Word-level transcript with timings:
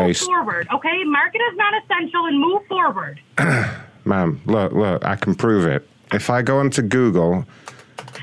move 0.00 0.08
based. 0.08 0.24
forward, 0.24 0.68
okay? 0.72 1.04
Mark 1.04 1.34
it 1.34 1.40
as 1.50 1.56
non-essential 1.56 2.26
and 2.26 2.40
move 2.40 2.66
forward. 2.66 3.20
Ma'am, 4.04 4.40
look, 4.46 4.72
look, 4.72 5.04
I 5.04 5.16
can 5.16 5.34
prove 5.34 5.66
it. 5.66 5.88
If 6.12 6.30
I 6.30 6.42
go 6.42 6.60
into 6.60 6.82
Google 6.82 7.44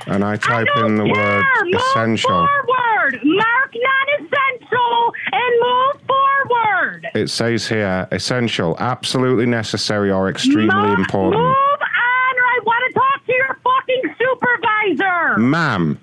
and 0.08 0.24
I 0.24 0.36
type 0.38 0.68
in 0.78 0.96
the 0.98 1.06
word 1.06 1.46
move 1.66 1.76
essential, 1.76 2.30
forward. 2.30 3.20
Mark 3.24 3.74
non-essential 3.76 5.14
and 5.32 5.62
move 5.62 6.02
forward. 6.08 7.08
it 7.16 7.30
says 7.30 7.68
here 7.68 8.08
essential, 8.12 8.76
absolutely 8.80 9.46
necessary, 9.46 10.12
or 10.12 10.30
extremely 10.30 10.76
Move- 10.76 11.00
important. 11.00 11.42
Move 11.42 11.46
on, 11.46 12.36
or 12.38 12.44
I 12.44 12.60
want 12.64 12.94
to 12.94 13.00
talk 13.00 13.26
to 13.26 13.34
your 13.34 13.58
fucking 13.64 14.16
supervisor. 14.20 15.38
Ma'am, 15.40 16.00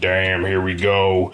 Damn, 0.00 0.44
here 0.44 0.60
we 0.60 0.74
go. 0.74 1.32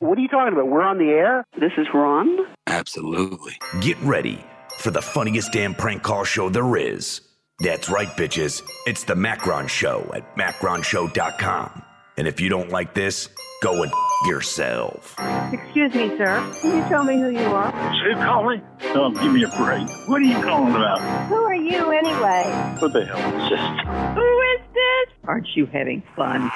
What 0.00 0.18
are 0.18 0.20
you 0.20 0.28
talking 0.28 0.52
about? 0.52 0.68
We're 0.68 0.82
on 0.82 0.98
the 0.98 1.10
air? 1.10 1.43
This 1.58 1.72
is 1.78 1.86
Ron. 1.94 2.36
Absolutely. 2.66 3.52
Get 3.80 3.98
ready 4.00 4.44
for 4.78 4.90
the 4.90 5.02
funniest 5.02 5.52
damn 5.52 5.74
prank 5.74 6.02
call 6.02 6.24
show 6.24 6.48
there 6.48 6.76
is. 6.76 7.20
That's 7.60 7.88
right, 7.88 8.08
bitches. 8.08 8.62
It's 8.86 9.04
the 9.04 9.14
Macron 9.14 9.68
Show 9.68 10.10
at 10.14 10.34
macronshow.com. 10.36 11.82
And 12.16 12.26
if 12.26 12.40
you 12.40 12.48
don't 12.48 12.70
like 12.70 12.94
this, 12.94 13.28
go 13.62 13.82
and 13.84 13.92
f- 13.92 13.98
yourself. 14.28 15.14
Excuse 15.52 15.94
me, 15.94 16.08
sir. 16.16 16.52
Can 16.60 16.76
you 16.76 16.82
tell 16.88 17.04
me 17.04 17.16
who 17.20 17.30
you 17.30 17.38
are? 17.46 17.70
Who 18.02 18.14
calling? 18.16 18.60
Oh, 18.86 19.10
give 19.10 19.32
me 19.32 19.44
a 19.44 19.48
break. 19.48 19.88
What 20.08 20.20
are 20.22 20.24
you 20.24 20.40
calling 20.42 20.74
about? 20.74 21.00
Who 21.28 21.36
are 21.36 21.54
you 21.54 21.90
anyway? 21.92 22.76
What 22.80 22.92
the 22.92 23.04
hell 23.04 23.42
is 23.42 23.50
this? 23.50 24.14
Who 24.16 24.40
is 24.40 24.60
this? 24.74 25.28
Aren't 25.28 25.48
you 25.54 25.66
having 25.66 26.02
fun? 26.16 26.50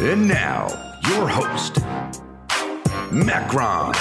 And 0.00 0.26
now, 0.28 0.68
your 1.10 1.28
host, 1.28 1.78
Macron. 3.10 3.92
Macron. 3.92 3.94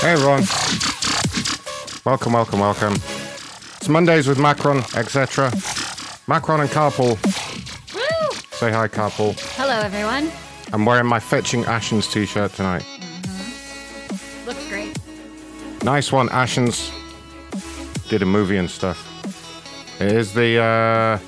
Hey 0.00 0.12
everyone. 0.12 0.44
Welcome, 2.04 2.32
welcome, 2.34 2.60
welcome. 2.60 2.94
It's 3.76 3.88
Mondays 3.88 4.28
with 4.28 4.38
Macron, 4.38 4.78
etc. 4.94 5.50
Macron 6.26 6.60
and 6.60 6.68
Carpool. 6.68 7.47
Say 8.58 8.72
hi, 8.72 8.88
Carpool. 8.88 9.38
Hello, 9.54 9.70
everyone. 9.70 10.32
I'm 10.72 10.84
wearing 10.84 11.06
my 11.06 11.20
Fetching 11.20 11.62
Ashens 11.62 12.12
t 12.12 12.26
shirt 12.26 12.52
tonight. 12.54 12.84
Looks 14.46 14.68
great. 14.68 14.98
Nice 15.84 16.10
one, 16.10 16.28
Ashens. 16.30 16.90
Did 18.08 18.22
a 18.22 18.26
movie 18.26 18.56
and 18.56 18.68
stuff. 18.68 18.98
It 20.00 20.10
is 20.10 20.34
the 20.34 20.58
uh, 20.58 21.18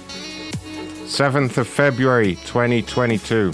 7th 1.06 1.56
of 1.56 1.69
February 1.69 2.35
2022. 2.47 3.53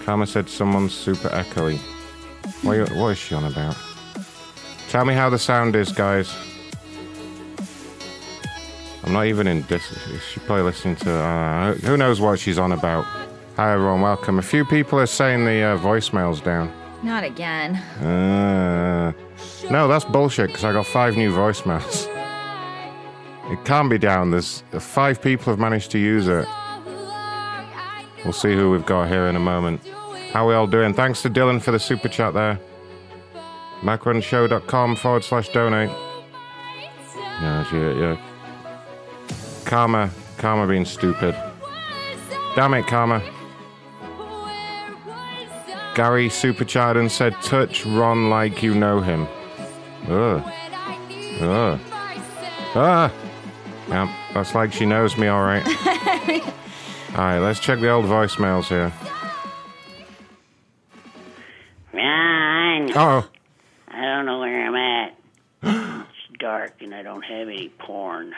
Karma 0.00 0.26
said 0.26 0.48
someone's 0.48 0.92
super 0.92 1.28
echoey. 1.28 1.78
What, 2.64 2.90
what 2.96 3.08
is 3.10 3.18
she 3.18 3.36
on 3.36 3.44
about? 3.44 3.76
Tell 4.88 5.04
me 5.04 5.14
how 5.14 5.30
the 5.30 5.38
sound 5.38 5.76
is, 5.76 5.92
guys. 5.92 6.34
I'm 9.08 9.14
not 9.14 9.24
even 9.24 9.46
in 9.46 9.62
dis. 9.62 9.82
She's 10.30 10.42
probably 10.42 10.64
listening 10.64 10.96
to. 10.96 11.10
Uh, 11.10 11.72
who 11.76 11.96
knows 11.96 12.20
what 12.20 12.38
she's 12.38 12.58
on 12.58 12.72
about? 12.72 13.04
Hi, 13.56 13.72
everyone. 13.72 14.02
Welcome. 14.02 14.38
A 14.38 14.42
few 14.42 14.66
people 14.66 15.00
are 15.00 15.06
saying 15.06 15.46
the 15.46 15.62
uh, 15.62 15.78
voicemail's 15.78 16.42
down. 16.42 16.70
Not 17.02 17.24
again. 17.24 17.76
Uh, 17.76 19.14
no, 19.70 19.88
that's 19.88 20.04
bullshit 20.04 20.48
because 20.48 20.64
I 20.64 20.74
got 20.74 20.84
five 20.84 21.16
new 21.16 21.32
voicemails. 21.32 22.06
It 23.50 23.64
can't 23.64 23.88
be 23.88 23.96
down. 23.96 24.30
There's 24.30 24.62
five 24.78 25.22
people 25.22 25.46
have 25.54 25.58
managed 25.58 25.90
to 25.92 25.98
use 25.98 26.28
it. 26.28 26.46
We'll 28.24 28.34
see 28.34 28.54
who 28.54 28.70
we've 28.72 28.84
got 28.84 29.08
here 29.08 29.26
in 29.28 29.36
a 29.36 29.40
moment. 29.40 29.80
How 30.32 30.46
we 30.46 30.52
all 30.52 30.66
doing? 30.66 30.92
Thanks 30.92 31.22
to 31.22 31.30
Dylan 31.30 31.62
for 31.62 31.70
the 31.70 31.80
super 31.80 32.08
chat 32.08 32.34
there. 32.34 32.60
Macronshow.com 33.80 34.96
forward 34.96 35.24
slash 35.24 35.48
donate. 35.48 35.88
Yeah, 37.40 37.64
yeah, 37.72 37.92
yeah. 37.94 38.27
Karma, 39.68 40.10
Karma 40.38 40.66
being 40.66 40.86
stupid. 40.86 41.36
Damn 42.56 42.72
it, 42.72 42.86
Karma. 42.86 43.22
Gary 45.94 46.30
super 46.30 46.64
chatted 46.64 47.02
and 47.02 47.12
said, 47.12 47.34
touch 47.42 47.84
Ron 47.84 48.30
like 48.30 48.62
you 48.62 48.74
know 48.74 49.02
him. 49.02 49.28
Ugh. 50.08 50.42
Ugh. 51.42 51.80
Ah! 52.74 53.12
Yeah, 53.90 54.14
that's 54.32 54.54
like 54.54 54.72
she 54.72 54.86
knows 54.86 55.18
me, 55.18 55.28
alright. 55.28 55.66
Alright, 57.12 57.42
let's 57.42 57.60
check 57.60 57.80
the 57.80 57.90
old 57.90 58.06
voicemails 58.06 58.68
here. 58.68 58.90
Ron, 61.92 62.90
Oh, 62.96 63.28
I 63.88 64.00
don't 64.00 64.24
know 64.24 64.38
where 64.38 64.66
I'm 64.66 64.74
at. 64.74 66.06
it's 66.08 66.38
dark 66.38 66.80
and 66.80 66.94
I 66.94 67.02
don't 67.02 67.22
have 67.22 67.48
any 67.48 67.68
porn. 67.68 68.34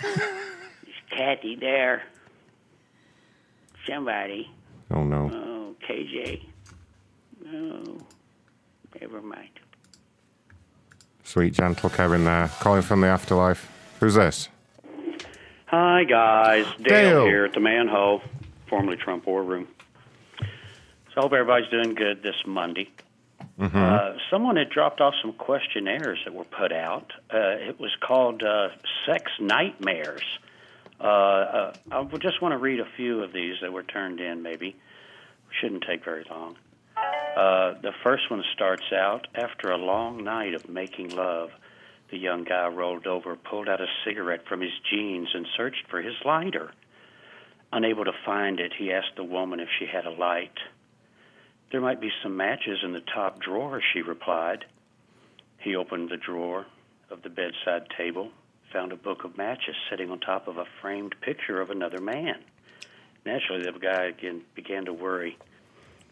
Is 1.10 1.16
Kathy 1.16 1.56
there? 1.56 2.02
Somebody. 3.88 4.50
oh 4.90 5.04
no. 5.04 5.30
Oh, 5.32 5.74
KJ. 5.88 6.44
Oh, 7.46 7.98
never 9.00 9.22
mind. 9.22 9.48
Sweet, 11.24 11.54
gentle 11.54 11.90
Kevin 11.90 12.24
there, 12.24 12.48
calling 12.60 12.82
from 12.82 13.00
the 13.02 13.06
afterlife. 13.06 13.70
Who's 14.00 14.14
this? 14.14 14.48
Hi, 15.66 16.04
guys. 16.04 16.64
Dale, 16.82 17.24
Dale. 17.24 17.24
here 17.26 17.44
at 17.44 17.52
the 17.52 17.60
Manhole, 17.60 18.22
formerly 18.68 18.96
Trump 18.96 19.26
War 19.26 19.42
Room. 19.42 19.68
So 20.40 21.18
I 21.18 21.20
hope 21.20 21.32
everybody's 21.32 21.68
doing 21.68 21.94
good 21.94 22.22
this 22.22 22.36
Monday. 22.46 22.90
Mm-hmm. 23.58 23.76
Uh, 23.76 24.12
someone 24.30 24.56
had 24.56 24.70
dropped 24.70 25.00
off 25.00 25.14
some 25.20 25.32
questionnaires 25.32 26.18
that 26.24 26.32
were 26.34 26.44
put 26.44 26.72
out. 26.72 27.12
Uh, 27.32 27.56
it 27.68 27.78
was 27.78 27.90
called 28.00 28.42
uh, 28.42 28.68
Sex 29.06 29.30
Nightmares. 29.40 30.22
Uh, 31.00 31.04
uh, 31.04 31.72
I 31.92 32.04
just 32.18 32.42
want 32.42 32.52
to 32.52 32.58
read 32.58 32.80
a 32.80 32.88
few 32.96 33.22
of 33.22 33.32
these 33.32 33.56
that 33.62 33.72
were 33.72 33.82
turned 33.82 34.20
in, 34.20 34.42
maybe. 34.42 34.76
Shouldn't 35.60 35.84
take 35.88 36.04
very 36.04 36.24
long. 36.28 36.56
Uh, 36.96 37.74
the 37.80 37.92
first 38.02 38.30
one 38.30 38.42
starts 38.52 38.92
out 38.92 39.28
After 39.34 39.70
a 39.70 39.76
long 39.76 40.24
night 40.24 40.54
of 40.54 40.68
making 40.68 41.14
love, 41.14 41.50
the 42.10 42.18
young 42.18 42.44
guy 42.44 42.66
rolled 42.68 43.06
over, 43.06 43.36
pulled 43.36 43.68
out 43.68 43.80
a 43.80 43.86
cigarette 44.04 44.46
from 44.48 44.60
his 44.60 44.72
jeans, 44.90 45.28
and 45.34 45.46
searched 45.56 45.86
for 45.88 46.02
his 46.02 46.14
lighter. 46.24 46.72
Unable 47.72 48.04
to 48.04 48.12
find 48.24 48.60
it, 48.60 48.72
he 48.76 48.92
asked 48.92 49.16
the 49.16 49.24
woman 49.24 49.60
if 49.60 49.68
she 49.78 49.86
had 49.86 50.06
a 50.06 50.10
light. 50.10 50.58
There 51.70 51.82
might 51.82 52.00
be 52.00 52.10
some 52.22 52.36
matches 52.36 52.78
in 52.82 52.92
the 52.92 53.00
top 53.00 53.40
drawer, 53.40 53.80
she 53.92 54.00
replied. 54.00 54.64
He 55.58 55.76
opened 55.76 56.08
the 56.08 56.16
drawer 56.16 56.66
of 57.10 57.22
the 57.22 57.28
bedside 57.28 57.88
table, 57.96 58.30
found 58.72 58.92
a 58.92 58.96
book 58.96 59.24
of 59.24 59.36
matches 59.36 59.74
sitting 59.90 60.10
on 60.10 60.20
top 60.20 60.48
of 60.48 60.58
a 60.58 60.64
framed 60.80 61.14
picture 61.20 61.60
of 61.60 61.70
another 61.70 62.00
man. 62.00 62.36
Naturally, 63.24 63.62
the 63.64 63.78
guy 63.78 64.06
again 64.06 64.42
began 64.54 64.84
to 64.86 64.92
worry. 64.92 65.36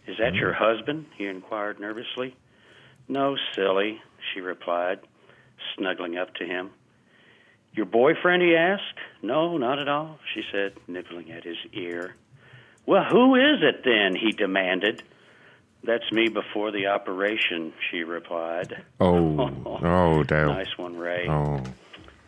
Is 0.06 0.18
that 0.18 0.34
your 0.34 0.52
husband? 0.52 1.06
he 1.16 1.26
inquired 1.26 1.80
nervously. 1.80 2.36
No, 3.08 3.36
silly, 3.54 4.00
she 4.32 4.40
replied, 4.40 5.00
snuggling 5.76 6.16
up 6.16 6.34
to 6.36 6.44
him. 6.44 6.70
Your 7.72 7.86
boyfriend? 7.86 8.42
he 8.42 8.54
asked. 8.56 8.82
No, 9.22 9.58
not 9.58 9.78
at 9.78 9.88
all, 9.88 10.18
she 10.34 10.42
said, 10.52 10.74
nibbling 10.88 11.30
at 11.30 11.44
his 11.44 11.56
ear. 11.72 12.14
Well, 12.86 13.04
who 13.04 13.34
is 13.34 13.62
it 13.62 13.82
then? 13.84 14.14
he 14.14 14.32
demanded. 14.32 15.02
That's 15.84 16.10
me 16.10 16.28
before 16.28 16.72
the 16.72 16.86
operation, 16.86 17.72
she 17.90 18.02
replied. 18.02 18.82
Oh, 19.00 19.50
oh, 19.82 20.22
damn. 20.24 20.48
Nice 20.48 20.76
one, 20.76 20.96
Ray. 20.96 21.28
Oh. 21.28 21.62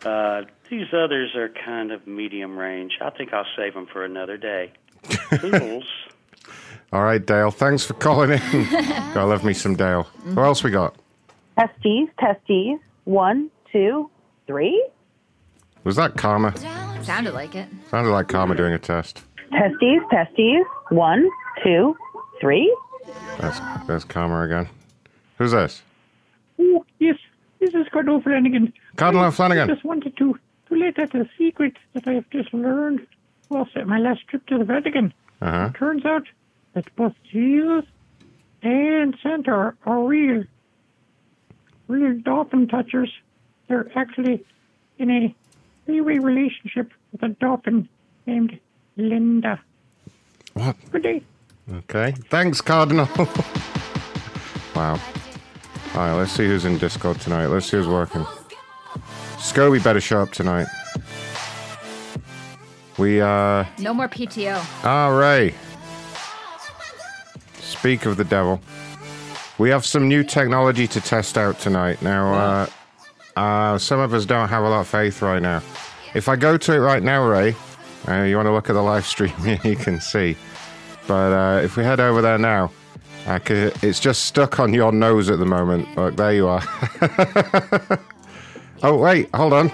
Uh, 0.03 0.43
these 0.69 0.87
others 0.93 1.35
are 1.35 1.49
kind 1.49 1.91
of 1.91 2.05
medium 2.07 2.57
range. 2.57 2.97
I 3.01 3.09
think 3.09 3.33
I'll 3.33 3.45
save 3.57 3.73
them 3.73 3.87
for 3.91 4.03
another 4.05 4.37
day. 4.37 4.71
Toodles. 5.39 5.85
All 6.91 7.03
right, 7.03 7.23
Dale. 7.23 7.51
Thanks 7.51 7.85
for 7.85 7.93
calling 7.95 8.31
in. 8.31 8.39
Gotta 8.71 9.25
love 9.25 9.43
me 9.43 9.53
some 9.53 9.75
Dale. 9.75 10.03
Who 10.03 10.39
else 10.41 10.63
we 10.63 10.71
got? 10.71 10.95
Testes, 11.57 12.09
testes. 12.19 12.79
One, 13.05 13.49
two, 13.71 14.09
three. 14.47 14.87
Was 15.83 15.95
that 15.97 16.15
Karma? 16.17 16.55
Sounded 17.03 17.33
like 17.33 17.55
it. 17.55 17.67
Sounded 17.89 18.11
like 18.11 18.27
Karma 18.27 18.55
doing 18.55 18.73
a 18.73 18.79
test. 18.79 19.21
Testes, 19.51 20.01
testes. 20.11 20.65
One, 20.89 21.29
two, 21.63 21.95
three. 22.41 22.75
That's 23.39 23.59
that's 23.87 24.03
Karma 24.03 24.41
again. 24.41 24.69
Who's 25.37 25.51
this? 25.51 25.81
Oh, 26.59 26.85
yes, 26.99 27.15
this 27.59 27.73
is 27.73 27.87
Cardinal 27.91 28.21
Flanagan. 28.21 28.73
Cardinal 28.95 29.31
Flanagan. 29.31 29.69
I 29.69 29.73
just 29.73 29.85
wanted 29.85 30.15
to, 30.17 30.39
to 30.69 30.75
you 30.75 30.91
that 30.93 31.11
the 31.11 31.27
secret 31.37 31.77
that 31.93 32.07
I 32.07 32.13
have 32.13 32.29
just 32.29 32.53
learned 32.53 33.05
whilst 33.49 33.75
at 33.75 33.87
my 33.87 33.99
last 33.99 34.27
trip 34.27 34.45
to 34.47 34.57
the 34.57 34.65
Vatican. 34.65 35.13
Uh 35.41 35.51
huh. 35.51 35.69
Turns 35.77 36.05
out 36.05 36.27
that 36.73 36.93
both 36.95 37.13
Jesus 37.31 37.85
and 38.61 39.15
Santa 39.21 39.51
are, 39.51 39.75
are 39.85 40.03
real, 40.03 40.43
real 41.87 42.17
dolphin 42.19 42.67
touchers. 42.67 43.11
They're 43.67 43.89
actually 43.95 44.45
in 44.97 45.09
a 45.09 45.35
three-way 45.85 46.19
relationship 46.19 46.91
with 47.11 47.23
a 47.23 47.29
dolphin 47.29 47.87
named 48.25 48.59
Linda. 48.97 49.59
What? 50.53 50.75
Good 50.91 51.03
day. 51.03 51.21
Okay. 51.71 52.11
Thanks, 52.29 52.61
Cardinal. 52.61 53.07
wow. 54.75 54.99
All 55.95 56.01
right, 56.01 56.13
let's 56.13 56.31
see 56.31 56.45
who's 56.45 56.65
in 56.65 56.77
Discord 56.77 57.19
tonight. 57.19 57.47
Let's 57.47 57.65
see 57.65 57.77
who's 57.77 57.87
working. 57.87 58.23
Scoby 59.37 59.83
better 59.83 59.99
show 59.99 60.21
up 60.21 60.31
tonight. 60.31 60.67
We, 62.97 63.21
uh. 63.21 63.65
No 63.79 63.93
more 63.93 64.07
PTO. 64.07 64.85
All 64.85 65.17
right. 65.17 65.53
Speak 67.55 68.05
of 68.05 68.17
the 68.17 68.23
devil. 68.23 68.61
We 69.57 69.69
have 69.69 69.85
some 69.85 70.07
new 70.07 70.23
technology 70.23 70.87
to 70.87 71.01
test 71.01 71.37
out 71.37 71.59
tonight. 71.59 72.01
Now, 72.01 72.33
uh, 72.33 73.39
uh, 73.39 73.77
some 73.77 73.99
of 73.99 74.13
us 74.13 74.25
don't 74.25 74.47
have 74.49 74.63
a 74.63 74.69
lot 74.69 74.81
of 74.81 74.87
faith 74.87 75.21
right 75.21 75.41
now. 75.41 75.61
If 76.13 76.29
I 76.29 76.35
go 76.35 76.57
to 76.57 76.73
it 76.73 76.77
right 76.77 77.01
now, 77.03 77.25
Ray, 77.27 77.55
uh, 78.07 78.23
you 78.23 78.35
want 78.35 78.47
to 78.47 78.51
look 78.51 78.69
at 78.69 78.73
the 78.73 78.81
live 78.81 79.05
stream, 79.05 79.33
you 79.63 79.75
can 79.75 79.99
see. 79.99 80.37
But 81.07 81.33
uh, 81.33 81.61
if 81.63 81.77
we 81.77 81.83
head 81.83 81.99
over 81.99 82.21
there 82.21 82.37
now, 82.37 82.71
it's 83.27 83.99
just 83.99 84.25
stuck 84.25 84.59
on 84.59 84.73
your 84.73 84.91
nose 84.91 85.29
at 85.29 85.39
the 85.39 85.45
moment. 85.45 85.95
Look, 85.95 86.15
there 86.15 86.33
you 86.33 86.47
are. 86.47 86.63
oh, 88.83 88.97
wait, 88.97 89.33
hold 89.33 89.53
on. 89.53 89.71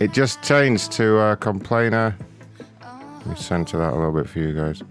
It 0.00 0.12
just 0.12 0.42
changed 0.42 0.92
to 0.92 1.18
uh, 1.18 1.36
complainer. 1.36 2.16
Let 2.82 3.26
me 3.26 3.36
center 3.36 3.78
that 3.78 3.92
a 3.92 3.96
little 3.96 4.12
bit 4.12 4.28
for 4.28 4.40
you 4.40 4.52
guys. 4.52 4.82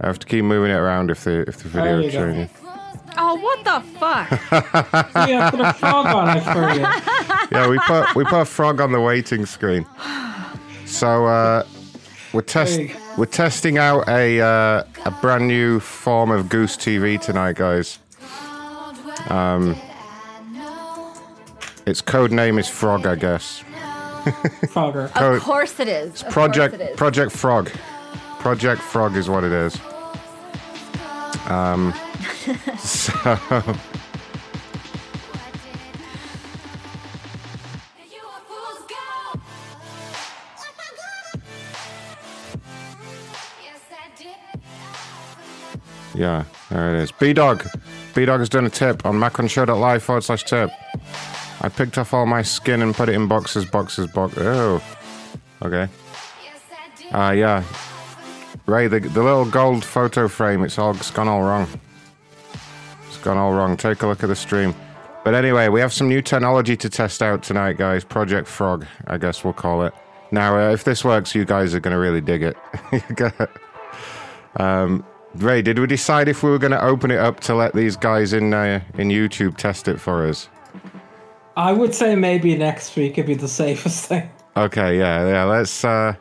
I 0.00 0.06
have 0.06 0.18
to 0.20 0.26
keep 0.26 0.44
moving 0.44 0.70
it 0.70 0.74
around 0.76 1.10
if 1.10 1.24
the 1.24 1.40
if 1.48 1.62
the 1.62 1.68
video 1.68 1.98
you 1.98 2.12
go. 2.12 2.32
changes. 2.32 2.56
Oh, 3.16 3.34
what 3.34 3.64
the 3.64 3.80
fuck? 3.98 4.30
Yeah, 5.28 5.50
put 5.50 5.60
a 5.60 5.72
frog 5.72 6.06
on 6.06 6.36
it 6.36 6.44
for 6.44 6.70
you. 6.72 6.80
yeah, 7.50 7.68
we 7.68 7.78
put 7.80 8.14
we 8.14 8.24
put 8.24 8.42
a 8.42 8.44
frog 8.44 8.80
on 8.80 8.92
the 8.92 9.00
waiting 9.00 9.44
screen. 9.44 9.84
So 10.86 11.26
uh, 11.26 11.64
we're 12.32 12.42
testing. 12.42 12.88
Hey. 12.88 13.07
We're 13.18 13.26
testing 13.26 13.78
out 13.78 14.08
a 14.08 14.40
uh, 14.40 14.84
a 15.04 15.10
brand 15.20 15.48
new 15.48 15.80
form 15.80 16.30
of 16.30 16.48
Goose 16.48 16.76
TV 16.76 17.20
tonight, 17.20 17.56
guys. 17.56 17.98
Um, 19.28 19.76
its 21.84 22.00
code 22.00 22.30
name 22.30 22.58
is 22.58 22.68
Frog, 22.68 23.06
I 23.06 23.16
guess. 23.16 23.62
Frogger. 24.72 25.12
Code- 25.14 25.36
Of 25.36 25.42
course 25.42 25.80
it 25.80 25.88
is. 25.88 26.22
Of 26.22 26.30
Project 26.30 26.74
it 26.74 26.80
is. 26.80 26.96
Project 26.96 27.32
Frog. 27.32 27.70
Project 28.38 28.80
Frog 28.80 29.16
is 29.16 29.28
what 29.28 29.42
it 29.42 29.52
is. 29.52 29.78
Um, 31.46 31.92
so 32.78 33.12
yeah, 46.18 46.44
there 46.68 46.94
it 46.94 47.02
is. 47.02 47.12
B 47.12 47.32
Dog. 47.32 47.64
B 48.14 48.24
Dog 48.24 48.40
has 48.40 48.48
done 48.48 48.66
a 48.66 48.70
tip 48.70 49.06
on 49.06 49.14
macronshow.live 49.14 50.02
forward 50.02 50.24
slash 50.24 50.42
tip. 50.42 50.70
I 51.60 51.68
picked 51.68 51.96
off 51.96 52.12
all 52.12 52.26
my 52.26 52.42
skin 52.42 52.82
and 52.82 52.94
put 52.94 53.08
it 53.08 53.14
in 53.14 53.28
boxes, 53.28 53.64
boxes, 53.64 54.08
box. 54.08 54.34
Oh, 54.36 54.82
okay. 55.62 55.88
Uh, 57.12 57.30
yeah. 57.30 57.62
Ray, 58.66 58.88
the, 58.88 59.00
the 59.00 59.22
little 59.22 59.44
gold 59.44 59.84
photo 59.84 60.28
frame, 60.28 60.62
it's 60.62 60.78
all 60.78 60.90
it's 60.94 61.10
gone 61.10 61.28
all 61.28 61.42
wrong. 61.42 61.68
It's 63.06 63.18
gone 63.18 63.38
all 63.38 63.52
wrong. 63.52 63.76
Take 63.76 64.02
a 64.02 64.06
look 64.06 64.22
at 64.22 64.28
the 64.28 64.36
stream. 64.36 64.74
But 65.24 65.34
anyway, 65.34 65.68
we 65.68 65.80
have 65.80 65.92
some 65.92 66.08
new 66.08 66.22
technology 66.22 66.76
to 66.76 66.88
test 66.88 67.22
out 67.22 67.42
tonight, 67.42 67.76
guys. 67.76 68.04
Project 68.04 68.48
Frog, 68.48 68.86
I 69.06 69.18
guess 69.18 69.44
we'll 69.44 69.52
call 69.52 69.84
it. 69.84 69.94
Now, 70.30 70.58
uh, 70.58 70.72
if 70.72 70.84
this 70.84 71.04
works, 71.04 71.34
you 71.34 71.44
guys 71.44 71.74
are 71.74 71.80
going 71.80 71.92
to 71.92 71.98
really 71.98 72.20
dig 72.20 72.42
it. 72.42 72.56
um, 74.56 75.04
Ray, 75.38 75.62
did 75.62 75.78
we 75.78 75.86
decide 75.86 76.26
if 76.26 76.42
we 76.42 76.50
were 76.50 76.58
going 76.58 76.72
to 76.72 76.82
open 76.82 77.12
it 77.12 77.18
up 77.18 77.38
to 77.40 77.54
let 77.54 77.72
these 77.72 77.96
guys 77.96 78.32
in 78.32 78.52
uh, 78.52 78.80
in 78.94 79.08
YouTube 79.08 79.56
test 79.56 79.86
it 79.86 80.00
for 80.00 80.26
us? 80.26 80.48
I 81.56 81.72
would 81.72 81.94
say 81.94 82.16
maybe 82.16 82.56
next 82.56 82.96
week 82.96 83.16
would 83.16 83.26
be 83.26 83.34
the 83.34 83.48
safest 83.62 84.06
thing. 84.06 84.28
Okay, 84.56 84.98
yeah, 84.98 85.28
yeah. 85.28 85.44
Let's. 85.44 85.84
Uh, 85.84 86.14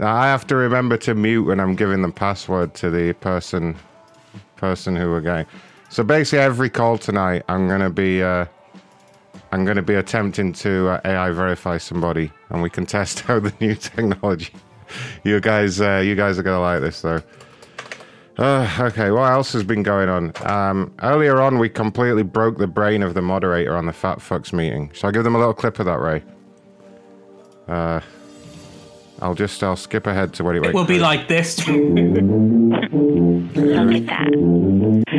I 0.00 0.26
have 0.26 0.46
to 0.48 0.56
remember 0.56 0.96
to 0.98 1.14
mute 1.14 1.44
when 1.44 1.60
I'm 1.60 1.74
giving 1.76 2.02
the 2.02 2.10
password 2.10 2.74
to 2.74 2.90
the 2.90 3.12
person, 3.14 3.76
person 4.56 4.96
who 4.96 5.10
we're 5.10 5.20
going. 5.20 5.46
So 5.88 6.02
basically, 6.02 6.40
every 6.40 6.70
call 6.70 6.98
tonight, 6.98 7.44
I'm 7.48 7.68
gonna 7.68 7.90
be, 7.90 8.22
uh, 8.22 8.46
I'm 9.52 9.64
gonna 9.64 9.82
be 9.82 9.94
attempting 9.94 10.52
to 10.54 10.88
uh, 10.88 11.00
AI 11.04 11.30
verify 11.30 11.78
somebody, 11.78 12.32
and 12.50 12.60
we 12.62 12.70
can 12.70 12.86
test 12.86 13.28
out 13.30 13.44
the 13.44 13.54
new 13.60 13.76
technology. 13.76 14.52
you 15.22 15.38
guys, 15.40 15.80
uh, 15.80 16.02
you 16.04 16.16
guys 16.16 16.38
are 16.38 16.42
gonna 16.42 16.60
like 16.60 16.80
this 16.80 17.02
though. 17.02 17.22
Uh, 18.38 18.68
okay, 18.78 19.10
what 19.10 19.30
else 19.32 19.52
has 19.52 19.64
been 19.64 19.82
going 19.82 20.08
on? 20.08 20.32
Um, 20.44 20.94
earlier 21.02 21.40
on, 21.40 21.58
we 21.58 21.68
completely 21.68 22.22
broke 22.22 22.58
the 22.58 22.68
brain 22.68 23.02
of 23.02 23.14
the 23.14 23.22
moderator 23.22 23.76
on 23.76 23.86
the 23.86 23.92
Fat 23.92 24.18
Fucks 24.18 24.52
meeting. 24.52 24.90
Shall 24.94 25.08
I 25.08 25.12
give 25.12 25.24
them 25.24 25.34
a 25.34 25.38
little 25.38 25.54
clip 25.54 25.80
of 25.80 25.86
that, 25.86 25.98
Ray? 25.98 26.22
Uh, 27.66 28.00
I'll 29.20 29.34
just 29.34 29.62
I'll 29.62 29.76
skip 29.76 30.06
ahead 30.06 30.32
to 30.34 30.44
what 30.44 30.56
it, 30.56 30.64
It 30.64 30.74
will 30.74 30.84
be 30.84 30.98
like 30.98 31.28
this. 31.28 31.58
Look 31.68 31.76
at 33.94 34.06
that. 34.06 34.28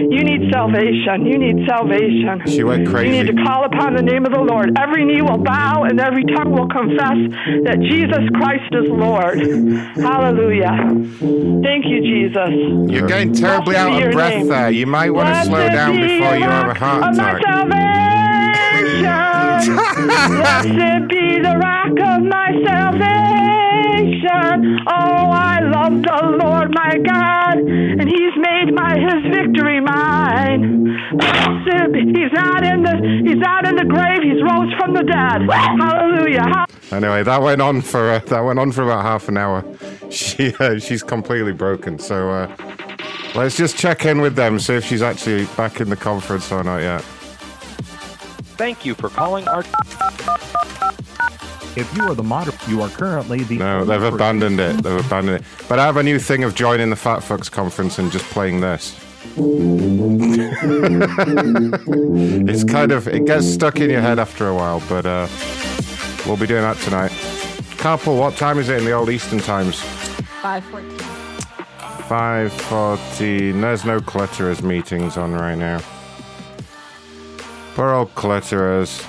You 0.09 0.23
need 0.23 0.51
salvation. 0.51 1.25
You 1.25 1.37
need 1.37 1.67
salvation. 1.67 2.41
She 2.47 2.63
went 2.63 2.87
crazy. 2.87 3.15
You 3.15 3.23
need 3.23 3.35
to 3.35 3.43
call 3.43 3.65
upon 3.65 3.95
the 3.95 4.01
name 4.01 4.25
of 4.25 4.31
the 4.31 4.39
Lord. 4.39 4.77
Every 4.77 5.05
knee 5.05 5.21
will 5.21 5.37
bow 5.37 5.83
and 5.83 5.99
every 5.99 6.23
tongue 6.23 6.51
will 6.51 6.67
confess 6.67 7.17
that 7.65 7.79
Jesus 7.81 8.19
Christ 8.35 8.73
is 8.73 8.89
Lord. 8.89 9.39
Hallelujah. 9.97 10.75
Thank 11.63 11.85
you, 11.85 12.01
Jesus. 12.01 12.49
You're 12.91 13.07
getting 13.07 13.33
terribly 13.33 13.73
Blessed 13.73 13.89
out 13.89 14.03
of 14.03 14.11
breath 14.13 14.33
name. 14.35 14.47
there. 14.47 14.71
You 14.71 14.87
might 14.87 15.11
want 15.11 15.29
to 15.29 15.45
slow 15.45 15.67
down 15.67 15.95
before 15.95 16.35
you 16.35 16.43
have 16.43 16.65
a 16.65 16.67
rock 16.69 16.77
heart 16.77 17.03
of 17.03 17.17
my 17.17 17.37
attack. 17.37 19.38
Blessed 19.65 21.07
be 21.09 21.39
the 21.41 21.57
rock 21.59 21.91
of 21.91 22.23
my 22.23 22.51
salvation. 22.65 23.19
Oh, 24.87 25.29
I 25.31 25.59
love 25.61 26.01
the 26.01 26.37
Lord 26.43 26.71
my 26.73 26.97
God, 26.97 27.57
and 27.59 28.07
He's 28.07 28.35
made 28.37 28.73
my 28.73 28.97
His 28.97 29.23
victory 29.35 29.79
mine. 29.81 30.85
Blessed 31.17 31.91
be, 31.91 31.99
He's 32.15 32.31
not 32.33 32.63
in 32.63 32.83
the 32.83 32.95
He's 33.25 33.37
not 33.37 33.67
in 33.67 33.75
the 33.75 33.85
grave. 33.85 34.21
He's 34.23 34.41
rose 34.43 34.73
from 34.77 34.93
the 34.93 35.03
dead. 35.03 35.41
Hallelujah. 35.51 36.65
Anyway, 36.91 37.23
that 37.23 37.41
went 37.41 37.61
on 37.61 37.81
for 37.81 38.09
uh, 38.11 38.19
that 38.19 38.41
went 38.41 38.59
on 38.59 38.71
for 38.71 38.83
about 38.83 39.03
half 39.03 39.27
an 39.29 39.37
hour. 39.37 39.63
She 40.09 40.55
uh, 40.59 40.79
she's 40.79 41.03
completely 41.03 41.53
broken. 41.53 41.99
So 41.99 42.31
uh, 42.31 42.47
let's 43.35 43.55
just 43.55 43.77
check 43.77 44.05
in 44.07 44.21
with 44.21 44.35
them, 44.35 44.57
see 44.59 44.73
if 44.73 44.83
she's 44.83 45.03
actually 45.03 45.45
back 45.55 45.79
in 45.81 45.89
the 45.91 45.95
conference 45.95 46.51
or 46.51 46.63
not 46.63 46.79
yet. 46.79 47.05
Thank 48.59 48.83
you 48.85 48.93
for 48.93 49.07
calling 49.07 49.47
our. 49.47 49.61
If 51.77 51.89
you 51.95 52.03
are 52.03 52.13
the 52.13 52.23
mod, 52.23 52.53
you 52.67 52.81
are 52.81 52.89
currently 52.89 53.43
the. 53.43 53.57
No, 53.57 53.85
they've 53.85 54.03
abandoned 54.03 54.59
it. 54.59 54.83
They've 54.83 55.05
abandoned 55.05 55.37
it. 55.37 55.43
But 55.69 55.79
I 55.79 55.85
have 55.85 55.95
a 55.95 56.03
new 56.03 56.19
thing 56.19 56.43
of 56.43 56.55
joining 56.55 56.89
the 56.89 56.97
Fat 56.97 57.19
Fucks 57.19 57.49
conference 57.49 57.99
and 57.99 58.11
just 58.11 58.25
playing 58.25 58.59
this. 58.59 58.99
it's 62.49 62.65
kind 62.65 62.91
of 62.91 63.07
it 63.07 63.25
gets 63.25 63.47
stuck 63.47 63.79
in 63.79 63.89
your 63.89 64.01
head 64.01 64.19
after 64.19 64.49
a 64.49 64.53
while, 64.53 64.83
but 64.89 65.05
uh, 65.05 65.29
we'll 66.25 66.35
be 66.35 66.45
doing 66.45 66.63
that 66.63 66.75
tonight. 66.79 67.11
Carpool, 67.77 68.19
what 68.19 68.35
time 68.35 68.59
is 68.59 68.67
it 68.67 68.79
in 68.79 68.83
the 68.83 68.91
old 68.91 69.09
Eastern 69.09 69.39
times? 69.39 69.79
514. 70.41 70.97
5.14. 72.09 73.61
There's 73.61 73.85
no 73.85 74.01
Clutterers 74.01 74.61
meetings 74.61 75.15
on 75.15 75.31
right 75.31 75.55
now. 75.55 75.79
Poor 77.79 77.93
old 77.93 78.13
Clutterers. 78.13 79.05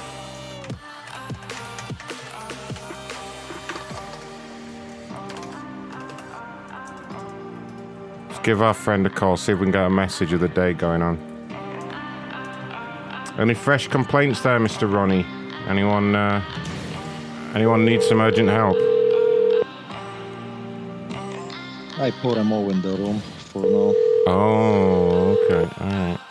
Let's 8.28 8.38
give 8.44 8.62
our 8.62 8.72
friend 8.72 9.04
a 9.08 9.10
call, 9.10 9.36
see 9.36 9.50
if 9.50 9.58
we 9.58 9.64
can 9.64 9.72
get 9.72 9.86
a 9.86 9.90
message 9.90 10.32
of 10.32 10.38
the 10.38 10.46
day 10.46 10.72
going 10.72 11.02
on. 11.02 11.18
Any 13.40 13.54
fresh 13.54 13.88
complaints 13.88 14.40
there, 14.42 14.60
Mr. 14.60 14.88
Ronnie? 14.88 15.26
Anyone, 15.66 16.14
uh, 16.14 16.40
anyone 17.56 17.84
need 17.84 18.04
some 18.04 18.20
urgent 18.20 18.50
help? 18.50 18.76
I 21.98 22.12
put 22.22 22.36
them 22.36 22.52
all 22.52 22.70
in 22.70 22.80
the 22.82 22.90
room 22.90 23.18
for 23.18 23.62
now. 23.62 23.94
Oh, 24.28 25.36
okay. 25.48 25.82
Alright. 25.84 26.29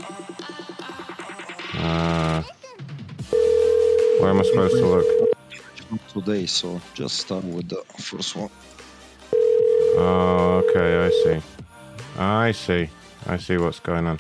Uh, 1.80 2.44
where 4.20 4.30
am 4.32 4.40
I 4.40 4.44
supposed 4.44 4.76
to 4.76 4.86
look? 4.86 5.06
Today, 6.14 6.46
so 6.46 6.80
just 6.94 7.18
start 7.18 7.44
with 7.46 7.70
the 7.70 7.82
first 7.98 8.36
one. 8.36 8.50
Oh, 9.98 10.64
okay, 10.70 11.06
I 11.06 11.10
see. 11.24 11.42
I 12.18 12.52
see. 12.52 12.90
I 13.28 13.38
see 13.38 13.58
what's 13.58 13.80
going 13.80 14.06
on. 14.06 14.20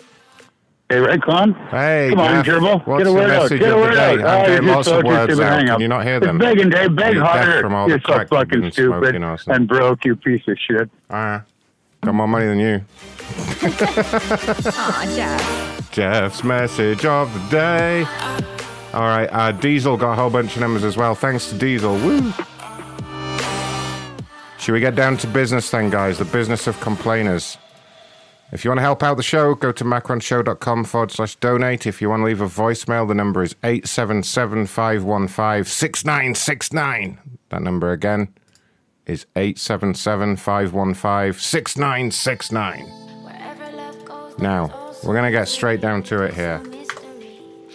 Hey, 0.89 0.95
Redcon. 0.97 1.53
Hey, 1.69 2.07
Come 2.09 2.19
on, 2.21 2.43
Jeff, 2.43 2.55
Gerbil. 2.55 2.87
What's 2.87 2.97
Get 3.03 3.07
a 3.07 3.09
the 3.11 3.13
word 3.13 3.29
out. 3.29 3.41
message 3.43 3.59
Get 3.59 3.69
a 3.69 3.73
of 3.75 3.79
the 3.81 3.85
word 3.87 3.97
out. 3.97 4.19
I'm 4.19 4.25
Oh, 4.41 4.45
getting 4.47 4.67
lots 4.67 4.87
so 4.87 4.99
of 4.99 5.05
words 5.05 5.39
out. 5.39 5.65
Can 5.67 5.81
you 5.81 5.87
not 5.87 6.03
hear 6.05 6.19
them? 6.19 6.37
big 6.39 6.59
and 6.59 6.71
Dave, 6.71 6.95
beg 6.95 7.13
You're 7.15 7.25
harder. 7.25 7.61
from 7.61 7.75
all 7.75 7.87
You're 7.87 7.99
so 8.01 8.25
fucking 8.25 8.63
and 8.63 8.73
stupid 8.73 8.99
smoking 8.99 9.23
or 9.23 9.37
and 9.49 9.67
broke, 9.67 10.05
you 10.05 10.15
piece 10.15 10.47
of 10.47 10.57
shit. 10.57 10.89
Ah, 11.11 11.43
got 12.01 12.15
more 12.15 12.27
money 12.27 12.45
than 12.47 12.59
you. 12.59 12.81
Aw, 13.61 15.13
Jeff. 15.15 15.68
Jeff's 15.91 16.43
message 16.43 17.05
of 17.05 17.33
the 17.33 17.49
day. 17.49 18.05
All 18.93 19.01
right, 19.01 19.27
uh, 19.31 19.51
Diesel 19.51 19.97
got 19.97 20.13
a 20.13 20.15
whole 20.15 20.29
bunch 20.29 20.55
of 20.55 20.61
numbers 20.61 20.83
as 20.83 20.97
well. 20.97 21.15
Thanks 21.15 21.49
to 21.49 21.57
Diesel. 21.57 21.93
Woo! 21.95 22.33
Should 24.59 24.73
we 24.73 24.79
get 24.79 24.95
down 24.95 25.17
to 25.17 25.27
business 25.27 25.69
then, 25.71 25.89
guys? 25.89 26.17
The 26.17 26.25
business 26.25 26.67
of 26.67 26.79
complainers. 26.79 27.57
If 28.51 28.65
you 28.65 28.71
want 28.71 28.79
to 28.79 28.83
help 28.83 29.03
out 29.03 29.17
the 29.17 29.23
show, 29.23 29.53
go 29.53 29.71
to 29.71 29.83
macronshow.com 29.83 30.83
forward 30.85 31.11
slash 31.11 31.35
donate. 31.35 31.85
If 31.85 32.01
you 32.01 32.09
want 32.09 32.21
to 32.21 32.25
leave 32.25 32.41
a 32.41 32.47
voicemail, 32.47 33.07
the 33.07 33.13
number 33.13 33.43
is 33.43 33.55
877 33.63 34.65
515 34.65 35.65
6969. 35.65 37.19
That 37.49 37.61
number 37.61 37.91
again 37.91 38.33
is 39.05 39.27
877 39.35 40.35
515 40.37 41.33
6969. 41.39 42.91
Now, 44.39 44.88
we're 45.03 45.13
to 45.25 45.31
get 45.31 45.47
straight 45.47 45.81
down 45.81 46.03
to 46.03 46.23
it 46.23 46.33
here. 46.33 46.61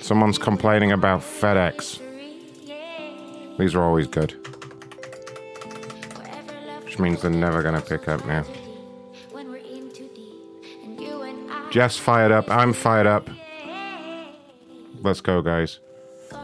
Someone's 0.00 0.38
complaining 0.38 0.92
about 0.92 1.20
FedEx. 1.20 2.00
These 3.58 3.74
are 3.74 3.82
always 3.82 4.06
good. 4.06 4.32
Which 6.84 6.98
means 6.98 7.22
they're 7.22 7.30
never 7.30 7.62
to 7.74 7.80
pick 7.80 8.08
up 8.08 8.24
now. 8.26 8.44
Jeff's 11.70 11.96
fired 11.96 12.30
up. 12.30 12.48
I'm 12.50 12.72
fired 12.72 13.06
up. 13.06 13.28
Let's 15.02 15.20
go, 15.20 15.42
guys. 15.42 15.80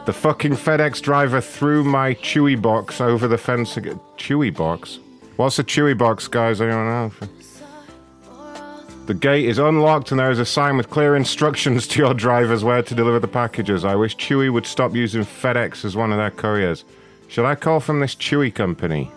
The 0.05 0.13
fucking 0.13 0.53
FedEx 0.53 1.01
driver 1.01 1.39
threw 1.41 1.83
my 1.83 2.15
Chewy 2.15 2.61
box 2.61 2.99
over 2.99 3.27
the 3.27 3.37
fence 3.37 3.77
again. 3.77 3.99
Chewy 4.17 4.55
box? 4.55 4.99
What's 5.35 5.59
a 5.59 5.63
Chewy 5.63 5.97
box, 5.97 6.27
guys? 6.27 6.59
I 6.59 6.67
don't 6.67 6.85
know. 6.85 7.11
The 9.07 9.13
gate 9.15 9.45
is 9.45 9.57
unlocked 9.57 10.11
and 10.11 10.19
there 10.19 10.31
is 10.31 10.39
a 10.39 10.45
sign 10.45 10.77
with 10.77 10.89
clear 10.89 11.15
instructions 11.15 11.87
to 11.87 11.99
your 11.99 12.13
drivers 12.13 12.63
where 12.63 12.83
to 12.83 12.95
deliver 12.95 13.19
the 13.19 13.27
packages. 13.27 13.83
I 13.83 13.95
wish 13.95 14.15
Chewy 14.15 14.51
would 14.51 14.65
stop 14.65 14.95
using 14.95 15.23
FedEx 15.23 15.83
as 15.83 15.95
one 15.95 16.11
of 16.11 16.17
their 16.17 16.31
couriers. 16.31 16.85
Should 17.27 17.45
I 17.45 17.55
call 17.55 17.79
from 17.79 17.99
this 17.99 18.15
Chewy 18.15 18.53
company? 18.53 19.11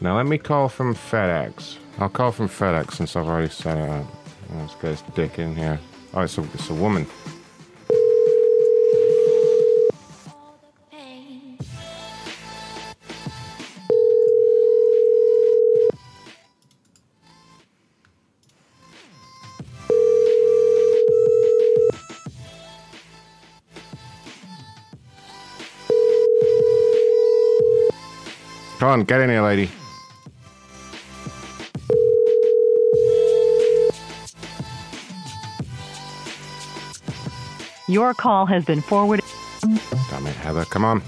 Now 0.00 0.16
let 0.16 0.26
me 0.26 0.38
call 0.38 0.68
from 0.68 0.94
FedEx. 0.94 1.76
I'll 1.98 2.08
call 2.08 2.32
from 2.32 2.48
FedEx 2.48 2.94
since 2.94 3.14
I've 3.14 3.26
already 3.26 3.50
set 3.50 3.78
it 3.78 3.88
up. 3.88 4.06
This 4.80 5.02
dick 5.14 5.38
in 5.38 5.54
here. 5.54 5.78
Oh, 6.14 6.22
it's 6.22 6.36
a, 6.38 6.42
it's 6.54 6.70
a 6.70 6.74
woman. 6.74 7.06
Come 28.82 28.90
on, 28.90 29.04
get 29.04 29.20
in 29.20 29.30
here, 29.30 29.42
lady. 29.42 29.70
Your 37.86 38.12
call 38.12 38.44
has 38.46 38.64
been 38.64 38.80
forwarded. 38.80 39.24
Damn 40.10 40.26
it, 40.26 40.34
Heather. 40.34 40.64
Come 40.64 40.84
on. 40.84 41.00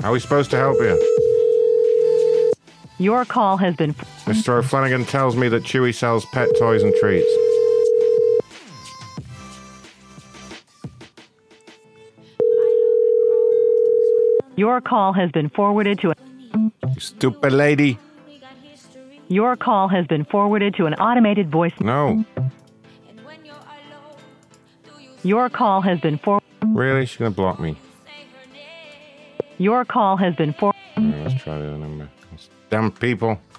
How 0.00 0.08
are 0.08 0.12
we 0.12 0.18
supposed 0.18 0.50
to 0.52 0.56
help 0.56 0.78
you? 0.80 2.54
Your 2.96 3.26
call 3.26 3.58
has 3.58 3.76
been. 3.76 3.92
Mr. 4.24 4.60
O'Flanagan 4.60 5.06
tells 5.06 5.36
me 5.36 5.48
that 5.48 5.62
Chewy 5.62 5.94
sells 5.94 6.24
pet 6.24 6.48
toys 6.58 6.82
and 6.82 6.94
treats. 6.94 7.28
Your 14.56 14.80
call 14.80 15.12
has 15.12 15.30
been 15.32 15.50
forwarded 15.50 16.00
to. 16.00 16.14
You 16.54 17.00
stupid 17.00 17.52
lady. 17.52 17.98
Your 19.28 19.56
call 19.56 19.88
has 19.88 20.06
been 20.06 20.24
forwarded 20.24 20.74
to 20.76 20.86
an 20.86 20.94
automated 20.94 21.50
voice. 21.50 21.72
No. 21.80 22.24
Your 25.22 25.48
call 25.50 25.82
has 25.82 26.00
been 26.00 26.18
for. 26.18 26.40
Really? 26.66 27.06
She's 27.06 27.18
to 27.18 27.30
block 27.30 27.60
me. 27.60 27.76
Your 29.58 29.84
call 29.84 30.16
has 30.16 30.34
been 30.34 30.54
for. 30.54 30.72
Alright, 30.96 31.28
let's 31.28 31.42
try 31.42 31.58
the 31.58 31.68
other 31.68 31.76
number. 31.76 32.08
Damn 32.70 32.90
people. 32.92 33.40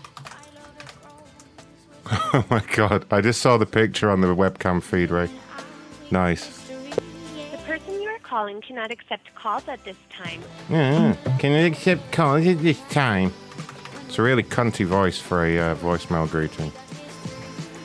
Oh 2.33 2.45
my 2.49 2.61
god. 2.75 3.05
I 3.11 3.21
just 3.21 3.41
saw 3.41 3.57
the 3.57 3.65
picture 3.65 4.09
on 4.09 4.21
the 4.21 4.27
webcam 4.27 4.81
feed, 4.81 5.11
Ray. 5.11 5.29
Nice. 6.11 6.60
Calling 8.31 8.61
cannot 8.61 8.91
accept 8.91 9.35
calls 9.35 9.67
at 9.67 9.83
this 9.83 9.97
time. 10.09 10.41
Yeah. 10.69 11.17
Can 11.37 11.51
you 11.51 11.65
accept 11.65 12.13
calls 12.13 12.47
at 12.47 12.59
this 12.59 12.79
time? 12.89 13.33
It's 14.07 14.17
a 14.17 14.21
really 14.21 14.41
cunty 14.41 14.85
voice 14.85 15.19
for 15.19 15.45
a 15.45 15.59
uh, 15.59 15.75
voicemail 15.75 16.31
greeting. 16.31 16.71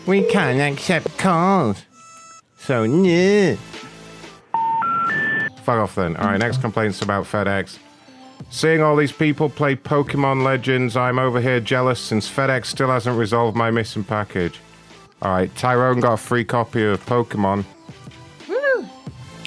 We 0.06 0.22
can't 0.22 0.60
accept 0.60 1.18
calls. 1.18 1.84
So, 2.58 2.84
yeah. 2.84 3.56
Fuck 5.64 5.80
off 5.80 5.96
then. 5.96 6.16
Alright, 6.16 6.38
next 6.38 6.60
complaint's 6.60 7.02
about 7.02 7.24
FedEx. 7.24 7.78
Seeing 8.48 8.82
all 8.82 8.94
these 8.94 9.10
people 9.10 9.48
play 9.48 9.74
Pokemon 9.74 10.44
Legends, 10.44 10.96
I'm 10.96 11.18
over 11.18 11.40
here 11.40 11.58
jealous 11.58 11.98
since 11.98 12.30
FedEx 12.30 12.66
still 12.66 12.90
hasn't 12.90 13.18
resolved 13.18 13.56
my 13.56 13.72
missing 13.72 14.04
package. 14.04 14.60
Alright, 15.20 15.52
Tyrone 15.56 15.98
got 15.98 16.12
a 16.12 16.16
free 16.16 16.44
copy 16.44 16.84
of 16.84 17.04
Pokemon. 17.04 17.64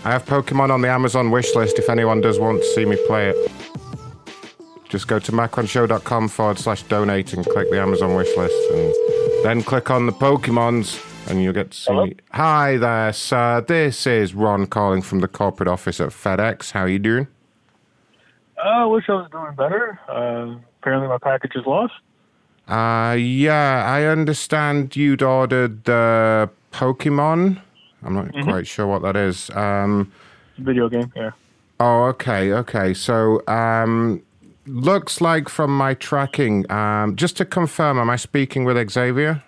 I 0.09 0.13
have 0.13 0.25
Pokemon 0.25 0.71
on 0.71 0.81
the 0.81 0.89
Amazon 0.89 1.29
wish 1.29 1.53
list 1.53 1.77
if 1.77 1.87
anyone 1.87 2.19
does 2.19 2.39
want 2.39 2.63
to 2.63 2.67
see 2.73 2.83
me 2.83 2.97
play 3.05 3.29
it. 3.29 3.51
Just 4.85 5.07
go 5.07 5.19
to 5.19 5.31
macronshow.com 5.31 6.29
forward 6.29 6.57
slash 6.57 6.81
donate 6.81 7.31
and 7.33 7.45
click 7.45 7.69
the 7.69 7.79
Amazon 7.79 8.15
wish 8.15 8.35
list 8.35 8.71
and 8.71 8.91
then 9.43 9.61
click 9.61 9.91
on 9.91 10.07
the 10.07 10.11
Pokemons 10.11 10.99
and 11.29 11.43
you'll 11.43 11.53
get 11.53 11.69
to 11.69 11.77
see 11.77 11.93
me. 11.93 12.15
Hi 12.31 12.77
there, 12.77 13.13
sir. 13.13 13.61
This 13.61 14.07
is 14.07 14.33
Ron 14.33 14.65
calling 14.65 15.03
from 15.03 15.19
the 15.19 15.27
corporate 15.27 15.69
office 15.69 16.01
at 16.01 16.09
FedEx. 16.09 16.71
How 16.71 16.85
are 16.85 16.89
you 16.89 16.97
doing? 16.97 17.27
I 18.63 18.85
wish 18.85 19.07
I 19.09 19.11
was 19.11 19.29
doing 19.29 19.53
better. 19.53 19.99
Uh, 20.09 20.57
apparently, 20.81 21.07
my 21.07 21.19
package 21.19 21.51
is 21.53 21.67
lost. 21.67 21.93
Uh, 22.67 23.13
yeah, 23.13 23.85
I 23.85 24.05
understand 24.05 24.95
you'd 24.95 25.21
ordered 25.21 25.83
the 25.83 26.49
Pokemon. 26.71 27.61
I'm 28.03 28.13
not 28.13 28.27
Mhm. 28.27 28.43
quite 28.43 28.67
sure 28.67 28.87
what 28.87 29.01
that 29.01 29.15
is. 29.15 29.49
Um, 29.55 30.11
Video 30.57 30.89
game, 30.89 31.11
yeah. 31.15 31.31
Oh, 31.79 32.03
okay, 32.05 32.51
okay. 32.53 32.93
So, 32.93 33.41
um, 33.47 34.21
looks 34.67 35.21
like 35.21 35.47
from 35.49 35.75
my 35.77 35.93
tracking, 35.93 36.69
um, 36.71 37.15
just 37.15 37.37
to 37.37 37.45
confirm, 37.45 37.97
am 37.97 38.09
I 38.09 38.15
speaking 38.17 38.65
with 38.65 38.89
Xavier? 38.89 39.41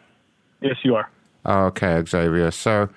Yes, 0.62 0.78
you 0.84 0.96
are. 0.96 1.10
Oh, 1.46 1.66
okay, 1.66 2.02
Xavier. 2.08 2.52
So, 2.52 2.88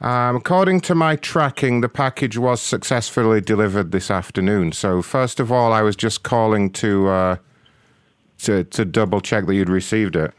um, 0.00 0.36
according 0.36 0.80
to 0.82 0.94
my 0.94 1.16
tracking, 1.16 1.80
the 1.80 1.88
package 1.88 2.36
was 2.36 2.60
successfully 2.60 3.40
delivered 3.40 3.92
this 3.92 4.10
afternoon. 4.10 4.72
So, 4.72 5.02
first 5.02 5.38
of 5.38 5.52
all, 5.52 5.72
I 5.72 5.82
was 5.82 5.94
just 5.96 6.22
calling 6.24 6.70
to 6.70 7.08
uh, 7.08 7.36
to 8.38 8.64
to 8.64 8.84
double 8.84 9.20
check 9.20 9.46
that 9.46 9.54
you'd 9.54 9.68
received 9.70 10.16
it. 10.16 10.32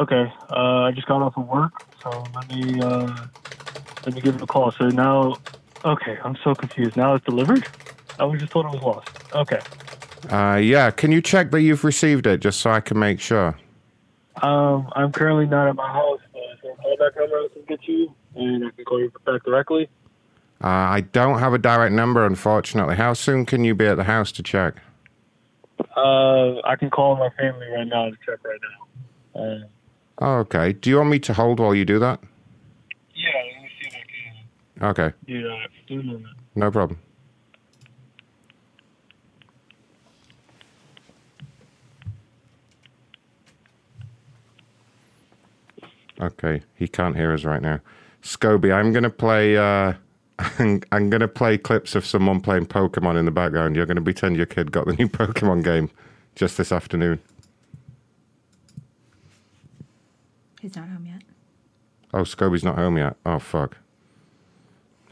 Okay. 0.00 0.32
Uh, 0.50 0.82
I 0.88 0.92
just 0.92 1.06
got 1.06 1.22
off 1.22 1.36
of 1.36 1.46
work, 1.46 1.72
so 2.02 2.24
let 2.34 2.48
me 2.50 2.80
uh, 2.80 3.26
let 4.06 4.14
me 4.14 4.20
give 4.20 4.36
it 4.36 4.42
a 4.42 4.46
call. 4.46 4.70
So 4.72 4.88
now, 4.88 5.36
okay, 5.84 6.18
I'm 6.24 6.36
so 6.42 6.54
confused. 6.54 6.96
Now 6.96 7.14
it's 7.14 7.24
delivered. 7.24 7.66
I 8.18 8.24
was 8.24 8.40
just 8.40 8.52
told 8.52 8.66
it 8.66 8.72
was 8.72 8.82
lost. 8.82 9.08
Okay. 9.34 9.60
Uh, 10.30 10.56
yeah, 10.56 10.90
can 10.90 11.10
you 11.10 11.20
check 11.20 11.50
that 11.50 11.62
you've 11.62 11.84
received 11.84 12.26
it, 12.26 12.40
just 12.40 12.60
so 12.60 12.70
I 12.70 12.80
can 12.80 12.98
make 12.98 13.20
sure? 13.20 13.56
Um, 14.40 14.88
I'm 14.94 15.12
currently 15.12 15.46
not 15.46 15.68
at 15.68 15.74
my 15.74 15.90
house. 15.90 16.20
but 16.32 16.40
is 16.40 16.58
there 16.62 16.74
call 16.76 16.96
back 16.96 17.16
number 17.16 17.36
I 17.36 17.48
can 17.52 17.62
get 17.68 17.88
you, 17.88 18.14
and 18.34 18.66
I 18.66 18.70
can 18.70 18.84
call 18.84 19.00
you 19.00 19.12
back 19.24 19.42
directly? 19.44 19.88
Uh, 20.62 20.68
I 20.68 21.00
don't 21.00 21.40
have 21.40 21.54
a 21.54 21.58
direct 21.58 21.92
number, 21.92 22.24
unfortunately. 22.24 22.94
How 22.94 23.14
soon 23.14 23.46
can 23.46 23.64
you 23.64 23.74
be 23.74 23.86
at 23.86 23.96
the 23.96 24.04
house 24.04 24.30
to 24.32 24.42
check? 24.42 24.74
Uh, 25.96 26.60
I 26.64 26.76
can 26.78 26.88
call 26.90 27.16
my 27.16 27.30
family 27.30 27.66
right 27.66 27.86
now 27.86 28.10
to 28.10 28.16
check 28.24 28.38
right 28.44 28.60
now. 29.34 29.40
Uh, 29.40 29.58
Oh, 30.24 30.36
okay. 30.36 30.72
Do 30.74 30.88
you 30.88 30.98
want 30.98 31.10
me 31.10 31.18
to 31.18 31.34
hold 31.34 31.58
while 31.58 31.74
you 31.74 31.84
do 31.84 31.98
that? 31.98 32.20
Yeah, 33.12 33.30
let 33.34 33.62
me 33.64 33.68
see 33.80 33.88
if 33.88 33.94
I 33.96 34.80
can. 34.80 34.90
Okay. 34.90 35.16
Yeah, 35.26 35.66
do. 35.88 36.24
No 36.54 36.70
problem. 36.70 37.00
Okay, 46.20 46.62
he 46.76 46.86
can't 46.86 47.16
hear 47.16 47.32
us 47.32 47.42
right 47.42 47.60
now. 47.60 47.80
Scoby, 48.22 48.72
I'm 48.72 48.92
gonna 48.92 49.10
play. 49.10 49.56
Uh, 49.56 49.94
I'm, 50.38 50.82
I'm 50.92 51.10
gonna 51.10 51.26
play 51.26 51.58
clips 51.58 51.96
of 51.96 52.06
someone 52.06 52.40
playing 52.40 52.66
Pokemon 52.66 53.18
in 53.18 53.24
the 53.24 53.32
background. 53.32 53.74
You're 53.74 53.86
gonna 53.86 54.00
pretend 54.00 54.36
your 54.36 54.46
kid 54.46 54.70
got 54.70 54.86
the 54.86 54.92
new 54.92 55.08
Pokemon 55.08 55.64
game 55.64 55.90
just 56.36 56.58
this 56.58 56.70
afternoon. 56.70 57.18
He's 60.62 60.76
not 60.76 60.88
home 60.88 61.06
yet. 61.06 61.22
Oh, 62.14 62.22
Scoby's 62.22 62.62
not 62.62 62.76
home 62.76 62.96
yet. 62.96 63.16
Oh 63.26 63.40
fuck. 63.40 63.78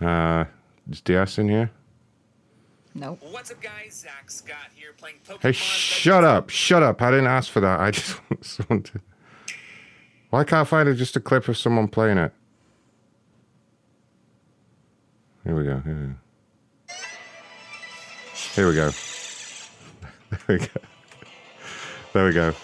Uh, 0.01 0.45
is 0.89 1.01
DS 1.01 1.39
in 1.39 1.49
here? 1.49 1.73
Nope. 2.95 3.19
What's 3.33 3.51
up, 3.51 3.61
guys? 3.61 3.95
Zach 3.95 4.31
Scott 4.31 4.69
here 4.77 4.93
playing 4.97 5.17
Pokemon. 5.29 5.43
Hey, 5.43 5.51
shut 5.51 6.23
up! 6.23 6.51
Shut 6.51 6.85
up! 6.85 7.03
I 7.03 7.11
didn't 7.11 7.27
ask 7.27 7.51
for 7.51 7.59
that. 7.61 7.81
I 7.81 7.91
just 7.91 8.21
want 8.31 8.45
someone 8.45 8.83
to. 8.85 9.01
Why 10.31 10.45
can't 10.45 10.61
I 10.61 10.65
find 10.65 10.89
it 10.89 10.95
just 10.95 11.17
a 11.17 11.21
clip 11.21 11.49
of 11.49 11.59
someone 11.59 11.89
playing 11.89 12.19
it? 12.19 12.33
Here 15.43 15.57
we 15.57 15.65
go. 15.65 15.81
Here 15.81 15.97
we 15.97 16.07
go. 16.07 16.15
Here 18.55 18.69
we 18.69 18.75
go. 18.75 18.91
There 20.47 20.59
we 20.59 20.59
go. 20.59 20.81
There 22.13 22.25
we 22.27 22.33
go. 22.33 22.55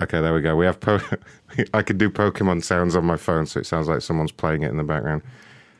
Okay, 0.00 0.20
there 0.20 0.34
we 0.34 0.42
go. 0.42 0.56
We 0.56 0.66
have 0.66 0.78
po- 0.80 1.00
I 1.74 1.82
could 1.82 1.98
do 1.98 2.10
Pokemon 2.10 2.64
sounds 2.64 2.96
on 2.96 3.04
my 3.04 3.16
phone, 3.16 3.46
so 3.46 3.60
it 3.60 3.66
sounds 3.66 3.88
like 3.88 4.02
someone's 4.02 4.32
playing 4.32 4.62
it 4.62 4.70
in 4.70 4.76
the 4.76 4.84
background. 4.84 5.22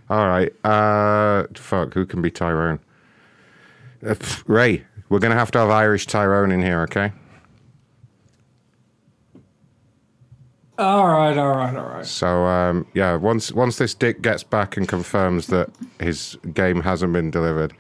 All 0.09 0.26
right. 0.26 0.52
Uh, 0.64 1.46
fuck. 1.55 1.94
Who 1.94 2.07
can 2.07 2.22
be 2.22 2.31
Tyrone? 2.31 2.79
Uh, 4.05 4.14
pff, 4.14 4.42
Ray. 4.46 4.85
We're 5.09 5.18
gonna 5.20 5.35
have 5.35 5.50
to 5.52 5.59
have 5.59 5.70
Irish 5.70 6.07
Tyrone 6.07 6.50
in 6.50 6.62
here, 6.62 6.81
okay? 6.83 7.12
All 10.79 11.07
right, 11.09 11.37
all 11.38 11.57
right, 11.57 11.74
all 11.74 11.88
right. 11.88 12.05
So 12.05 12.44
um, 12.44 12.87
yeah, 12.92 13.14
once 13.16 13.50
once 13.52 13.79
this 13.79 13.94
dick 13.94 14.20
gets 14.20 14.42
back 14.42 14.76
and 14.76 14.87
confirms 14.87 15.46
that 15.46 15.70
his 16.00 16.37
game 16.52 16.83
hasn't 16.83 17.12
been 17.14 17.31
delivered, 17.31 17.72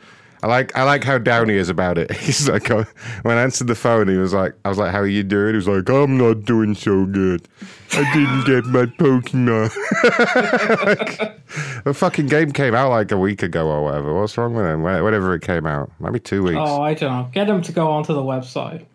I 0.46 0.48
like 0.48 0.76
I 0.76 0.84
like 0.84 1.02
how 1.02 1.18
down 1.18 1.48
he 1.48 1.56
is 1.56 1.68
about 1.68 1.98
it. 1.98 2.12
He's 2.12 2.48
like, 2.48 2.70
uh, 2.70 2.84
when 3.22 3.36
I 3.36 3.42
answered 3.42 3.66
the 3.66 3.74
phone, 3.74 4.06
he 4.06 4.16
was 4.16 4.32
like, 4.32 4.54
I 4.64 4.68
was 4.68 4.78
like, 4.78 4.92
"How 4.92 5.00
are 5.00 5.06
you 5.06 5.24
doing?" 5.24 5.54
He 5.54 5.56
was 5.56 5.66
like, 5.66 5.90
"I'm 5.90 6.16
not 6.16 6.44
doing 6.44 6.76
so 6.76 7.04
good. 7.04 7.48
I 7.90 8.08
didn't 8.14 8.46
get 8.46 8.64
my 8.66 8.86
Pokemon." 8.86 9.74
the 11.84 11.92
fucking 11.92 12.28
game 12.28 12.52
came 12.52 12.76
out 12.76 12.90
like 12.90 13.10
a 13.10 13.18
week 13.18 13.42
ago 13.42 13.66
or 13.66 13.82
whatever. 13.82 14.14
What's 14.14 14.38
wrong 14.38 14.54
with 14.54 14.66
him? 14.66 14.84
Whatever 14.84 15.34
it 15.34 15.42
came 15.42 15.66
out, 15.66 15.90
maybe 15.98 16.20
two 16.20 16.44
weeks. 16.44 16.60
Oh, 16.60 16.80
I 16.80 16.94
don't 16.94 17.10
know. 17.10 17.28
Get 17.32 17.48
him 17.48 17.60
to 17.62 17.72
go 17.72 17.90
onto 17.90 18.14
the 18.14 18.22
website. 18.22 18.86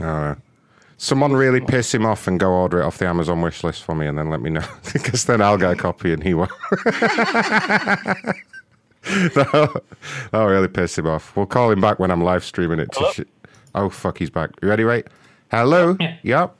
Uh, 0.00 0.36
someone 0.98 1.32
really 1.32 1.62
piss 1.62 1.92
him 1.92 2.06
off 2.06 2.28
and 2.28 2.38
go 2.38 2.52
order 2.52 2.80
it 2.80 2.84
off 2.84 2.98
the 2.98 3.08
Amazon 3.08 3.40
wish 3.40 3.64
list 3.64 3.82
for 3.82 3.96
me 3.96 4.06
and 4.06 4.16
then 4.16 4.30
let 4.30 4.40
me 4.40 4.50
know. 4.50 4.64
because 4.92 5.24
then 5.24 5.40
I'll 5.40 5.58
get 5.58 5.72
a 5.72 5.76
copy 5.76 6.12
and 6.12 6.22
he 6.22 6.32
won't. 6.32 6.52
that'll, 9.34 9.80
that'll 10.30 10.48
really 10.48 10.68
piss 10.68 10.98
him 10.98 11.06
off. 11.06 11.36
We'll 11.36 11.46
call 11.46 11.70
him 11.70 11.80
back 11.80 11.98
when 11.98 12.10
I'm 12.10 12.22
live 12.22 12.44
streaming 12.44 12.80
it. 12.80 12.90
To 12.92 13.12
sh- 13.12 13.48
oh, 13.74 13.88
fuck, 13.88 14.18
he's 14.18 14.30
back. 14.30 14.50
You 14.62 14.68
ready, 14.68 14.84
Ray? 14.84 15.04
Hello? 15.50 15.96
Yep. 16.22 16.56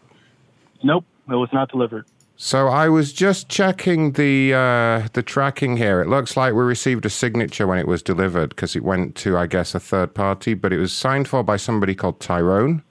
Nope, 0.83 1.05
it 1.29 1.35
was 1.35 1.49
not 1.53 1.71
delivered. 1.71 2.07
So 2.37 2.69
I 2.69 2.89
was 2.89 3.13
just 3.15 3.49
checking 3.49 4.13
the 4.13 4.53
uh, 4.53 5.09
the 5.15 5.23
tracking 5.23 5.79
here. 5.79 6.03
It 6.03 6.09
looks 6.09 6.37
like 6.37 6.53
we 6.53 6.61
received 6.61 7.07
a 7.07 7.11
signature 7.11 7.67
when 7.67 7.79
it 7.79 7.89
was 7.89 8.03
delivered 8.03 8.51
because 8.51 8.77
it 8.77 8.85
went 8.85 9.15
to, 9.17 9.39
I 9.39 9.47
guess, 9.47 9.75
a 9.75 9.81
third 9.81 10.15
party, 10.15 10.53
but 10.53 10.71
it 10.73 10.79
was 10.79 10.93
signed 10.93 11.29
for 11.29 11.43
by 11.43 11.57
somebody 11.57 11.95
called 11.95 12.21
Tyrone. 12.21 12.83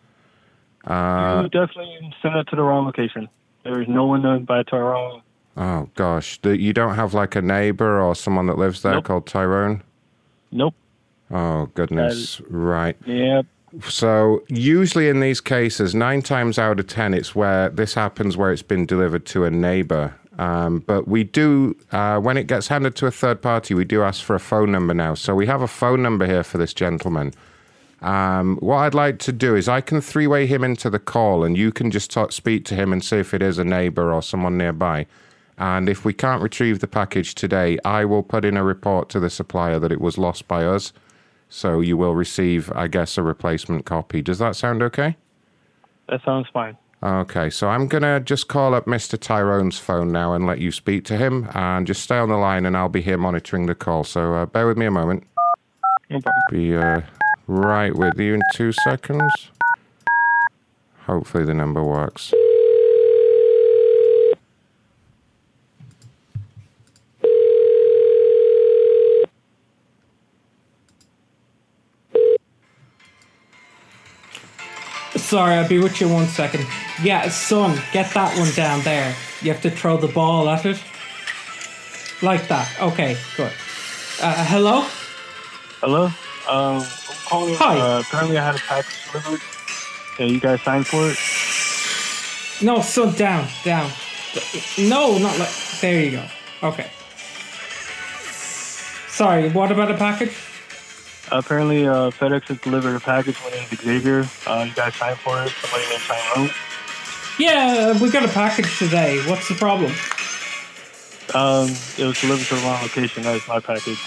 Uh, 0.86 1.42
you 1.44 1.50
definitely 1.50 2.14
sent 2.24 2.36
it 2.36 2.48
to 2.50 2.56
the 2.56 2.64
wrong 2.64 2.86
location. 2.86 3.30
There 3.64 3.80
is 3.80 3.88
no 3.88 4.06
one 4.06 4.24
known 4.24 4.46
by 4.46 4.64
Tyrone. 4.64 5.22
Oh 5.58 5.90
gosh, 5.96 6.40
you 6.44 6.74
don't 6.74 6.96
have 6.96 7.14
like 7.14 7.36
a 7.36 7.42
neighbor 7.42 8.02
or 8.02 8.14
someone 8.16 8.48
that 8.48 8.58
lives 8.58 8.82
there 8.82 8.96
Nope. 8.96 9.06
called 9.06 9.26
Tyrone? 9.28 9.82
Nope. 10.52 10.76
Oh 11.32 11.68
goodness, 11.74 12.42
right. 12.50 12.98
Yep. 13.06 13.46
So 13.90 14.44
usually 14.48 15.10
in 15.10 15.20
these 15.20 15.42
cases, 15.42 15.96
nine 15.96 16.22
times 16.22 16.60
out 16.60 16.80
of 16.80 16.88
ten, 16.88 17.14
it's 17.14 17.36
where 17.36 17.70
this 17.70 17.94
happens 17.94 18.38
where 18.38 18.52
it's 18.52 18.62
been 18.62 18.86
delivered 18.86 19.26
to 19.28 19.46
a 19.46 19.52
neighbor. 19.52 20.14
Um, 20.38 20.80
but 20.80 21.08
we 21.08 21.24
do, 21.24 21.78
uh, 21.94 22.20
when 22.20 22.36
it 22.36 22.48
gets 22.48 22.68
handed 22.68 22.96
to 22.98 23.08
a 23.08 23.12
third 23.12 23.42
party, 23.42 23.74
we 23.74 23.86
do 23.86 24.04
ask 24.04 24.22
for 24.22 24.36
a 24.36 24.40
phone 24.40 24.72
number 24.72 24.94
now. 24.94 25.14
So 25.14 25.34
we 25.34 25.46
have 25.48 25.62
a 25.62 25.68
phone 25.68 26.02
number 26.04 26.26
here 26.26 26.44
for 26.44 26.58
this 26.58 26.74
gentleman. 26.74 27.34
Um, 28.02 28.58
what 28.58 28.78
I'd 28.78 28.94
like 28.94 29.20
to 29.20 29.32
do 29.32 29.56
is 29.56 29.70
I 29.70 29.80
can 29.80 30.02
three-way 30.02 30.46
him 30.46 30.64
into 30.64 30.90
the 30.90 31.00
call, 31.00 31.46
and 31.46 31.58
you 31.58 31.72
can 31.72 31.90
just 31.90 32.12
talk, 32.12 32.34
speak 32.34 32.66
to 32.66 32.76
him 32.76 32.92
and 32.92 33.04
see 33.04 33.16
if 33.18 33.34
it 33.34 33.42
is 33.42 33.58
a 33.58 33.64
neighbor 33.64 34.12
or 34.12 34.22
someone 34.22 34.58
nearby. 34.58 35.06
And 35.58 35.88
if 35.88 36.04
we 36.04 36.14
can't 36.14 36.42
retrieve 36.42 36.80
the 36.80 36.88
package 36.88 37.36
today, 37.36 37.78
I 37.86 38.06
will 38.06 38.24
put 38.24 38.44
in 38.44 38.58
a 38.58 38.64
report 38.64 39.10
to 39.10 39.20
the 39.20 39.30
supplier 39.30 39.80
that 39.80 39.92
it 39.92 40.02
was 40.02 40.18
lost 40.18 40.48
by 40.48 40.66
us. 40.66 40.92
So 41.50 41.80
you 41.80 41.96
will 41.96 42.16
receive, 42.16 42.72
I 42.74 42.88
guess, 42.88 43.18
a 43.18 43.24
replacement 43.24 43.86
copy. 43.86 44.22
Does 44.22 44.40
that 44.40 44.56
sound 44.56 44.84
okay? 44.84 45.16
That 46.10 46.22
sounds 46.24 46.48
fine. 46.52 46.78
Okay, 47.04 47.50
so 47.50 47.70
I'm 47.70 47.88
gonna 47.88 48.20
just 48.20 48.48
call 48.48 48.74
up 48.74 48.86
Mr. 48.86 49.20
Tyrone's 49.20 49.78
phone 49.78 50.12
now 50.12 50.34
and 50.34 50.48
let 50.48 50.60
you 50.60 50.72
speak 50.72 51.06
to 51.06 51.18
him, 51.18 51.48
and 51.54 51.86
just 51.86 52.02
stay 52.02 52.18
on 52.18 52.30
the 52.30 52.38
line, 52.38 52.66
and 52.66 52.76
I'll 52.76 52.90
be 52.90 53.02
here 53.02 53.18
monitoring 53.18 53.68
the 53.68 53.76
call. 53.76 54.04
So 54.04 54.34
uh, 54.34 54.46
bear 54.48 54.66
with 54.66 54.78
me 54.78 54.88
a 54.88 54.92
moment. 54.92 55.24
No 56.10 56.20
problem. 56.20 56.44
Be 56.52 56.76
uh, 56.76 57.02
right 57.48 57.96
with 57.96 58.20
you 58.20 58.34
in 58.34 58.42
two 58.54 58.72
seconds. 58.72 59.52
Hopefully 61.06 61.46
the 61.46 61.54
number 61.54 61.84
works. 61.84 62.34
Sorry, 75.18 75.56
I'll 75.56 75.68
be 75.68 75.80
with 75.80 76.00
you 76.02 76.10
one 76.10 76.28
second. 76.28 76.66
Yeah, 77.02 77.30
son, 77.30 77.80
get 77.92 78.14
that 78.14 78.38
one 78.38 78.52
down 78.52 78.82
there. 78.82 79.16
You 79.42 79.52
have 79.54 79.62
to 79.62 79.72
throw 79.72 79.98
the 79.98 80.08
ball 80.08 80.50
at 80.50 80.66
it. 80.66 80.82
Like 82.22 82.48
that. 82.48 82.70
Okay, 82.82 83.18
good. 83.38 83.52
Uh, 84.22 84.46
hello? 84.46 84.82
Hello? 85.82 86.06
Um, 86.06 86.82
I'm 86.82 86.88
calling. 87.28 87.56
Hi. 87.56 87.80
Uh, 87.80 88.00
apparently, 88.02 88.38
I 88.38 88.46
had 88.46 88.56
a 88.56 88.60
package 88.60 89.12
delivered. 89.12 89.42
Yeah, 90.20 90.26
you 90.28 90.40
guys 90.40 90.62
signed 90.62 90.88
for 90.88 91.10
it? 91.10 91.18
No, 92.66 92.82
son, 92.82 93.14
down, 93.16 93.48
down. 93.64 93.92
No, 94.78 95.18
not 95.18 95.38
like. 95.40 95.50
There 95.82 96.02
you 96.02 96.12
go. 96.12 96.26
Okay. 96.64 96.90
Sorry, 99.10 99.50
what 99.50 99.72
about 99.72 99.92
a 99.92 99.98
package? 99.98 100.36
Apparently, 101.32 101.88
uh, 101.88 102.10
FedEx 102.12 102.44
has 102.46 102.58
delivered 102.60 102.96
a 102.96 103.00
package. 103.00 103.38
My 103.44 103.50
name's 103.52 103.70
Xavier. 103.82 104.28
Uh, 104.48 104.66
you 104.68 104.74
guys 104.76 104.96
signed 104.96 105.18
for 105.20 105.42
it. 105.44 105.50
Somebody 105.62 105.90
named 105.90 106.02
Tyrone. 106.08 106.50
Yeah, 107.38 108.02
we 108.02 108.10
got 108.12 108.24
a 108.24 108.30
package 108.30 108.78
today. 108.80 109.20
What's 109.30 109.48
the 109.50 109.56
problem? 109.56 109.92
Um, 111.34 111.70
it 111.98 112.06
was 112.06 112.20
delivered 112.22 112.46
to 112.48 112.56
the 112.56 112.62
wrong 112.62 112.82
location. 112.82 113.24
That 113.24 113.36
is 113.36 113.48
my 113.48 113.60
package. 113.60 114.00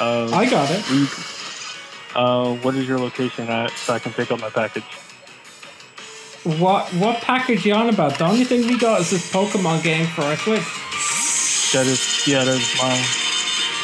Um, 0.00 0.32
I 0.34 0.48
got 0.48 0.70
it. 0.70 0.88
we- 0.90 1.08
uh, 2.14 2.54
what 2.62 2.74
is 2.74 2.88
your 2.88 2.98
location 2.98 3.46
at 3.48 3.70
so 3.72 3.92
I 3.92 3.98
can 3.98 4.10
pick 4.12 4.30
up 4.30 4.40
my 4.40 4.48
package? 4.48 4.84
What 6.44 6.86
what 6.94 7.20
package 7.20 7.66
you 7.66 7.74
on 7.74 7.88
about? 7.90 8.16
The 8.18 8.24
only 8.24 8.44
thing 8.44 8.66
we 8.68 8.78
got 8.78 9.00
is 9.00 9.10
this 9.10 9.30
Pokemon 9.32 9.82
game 9.82 10.06
for 10.06 10.22
our 10.22 10.36
Switch. 10.36 10.62
That 11.74 11.86
is, 11.86 12.26
yeah, 12.26 12.44
that 12.44 12.56
is 12.56 12.74
mine. 12.80 13.04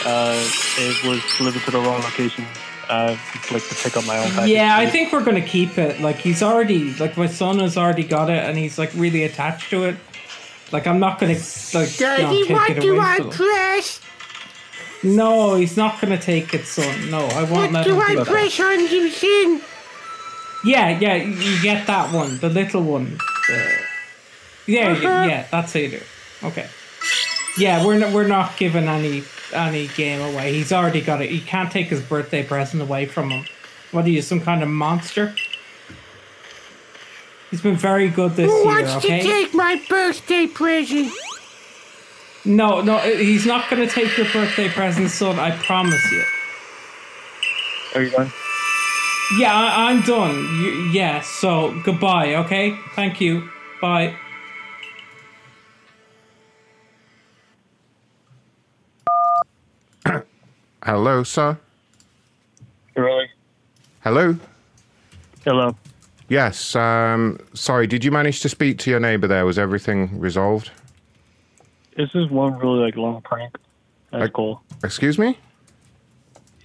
Uh, 0.07 0.39
it 0.79 1.05
was 1.05 1.21
delivered 1.37 1.63
to 1.65 1.71
the 1.73 1.79
wrong 1.81 2.01
location. 2.03 2.47
Uh, 2.93 3.17
like 3.51 3.67
to 3.69 3.75
pick 3.83 3.97
up 3.97 4.07
my 4.07 4.19
own 4.19 4.31
package. 4.33 4.51
Yeah, 4.51 4.77
I 4.77 4.87
think 4.87 5.13
we're 5.13 5.25
gonna 5.25 5.41
keep 5.41 5.79
it. 5.79 6.01
Like 6.01 6.17
he's 6.17 6.43
already 6.43 6.93
like 6.97 7.17
my 7.17 7.27
son 7.27 7.59
has 7.61 7.77
already 7.79 8.05
got 8.05 8.29
it, 8.29 8.43
and 8.45 8.59
he's 8.59 8.77
like 8.79 8.93
really 8.95 9.25
attached 9.25 9.71
to 9.71 9.85
it. 9.85 9.97
Like 10.73 10.87
I'm 10.87 10.99
not 11.01 11.19
gonna 11.19 11.33
like 11.75 11.99
you 12.01 12.07
know, 12.07 12.17
Daddy, 12.17 12.43
take 12.45 12.51
what 12.57 12.71
it 12.71 12.81
do 12.81 13.01
I 13.01 13.21
press? 13.31 14.01
No, 15.03 15.55
he's 15.57 15.77
not 15.77 16.01
gonna 16.01 16.19
take 16.21 16.53
it, 16.55 16.65
son. 16.67 17.11
No, 17.11 17.21
I 17.27 17.43
won't 17.45 17.51
What 17.53 17.73
let 17.73 17.85
do 17.85 17.95
him 17.95 18.01
I 18.03 18.09
do 18.11 18.17
that. 18.17 18.27
press 18.27 18.61
on 18.61 18.81
you, 18.81 19.09
sin? 19.11 19.61
Yeah, 20.65 20.91
yeah, 20.99 21.15
you 21.17 21.61
get 21.63 21.87
that 21.87 22.13
one, 22.15 22.39
the 22.39 22.49
little 22.49 22.83
one. 22.83 23.19
The- 23.49 23.75
yeah, 24.67 24.89
Uh-huh. 24.93 25.01
yeah, 25.03 25.25
yeah, 25.27 25.47
that's 25.51 25.73
how 25.73 25.81
you 25.81 25.89
do. 25.89 25.97
it. 25.97 26.07
Okay. 26.45 26.69
Yeah, 27.59 27.85
we're 27.85 27.99
not, 27.99 28.13
we're 28.13 28.29
not 28.29 28.57
giving 28.57 28.87
any 28.89 29.25
any 29.53 29.89
game 29.89 30.21
away. 30.21 30.53
He's 30.53 30.73
already 30.73 31.01
got 31.01 31.23
it. 31.23 31.31
He 31.31 31.41
can't 31.41 31.71
take 31.71 31.89
his 31.89 32.01
birthday 32.03 32.43
present 32.43 32.83
away 32.83 33.07
from 33.07 33.31
him. 33.31 33.45
What 33.91 34.05
are 34.07 34.11
you, 34.11 34.23
some 34.23 34.41
kind 34.41 34.63
of 34.63 34.69
monster? 34.69 35.35
He's 37.51 37.61
been 37.61 37.77
very 37.77 38.09
good 38.09 38.33
this 38.37 38.51
Who 38.51 38.57
year. 38.59 38.67
wants 38.67 38.95
Okay. 38.97 39.21
to 39.21 39.27
take 39.27 39.55
my 39.55 39.81
birthday 39.89 40.47
present? 40.47 41.13
No, 42.45 42.81
no, 42.81 42.99
he's 42.99 43.47
not 43.47 43.69
going 43.71 43.87
to 43.87 43.93
take 43.95 44.17
your 44.17 44.27
birthday 44.33 44.69
present, 44.69 45.11
son. 45.11 45.39
I 45.39 45.51
promise 45.59 46.01
you. 46.11 46.25
Are 47.95 48.03
you 48.03 48.11
done? 48.11 48.33
Yeah, 49.39 49.55
I, 49.55 49.91
I'm 49.91 50.01
done. 50.03 50.35
You, 50.61 50.71
yeah, 50.93 51.21
so 51.21 51.79
goodbye, 51.85 52.35
okay? 52.37 52.77
Thank 52.97 53.21
you. 53.21 53.49
Bye. 53.81 54.17
Hello, 60.85 61.23
sir. 61.23 61.59
Really? 62.97 63.31
Hello. 64.01 64.37
Hello. 65.45 65.77
Yes. 66.29 66.75
Um, 66.75 67.39
sorry. 67.55 67.87
Did 67.87 68.05
you 68.05 68.11
manage 68.11 68.41
to 68.41 68.49
speak 68.49 68.79
to 68.79 68.91
your 68.91 69.01
neighbour? 69.01 69.29
There 69.29 69.47
was 69.47 69.59
everything 69.59 70.19
resolved. 70.19 70.71
This 71.97 72.11
is 72.15 72.29
one 72.31 72.59
really 72.59 72.81
like 72.81 72.97
long 72.97 73.21
prank. 73.23 73.57
That's 74.11 74.33
cool. 74.33 74.63
Excuse 74.83 75.19
me. 75.19 75.39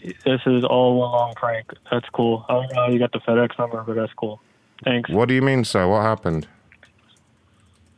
This 0.01 0.41
is 0.45 0.63
all 0.63 0.97
one 0.97 1.11
long 1.11 1.33
prank. 1.35 1.71
That's 1.91 2.07
cool. 2.09 2.45
I 2.49 2.53
don't 2.53 2.73
know 2.73 2.85
how 2.85 2.89
you 2.89 2.99
got 2.99 3.11
the 3.11 3.19
FedEx 3.19 3.57
number, 3.59 3.83
but 3.85 3.95
that's 3.95 4.13
cool. 4.13 4.41
Thanks. 4.83 5.09
What 5.09 5.27
do 5.27 5.33
you 5.35 5.41
mean, 5.41 5.63
sir? 5.63 5.87
What 5.87 6.01
happened? 6.01 6.47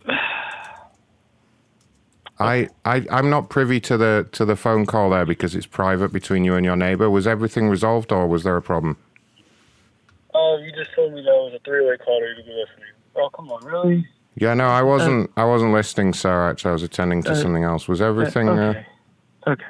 I, 2.39 2.69
I, 2.85 3.05
I'm 3.11 3.29
not 3.29 3.49
privy 3.49 3.79
to 3.81 3.97
the 3.97 4.27
to 4.31 4.45
the 4.45 4.55
phone 4.55 4.85
call 4.85 5.09
there 5.09 5.25
because 5.25 5.55
it's 5.55 5.65
private 5.65 6.13
between 6.13 6.43
you 6.45 6.55
and 6.55 6.65
your 6.65 6.75
neighbour. 6.77 7.09
Was 7.09 7.27
everything 7.27 7.67
resolved, 7.67 8.11
or 8.11 8.27
was 8.27 8.43
there 8.43 8.55
a 8.55 8.61
problem? 8.61 8.95
Oh, 10.33 10.57
you 10.63 10.71
just 10.71 10.93
told 10.95 11.13
me 11.13 11.21
that 11.21 11.27
was 11.31 11.53
a 11.55 11.59
three-way 11.65 11.97
call 11.97 12.19
to 12.19 12.35
be 12.43 12.49
listening. 12.49 12.93
Oh, 13.15 13.29
come 13.35 13.51
on, 13.51 13.65
really? 13.65 14.07
Yeah, 14.35 14.53
no, 14.53 14.67
I 14.67 14.81
wasn't. 14.83 15.29
I 15.35 15.43
wasn't 15.43 15.73
listening, 15.73 16.13
sir. 16.13 16.49
Actually, 16.49 16.69
I 16.69 16.73
was 16.73 16.83
attending 16.83 17.23
to 17.23 17.31
Uh, 17.31 17.35
something 17.35 17.63
else. 17.63 17.87
Was 17.89 18.01
everything? 18.01 18.47
okay. 18.47 18.79
Uh, 19.45 19.51
Okay. 19.51 19.65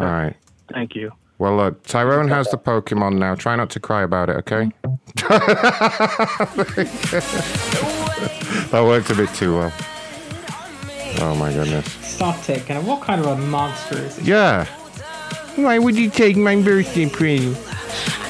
all 0.00 0.06
right. 0.06 0.34
Thank 0.72 0.94
you. 0.96 1.12
Well, 1.38 1.56
look, 1.56 1.82
Tyrone 1.84 2.28
has 2.28 2.48
the 2.50 2.58
Pokemon 2.58 3.18
now. 3.18 3.34
Try 3.34 3.56
not 3.56 3.70
to 3.70 3.80
cry 3.80 4.02
about 4.02 4.28
it, 4.30 4.36
okay? 4.36 4.70
that 8.70 8.82
worked 8.84 9.10
a 9.10 9.14
bit 9.14 9.32
too 9.34 9.56
well. 9.58 9.72
Oh 11.18 11.34
my 11.38 11.52
goodness. 11.52 11.90
Stop 12.06 12.42
taking 12.42 12.76
it. 12.76 12.84
What 12.84 13.02
kind 13.02 13.20
of 13.20 13.26
a 13.26 13.36
monster 13.36 13.98
is 13.98 14.16
he? 14.16 14.30
Yeah. 14.30 14.64
Why 15.56 15.78
would 15.78 15.96
you 15.96 16.10
take 16.10 16.36
my 16.36 16.60
birthday 16.60 17.08
present? 17.08 17.56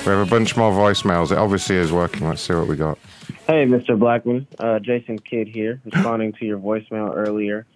We 0.07 0.13
have 0.13 0.27
a 0.27 0.31
bunch 0.31 0.57
more 0.57 0.73
voicemails. 0.73 1.31
It 1.31 1.39
obviously 1.39 1.77
is 1.77 1.93
working. 1.93 2.27
Let's 2.27 2.43
see 2.43 2.55
what 2.55 2.67
we 2.67 2.77
got. 2.77 2.99
Hey, 3.47 3.67
Mr. 3.67 3.99
Blackman. 3.99 4.47
Uh, 4.59 4.79
Jason 4.79 5.19
Kidd 5.19 5.49
here, 5.49 5.81
responding 5.85 6.33
to 6.35 6.47
your 6.47 6.59
voicemail 6.59 7.15
earlier. 7.15 7.67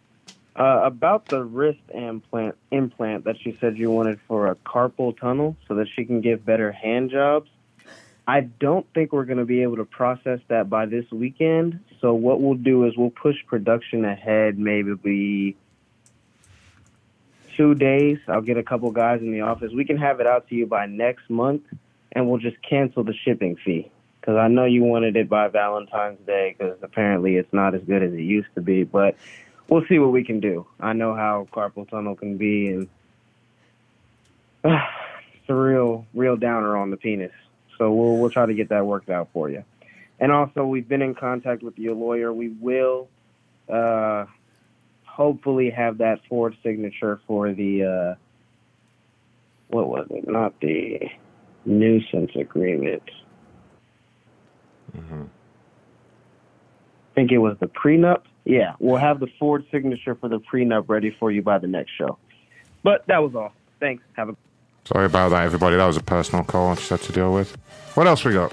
Uh, 0.56 0.82
about 0.84 1.26
the 1.26 1.42
wrist 1.42 1.80
implant 1.92 2.54
implant 2.70 3.24
that 3.24 3.44
you 3.44 3.56
said 3.60 3.76
you 3.76 3.90
wanted 3.90 4.20
for 4.28 4.46
a 4.46 4.54
carpal 4.54 5.18
tunnel 5.18 5.56
so 5.66 5.74
that 5.74 5.88
she 5.94 6.04
can 6.04 6.20
give 6.20 6.46
better 6.46 6.70
hand 6.70 7.10
jobs. 7.10 7.50
I 8.26 8.40
don't 8.40 8.86
think 8.94 9.12
we're 9.12 9.24
going 9.24 9.38
to 9.38 9.44
be 9.44 9.62
able 9.62 9.76
to 9.76 9.84
process 9.84 10.40
that 10.48 10.70
by 10.70 10.86
this 10.86 11.04
weekend. 11.10 11.80
So 12.04 12.12
what 12.12 12.38
we'll 12.42 12.52
do 12.52 12.84
is 12.84 12.98
we'll 12.98 13.08
push 13.08 13.36
production 13.46 14.04
ahead 14.04 14.58
maybe 14.58 15.56
two 17.56 17.74
days. 17.74 18.18
I'll 18.28 18.42
get 18.42 18.58
a 18.58 18.62
couple 18.62 18.90
guys 18.90 19.22
in 19.22 19.32
the 19.32 19.40
office. 19.40 19.72
We 19.72 19.86
can 19.86 19.96
have 19.96 20.20
it 20.20 20.26
out 20.26 20.46
to 20.50 20.54
you 20.54 20.66
by 20.66 20.84
next 20.84 21.30
month, 21.30 21.62
and 22.12 22.28
we'll 22.28 22.40
just 22.40 22.60
cancel 22.60 23.04
the 23.04 23.14
shipping 23.14 23.56
fee. 23.56 23.90
Because 24.20 24.36
I 24.36 24.48
know 24.48 24.66
you 24.66 24.84
wanted 24.84 25.16
it 25.16 25.30
by 25.30 25.48
Valentine's 25.48 26.18
Day, 26.26 26.54
because 26.58 26.76
apparently 26.82 27.36
it's 27.36 27.50
not 27.54 27.74
as 27.74 27.80
good 27.84 28.02
as 28.02 28.12
it 28.12 28.20
used 28.20 28.54
to 28.56 28.60
be. 28.60 28.84
But 28.84 29.16
we'll 29.70 29.86
see 29.86 29.98
what 29.98 30.12
we 30.12 30.24
can 30.24 30.40
do. 30.40 30.66
I 30.80 30.92
know 30.92 31.14
how 31.14 31.48
carpal 31.54 31.88
tunnel 31.88 32.16
can 32.16 32.36
be, 32.36 32.68
and 32.68 32.88
it's 34.62 35.48
a 35.48 35.54
real, 35.54 36.04
real 36.12 36.36
downer 36.36 36.76
on 36.76 36.90
the 36.90 36.98
penis. 36.98 37.32
So 37.78 37.90
we'll 37.90 38.18
we'll 38.18 38.30
try 38.30 38.44
to 38.44 38.52
get 38.52 38.68
that 38.68 38.84
worked 38.84 39.08
out 39.08 39.30
for 39.32 39.48
you. 39.48 39.64
And 40.20 40.30
also, 40.30 40.64
we've 40.64 40.88
been 40.88 41.02
in 41.02 41.14
contact 41.14 41.62
with 41.62 41.78
your 41.78 41.94
lawyer. 41.94 42.32
We 42.32 42.48
will 42.48 43.08
uh, 43.68 44.26
hopefully 45.04 45.70
have 45.70 45.98
that 45.98 46.20
Ford 46.28 46.56
signature 46.62 47.20
for 47.26 47.52
the 47.52 47.84
uh, 47.84 48.14
what 49.68 49.88
was 49.88 50.06
it? 50.10 50.28
Not 50.28 50.58
the 50.60 51.00
nuisance 51.64 52.30
agreement. 52.36 53.02
I 54.96 55.26
think 57.14 57.32
it 57.32 57.38
was 57.38 57.56
the 57.60 57.66
prenup. 57.66 58.22
Yeah, 58.44 58.74
we'll 58.78 58.98
have 58.98 59.20
the 59.20 59.28
Ford 59.38 59.64
signature 59.70 60.14
for 60.14 60.28
the 60.28 60.38
prenup 60.38 60.84
ready 60.88 61.14
for 61.18 61.30
you 61.32 61.42
by 61.42 61.58
the 61.58 61.66
next 61.66 61.92
show. 61.96 62.18
But 62.82 63.06
that 63.08 63.22
was 63.22 63.34
all. 63.34 63.52
Thanks. 63.80 64.02
Have 64.14 64.28
a 64.28 64.36
Sorry 64.84 65.06
about 65.06 65.30
that, 65.30 65.44
everybody. 65.44 65.76
That 65.76 65.86
was 65.86 65.96
a 65.96 66.02
personal 66.02 66.44
call 66.44 66.70
I 66.70 66.74
just 66.74 66.90
had 66.90 67.00
to 67.02 67.12
deal 67.12 67.32
with. 67.32 67.56
What 67.94 68.06
else 68.06 68.24
we 68.24 68.34
got? 68.34 68.52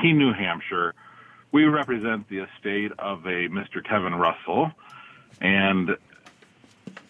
Keene, 0.00 0.18
New 0.18 0.32
Hampshire. 0.32 0.94
We 1.52 1.64
represent 1.64 2.28
the 2.28 2.38
estate 2.38 2.92
of 2.98 3.24
a 3.26 3.48
Mr. 3.48 3.84
Kevin 3.84 4.14
Russell, 4.14 4.70
and 5.40 5.96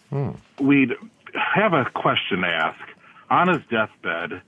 hmm. 0.09 0.31
we'd 0.59 0.93
have 1.33 1.73
a 1.73 1.85
question 1.85 2.41
to 2.41 2.47
ask. 2.47 2.79
On 3.29 3.47
his 3.47 3.61
deathbed, 3.69 4.41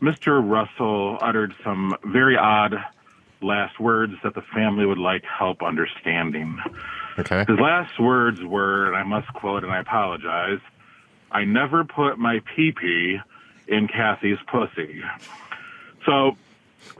Mr. 0.00 0.40
Russell 0.42 1.18
uttered 1.20 1.54
some 1.62 1.94
very 2.04 2.36
odd 2.38 2.74
last 3.42 3.78
words 3.78 4.14
that 4.22 4.34
the 4.34 4.42
family 4.54 4.86
would 4.86 4.98
like 4.98 5.24
help 5.24 5.62
understanding. 5.62 6.58
Okay. 7.18 7.44
His 7.46 7.58
last 7.58 8.00
words 8.00 8.42
were, 8.42 8.86
and 8.86 8.96
I 8.96 9.02
must 9.02 9.32
quote, 9.34 9.62
and 9.62 9.72
I 9.72 9.80
apologize, 9.80 10.60
I 11.30 11.44
never 11.44 11.84
put 11.84 12.18
my 12.18 12.40
pee 12.54 12.72
pee 12.72 13.18
in 13.68 13.88
Kathy's 13.88 14.38
pussy. 14.46 15.02
So 16.06 16.36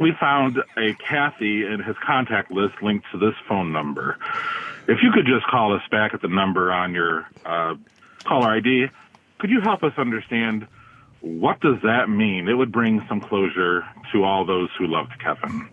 we 0.00 0.12
found 0.18 0.58
a 0.76 0.94
Kathy 0.94 1.66
in 1.66 1.80
his 1.80 1.96
contact 2.04 2.50
list 2.50 2.74
linked 2.82 3.06
to 3.12 3.18
this 3.18 3.34
phone 3.48 3.72
number. 3.72 4.18
If 4.86 4.98
you 5.02 5.10
could 5.12 5.26
just 5.26 5.46
call 5.46 5.74
us 5.74 5.82
back 5.90 6.14
at 6.14 6.20
the 6.20 6.28
number 6.28 6.72
on 6.72 6.92
your 6.92 7.26
uh, 7.44 7.74
caller 8.24 8.50
ID, 8.50 8.86
could 9.38 9.50
you 9.50 9.60
help 9.60 9.82
us 9.82 9.92
understand 9.96 10.66
what 11.20 11.60
does 11.60 11.76
that 11.82 12.10
mean? 12.10 12.48
It 12.48 12.54
would 12.54 12.70
bring 12.70 13.04
some 13.08 13.20
closure 13.20 13.86
to 14.12 14.24
all 14.24 14.44
those 14.44 14.68
who 14.78 14.86
loved 14.86 15.18
Kevin. 15.20 15.68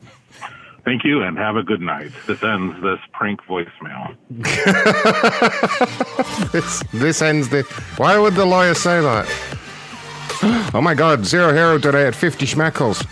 Thank 0.85 1.03
you 1.03 1.21
and 1.21 1.37
have 1.37 1.57
a 1.57 1.63
good 1.63 1.81
night. 1.81 2.11
This 2.25 2.41
ends 2.41 2.81
this 2.81 2.99
prank 3.11 3.41
voicemail. 3.43 4.15
this 6.51 6.83
this 6.91 7.21
ends 7.21 7.49
the. 7.49 7.61
Why 7.97 8.17
would 8.17 8.33
the 8.33 8.45
lawyer 8.45 8.73
say 8.73 9.01
that? 9.01 9.27
Oh 10.73 10.81
my 10.81 10.95
God! 10.95 11.25
Zero 11.25 11.53
Hero 11.53 11.77
today 11.77 12.07
at 12.07 12.15
fifty 12.15 12.47
schmeckles. 12.47 13.05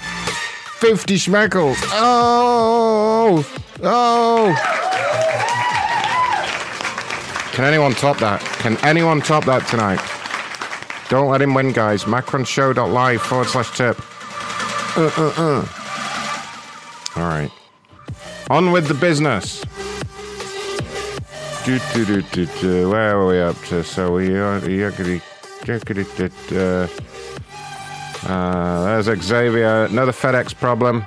Fifty 0.79 1.15
schmeckles. 1.15 1.77
Oh, 1.91 3.45
oh. 3.83 4.55
Can 7.51 7.65
anyone 7.65 7.93
top 7.93 8.17
that? 8.19 8.39
Can 8.59 8.77
anyone 8.77 9.19
top 9.19 9.43
that 9.43 9.67
tonight? 9.67 9.99
Don't 11.09 11.27
let 11.27 11.41
him 11.41 11.53
win, 11.53 11.73
guys. 11.73 12.05
Macronshow.live 12.05 13.21
forward 13.21 13.47
slash 13.47 13.75
tip. 13.75 13.99
Uh, 14.95 15.11
uh, 15.17 15.33
uh. 15.35 15.65
All 17.17 17.27
right. 17.27 17.51
On 18.49 18.71
with 18.71 18.87
the 18.87 18.93
business. 18.93 19.65
Do, 21.65 21.79
do, 21.93 22.05
do, 22.05 22.21
do, 22.21 22.45
do. 22.61 22.89
Where 22.89 23.17
are 23.17 23.27
we 23.27 23.41
up 23.41 23.61
to? 23.65 23.83
So 23.83 24.13
we 24.13 24.33
are. 24.37 24.59
Uh, 26.53 26.87
uh, 28.25 29.01
there's 29.01 29.21
Xavier. 29.21 29.85
Another 29.85 30.11
FedEx 30.11 30.55
problem. 30.55 31.05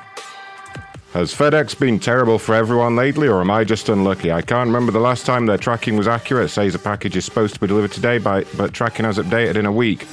Has 1.13 1.35
FedEx 1.35 1.79
been 1.79 1.99
terrible 1.99 2.39
for 2.39 2.55
everyone 2.55 2.97
lately, 2.97 3.29
or 3.29 3.43
am 3.43 3.51
I 3.51 3.65
just 3.65 3.91
unlucky? 3.91 4.33
I 4.33 4.41
can't 4.41 4.69
remember 4.69 4.93
the 4.93 4.99
last 5.01 5.27
time 5.27 5.45
their 5.45 5.59
tracking 5.59 5.99
was 5.99 6.09
accurate. 6.09 6.47
It 6.47 6.49
says 6.49 6.75
a 6.75 6.79
package 6.79 7.17
is 7.17 7.27
supposed 7.27 7.53
to 7.53 7.61
be 7.61 7.67
delivered 7.67 7.93
today, 7.93 8.17
by, 8.17 8.45
but 8.57 8.73
tracking 8.73 9.05
has 9.05 9.19
updated 9.19 9.57
in 9.57 9.67
a 9.67 9.73
week. 9.73 10.05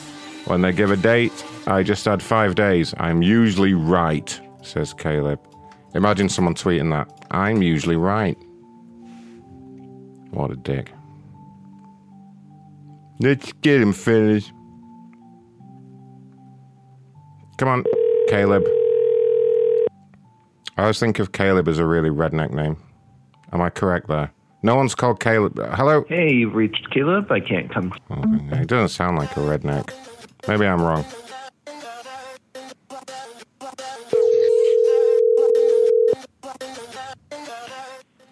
When 0.45 0.61
they 0.61 0.73
give 0.73 0.91
a 0.91 0.97
date, 0.97 1.45
I 1.67 1.83
just 1.83 2.03
had 2.03 2.21
five 2.21 2.55
days. 2.55 2.93
I'm 2.97 3.21
usually 3.21 3.73
right, 3.73 4.37
says 4.61 4.93
Caleb. 4.93 5.39
Imagine 5.95 6.27
someone 6.27 6.53
tweeting 6.53 6.91
that. 6.91 7.09
I'm 7.31 7.61
usually 7.61 7.95
right. 7.95 8.37
What 10.31 10.51
a 10.51 10.55
dick. 10.57 10.91
Let's 13.21 13.53
get 13.53 13.81
him 13.81 13.93
finished. 13.93 14.51
Come 17.59 17.67
on, 17.67 17.83
Caleb. 18.29 18.63
I 20.77 20.83
always 20.83 20.97
think 20.97 21.19
of 21.19 21.33
Caleb 21.33 21.67
as 21.67 21.77
a 21.77 21.85
really 21.85 22.09
redneck 22.09 22.51
name. 22.51 22.77
Am 23.51 23.59
I 23.61 23.69
correct 23.69 24.07
there? 24.07 24.31
No 24.63 24.75
one's 24.77 24.95
called 24.95 25.19
Caleb. 25.19 25.59
uh, 25.59 25.75
Hello? 25.75 26.05
Hey, 26.07 26.31
you've 26.31 26.55
reached 26.55 26.89
Caleb. 26.91 27.29
I 27.29 27.41
can't 27.41 27.69
come. 27.69 27.93
Oh, 28.09 28.55
he 28.57 28.63
doesn't 28.65 28.89
sound 28.95 29.17
like 29.17 29.35
a 29.35 29.41
redneck. 29.41 29.93
Maybe 30.47 30.65
I'm 30.65 30.81
wrong. 30.81 31.03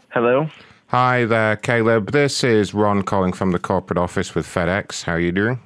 Hello? 0.10 0.48
Hi 0.88 1.26
there, 1.26 1.58
Caleb. 1.58 2.12
This 2.12 2.44
is 2.44 2.74
Ron 2.74 3.04
calling 3.04 3.34
from 3.34 3.52
the 3.52 3.60
corporate 3.60 3.98
office 3.98 4.34
with 4.34 4.46
FedEx. 4.48 5.04
How 5.04 5.14
are 5.14 5.20
you 5.20 5.32
doing? 5.32 5.60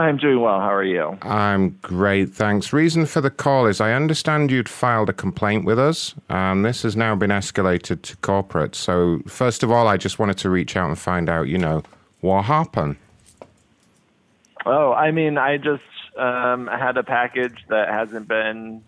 I'm 0.00 0.16
doing 0.16 0.40
well. 0.40 0.60
How 0.60 0.74
are 0.74 0.84
you? 0.84 1.18
I'm 1.22 1.70
great, 1.82 2.30
thanks. 2.30 2.72
Reason 2.72 3.06
for 3.06 3.20
the 3.20 3.30
call 3.30 3.66
is 3.66 3.80
I 3.80 3.92
understand 3.92 4.50
you'd 4.50 4.68
filed 4.68 5.08
a 5.08 5.12
complaint 5.12 5.64
with 5.64 5.78
us, 5.78 6.14
and 6.28 6.64
this 6.64 6.82
has 6.82 6.96
now 6.96 7.14
been 7.14 7.30
escalated 7.30 8.02
to 8.02 8.16
corporate. 8.18 8.74
So, 8.74 9.20
first 9.26 9.62
of 9.62 9.70
all, 9.70 9.86
I 9.88 9.96
just 9.96 10.18
wanted 10.18 10.38
to 10.38 10.50
reach 10.50 10.76
out 10.76 10.88
and 10.88 10.98
find 10.98 11.28
out, 11.28 11.48
you 11.48 11.58
know, 11.58 11.82
what 12.20 12.46
happened. 12.46 12.96
Oh, 14.66 14.92
I 14.92 15.10
mean, 15.10 15.38
I 15.38 15.56
just 15.56 15.82
um, 16.16 16.66
had 16.66 16.96
a 16.96 17.02
package 17.02 17.64
that 17.68 17.88
hasn't 17.88 18.28
been 18.28 18.82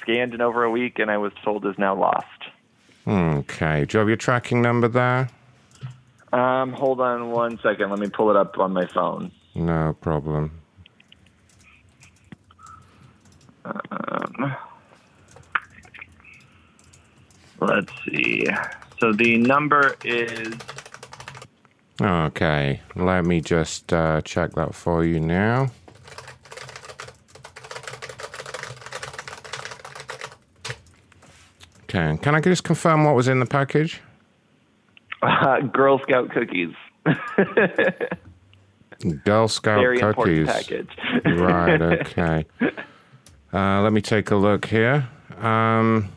scanned 0.00 0.34
in 0.34 0.40
over 0.40 0.64
a 0.64 0.70
week, 0.70 0.98
and 0.98 1.10
I 1.10 1.18
was 1.18 1.32
told 1.44 1.66
is 1.66 1.78
now 1.78 1.94
lost. 1.94 2.26
Okay. 3.06 3.84
Do 3.84 3.96
you 3.96 3.98
have 3.98 4.08
your 4.08 4.16
tracking 4.16 4.62
number 4.62 4.88
there? 4.88 5.28
Um, 6.32 6.72
hold 6.72 7.00
on 7.00 7.30
one 7.30 7.58
second. 7.62 7.90
Let 7.90 7.98
me 7.98 8.08
pull 8.08 8.30
it 8.30 8.36
up 8.36 8.58
on 8.58 8.72
my 8.72 8.86
phone. 8.86 9.30
No 9.54 9.96
problem. 10.00 10.50
Um, 13.64 14.56
let's 17.60 17.92
see. 18.04 18.46
So 19.00 19.12
the 19.12 19.38
number 19.38 19.96
is 20.04 20.54
Okay. 22.00 22.80
Let 22.96 23.24
me 23.24 23.40
just 23.40 23.92
uh, 23.92 24.22
check 24.22 24.52
that 24.54 24.74
for 24.74 25.04
you 25.04 25.20
now. 25.20 25.70
Okay. 31.84 32.18
Can 32.22 32.34
I 32.34 32.40
just 32.40 32.64
confirm 32.64 33.04
what 33.04 33.14
was 33.14 33.28
in 33.28 33.38
the 33.38 33.46
package? 33.46 34.00
uh, 35.22 35.60
Girl 35.72 36.00
Scout 36.00 36.30
cookies. 36.30 36.74
Girl 39.24 39.48
Scout 39.48 39.80
Very 39.80 39.98
cookies. 39.98 40.46
package. 40.46 40.88
right. 41.26 41.80
Okay. 41.82 42.46
Uh, 43.52 43.82
let 43.82 43.92
me 43.92 44.00
take 44.00 44.30
a 44.30 44.36
look 44.36 44.64
here. 44.66 45.06
Um, 45.38 46.08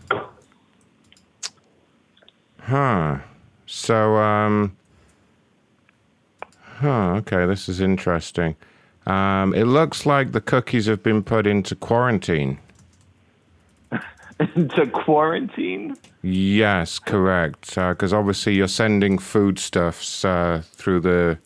huh. 2.62 3.18
So, 3.66 4.16
um, 4.16 4.76
huh. 6.62 7.16
Okay. 7.16 7.46
This 7.46 7.68
is 7.68 7.82
interesting. 7.82 8.56
Um, 9.08 9.54
it 9.54 9.66
looks 9.66 10.06
like 10.06 10.32
the 10.32 10.42
cookies 10.42 10.86
have 10.88 11.04
been 11.04 11.24
put 11.24 11.46
into 11.46 11.76
quarantine. 11.76 12.58
into 14.56 14.88
quarantine. 14.88 15.96
Yes, 16.24 16.98
correct. 17.00 17.76
Because 17.76 18.14
obviously 18.14 18.56
you're 18.56 18.68
sending 18.68 19.18
foodstuffs 19.20 20.26
uh, 20.26 20.64
through 20.74 21.02
the 21.02 21.38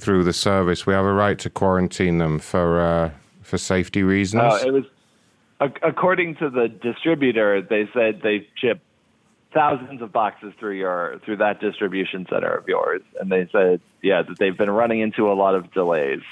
through 0.00 0.24
the 0.24 0.32
service. 0.32 0.86
We 0.86 0.94
have 0.94 1.04
a 1.04 1.12
right 1.12 1.38
to 1.40 1.50
quarantine 1.50 2.18
them 2.18 2.38
for 2.38 2.80
uh, 2.80 3.10
for 3.42 3.58
safety 3.58 4.02
reasons. 4.02 4.42
Oh, 4.46 4.66
it 4.66 4.72
was 4.72 4.84
according 5.82 6.36
to 6.36 6.50
the 6.50 6.68
distributor. 6.68 7.62
They 7.62 7.88
said 7.92 8.20
they 8.22 8.48
ship 8.56 8.80
thousands 9.52 10.00
of 10.00 10.12
boxes 10.12 10.52
through 10.58 10.76
your 10.76 11.20
through 11.24 11.36
that 11.38 11.60
distribution 11.60 12.26
center 12.30 12.54
of 12.54 12.66
yours, 12.68 13.02
and 13.20 13.30
they 13.30 13.48
said, 13.52 13.80
yeah, 14.02 14.22
that 14.22 14.38
they've 14.38 14.56
been 14.56 14.70
running 14.70 15.00
into 15.00 15.30
a 15.30 15.34
lot 15.34 15.54
of 15.54 15.72
delays. 15.72 16.22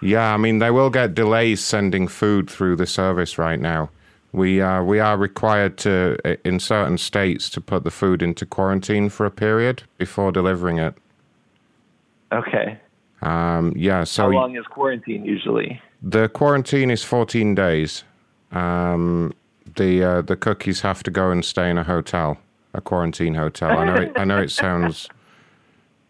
Yeah, 0.00 0.34
I 0.34 0.36
mean 0.36 0.58
they 0.58 0.70
will 0.70 0.90
get 0.90 1.14
delays 1.14 1.62
sending 1.62 2.08
food 2.08 2.50
through 2.50 2.76
the 2.76 2.86
service 2.86 3.38
right 3.38 3.60
now. 3.60 3.90
We 4.32 4.60
uh, 4.60 4.82
we 4.82 4.98
are 4.98 5.16
required 5.16 5.76
to 5.78 6.16
in 6.46 6.58
certain 6.60 6.98
states 6.98 7.50
to 7.50 7.60
put 7.60 7.84
the 7.84 7.90
food 7.90 8.22
into 8.22 8.46
quarantine 8.46 9.08
for 9.10 9.26
a 9.26 9.30
period 9.30 9.82
before 9.98 10.32
delivering 10.32 10.78
it. 10.78 10.94
Okay. 12.32 12.78
Um, 13.22 13.72
yeah, 13.76 14.04
so 14.04 14.24
How 14.24 14.30
long 14.30 14.56
is 14.56 14.66
quarantine 14.66 15.24
usually? 15.24 15.80
The 16.02 16.28
quarantine 16.28 16.90
is 16.90 17.04
14 17.04 17.54
days. 17.54 18.04
Um, 18.50 19.32
the 19.76 20.04
uh, 20.04 20.20
the 20.22 20.36
cookies 20.36 20.80
have 20.82 21.02
to 21.04 21.10
go 21.10 21.30
and 21.30 21.44
stay 21.44 21.70
in 21.70 21.78
a 21.78 21.84
hotel, 21.84 22.38
a 22.74 22.80
quarantine 22.80 23.34
hotel. 23.34 23.78
I 23.78 23.84
know 23.84 23.94
it, 23.94 24.12
I 24.16 24.24
know 24.24 24.38
it 24.38 24.50
sounds 24.50 25.08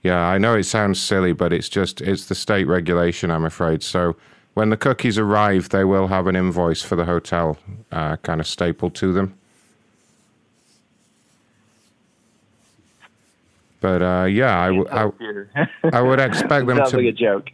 Yeah, 0.02 0.26
I 0.26 0.38
know 0.38 0.56
it 0.56 0.64
sounds 0.64 1.00
silly, 1.00 1.32
but 1.32 1.52
it's 1.52 1.68
just 1.68 2.00
it's 2.00 2.26
the 2.26 2.34
state 2.34 2.66
regulation, 2.66 3.30
I'm 3.30 3.44
afraid. 3.44 3.82
So 3.82 4.16
when 4.54 4.70
the 4.70 4.76
cookies 4.76 5.18
arrive, 5.18 5.68
they 5.68 5.84
will 5.84 6.08
have 6.08 6.26
an 6.26 6.34
invoice 6.34 6.82
for 6.82 6.96
the 6.96 7.04
hotel 7.04 7.56
uh, 7.92 8.16
kind 8.16 8.40
of 8.40 8.46
stapled 8.46 8.94
to 8.96 9.12
them. 9.12 9.38
But 13.82 14.00
uh, 14.00 14.24
yeah, 14.26 14.58
I, 14.60 14.66
w- 14.68 14.86
I, 14.90 15.68
I 15.92 16.00
would 16.00 16.20
expect 16.20 16.68
them 16.68 16.78
Sounds 16.78 16.92
to 16.92 16.98
like 16.98 17.06
a 17.06 17.12
joke. 17.12 17.50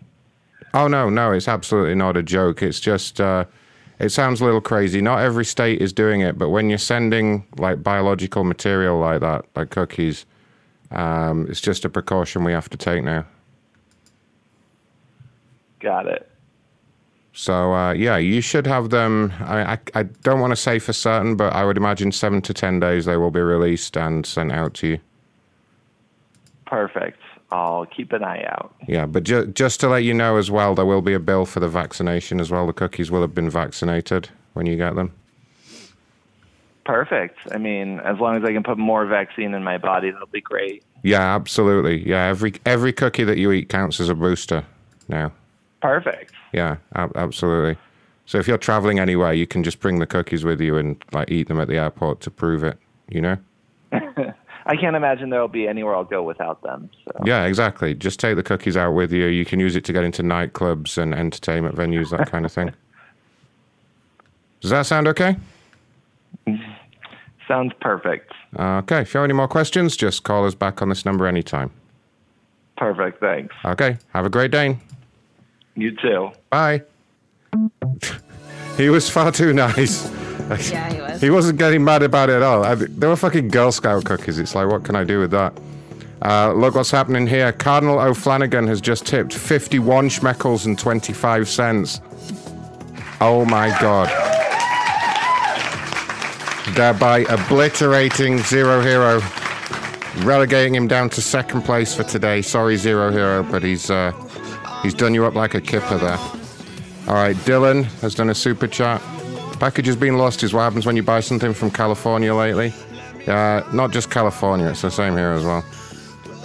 Oh 0.74 0.86
no, 0.86 1.08
no, 1.08 1.32
it's 1.32 1.48
absolutely 1.48 1.94
not 1.94 2.18
a 2.18 2.22
joke. 2.22 2.62
It's 2.62 2.78
just 2.78 3.18
uh, 3.18 3.46
it 3.98 4.10
sounds 4.10 4.42
a 4.42 4.44
little 4.44 4.60
crazy. 4.60 5.00
Not 5.00 5.20
every 5.20 5.46
state 5.46 5.80
is 5.80 5.90
doing 5.90 6.20
it, 6.20 6.36
but 6.36 6.50
when 6.50 6.68
you're 6.68 6.76
sending 6.76 7.46
like 7.56 7.82
biological 7.82 8.44
material 8.44 8.98
like 8.98 9.20
that, 9.22 9.46
like 9.56 9.70
cookies, 9.70 10.26
um, 10.90 11.46
it's 11.48 11.62
just 11.62 11.86
a 11.86 11.88
precaution 11.88 12.44
we 12.44 12.52
have 12.52 12.68
to 12.68 12.76
take 12.76 13.02
now. 13.02 13.24
Got 15.80 16.08
it. 16.08 16.30
So 17.32 17.72
uh, 17.72 17.92
yeah, 17.94 18.18
you 18.18 18.42
should 18.42 18.66
have 18.66 18.90
them. 18.90 19.32
I, 19.40 19.72
I 19.72 19.78
I 19.94 20.02
don't 20.02 20.40
want 20.40 20.50
to 20.50 20.56
say 20.56 20.78
for 20.78 20.92
certain, 20.92 21.36
but 21.36 21.54
I 21.54 21.64
would 21.64 21.78
imagine 21.78 22.12
seven 22.12 22.42
to 22.42 22.52
ten 22.52 22.80
days 22.80 23.06
they 23.06 23.16
will 23.16 23.30
be 23.30 23.40
released 23.40 23.96
and 23.96 24.26
sent 24.26 24.52
out 24.52 24.74
to 24.74 24.88
you. 24.88 24.98
Perfect. 26.68 27.18
I'll 27.50 27.86
keep 27.86 28.12
an 28.12 28.22
eye 28.22 28.44
out. 28.44 28.74
Yeah, 28.86 29.06
but 29.06 29.24
ju- 29.24 29.46
just 29.46 29.80
to 29.80 29.88
let 29.88 30.04
you 30.04 30.12
know 30.12 30.36
as 30.36 30.50
well, 30.50 30.74
there 30.74 30.84
will 30.84 31.00
be 31.00 31.14
a 31.14 31.18
bill 31.18 31.46
for 31.46 31.60
the 31.60 31.68
vaccination 31.68 32.40
as 32.40 32.50
well. 32.50 32.66
The 32.66 32.74
cookies 32.74 33.10
will 33.10 33.22
have 33.22 33.34
been 33.34 33.48
vaccinated 33.48 34.28
when 34.52 34.66
you 34.66 34.76
get 34.76 34.94
them. 34.94 35.12
Perfect. 36.84 37.38
I 37.52 37.58
mean, 37.58 38.00
as 38.00 38.18
long 38.18 38.36
as 38.36 38.44
I 38.44 38.52
can 38.52 38.62
put 38.62 38.76
more 38.78 39.06
vaccine 39.06 39.54
in 39.54 39.62
my 39.62 39.78
body, 39.78 40.10
that'll 40.10 40.26
be 40.26 40.40
great. 40.40 40.82
Yeah, 41.02 41.34
absolutely. 41.34 42.06
Yeah, 42.06 42.26
every 42.26 42.54
every 42.66 42.92
cookie 42.92 43.24
that 43.24 43.38
you 43.38 43.52
eat 43.52 43.68
counts 43.68 44.00
as 44.00 44.08
a 44.08 44.14
booster 44.14 44.64
now. 45.08 45.32
Perfect. 45.80 46.32
Yeah, 46.52 46.76
ab- 46.94 47.16
absolutely. 47.16 47.78
So 48.26 48.38
if 48.38 48.48
you're 48.48 48.58
traveling 48.58 48.98
anywhere, 48.98 49.32
you 49.32 49.46
can 49.46 49.62
just 49.62 49.80
bring 49.80 50.00
the 50.00 50.06
cookies 50.06 50.44
with 50.44 50.60
you 50.60 50.76
and 50.76 51.02
like 51.12 51.30
eat 51.30 51.48
them 51.48 51.60
at 51.60 51.68
the 51.68 51.76
airport 51.76 52.20
to 52.22 52.30
prove 52.30 52.62
it. 52.64 52.78
You 53.08 53.20
know? 53.22 53.36
I 54.68 54.76
can't 54.76 54.94
imagine 54.94 55.30
there'll 55.30 55.48
be 55.48 55.66
anywhere 55.66 55.96
I'll 55.96 56.04
go 56.04 56.22
without 56.22 56.62
them. 56.62 56.90
So. 57.06 57.12
Yeah, 57.24 57.46
exactly. 57.46 57.94
Just 57.94 58.20
take 58.20 58.36
the 58.36 58.42
cookies 58.42 58.76
out 58.76 58.92
with 58.92 59.10
you. 59.12 59.26
You 59.26 59.46
can 59.46 59.60
use 59.60 59.74
it 59.74 59.84
to 59.86 59.94
get 59.94 60.04
into 60.04 60.22
nightclubs 60.22 60.98
and 60.98 61.14
entertainment 61.14 61.74
venues, 61.74 62.10
that 62.10 62.30
kind 62.30 62.44
of 62.44 62.52
thing. 62.52 62.74
Does 64.60 64.70
that 64.70 64.84
sound 64.84 65.08
okay? 65.08 65.36
Sounds 67.46 67.72
perfect. 67.80 68.30
Okay. 68.58 69.00
If 69.00 69.14
you 69.14 69.18
have 69.18 69.24
any 69.24 69.32
more 69.32 69.48
questions, 69.48 69.96
just 69.96 70.22
call 70.22 70.44
us 70.44 70.54
back 70.54 70.82
on 70.82 70.90
this 70.90 71.06
number 71.06 71.26
anytime. 71.26 71.70
Perfect. 72.76 73.20
Thanks. 73.20 73.54
Okay. 73.64 73.96
Have 74.12 74.26
a 74.26 74.30
great 74.30 74.50
day. 74.50 74.78
You 75.76 75.96
too. 75.96 76.30
Bye. 76.50 76.82
he 78.76 78.90
was 78.90 79.08
far 79.08 79.32
too 79.32 79.54
nice. 79.54 80.10
Yeah, 80.70 80.92
he 80.92 81.00
was. 81.00 81.20
He 81.20 81.30
wasn't 81.30 81.58
getting 81.58 81.84
mad 81.84 82.02
about 82.02 82.30
it 82.30 82.36
at 82.36 82.42
all. 82.42 82.64
I, 82.64 82.74
they 82.74 83.06
were 83.06 83.16
fucking 83.16 83.48
Girl 83.48 83.70
Scout 83.70 84.04
cookies. 84.04 84.38
It's 84.38 84.54
like, 84.54 84.68
what 84.68 84.82
can 84.84 84.96
I 84.96 85.04
do 85.04 85.20
with 85.20 85.30
that? 85.32 85.52
Uh, 86.22 86.52
look 86.52 86.74
what's 86.74 86.90
happening 86.90 87.26
here. 87.26 87.52
Cardinal 87.52 87.98
O'Flanagan 88.00 88.66
has 88.66 88.80
just 88.80 89.06
tipped 89.06 89.32
51 89.32 90.08
schmeckles 90.08 90.66
and 90.66 90.78
25 90.78 91.48
cents. 91.48 92.00
Oh 93.20 93.44
my 93.44 93.68
god. 93.80 94.08
Thereby 96.74 97.20
obliterating 97.28 98.38
Zero 98.38 98.80
Hero, 98.80 99.20
relegating 100.18 100.74
him 100.74 100.88
down 100.88 101.10
to 101.10 101.20
second 101.22 101.62
place 101.62 101.94
for 101.94 102.04
today. 102.04 102.42
Sorry, 102.42 102.76
Zero 102.76 103.10
Hero, 103.10 103.42
but 103.42 103.62
he's 103.62 103.90
uh, 103.90 104.12
he's 104.82 104.94
done 104.94 105.14
you 105.14 105.24
up 105.24 105.34
like 105.34 105.54
a 105.54 105.60
kipper 105.60 105.98
there. 105.98 106.18
All 107.08 107.14
right, 107.14 107.36
Dylan 107.36 107.84
has 108.00 108.14
done 108.14 108.30
a 108.30 108.34
super 108.34 108.66
chat. 108.66 109.00
Packages 109.58 109.96
being 109.96 110.16
lost 110.16 110.44
is 110.44 110.54
what 110.54 110.62
happens 110.62 110.86
when 110.86 110.94
you 110.94 111.02
buy 111.02 111.20
something 111.20 111.52
from 111.52 111.70
California 111.70 112.32
lately. 112.32 112.72
Uh, 113.26 113.62
not 113.72 113.90
just 113.90 114.10
California, 114.10 114.68
it's 114.68 114.82
the 114.82 114.90
same 114.90 115.16
here 115.16 115.32
as 115.32 115.44
well. 115.44 115.62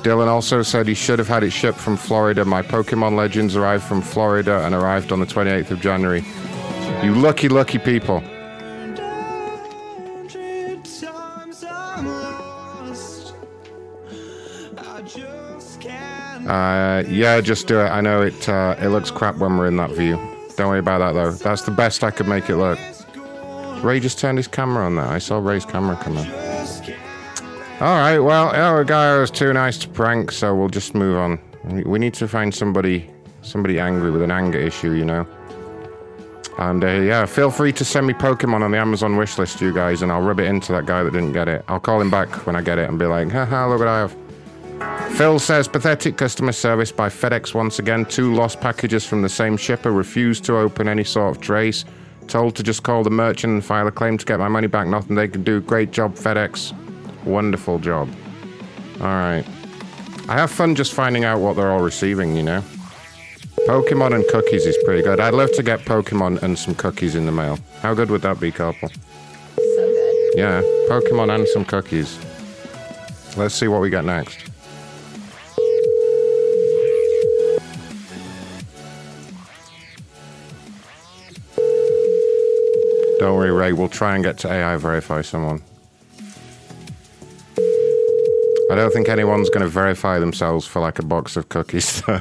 Dylan 0.04 0.28
also 0.28 0.64
said 0.64 0.88
he 0.88 0.96
should 0.96 1.20
have 1.20 1.28
had 1.28 1.44
it 1.44 1.52
shipped 1.52 1.78
from 1.78 1.96
Florida. 1.96 2.44
My 2.44 2.62
Pokemon 2.62 3.16
Legends 3.16 3.56
arrived 3.56 3.84
from 3.84 4.02
Florida 4.02 4.66
and 4.66 4.74
arrived 4.74 5.12
on 5.12 5.20
the 5.20 5.26
28th 5.26 5.72
of 5.72 5.80
January. 5.80 6.26
You 7.04 7.14
lucky, 7.14 7.48
lucky 7.50 7.78
people. 7.78 8.24
Uh, 16.48 17.04
yeah, 17.08 17.40
just 17.40 17.68
do 17.68 17.80
it. 17.80 17.86
I 17.86 18.02
know 18.02 18.24
it. 18.24 18.50
Uh, 18.50 18.76
it 18.82 18.90
looks 18.90 19.12
crap 19.12 19.38
when 19.38 19.58
we're 19.58 19.68
in 19.68 19.78
that 19.78 19.92
view. 19.92 20.16
Don't 20.58 20.68
worry 20.68 20.80
about 20.80 21.00
that 21.00 21.14
though. 21.14 21.32
That's 21.32 21.62
the 21.62 21.72
best 21.72 22.04
I 22.04 22.12
could 22.12 22.28
make 22.28 22.50
it 22.50 22.58
look. 22.58 22.78
Ray 23.84 24.00
just 24.00 24.18
turned 24.20 24.38
his 24.38 24.48
camera 24.48 24.86
on 24.86 24.96
there. 24.96 25.06
I 25.06 25.18
saw 25.20 25.40
Ray's 25.40 25.66
camera 25.66 25.96
come 25.98 26.18
on. 26.18 26.28
All 27.82 27.98
right. 27.98 28.20
Well, 28.20 28.84
guy 28.86 29.18
was 29.18 29.30
too 29.32 29.52
nice 29.54 29.78
to 29.80 29.90
prank, 29.90 30.32
so 30.32 30.56
we'll 30.56 30.70
just 30.70 30.96
move 30.96 31.18
on. 31.18 31.40
We- 31.66 31.84
We 31.84 32.00
need 32.00 32.14
to 32.16 32.28
find 32.28 32.54
somebody, 32.54 33.10
somebody 33.42 33.80
angry 33.80 34.10
with 34.12 34.22
an 34.22 34.32
anger 34.32 34.60
issue, 34.60 34.92
you 34.94 35.06
know. 35.06 35.28
And 36.60 36.84
uh, 36.84 36.88
yeah, 36.88 37.26
feel 37.26 37.50
free 37.50 37.74
to 37.74 37.84
send 37.84 38.06
me 38.08 38.14
Pokemon 38.14 38.62
on 38.62 38.72
the 38.72 38.78
Amazon 38.78 39.18
wish 39.18 39.38
list, 39.38 39.60
you 39.60 39.74
guys, 39.74 40.02
and 40.04 40.12
I'll 40.12 40.22
rub 40.22 40.40
it 40.40 40.46
into 40.46 40.72
that 40.74 40.86
guy 40.86 41.02
that 41.04 41.12
didn't 41.12 41.34
get 41.34 41.48
it. 41.48 41.66
I'll 41.68 41.80
call 41.80 42.00
him 42.00 42.12
back 42.12 42.30
when 42.46 42.56
I 42.56 42.62
get 42.62 42.78
it 42.78 42.88
and 42.90 43.00
be 43.00 43.06
like, 43.08 43.32
haha, 43.32 43.68
look 43.68 43.80
what 43.80 43.88
I 43.88 44.00
have. 44.08 44.16
Phil 45.18 45.40
says 45.40 45.68
pathetic 45.68 46.16
customer 46.18 46.52
service 46.52 46.92
by 46.92 47.10
FedEx 47.10 47.54
once 47.56 47.80
again. 47.80 48.06
Two 48.06 48.34
lost 48.36 48.62
packages 48.62 49.04
from 49.06 49.22
the 49.24 49.30
same 49.30 49.58
shipper 49.58 49.92
refused 49.92 50.44
to 50.46 50.58
open 50.58 50.88
any 50.88 51.04
sort 51.04 51.36
of 51.36 51.42
trace. 51.42 51.86
Told 52.28 52.56
to 52.56 52.64
just 52.64 52.84
call 52.84 53.04
the 53.04 53.10
merchant 53.10 53.54
and 53.54 53.64
file 53.64 53.88
a 53.88 53.92
claim 53.92 54.18
to 54.18 54.26
get 54.26 54.40
my 54.40 54.48
money 54.48 54.68
back. 54.68 54.88
Nothing 54.88 55.16
they 55.16 55.28
can 55.28 55.44
do. 55.44 55.62
Great 55.62 55.92
job, 55.92 56.16
FedEx. 56.16 56.74
Wonderful 57.26 57.80
job. 57.80 58.10
All 59.00 59.08
right. 59.08 59.46
I 60.30 60.34
have 60.34 60.52
fun 60.52 60.76
just 60.76 60.94
finding 60.94 61.26
out 61.26 61.40
what 61.40 61.56
they're 61.56 61.72
all 61.72 61.82
receiving, 61.82 62.36
you 62.36 62.44
know. 62.44 62.64
Pokemon 63.68 64.16
and 64.16 64.26
cookies 64.28 64.66
is 64.66 64.78
pretty 64.84 65.02
good. 65.02 65.20
I'd 65.20 65.34
love 65.34 65.52
to 65.54 65.64
get 65.64 65.82
Pokemon 65.82 66.42
and 66.42 66.58
some 66.58 66.76
cookies 66.76 67.16
in 67.16 67.26
the 67.26 67.32
mail. 67.32 67.60
How 67.82 67.94
good 67.94 68.10
would 68.10 68.22
that 68.22 68.40
be, 68.40 68.52
Carpal? 68.52 68.92
So 69.56 69.56
good. 69.56 70.34
Yeah, 70.38 70.62
Pokemon 70.90 71.34
and 71.36 71.48
some 71.48 71.66
cookies. 71.66 72.18
Let's 73.38 73.56
see 73.56 73.68
what 73.68 73.82
we 73.82 73.90
get 73.90 74.06
next. 74.06 74.53
Don't 83.24 83.38
worry, 83.38 83.52
Ray. 83.52 83.72
We'll 83.72 83.88
try 83.88 84.16
and 84.16 84.22
get 84.22 84.38
to 84.40 84.52
AI 84.52 84.76
verify 84.76 85.22
someone. 85.22 85.64
I 88.70 88.76
don't 88.76 88.92
think 88.92 89.08
anyone's 89.08 89.50
going 89.50 89.62
to 89.62 89.70
verify 89.70 90.20
themselves 90.20 90.68
for 90.68 90.82
like 90.82 91.00
a 91.00 91.04
box 91.06 91.38
of 91.38 91.48
cookies, 91.48 92.02
though. 92.06 92.20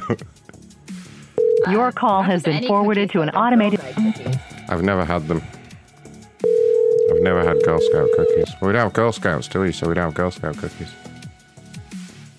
Your 1.69 1.91
call 1.91 2.21
has 2.23 2.43
been 2.43 2.65
forwarded 2.65 3.09
to 3.09 3.19
an 3.19 3.31
automated. 3.31 3.81
I've 4.69 4.81
never 4.81 5.03
had 5.03 5.27
them. 5.27 5.41
I've 7.11 7.21
never 7.21 7.43
had 7.43 7.61
Girl 7.63 7.81
Scout 7.81 8.07
cookies. 8.15 8.47
Well, 8.61 8.69
we 8.69 8.71
don't 8.71 8.83
have 8.83 8.93
Girl 8.93 9.11
Scouts, 9.11 9.49
do 9.49 9.59
we? 9.59 9.73
So 9.73 9.89
we 9.89 9.95
don't 9.95 10.05
have 10.05 10.13
Girl 10.13 10.31
Scout 10.31 10.55
cookies. 10.55 10.89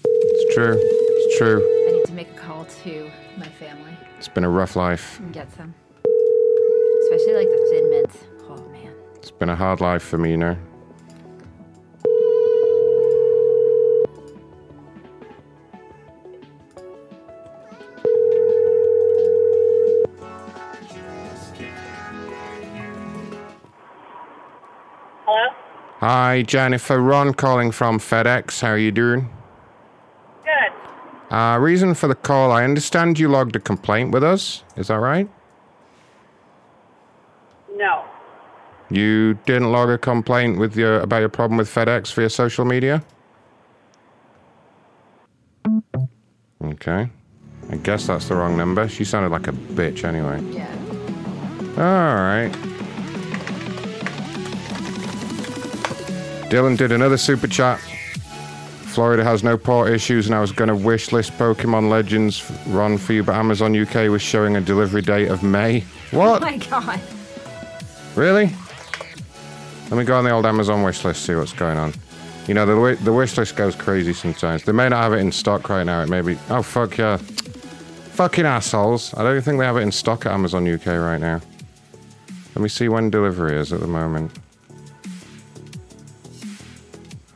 It's 0.03 0.55
true. 0.55 0.79
It's 0.81 1.37
true. 1.37 1.59
I 1.91 1.93
need 1.99 2.07
to 2.07 2.13
make 2.15 2.31
a 2.31 2.39
call 2.39 2.65
to 2.65 3.11
my 3.37 3.45
family 3.47 3.95
It's 4.17 4.29
been 4.29 4.45
a 4.45 4.49
rough 4.49 4.75
life. 4.75 5.19
and 5.21 5.35
get 5.35 5.53
some. 5.55 5.75
Especially 7.03 7.35
like 7.35 7.49
the 7.49 7.67
thin 7.71 7.91
mints. 7.91 8.17
Been 9.45 9.51
a 9.51 9.57
hard 9.57 9.83
life 9.83 10.03
for 10.03 10.17
me, 10.17 10.31
you 10.31 10.37
know. 10.39 10.57
Hello? 25.27 25.55
Hi, 26.01 26.41
Jennifer. 26.47 26.99
Ron 26.99 27.35
calling 27.35 27.71
from 27.71 27.99
FedEx. 27.99 28.63
How 28.63 28.69
are 28.69 28.79
you 28.79 28.91
doing? 28.91 29.29
Good. 30.43 31.37
Uh, 31.37 31.59
reason 31.59 31.93
for 31.93 32.09
the 32.09 32.15
call 32.15 32.51
I 32.51 32.65
understand 32.65 33.19
you 33.19 33.29
logged 33.29 33.57
a 33.57 33.61
complaint 33.61 34.11
with 34.11 34.25
us. 34.25 34.65
Is 34.75 34.89
that 34.89 35.01
right? 35.01 35.29
No. 37.77 38.07
You 38.95 39.35
didn't 39.45 39.73
log 39.73 39.91
a 39.91 39.99
complaint 39.99 40.57
with 40.57 40.77
your 40.77 41.01
about 41.01 41.19
your 41.19 41.29
problem 41.29 41.59
with 41.59 41.69
FedEx 41.69 42.15
via 42.15 42.31
social 42.31 42.65
media? 42.65 43.05
Okay. 46.63 47.11
I 47.71 47.77
guess 47.77 48.07
that's 48.07 48.29
the 48.29 48.37
wrong 48.37 48.57
number. 48.57 48.89
She 48.89 49.05
sounded 49.05 49.33
like 49.33 49.49
a 49.49 49.53
bitch 49.53 50.05
anyway. 50.05 50.41
Yeah. 50.55 50.71
All 51.77 52.15
right. 52.15 52.53
Dylan 56.49 56.79
did 56.79 56.93
another 56.93 57.17
super 57.17 57.49
chat. 57.49 57.81
Florida 57.81 59.25
has 59.25 59.43
no 59.43 59.59
port 59.59 59.91
issues, 59.91 60.27
and 60.27 60.37
I 60.37 60.41
was 60.41 60.53
going 60.53 60.69
to 60.69 60.77
wish 60.77 61.11
list 61.11 61.33
Pokemon 61.33 61.91
Legends 61.91 62.49
run 62.69 62.97
for 62.97 63.13
you, 63.13 63.25
but 63.25 63.35
Amazon 63.35 63.77
UK 63.77 64.09
was 64.09 64.23
showing 64.23 64.55
a 64.55 64.61
delivery 64.61 65.03
date 65.03 65.31
of 65.33 65.43
May. 65.43 65.81
What? 66.13 66.43
Oh 66.43 66.47
my 66.47 66.59
god. 66.59 67.01
Really? 68.15 68.53
Let 69.95 70.01
me 70.01 70.07
go 70.07 70.17
on 70.17 70.25
the 70.25 70.33
old 70.33 70.45
Amazon 70.45 70.83
wish 70.83 71.05
list, 71.05 71.25
see 71.25 71.37
what's 71.37 71.53
going 71.53 71.79
on. 71.79 71.95
You 72.49 72.55
know, 72.55 72.67
the, 72.67 73.01
the 73.05 73.13
wish 73.13 73.39
list 73.39 73.55
goes 73.55 73.77
crazy 73.77 74.13
sometimes. 74.13 74.65
They 74.65 74.73
may 74.73 74.89
not 74.89 75.01
have 75.01 75.13
it 75.13 75.19
in 75.19 75.31
stock 75.31 75.69
right 75.69 75.85
now. 75.85 76.03
It 76.03 76.09
may 76.09 76.21
be. 76.21 76.37
Oh, 76.51 76.63
fuck 76.63 76.99
yeah. 76.99 77.19
Fucking 77.19 78.45
assholes. 78.45 79.15
I 79.15 79.23
don't 79.23 79.41
think 79.41 79.61
they 79.61 79.65
have 79.65 79.77
it 79.77 79.83
in 79.83 79.93
stock 79.93 80.27
at 80.27 80.33
Amazon 80.33 80.69
UK 80.69 80.87
right 80.87 81.21
now. 81.21 81.41
Let 82.57 82.63
me 82.63 82.69
see 82.69 82.89
when 82.89 83.09
delivery 83.09 83.57
is 83.57 83.73
at 83.73 83.79
the 83.79 83.87
moment. 83.87 84.33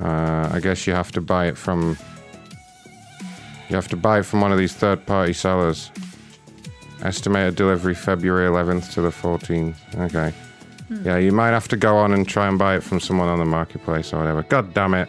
Uh, 0.00 0.50
I 0.52 0.59
guess 0.61 0.84
you 0.84 0.94
have 0.94 1.12
to 1.12 1.20
buy 1.20 1.46
it 1.46 1.56
from. 1.56 1.96
You 3.68 3.76
have 3.76 3.86
to 3.86 3.96
buy 3.96 4.18
it 4.18 4.24
from 4.24 4.40
one 4.40 4.50
of 4.50 4.59
these 4.59 4.74
third 4.74 5.06
party 5.06 5.32
sellers. 5.32 5.92
Estimated 7.02 7.54
delivery 7.54 7.94
February 7.94 8.50
11th 8.50 8.94
to 8.94 9.00
the 9.00 9.11
14th. 9.11 9.76
Okay. 10.06 10.34
Hmm. 10.89 11.07
Yeah, 11.07 11.18
you 11.18 11.32
might 11.32 11.51
have 11.51 11.68
to 11.68 11.76
go 11.76 11.97
on 11.97 12.12
and 12.12 12.26
try 12.26 12.49
and 12.49 12.59
buy 12.59 12.76
it 12.76 12.82
from 12.82 12.99
someone 12.99 13.28
on 13.28 13.39
the 13.39 13.45
marketplace 13.45 14.12
or 14.12 14.18
whatever. 14.18 14.43
God 14.43 14.72
damn 14.74 14.95
it. 14.95 15.09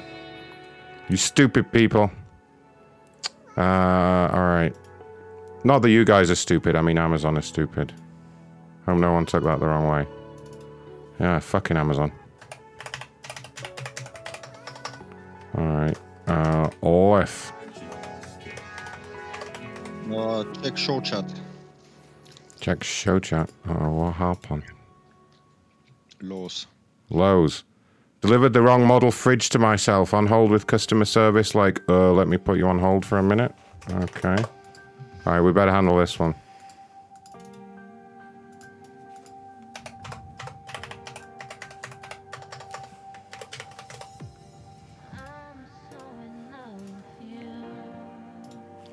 You 1.07 1.17
stupid 1.17 1.71
people. 1.71 2.11
Uh, 3.57 3.61
alright. 3.61 4.75
Not 5.63 5.81
that 5.81 5.89
you 5.89 6.05
guys 6.05 6.29
are 6.29 6.35
stupid, 6.35 6.75
I 6.75 6.81
mean 6.81 6.97
Amazon 6.97 7.37
is 7.37 7.45
stupid. 7.45 7.93
Hope 8.85 8.97
no 8.97 9.13
one 9.13 9.25
took 9.25 9.43
that 9.43 9.59
the 9.59 9.65
wrong 9.65 9.87
way. 9.87 10.07
Yeah, 11.19 11.39
fucking 11.39 11.77
Amazon. 11.77 12.11
Alright. 15.57 15.97
Uh, 16.27 16.69
OF. 16.81 17.53
Uh, 20.11 20.43
check 20.61 20.77
show 20.77 21.01
chat. 21.01 21.25
Check 22.59 22.83
show 22.83 23.19
chat. 23.19 23.49
Oh, 23.67 23.91
what 23.91 24.13
happened? 24.13 24.63
Laws. 26.21 26.67
Lowe's. 27.09 27.63
Delivered 28.21 28.53
the 28.53 28.61
wrong 28.61 28.85
model 28.85 29.11
fridge 29.11 29.49
to 29.49 29.59
myself. 29.59 30.13
On 30.13 30.27
hold 30.27 30.51
with 30.51 30.67
customer 30.67 31.05
service. 31.05 31.55
Like, 31.55 31.81
uh, 31.87 32.11
let 32.11 32.27
me 32.27 32.37
put 32.37 32.57
you 32.57 32.67
on 32.67 32.79
hold 32.79 33.05
for 33.05 33.17
a 33.17 33.23
minute. 33.23 33.53
Okay. 33.89 34.35
Alright, 35.25 35.43
we 35.43 35.53
better 35.53 35.71
handle 35.71 35.97
this 35.97 36.19
one. 36.19 36.35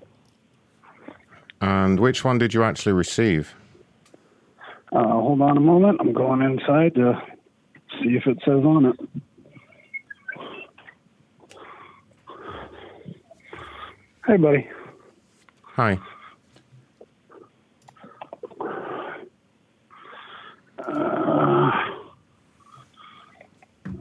And 1.60 1.98
which 1.98 2.24
one 2.24 2.38
did 2.38 2.52
you 2.52 2.62
actually 2.62 2.92
receive? 2.92 3.54
Uh, 4.92 5.02
hold 5.02 5.40
on 5.40 5.56
a 5.56 5.60
moment. 5.60 5.98
I'm 6.00 6.12
going 6.12 6.42
inside 6.42 6.94
to 6.96 7.22
see 8.02 8.16
if 8.16 8.26
it 8.26 8.38
says 8.44 8.62
on 8.64 8.86
it. 8.86 9.00
Hey, 14.26 14.36
buddy. 14.36 14.68
Hi. 15.62 15.98
Uh, 20.86 21.70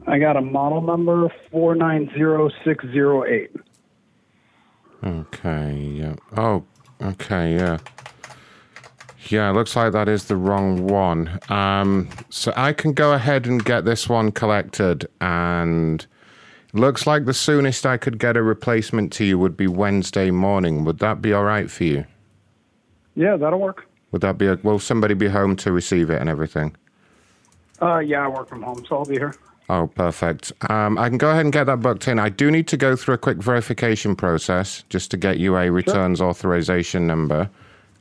I 0.06 0.18
got 0.18 0.36
a 0.36 0.42
model 0.42 0.82
number 0.82 1.32
490608. 1.50 3.50
Okay, 5.02 5.78
yeah. 5.78 6.14
Oh, 6.36 6.64
okay, 7.02 7.54
yeah. 7.54 7.78
Yeah, 9.28 9.50
looks 9.50 9.74
like 9.74 9.92
that 9.92 10.08
is 10.08 10.26
the 10.26 10.36
wrong 10.36 10.86
one. 10.86 11.38
Um, 11.48 12.10
so 12.28 12.52
I 12.56 12.74
can 12.74 12.92
go 12.92 13.12
ahead 13.12 13.46
and 13.46 13.64
get 13.64 13.86
this 13.86 14.06
one 14.08 14.32
collected, 14.32 15.06
and 15.20 16.04
looks 16.74 17.06
like 17.06 17.24
the 17.24 17.32
soonest 17.32 17.86
I 17.86 17.96
could 17.96 18.18
get 18.18 18.36
a 18.36 18.42
replacement 18.42 19.12
to 19.14 19.24
you 19.24 19.38
would 19.38 19.56
be 19.56 19.66
Wednesday 19.66 20.30
morning. 20.30 20.84
Would 20.84 20.98
that 20.98 21.22
be 21.22 21.32
all 21.32 21.44
right 21.44 21.70
for 21.70 21.84
you? 21.84 22.04
Yeah, 23.14 23.36
that'll 23.36 23.60
work. 23.60 23.86
Would 24.14 24.20
that 24.20 24.38
be? 24.38 24.46
A, 24.46 24.54
will 24.62 24.78
somebody 24.78 25.14
be 25.14 25.26
home 25.26 25.56
to 25.56 25.72
receive 25.72 26.08
it 26.08 26.20
and 26.20 26.30
everything? 26.30 26.76
Uh, 27.82 27.98
yeah, 27.98 28.24
I 28.24 28.28
work 28.28 28.48
from 28.48 28.62
home, 28.62 28.84
so 28.88 28.98
I'll 28.98 29.04
be 29.04 29.16
here. 29.16 29.34
Oh, 29.68 29.88
perfect. 29.88 30.52
Um, 30.70 30.96
I 30.98 31.08
can 31.08 31.18
go 31.18 31.30
ahead 31.30 31.44
and 31.44 31.52
get 31.52 31.64
that 31.64 31.80
booked 31.80 32.06
in. 32.06 32.20
I 32.20 32.28
do 32.28 32.48
need 32.48 32.68
to 32.68 32.76
go 32.76 32.94
through 32.94 33.14
a 33.14 33.18
quick 33.18 33.38
verification 33.38 34.14
process 34.14 34.84
just 34.88 35.10
to 35.10 35.16
get 35.16 35.40
you 35.40 35.56
a 35.56 35.68
returns 35.68 36.20
authorization 36.20 37.08
number. 37.08 37.50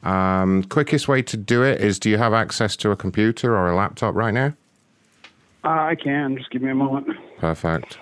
Um, 0.04 0.62
quickest 0.66 1.08
way 1.08 1.24
to 1.24 1.36
do 1.36 1.64
it 1.64 1.82
is 1.82 1.98
do 1.98 2.12
you 2.12 2.20
have 2.20 2.34
access 2.34 2.76
to 2.76 2.92
a 2.92 2.96
computer 2.96 3.58
or 3.58 3.72
a 3.72 3.76
laptop 3.76 4.14
right 4.14 4.36
now? 4.36 4.54
Uh, 5.64 5.70
I 5.70 5.96
can. 5.96 6.38
Just 6.38 6.52
give 6.52 6.62
me 6.62 6.70
a 6.70 6.76
moment. 6.76 7.08
Perfect. 7.40 7.98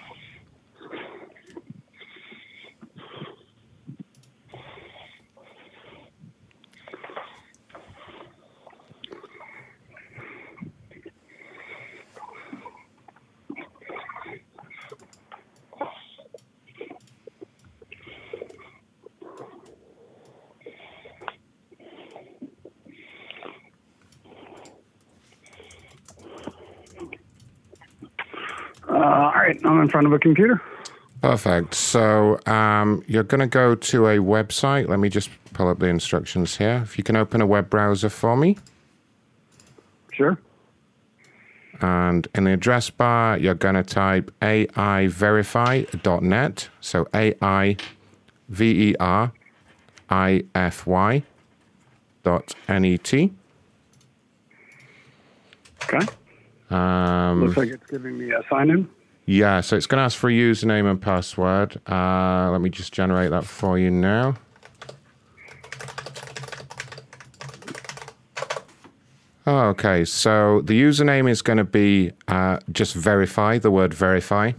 Uh, 28.91 28.91
all 29.04 29.34
right, 29.34 29.60
I'm 29.64 29.80
in 29.82 29.90
front 29.90 30.08
of 30.08 30.14
a 30.14 30.20
computer. 30.20 30.62
Perfect. 31.22 31.76
So 31.76 32.40
um, 32.48 33.04
you're 33.08 33.24
going 33.24 33.42
to 33.42 33.48
go 33.48 33.76
to 33.76 34.08
a 34.08 34.18
website. 34.18 34.88
Let 34.88 35.00
me 35.00 35.10
just 35.10 35.30
pull 35.54 35.68
up 35.70 35.78
the 35.80 35.88
instructions 35.88 36.58
here. 36.58 36.82
If 36.84 36.98
you 36.98 37.04
can 37.04 37.16
open 37.16 37.42
a 37.42 37.46
web 37.46 37.70
browser 37.70 38.10
for 38.10 38.36
me. 38.36 38.58
Sure. 40.12 40.40
And 41.80 42.28
in 42.36 42.46
the 42.46 42.54
address 42.54 42.90
bar, 42.90 43.38
you're 43.38 43.54
going 43.54 43.76
to 43.76 43.84
type 43.84 44.34
aiverify.net. 44.42 46.70
So 46.80 47.08
A 47.14 47.36
I 47.42 47.76
V 48.50 48.90
E 48.90 48.96
R 49.00 49.32
I 50.10 50.44
F 50.56 50.88
Y 50.88 51.24
dot 52.24 52.56
N 52.68 52.86
E 52.86 52.98
T. 52.98 53.32
Okay. 55.84 56.00
Um, 56.72 57.42
Looks 57.42 57.58
like 57.58 57.70
it's 57.70 57.90
giving 57.90 58.18
me 58.18 58.32
a 58.32 58.42
sign 58.50 58.70
in. 58.70 58.90
Yeah, 59.26 59.62
so 59.62 59.76
it's 59.76 59.86
going 59.86 60.00
to 60.00 60.04
ask 60.04 60.18
for 60.18 60.30
a 60.30 60.34
username 60.34 60.90
and 60.90 61.02
password. 61.02 61.80
Uh, 61.88 62.50
let 62.52 62.62
me 62.62 62.70
just 62.70 62.92
generate 62.92 63.30
that 63.32 63.46
for 63.46 63.78
you 63.78 63.92
now. 63.92 64.36
Oh, 69.48 69.70
okay, 69.70 70.06
so 70.06 70.62
the 70.62 70.80
username 70.80 71.30
is 71.30 71.42
going 71.42 71.58
to 71.58 71.64
be 71.64 72.12
uh, 72.28 72.60
just 72.72 72.94
verify, 72.94 73.58
the 73.58 73.72
word 73.72 73.94
verify, 73.94 74.52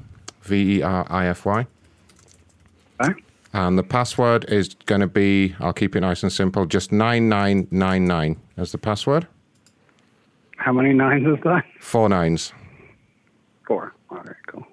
V 0.43 0.79
E 0.79 0.83
R 0.83 1.07
I 1.09 1.27
F 1.27 1.45
Y. 1.47 1.67
And 3.55 3.79
the 3.79 3.83
password 3.83 4.47
is 4.49 4.75
going 4.87 5.03
to 5.03 5.07
be, 5.07 5.55
I'll 5.61 5.75
keep 5.75 5.95
it 5.95 6.01
nice 6.01 6.23
and 6.23 6.33
simple, 6.33 6.65
just 6.65 6.91
9999 6.91 8.41
as 8.57 8.73
the 8.73 8.79
password. 8.79 9.27
How 10.65 10.73
many 10.73 10.93
nines 10.93 11.27
is 11.27 11.43
that? 11.45 11.65
Four 11.81 12.09
nines. 12.09 12.53
Four. 13.67 13.93
All 14.11 14.19
right, 14.19 14.37
cool. 14.47 14.67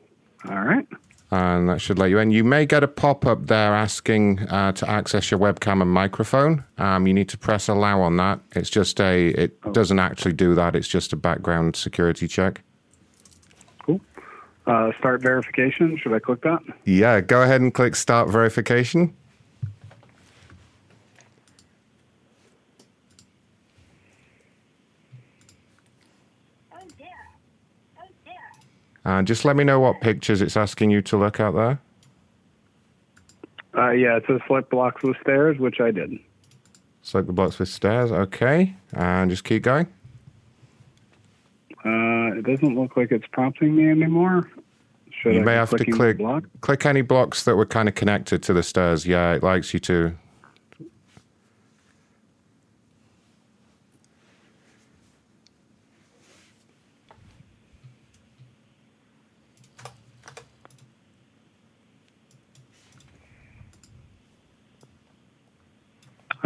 All 0.50 0.60
right. 0.62 0.86
and 1.32 1.68
that 1.70 1.82
should 1.82 1.98
let 1.98 2.10
you 2.10 2.20
in. 2.20 2.32
You 2.32 2.44
may 2.44 2.66
get 2.66 2.84
a 2.84 2.88
pop 2.88 3.26
up 3.26 3.48
there 3.48 3.74
asking 3.74 4.40
uh, 4.50 4.72
to 4.74 4.90
access 4.90 5.32
your 5.32 5.40
webcam 5.40 5.82
and 5.82 5.92
microphone. 5.92 6.64
Um, 6.78 7.08
you 7.08 7.14
need 7.14 7.30
to 7.30 7.38
press 7.38 7.68
allow 7.68 8.02
on 8.02 8.18
that. 8.18 8.40
It's 8.56 8.70
just 8.70 9.00
a, 9.02 9.30
it 9.30 9.74
doesn't 9.74 10.00
actually 10.00 10.34
do 10.34 10.54
that. 10.56 10.76
It's 10.76 10.88
just 10.88 11.12
a 11.14 11.16
background 11.16 11.76
security 11.76 12.28
check. 12.28 12.62
Cool. 13.86 14.00
Uh, 14.68 14.92
start 15.00 15.22
verification. 15.22 15.98
Should 16.02 16.14
I 16.14 16.20
click 16.20 16.42
that? 16.44 16.60
Yeah, 16.86 17.22
go 17.22 17.42
ahead 17.42 17.62
and 17.62 17.74
click 17.74 17.96
start 17.96 18.30
verification. 18.30 19.16
And 29.06 29.26
just 29.26 29.46
let 29.46 29.56
me 29.56 29.64
know 29.64 29.80
what 29.80 30.02
pictures 30.02 30.42
it's 30.42 30.58
asking 30.58 30.92
you 30.92 31.02
to 31.04 31.18
look 31.18 31.40
at 31.40 31.52
there. 31.52 31.80
Uh, 33.78 33.92
yeah, 33.92 34.18
it 34.18 34.24
says 34.28 34.42
select 34.48 34.70
blocks 34.70 35.04
with 35.04 35.16
stairs, 35.22 35.58
which 35.58 35.80
I 35.80 35.92
did. 35.92 36.20
Select 37.02 37.28
the 37.28 37.34
blocks 37.34 37.60
with 37.60 37.70
stairs. 37.70 38.12
Okay. 38.12 38.76
And 38.94 39.30
just 39.30 39.44
keep 39.44 39.64
going. 39.64 39.88
Uh, 41.86 42.38
it 42.38 42.44
doesn't 42.44 42.78
look 42.78 42.98
like 42.98 43.12
it's 43.12 43.28
prompting 43.32 43.76
me 43.76 43.90
anymore. 43.90 44.50
Should 45.12 45.36
you 45.36 45.42
I 45.42 45.44
may 45.44 45.54
have 45.54 45.70
to 45.72 45.86
click 45.86 46.18
block? 46.18 46.44
click 46.62 46.86
any 46.86 47.02
blocks 47.02 47.44
that 47.44 47.56
were 47.56 47.66
kind 47.66 47.88
of 47.88 47.96
connected 47.96 48.44
to 48.44 48.54
the 48.54 48.64
stairs. 48.64 49.06
Yeah, 49.06 49.34
it 49.34 49.44
likes 49.44 49.74
you 49.74 49.80
to. 49.82 50.16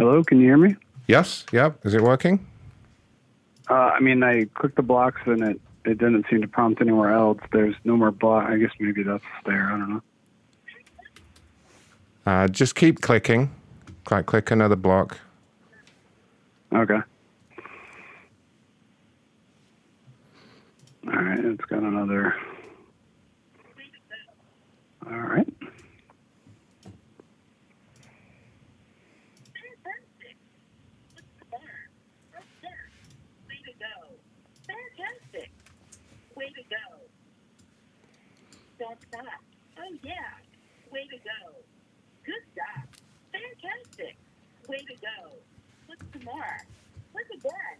Hello, 0.04 0.22
can 0.22 0.38
you 0.38 0.44
hear 0.44 0.58
me? 0.58 0.76
Yes. 1.08 1.46
Yep. 1.50 1.86
Is 1.86 1.94
it 1.94 2.02
working? 2.02 2.46
Uh, 3.70 3.72
I 3.72 4.00
mean, 4.00 4.22
I 4.22 4.44
clicked 4.52 4.76
the 4.76 4.82
blocks 4.82 5.22
and 5.24 5.42
it, 5.42 5.58
it 5.86 5.96
didn't 5.96 6.26
seem 6.28 6.42
to 6.42 6.46
prompt 6.46 6.82
anywhere 6.82 7.10
else. 7.10 7.38
There's 7.52 7.74
no 7.84 7.96
more 7.96 8.10
block. 8.10 8.46
I 8.46 8.58
guess 8.58 8.68
maybe 8.78 9.02
that's 9.02 9.24
there. 9.46 9.72
I 9.72 9.78
don't 9.78 9.88
know. 9.88 10.02
Uh, 12.26 12.48
just 12.48 12.74
keep 12.74 13.00
clicking. 13.00 13.50
Click, 14.04 14.26
click 14.26 14.50
another 14.50 14.76
block. 14.76 15.20
Okay. 16.74 17.00
All 21.06 21.14
right, 21.14 21.42
it's 21.42 21.64
got 21.64 21.82
another. 21.82 22.34
All 25.06 25.16
right. 25.18 25.48
Fantastic. 34.66 35.50
Way 36.36 36.46
to 36.46 36.62
go. 36.70 36.76
Don't 38.78 38.98
stop. 39.08 39.24
Oh, 39.78 39.96
yeah. 40.02 40.14
Way 40.90 41.06
to 41.10 41.16
go. 41.18 41.54
Good 42.24 42.44
job. 42.54 42.86
Fantastic. 43.32 44.16
Way 44.68 44.78
to 44.78 44.94
go. 44.94 45.36
Look 45.88 45.98
some 46.12 46.24
more. 46.24 46.58
Look 47.14 47.28
again. 47.34 47.78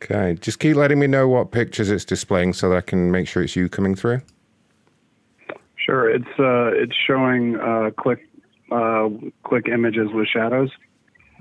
Okay, 0.00 0.38
just 0.40 0.60
keep 0.60 0.76
letting 0.76 1.00
me 1.00 1.08
know 1.08 1.26
what 1.26 1.50
pictures 1.50 1.90
it's 1.90 2.04
displaying 2.04 2.52
so 2.52 2.70
that 2.70 2.76
I 2.76 2.80
can 2.82 3.10
make 3.10 3.26
sure 3.26 3.42
it's 3.42 3.56
you 3.56 3.68
coming 3.68 3.96
through. 3.96 4.20
Sure, 5.74 6.08
it's 6.08 6.38
uh, 6.38 6.70
it's 6.72 6.94
showing 6.94 7.56
uh, 7.56 7.90
click 7.98 8.28
uh, 8.70 9.08
click 9.42 9.66
images 9.66 10.08
with 10.12 10.28
shadows. 10.28 10.70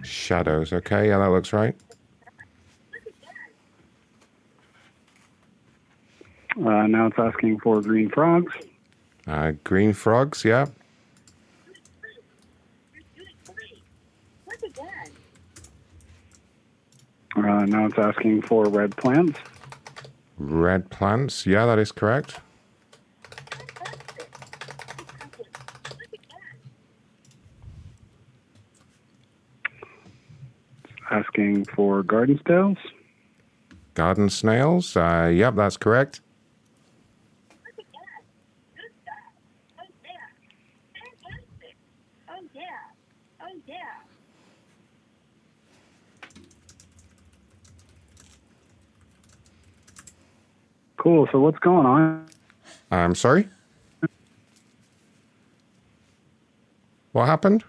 Shadows, 0.04 0.74
okay, 0.74 1.10
yeah, 1.10 1.20
that 1.20 1.30
looks 1.30 1.54
right. 1.54 1.76
Uh, 6.58 6.88
now 6.88 7.06
it's 7.06 7.20
asking 7.20 7.60
for 7.60 7.80
green 7.82 8.10
frogs. 8.10 8.52
Uh, 9.28 9.52
green 9.64 9.94
frogs, 9.94 10.44
yeah. 10.44 10.66
Asking 17.96 18.42
for 18.42 18.66
red 18.66 18.96
plants. 18.98 19.40
Red 20.38 20.90
plants, 20.90 21.46
yeah, 21.46 21.66
that 21.66 21.80
is 21.80 21.92
correct. 21.92 22.40
Asking 31.10 31.66
for 31.66 32.04
garden 32.04 32.40
snails. 32.46 32.78
Garden 33.94 34.30
snails, 34.30 34.96
uh, 34.96 35.32
yep, 35.34 35.56
that's 35.56 35.78
correct. 35.78 36.22
Oh 42.30 42.44
yeah. 42.54 42.62
Oh 43.42 43.48
yeah. 43.66 44.04
So 51.32 51.40
what's 51.40 51.60
going 51.60 51.86
on? 51.86 52.28
I'm 52.92 53.16
sorry? 53.16 53.50
What 57.12 57.26
happened? 57.26 57.64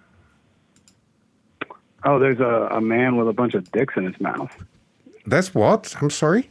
Oh, 2.04 2.18
there's 2.18 2.38
a, 2.38 2.68
a 2.72 2.80
man 2.80 3.16
with 3.16 3.28
a 3.28 3.32
bunch 3.32 3.54
of 3.54 3.70
dicks 3.72 3.94
in 3.96 4.04
his 4.04 4.20
mouth. 4.20 4.54
That's 5.26 5.54
what? 5.54 5.96
I'm 6.00 6.10
sorry? 6.10 6.50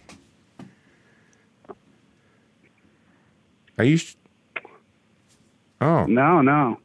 Are 3.78 3.84
you. 3.84 3.97
Sh- 3.97 4.16
oh. 5.82 6.05
No, 6.05 6.41
no. 6.41 6.80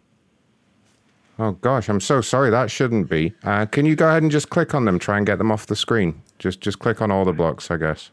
Oh, 1.39 1.53
gosh, 1.53 1.89
I'm 1.89 2.01
so 2.01 2.21
sorry. 2.21 2.51
That 2.51 2.71
shouldn't 2.71 3.09
be. 3.09 3.35
Uh, 3.43 3.67
can 3.67 3.87
you 3.87 3.97
go 3.97 4.09
ahead 4.09 4.23
and 4.23 4.31
just 4.31 4.51
click 4.51 4.75
on 4.75 4.85
them? 4.85 4.99
Try 4.99 5.17
and 5.17 5.27
get 5.27 5.39
them 5.39 5.51
off 5.51 5.67
the 5.67 5.75
screen. 5.75 6.23
Just, 6.39 6.61
just 6.61 6.79
click 6.79 7.01
on 7.01 7.11
all 7.11 7.25
the 7.25 7.33
blocks, 7.33 7.71
I 7.71 7.79
guess. 7.79 8.11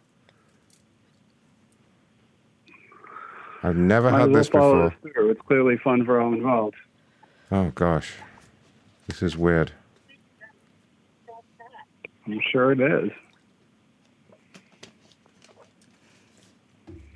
I've 3.64 3.76
never 3.76 4.10
Might 4.12 4.20
had 4.22 4.34
this 4.34 4.49
before. 4.49 4.93
It's 5.03 5.41
clearly 5.41 5.78
fun 5.78 6.05
for 6.05 6.22
all 6.22 6.34
involved. 6.34 6.76
Oh, 7.51 7.72
gosh. 7.76 8.14
This 9.07 9.22
is 9.22 9.36
weird. 9.38 9.72
I'm 12.26 12.39
sure 12.51 12.72
it 12.72 12.80
is. 12.80 13.12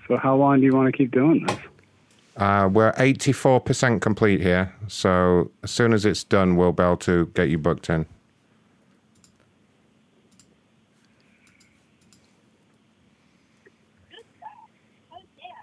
So 0.07 0.17
how 0.17 0.35
long 0.35 0.59
do 0.59 0.65
you 0.65 0.73
want 0.73 0.91
to 0.91 0.97
keep 0.97 1.11
doing 1.11 1.45
this? 1.45 1.57
Uh, 2.35 2.67
we're 2.71 2.91
84% 2.93 4.01
complete 4.01 4.41
here. 4.41 4.73
So 4.87 5.51
as 5.61 5.71
soon 5.71 5.93
as 5.93 6.03
it's 6.05 6.23
done, 6.23 6.55
we'll 6.55 6.71
be 6.71 6.83
able 6.83 6.97
to 6.97 7.27
get 7.27 7.49
you 7.49 7.57
booked 7.59 7.89
in. 7.89 8.05
Oh 15.11 15.21
yeah. 15.37 15.53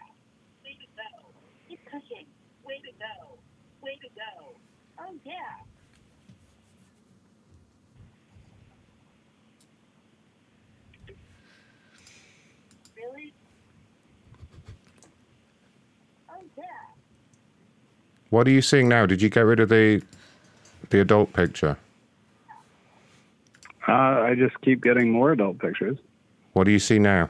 Way 0.64 0.76
to 0.78 0.86
go. 0.96 1.28
Keep 1.68 1.84
pushing. 1.90 2.26
Way 2.64 2.78
to 2.78 2.92
go. 2.98 3.38
Way 3.82 3.98
to 4.00 4.08
go. 4.14 4.54
Oh 5.00 5.14
yeah. 5.24 5.32
Really? 12.96 13.32
Oh 16.28 16.42
yeah. 16.56 16.64
What 18.30 18.46
are 18.46 18.50
you 18.50 18.62
seeing 18.62 18.88
now? 18.88 19.06
Did 19.06 19.20
you 19.20 19.28
get 19.28 19.42
rid 19.42 19.60
of 19.60 19.68
the 19.68 20.02
the 20.90 21.00
adult 21.00 21.32
picture? 21.32 21.76
Uh, 23.86 23.92
I 23.92 24.34
just 24.36 24.60
keep 24.60 24.82
getting 24.82 25.10
more 25.10 25.32
adult 25.32 25.58
pictures. 25.58 25.98
What 26.52 26.64
do 26.64 26.70
you 26.70 26.78
see 26.78 26.98
now? 26.98 27.28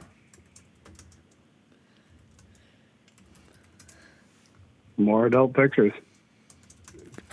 More 4.97 5.25
adult 5.25 5.53
pictures. 5.53 5.93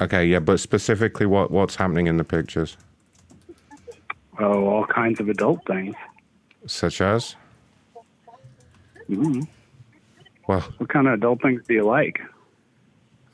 Okay, 0.00 0.26
yeah, 0.26 0.38
but 0.38 0.60
specifically 0.60 1.26
what 1.26 1.50
what's 1.50 1.76
happening 1.76 2.06
in 2.06 2.16
the 2.16 2.24
pictures? 2.24 2.76
Oh, 4.38 4.66
all 4.66 4.86
kinds 4.86 5.20
of 5.20 5.28
adult 5.28 5.60
things. 5.66 5.94
Such 6.66 7.00
as? 7.00 7.36
mm 9.10 9.46
Well, 10.46 10.60
What 10.78 10.88
kind 10.88 11.06
of 11.08 11.14
adult 11.14 11.42
things 11.42 11.62
do 11.66 11.74
you 11.74 11.84
like? 11.84 12.20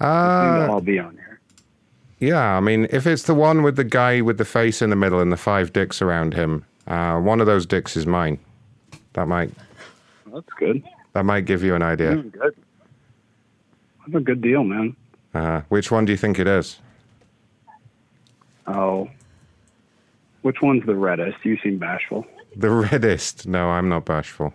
Seem 0.00 0.08
I'll 0.70 0.80
be 0.80 0.98
on 0.98 1.12
here. 1.14 1.40
yeah, 2.18 2.56
I 2.56 2.60
mean, 2.60 2.86
if 2.90 3.06
it's 3.06 3.22
the 3.24 3.34
one 3.34 3.62
with 3.62 3.76
the 3.76 3.84
guy 3.84 4.20
with 4.20 4.38
the 4.38 4.44
face 4.44 4.82
in 4.82 4.90
the 4.90 4.96
middle 4.96 5.20
and 5.20 5.30
the 5.32 5.36
five 5.36 5.72
dicks 5.72 6.02
around 6.02 6.34
him, 6.34 6.64
uh, 6.86 7.18
one 7.20 7.40
of 7.40 7.46
those 7.46 7.64
dicks 7.66 7.96
is 7.96 8.06
mine. 8.06 8.38
That 9.14 9.28
might 9.28 9.50
That's 10.32 10.48
good. 10.58 10.82
that 11.12 11.24
might 11.24 11.44
give 11.46 11.62
you 11.62 11.74
an 11.74 11.82
idea. 11.82 12.14
Doing 12.14 12.30
good. 12.30 12.56
That's 14.06 14.16
a 14.16 14.20
good 14.20 14.40
deal, 14.42 14.64
man. 14.64 14.96
Uh, 15.32 15.62
which 15.68 15.90
one 15.90 16.04
do 16.04 16.12
you 16.12 16.18
think 16.18 16.38
it 16.38 16.46
is? 16.46 16.78
Oh. 18.66 19.08
Which 20.42 20.60
one's 20.60 20.84
the 20.84 20.94
reddest? 20.94 21.38
You 21.44 21.56
seem 21.62 21.78
bashful. 21.78 22.26
The 22.56 22.70
reddest. 22.90 23.46
No, 23.46 23.68
I'm 23.70 23.88
not 23.88 24.04
bashful. 24.04 24.52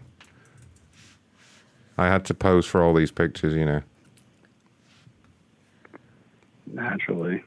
I 1.97 2.07
had 2.07 2.25
to 2.25 2.33
pose 2.33 2.65
for 2.65 2.81
all 2.83 2.93
these 2.93 3.11
pictures, 3.11 3.53
you 3.55 3.65
know. 3.65 3.81
Naturally. 6.73 7.43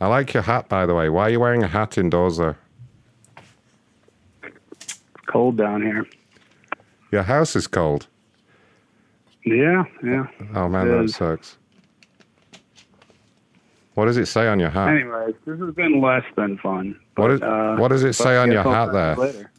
I 0.00 0.06
like 0.08 0.34
your 0.34 0.42
hat, 0.42 0.68
by 0.68 0.86
the 0.86 0.94
way. 0.94 1.08
Why 1.08 1.22
are 1.24 1.30
you 1.30 1.40
wearing 1.40 1.62
a 1.62 1.68
hat 1.68 1.96
indoors, 1.98 2.36
though? 2.38 2.56
It's 4.80 5.00
cold 5.26 5.56
down 5.56 5.82
here. 5.82 6.06
Your 7.12 7.22
house 7.22 7.54
is 7.56 7.66
cold. 7.66 8.06
Yeah, 9.44 9.84
yeah. 10.02 10.26
Oh 10.54 10.68
man, 10.68 10.88
that 10.88 11.10
sucks. 11.10 11.58
What 13.94 14.06
does 14.06 14.16
it 14.16 14.26
say 14.26 14.48
on 14.48 14.58
your 14.58 14.70
hat? 14.70 14.88
Anyways, 14.88 15.34
this 15.46 15.60
has 15.60 15.74
been 15.74 16.00
less 16.00 16.24
than 16.36 16.58
fun. 16.58 16.98
What 17.16 17.30
is- 17.30 17.42
uh, 17.42 17.76
what 17.78 17.88
does 17.88 18.02
it 18.02 18.14
say 18.14 18.36
on 18.36 18.50
your 18.50 18.62
hat 18.62 18.92
there? 18.92 19.14
later. 19.14 19.50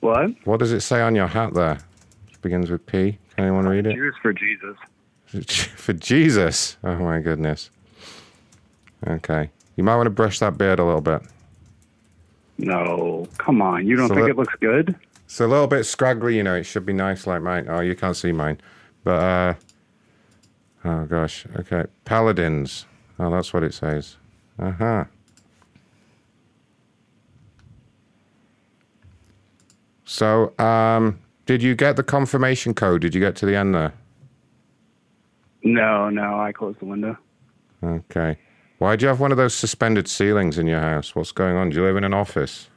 What? 0.00 0.30
What 0.44 0.58
does 0.60 0.72
it 0.72 0.80
say 0.80 1.00
on 1.00 1.14
your 1.14 1.26
hat 1.28 1.54
there? 1.54 1.78
It 2.32 2.42
begins 2.42 2.70
with 2.70 2.84
P. 2.86 3.18
Can 3.36 3.44
anyone 3.44 3.66
read 3.68 3.86
it? 3.86 3.94
Jews 3.94 4.14
for 4.20 4.32
Jesus. 4.32 4.76
For 5.76 5.92
Jesus. 5.92 6.76
Oh 6.82 6.96
my 6.96 7.20
goodness. 7.20 7.70
Okay. 9.06 9.50
You 9.76 9.84
might 9.84 9.96
want 9.96 10.06
to 10.06 10.10
brush 10.10 10.38
that 10.40 10.58
beard 10.58 10.78
a 10.78 10.84
little 10.84 11.00
bit. 11.00 11.22
No, 12.58 13.26
come 13.38 13.62
on. 13.62 13.86
You 13.86 13.96
don't 13.96 14.08
So 14.08 14.14
think 14.14 14.22
let- 14.24 14.30
it 14.32 14.36
looks 14.36 14.54
good? 14.60 14.94
It's 15.24 15.40
a 15.40 15.46
little 15.46 15.68
bit 15.68 15.84
scraggly, 15.84 16.36
you 16.36 16.42
know. 16.42 16.56
It 16.56 16.64
should 16.64 16.84
be 16.84 16.92
nice 16.92 17.26
like 17.26 17.40
mine. 17.40 17.66
Oh, 17.68 17.80
you 17.80 17.94
can't 17.94 18.16
see 18.16 18.32
mine. 18.32 18.60
But, 19.04 19.22
uh, 19.22 19.54
oh 20.84 21.04
gosh. 21.04 21.46
Okay. 21.56 21.84
Paladins. 22.04 22.86
Oh, 23.18 23.30
that's 23.30 23.54
what 23.54 23.62
it 23.62 23.72
says. 23.72 24.16
Uh 24.58 24.72
huh. 24.72 25.04
So, 30.04 30.58
um, 30.58 31.20
did 31.46 31.62
you 31.62 31.74
get 31.74 31.96
the 31.96 32.02
confirmation 32.02 32.74
code? 32.74 33.00
Did 33.02 33.14
you 33.14 33.20
get 33.20 33.36
to 33.36 33.46
the 33.46 33.54
end 33.56 33.74
there? 33.74 33.92
No, 35.62 36.10
no. 36.10 36.40
I 36.40 36.52
closed 36.52 36.80
the 36.80 36.86
window. 36.86 37.16
Okay. 37.82 38.38
Why 38.78 38.96
do 38.96 39.04
you 39.04 39.08
have 39.08 39.20
one 39.20 39.30
of 39.30 39.36
those 39.36 39.54
suspended 39.54 40.08
ceilings 40.08 40.58
in 40.58 40.66
your 40.66 40.80
house? 40.80 41.14
What's 41.14 41.32
going 41.32 41.56
on? 41.56 41.70
Do 41.70 41.76
you 41.76 41.84
live 41.84 41.96
in 41.96 42.04
an 42.04 42.14
office? 42.14 42.68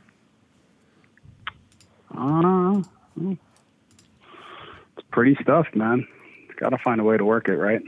Uh, 2.15 2.81
it's 3.17 5.07
pretty 5.11 5.37
stuff, 5.41 5.65
man. 5.73 6.05
Got 6.57 6.69
to 6.69 6.77
find 6.77 6.99
a 6.99 7.03
way 7.03 7.17
to 7.17 7.25
work 7.25 7.47
it, 7.47 7.55
right? 7.55 7.81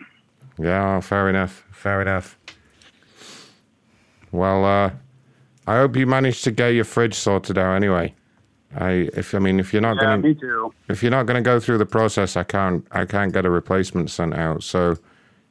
Yeah, 0.57 0.99
fair 1.01 1.29
enough. 1.29 1.65
Fair 1.71 2.01
enough. 2.01 2.37
Well, 4.31 4.65
uh, 4.65 4.91
I 5.67 5.77
hope 5.77 5.95
you 5.95 6.07
managed 6.07 6.43
to 6.45 6.51
get 6.51 6.69
your 6.69 6.85
fridge 6.85 7.15
sorted 7.15 7.57
out 7.57 7.73
anyway. 7.75 8.13
I, 8.77 9.09
if 9.13 9.33
I 9.33 9.39
mean, 9.39 9.59
if 9.59 9.73
you're 9.73 9.81
not 9.81 9.95
Yeah, 9.97 10.03
gonna, 10.03 10.17
me 10.19 10.33
too. 10.35 10.73
if 10.89 11.01
you're 11.01 11.11
not 11.11 11.25
gonna 11.25 11.41
go 11.41 11.59
through 11.59 11.77
the 11.77 11.85
process, 11.85 12.35
I 12.35 12.43
can't, 12.43 12.85
I 12.91 13.05
can't 13.05 13.33
get 13.33 13.45
a 13.45 13.49
replacement 13.49 14.09
sent 14.09 14.33
out. 14.33 14.63
So, 14.63 14.97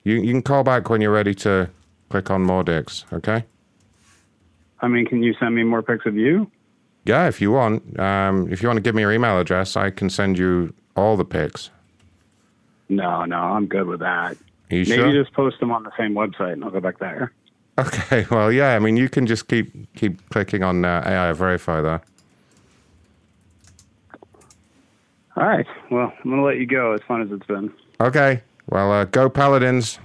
you 0.04 0.16
you 0.16 0.32
can 0.32 0.42
call 0.42 0.62
back 0.64 0.90
when 0.90 1.00
you're 1.00 1.12
ready 1.12 1.34
to 1.36 1.68
click 2.10 2.30
on 2.30 2.42
more 2.42 2.62
dicks. 2.64 3.04
Okay? 3.12 3.44
I 4.80 4.88
mean, 4.88 5.06
can 5.06 5.22
you 5.22 5.34
send 5.40 5.54
me 5.54 5.62
more 5.64 5.82
pics 5.82 6.04
of 6.06 6.16
you? 6.16 6.50
Yeah, 7.06 7.28
if 7.28 7.40
you 7.40 7.50
want, 7.52 7.98
um, 7.98 8.50
if 8.50 8.62
you 8.62 8.68
want 8.68 8.76
to 8.78 8.82
give 8.82 8.94
me 8.94 9.02
your 9.02 9.12
email 9.12 9.38
address, 9.38 9.76
I 9.76 9.90
can 9.90 10.08
send 10.10 10.38
you 10.38 10.72
all 10.96 11.16
the 11.16 11.24
pics. 11.24 11.70
No, 12.88 13.24
no, 13.24 13.36
I'm 13.36 13.66
good 13.66 13.86
with 13.86 14.00
that. 14.00 14.36
Are 14.70 14.76
you 14.76 14.84
Maybe 14.84 14.94
sure? 14.94 15.12
just 15.12 15.32
post 15.34 15.58
them 15.60 15.70
on 15.70 15.82
the 15.84 15.90
same 15.98 16.14
website, 16.14 16.54
and 16.54 16.64
I'll 16.64 16.70
go 16.70 16.80
back 16.80 16.98
there. 16.98 17.32
Okay, 17.76 18.24
well, 18.30 18.52
yeah. 18.52 18.76
I 18.76 18.78
mean, 18.78 18.96
you 18.96 19.08
can 19.08 19.26
just 19.26 19.48
keep 19.48 19.92
keep 19.96 20.30
clicking 20.30 20.62
on 20.62 20.84
uh, 20.84 21.02
AI 21.04 21.32
verify 21.32 21.80
there. 21.80 22.02
All 25.36 25.46
right. 25.46 25.66
Well, 25.90 26.12
I'm 26.24 26.30
gonna 26.30 26.44
let 26.44 26.58
you 26.58 26.66
go. 26.66 26.92
As 26.92 27.00
fun 27.08 27.22
as 27.22 27.30
it's 27.32 27.46
been. 27.46 27.72
Okay. 28.00 28.42
Well, 28.68 28.92
uh, 28.92 29.04
go 29.04 29.28
Paladins. 29.28 29.98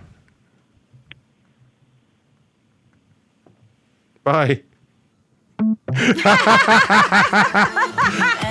Bye. 4.24 4.64
All 5.60 5.66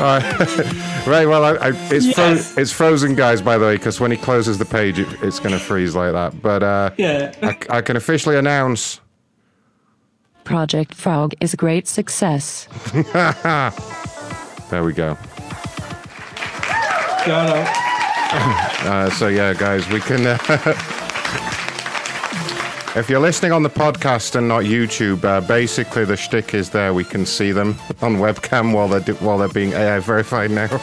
right. 0.01 0.47
right. 1.07 1.26
Well, 1.26 1.45
I, 1.45 1.68
I, 1.68 1.72
it's 1.91 2.12
fro- 2.12 2.61
it's 2.62 2.72
frozen, 2.72 3.14
guys. 3.14 3.41
By 3.43 3.59
the 3.59 3.64
way, 3.66 3.76
because 3.76 3.99
when 4.01 4.11
he 4.11 4.16
closes 4.16 4.59
the 4.59 4.64
page, 4.64 4.99
it, 4.99 5.09
it's 5.22 5.39
going 5.41 5.53
to 5.53 5.59
freeze 5.59 5.95
like 5.95 6.12
that. 6.12 6.41
But 6.43 6.62
uh, 6.62 6.91
Yeah. 6.97 7.33
I, 7.43 7.57
I 7.70 7.81
can 7.81 7.97
officially 7.97 8.37
announce. 8.37 9.01
Project 10.45 10.95
Frog 10.95 11.35
is 11.41 11.53
a 11.55 11.57
great 11.57 11.87
success. 11.87 12.66
there 14.70 14.85
we 14.85 14.93
go. 14.93 15.16
Shout 17.29 17.51
out. 17.51 17.68
Uh, 18.87 19.11
so 19.11 19.29
yeah, 19.29 19.53
guys, 19.53 19.87
we 19.91 20.01
can. 20.01 20.26
Uh, 20.26 20.39
if 22.97 23.11
you're 23.11 23.20
listening 23.20 23.53
on 23.53 23.62
the 23.62 23.68
podcast 23.68 24.35
and 24.35 24.49
not 24.49 24.62
YouTube, 24.62 25.22
uh, 25.24 25.43
basically 25.43 26.07
the 26.07 26.16
shtick 26.16 26.55
is 26.55 26.70
there. 26.70 26.95
We 26.95 27.05
can 27.05 27.26
see 27.26 27.53
them 27.53 27.76
on 28.01 28.16
webcam 28.16 28.72
while 28.72 28.89
they're 28.89 29.14
while 29.16 29.37
they're 29.37 29.49
being 29.49 29.74
AI 29.74 29.99
verified 29.99 30.51
now. 30.51 30.68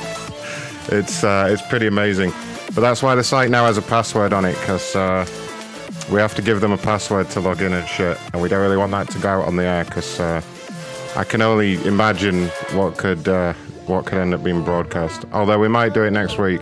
it's 0.89 1.23
uh, 1.23 1.47
it's 1.49 1.63
pretty 1.63 1.87
amazing, 1.87 2.31
but 2.75 2.81
that's 2.81 3.01
why 3.01 3.15
the 3.15 3.23
site 3.23 3.49
now 3.49 3.65
has 3.65 3.79
a 3.79 3.81
password 3.81 4.31
on 4.31 4.45
it 4.45 4.53
because 4.59 4.95
uh, 4.95 5.25
we 6.11 6.19
have 6.19 6.35
to 6.35 6.43
give 6.43 6.61
them 6.61 6.73
a 6.73 6.77
password 6.77 7.27
to 7.31 7.39
log 7.39 7.63
in 7.63 7.73
and 7.73 7.87
shit, 7.87 8.19
and 8.33 8.41
we 8.43 8.49
don't 8.49 8.61
really 8.61 8.77
want 8.77 8.91
that 8.91 9.09
to 9.09 9.17
go 9.17 9.29
out 9.29 9.47
on 9.47 9.55
the 9.55 9.63
air 9.63 9.83
because 9.83 10.19
uh, 10.19 10.43
I 11.15 11.23
can 11.23 11.41
only 11.41 11.83
imagine 11.87 12.49
what 12.75 12.97
could 12.97 13.27
what 13.87 14.05
could 14.05 14.17
end 14.17 14.33
up 14.33 14.43
being 14.43 14.63
broadcast. 14.63 15.25
Although 15.31 15.59
we 15.59 15.67
might 15.67 15.93
do 15.93 16.03
it 16.03 16.11
next 16.11 16.37
week. 16.37 16.61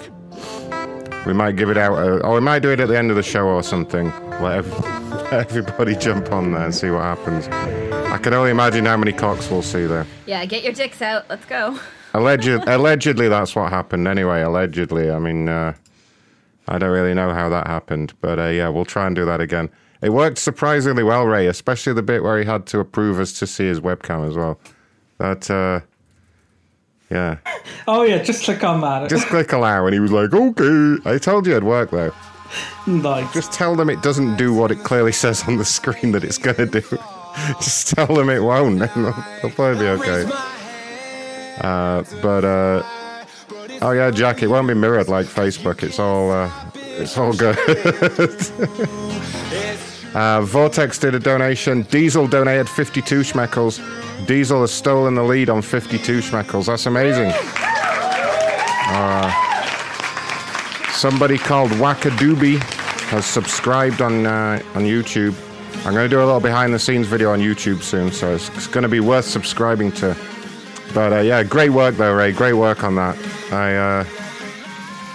We 1.26 1.32
might 1.34 1.56
give 1.56 1.70
it 1.70 1.78
out, 1.78 1.98
uh, 1.98 2.18
or 2.20 2.36
we 2.36 2.42
might 2.42 2.60
do 2.60 2.72
it 2.72 2.82
at 2.82 2.90
the 2.90 2.98
end 2.98 3.10
of 3.10 3.16
the 3.16 3.24
show 3.24 3.48
or 3.48 3.64
something. 3.64 4.12
Let, 4.42 4.58
ev- 4.58 4.80
let 5.32 5.34
everybody 5.34 5.96
jump 5.96 6.32
on 6.32 6.52
there 6.52 6.66
and 6.66 6.76
see 6.76 6.90
what 6.90 7.02
happens. 7.02 7.48
I 7.48 8.18
can 8.18 8.34
only 8.34 8.52
imagine 8.52 8.86
how 8.86 8.98
many 8.98 9.14
cocks 9.14 9.50
we'll 9.50 9.62
see 9.62 9.86
there. 9.86 10.06
Yeah, 10.26 10.46
get 10.46 10.64
your 10.64 10.74
dicks 10.74 11.02
out. 11.02 11.30
Let's 11.30 11.46
go. 11.46 11.80
Alleged, 12.14 12.48
allegedly, 12.68 13.28
that's 13.28 13.56
what 13.56 13.72
happened. 13.72 14.08
Anyway, 14.08 14.42
allegedly. 14.42 15.10
I 15.10 15.18
mean, 15.18 15.50
uh, 15.50 15.74
I 16.68 16.78
don't 16.78 16.92
really 16.92 17.16
know 17.16 17.34
how 17.34 17.50
that 17.50 17.66
happened, 17.66 18.14
but 18.22 18.38
uh, 18.38 18.50
yeah, 18.50 18.70
we'll 18.70 18.86
try 18.86 19.08
and 19.08 19.16
do 19.16 19.26
that 19.26 19.42
again. 19.42 19.70
It 20.04 20.12
worked 20.12 20.38
surprisingly 20.38 21.02
well, 21.02 21.26
Ray, 21.26 21.48
especially 21.48 21.94
the 21.94 22.04
bit 22.04 22.22
where 22.22 22.38
he 22.38 22.46
had 22.46 22.68
to 22.68 22.80
approve 22.80 23.20
us 23.20 23.34
to 23.40 23.48
see 23.48 23.66
his 23.66 23.80
webcam 23.80 24.28
as 24.28 24.36
well. 24.36 24.60
That, 25.18 25.50
uh, 25.50 25.80
yeah. 27.14 27.38
Oh 27.88 28.04
yeah, 28.04 28.22
just 28.24 28.44
click 28.44 28.64
on 28.64 28.82
that. 28.82 29.10
Just 29.10 29.28
click 29.28 29.54
allow, 29.54 29.86
and 29.86 29.94
he 29.94 30.00
was 30.00 30.12
like, 30.12 30.34
okay. 30.34 30.98
I 31.10 31.18
told 31.18 31.46
you 31.46 31.54
it'd 31.54 31.64
work 31.64 31.92
though. 31.92 32.12
Nice. 32.88 33.34
Just 33.34 33.52
tell 33.52 33.76
them 33.76 33.90
it 33.90 34.02
doesn't 34.02 34.36
do 34.38 34.54
what 34.54 34.72
it 34.72 34.84
clearly 34.84 35.12
says 35.12 35.44
on 35.48 35.58
the 35.58 35.66
screen 35.66 36.12
that 36.12 36.24
it's 36.24 36.38
going 36.38 36.56
to 36.56 36.66
do. 36.66 36.82
Just 37.60 37.96
tell 37.96 38.08
them 38.08 38.30
it 38.30 38.42
won't, 38.42 38.82
and 38.82 39.06
they'll, 39.06 39.26
they'll 39.42 39.52
probably 39.52 39.80
be 39.80 39.88
okay. 39.90 40.30
Uh, 41.62 42.04
but 42.22 42.44
uh, 42.44 42.84
oh 43.82 43.92
yeah, 43.92 44.12
Jack, 44.12 44.44
it 44.44 44.48
won't 44.48 44.68
be 44.68 44.74
mirrored 44.74 45.08
like 45.08 45.26
Facebook. 45.26 45.84
It's 45.84 46.00
all 46.00 46.32
uh, 46.32 46.52
it's 46.76 47.18
all 47.18 47.34
good. 47.34 47.58
uh, 50.14 50.42
Vortex 50.42 51.00
did 51.00 51.16
a 51.16 51.20
donation. 51.20 51.84
Diesel 51.84 52.28
donated 52.28 52.70
52 52.70 53.22
schmeckles. 53.22 53.82
Diesel 54.28 54.62
has 54.62 54.72
stolen 54.72 55.16
the 55.16 55.24
lead 55.24 55.50
on 55.50 55.62
52 55.62 56.20
schmeckles. 56.20 56.68
That's 56.68 56.86
amazing. 56.86 57.32
Uh, 58.96 59.32
somebody 60.92 61.38
called 61.38 61.72
Wakadoobie 61.72 62.60
has 63.10 63.26
subscribed 63.26 64.02
on 64.02 64.26
uh, 64.26 64.62
on 64.76 64.84
YouTube. 64.84 65.36
I'm 65.86 65.94
going 65.94 66.10
to 66.10 66.16
do 66.16 66.20
a 66.20 66.26
little 66.26 66.40
behind 66.40 66.74
the 66.74 66.80
scenes 66.80 67.08
video 67.08 67.34
on 67.34 67.40
YouTube 67.40 67.82
soon, 67.82 68.12
so 68.12 68.36
it's, 68.36 68.50
it's 68.50 68.68
going 68.68 68.84
to 68.84 68.90
be 68.90 69.00
worth 69.00 69.26
subscribing 69.26 69.92
to. 69.94 70.16
But 70.94 71.12
uh, 71.12 71.20
yeah, 71.20 71.44
great 71.44 71.72
work 71.72 71.96
though, 71.96 72.14
Ray. 72.14 72.32
Great 72.32 72.54
work 72.54 72.84
on 72.84 72.96
that. 72.96 73.18
I 73.52 73.76
uh, 73.76 74.04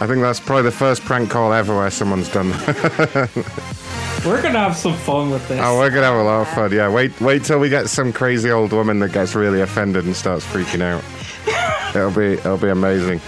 I 0.01 0.07
think 0.07 0.21
that's 0.21 0.41
probably 0.41 0.65
the 0.65 0.73
first 0.73 1.03
prank 1.03 1.31
call 1.31 1.53
ever 1.53 1.77
where 1.77 1.91
someone's 1.91 2.31
done 2.31 2.51
that. 2.51 3.75
We're 4.25 4.43
gonna 4.43 4.59
have 4.59 4.77
some 4.77 4.95
fun 4.95 5.31
with 5.31 5.47
this. 5.49 5.61
oh, 5.63 5.79
we're 5.79 5.91
gonna 5.91 6.07
have 6.07 6.17
a 6.17 6.23
lot 6.23 6.41
of 6.43 6.49
fun. 6.49 6.73
Yeah, 6.73 6.89
wait, 6.91 7.19
wait 7.21 7.45
till 7.45 7.59
we 7.59 7.69
get 7.69 7.89
some 7.89 8.13
crazy 8.13 8.51
old 8.51 8.73
woman 8.73 8.99
that 8.99 9.13
gets 9.13 9.35
really 9.35 9.61
offended 9.61 10.05
and 10.05 10.15
starts 10.15 10.45
freaking 10.45 10.83
out. 10.83 11.03
it'll 11.97 12.11
be, 12.11 12.35
it'll 12.35 12.59
be 12.59 12.69
amazing. 12.69 13.21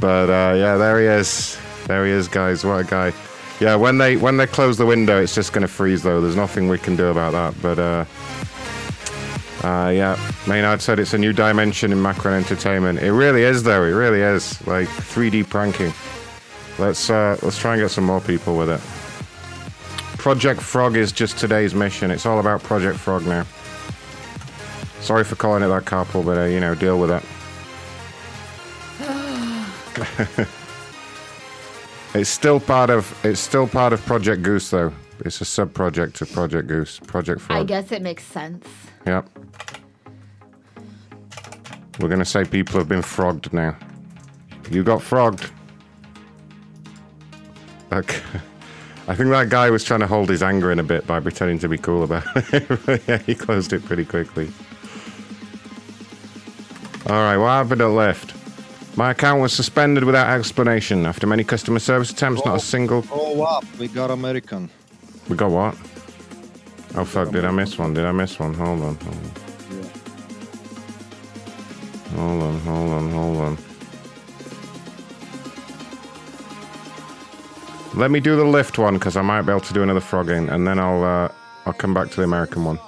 But 0.00 0.30
uh, 0.30 0.54
yeah, 0.56 0.76
there 0.76 1.00
he 1.00 1.06
is. 1.06 1.58
There 1.86 2.06
he 2.06 2.12
is, 2.12 2.28
guys. 2.28 2.64
What 2.64 2.80
a 2.80 2.84
guy. 2.84 3.12
Yeah, 3.60 3.76
when 3.76 3.98
they 3.98 4.16
when 4.16 4.36
they 4.36 4.46
close 4.46 4.76
the 4.78 4.86
window, 4.86 5.20
it's 5.20 5.34
just 5.34 5.52
gonna 5.52 5.68
freeze 5.68 6.02
though. 6.02 6.20
There's 6.20 6.36
nothing 6.36 6.68
we 6.68 6.78
can 6.78 6.96
do 6.96 7.06
about 7.06 7.32
that. 7.32 7.60
But 7.62 7.78
uh, 7.78 8.04
uh, 9.66 9.90
yeah, 9.90 10.18
Maynard 10.46 10.82
said 10.82 10.98
it's 10.98 11.14
a 11.14 11.18
new 11.18 11.32
dimension 11.32 11.90
in 11.90 12.02
Macron 12.02 12.34
Entertainment. 12.34 12.98
It 12.98 13.12
really 13.12 13.42
is, 13.42 13.62
though. 13.62 13.82
It 13.84 13.92
really 13.92 14.20
is 14.20 14.64
like 14.66 14.88
3D 14.88 15.48
pranking. 15.48 15.92
Let's 16.78 17.08
uh, 17.08 17.38
let's 17.42 17.58
try 17.58 17.72
and 17.74 17.82
get 17.82 17.90
some 17.90 18.04
more 18.04 18.20
people 18.20 18.56
with 18.56 18.68
it. 18.68 18.80
Project 20.24 20.62
Frog 20.62 20.96
is 20.96 21.12
just 21.12 21.36
today's 21.36 21.74
mission. 21.74 22.10
It's 22.10 22.24
all 22.24 22.40
about 22.40 22.62
Project 22.62 22.98
Frog 22.98 23.26
now. 23.26 23.44
Sorry 25.02 25.22
for 25.22 25.36
calling 25.36 25.62
it 25.62 25.66
that, 25.66 25.84
Carpal, 25.84 26.24
but 26.24 26.38
uh, 26.38 26.44
you 26.44 26.60
know, 26.60 26.74
deal 26.74 26.98
with 26.98 27.10
it. 27.10 27.22
it's 32.14 32.30
still 32.30 32.58
part 32.58 32.88
of 32.88 33.14
it's 33.22 33.38
still 33.38 33.68
part 33.68 33.92
of 33.92 34.02
Project 34.06 34.42
Goose, 34.42 34.70
though. 34.70 34.94
It's 35.26 35.42
a 35.42 35.44
sub 35.44 35.74
project 35.74 36.22
of 36.22 36.32
Project 36.32 36.68
Goose, 36.68 37.00
Project 37.00 37.42
Frog. 37.42 37.58
I 37.58 37.64
guess 37.64 37.92
it 37.92 38.00
makes 38.00 38.24
sense. 38.24 38.66
Yep. 39.06 39.28
We're 42.00 42.08
gonna 42.08 42.24
say 42.24 42.46
people 42.46 42.78
have 42.78 42.88
been 42.88 43.02
frogged 43.02 43.52
now. 43.52 43.76
You 44.70 44.84
got 44.84 45.02
frogged. 45.02 45.50
Okay. 47.92 48.22
I 49.06 49.14
think 49.14 49.28
that 49.30 49.50
guy 49.50 49.70
was 49.70 49.84
trying 49.84 50.00
to 50.00 50.06
hold 50.06 50.30
his 50.30 50.42
anger 50.42 50.72
in 50.72 50.78
a 50.78 50.82
bit 50.82 51.06
by 51.06 51.20
pretending 51.20 51.58
to 51.58 51.68
be 51.68 51.76
cool 51.76 52.04
about 52.04 52.24
it. 52.54 53.02
yeah, 53.06 53.18
he 53.18 53.34
closed 53.34 53.72
it 53.72 53.84
pretty 53.84 54.04
quickly. 54.04 54.50
Alright, 57.06 57.38
what 57.38 57.48
happened 57.48 57.82
at 57.82 57.88
Lyft? 57.88 58.34
My 58.96 59.10
account 59.10 59.42
was 59.42 59.52
suspended 59.52 60.04
without 60.04 60.30
explanation. 60.30 61.04
After 61.04 61.26
many 61.26 61.44
customer 61.44 61.80
service 61.80 62.10
attempts, 62.10 62.44
not 62.44 62.52
a 62.52 62.54
oh, 62.54 62.58
single. 62.58 63.04
Oh, 63.10 63.42
up. 63.42 63.64
We 63.78 63.88
got 63.88 64.10
American. 64.10 64.70
We 65.28 65.36
got 65.36 65.50
what? 65.50 65.76
Oh 66.96 67.04
fuck, 67.04 67.30
did 67.32 67.44
I 67.44 67.50
miss 67.50 67.76
one? 67.76 67.92
Did 67.92 68.04
I 68.04 68.12
miss 68.12 68.38
one? 68.38 68.54
Hold 68.54 68.82
on, 68.82 68.94
hold 68.94 69.16
on. 69.16 69.44
Hold 72.14 72.42
on, 72.42 72.60
hold 72.60 72.92
on, 72.92 73.10
hold 73.10 73.36
on. 73.38 73.58
Let 77.96 78.10
me 78.10 78.18
do 78.18 78.34
the 78.34 78.42
Lyft 78.42 78.76
one 78.76 78.94
because 78.94 79.16
I 79.16 79.22
might 79.22 79.42
be 79.42 79.50
able 79.50 79.60
to 79.60 79.72
do 79.72 79.82
another 79.82 80.00
frogging, 80.00 80.48
and 80.48 80.66
then 80.66 80.80
I'll 80.80 81.04
uh, 81.04 81.28
I'll 81.64 81.72
come 81.72 81.94
back 81.94 82.10
to 82.10 82.16
the 82.16 82.24
American 82.24 82.64
one. 82.64 82.80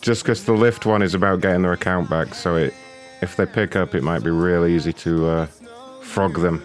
Just 0.00 0.22
because 0.22 0.44
the 0.44 0.52
Lyft 0.52 0.86
one 0.86 1.02
is 1.02 1.14
about 1.14 1.40
getting 1.40 1.62
their 1.62 1.72
account 1.72 2.08
back, 2.08 2.32
so 2.34 2.54
it 2.54 2.74
if 3.22 3.34
they 3.34 3.44
pick 3.44 3.74
up, 3.74 3.96
it 3.96 4.04
might 4.04 4.22
be 4.22 4.30
real 4.30 4.66
easy 4.66 4.92
to 4.92 5.26
uh, 5.26 5.46
frog 6.00 6.38
them. 6.40 6.62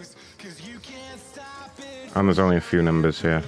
And 2.16 2.28
there's 2.28 2.40
only 2.40 2.58
a 2.58 2.62
few 2.62 2.84
numbers 2.84 3.20
here. 3.20 3.42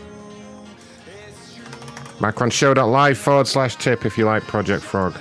Macronshow.live 2.18 3.18
forward 3.18 3.48
slash 3.48 3.76
tip 3.76 4.06
if 4.06 4.18
you 4.18 4.26
like 4.26 4.44
Project 4.44 4.84
Frog. 4.84 5.14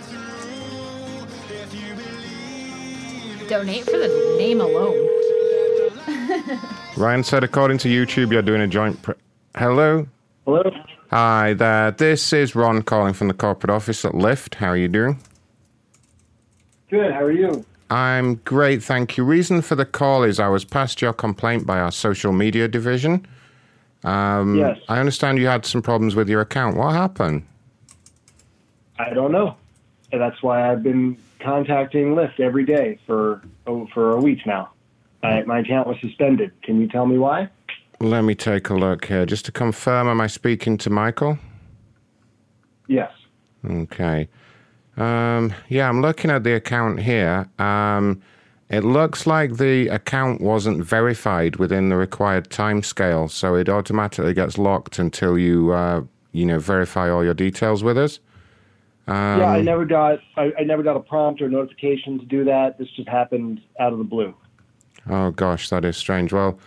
Donate 3.49 3.85
for 3.85 3.99
the 3.99 4.37
name 4.39 4.61
alone. 4.61 5.09
Ryan 6.97 7.23
said, 7.25 7.45
according 7.45 7.79
to 7.79 7.89
YouTube, 7.89 8.33
you're 8.33 8.43
doing 8.43 8.61
a 8.63 8.67
joint. 8.67 9.01
Pre- 9.03 9.15
Hello? 9.57 10.07
Hello? 10.45 10.63
Hi 11.11 11.55
there. 11.55 11.91
This 11.91 12.33
is 12.33 12.55
Ron 12.55 12.83
calling 12.83 13.15
from 13.15 13.29
the 13.29 13.35
corporate 13.35 13.71
office 13.71 14.05
at 14.05 14.13
Lyft. 14.13 14.55
How 14.55 14.69
are 14.69 14.77
you 14.77 14.89
doing? 14.89 15.19
Good. 16.91 17.13
How 17.13 17.23
are 17.23 17.33
you? 17.33 17.65
I'm 17.91 18.37
great, 18.45 18.83
thank 18.83 19.17
you. 19.17 19.25
Reason 19.25 19.63
for 19.63 19.75
the 19.75 19.87
call 19.87 20.23
is 20.23 20.39
I 20.39 20.49
was 20.49 20.65
passed 20.65 21.01
your 21.01 21.15
complaint 21.15 21.67
by 21.67 21.79
our 21.81 21.91
social 21.91 22.33
media 22.33 22.69
division. 22.69 23.27
Um, 24.05 24.57
Yes. 24.59 24.79
I 24.89 24.99
understand 25.01 25.39
you 25.39 25.47
had 25.47 25.65
some 25.65 25.81
problems 25.81 26.15
with 26.15 26.29
your 26.29 26.43
account. 26.43 26.77
What 26.77 26.93
happened? 26.95 27.47
I 28.99 29.15
don't 29.15 29.33
know. 29.33 29.57
and 30.13 30.21
that's 30.21 30.43
why 30.43 30.71
I've 30.71 30.83
been 30.83 31.17
contacting 31.41 32.15
Lyft 32.15 32.41
every 32.41 32.65
day 32.65 32.99
for 33.07 33.41
oh, 33.67 33.87
for 33.95 34.13
a 34.13 34.21
week 34.21 34.45
now. 34.47 34.71
I, 35.23 35.43
my 35.43 35.61
account 35.61 35.89
was 35.89 35.97
suspended. 36.01 36.53
Can 36.63 36.81
you 36.81 36.89
tell 36.89 37.07
me 37.07 37.19
why? 37.19 37.49
Let 38.01 38.23
me 38.23 38.35
take 38.35 38.71
a 38.71 38.75
look 38.75 39.07
here. 39.07 39.27
Just 39.27 39.45
to 39.47 39.53
confirm, 39.53 40.07
am 40.09 40.21
I 40.21 40.29
speaking 40.29 40.79
to 40.79 40.91
Michael? 40.91 41.39
Yes. 42.87 43.11
Okay. 43.69 44.29
Um, 44.97 45.53
yeah, 45.69 45.89
I'm 45.89 46.01
looking 46.01 46.31
at 46.31 46.45
the 46.45 46.55
account 46.55 47.01
here. 47.01 47.49
Um, 47.59 48.23
it 48.71 48.85
looks 48.85 49.27
like 49.27 49.57
the 49.57 49.89
account 49.89 50.41
wasn't 50.41 50.85
verified 50.85 51.57
within 51.57 51.89
the 51.89 51.97
required 51.97 52.51
time 52.51 52.83
scale, 52.83 53.29
so 53.29 53.55
it 53.55 53.69
automatically 53.69 54.35
gets 54.35 54.59
locked 54.59 54.99
until 54.99 55.39
you, 55.39 55.73
uh, 55.73 56.03
you 56.33 56.45
know, 56.45 56.59
verify 56.59 57.11
all 57.11 57.25
your 57.25 57.35
details 57.35 57.83
with 57.83 57.97
us. 57.97 58.21
Um, 59.07 59.41
yeah, 59.41 59.51
I 59.51 59.63
never 59.63 59.87
got 59.87 60.19
I, 60.37 60.53
I 60.59 60.65
never 60.65 60.83
got 60.83 60.97
a 60.97 61.01
prompt 61.01 61.41
or 61.41 61.49
notification 61.49 62.19
to 62.19 62.27
do 62.27 62.45
that. 62.45 62.79
This 62.79 62.89
just 62.91 63.09
happened 63.09 63.63
out 63.81 63.93
of 63.93 63.99
the 63.99 64.05
blue. 64.05 64.35
Oh 65.09 65.31
gosh, 65.31 65.69
that 65.71 65.85
is 65.85 65.97
strange. 65.97 66.33
Well, 66.33 66.59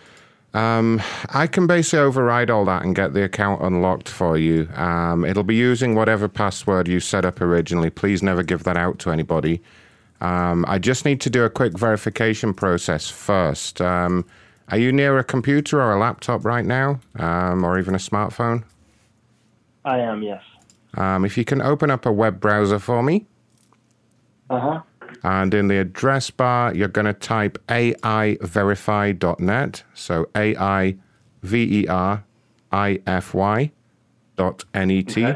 um, 0.54 1.02
I 1.30 1.48
can 1.48 1.66
basically 1.68 2.00
override 2.00 2.50
all 2.50 2.66
that 2.66 2.84
and 2.84 2.96
get 2.96 3.14
the 3.14 3.24
account 3.24 3.62
unlocked 3.62 4.10
for 4.10 4.38
you. 4.38 4.68
Um, 4.76 5.24
it'll 5.24 5.44
be 5.44 5.56
using 5.56 5.96
whatever 5.96 6.28
password 6.28 6.88
you 6.88 7.00
set 7.00 7.24
up 7.24 7.40
originally. 7.40 7.90
Please 7.90 8.22
never 8.22 8.44
give 8.44 8.64
that 8.64 8.78
out 8.78 9.00
to 9.00 9.12
anybody. 9.12 9.62
Um, 10.20 10.66
I 10.68 10.78
just 10.78 11.06
need 11.06 11.22
to 11.22 11.30
do 11.30 11.44
a 11.44 11.50
quick 11.50 11.78
verification 11.78 12.54
process 12.54 13.10
first. 13.10 13.82
Um, 13.82 14.26
are 14.70 14.78
you 14.78 14.92
near 14.92 15.18
a 15.18 15.24
computer 15.24 15.82
or 15.82 15.94
a 15.94 16.00
laptop 16.00 16.46
right 16.46 16.66
now, 16.66 17.00
um, 17.16 17.64
or 17.64 17.80
even 17.80 17.96
a 17.96 17.98
smartphone? 17.98 18.64
I 19.84 20.00
am, 20.00 20.22
yes. 20.22 20.44
Um, 20.96 21.26
if 21.26 21.38
you 21.38 21.46
can 21.46 21.62
open 21.62 21.90
up 21.90 22.06
a 22.06 22.12
web 22.12 22.40
browser 22.40 22.78
for 22.80 23.02
me. 23.02 23.26
Uh 24.50 24.60
huh. 24.60 24.82
And 25.24 25.54
in 25.54 25.68
the 25.68 25.78
address 25.78 26.32
bar, 26.32 26.74
you're 26.74 26.88
going 26.88 27.06
to 27.06 27.14
type 27.14 27.60
aiverify.net. 27.68 29.84
So 29.94 30.28
A 30.36 30.56
I 30.58 30.96
V 31.44 31.82
E 31.82 31.88
R 31.88 32.24
I 32.72 33.02
F 33.06 33.34
Y 33.34 33.72
dot 34.36 34.64
N 34.74 34.90
E 34.90 35.04
T. 35.04 35.34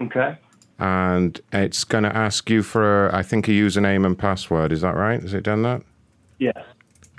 Okay. 0.00 0.36
And 0.78 1.40
it's 1.52 1.84
going 1.84 2.04
to 2.04 2.14
ask 2.14 2.50
you 2.50 2.62
for, 2.62 3.10
I 3.14 3.22
think, 3.22 3.48
a 3.48 3.52
username 3.52 4.04
and 4.04 4.18
password. 4.18 4.72
Is 4.72 4.82
that 4.82 4.94
right? 4.94 5.22
Has 5.22 5.32
it 5.32 5.42
done 5.42 5.62
that? 5.62 5.80
Yes. 6.38 6.58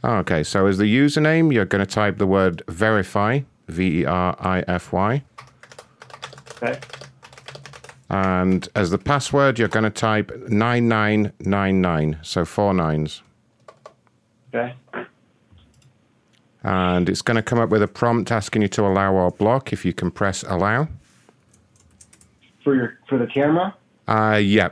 Oh, 0.04 0.18
okay. 0.18 0.44
So 0.44 0.68
as 0.68 0.78
the 0.78 0.84
username, 0.84 1.52
you're 1.52 1.66
going 1.66 1.84
to 1.84 1.92
type 1.92 2.20
the 2.20 2.28
word 2.28 2.62
verify, 2.68 3.40
V 3.68 4.02
E 4.02 4.06
R 4.06 4.36
I 4.40 4.64
F 4.68 4.94
Y. 4.94 5.24
Okay. 6.62 6.80
And 8.10 8.68
as 8.76 8.90
the 8.90 8.98
password, 8.98 9.60
you're 9.60 9.68
going 9.68 9.84
to 9.84 9.90
type 9.90 10.32
9999. 10.48 12.20
So 12.22 12.46
four 12.46 12.74
nines. 12.74 13.22
Okay. 14.54 14.74
And 16.64 17.10
it's 17.10 17.22
going 17.22 17.36
to 17.36 17.42
come 17.42 17.60
up 17.60 17.70
with 17.70 17.82
a 17.82 17.88
prompt 17.88 18.32
asking 18.32 18.62
you 18.62 18.68
to 18.70 18.86
allow 18.86 19.14
or 19.14 19.32
block 19.32 19.74
if 19.74 19.86
you 19.86 19.94
can 19.94 20.12
press 20.12 20.44
allow. 20.44 20.88
For 22.64 22.76
your 22.76 22.98
for 23.08 23.18
the 23.18 23.28
camera. 23.28 23.76
Uh, 24.08 24.40
yeah. 24.42 24.70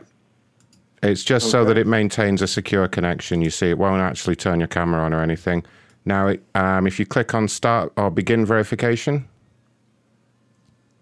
It's 1.04 1.24
just 1.24 1.52
so 1.52 1.64
that 1.66 1.78
it 1.78 1.86
maintains 1.86 2.42
a 2.42 2.48
secure 2.48 2.88
connection. 2.88 3.42
You 3.42 3.50
see, 3.50 3.70
it 3.70 3.78
won't 3.78 4.02
actually 4.02 4.36
turn 4.36 4.60
your 4.60 4.68
camera 4.68 5.04
on 5.04 5.14
or 5.14 5.22
anything. 5.22 5.64
Now, 6.04 6.28
it, 6.28 6.44
um, 6.56 6.88
if 6.88 7.00
you 7.00 7.06
click 7.06 7.34
on 7.34 7.48
start 7.48 7.94
or 7.96 8.10
begin 8.10 8.46
verification, 8.46 9.28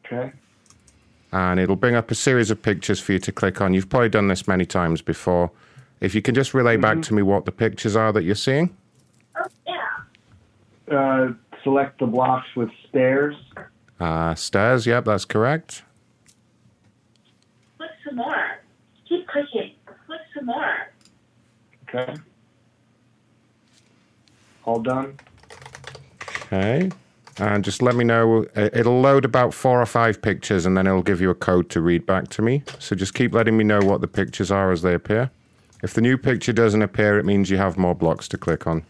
Okay. 0.05 0.31
And 1.33 1.59
it'll 1.59 1.75
bring 1.75 1.95
up 1.95 2.11
a 2.11 2.15
series 2.15 2.51
of 2.51 2.61
pictures 2.61 2.99
for 2.99 3.13
you 3.13 3.19
to 3.19 3.31
click 3.31 3.59
on. 3.59 3.73
You've 3.73 3.89
probably 3.89 4.09
done 4.09 4.27
this 4.27 4.47
many 4.47 4.65
times 4.65 5.01
before. 5.01 5.49
If 5.99 6.13
you 6.13 6.21
can 6.21 6.35
just 6.35 6.53
relay 6.53 6.77
back 6.77 7.01
to 7.03 7.13
me 7.13 7.23
what 7.23 7.45
the 7.45 7.51
pictures 7.51 7.95
are 7.95 8.13
that 8.13 8.23
you're 8.23 8.35
seeing. 8.35 8.75
Oh, 9.35 9.45
yeah. 10.87 10.95
Uh, 10.95 11.33
select 11.63 11.99
the 11.99 12.05
blocks 12.05 12.47
with 12.55 12.69
stairs. 12.87 13.35
Uh, 13.99 14.35
stairs, 14.35 14.85
yep, 14.85 15.05
that's 15.05 15.25
correct. 15.25 15.83
Click 17.77 17.89
some 18.05 18.17
more. 18.17 18.59
Keep 19.09 19.27
clicking. 19.27 19.71
Click 20.05 20.21
some 20.35 20.45
more. 20.45 20.75
Okay. 21.89 22.13
All 24.65 24.81
done. 24.81 25.17
Okay. 26.21 26.91
And 27.39 27.63
just 27.63 27.81
let 27.81 27.95
me 27.95 28.03
know. 28.03 28.45
uh, 28.55 28.69
It'll 28.73 29.01
load 29.01 29.25
about 29.25 29.53
four 29.53 29.81
or 29.81 29.85
five 29.85 30.21
pictures 30.21 30.65
and 30.65 30.77
then 30.77 30.85
it'll 30.87 31.01
give 31.01 31.19
you 31.19 31.29
a 31.29 31.35
code 31.35 31.69
to 31.71 31.81
read 31.81 32.05
back 32.05 32.27
to 32.29 32.41
me. 32.41 32.63
So 32.79 32.95
just 32.95 33.13
keep 33.13 33.33
letting 33.33 33.57
me 33.57 33.63
know 33.63 33.79
what 33.79 34.01
the 34.01 34.07
pictures 34.07 34.51
are 34.51 34.71
as 34.71 34.81
they 34.83 34.93
appear. 34.93 35.31
If 35.81 35.93
the 35.93 36.01
new 36.01 36.17
picture 36.17 36.53
doesn't 36.53 36.81
appear, 36.81 37.17
it 37.19 37.25
means 37.25 37.49
you 37.49 37.57
have 37.57 37.77
more 37.77 37.95
blocks 37.95 38.27
to 38.29 38.37
click 38.37 38.67
on. 38.67 38.83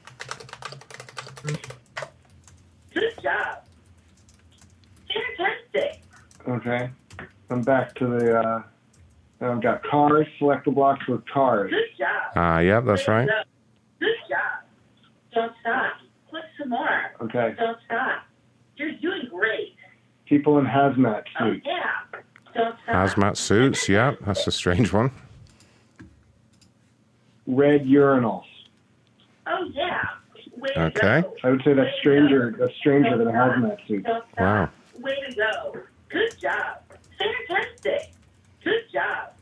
Good 2.94 3.14
job. 3.24 3.64
Fantastic. 5.38 6.02
Okay. 6.48 6.90
I'm 7.50 7.62
back 7.62 7.96
to 7.96 8.08
the. 8.08 8.40
Uh, 8.40 8.64
I've 9.42 9.62
got 9.62 9.84
cars. 9.84 10.28
Select 10.38 10.66
the 10.66 10.72
blocks 10.72 11.08
with 11.08 11.26
cars. 11.28 11.72
Good 11.72 11.98
job. 11.98 12.32
Ah, 12.36 12.60
yeah, 12.60 12.80
that's 12.80 13.08
right. 13.08 13.28
Good 14.00 14.10
job. 14.30 14.64
Don't 15.34 15.54
stop. 15.62 15.94
Click 16.30 16.44
some 16.60 16.70
more. 16.70 17.12
Okay. 17.22 17.56
Don't 17.58 17.78
stop. 17.86 18.24
You're 18.78 18.94
doing 18.94 19.28
great. 19.30 19.76
People 20.26 20.58
in 20.60 20.66
hazmat 20.66 21.24
Oh, 21.40 21.52
suits. 21.52 21.66
yeah. 21.66 22.20
Don't. 22.54 22.74
Uh, 22.88 22.94
hazmat 22.94 23.38
suits, 23.38 23.88
yeah, 23.90 24.14
that's 24.22 24.46
a 24.48 24.52
strange 24.52 24.92
one. 24.94 25.12
Red 27.46 27.86
urinals. 27.86 28.46
Oh, 29.48 29.70
yeah. 29.74 30.02
Way 30.58 30.70
Okay. 30.78 31.24
I 31.44 31.50
would 31.50 31.62
say 31.64 31.74
that's 31.74 31.96
stranger. 32.00 32.56
That's 32.58 32.74
stranger 32.76 33.18
than 33.18 33.28
a 33.28 33.32
uh, 33.32 33.34
hazmat 33.34 33.88
suit. 33.88 34.06
Uh, 34.08 34.22
wow. 34.40 34.70
Way 35.00 35.16
to 35.30 35.36
go. 35.36 35.76
Good 36.10 36.40
job. 36.40 36.78
Fantastic. 37.20 38.14
Good 38.64 38.84
job. 38.94 39.34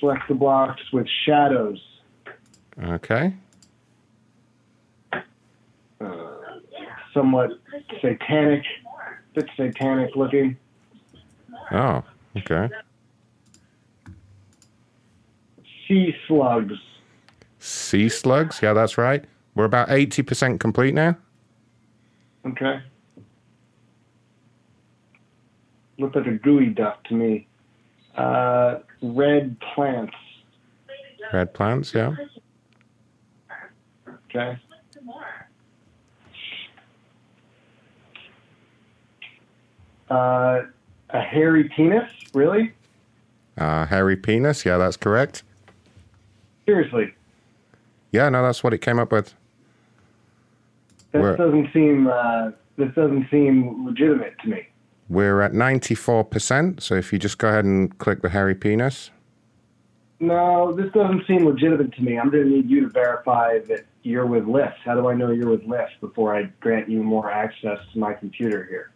Select 0.00 0.26
the 0.28 0.34
blocks 0.34 0.80
with 0.92 1.06
shadows. 1.26 1.80
Okay. 2.82 3.34
Uh, 5.12 5.20
somewhat 7.18 7.50
satanic. 8.00 8.62
Bit 9.34 9.48
satanic 9.56 10.14
looking. 10.14 10.56
Oh, 11.72 12.02
okay. 12.36 12.68
Sea 15.86 16.14
slugs. 16.26 16.74
Sea 17.58 18.08
slugs, 18.08 18.60
yeah, 18.62 18.72
that's 18.72 18.96
right. 18.96 19.24
We're 19.54 19.64
about 19.64 19.88
80% 19.88 20.60
complete 20.60 20.94
now. 20.94 21.16
Okay. 22.46 22.80
Looked 25.98 26.14
like 26.16 26.26
a 26.26 26.38
geoduck 26.38 27.02
to 27.08 27.14
me. 27.14 27.48
Uh, 28.16 28.78
red 29.02 29.56
plants. 29.74 30.14
Red 31.32 31.52
plants, 31.52 31.92
yeah. 31.92 32.14
Okay. 34.30 34.58
Uh, 40.10 40.62
a 41.10 41.20
hairy 41.20 41.64
penis? 41.74 42.10
Really? 42.34 42.72
Uh, 43.56 43.86
hairy 43.86 44.16
penis, 44.16 44.64
yeah, 44.64 44.76
that's 44.78 44.96
correct. 44.96 45.42
Seriously, 46.66 47.14
Yeah, 48.12 48.28
no, 48.28 48.42
that's 48.42 48.62
what 48.62 48.72
it 48.74 48.78
came 48.78 48.98
up 48.98 49.10
with. 49.12 49.34
this 51.12 51.22
Where- 51.22 51.36
doesn't 51.36 51.72
seem. 51.72 52.06
Uh, 52.06 52.50
this 52.76 52.94
doesn't 52.94 53.28
seem 53.30 53.86
legitimate 53.86 54.38
to 54.40 54.48
me. 54.48 54.68
We're 55.08 55.40
at 55.40 55.52
94%, 55.54 56.80
so 56.82 56.94
if 56.94 57.12
you 57.12 57.18
just 57.18 57.38
go 57.38 57.48
ahead 57.48 57.64
and 57.64 57.96
click 57.98 58.20
the 58.22 58.28
hairy 58.28 58.54
penis. 58.54 59.10
No, 60.20 60.72
this 60.72 60.92
doesn't 60.92 61.26
seem 61.26 61.46
legitimate 61.46 61.92
to 61.94 62.02
me. 62.02 62.18
I'm 62.18 62.28
going 62.30 62.44
to 62.44 62.50
need 62.50 62.68
you 62.68 62.82
to 62.82 62.88
verify 62.88 63.58
that 63.68 63.86
you're 64.02 64.26
with 64.26 64.44
Lyft. 64.44 64.74
How 64.84 64.94
do 64.94 65.08
I 65.08 65.14
know 65.14 65.30
you're 65.30 65.48
with 65.50 65.62
Lyft 65.66 66.00
before 66.00 66.36
I 66.36 66.44
grant 66.60 66.88
you 66.90 67.02
more 67.02 67.30
access 67.30 67.78
to 67.92 67.98
my 67.98 68.12
computer 68.14 68.64
here? 68.68 68.90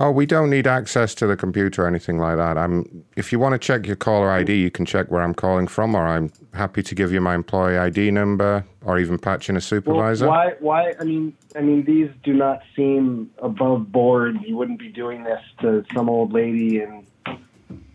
Oh, 0.00 0.12
we 0.12 0.26
don't 0.26 0.48
need 0.48 0.68
access 0.68 1.12
to 1.16 1.26
the 1.26 1.36
computer 1.36 1.84
or 1.84 1.88
anything 1.88 2.18
like 2.18 2.36
that. 2.36 2.56
I'm 2.56 3.04
if 3.16 3.32
you 3.32 3.40
want 3.40 3.54
to 3.54 3.58
check 3.58 3.84
your 3.86 3.96
caller 3.96 4.30
ID, 4.30 4.54
you 4.54 4.70
can 4.70 4.86
check 4.86 5.10
where 5.10 5.22
I'm 5.22 5.34
calling 5.34 5.66
from, 5.66 5.94
or 5.96 6.06
I'm 6.06 6.30
happy 6.54 6.84
to 6.84 6.94
give 6.94 7.10
you 7.12 7.20
my 7.20 7.34
employee 7.34 7.76
ID 7.76 8.12
number 8.12 8.64
or 8.84 8.98
even 9.00 9.18
patch 9.18 9.48
in 9.48 9.56
a 9.56 9.58
Well, 9.58 9.60
supervisor. 9.60 10.28
why? 10.28 10.54
Why? 10.60 10.94
I 11.00 11.04
mean, 11.04 11.34
I 11.56 11.62
mean, 11.62 11.84
these 11.84 12.10
do 12.22 12.32
not 12.32 12.62
seem 12.76 13.30
above 13.38 13.90
board. 13.90 14.36
You 14.46 14.56
wouldn't 14.56 14.78
be 14.78 14.88
doing 14.88 15.24
this 15.24 15.42
to 15.62 15.84
some 15.92 16.08
old 16.08 16.32
lady 16.32 16.80
in 16.80 17.04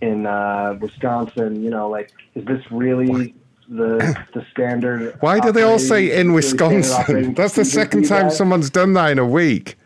in 0.01 0.25
uh, 0.25 0.77
Wisconsin. 0.81 1.63
You 1.63 1.69
know, 1.69 1.89
like, 1.89 2.11
is 2.35 2.43
this 2.43 2.63
really 2.69 3.33
the 3.69 4.13
the 4.33 4.45
standard? 4.51 5.15
Why 5.21 5.39
do 5.39 5.53
they 5.53 5.63
all 5.63 5.79
say 5.79 6.11
in 6.19 6.33
Wisconsin? 6.33 7.33
That's 7.33 7.55
the 7.55 7.63
second 7.63 8.07
time 8.07 8.29
someone's 8.29 8.69
done 8.69 8.91
that 8.93 9.11
in 9.11 9.19
a 9.19 9.25
week. 9.25 9.77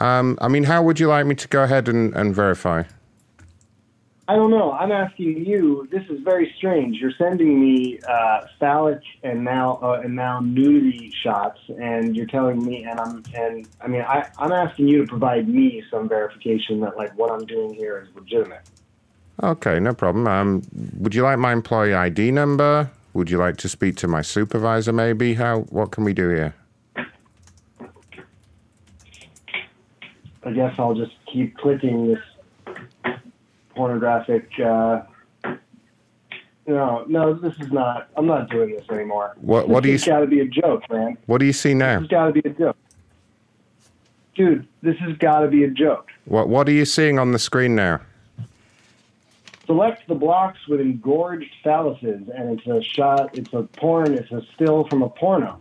Um, 0.00 0.38
I 0.40 0.48
mean, 0.48 0.64
how 0.64 0.82
would 0.82 0.98
you 0.98 1.08
like 1.08 1.26
me 1.26 1.34
to 1.36 1.48
go 1.48 1.62
ahead 1.62 1.88
and, 1.88 2.14
and 2.16 2.34
verify? 2.34 2.84
I 4.30 4.36
don't 4.36 4.52
know. 4.52 4.70
I'm 4.70 4.92
asking 4.92 5.44
you. 5.44 5.88
This 5.90 6.04
is 6.08 6.20
very 6.22 6.54
strange. 6.56 6.98
You're 6.98 7.12
sending 7.18 7.60
me 7.60 7.98
uh, 8.08 8.42
phallic 8.60 9.00
and 9.24 9.44
now 9.44 9.80
uh, 9.82 10.02
and 10.04 10.14
now 10.14 10.38
nudity 10.38 11.12
shots, 11.20 11.58
and 11.80 12.14
you're 12.14 12.26
telling 12.26 12.64
me, 12.64 12.84
and 12.84 13.00
I'm 13.00 13.24
and 13.34 13.66
I 13.80 13.88
mean, 13.88 14.02
I, 14.02 14.30
I'm 14.38 14.52
asking 14.52 14.86
you 14.86 15.04
to 15.04 15.06
provide 15.08 15.48
me 15.48 15.82
some 15.90 16.08
verification 16.08 16.78
that 16.82 16.96
like 16.96 17.12
what 17.18 17.32
I'm 17.32 17.44
doing 17.44 17.74
here 17.74 18.06
is 18.06 18.14
legitimate. 18.14 18.62
Okay, 19.42 19.80
no 19.80 19.94
problem. 19.94 20.28
Um, 20.28 20.62
would 20.98 21.12
you 21.12 21.24
like 21.24 21.40
my 21.40 21.52
employee 21.52 21.94
ID 21.94 22.30
number? 22.30 22.88
Would 23.14 23.30
you 23.30 23.38
like 23.38 23.56
to 23.56 23.68
speak 23.68 23.96
to 23.96 24.06
my 24.06 24.22
supervisor? 24.22 24.92
Maybe. 24.92 25.34
How? 25.34 25.62
What 25.70 25.90
can 25.90 26.04
we 26.04 26.12
do 26.12 26.28
here? 26.28 26.54
I 30.42 30.52
guess 30.52 30.74
I'll 30.78 30.94
just 30.94 31.12
keep 31.30 31.56
clicking 31.58 32.08
this 32.08 33.14
pornographic. 33.74 34.48
Uh, 34.58 35.02
no, 36.66 37.04
no, 37.08 37.34
this 37.34 37.54
is 37.60 37.70
not. 37.72 38.08
I'm 38.16 38.26
not 38.26 38.48
doing 38.50 38.70
this 38.76 38.88
anymore. 38.90 39.34
What- 39.40 39.68
what 39.68 39.82
do 39.82 39.88
you 39.88 39.94
This 39.96 40.02
s- 40.02 40.06
has 40.08 40.12
got 40.14 40.20
to 40.20 40.26
be 40.26 40.40
a 40.40 40.46
joke, 40.46 40.82
man. 40.90 41.16
What 41.26 41.38
do 41.38 41.46
you 41.46 41.52
see 41.52 41.74
now? 41.74 41.98
Has 42.00 42.08
got 42.08 42.26
to 42.26 42.32
be 42.32 42.40
a 42.48 42.52
joke, 42.52 42.76
dude. 44.34 44.66
This 44.82 44.96
has 44.98 45.16
got 45.18 45.40
to 45.40 45.48
be 45.48 45.64
a 45.64 45.70
joke. 45.70 46.08
What 46.24 46.48
What 46.48 46.68
are 46.68 46.72
you 46.72 46.84
seeing 46.84 47.18
on 47.18 47.32
the 47.32 47.38
screen 47.38 47.74
now? 47.74 48.00
Select 49.66 50.08
the 50.08 50.14
blocks 50.16 50.58
with 50.68 50.80
engorged 50.80 51.52
phalluses, 51.64 52.28
and 52.36 52.58
it's 52.58 52.66
a 52.66 52.82
shot. 52.82 53.36
It's 53.36 53.52
a 53.52 53.62
porn. 53.62 54.14
It's 54.14 54.30
a 54.32 54.42
still 54.54 54.84
from 54.88 55.02
a 55.02 55.08
porno. 55.08 55.60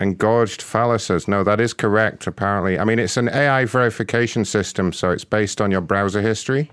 Engorged 0.00 0.60
phalluses. 0.60 1.28
No, 1.28 1.44
that 1.44 1.60
is 1.60 1.72
correct. 1.72 2.26
Apparently, 2.26 2.78
I 2.78 2.84
mean 2.84 2.98
it's 2.98 3.16
an 3.16 3.28
AI 3.28 3.64
verification 3.64 4.44
system, 4.44 4.92
so 4.92 5.10
it's 5.10 5.24
based 5.24 5.60
on 5.60 5.70
your 5.70 5.80
browser 5.80 6.20
history. 6.20 6.70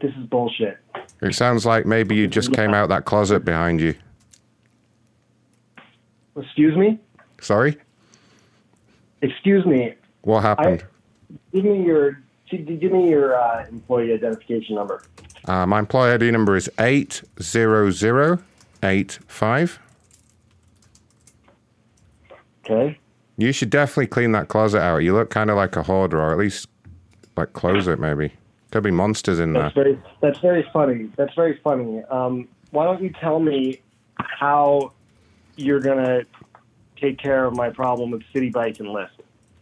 This 0.00 0.12
is 0.18 0.26
bullshit. 0.26 0.78
It 1.22 1.34
sounds 1.34 1.66
like 1.66 1.84
maybe 1.86 2.16
you 2.16 2.26
just 2.26 2.52
came 2.52 2.72
out 2.72 2.88
that 2.88 3.04
closet 3.04 3.44
behind 3.44 3.80
you. 3.80 3.94
Excuse 6.36 6.76
me. 6.76 6.98
Sorry, 7.40 7.76
Excuse 9.22 9.64
me. 9.66 9.94
what 10.22 10.40
happened? 10.42 10.84
Give 11.52 11.64
me 11.64 11.84
your. 11.84 12.20
Give 12.50 12.90
me 12.92 13.08
your 13.08 13.38
uh, 13.40 13.66
employee 13.68 14.12
identification 14.12 14.74
number. 14.74 15.02
Uh, 15.44 15.66
my 15.66 15.78
employee 15.78 16.10
ID 16.12 16.30
number 16.32 16.56
is 16.56 16.68
eight 16.80 17.22
zero 17.40 17.90
zero 17.90 18.40
eight 18.82 19.18
five. 19.28 19.78
Okay. 22.64 22.98
You 23.36 23.52
should 23.52 23.70
definitely 23.70 24.08
clean 24.08 24.32
that 24.32 24.48
closet 24.48 24.80
out. 24.80 24.98
You 24.98 25.14
look 25.14 25.30
kind 25.30 25.50
of 25.50 25.56
like 25.56 25.76
a 25.76 25.82
hoarder, 25.82 26.20
or 26.20 26.32
at 26.32 26.38
least 26.38 26.68
like 27.36 27.52
close 27.54 27.88
it. 27.88 27.98
Maybe 27.98 28.34
could 28.70 28.82
be 28.82 28.90
monsters 28.90 29.40
in 29.40 29.52
there. 29.52 29.64
That's 29.64 29.74
very. 29.74 30.02
That's 30.20 30.38
very 30.40 30.66
funny. 30.72 31.10
That's 31.16 31.34
very 31.34 31.58
funny. 31.64 32.02
Um, 32.04 32.48
why 32.70 32.84
don't 32.84 33.02
you 33.02 33.10
tell 33.10 33.40
me 33.40 33.80
how 34.18 34.92
you're 35.56 35.80
gonna 35.80 36.22
take 37.00 37.18
care 37.18 37.44
of 37.44 37.56
my 37.56 37.70
problem 37.70 38.10
with 38.10 38.22
Citi 38.34 38.52
Bike 38.52 38.78
and 38.80 38.88
Lyft? 38.88 39.08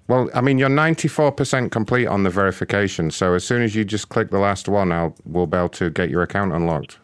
Well, 0.09 0.31
I 0.35 0.41
mean, 0.41 0.57
you're 0.57 0.71
94% 0.71 1.71
complete 1.71 2.07
on 2.07 2.23
the 2.23 2.31
verification, 2.31 3.11
so 3.11 3.35
as 3.35 3.45
soon 3.45 3.61
as 3.61 3.75
you 3.75 3.85
just 3.85 4.09
click 4.09 4.31
the 4.31 4.39
last 4.39 4.67
one, 4.67 4.91
I'll 4.91 5.15
we'll 5.25 5.47
be 5.47 5.59
able 5.59 5.69
to 5.71 5.91
get 5.91 6.09
your 6.09 6.23
account 6.23 6.53
unlocked. 6.53 6.99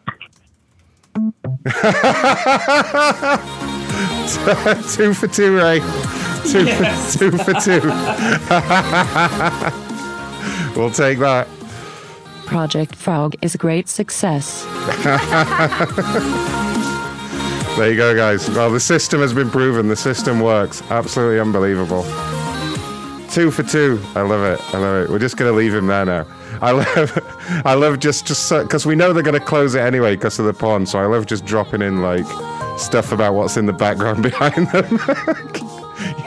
two 4.95 5.13
for 5.13 5.27
two, 5.27 5.55
Ray. 5.57 5.79
Two 6.51 6.65
Yes. 6.65 7.13
for 7.15 7.19
two 7.31 7.37
for 7.37 7.53
two. 7.53 7.81
we'll 10.79 10.91
take 10.91 11.19
that. 11.19 11.47
Project 12.45 12.95
Frog 12.95 13.35
is 13.41 13.55
a 13.55 13.57
great 13.57 13.87
success. 13.89 14.63
There 17.75 17.89
you 17.91 17.97
go, 17.97 18.15
guys. 18.15 18.49
Well, 18.51 18.71
the 18.71 18.79
system 18.79 19.19
has 19.19 19.33
been 19.33 19.49
proven. 19.49 19.87
The 19.89 19.95
system 19.97 20.39
works. 20.39 20.81
Absolutely 20.89 21.39
unbelievable. 21.41 22.03
Two 23.31 23.51
for 23.51 23.63
two. 23.63 23.99
I 24.15 24.21
love 24.21 24.43
it. 24.43 24.61
I 24.73 24.77
love 24.77 25.03
it. 25.03 25.09
We're 25.09 25.19
just 25.19 25.35
gonna 25.35 25.51
leave 25.51 25.73
him 25.73 25.87
there 25.87 26.05
now. 26.05 26.25
I 26.61 26.71
love, 26.71 27.61
I 27.65 27.73
love 27.73 27.99
just 27.99 28.25
just 28.25 28.49
because 28.49 28.85
we 28.85 28.95
know 28.95 29.11
they're 29.11 29.23
gonna 29.23 29.41
close 29.41 29.75
it 29.75 29.81
anyway 29.81 30.15
because 30.15 30.39
of 30.39 30.45
the 30.45 30.53
porn. 30.53 30.85
So 30.85 30.99
I 30.99 31.05
love 31.05 31.25
just 31.25 31.43
dropping 31.45 31.81
in 31.81 32.01
like 32.01 32.25
stuff 32.77 33.11
about 33.11 33.33
what's 33.33 33.57
in 33.57 33.65
the 33.65 33.73
background 33.73 34.23
behind 34.29 34.67
them. 34.71 34.99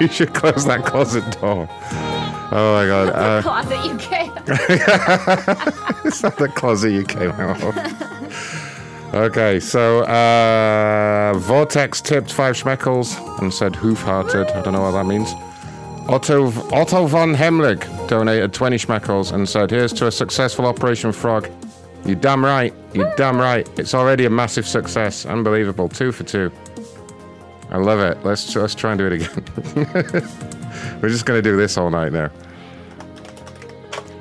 you 0.00 0.08
should 0.08 0.34
close 0.34 0.64
that 0.64 0.84
closet 0.84 1.24
door. 1.40 1.68
Oh 2.50 2.74
my 2.74 2.86
god. 2.86 3.08
Uh, 3.10 3.42
Closet 3.42 3.84
you 3.84 3.98
came 3.98 4.32
it's 6.06 6.22
not 6.22 6.36
the 6.38 6.48
closet 6.48 6.92
you 6.92 7.04
came 7.04 7.30
out 7.32 7.62
of. 7.62 9.14
Okay, 9.14 9.60
so 9.60 10.00
uh, 10.04 11.34
Vortex 11.38 12.00
tipped 12.00 12.32
five 12.32 12.54
schmeckles 12.56 13.16
and 13.40 13.52
said 13.52 13.74
hoof-hearted. 13.76 14.48
I 14.50 14.62
don't 14.62 14.72
know 14.72 14.82
what 14.82 14.92
that 14.92 15.04
means. 15.06 15.30
Otto 16.08 16.46
Otto 16.72 17.06
von 17.06 17.34
Hemlich 17.34 17.84
donated 18.08 18.54
20 18.54 18.76
schmeckles 18.78 19.32
and 19.32 19.46
said, 19.46 19.70
"Here's 19.70 19.92
to 19.94 20.06
a 20.06 20.10
successful 20.10 20.64
Operation 20.66 21.12
Frog." 21.12 21.50
You 22.04 22.14
damn 22.14 22.44
right. 22.44 22.72
You're 22.94 23.12
damn 23.16 23.38
right. 23.38 23.68
It's 23.78 23.94
already 23.94 24.24
a 24.24 24.30
massive 24.30 24.66
success. 24.66 25.26
Unbelievable. 25.26 25.88
Two 25.88 26.12
for 26.12 26.24
two. 26.24 26.50
I 27.70 27.76
love 27.76 28.00
it. 28.00 28.24
Let's 28.24 28.54
let's 28.56 28.74
try 28.74 28.92
and 28.92 28.98
do 28.98 29.06
it 29.06 29.12
again. 29.12 29.44
We're 31.02 31.10
just 31.10 31.26
gonna 31.26 31.42
do 31.42 31.56
this 31.56 31.76
all 31.76 31.90
night 31.90 32.12
now. 32.12 32.30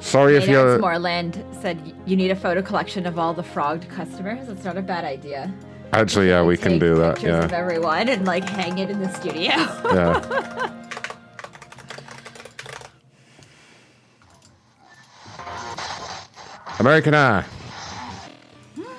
Sorry 0.02 0.36
if 0.36 0.48
you're. 0.48 0.80
Moreland 0.80 1.44
said 1.62 1.94
you 2.06 2.16
need 2.16 2.32
a 2.32 2.36
photo 2.36 2.62
collection 2.62 3.06
of 3.06 3.18
all 3.18 3.34
the 3.34 3.44
frogged 3.44 3.90
customers. 3.90 4.50
It's 4.50 4.66
not 4.66 4.78
a 4.78 4.82
bad 4.82 5.06
idea. 5.06 5.54
Actually, 5.94 6.28
yeah, 6.28 6.44
we 6.44 6.58
can 6.58 6.78
do 6.78 6.96
that. 6.96 7.16
Pictures 7.16 7.46
of 7.46 7.54
everyone 7.54 8.10
and 8.10 8.26
like 8.26 8.48
hang 8.48 8.78
it 8.80 8.90
in 8.90 9.00
the 9.00 9.14
studio. 9.14 9.54
Yeah. 9.94 10.74
American 16.80 17.14
Air. 17.14 17.46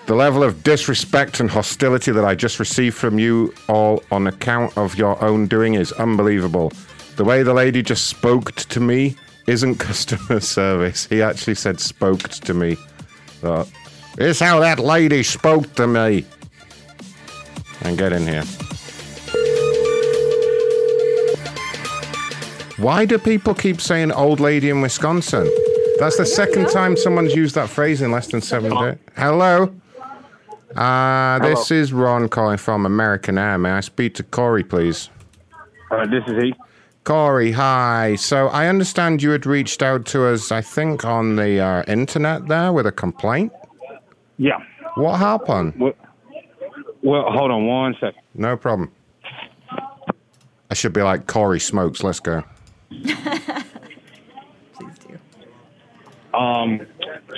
The 0.09 0.15
level 0.15 0.43
of 0.43 0.63
disrespect 0.63 1.39
and 1.39 1.51
hostility 1.51 2.13
that 2.13 2.25
I 2.25 2.35
just 2.35 2.59
received 2.59 2.97
from 2.97 3.19
you 3.19 3.53
all 3.69 4.03
on 4.11 4.27
account 4.27 4.79
of 4.79 4.97
your 4.97 5.23
own 5.23 5.47
doing 5.47 5.75
is 5.75 5.93
unbelievable. 5.93 6.73
The 7.17 7.25
way 7.25 7.43
the 7.43 7.53
lady 7.53 7.83
just 7.83 8.07
spoke 8.07 8.53
to 8.55 8.81
me 8.81 9.17
isn't 9.47 9.75
customer 9.79 10.41
service. 10.41 11.05
He 11.05 11.21
actually 11.21 11.57
said 11.57 11.79
spoke 11.79 12.23
to 12.31 12.55
me. 12.55 12.79
Uh, 13.43 13.67
it's 14.17 14.41
how 14.41 14.61
that 14.61 14.79
lady 14.79 15.23
spoke 15.23 15.75
to 15.75 15.87
me. 15.87 16.25
And 17.83 17.99
get 17.99 18.15
in 18.15 18.23
here. 18.23 18.45
Why 22.79 23.05
do 23.05 23.19
people 23.19 23.53
keep 23.53 23.83
saying 23.83 24.13
old 24.13 24.41
lady 24.41 24.71
in 24.71 24.81
Wisconsin? 24.81 25.53
That's 25.99 26.17
the 26.17 26.25
second 26.25 26.71
time 26.71 26.97
someone's 26.97 27.35
used 27.35 27.57
that 27.57 27.69
phrase 27.69 28.01
in 28.01 28.11
less 28.11 28.29
than 28.29 28.41
seven 28.41 28.75
days. 28.75 28.97
Hello? 29.15 29.71
Uh, 30.77 31.39
this 31.41 31.71
is 31.71 31.93
Ron 31.93 32.29
calling 32.29 32.59
from 32.59 32.87
American 32.87 33.39
Air. 33.39 33.59
May 33.59 33.71
I 33.71 33.81
speak 33.81 34.14
to 34.14 34.23
Corey, 34.23 34.64
please? 34.64 35.09
Uh, 35.91 36.07
this 36.07 36.23
is 36.27 36.43
he. 36.43 36.55
Corey, 37.05 37.53
hi. 37.53 38.16
So 38.16 38.49
I 38.49 38.66
understand 38.66 39.23
you 39.23 39.31
had 39.31 39.47
reached 39.47 39.83
out 39.83 40.05
to 40.07 40.27
us, 40.27 40.53
I 40.53 40.61
think, 40.61 41.05
on 41.05 41.37
the 41.37 41.59
uh, 41.61 41.83
internet 41.89 42.49
there 42.49 42.73
with 42.73 42.87
a 42.87 42.93
complaint. 42.93 43.53
Yeah. 44.37 44.59
What 44.97 45.19
happened? 45.19 45.75
Well, 45.79 45.95
well, 47.03 47.25
hold 47.31 47.51
on 47.51 47.66
one 47.66 47.95
second. 47.95 48.21
No 48.35 48.57
problem. 48.57 48.93
I 50.71 50.75
should 50.75 50.93
be 50.93 51.03
like 51.03 51.27
Corey 51.27 51.61
Smokes. 51.61 52.03
Let's 52.03 52.21
go. 52.21 52.45
Um, 56.39 56.87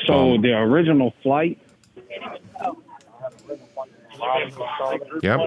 so 0.06 0.36
the 0.38 0.52
original 0.52 1.14
flight. 1.22 1.58
Yep. 5.22 5.40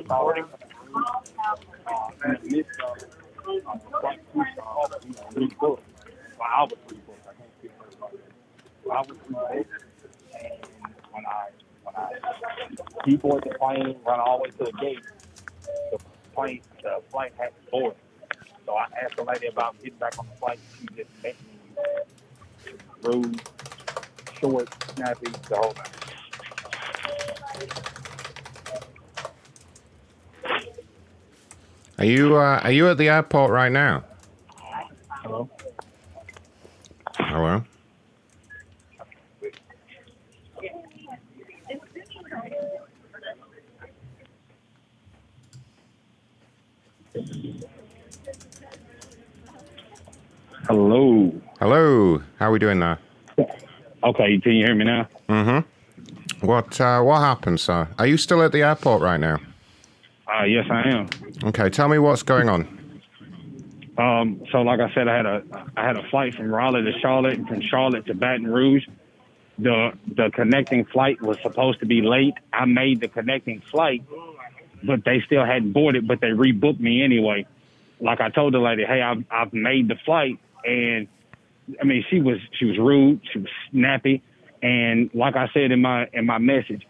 When 11.11 11.25
I 11.25 11.49
when 11.83 11.95
I 11.95 12.11
deboard 13.05 13.43
the 13.43 13.57
plane, 13.59 13.95
run 14.05 14.19
all 14.19 14.37
the 14.37 14.43
way 14.43 14.49
to 14.49 14.63
the 14.65 14.71
gate, 14.73 14.99
the 15.91 15.99
plane 16.35 16.61
the 16.81 17.01
flight 17.09 17.33
had 17.37 17.49
to 17.49 17.71
board. 17.71 17.95
So 18.65 18.73
I 18.73 18.87
asked 19.03 19.17
the 19.17 19.23
lady 19.23 19.47
about 19.47 19.77
getting 19.81 19.99
back 19.99 20.17
on 20.17 20.27
the 20.29 20.35
flight. 20.37 20.59
She 20.79 20.87
just 20.95 21.09
met 21.21 21.35
me 21.41 21.59
rude, 23.03 23.41
short, 24.39 24.69
snappy, 24.95 25.31
the 25.49 25.55
whole 25.55 25.71
thing. 25.71 25.91
Are 31.99 32.05
you 32.05 32.35
uh, 32.35 32.59
are 32.63 32.71
you 32.71 32.89
at 32.89 32.97
the 32.97 33.09
airport 33.09 33.51
right 33.51 33.71
now? 33.71 34.03
Hello. 35.09 35.49
Hello. 37.17 37.63
Hello. 50.67 51.31
Hello. 51.59 52.23
How 52.39 52.47
are 52.47 52.51
we 52.51 52.59
doing 52.59 52.79
there? 52.79 52.97
Okay, 53.37 54.39
can 54.39 54.51
you 54.53 54.65
hear 54.65 54.75
me 54.75 54.85
now? 54.85 55.07
Mm-hmm. 55.29 56.45
What 56.45 56.79
uh, 56.81 57.01
what 57.01 57.19
happened, 57.19 57.59
sir? 57.59 57.87
Are 57.97 58.07
you 58.07 58.17
still 58.17 58.41
at 58.41 58.51
the 58.51 58.63
airport 58.63 59.01
right 59.01 59.19
now? 59.19 59.39
Uh, 60.27 60.43
yes, 60.43 60.65
I 60.69 60.89
am. 60.89 61.09
Okay, 61.43 61.69
tell 61.69 61.89
me 61.89 61.99
what's 61.99 62.23
going 62.23 62.49
on. 62.49 62.79
Um, 63.97 64.41
so, 64.51 64.61
like 64.61 64.79
I 64.79 64.91
said, 64.93 65.07
I 65.07 65.15
had 65.15 65.25
a 65.25 65.43
I 65.77 65.85
had 65.85 65.97
a 65.97 66.09
flight 66.09 66.33
from 66.33 66.53
Raleigh 66.53 66.83
to 66.83 66.99
Charlotte, 66.99 67.37
and 67.37 67.47
from 67.47 67.61
Charlotte 67.61 68.05
to 68.07 68.13
Baton 68.13 68.47
Rouge. 68.47 68.85
The 69.59 69.91
the 70.07 70.31
connecting 70.33 70.85
flight 70.85 71.21
was 71.21 71.37
supposed 71.43 71.79
to 71.81 71.85
be 71.85 72.01
late. 72.01 72.33
I 72.51 72.65
made 72.65 73.01
the 73.01 73.07
connecting 73.07 73.61
flight, 73.61 74.03
but 74.83 75.05
they 75.05 75.21
still 75.25 75.45
hadn't 75.45 75.73
boarded. 75.73 76.07
But 76.07 76.21
they 76.21 76.29
rebooked 76.29 76.79
me 76.79 77.03
anyway. 77.03 77.45
Like 77.99 78.19
I 78.19 78.29
told 78.29 78.53
the 78.53 78.59
lady, 78.59 78.83
hey, 78.83 79.01
I've 79.01 79.23
I've 79.29 79.53
made 79.53 79.89
the 79.89 79.95
flight, 80.05 80.39
and 80.65 81.07
I 81.79 81.83
mean 81.83 82.03
she 82.09 82.19
was 82.19 82.39
she 82.57 82.65
was 82.65 82.79
rude, 82.79 83.21
she 83.31 83.39
was 83.39 83.49
snappy, 83.69 84.23
and 84.63 85.11
like 85.13 85.35
I 85.35 85.49
said 85.53 85.71
in 85.71 85.81
my 85.81 86.07
in 86.13 86.25
my 86.25 86.39
message, 86.39 86.87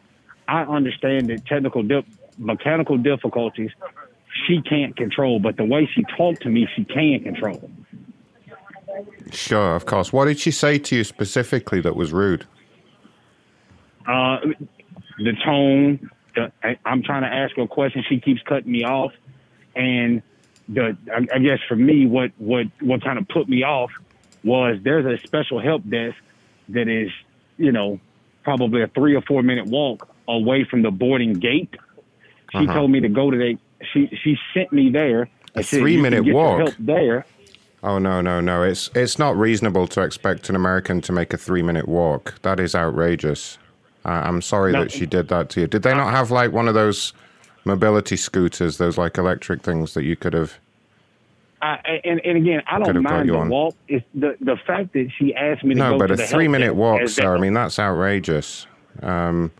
I 0.47 0.61
understand 0.61 1.27
that 1.29 1.45
technical 1.45 1.83
dip, 1.83 2.05
mechanical 2.37 2.97
difficulties 2.97 3.71
she 4.47 4.61
can't 4.61 4.95
control, 4.95 5.39
but 5.39 5.57
the 5.57 5.63
way 5.63 5.89
she 5.93 6.03
talked 6.17 6.41
to 6.43 6.49
me, 6.49 6.67
she 6.75 6.83
can 6.85 7.23
control. 7.23 7.69
Sure, 9.31 9.75
of 9.75 9.85
course. 9.85 10.13
What 10.13 10.25
did 10.25 10.39
she 10.39 10.51
say 10.51 10.77
to 10.77 10.95
you 10.95 11.03
specifically 11.03 11.81
that 11.81 11.95
was 11.95 12.11
rude? 12.11 12.45
Uh, 14.07 14.39
the 15.17 15.33
tone. 15.45 16.09
The, 16.35 16.51
I, 16.63 16.77
I'm 16.85 17.03
trying 17.03 17.21
to 17.21 17.27
ask 17.27 17.55
her 17.55 17.63
a 17.63 17.67
question. 17.67 18.03
She 18.07 18.19
keeps 18.19 18.41
cutting 18.41 18.71
me 18.71 18.83
off, 18.83 19.13
and 19.75 20.21
the 20.67 20.97
I, 21.11 21.35
I 21.35 21.39
guess 21.39 21.59
for 21.67 21.75
me, 21.75 22.05
what 22.05 22.31
what 22.37 22.67
what 22.81 23.03
kind 23.03 23.17
of 23.17 23.27
put 23.27 23.47
me 23.47 23.63
off 23.63 23.91
was 24.43 24.77
there's 24.83 25.05
a 25.05 25.21
special 25.25 25.59
help 25.59 25.87
desk 25.87 26.17
that 26.69 26.87
is, 26.87 27.11
you 27.57 27.71
know, 27.71 27.99
probably 28.43 28.81
a 28.81 28.87
three 28.87 29.15
or 29.15 29.21
four 29.21 29.41
minute 29.41 29.67
walk 29.67 30.09
away 30.27 30.65
from 30.65 30.81
the 30.81 30.91
boarding 30.91 31.33
gate. 31.33 31.75
She 32.53 32.59
Uh-huh. 32.59 32.73
told 32.73 32.91
me 32.91 32.99
to 33.01 33.09
go 33.09 33.31
to 33.31 33.37
the. 33.37 33.57
She 33.93 34.07
she 34.23 34.37
sent 34.53 34.71
me 34.71 34.89
there. 34.89 35.27
A 35.55 35.63
said, 35.63 35.85
get 35.85 36.13
your 36.25 36.33
walk? 36.33 36.73
There. 36.79 37.25
Oh 37.83 37.97
no, 37.99 38.21
no, 38.21 38.39
no! 38.39 38.63
It's 38.63 38.89
it's 38.95 39.19
not 39.19 39.35
reasonable 39.37 39.87
to 39.87 40.01
expect 40.01 40.49
an 40.49 40.55
American 40.55 41.01
to 41.01 41.11
make 41.11 41.33
a 41.33 41.37
three-minute 41.37 41.87
walk. 41.87 42.35
That 42.43 42.59
is 42.59 42.75
outrageous. 42.75 43.57
Uh, 44.05 44.09
I'm 44.09 44.41
sorry 44.41 44.71
No. 44.71 44.81
that 44.83 44.91
she 44.91 45.05
did 45.05 45.27
that 45.29 45.49
to 45.49 45.61
you. 45.61 45.67
Did 45.67 45.83
they 45.83 45.93
not 45.93 46.11
have 46.11 46.31
like 46.31 46.51
one 46.53 46.67
of 46.67 46.73
those 46.75 47.13
mobility 47.65 48.15
scooters, 48.15 48.77
those 48.77 48.97
like 48.97 49.17
electric 49.17 49.63
things 49.63 49.93
that 49.95 50.03
you 50.03 50.15
could 50.15 50.33
have? 50.33 50.53
I, 51.61 52.01
and 52.05 52.21
and 52.25 52.37
again, 52.37 52.61
I 52.67 52.79
don't 52.79 53.01
mind 53.01 53.29
the 53.29 53.35
on. 53.37 53.49
walk. 53.49 53.75
It's 53.87 54.05
the 54.13 54.35
the 54.39 54.57
fact 54.67 54.93
that 54.93 55.09
she 55.17 55.33
asked 55.35 55.63
me 55.63 55.73
to 55.75 55.79
No, 55.79 55.91
go 55.91 55.99
but 55.99 56.07
to 56.07 56.13
a 56.13 56.17
the 56.17 56.23
help 56.23 56.31
three-minute 56.33 56.75
walk, 56.75 57.07
sir. 57.07 57.35
I 57.35 57.39
mean, 57.39 57.53
that's 57.53 57.79
outrageous. 57.79 58.67
Um, 59.01 59.51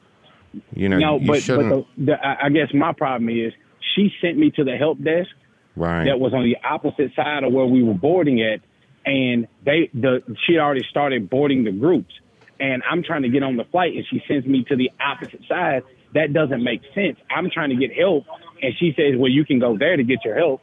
you 0.74 0.90
know, 0.90 0.98
no, 0.98 1.20
you 1.20 1.28
but, 1.28 1.42
shouldn't. 1.42 1.70
but 1.70 1.86
the, 1.98 2.06
the, 2.06 2.26
I 2.26 2.46
I 2.46 2.50
guess 2.50 2.74
my 2.74 2.94
problem 2.94 3.30
is 3.30 3.54
she 3.96 4.12
sent 4.22 4.38
me 4.38 4.52
to 4.52 4.64
the 4.64 4.78
help 4.78 5.02
desk 5.04 5.30
right. 5.76 6.06
that 6.06 6.20
was 6.20 6.34
on 6.34 6.44
the 6.44 6.58
opposite 6.68 7.14
side 7.16 7.44
of 7.44 7.54
where 7.54 7.66
we 7.66 7.84
were 7.84 7.94
boarding 7.94 8.42
at, 8.42 8.62
and 9.06 9.48
they 9.66 9.90
the 9.94 10.22
she 10.46 10.54
had 10.54 10.62
already 10.62 10.86
started 10.90 11.30
boarding 11.30 11.64
the 11.64 11.72
groups, 11.72 12.14
and 12.60 12.84
I'm 12.90 13.04
trying 13.04 13.24
to 13.24 13.30
get 13.30 13.44
on 13.44 13.58
the 13.58 13.66
flight, 13.66 13.94
and 13.96 14.06
she 14.10 14.22
sends 14.28 14.46
me 14.46 14.64
to 14.70 14.76
the 14.76 14.92
opposite 15.00 15.42
side. 15.48 15.84
That 16.14 16.32
doesn't 16.32 16.64
make 16.64 16.82
sense. 16.94 17.18
I'm 17.36 17.50
trying 17.50 17.70
to 17.70 17.76
get 17.76 17.98
help, 17.98 18.26
and 18.62 18.74
she 18.80 18.94
says, 18.96 19.16
"Well, 19.18 19.32
you 19.32 19.46
can 19.46 19.60
go 19.60 19.78
there 19.78 19.98
to 19.98 20.04
get 20.04 20.24
your 20.24 20.38
help." 20.38 20.62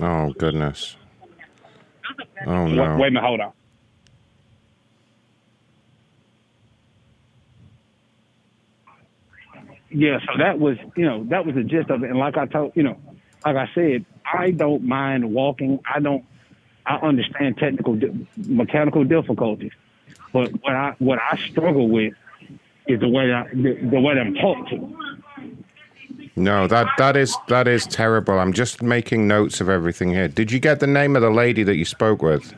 Oh 0.00 0.32
goodness. 0.38 0.96
Oh 2.46 2.64
Wait, 2.64 2.74
no. 2.74 2.96
wait 2.96 3.08
a 3.08 3.10
minute, 3.10 3.22
hold 3.22 3.40
on. 3.40 3.52
Yeah, 9.90 10.20
so 10.20 10.38
that 10.38 10.58
was, 10.58 10.76
you 10.96 11.04
know, 11.04 11.24
that 11.24 11.44
was 11.44 11.54
the 11.54 11.64
gist 11.64 11.90
of 11.90 12.04
it. 12.04 12.10
And 12.10 12.18
like 12.18 12.36
I 12.36 12.46
told, 12.46 12.72
you 12.76 12.82
know, 12.82 12.96
like 13.44 13.56
I 13.56 13.68
said, 13.74 14.04
I 14.32 14.52
don't 14.52 14.84
mind 14.84 15.32
walking. 15.32 15.80
I 15.92 16.00
don't. 16.00 16.24
I 16.86 16.96
understand 16.96 17.58
technical, 17.58 17.98
mechanical 18.36 19.04
difficulties, 19.04 19.72
but 20.32 20.50
what 20.62 20.74
I 20.74 20.94
what 20.98 21.18
I 21.20 21.36
struggle 21.36 21.88
with 21.88 22.14
is 22.86 23.00
the 23.00 23.08
way 23.08 23.32
I 23.32 23.48
the, 23.48 23.78
the 23.90 24.00
way 24.00 24.14
that 24.14 24.26
I'm 24.26 24.34
talked 24.34 24.70
to. 24.70 24.96
No, 26.36 26.66
that 26.66 26.86
that 26.98 27.16
is 27.16 27.36
that 27.48 27.68
is 27.68 27.86
terrible. 27.86 28.38
I'm 28.38 28.52
just 28.52 28.82
making 28.82 29.28
notes 29.28 29.60
of 29.60 29.68
everything 29.68 30.10
here. 30.10 30.28
Did 30.28 30.50
you 30.50 30.58
get 30.58 30.80
the 30.80 30.86
name 30.86 31.16
of 31.16 31.22
the 31.22 31.30
lady 31.30 31.62
that 31.64 31.76
you 31.76 31.84
spoke 31.84 32.22
with? 32.22 32.54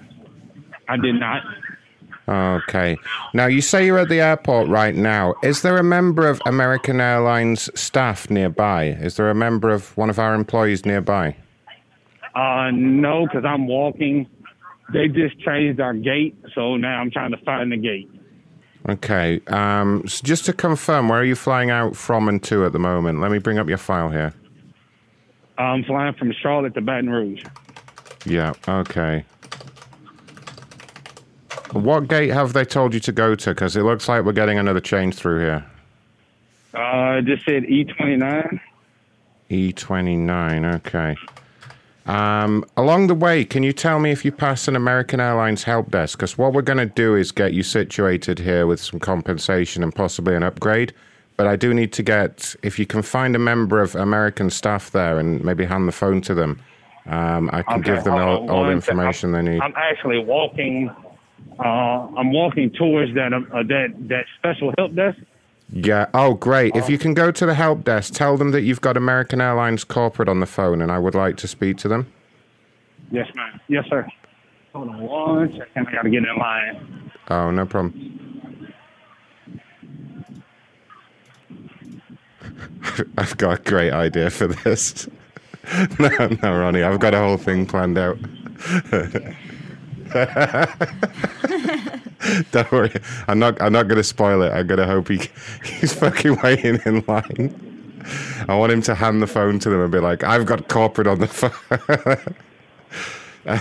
I 0.89 0.97
did 0.97 1.14
not. 1.16 1.43
Okay. 2.29 2.97
Now 3.35 3.47
you 3.47 3.61
say 3.61 3.85
you're 3.85 3.99
at 3.99 4.09
the 4.09 4.20
airport 4.20 4.68
right 4.68 4.95
now. 4.95 5.35
Is 5.43 5.62
there 5.62 5.77
a 5.77 5.83
member 5.83 6.29
of 6.29 6.41
American 6.47 7.01
Airlines 7.01 7.68
staff 7.79 8.31
nearby? 8.31 8.87
Is 8.87 9.16
there 9.16 9.29
a 9.29 9.35
member 9.35 9.70
of 9.70 9.97
one 9.97 10.09
of 10.09 10.18
our 10.18 10.35
employees 10.35 10.87
nearby? 10.87 11.37
Uh, 12.35 12.70
no, 12.73 13.27
because 13.27 13.45
I'm 13.45 13.66
walking. 13.66 14.27
They 14.93 15.09
just 15.09 15.39
changed 15.41 15.81
our 15.81 15.95
gate, 15.95 16.37
so 16.55 16.77
now 16.77 17.01
I'm 17.01 17.11
trying 17.11 17.33
to 17.33 17.39
find 17.39 17.73
the 17.73 17.77
gate. 17.77 18.11
Okay. 18.89 19.41
Um, 19.49 20.07
so 20.07 20.23
just 20.25 20.45
to 20.47 20.53
confirm, 20.53 21.09
where 21.09 21.20
are 21.20 21.25
you 21.25 21.35
flying 21.37 21.70
out 21.70 21.97
from 21.97 22.29
and 22.29 22.43
to 22.45 22.64
at 22.64 22.73
the 22.73 22.79
moment? 22.79 23.20
Let 23.20 23.31
me 23.31 23.39
bring 23.39 23.59
up 23.59 23.68
your 23.68 23.79
file 23.79 24.11
here. 24.11 24.35
I'm 25.59 25.85
flying 25.85 26.14
from 26.14 26.33
Charlotte 26.43 26.75
to 26.75 26.81
Baton 26.81 27.11
Rouge. 27.11 27.45
Yeah. 28.25 28.55
Okay. 28.66 29.25
What 31.73 32.09
gate 32.09 32.31
have 32.31 32.53
they 32.53 32.64
told 32.64 32.93
you 32.95 33.01
to 33.01 33.12
go 33.12 33.35
to? 33.35 33.51
Because 33.51 33.77
it 33.77 33.83
looks 33.83 34.09
like 34.09 34.25
we're 34.25 34.33
getting 34.33 34.59
another 34.59 34.81
change 34.81 35.14
through 35.14 35.41
here. 35.41 35.64
Uh, 36.75 37.20
just 37.23 37.45
said 37.45 37.64
E29. 37.64 38.61
E29. 39.51 40.75
Okay. 40.77 41.16
Um, 42.05 42.64
along 42.77 43.07
the 43.07 43.14
way, 43.14 43.45
can 43.45 43.62
you 43.62 43.73
tell 43.73 44.01
me 44.01 44.11
if 44.11 44.25
you 44.25 44.33
pass 44.33 44.66
an 44.68 44.77
American 44.77 45.20
Airlines 45.20 45.62
help 45.64 45.91
desk? 45.91 46.18
Because 46.18 46.37
what 46.37 46.53
we're 46.53 46.62
going 46.62 46.79
to 46.79 46.87
do 46.87 47.14
is 47.14 47.31
get 47.31 47.53
you 47.53 47.62
situated 47.62 48.39
here 48.39 48.66
with 48.66 48.81
some 48.81 48.99
compensation 48.99 49.83
and 49.83 49.95
possibly 49.95 50.35
an 50.35 50.43
upgrade. 50.43 50.93
But 51.37 51.47
I 51.47 51.57
do 51.57 51.73
need 51.73 51.93
to 51.95 52.03
get, 52.03 52.55
if 52.62 52.79
you 52.79 52.87
can 52.87 53.03
find 53.03 53.35
a 53.35 53.39
member 53.39 53.81
of 53.81 53.95
American 53.95 54.51
staff 54.51 54.91
there 54.91 55.18
and 55.18 55.43
maybe 55.45 55.64
hand 55.64 55.89
the 55.89 55.93
phone 55.93 56.20
to 56.23 56.35
them, 56.35 56.61
um, 57.07 57.51
I 57.53 57.62
can 57.62 57.81
Okay, 57.81 57.95
give 57.95 58.05
them 58.05 58.14
all, 58.14 58.51
all 58.51 58.64
the 58.64 58.70
information 58.70 59.33
they 59.33 59.43
need. 59.43 59.61
I'm 59.61 59.75
actually 59.77 60.18
walking. 60.18 60.91
Uh, 61.59 62.09
I'm 62.16 62.32
walking 62.32 62.70
towards 62.70 63.14
that 63.14 63.32
uh, 63.32 63.62
that 63.64 63.88
that 64.09 64.24
special 64.38 64.72
help 64.78 64.95
desk. 64.95 65.18
Yeah. 65.72 66.07
Oh, 66.12 66.34
great. 66.34 66.76
If 66.76 66.90
you 66.90 66.98
can 66.98 67.14
go 67.14 67.31
to 67.31 67.47
the 67.47 67.55
help 67.55 67.85
desk, 67.85 68.12
tell 68.12 68.36
them 68.36 68.51
that 68.51 68.60
you've 68.60 68.82
got 68.82 68.97
American 68.98 69.40
Airlines 69.40 69.85
corporate 69.85 70.28
on 70.28 70.40
the 70.40 70.47
phone 70.47 70.82
and 70.82 70.93
I 70.93 70.98
would 70.98 71.14
like 71.14 71.39
to 71.39 71.48
speak 71.48 71.78
to 71.78 71.89
them. 71.89 72.12
Yes, 73.10 73.28
ma'am. 73.35 73.59
Yes, 73.69 73.85
sir. 73.89 74.06
Hold 74.74 74.89
on 74.89 75.01
one 75.01 75.52
second. 75.52 75.89
I 75.89 75.93
gotta 75.93 76.10
get 76.10 76.24
in 76.24 76.36
line. 76.36 77.10
Oh, 77.28 77.51
no 77.51 77.64
problem. 77.64 78.73
I've 83.19 83.36
got 83.39 83.60
a 83.60 83.62
great 83.62 83.93
idea 83.93 84.28
for 84.31 84.48
this. 84.48 85.09
no, 85.98 86.09
no, 86.43 86.59
Ronnie, 86.59 86.82
I've 86.82 87.01
got 87.01 87.14
a 87.14 87.19
whole 87.19 87.36
thing 87.39 87.66
planned 87.66 87.97
out. 87.97 88.19
Don't 92.52 92.72
worry, 92.72 92.93
I'm 93.28 93.39
not. 93.39 93.60
I'm 93.60 93.72
not 93.72 93.89
going 93.89 93.97
to 93.97 94.05
spoil 94.05 94.43
it. 94.43 94.52
I'm 94.52 94.66
going 94.66 94.78
to 94.78 94.86
hope 94.86 95.09
he 95.09 95.20
he's 95.64 95.93
fucking 95.93 96.39
waiting 96.43 96.80
in 96.84 97.05
line. 97.06 97.68
I 98.48 98.56
want 98.56 98.72
him 98.72 98.82
to 98.82 98.94
hand 98.94 99.22
the 99.22 99.26
phone 99.26 99.59
to 99.60 99.70
them 99.70 99.80
and 99.80 99.90
be 99.90 99.98
like, 99.98 100.24
"I've 100.24 100.47
got 100.47 100.68
corporate 100.68 101.06
on 101.06 101.20
the 101.20 101.26
phone." 101.26 102.34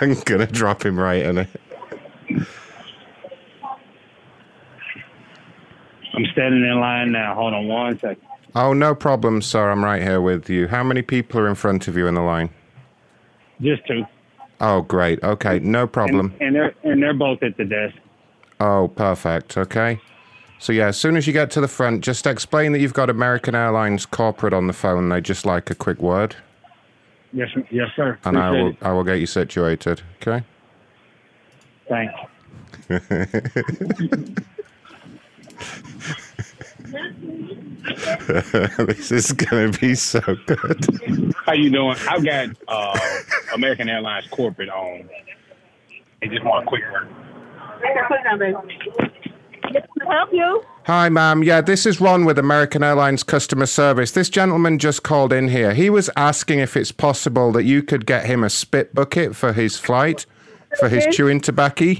I'm 0.00 0.14
gonna 0.24 0.46
drop 0.46 0.84
him 0.84 0.98
right 0.98 1.22
in 1.22 1.38
it. 1.38 1.48
I'm 6.14 6.24
standing 6.32 6.62
in 6.62 6.80
line 6.80 7.12
now. 7.12 7.34
Hold 7.34 7.54
on 7.54 7.68
one 7.68 7.98
second. 7.98 8.22
Oh, 8.54 8.72
no 8.72 8.94
problem, 8.94 9.42
sir. 9.42 9.70
I'm 9.70 9.84
right 9.84 10.00
here 10.00 10.20
with 10.20 10.48
you. 10.48 10.68
How 10.68 10.84
many 10.84 11.02
people 11.02 11.40
are 11.40 11.48
in 11.48 11.56
front 11.56 11.88
of 11.88 11.96
you 11.96 12.06
in 12.06 12.14
the 12.14 12.22
line? 12.22 12.50
Just 13.60 13.84
two. 13.86 14.04
Oh, 14.60 14.82
great. 14.82 15.22
Okay, 15.22 15.58
no 15.58 15.86
problem. 15.86 16.32
And, 16.40 16.42
and 16.48 16.56
they're 16.56 16.74
and 16.84 17.02
they're 17.02 17.14
both 17.14 17.42
at 17.42 17.56
the 17.56 17.64
desk. 17.64 17.96
Oh, 18.60 18.88
perfect. 18.88 19.56
Okay. 19.56 20.00
So, 20.58 20.72
yeah, 20.72 20.86
as 20.86 20.96
soon 20.96 21.16
as 21.16 21.26
you 21.26 21.32
get 21.32 21.50
to 21.52 21.60
the 21.60 21.68
front, 21.68 22.02
just 22.04 22.26
explain 22.26 22.72
that 22.72 22.78
you've 22.78 22.94
got 22.94 23.10
American 23.10 23.54
Airlines 23.54 24.06
corporate 24.06 24.54
on 24.54 24.66
the 24.68 24.72
phone. 24.72 25.08
They 25.10 25.20
just 25.20 25.44
like 25.44 25.68
a 25.68 25.74
quick 25.74 25.98
word, 26.00 26.36
Yes, 27.32 27.48
yes, 27.70 27.88
sir. 27.96 28.18
and 28.24 28.38
I 28.38 28.50
will, 28.50 28.68
it. 28.68 28.76
I 28.80 28.92
will 28.92 29.04
get 29.04 29.18
you 29.18 29.26
situated. 29.26 30.00
Okay. 30.22 30.44
Thanks. 31.88 32.14
this 38.86 39.12
is 39.12 39.32
going 39.32 39.72
to 39.72 39.78
be 39.78 39.94
so 39.94 40.20
good. 40.46 41.34
How 41.44 41.52
you 41.52 41.70
doing? 41.70 41.96
I've 42.08 42.24
got 42.24 42.48
uh, 42.68 42.98
American 43.54 43.88
Airlines 43.88 44.26
corporate 44.28 44.70
on. 44.70 45.08
They 46.20 46.28
just 46.28 46.44
want 46.44 46.64
a 46.64 46.66
quick 46.66 46.82
work. 46.90 47.08
Help 50.08 50.32
you? 50.32 50.62
Hi, 50.86 51.08
ma'am. 51.08 51.42
Yeah, 51.42 51.60
this 51.60 51.86
is 51.86 52.00
Ron 52.00 52.24
with 52.24 52.38
American 52.38 52.82
Airlines 52.82 53.22
customer 53.22 53.66
service. 53.66 54.12
This 54.12 54.28
gentleman 54.30 54.78
just 54.78 55.02
called 55.02 55.32
in 55.32 55.48
here. 55.48 55.74
He 55.74 55.90
was 55.90 56.10
asking 56.16 56.60
if 56.60 56.76
it's 56.76 56.92
possible 56.92 57.52
that 57.52 57.64
you 57.64 57.82
could 57.82 58.06
get 58.06 58.26
him 58.26 58.44
a 58.44 58.50
spit 58.50 58.94
bucket 58.94 59.34
for 59.34 59.52
his 59.52 59.78
flight, 59.78 60.26
for 60.78 60.88
his 60.88 61.06
chewing 61.10 61.40
tobacco. 61.40 61.94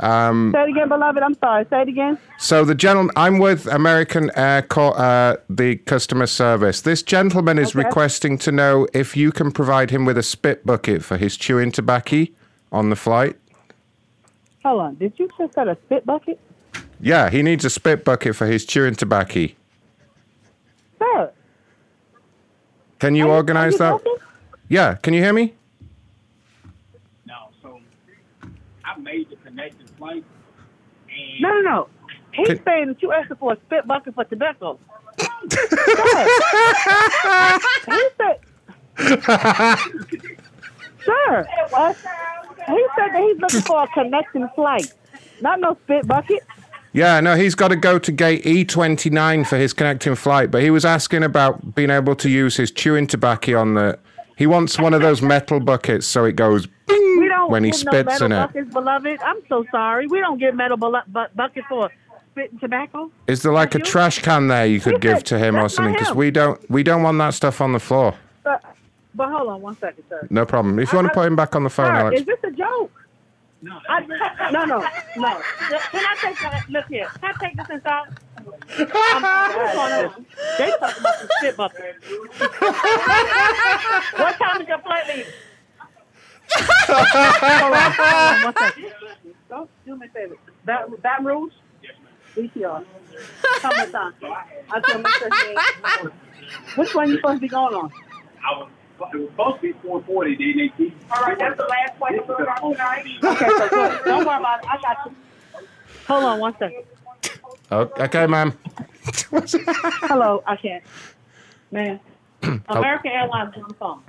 Um, 0.00 0.52
Say 0.54 0.62
it 0.62 0.70
again, 0.70 0.88
beloved. 0.88 1.22
I'm 1.22 1.34
sorry. 1.34 1.66
Say 1.68 1.82
it 1.82 1.88
again. 1.88 2.18
so 2.38 2.64
the 2.64 2.74
gentleman, 2.74 3.12
I'm 3.16 3.38
with 3.38 3.66
American 3.66 4.30
Air, 4.34 4.62
Co- 4.62 4.92
uh, 4.92 5.36
the 5.50 5.76
customer 5.76 6.26
service. 6.26 6.80
This 6.80 7.02
gentleman 7.02 7.58
is 7.58 7.76
Okay. 7.76 7.84
requesting 7.86 8.38
to 8.38 8.50
know 8.52 8.86
if 8.94 9.14
you 9.16 9.30
can 9.30 9.52
provide 9.52 9.90
him 9.90 10.06
with 10.06 10.16
a 10.16 10.22
spit 10.22 10.64
bucket 10.64 11.04
for 11.04 11.18
his 11.18 11.36
chewing 11.36 11.70
tobacco 11.70 12.26
on 12.72 12.88
the 12.88 12.96
flight. 12.96 13.36
Hold 14.64 14.80
on. 14.80 14.94
Did 14.96 15.12
you 15.18 15.28
just 15.38 15.54
got 15.54 15.68
a 15.68 15.76
spit 15.86 16.06
bucket? 16.06 16.40
Yeah, 16.98 17.28
he 17.30 17.42
needs 17.42 17.64
a 17.66 17.70
spit 17.70 18.04
bucket 18.04 18.36
for 18.36 18.46
his 18.46 18.64
chewing 18.64 18.94
tobacco. 18.94 19.48
Sir. 20.98 21.30
Can 22.98 23.14
you 23.14 23.28
organize 23.28 23.72
you 23.72 23.78
that? 23.78 23.90
talking? 23.90 24.16
Yeah, 24.68 24.94
can 24.94 25.14
you 25.14 25.22
hear 25.22 25.32
me? 25.32 25.54
No, 27.26 27.48
so 27.62 27.80
I 28.84 28.98
made 28.98 29.28
the 29.30 29.36
connecting. 30.00 30.24
No, 31.40 31.48
no, 31.50 31.60
no. 31.60 31.88
He's 32.32 32.48
Can- 32.48 32.64
saying 32.64 32.86
that 32.88 33.02
you 33.02 33.12
asking 33.12 33.36
for 33.36 33.52
a 33.52 33.56
spit 33.66 33.86
bucket 33.86 34.14
for 34.14 34.24
tobacco. 34.24 34.78
he 35.20 35.56
said, 38.16 38.38
sir, 41.04 41.46
what? 41.70 41.96
He 42.66 42.86
said 42.96 43.08
that 43.12 43.20
he's 43.20 43.38
looking 43.38 43.60
for 43.62 43.82
a 43.82 43.88
connecting 43.88 44.48
flight, 44.54 44.92
not 45.40 45.60
no 45.60 45.76
spit 45.84 46.06
bucket. 46.06 46.42
Yeah, 46.92 47.20
no, 47.20 47.36
he's 47.36 47.54
got 47.54 47.68
to 47.68 47.76
go 47.76 47.98
to 47.98 48.12
gate 48.12 48.44
E29 48.44 49.46
for 49.46 49.56
his 49.56 49.72
connecting 49.72 50.14
flight, 50.16 50.50
but 50.50 50.62
he 50.62 50.70
was 50.70 50.84
asking 50.84 51.22
about 51.22 51.74
being 51.74 51.90
able 51.90 52.16
to 52.16 52.28
use 52.28 52.56
his 52.56 52.70
chewing 52.70 53.06
tobacco 53.06 53.58
on 53.58 53.74
the. 53.74 53.98
He 54.40 54.46
wants 54.46 54.78
one 54.78 54.94
of 54.94 55.02
those 55.02 55.20
metal 55.20 55.60
buckets 55.60 56.06
so 56.06 56.24
it 56.24 56.34
goes 56.34 56.66
when 57.48 57.62
he 57.62 57.72
no 57.72 57.76
spits 57.76 58.06
metal 58.08 58.24
in 58.26 58.32
it. 58.32 58.36
buckets, 58.46 58.72
beloved. 58.72 59.20
I'm 59.22 59.36
so 59.50 59.66
sorry. 59.70 60.06
We 60.06 60.18
don't 60.20 60.38
get 60.38 60.56
metal 60.56 60.78
bu- 60.78 60.92
bu- 61.08 61.26
buckets 61.34 61.66
for 61.68 61.90
spitting 62.32 62.58
tobacco. 62.58 63.10
Is 63.26 63.42
there 63.42 63.52
like 63.52 63.74
a 63.74 63.80
trash 63.80 64.20
can 64.20 64.48
there 64.48 64.64
you 64.64 64.80
could 64.80 65.02
give 65.02 65.24
to 65.24 65.38
him 65.38 65.56
or 65.56 65.62
That's 65.64 65.74
not 65.74 65.84
something? 65.84 65.92
Because 65.92 66.08
him. 66.12 66.16
we 66.16 66.30
don't 66.30 66.70
we 66.70 66.82
don't 66.82 67.02
want 67.02 67.18
that 67.18 67.34
stuff 67.34 67.60
on 67.60 67.72
the 67.74 67.78
floor. 67.78 68.14
But, 68.42 68.64
but 69.14 69.28
hold 69.28 69.50
on 69.50 69.60
one 69.60 69.76
second, 69.76 70.04
sir. 70.08 70.26
No 70.30 70.46
problem. 70.46 70.78
If 70.78 70.90
you 70.90 70.96
want 70.96 71.08
to 71.08 71.12
put 71.14 71.26
him 71.26 71.36
back 71.36 71.54
on 71.54 71.62
the 71.62 71.68
phone, 71.68 71.88
Sir, 71.88 71.92
Alex. 71.92 72.20
is 72.20 72.26
this 72.26 72.38
a 72.42 72.50
joke? 72.52 72.92
No. 73.60 73.78
I, 73.90 74.00
no, 74.52 74.64
no, 74.64 74.78
no. 75.18 75.40
Can 75.68 76.06
I 76.06 76.16
take 76.18 76.38
that? 76.40 76.64
Look 76.70 76.86
here. 76.86 77.08
Can 77.20 77.34
I 77.34 77.46
take 77.46 77.56
this 77.58 77.68
inside? 77.68 78.06
They 78.76 78.84
talking 80.78 81.00
about 81.00 81.16
the 81.20 81.28
spit 81.38 81.56
bucket. 81.56 81.94
what 84.16 84.34
time 84.38 84.62
is 84.62 84.68
your 84.68 84.78
flight 84.78 85.26
on, 86.58 87.92
hold 87.92 88.14
on, 88.14 88.42
one 88.44 88.54
second. 88.58 88.92
Don't 89.48 89.70
do 89.84 89.96
me 89.96 90.06
a 90.06 90.10
favor. 90.10 90.36
That 90.64 90.88
that 91.02 91.24
rules? 91.24 91.52
VTR. 92.36 92.84
How 93.60 93.68
much 93.70 93.90
time? 93.90 94.14
I 94.70 94.80
tell 94.80 95.02
Mr. 95.02 95.28
Shea. 95.34 96.10
Which 96.76 96.94
one 96.94 97.08
you 97.08 97.16
supposed 97.16 97.36
to 97.36 97.40
be 97.40 97.48
going 97.48 97.74
on? 97.74 97.92
I 98.44 98.58
was, 98.58 98.70
it 99.12 99.16
was 99.18 99.30
supposed 99.30 99.56
to 99.56 99.62
be 99.62 99.72
440. 99.82 100.36
Then 100.36 100.56
they 100.56 100.68
keep. 100.76 100.96
All 101.10 101.22
right, 101.22 101.38
that's 101.38 101.56
the 101.56 101.64
last 101.66 101.98
question 101.98 102.24
for 102.24 102.36
tonight. 102.36 103.06
Okay, 103.24 103.48
so 103.48 103.68
good. 103.68 104.04
Don't 104.04 104.26
worry 104.26 104.38
about 104.38 104.60
it. 104.60 104.70
I 104.70 104.80
got 104.80 105.06
you. 105.06 105.16
Hold 106.06 106.24
on 106.24 106.38
one 106.40 106.52
second. 106.58 106.84
Oh, 107.72 107.88
okay, 108.00 108.26
ma'am. 108.26 108.52
Hello, 109.30 110.42
I 110.44 110.56
can't. 110.56 110.82
Man, 111.70 112.00
American 112.68 113.12
Airlines 113.12 113.54
on 113.56 113.68
the 113.68 113.74
phone. 113.74 114.02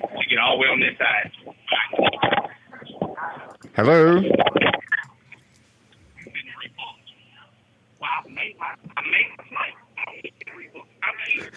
To 0.00 0.24
get 0.30 0.38
all 0.38 0.56
the 0.56 0.62
way 0.62 0.68
on 0.68 0.80
this 0.80 0.96
side. 0.98 1.32
Hello. 3.74 4.22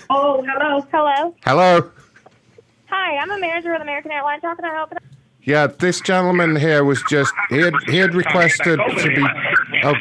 Oh, 0.10 0.44
hello. 0.44 0.82
Hello. 0.92 1.36
Hello. 1.46 1.92
Hi, 2.92 3.16
I'm 3.16 3.32
a 3.32 3.40
manager 3.40 3.72
with 3.72 3.82
American 3.82 4.12
Airlines. 4.12 4.42
How 4.44 4.54
can 4.54 4.66
I 4.66 4.74
help? 4.74 4.92
You? 4.92 4.98
Yeah, 5.44 5.68
this 5.68 6.02
gentleman 6.02 6.58
here 6.58 6.84
was 6.84 7.02
just 7.10 7.34
he 7.50 7.60
had 7.60 7.74
he 7.88 7.98
had 7.98 8.14
requested 8.14 8.80
to 8.80 9.08
be. 9.08 9.26
Oh. 9.84 9.94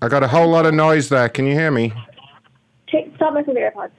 I 0.00 0.08
got 0.08 0.22
a 0.22 0.28
whole 0.28 0.48
lot 0.48 0.64
of 0.64 0.74
noise 0.74 1.08
there. 1.08 1.28
Can 1.28 1.46
you 1.46 1.54
hear 1.54 1.72
me? 1.72 1.92
Take, 2.88 3.12
stop 3.16 3.34
messing 3.34 3.54
with 3.54 3.58
your 3.58 3.72
AirPods. 3.72 3.90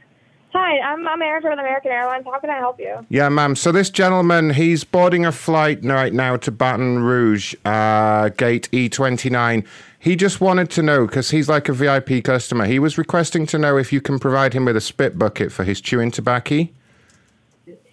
Hi, 0.54 0.80
I'm 0.80 1.06
a 1.06 1.18
manager 1.18 1.50
with 1.50 1.60
American 1.60 1.92
Airlines. 1.92 2.26
How 2.26 2.40
can 2.40 2.50
I 2.50 2.58
help 2.58 2.80
you? 2.80 3.06
Yeah, 3.10 3.28
ma'am. 3.28 3.56
So 3.56 3.74
this 3.74 3.90
gentleman, 3.90 4.52
he's 4.52 4.86
boarding 4.86 5.26
a 5.26 5.32
flight 5.34 5.84
right 5.84 6.14
now 6.14 6.38
to 6.38 6.52
Baton 6.52 7.00
Rouge, 7.00 7.54
uh, 7.66 8.30
gate 8.30 8.70
E29. 8.72 9.68
He 10.00 10.16
just 10.16 10.40
wanted 10.40 10.70
to 10.72 10.82
know 10.82 11.06
because 11.06 11.32
he's 11.32 11.50
like 11.50 11.68
a 11.68 11.74
VIP 11.74 12.24
customer. 12.24 12.66
He 12.66 12.80
was 12.80 12.98
requesting 12.98 13.46
to 13.48 13.60
know 13.60 13.78
if 13.78 13.92
you 13.92 14.00
can 14.00 14.20
provide 14.20 14.54
him 14.54 14.64
with 14.66 14.78
a 14.78 14.82
spit 14.82 15.20
bucket 15.20 15.52
for 15.52 15.66
his 15.66 15.82
chewing 15.82 16.12
tobacco. 16.12 16.68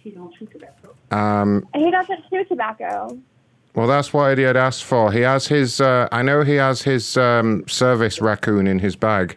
He 0.04 0.10
don't 0.10 0.32
chew 0.34 0.44
tobacco. 0.46 0.94
Um, 1.10 1.66
He 1.74 1.90
doesn't 1.90 2.28
chew 2.30 2.44
tobacco. 2.44 3.18
well, 3.74 3.86
that's 3.86 4.12
what 4.12 4.36
he 4.38 4.44
had 4.44 4.56
asked 4.56 4.84
for. 4.84 5.10
He 5.10 5.20
has 5.20 5.46
his. 5.48 5.80
Uh, 5.80 6.08
I 6.12 6.22
know 6.22 6.42
he 6.42 6.56
has 6.56 6.82
his 6.82 7.16
um, 7.16 7.66
service 7.66 8.20
raccoon 8.20 8.66
in 8.66 8.78
his 8.78 8.94
bag 8.96 9.36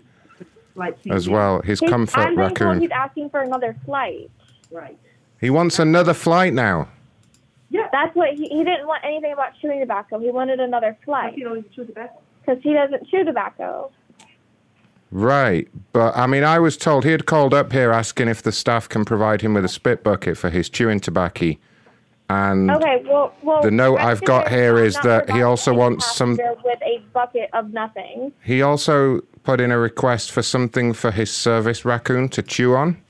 Like 0.76 0.98
as 1.10 1.30
well. 1.30 1.62
His 1.62 1.80
He's- 1.80 1.90
comfort 1.90 2.20
I'm 2.20 2.36
being 2.36 2.50
told 2.50 2.60
raccoon. 2.70 2.82
he's 2.82 2.92
asking 2.92 3.30
for 3.30 3.40
another 3.42 3.76
flight. 3.86 4.30
Right. 4.70 4.98
He 5.40 5.50
wants 5.50 5.80
another 5.80 6.14
flight 6.14 6.54
now. 6.54 6.90
Yeah. 7.70 7.88
That's 7.94 8.14
what 8.16 8.30
he, 8.34 8.48
he 8.50 8.64
didn't 8.66 8.88
want 8.88 9.04
anything 9.06 9.32
about 9.32 9.54
chewing 9.62 9.80
tobacco. 9.80 10.20
He 10.20 10.32
wanted 10.32 10.60
another 10.60 10.98
flight. 11.06 11.34
He 11.36 11.44
don't 11.44 11.72
chew 11.74 11.86
tobacco. 11.86 12.20
Because 12.46 12.62
he 12.62 12.74
doesn't 12.74 13.08
chew 13.10 13.24
tobacco. 13.24 13.90
Right, 15.10 15.68
but 15.94 16.16
I 16.18 16.28
mean, 16.28 16.44
I 16.44 16.60
was 16.60 16.76
told 16.76 17.06
he 17.06 17.12
had 17.12 17.26
called 17.26 17.54
up 17.54 17.72
here 17.72 17.92
asking 17.92 18.28
if 18.28 18.44
the 18.44 18.52
staff 18.52 18.90
can 18.90 19.06
provide 19.06 19.42
him 19.42 19.54
with 19.54 19.64
a 19.64 19.70
spit 19.70 20.04
bucket 20.04 20.38
for 20.38 20.50
his 20.50 20.70
chewing 20.70 21.00
tobacco, 21.00 21.54
and 22.30 22.70
Okay, 22.70 23.04
well, 23.08 23.34
well. 23.42 23.62
the 23.62 23.72
note 23.72 24.00
I've 24.00 24.22
got 24.26 24.48
assured 24.48 24.60
here 24.60 24.78
I'm 24.80 24.84
is 24.84 24.96
not 24.96 25.04
that 25.04 25.30
he 25.30 25.42
also 25.42 25.74
wants 25.74 26.14
some. 26.14 26.32
with 26.32 26.82
a 26.82 27.02
bucket 27.14 27.50
of 27.54 27.72
nothing. 27.72 28.34
He 28.44 28.62
also 28.62 29.22
put 29.44 29.62
in 29.62 29.72
a 29.72 29.80
request 29.80 30.32
for 30.32 30.42
something 30.42 30.92
for 30.92 31.12
his 31.12 31.32
service 31.32 31.86
raccoon 31.86 32.28
to 32.30 32.42
chew 32.42 32.76
on. 32.76 33.02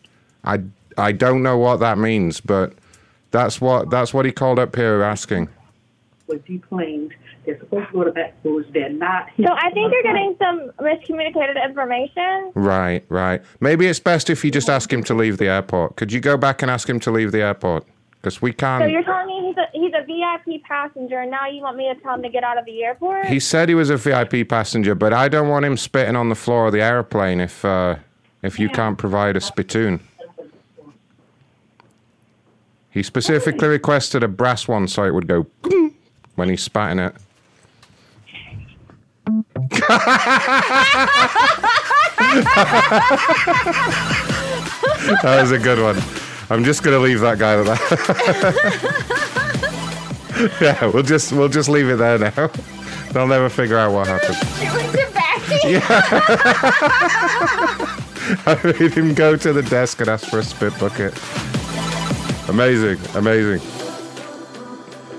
I 0.43 0.61
I 0.99 1.11
don't 1.13 1.41
know 1.41 1.57
what 1.57 1.79
that 1.79 1.97
means, 1.97 2.41
but 2.41 2.73
that's 3.31 3.59
what 3.59 3.89
that's 3.89 4.13
what 4.13 4.25
he 4.25 4.31
called 4.31 4.59
up 4.59 4.75
here 4.75 5.01
asking. 5.01 5.49
Was 6.27 6.41
deplaned. 6.41 7.15
They're 7.47 7.57
supposed 7.59 7.87
to 7.87 7.93
go 7.93 8.03
to 8.03 8.11
back 8.11 8.35
schools. 8.41 8.65
They're 8.73 8.89
not. 8.89 9.29
So 9.37 9.49
I 9.49 9.71
think 9.71 9.93
you're 9.93 10.03
getting 10.03 10.35
some 10.37 10.69
miscommunicated 10.81 11.63
information. 11.63 12.51
Right, 12.55 13.05
right. 13.07 13.41
Maybe 13.61 13.87
it's 13.87 14.01
best 14.01 14.29
if 14.29 14.43
you 14.43 14.51
just 14.51 14.69
ask 14.69 14.91
him 14.91 15.01
to 15.05 15.13
leave 15.13 15.37
the 15.37 15.47
airport. 15.47 15.95
Could 15.95 16.11
you 16.11 16.19
go 16.19 16.35
back 16.35 16.61
and 16.61 16.69
ask 16.69 16.89
him 16.89 16.99
to 16.99 17.09
leave 17.09 17.31
the 17.31 17.41
airport? 17.41 17.85
Because 18.19 18.41
we 18.41 18.51
can't. 18.51 18.83
So 18.83 18.87
you're 18.87 19.01
telling 19.01 19.27
me 19.27 19.47
he's 19.47 19.55
a 19.55 19.67
he's 19.71 19.93
a 19.93 20.03
VIP 20.45 20.61
passenger, 20.63 21.19
and 21.19 21.31
now 21.31 21.47
you 21.47 21.61
want 21.61 21.77
me 21.77 21.87
to 21.87 21.97
tell 22.01 22.15
him 22.15 22.23
to 22.23 22.29
get 22.29 22.43
out 22.43 22.57
of 22.57 22.65
the 22.65 22.83
airport? 22.83 23.27
He 23.27 23.39
said 23.39 23.69
he 23.69 23.75
was 23.75 23.89
a 23.89 23.95
VIP 23.95 24.49
passenger, 24.49 24.93
but 24.93 25.13
I 25.13 25.29
don't 25.29 25.47
want 25.47 25.63
him 25.63 25.77
spitting 25.77 26.17
on 26.17 26.27
the 26.27 26.35
floor 26.35 26.67
of 26.67 26.73
the 26.73 26.81
airplane 26.81 27.39
if 27.39 27.63
uh, 27.63 27.95
if 28.43 28.59
you 28.59 28.67
can't 28.67 28.97
provide 28.97 29.37
a 29.37 29.41
spittoon. 29.41 30.01
He 32.89 33.03
specifically 33.03 33.69
requested 33.69 34.21
a 34.21 34.27
brass 34.27 34.67
one 34.67 34.89
so 34.89 35.05
it 35.05 35.13
would 35.13 35.27
go 35.27 35.47
when 36.35 36.49
he 36.49 36.57
spat 36.57 36.91
in 36.91 36.99
it. 36.99 37.15
That 45.21 45.37
was 45.41 45.51
a 45.51 45.59
good 45.59 45.81
one. 45.81 46.01
I'm 46.49 46.63
just 46.63 46.81
gonna 46.83 46.99
leave 46.99 47.19
that 47.19 47.37
guy 47.39 47.57
with 47.57 47.67
that. 47.67 47.81
yeah, 50.61 50.85
we'll 50.87 51.03
just 51.03 51.33
we'll 51.33 51.49
just 51.49 51.67
leave 51.69 51.89
it 51.89 51.97
there 51.97 52.17
now. 52.17 52.49
They'll 53.11 53.27
never 53.27 53.49
figure 53.49 53.77
out 53.77 53.91
what 53.93 54.07
happened. 54.07 54.37
Yeah. 55.63 55.79
I 58.45 58.59
made 58.63 58.93
him 58.93 59.13
go 59.13 59.37
to 59.37 59.53
the 59.53 59.63
desk 59.63 60.01
and 60.01 60.09
ask 60.09 60.27
for 60.27 60.39
a 60.39 60.43
spit 60.43 60.77
bucket. 60.77 61.17
Amazing, 62.49 62.99
amazing. 63.15 63.61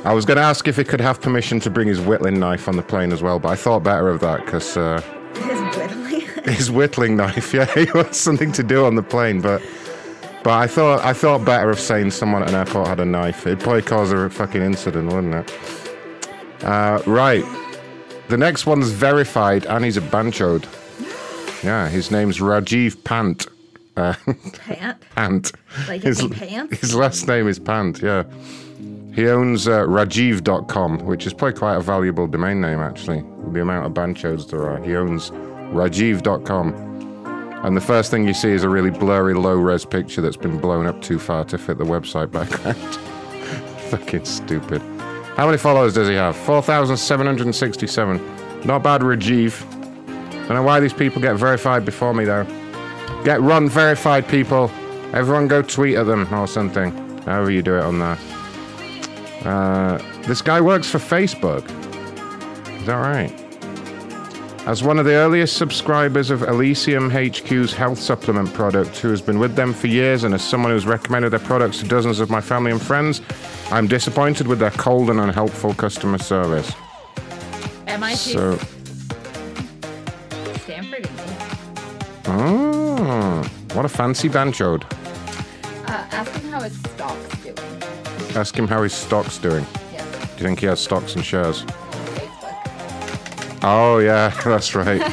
I 0.09 0.14
was 0.14 0.24
going 0.24 0.39
to 0.39 0.43
ask 0.43 0.66
if 0.66 0.78
he 0.78 0.85
could 0.85 1.02
have 1.02 1.20
permission 1.20 1.60
to 1.60 1.68
bring 1.68 1.86
his 1.86 2.01
whittling 2.01 2.40
knife 2.40 2.66
on 2.66 2.76
the 2.76 2.82
plane 2.82 3.12
as 3.12 3.22
well, 3.22 3.39
but 3.39 3.51
I 3.51 3.56
thought 3.56 3.82
better 3.82 4.09
of 4.09 4.20
that 4.20 4.43
because 4.43 4.74
uh, 4.74 5.02
His 5.35 5.76
whittling. 5.76 6.20
his 6.55 6.70
whittling 6.70 7.14
knife. 7.14 7.52
Yeah, 7.52 7.66
he 7.74 7.93
wants 7.93 8.16
something 8.16 8.51
to 8.52 8.62
do 8.62 8.86
on 8.86 8.94
the 8.94 9.02
plane, 9.02 9.43
but 9.43 9.60
but 10.43 10.52
I 10.55 10.66
thought 10.66 11.05
I 11.05 11.12
thought 11.12 11.44
better 11.44 11.68
of 11.68 11.78
saying 11.78 12.12
someone 12.12 12.43
at 12.43 12.48
an 12.48 12.55
airport 12.55 12.89
had 12.89 13.01
a 13.01 13.05
knife. 13.05 13.47
It'd 13.47 13.60
probably 13.60 13.82
cause 13.82 14.10
a 14.10 14.30
fucking 14.30 14.62
incident, 14.62 15.12
wouldn't 15.12 15.35
it? 15.35 16.64
Uh, 16.64 17.02
right. 17.05 17.44
The 18.28 18.39
next 18.39 18.64
one's 18.64 18.89
verified, 18.89 19.66
and 19.66 19.85
he's 19.85 19.98
a 19.98 20.01
banchode. 20.01 20.64
Yeah, 21.62 21.86
his 21.90 22.10
name's 22.10 22.39
Rajiv 22.39 23.05
Pant. 23.05 23.47
Uh, 23.94 24.14
Pant? 24.55 25.02
Pant. 25.14 25.52
Like 25.86 26.01
his, 26.01 26.20
in 26.20 26.30
pants? 26.30 26.80
his 26.80 26.94
last 26.94 27.28
name 27.28 27.47
is 27.47 27.59
Pant, 27.59 28.01
yeah. 28.01 28.22
He 29.19 29.28
owns 29.28 29.66
uh, 29.66 29.81
Rajiv.com, 29.81 31.01
which 31.01 31.27
is 31.27 31.35
probably 31.35 31.59
quite 31.59 31.74
a 31.74 31.81
valuable 31.81 32.28
domain 32.28 32.61
name, 32.61 32.78
actually, 32.78 33.24
the 33.51 33.62
amount 33.62 33.86
of 33.86 33.93
banchodes 33.93 34.49
there 34.49 34.70
are. 34.70 34.81
He 34.81 34.95
owns 34.95 35.32
Rajiv.com. 35.73 36.73
And 37.65 37.77
the 37.77 37.81
first 37.81 38.12
thing 38.12 38.28
you 38.28 38.32
see 38.32 38.51
is 38.51 38.62
a 38.62 38.69
really 38.69 38.90
blurry, 38.90 39.35
low 39.35 39.57
res 39.57 39.85
picture 39.85 40.20
that's 40.20 40.36
been 40.36 40.61
blown 40.61 40.86
up 40.86 41.03
too 41.03 41.19
far 41.19 41.45
to 41.47 41.59
fit 41.59 41.78
the 41.78 41.85
website 41.85 42.31
background. 42.31 42.77
Fucking 43.90 44.24
stupid. 44.24 44.81
How 45.36 45.47
many 45.47 45.59
followers 45.59 45.95
does 45.95 46.07
he 46.07 46.15
have? 46.15 46.36
4,767. 46.36 48.65
Not 48.65 48.85
bad, 48.85 49.01
Rajiv. 49.01 49.69
Don't 50.31 50.51
know 50.51 50.62
why 50.62 50.78
these 50.78 50.93
people 50.93 51.20
get 51.20 51.35
verified 51.35 51.85
before 51.85 52.15
me, 52.15 52.24
though. 52.24 52.45
Get 53.24 53.40
run 53.40 53.69
verified 53.69 54.28
people. 54.28 54.70
Everyone 55.12 55.49
go 55.49 55.61
tweet 55.61 55.97
at 55.97 56.07
them 56.07 56.32
or 56.32 56.47
something. 56.47 56.93
However 57.23 57.51
you 57.51 57.62
do 57.62 57.78
it 57.78 57.82
on 57.82 57.99
there. 57.99 58.16
Uh, 59.44 59.98
this 60.23 60.43
guy 60.43 60.60
works 60.60 60.89
for 60.90 60.98
Facebook. 60.98 61.65
Is 62.81 62.86
that 62.86 62.97
right? 62.97 63.32
As 64.66 64.82
one 64.82 64.98
of 64.98 65.06
the 65.06 65.15
earliest 65.15 65.56
subscribers 65.56 66.31
of 66.31 66.43
Elysium 66.43 67.10
HQ's 67.10 67.73
health 67.73 67.98
supplement 67.98 68.52
product, 68.52 68.98
who 68.98 69.09
has 69.09 69.23
been 69.23 69.39
with 69.39 69.55
them 69.55 69.73
for 69.73 69.86
years, 69.86 70.24
and 70.24 70.35
as 70.35 70.43
someone 70.43 70.73
who's 70.73 70.85
recommended 70.85 71.31
their 71.31 71.39
products 71.40 71.78
to 71.81 71.89
dozens 71.89 72.20
of 72.20 72.28
my 72.28 72.40
family 72.43 72.70
and 72.70 72.82
friends, 72.82 73.23
I'm 73.70 73.86
disappointed 73.86 74.47
with 74.47 74.59
their 74.59 74.73
cold 74.73 75.09
and 75.09 75.20
unhelpful 75.20 75.73
customer 75.74 76.19
service. 76.19 76.70
MIT 77.86 78.16
So, 78.16 78.59
Stanford. 80.65 81.09
oh, 82.27 83.43
what 83.73 83.86
a 83.86 83.89
fancy 83.89 84.28
banchode. 84.28 84.85
Uh, 85.89 86.06
ask 86.12 86.31
him 86.32 86.51
how 86.51 86.60
his 86.60 86.78
stock's. 86.78 87.38
Ask 88.39 88.56
him 88.56 88.69
how 88.69 88.85
his 88.85 88.93
stock's 88.93 89.36
doing. 89.36 89.66
Yeah. 89.93 90.05
Do 90.05 90.19
you 90.20 90.47
think 90.47 90.60
he 90.60 90.66
has 90.66 90.78
stocks 90.78 91.16
and 91.16 91.24
shares? 91.24 91.65
Oh, 93.65 93.98
yeah, 93.98 94.28
that's 94.44 94.77
right. 94.77 95.02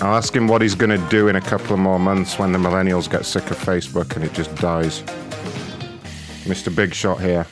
I'll 0.00 0.14
ask 0.16 0.34
him 0.34 0.48
what 0.48 0.62
he's 0.62 0.74
going 0.74 0.98
to 0.98 1.08
do 1.10 1.28
in 1.28 1.36
a 1.36 1.40
couple 1.42 1.74
of 1.74 1.80
more 1.80 1.98
months 1.98 2.38
when 2.38 2.52
the 2.52 2.58
millennials 2.58 3.10
get 3.10 3.26
sick 3.26 3.50
of 3.50 3.58
Facebook 3.58 4.16
and 4.16 4.24
it 4.24 4.32
just 4.32 4.54
dies. 4.54 5.02
Mr. 6.44 6.74
Big 6.74 6.94
Shot 6.94 7.20
here. 7.20 7.46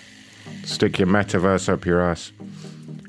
Stick 0.64 0.98
your 0.98 1.08
metaverse 1.08 1.68
up 1.68 1.84
your 1.84 2.00
ass. 2.00 2.32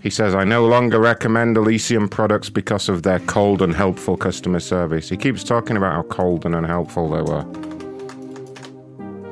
He 0.03 0.09
says, 0.09 0.35
I 0.35 0.43
no 0.43 0.67
longer 0.67 0.99
recommend 0.99 1.55
Elysium 1.55 2.09
products 2.09 2.49
because 2.49 2.89
of 2.89 3.03
their 3.03 3.19
cold 3.19 3.61
and 3.61 3.73
helpful 3.73 4.17
customer 4.17 4.59
service. 4.59 5.07
He 5.07 5.15
keeps 5.15 5.45
talking 5.45 5.77
about 5.77 5.93
how 5.93 6.03
cold 6.03 6.45
and 6.45 6.53
unhelpful 6.55 7.07
they 7.07 7.21
were. 7.21 7.64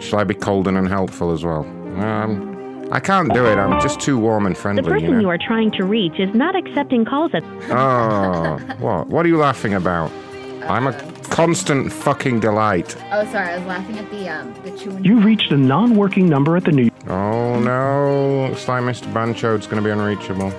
Shall 0.04 0.20
I 0.20 0.24
be 0.26 0.34
cold 0.34 0.68
and 0.68 0.78
unhelpful 0.78 1.32
as 1.32 1.44
well? 1.44 1.66
Um, 2.00 2.88
I 2.92 3.00
can't 3.00 3.34
do 3.34 3.46
it. 3.46 3.58
I'm 3.58 3.82
just 3.82 4.00
too 4.00 4.20
warm 4.20 4.46
and 4.46 4.58
friendly. 4.58 4.84
The 4.84 4.90
person 4.90 5.06
you 5.10 5.14
know. 5.16 5.22
you 5.22 5.30
are 5.30 5.38
trying 5.38 5.72
to 5.72 5.84
reach 5.86 6.20
is 6.20 6.34
not 6.36 6.56
accepting 6.56 7.06
calls 7.06 7.32
at. 7.34 7.44
Oh, 7.72 8.58
what? 8.80 9.08
What 9.08 9.26
are 9.26 9.30
you 9.30 9.38
laughing 9.38 9.74
about? 9.74 10.12
I'm 10.64 10.88
a 10.88 10.94
constant 11.30 11.92
fucking 11.92 12.42
delight. 12.42 12.96
Oh, 13.12 13.26
sorry. 13.32 13.50
I 13.50 13.58
was 13.58 13.66
laughing 13.66 13.98
at 13.98 14.10
the 14.12 14.30
um 14.30 14.54
the 14.64 14.78
chewing. 14.78 15.04
You 15.04 15.20
reached 15.22 15.52
a 15.52 15.58
non-working 15.58 16.28
number 16.28 16.56
at 16.58 16.66
the 16.66 16.72
New. 16.72 16.90
Oh 17.08 17.60
no, 17.60 18.48
looks 18.50 18.68
like 18.68 18.84
Mr. 18.84 19.12
Banchode's 19.14 19.68
going 19.68 19.82
to 19.82 19.86
be 19.86 19.92
unreachable. 19.92 20.52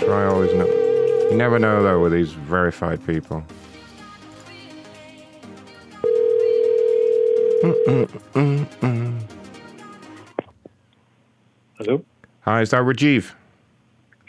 Try 0.00 0.26
always 0.26 0.52
know. 0.54 0.66
You 0.66 1.36
never 1.36 1.58
know 1.58 1.82
though 1.82 2.00
with 2.02 2.12
these 2.12 2.32
verified 2.32 3.04
people. 3.06 3.44
Mm-mm-mm-mm. 7.62 9.20
Hello? 11.76 12.04
Hi, 12.40 12.62
is 12.62 12.70
that 12.70 12.82
Rajiv? 12.82 13.32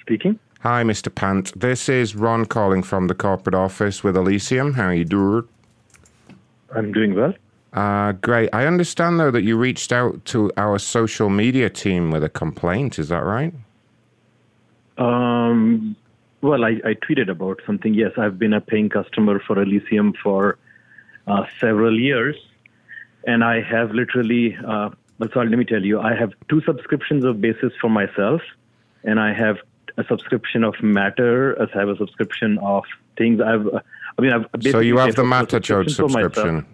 Speaking. 0.01 0.37
Hi, 0.59 0.83
Mr. 0.83 1.13
Pant. 1.13 1.57
This 1.57 1.87
is 1.87 2.13
Ron 2.13 2.45
calling 2.45 2.83
from 2.83 3.07
the 3.07 3.15
corporate 3.15 3.55
office 3.55 4.03
with 4.03 4.17
Elysium. 4.17 4.73
How 4.73 4.87
are 4.87 4.93
you 4.93 5.05
doing? 5.05 5.47
I'm 6.75 6.91
doing 6.91 7.15
well. 7.15 7.33
Uh, 7.73 8.11
great. 8.13 8.49
I 8.51 8.67
understand, 8.67 9.17
though, 9.19 9.31
that 9.31 9.43
you 9.43 9.57
reached 9.57 9.93
out 9.93 10.23
to 10.25 10.51
our 10.57 10.77
social 10.77 11.29
media 11.29 11.69
team 11.69 12.11
with 12.11 12.25
a 12.25 12.29
complaint. 12.29 12.99
Is 12.99 13.07
that 13.09 13.23
right? 13.23 13.53
Um, 14.97 15.95
well, 16.41 16.65
I, 16.65 16.81
I 16.83 16.95
tweeted 16.95 17.29
about 17.29 17.61
something. 17.65 17.93
Yes, 17.93 18.11
I've 18.17 18.37
been 18.37 18.53
a 18.53 18.59
paying 18.59 18.89
customer 18.89 19.39
for 19.39 19.61
Elysium 19.61 20.13
for 20.21 20.57
uh, 21.27 21.45
several 21.61 21.97
years, 21.97 22.35
and 23.25 23.43
I 23.43 23.61
have 23.61 23.91
literally. 23.91 24.57
Uh, 24.65 24.89
sorry, 25.33 25.49
let 25.49 25.59
me 25.59 25.65
tell 25.65 25.83
you, 25.83 25.99
I 25.99 26.15
have 26.15 26.33
two 26.49 26.61
subscriptions 26.61 27.23
of 27.23 27.41
Basis 27.41 27.73
for 27.79 27.89
myself, 27.89 28.41
and 29.03 29.19
I 29.19 29.33
have 29.33 29.57
a 29.97 30.03
subscription 30.05 30.63
of 30.63 30.81
Matter, 30.81 31.61
as 31.61 31.69
I 31.75 31.79
have 31.79 31.89
a 31.89 31.97
subscription 31.97 32.57
of 32.59 32.83
things. 33.17 33.41
I've, 33.41 33.67
uh, 33.67 33.81
I 34.17 34.21
mean, 34.21 34.31
I've 34.33 34.45
So 34.63 34.79
you 34.79 34.97
have 34.97 35.15
the 35.15 35.23
Matter 35.23 35.59
four 35.59 35.59
Matachode 35.59 35.85
subscriptions 35.89 35.95
for 35.97 36.09
myself. 36.09 36.33
subscription. 36.33 36.65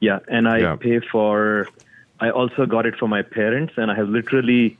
Yeah, 0.00 0.18
and 0.28 0.48
I 0.48 0.58
Yeah. 0.58 0.76
pay 0.76 1.00
for. 1.00 1.68
I 2.20 2.30
also 2.30 2.66
got 2.66 2.84
it 2.86 2.96
for 2.96 3.08
my 3.08 3.22
parents, 3.22 3.74
and 3.76 3.90
I 3.90 3.94
have 3.94 4.08
literally. 4.08 4.78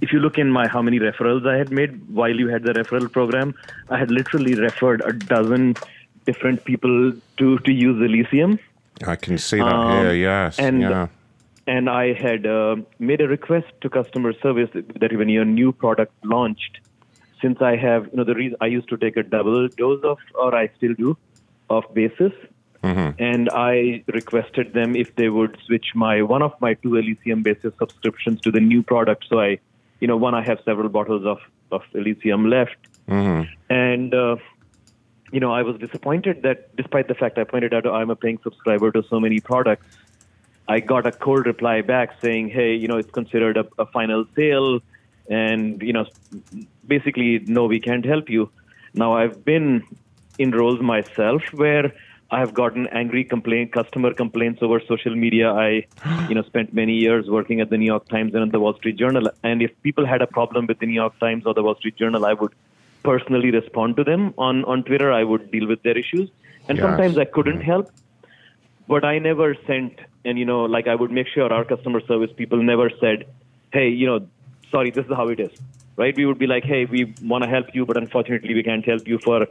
If 0.00 0.12
you 0.12 0.18
look 0.18 0.36
in 0.36 0.50
my 0.50 0.66
how 0.66 0.82
many 0.82 0.98
referrals 0.98 1.46
I 1.46 1.56
had 1.56 1.70
made 1.70 1.92
while 2.08 2.34
you 2.34 2.48
had 2.48 2.64
the 2.64 2.72
referral 2.72 3.12
program, 3.12 3.54
I 3.88 3.98
had 3.98 4.10
literally 4.10 4.54
referred 4.56 5.00
a 5.00 5.12
dozen 5.12 5.76
different 6.26 6.64
people 6.64 7.12
to 7.38 7.58
to 7.58 7.72
use 7.72 8.02
Elysium. 8.02 8.58
I 9.06 9.16
can 9.16 9.38
see 9.38 9.58
that 9.58 9.74
Um, 9.74 9.92
here. 10.04 10.14
Yes. 10.14 10.58
and- 10.58 10.80
yeah. 10.80 11.08
And 11.68 11.88
I 11.88 12.12
had 12.12 12.44
uh, 12.44 12.76
made 12.98 13.20
a 13.20 13.28
request 13.28 13.68
to 13.82 13.88
customer 13.88 14.32
service 14.42 14.70
that 15.00 15.12
when 15.16 15.28
your 15.28 15.44
new 15.44 15.70
product 15.70 16.12
launched, 16.24 16.78
since 17.40 17.62
I 17.62 17.76
have, 17.76 18.06
you 18.06 18.16
know, 18.16 18.24
the 18.24 18.34
reason 18.34 18.56
I 18.60 18.66
used 18.66 18.88
to 18.88 18.96
take 18.96 19.16
a 19.16 19.22
double 19.22 19.68
dose 19.68 20.02
of, 20.02 20.18
or 20.34 20.54
I 20.56 20.68
still 20.76 20.94
do, 20.94 21.16
of 21.70 21.84
Basis, 21.94 22.32
Mm-hmm. 22.82 23.10
and 23.22 23.48
I 23.54 24.02
requested 24.08 24.72
them 24.72 24.96
if 24.96 25.14
they 25.14 25.28
would 25.28 25.56
switch 25.66 25.92
my 25.94 26.20
one 26.22 26.42
of 26.42 26.52
my 26.60 26.74
two 26.74 26.96
Elysium 26.96 27.40
Basis 27.44 27.72
subscriptions 27.78 28.40
to 28.40 28.50
the 28.50 28.58
new 28.58 28.82
product. 28.82 29.26
So 29.28 29.38
I, 29.38 29.60
you 30.00 30.08
know, 30.08 30.16
one 30.16 30.34
I 30.34 30.42
have 30.42 30.58
several 30.64 30.88
bottles 30.88 31.24
of 31.24 31.38
of 31.70 31.82
Elysium 31.94 32.50
left, 32.50 32.76
Mm-hmm. 33.08 33.42
and 33.70 34.12
uh, 34.12 34.34
you 35.32 35.40
know, 35.40 35.52
I 35.52 35.62
was 35.62 35.78
disappointed 35.78 36.42
that 36.42 36.76
despite 36.76 37.08
the 37.08 37.14
fact 37.14 37.38
I 37.38 37.44
pointed 37.44 37.74
out 37.74 37.86
oh, 37.86 37.94
I'm 37.94 38.10
a 38.10 38.16
paying 38.16 38.38
subscriber 38.42 38.92
to 38.92 39.02
so 39.08 39.18
many 39.18 39.40
products, 39.40 39.86
I 40.68 40.80
got 40.80 41.06
a 41.06 41.12
cold 41.12 41.46
reply 41.46 41.80
back 41.80 42.20
saying, 42.20 42.50
"Hey, 42.50 42.74
you 42.74 42.86
know, 42.86 42.98
it's 42.98 43.10
considered 43.10 43.56
a, 43.56 43.66
a 43.78 43.86
final 43.86 44.26
sale, 44.36 44.80
and 45.28 45.82
you 45.82 45.94
know, 45.94 46.06
basically, 46.86 47.40
no, 47.40 47.64
we 47.64 47.80
can't 47.80 48.04
help 48.04 48.28
you." 48.28 48.50
Now, 48.94 49.14
I've 49.14 49.44
been 49.44 49.82
in 50.38 50.50
roles 50.50 50.80
myself 50.80 51.42
where 51.52 51.92
I 52.30 52.38
have 52.40 52.52
gotten 52.54 52.86
angry 52.88 53.24
complaint, 53.24 53.72
customer 53.72 54.12
complaints 54.14 54.62
over 54.62 54.80
social 54.80 55.14
media. 55.14 55.52
I, 55.52 55.86
you 56.28 56.34
know, 56.34 56.42
spent 56.42 56.72
many 56.74 56.94
years 56.94 57.28
working 57.28 57.60
at 57.60 57.70
the 57.70 57.76
New 57.76 57.86
York 57.86 58.08
Times 58.08 58.34
and 58.34 58.42
at 58.42 58.52
the 58.52 58.60
Wall 58.60 58.74
Street 58.74 58.96
Journal. 58.96 59.30
And 59.42 59.62
if 59.62 59.70
people 59.82 60.06
had 60.06 60.22
a 60.22 60.26
problem 60.26 60.66
with 60.66 60.78
the 60.78 60.86
New 60.86 60.94
York 60.94 61.18
Times 61.18 61.44
or 61.46 61.54
the 61.54 61.62
Wall 61.62 61.74
Street 61.76 61.96
Journal, 61.96 62.24
I 62.24 62.32
would 62.34 62.54
personally 63.04 63.50
respond 63.50 63.96
to 63.96 64.04
them 64.04 64.34
on 64.38 64.64
on 64.64 64.82
Twitter. 64.84 65.12
I 65.12 65.24
would 65.24 65.50
deal 65.50 65.66
with 65.68 65.82
their 65.82 65.98
issues, 65.98 66.30
and 66.68 66.78
Yes. 66.78 66.84
sometimes 66.84 67.18
I 67.18 67.24
couldn't 67.24 67.60
help. 67.60 67.90
But 68.88 69.04
I 69.04 69.18
never 69.18 69.54
sent, 69.66 70.00
and 70.24 70.38
you 70.38 70.44
know, 70.44 70.64
like 70.64 70.86
I 70.86 70.94
would 70.94 71.10
make 71.10 71.28
sure 71.28 71.52
our 71.52 71.64
customer 71.64 72.00
service 72.06 72.30
people 72.36 72.62
never 72.62 72.90
said, 73.00 73.26
"Hey, 73.72 73.88
you 73.88 74.06
know, 74.06 74.20
sorry, 74.70 74.90
this 74.90 75.06
is 75.06 75.12
how 75.22 75.28
it 75.28 75.40
is." 75.40 75.50
Right? 75.96 76.16
We 76.16 76.26
would 76.26 76.38
be 76.38 76.46
like, 76.46 76.64
"Hey, 76.64 76.84
we 76.86 77.14
want 77.22 77.44
to 77.44 77.50
help 77.50 77.74
you, 77.74 77.86
but 77.86 77.96
unfortunately, 77.96 78.54
we 78.54 78.62
can't 78.62 78.84
help 78.84 79.06
you 79.06 79.18
for 79.18 79.46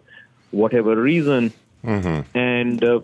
whatever 0.52 0.96
reason." 1.02 1.54
Mm-hmm. 1.84 2.22
and 2.38 2.84
uh, 2.84 3.00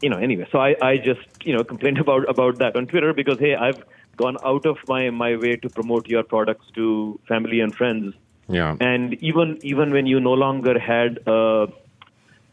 you 0.00 0.10
know 0.10 0.18
anyway 0.18 0.46
so 0.52 0.58
I, 0.58 0.74
I 0.82 0.96
just 0.98 1.20
you 1.44 1.52
know 1.54 1.64
complained 1.72 1.98
about 1.98 2.28
about 2.28 2.58
that 2.58 2.76
on 2.76 2.86
twitter 2.86 3.12
because 3.12 3.38
hey 3.38 3.54
i've 3.54 3.82
gone 4.16 4.36
out 4.44 4.66
of 4.66 4.76
my 4.88 5.10
my 5.10 5.36
way 5.36 5.56
to 5.56 5.70
promote 5.70 6.06
your 6.08 6.22
products 6.22 6.66
to 6.74 7.18
family 7.28 7.60
and 7.60 7.74
friends 7.74 8.14
Yeah. 8.48 8.76
and 8.80 9.14
even 9.22 9.58
even 9.62 9.92
when 9.92 10.06
you 10.06 10.20
no 10.20 10.32
longer 10.32 10.78
had 10.78 11.20
uh, 11.26 11.66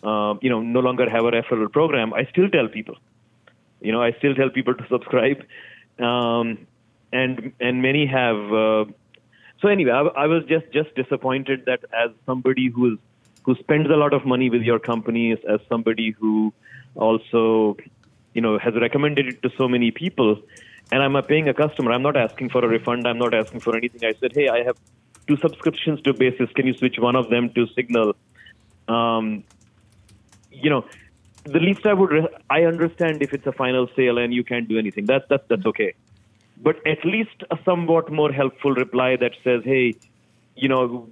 uh, 0.03 0.35
you 0.41 0.49
know 0.49 0.61
no 0.61 0.79
longer 0.79 1.09
have 1.09 1.25
a 1.25 1.31
referral 1.31 1.71
program 1.71 2.13
i 2.13 2.25
still 2.25 2.49
tell 2.49 2.67
people 2.67 2.95
you 3.81 3.91
know 3.91 4.01
i 4.01 4.11
still 4.13 4.35
tell 4.35 4.49
people 4.49 4.75
to 4.75 4.87
subscribe 4.87 5.43
um, 5.99 6.67
and 7.11 7.51
and 7.59 7.81
many 7.81 8.05
have. 8.05 8.53
Uh, 8.53 8.85
so 9.61 9.67
anyway, 9.67 9.91
I, 9.91 10.01
I 10.23 10.27
was 10.27 10.45
just 10.45 10.71
just 10.71 10.93
disappointed 10.95 11.65
that 11.65 11.83
as 11.93 12.11
somebody 12.25 12.69
who 12.69 12.93
is 12.93 12.99
who 13.43 13.55
spends 13.55 13.89
a 13.89 13.95
lot 13.95 14.13
of 14.13 14.25
money 14.25 14.49
with 14.49 14.61
your 14.61 14.79
companies, 14.79 15.37
as 15.47 15.59
somebody 15.69 16.11
who 16.11 16.53
also, 16.95 17.77
you 18.33 18.41
know, 18.41 18.57
has 18.59 18.73
recommended 18.75 19.27
it 19.27 19.41
to 19.43 19.49
so 19.57 19.67
many 19.67 19.91
people, 19.91 20.41
and 20.91 21.01
I'm 21.01 21.15
a 21.15 21.23
paying 21.23 21.49
a 21.49 21.53
customer. 21.53 21.91
I'm 21.91 22.03
not 22.03 22.17
asking 22.17 22.49
for 22.49 22.63
a 22.63 22.67
refund. 22.67 23.07
I'm 23.07 23.17
not 23.17 23.33
asking 23.33 23.61
for 23.61 23.75
anything. 23.75 24.03
I 24.03 24.13
said, 24.19 24.33
hey, 24.33 24.49
I 24.49 24.63
have 24.63 24.77
two 25.29 25.37
subscriptions 25.37 26.01
to 26.01 26.13
Basis. 26.13 26.49
Can 26.55 26.67
you 26.67 26.75
switch 26.81 26.97
one 26.99 27.15
of 27.15 27.29
them 27.29 27.49
to 27.53 27.67
Signal? 27.75 28.15
Um, 28.87 29.43
you 30.51 30.69
know, 30.73 30.85
the 31.45 31.59
least 31.59 31.85
I 31.85 31.93
would, 31.93 32.11
re- 32.11 32.35
I 32.49 32.63
understand 32.63 33.21
if 33.21 33.33
it's 33.33 33.47
a 33.47 33.51
final 33.51 33.87
sale 33.95 34.17
and 34.17 34.33
you 34.33 34.43
can't 34.43 34.67
do 34.67 34.77
anything. 34.83 35.05
That's 35.05 35.27
that's 35.29 35.47
that's 35.47 35.65
okay. 35.73 35.93
But 36.61 36.85
at 36.85 37.05
least 37.05 37.43
a 37.51 37.57
somewhat 37.63 38.11
more 38.11 38.31
helpful 38.31 38.73
reply 38.73 39.15
that 39.17 39.33
says, 39.43 39.61
hey, 39.63 39.95
you 40.55 40.67
know, 40.67 41.07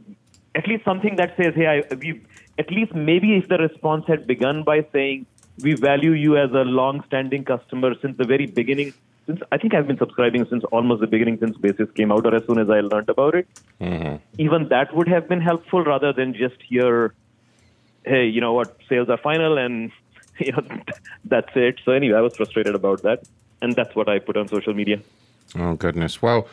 at 0.55 0.67
least 0.67 0.83
something 0.83 1.15
that 1.17 1.35
says, 1.37 1.53
hey, 1.55 1.67
I, 1.67 1.95
we, 1.95 2.21
at 2.59 2.69
least 2.71 2.93
maybe 2.93 3.37
if 3.37 3.47
the 3.47 3.57
response 3.57 4.05
had 4.07 4.27
begun 4.27 4.63
by 4.63 4.85
saying, 4.91 5.25
we 5.63 5.73
value 5.73 6.11
you 6.11 6.37
as 6.37 6.51
a 6.51 6.65
long-standing 6.79 7.45
customer 7.45 7.93
since 8.01 8.17
the 8.17 8.25
very 8.25 8.45
beginning. 8.45 8.93
Since 9.27 9.41
I 9.51 9.57
think 9.57 9.73
I've 9.73 9.87
been 9.87 9.97
subscribing 9.97 10.47
since 10.49 10.63
almost 10.71 11.01
the 11.01 11.07
beginning, 11.07 11.37
since 11.39 11.57
Basis 11.57 11.91
came 11.91 12.11
out, 12.11 12.25
or 12.25 12.33
as 12.33 12.45
soon 12.45 12.59
as 12.59 12.69
I 12.69 12.79
learned 12.79 13.09
about 13.09 13.35
it. 13.35 13.47
Mm-hmm. 13.81 14.15
Even 14.37 14.69
that 14.69 14.95
would 14.95 15.07
have 15.09 15.27
been 15.27 15.41
helpful 15.41 15.83
rather 15.83 16.13
than 16.13 16.33
just 16.33 16.55
hear, 16.61 17.13
hey, 18.05 18.25
you 18.25 18.39
know 18.39 18.53
what, 18.53 18.77
sales 18.87 19.09
are 19.09 19.17
final, 19.17 19.57
and 19.57 19.91
you 20.39 20.53
know 20.53 20.63
that's 21.25 21.51
it. 21.55 21.79
So 21.83 21.91
anyway, 21.91 22.17
I 22.17 22.21
was 22.21 22.35
frustrated 22.37 22.73
about 22.73 23.03
that, 23.03 23.27
and 23.61 23.75
that's 23.75 23.95
what 23.95 24.09
I 24.09 24.19
put 24.19 24.37
on 24.37 24.47
social 24.47 24.73
media. 24.73 25.01
Oh, 25.55 25.75
goodness. 25.75 26.21
Well, 26.21 26.47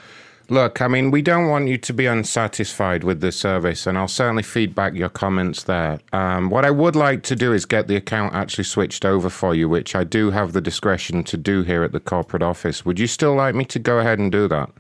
look, 0.49 0.81
I 0.81 0.89
mean, 0.89 1.11
we 1.11 1.23
don't 1.23 1.49
want 1.49 1.69
you 1.69 1.79
to 1.79 1.93
be 1.93 2.07
unsatisfied 2.07 3.05
with 3.05 3.21
the 3.21 3.33
service, 3.33 3.87
and 3.87 3.97
I'll 3.97 4.09
certainly 4.09 4.43
feedback 4.43 4.95
your 4.95 5.09
comments 5.09 5.65
there. 5.65 6.01
Um, 6.13 6.51
what 6.51 6.65
I 6.65 6.71
would 6.71 6.97
like 6.97 7.23
to 7.25 7.37
do 7.37 7.53
is 7.53 7.65
get 7.65 7.89
the 7.89 7.97
account 7.97 8.35
actually 8.35 8.65
switched 8.65 9.05
over 9.05 9.31
for 9.31 9.55
you, 9.55 9.69
which 9.69 9.95
I 9.95 10.05
do 10.05 10.31
have 10.31 10.53
the 10.53 10.61
discretion 10.61 11.25
to 11.25 11.37
do 11.37 11.63
here 11.63 11.83
at 11.83 11.93
the 11.93 12.01
corporate 12.01 12.43
office. 12.43 12.85
Would 12.85 12.99
you 12.99 13.07
still 13.07 13.35
like 13.35 13.55
me 13.55 13.65
to 13.67 13.79
go 13.79 13.99
ahead 13.99 14.19
and 14.19 14.31
do 14.31 14.49
that? 14.49 14.71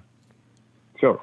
Sure. 1.01 1.21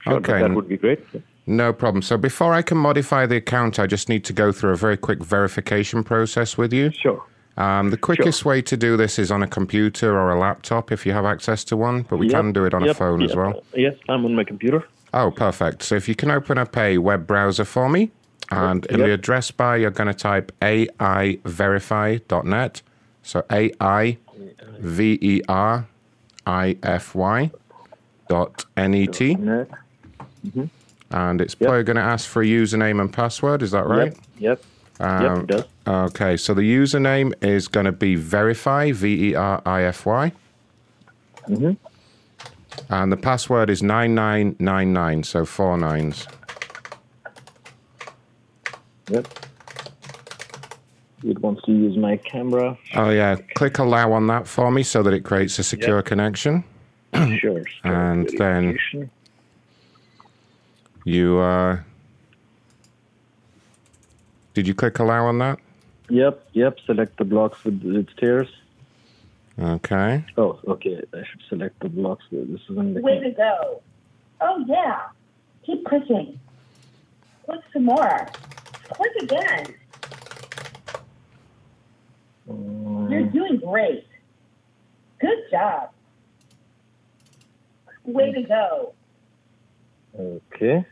Sure, 0.00 0.14
Okay. 0.14 0.40
That 0.40 0.54
would 0.54 0.68
be 0.68 0.76
great. 0.76 1.00
No 1.46 1.72
problem. 1.72 2.02
So 2.02 2.16
before 2.16 2.52
I 2.52 2.62
can 2.62 2.78
modify 2.78 3.26
the 3.26 3.36
account, 3.36 3.78
I 3.78 3.86
just 3.86 4.08
need 4.08 4.24
to 4.24 4.32
go 4.32 4.52
through 4.52 4.72
a 4.72 4.76
very 4.76 4.96
quick 4.96 5.22
verification 5.22 6.02
process 6.04 6.56
with 6.56 6.72
you. 6.72 6.90
Sure. 6.90 7.22
Um, 7.56 7.90
the 7.90 7.96
quickest 7.96 8.44
way 8.44 8.60
to 8.62 8.76
do 8.76 8.96
this 8.96 9.16
is 9.18 9.30
on 9.30 9.40
a 9.42 9.46
computer 9.46 10.18
or 10.18 10.32
a 10.32 10.38
laptop 10.38 10.90
if 10.90 11.06
you 11.06 11.12
have 11.12 11.24
access 11.24 11.62
to 11.64 11.76
one, 11.76 12.02
but 12.02 12.16
we 12.16 12.26
Yep, 12.26 12.40
can 12.40 12.52
do 12.52 12.64
it 12.64 12.74
on 12.74 12.82
a 12.82 12.86
yep, 12.86 12.96
phone 12.96 13.22
as 13.22 13.36
well. 13.36 13.62
Yes, 13.74 13.94
I'm 14.08 14.24
on 14.24 14.34
my 14.34 14.42
computer. 14.44 14.82
Oh, 15.12 15.30
perfect. 15.30 15.84
So 15.84 15.94
if 15.94 16.08
you 16.08 16.16
can 16.16 16.30
open 16.32 16.58
up 16.58 16.76
a 16.76 16.98
web 16.98 17.26
browser 17.26 17.64
for 17.64 17.88
me, 17.88 18.10
and 18.50 18.84
in 18.86 19.00
the 19.00 19.12
address 19.12 19.50
bar, 19.52 19.78
you're 19.78 19.90
going 19.90 20.08
to 20.08 20.14
type 20.14 20.52
aiverify.net. 20.60 22.82
So 23.22 23.44
A 23.50 23.72
I 23.80 24.18
V 24.78 25.18
E 25.20 25.40
R 25.48 25.86
I 26.46 26.76
F 26.82 27.14
Y 27.14 27.50
dot 28.28 28.66
N 28.76 28.94
E 28.94 29.06
T. 29.06 29.36
Mhm. 29.36 30.68
And 31.10 31.40
it's 31.40 31.54
probably 31.54 31.84
going 31.84 31.96
to 31.96 32.02
ask 32.02 32.28
for 32.28 32.42
a 32.42 32.46
username 32.46 33.00
and 33.00 33.10
password. 33.12 33.62
Is 33.62 33.70
that 33.70 33.86
right? 33.86 34.16
Yep. 34.38 34.62
Yep. 35.00 35.22
Yep, 35.22 35.38
it 35.38 35.46
does. 35.46 35.64
Okay, 35.86 36.36
so 36.36 36.54
the 36.54 36.62
username 36.62 37.32
is 37.44 37.68
going 37.68 37.86
to 37.86 37.92
be 37.92 38.14
verify, 38.14 38.92
V 38.92 39.30
E 39.30 39.34
R 39.34 39.60
I 39.66 39.82
F 39.82 40.06
Y. 40.06 40.32
Mm-hmm. 41.48 41.72
And 42.88 43.12
the 43.12 43.16
password 43.16 43.70
is 43.70 43.82
9999, 43.82 45.24
so 45.24 45.44
four 45.44 45.76
nines. 45.76 46.26
Yep. 49.10 49.28
It 51.24 51.38
wants 51.40 51.62
to 51.62 51.72
use 51.72 51.96
my 51.96 52.16
camera. 52.18 52.76
Oh, 52.94 53.10
yeah. 53.10 53.36
Click 53.54 53.78
allow 53.78 54.12
on 54.12 54.26
that 54.26 54.46
for 54.46 54.70
me 54.70 54.82
so 54.82 55.02
that 55.02 55.14
it 55.14 55.24
creates 55.24 55.58
a 55.58 55.64
secure 55.64 56.02
connection. 56.02 56.64
sure. 57.38 57.64
And 57.84 58.28
then 58.36 58.78
you, 61.04 61.38
uh, 61.38 61.80
did 64.54 64.66
you 64.68 64.74
click 64.74 64.98
allow 65.00 65.26
on 65.26 65.38
that? 65.38 65.58
Yep. 66.08 66.46
Yep. 66.52 66.78
Select 66.86 67.16
the 67.18 67.24
blocks 67.24 67.64
with 67.64 67.84
its 67.84 68.12
tiers. 68.16 68.48
Okay. 69.58 70.24
Oh, 70.36 70.58
okay. 70.66 71.02
I 71.12 71.22
should 71.24 71.42
select 71.48 71.78
the 71.80 71.88
blocks. 71.88 72.24
This 72.30 72.60
is 72.68 72.76
in 72.76 72.94
the. 72.94 73.00
Way 73.00 73.20
to 73.20 73.30
go. 73.30 73.82
Oh, 74.40 74.64
yeah. 74.66 75.00
Keep 75.64 75.84
clicking. 75.84 76.38
Click 77.46 77.60
some 77.72 77.84
more. 77.84 78.28
Click 78.90 79.12
again. 79.22 79.74
You're 82.46 82.56
mm. 82.56 83.32
doing 83.32 83.56
great. 83.58 84.06
Good 85.20 85.38
job. 85.50 85.90
Way 88.04 88.32
to 88.32 88.42
go. 88.42 88.94
Okay. 90.18 90.84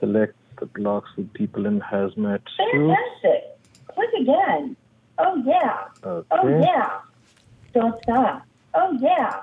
Select 0.00 0.34
the 0.58 0.66
blocks 0.66 1.10
with 1.16 1.32
people 1.34 1.66
in 1.66 1.80
hazmat 1.80 2.40
suits. 2.56 2.70
Fantastic. 2.72 3.58
Click 3.88 4.10
again. 4.20 4.76
Oh, 5.18 5.42
yeah. 5.46 5.84
Okay. 6.04 6.26
Oh, 6.30 6.48
yeah. 6.60 7.00
Don't 7.74 8.02
stop. 8.02 8.42
Oh, 8.74 8.96
yeah. 9.00 9.42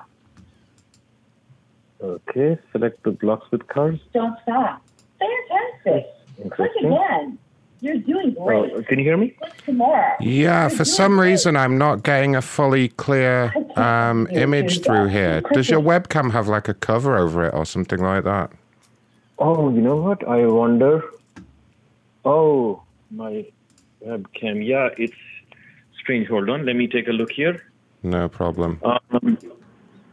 Okay. 2.00 2.58
Select 2.72 3.02
the 3.04 3.12
blocks 3.12 3.50
with 3.50 3.66
cars. 3.68 3.98
Don't 4.12 4.36
stop. 4.42 4.82
Fantastic. 5.18 6.06
Click 6.50 6.70
again. 6.80 7.38
You're 7.80 7.98
doing 7.98 8.34
great. 8.34 8.72
Oh, 8.74 8.82
can 8.82 8.98
you 8.98 9.04
hear 9.04 9.16
me? 9.16 9.28
Click 9.30 9.52
some 9.64 9.76
more. 9.76 10.16
Yeah, 10.20 10.68
for 10.68 10.84
some 10.84 11.20
reason, 11.20 11.56
I'm 11.56 11.78
not 11.78 12.02
getting 12.02 12.34
a 12.34 12.42
fully 12.42 12.88
clear 12.88 13.54
um, 13.76 14.26
image 14.32 14.82
through 14.82 15.08
here. 15.08 15.42
Does 15.52 15.70
your 15.70 15.80
webcam 15.80 16.32
have 16.32 16.48
like 16.48 16.68
a 16.68 16.74
cover 16.74 17.16
over 17.16 17.44
it 17.46 17.54
or 17.54 17.64
something 17.64 18.00
like 18.00 18.24
that? 18.24 18.50
Oh, 19.38 19.70
you 19.70 19.80
know 19.80 19.96
what? 19.96 20.26
I 20.26 20.46
wonder. 20.46 21.02
Oh, 22.24 22.82
my 23.10 23.46
webcam. 24.04 24.66
Yeah, 24.66 24.88
it's 24.98 25.14
strange. 25.98 26.28
Hold 26.28 26.50
on. 26.50 26.66
Let 26.66 26.76
me 26.76 26.88
take 26.88 27.08
a 27.08 27.12
look 27.12 27.30
here. 27.30 27.64
No 28.02 28.28
problem. 28.28 28.80
Um, 28.84 29.38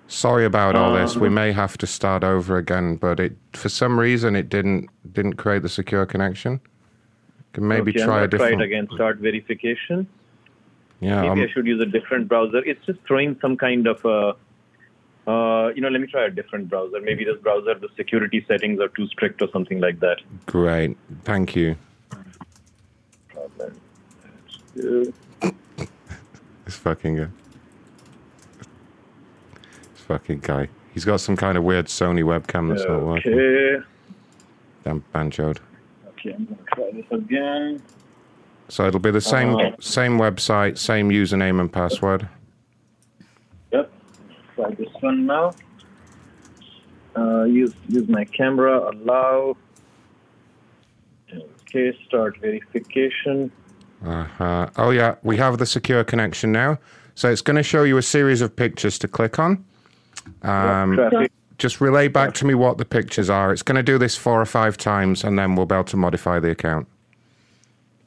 Sorry 0.08 0.46
about 0.46 0.76
all 0.76 0.94
this. 0.94 1.18
We 1.18 1.30
um, 1.30 1.34
may 1.34 1.52
have 1.52 1.78
to 1.80 1.88
start 1.88 2.24
over 2.24 2.58
again, 2.58 2.96
but 2.98 3.20
it 3.20 3.36
for 3.54 3.70
some 3.70 4.00
reason 4.00 4.36
it 4.36 4.50
didn't 4.50 4.90
didn't 5.14 5.34
create 5.34 5.64
the 5.64 5.70
secure 5.70 6.06
connection. 6.06 6.62
Can 7.54 7.68
maybe 7.68 7.92
okay, 7.92 8.04
try 8.04 8.24
a 8.24 8.28
gonna 8.28 8.44
try 8.44 8.54
it 8.54 8.62
again. 8.62 8.88
Start 8.94 9.18
verification. 9.18 10.08
Yeah, 11.00 11.22
Maybe 11.22 11.42
um, 11.42 11.42
I 11.42 11.52
should 11.52 11.66
use 11.66 11.82
a 11.82 11.86
different 11.86 12.28
browser. 12.28 12.64
It's 12.64 12.86
just 12.86 13.00
throwing 13.08 13.38
some 13.42 13.58
kind 13.58 13.88
of 13.88 14.04
a. 14.06 14.36
Uh, 15.28 15.70
you 15.76 15.82
know, 15.82 15.90
let 15.90 16.00
me 16.02 16.08
try 16.08 16.26
a 16.26 16.30
different 16.30 16.70
browser. 16.70 17.02
Maybe 17.02 17.26
this 17.26 17.38
browser, 17.42 17.74
the 17.76 17.90
security 17.98 18.46
settings 18.48 18.80
are 18.80 18.90
too 18.90 19.08
strict 19.08 19.42
or 19.42 19.48
something 19.52 19.80
like 19.80 20.00
that. 20.02 20.22
great. 20.46 20.96
Thank 21.24 21.56
you. 21.56 21.76
Uh, 24.78 25.06
This 26.66 26.76
fucking 26.78 27.16
guy. 27.18 27.28
This 29.94 30.02
fucking 30.08 30.40
guy. 30.40 30.68
He's 30.96 31.06
got 31.06 31.18
some 31.22 31.36
kind 31.38 31.58
of 31.60 31.64
weird 31.64 31.86
Sony 31.86 32.24
webcam 32.24 32.70
that's 32.70 32.84
not 32.88 33.04
working. 33.04 33.34
Okay. 33.34 33.84
Damn 34.84 35.04
banchode. 35.14 35.60
Okay, 36.08 36.34
I'm 36.34 36.46
gonna 36.46 36.58
try 36.74 36.92
this 36.92 37.06
again. 37.12 37.84
So 38.70 38.88
it'll 38.88 39.00
be 39.00 39.12
the 39.12 39.22
same 39.22 39.56
Uh, 39.56 39.72
same 39.80 40.18
website, 40.18 40.80
same 40.80 41.10
username 41.12 41.60
and 41.60 41.72
password. 41.72 42.28
Yep. 44.58 44.68
Try 44.68 44.76
this 44.76 44.94
one 45.02 45.26
now. 45.26 45.54
Uh, 47.16 47.44
use 47.44 47.74
use 47.88 48.08
my 48.08 48.26
camera. 48.26 48.90
Allow. 48.92 49.58
Okay. 51.68 51.98
Start 52.08 52.38
verification. 52.40 53.52
Uh-huh. 54.06 54.70
Oh 54.78 54.92
yeah, 54.92 55.16
we 55.24 55.38
have 55.38 55.58
the 55.58 55.66
secure 55.66 56.04
connection 56.04 56.52
now. 56.52 56.78
So 57.16 57.32
it's 57.32 57.42
going 57.42 57.56
to 57.56 57.64
show 57.64 57.84
you 57.84 57.98
a 57.98 58.02
series 58.02 58.42
of 58.42 58.56
pictures 58.56 59.00
to 59.00 59.08
click 59.08 59.40
on. 59.40 59.64
Um, 60.42 60.96
traffic. 60.96 61.32
just 61.58 61.80
relay 61.80 62.10
back 62.10 62.34
to 62.36 62.46
me 62.46 62.54
what 62.54 62.78
the 62.78 62.86
pictures 62.86 63.30
are. 63.30 63.54
It's 63.54 63.64
going 63.64 63.78
to 63.78 63.84
do 63.84 63.98
this 63.98 64.18
four 64.18 64.42
or 64.42 64.46
five 64.46 64.76
times, 64.76 65.24
and 65.24 65.40
then 65.40 65.56
we'll 65.56 65.66
be 65.66 65.76
able 65.76 65.86
to 65.86 65.98
modify 65.98 66.40
the 66.40 66.52
account. 66.52 66.88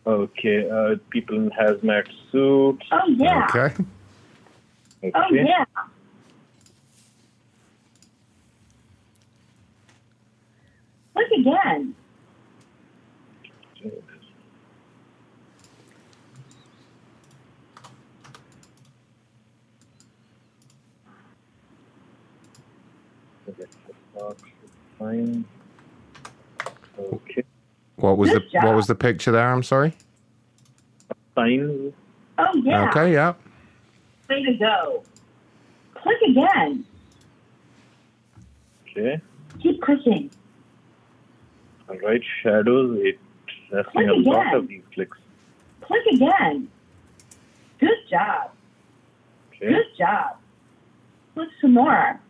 Okay. 0.06 0.68
Uh, 0.68 0.96
people 1.10 1.36
in 1.36 1.50
hazmat 1.50 2.08
suits. 2.30 2.86
Oh, 2.92 3.00
yeah. 3.08 3.46
Okay. 3.50 3.74
Okay. 5.04 5.12
Oh, 5.14 5.32
yeah. 5.32 5.64
Click 11.18 11.40
again. 11.40 11.94
Okay. 23.48 23.64
Box 24.14 24.42
is 24.42 24.70
fine. 24.96 25.44
Okay. 26.96 27.42
What 27.96 28.16
was 28.16 28.30
the 28.30 28.40
job. 28.52 28.64
what 28.64 28.76
was 28.76 28.86
the 28.86 28.94
picture 28.94 29.32
there? 29.32 29.52
I'm 29.52 29.64
sorry. 29.64 29.96
Fine. 31.34 31.92
Oh, 32.38 32.62
yeah. 32.62 32.88
Okay, 32.90 33.12
yeah. 33.12 33.34
Way 34.30 34.44
to 34.44 34.52
go. 34.54 35.02
Click 35.94 36.18
again. 36.28 36.84
Okay. 38.88 39.20
Keep 39.60 39.82
clicking. 39.82 40.30
All 41.88 41.96
right. 41.98 42.22
Shadows. 42.42 42.98
It's 43.02 43.18
asking 43.76 44.08
a 44.08 44.14
Click 44.14 44.26
lot 44.26 44.54
of 44.54 44.68
these 44.68 44.82
clicks. 44.94 45.18
Click 45.82 46.02
again. 46.12 46.68
Good 47.80 47.90
job. 48.10 48.50
Okay. 49.54 49.68
Good 49.72 49.86
job. 49.96 50.36
Click 51.34 51.48
some 51.60 51.74
more. 51.74 52.20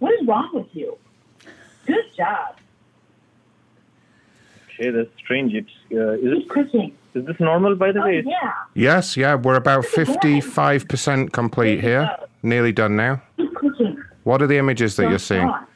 What 0.00 0.12
is 0.20 0.26
wrong 0.26 0.50
with 0.52 0.66
you? 0.72 0.96
Good 1.86 2.04
job. 2.16 2.56
Okay. 4.74 4.90
That's 4.90 5.08
strange. 5.18 5.54
It's 5.54 5.70
uh, 5.92 6.12
is 6.12 6.20
Keep 6.34 6.42
it 6.44 6.48
clicking. 6.50 6.96
is 7.14 7.24
this 7.26 7.40
normal 7.40 7.74
by 7.76 7.92
the 7.92 8.00
Oh, 8.00 8.04
way? 8.04 8.22
yeah. 8.26 8.52
Yes, 8.74 9.16
yeah. 9.16 9.34
We're 9.34 9.56
about 9.56 9.84
fifty-five 9.86 10.86
percent 10.88 11.32
complete 11.32 11.80
here. 11.80 12.08
Nearly 12.42 12.72
done 12.72 12.94
now. 12.96 13.22
Keep 13.36 13.54
clicking. 13.54 14.02
What 14.24 14.42
are 14.42 14.46
the 14.46 14.58
images 14.58 14.96
that 14.96 15.04
Don't 15.04 15.12
you're 15.12 15.18
seeing? 15.18 15.48
stop. 15.48 15.68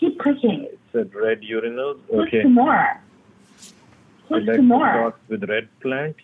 Keep 0.00 0.18
clicking. 0.18 0.55
It 0.96 1.10
said 1.12 1.14
red 1.14 1.40
urinals. 1.42 1.98
Click 2.08 2.28
Okay. 2.28 2.42
some 2.42 2.54
more. 2.54 3.00
Click 4.28 4.42
Select 4.44 4.56
some 4.56 4.68
more. 4.68 4.92
box 4.92 5.20
with 5.28 5.44
red 5.48 5.68
plants. 5.80 6.20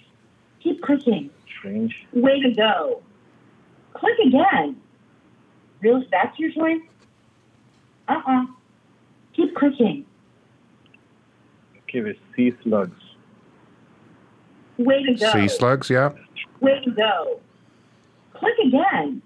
Keep 0.60 0.82
clicking. 0.82 1.30
Strange. 1.58 1.94
Way 2.12 2.40
to 2.40 2.50
go. 2.52 3.02
Click 3.94 4.18
again. 4.26 4.80
Really? 5.80 6.08
That's 6.10 6.38
your 6.38 6.50
choice? 6.52 6.80
Uh-uh. 8.08 8.46
Keep 9.34 9.54
clicking. 9.56 10.04
Okay. 11.82 12.00
With 12.00 12.16
sea 12.34 12.54
slugs. 12.62 12.98
Way 14.78 15.02
to 15.04 15.14
go. 15.14 15.32
Sea 15.32 15.48
slugs, 15.48 15.90
yeah. 15.90 16.12
Way 16.60 16.80
to 16.84 16.90
go. 16.92 17.40
Click 18.34 18.54
again. 18.66 19.20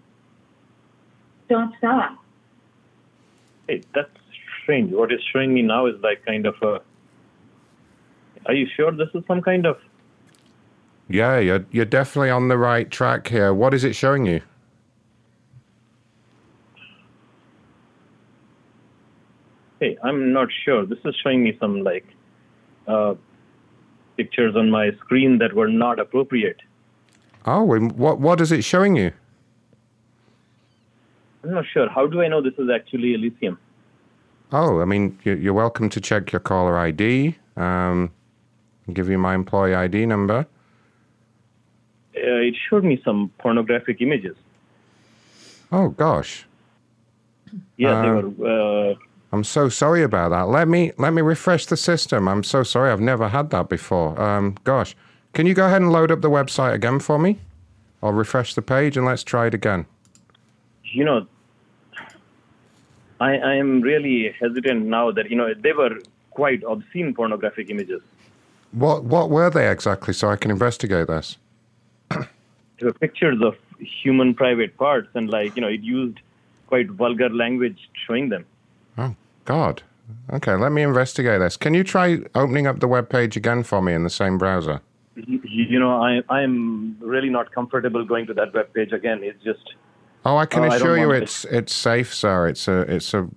Don't 1.48 1.73
stop. 1.78 2.16
Hey, 3.68 3.82
that's 3.94 4.10
strange. 4.66 4.93
What 4.93 5.12
is 5.12 5.20
showing 5.32 5.55
me 5.55 5.62
now 5.62 5.86
is 5.86 5.94
like 6.02 6.26
kind 6.26 6.44
of 6.44 6.55
a. 6.60 6.80
Are 8.47 8.55
you 8.55 8.66
sure 8.76 8.90
this 8.90 9.09
is 9.14 9.22
some 9.28 9.40
kind 9.40 9.64
of? 9.64 9.78
Yeah, 11.09 11.38
you're 11.38 11.64
you're 11.70 11.84
definitely 11.84 12.30
on 12.30 12.48
the 12.48 12.59
right 12.59 12.90
track 12.90 13.28
here. 13.28 13.55
What 13.55 13.74
is 13.74 13.84
it 13.84 13.94
showing 13.94 14.26
you? 14.26 14.40
Hey, 19.78 19.97
I'm 20.02 20.32
not 20.32 20.48
sure. 20.64 20.84
This 20.84 20.98
is 21.05 21.14
showing 21.22 21.44
me 21.44 21.56
some 21.60 21.84
like 21.84 22.06
uh, 22.88 23.14
pictures 24.16 24.56
on 24.56 24.70
my 24.70 24.90
screen 25.01 25.38
that 25.38 25.52
were 25.52 25.68
not 25.68 26.01
appropriate. 26.01 26.60
Oh, 27.44 27.72
and 27.74 27.93
what 27.93 28.18
what 28.18 28.40
is 28.40 28.51
it 28.51 28.64
showing 28.64 28.97
you? 28.97 29.12
I'm 31.44 31.52
not 31.52 31.66
sure. 31.72 31.88
How 31.88 32.09
do 32.09 32.20
I 32.20 32.26
know 32.26 32.43
this 32.43 32.55
is 32.59 32.68
actually 32.74 33.14
Elysium? 33.14 33.60
Oh, 34.52 34.81
I 34.81 34.85
mean, 34.85 35.18
you- 35.24 35.35
you're 35.35 35.52
welcome 35.55 35.89
to 35.90 36.01
check 36.01 36.32
your 36.32 36.40
caller 36.40 36.78
ID. 36.78 37.36
Um, 37.56 38.10
give 38.93 39.09
you 39.09 39.18
my 39.18 39.35
employee 39.35 39.74
ID 39.74 40.06
number. 40.06 40.47
Uh, 42.16 42.20
it 42.48 42.55
showed 42.68 42.85
me 42.85 43.01
some 43.05 43.31
pornographic 43.39 44.01
images. 44.01 44.36
Oh 45.73 45.89
gosh, 45.90 46.47
Yeah, 47.77 48.02
they 48.02 48.09
Uh, 48.09 48.20
were. 48.20 48.90
Uh, 48.90 48.94
I'm 49.32 49.44
so 49.44 49.68
sorry 49.68 50.02
about 50.02 50.31
that. 50.31 50.48
Let 50.48 50.68
me 50.68 50.93
let 50.98 51.12
me 51.12 51.23
refresh 51.23 51.66
the 51.66 51.77
system. 51.77 52.28
I'm 52.28 52.43
so 52.43 52.62
sorry. 52.62 52.90
I've 52.90 53.01
never 53.01 53.28
had 53.28 53.51
that 53.51 53.68
before. 53.68 54.18
Um, 54.20 54.56
gosh, 54.64 54.97
can 55.32 55.47
you 55.47 55.55
go 55.55 55.66
ahead 55.66 55.82
and 55.82 55.93
load 55.93 56.10
up 56.10 56.20
the 56.23 56.31
website 56.31 56.73
again 56.74 56.98
for 57.01 57.18
me? 57.18 57.39
I'll 58.02 58.12
refresh 58.12 58.55
the 58.55 58.62
page 58.62 58.97
and 58.97 59.05
let's 59.06 59.23
try 59.24 59.47
it 59.47 59.55
again. 59.55 59.86
you 60.85 61.05
know, 61.05 61.27
I, 63.20 63.36
I 63.38 63.55
am 63.55 63.80
really 63.80 64.34
hesitant 64.38 64.86
now 64.86 65.10
that 65.12 65.30
you 65.30 65.36
know 65.36 65.55
they 65.55 65.72
were 65.72 65.98
quite 66.30 66.62
obscene 66.64 67.14
pornographic 67.14 67.70
images. 67.70 68.02
What 68.72 69.05
what 69.05 69.30
were 69.30 69.51
they 69.51 69.70
exactly, 69.70 70.12
so 70.12 70.28
I 70.28 70.36
can 70.36 70.51
investigate 70.51 71.06
this? 71.06 71.38
They 72.10 72.84
were 72.84 72.93
pictures 72.93 73.40
of 73.43 73.56
human 73.78 74.34
private 74.34 74.76
parts, 74.76 75.09
and 75.14 75.30
like 75.30 75.56
you 75.56 75.62
know, 75.62 75.68
it 75.68 75.80
used 75.80 76.20
quite 76.66 76.90
vulgar 76.90 77.30
language 77.30 77.88
showing 78.06 78.28
them. 78.28 78.44
Oh 78.98 79.14
God. 79.44 79.82
Okay, 80.32 80.55
let 80.55 80.70
me 80.70 80.82
investigate 80.82 81.40
this. 81.40 81.56
Can 81.56 81.74
you 81.74 81.82
try 81.82 82.18
opening 82.34 82.66
up 82.66 82.78
the 82.78 82.86
web 82.86 83.09
page 83.09 83.36
again 83.36 83.64
for 83.64 83.82
me 83.82 83.93
in 83.93 84.05
the 84.05 84.10
same 84.10 84.38
browser? 84.38 84.80
You, 85.16 85.40
you 85.43 85.80
know, 85.80 86.01
I 86.02 86.22
I 86.28 86.43
am 86.43 86.97
really 87.01 87.30
not 87.30 87.51
comfortable 87.52 88.05
going 88.05 88.26
to 88.26 88.34
that 88.34 88.52
web 88.52 88.72
page 88.74 88.93
again. 88.93 89.24
It's 89.24 89.43
just 89.43 89.74
Oh, 90.27 90.36
I 90.36 90.47
can 90.47 90.65
Oh, 90.65 90.69
I 90.69 90.74
assure 90.74 90.98
you 90.98 91.07
want 91.09 91.23
it's 91.23 91.44
it's 91.44 91.73
safe, 91.73 92.12
sir. 92.12 92.48
It's 92.48 92.66
a 92.66 92.81
it's 92.94 93.15
a 93.15 93.28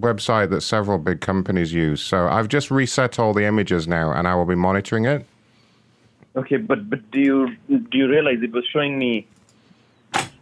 website 0.00 0.48
that 0.50 0.62
several 0.62 0.96
big 0.96 1.20
companies 1.20 1.74
use. 1.74 2.00
So 2.02 2.26
I've 2.26 2.48
just 2.48 2.70
reset 2.70 3.18
all 3.18 3.34
the 3.34 3.44
images 3.44 3.86
now, 3.86 4.12
and 4.12 4.26
I 4.26 4.34
will 4.34 4.46
be 4.46 4.54
monitoring 4.54 5.04
it. 5.04 5.26
okay. 6.34 6.56
But 6.56 6.88
but 6.88 7.00
do 7.10 7.20
you 7.20 7.56
do 7.68 7.98
you 7.98 8.08
realize 8.08 8.38
it 8.42 8.52
was 8.52 8.64
showing 8.72 8.98
me? 8.98 9.26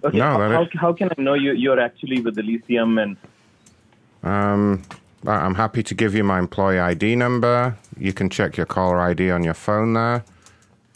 Okay, 0.05 0.19
No, 0.19 0.39
how, 0.39 0.63
is- 0.63 0.69
how 0.75 0.93
can 0.93 1.09
I 1.19 1.21
know 1.21 1.35
you 1.35 1.53
you're 1.53 1.81
actually 1.81 2.21
with 2.21 2.39
Elysium 2.39 2.99
and 2.99 3.17
Um, 4.23 4.83
I'm 5.27 5.55
happy 5.55 5.83
to 5.83 5.95
give 5.95 6.15
you 6.15 6.23
my 6.25 6.39
employee 6.39 6.79
ID 6.79 7.17
number. 7.17 7.77
You 7.99 8.13
can 8.13 8.31
check 8.31 8.57
your 8.57 8.67
caller 8.67 9.01
ID 9.01 9.31
on 9.31 9.43
your 9.43 9.55
phone 9.55 9.95
there. 9.95 10.23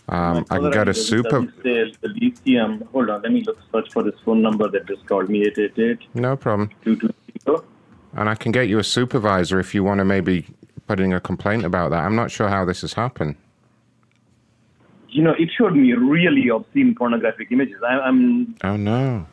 Um, 0.09 0.47
I 0.51 0.59
can 0.59 0.70
get 0.70 0.89
a 0.89 0.94
super. 0.94 1.52
Say 1.62 1.93
Elysium. 2.02 2.82
Hold 2.93 3.10
on, 3.10 3.22
let 3.22 3.32
me 3.32 3.43
look 3.44 3.59
search 3.70 3.93
for 3.93 4.02
this 4.02 4.14
phone 4.24 4.40
number 4.40 4.68
that 4.70 4.86
just 4.86 5.05
called 5.06 5.28
me. 5.28 5.43
Eight 5.47 5.59
eight 5.59 5.78
eight 5.78 5.98
No 6.14 6.36
problem. 6.36 6.70
two 6.82 6.97
two 6.97 7.12
zero. 7.44 7.64
And 8.14 8.28
I 8.28 8.35
can 8.35 8.52
get 8.52 8.68
you 8.68 8.78
a 8.78 8.85
supervisor 8.85 9.60
if 9.60 9.74
you 9.74 9.85
want 9.85 9.98
to 9.98 10.05
maybe 10.05 10.47
put 10.86 10.98
in 10.98 11.12
a 11.12 11.20
complaint 11.20 11.64
about 11.64 11.90
that. 11.90 12.05
I'm 12.05 12.16
not 12.16 12.30
sure 12.30 12.48
how 12.48 12.64
this 12.64 12.80
has 12.80 12.94
happened. 12.94 13.36
You 15.10 15.22
know, 15.22 15.32
it 15.39 15.51
showed 15.56 15.74
me 15.74 15.93
really 15.93 16.48
obscene 16.48 16.94
pornographic 16.94 17.52
images. 17.52 17.76
I, 17.86 17.98
I'm. 18.01 18.56
Oh 18.64 18.76
no. 18.76 19.26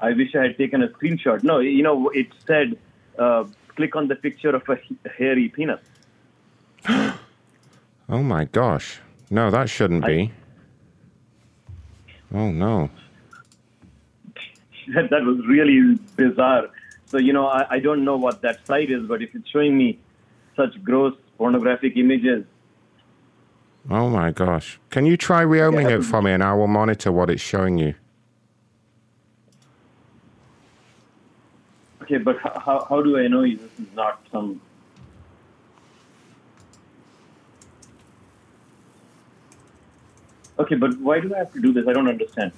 I 0.00 0.12
wish 0.12 0.34
I 0.36 0.42
had 0.42 0.58
taken 0.58 0.82
a 0.82 0.88
screenshot. 0.88 1.42
No, 1.42 1.58
you 1.58 1.82
know, 1.82 2.10
it 2.10 2.28
said, 2.46 2.78
uh, 3.18 3.44
click 3.76 3.96
on 3.96 4.08
the 4.08 4.14
picture 4.14 4.50
of 4.54 4.62
a 4.68 4.78
hairy 5.08 5.48
penis. 5.48 5.80
Oh 8.08 8.22
my 8.22 8.44
gosh. 8.44 9.00
No, 9.30 9.50
that 9.50 9.68
shouldn't 9.68 10.04
be. 10.06 10.32
Oh 12.34 12.50
no. 12.50 12.90
that, 14.94 15.10
that 15.10 15.22
was 15.22 15.44
really 15.46 15.98
bizarre. 16.16 16.68
So, 17.06 17.18
you 17.18 17.32
know, 17.32 17.46
I, 17.46 17.66
I 17.70 17.78
don't 17.80 18.04
know 18.04 18.16
what 18.16 18.42
that 18.42 18.66
site 18.66 18.90
is, 18.90 19.06
but 19.06 19.22
if 19.22 19.34
it's 19.34 19.48
showing 19.48 19.78
me 19.78 19.98
such 20.56 20.82
gross 20.82 21.14
pornographic 21.38 21.96
images, 21.96 22.44
Oh 23.88 24.10
my 24.10 24.32
gosh. 24.32 24.80
Can 24.90 25.06
you 25.06 25.16
try 25.16 25.42
reopening 25.42 25.88
it 25.88 26.02
for 26.02 26.20
me 26.20 26.32
and 26.32 26.42
I 26.42 26.52
will 26.54 26.66
monitor 26.66 27.12
what 27.12 27.30
it's 27.30 27.40
showing 27.40 27.78
you? 27.78 27.94
okay, 32.06 32.18
but 32.18 32.38
how, 32.40 32.86
how 32.88 33.02
do 33.02 33.18
I 33.18 33.26
know 33.26 33.42
this 33.42 33.60
is 33.60 33.94
not 33.94 34.20
some. 34.30 34.60
Okay, 40.58 40.74
but 40.74 40.98
why 40.98 41.20
do 41.20 41.34
I 41.34 41.38
have 41.38 41.52
to 41.52 41.60
do 41.60 41.72
this? 41.72 41.86
I 41.86 41.92
don't 41.92 42.08
understand. 42.08 42.52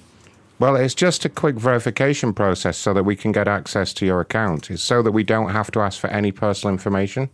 Well, 0.59 0.75
it's 0.75 0.93
just 0.93 1.23
a 1.23 1.29
quick 1.29 1.55
verification 1.55 2.33
process 2.33 2.77
so 2.77 2.93
that 2.93 3.03
we 3.03 3.15
can 3.15 3.31
get 3.31 3.47
access 3.47 3.93
to 3.93 4.05
your 4.05 4.19
account. 4.19 4.69
It's 4.69 4.83
so 4.83 5.01
that 5.01 5.11
we 5.11 5.23
don't 5.23 5.51
have 5.51 5.71
to 5.71 5.79
ask 5.79 5.99
for 5.99 6.07
any 6.07 6.31
personal 6.33 6.73
information. 6.73 7.29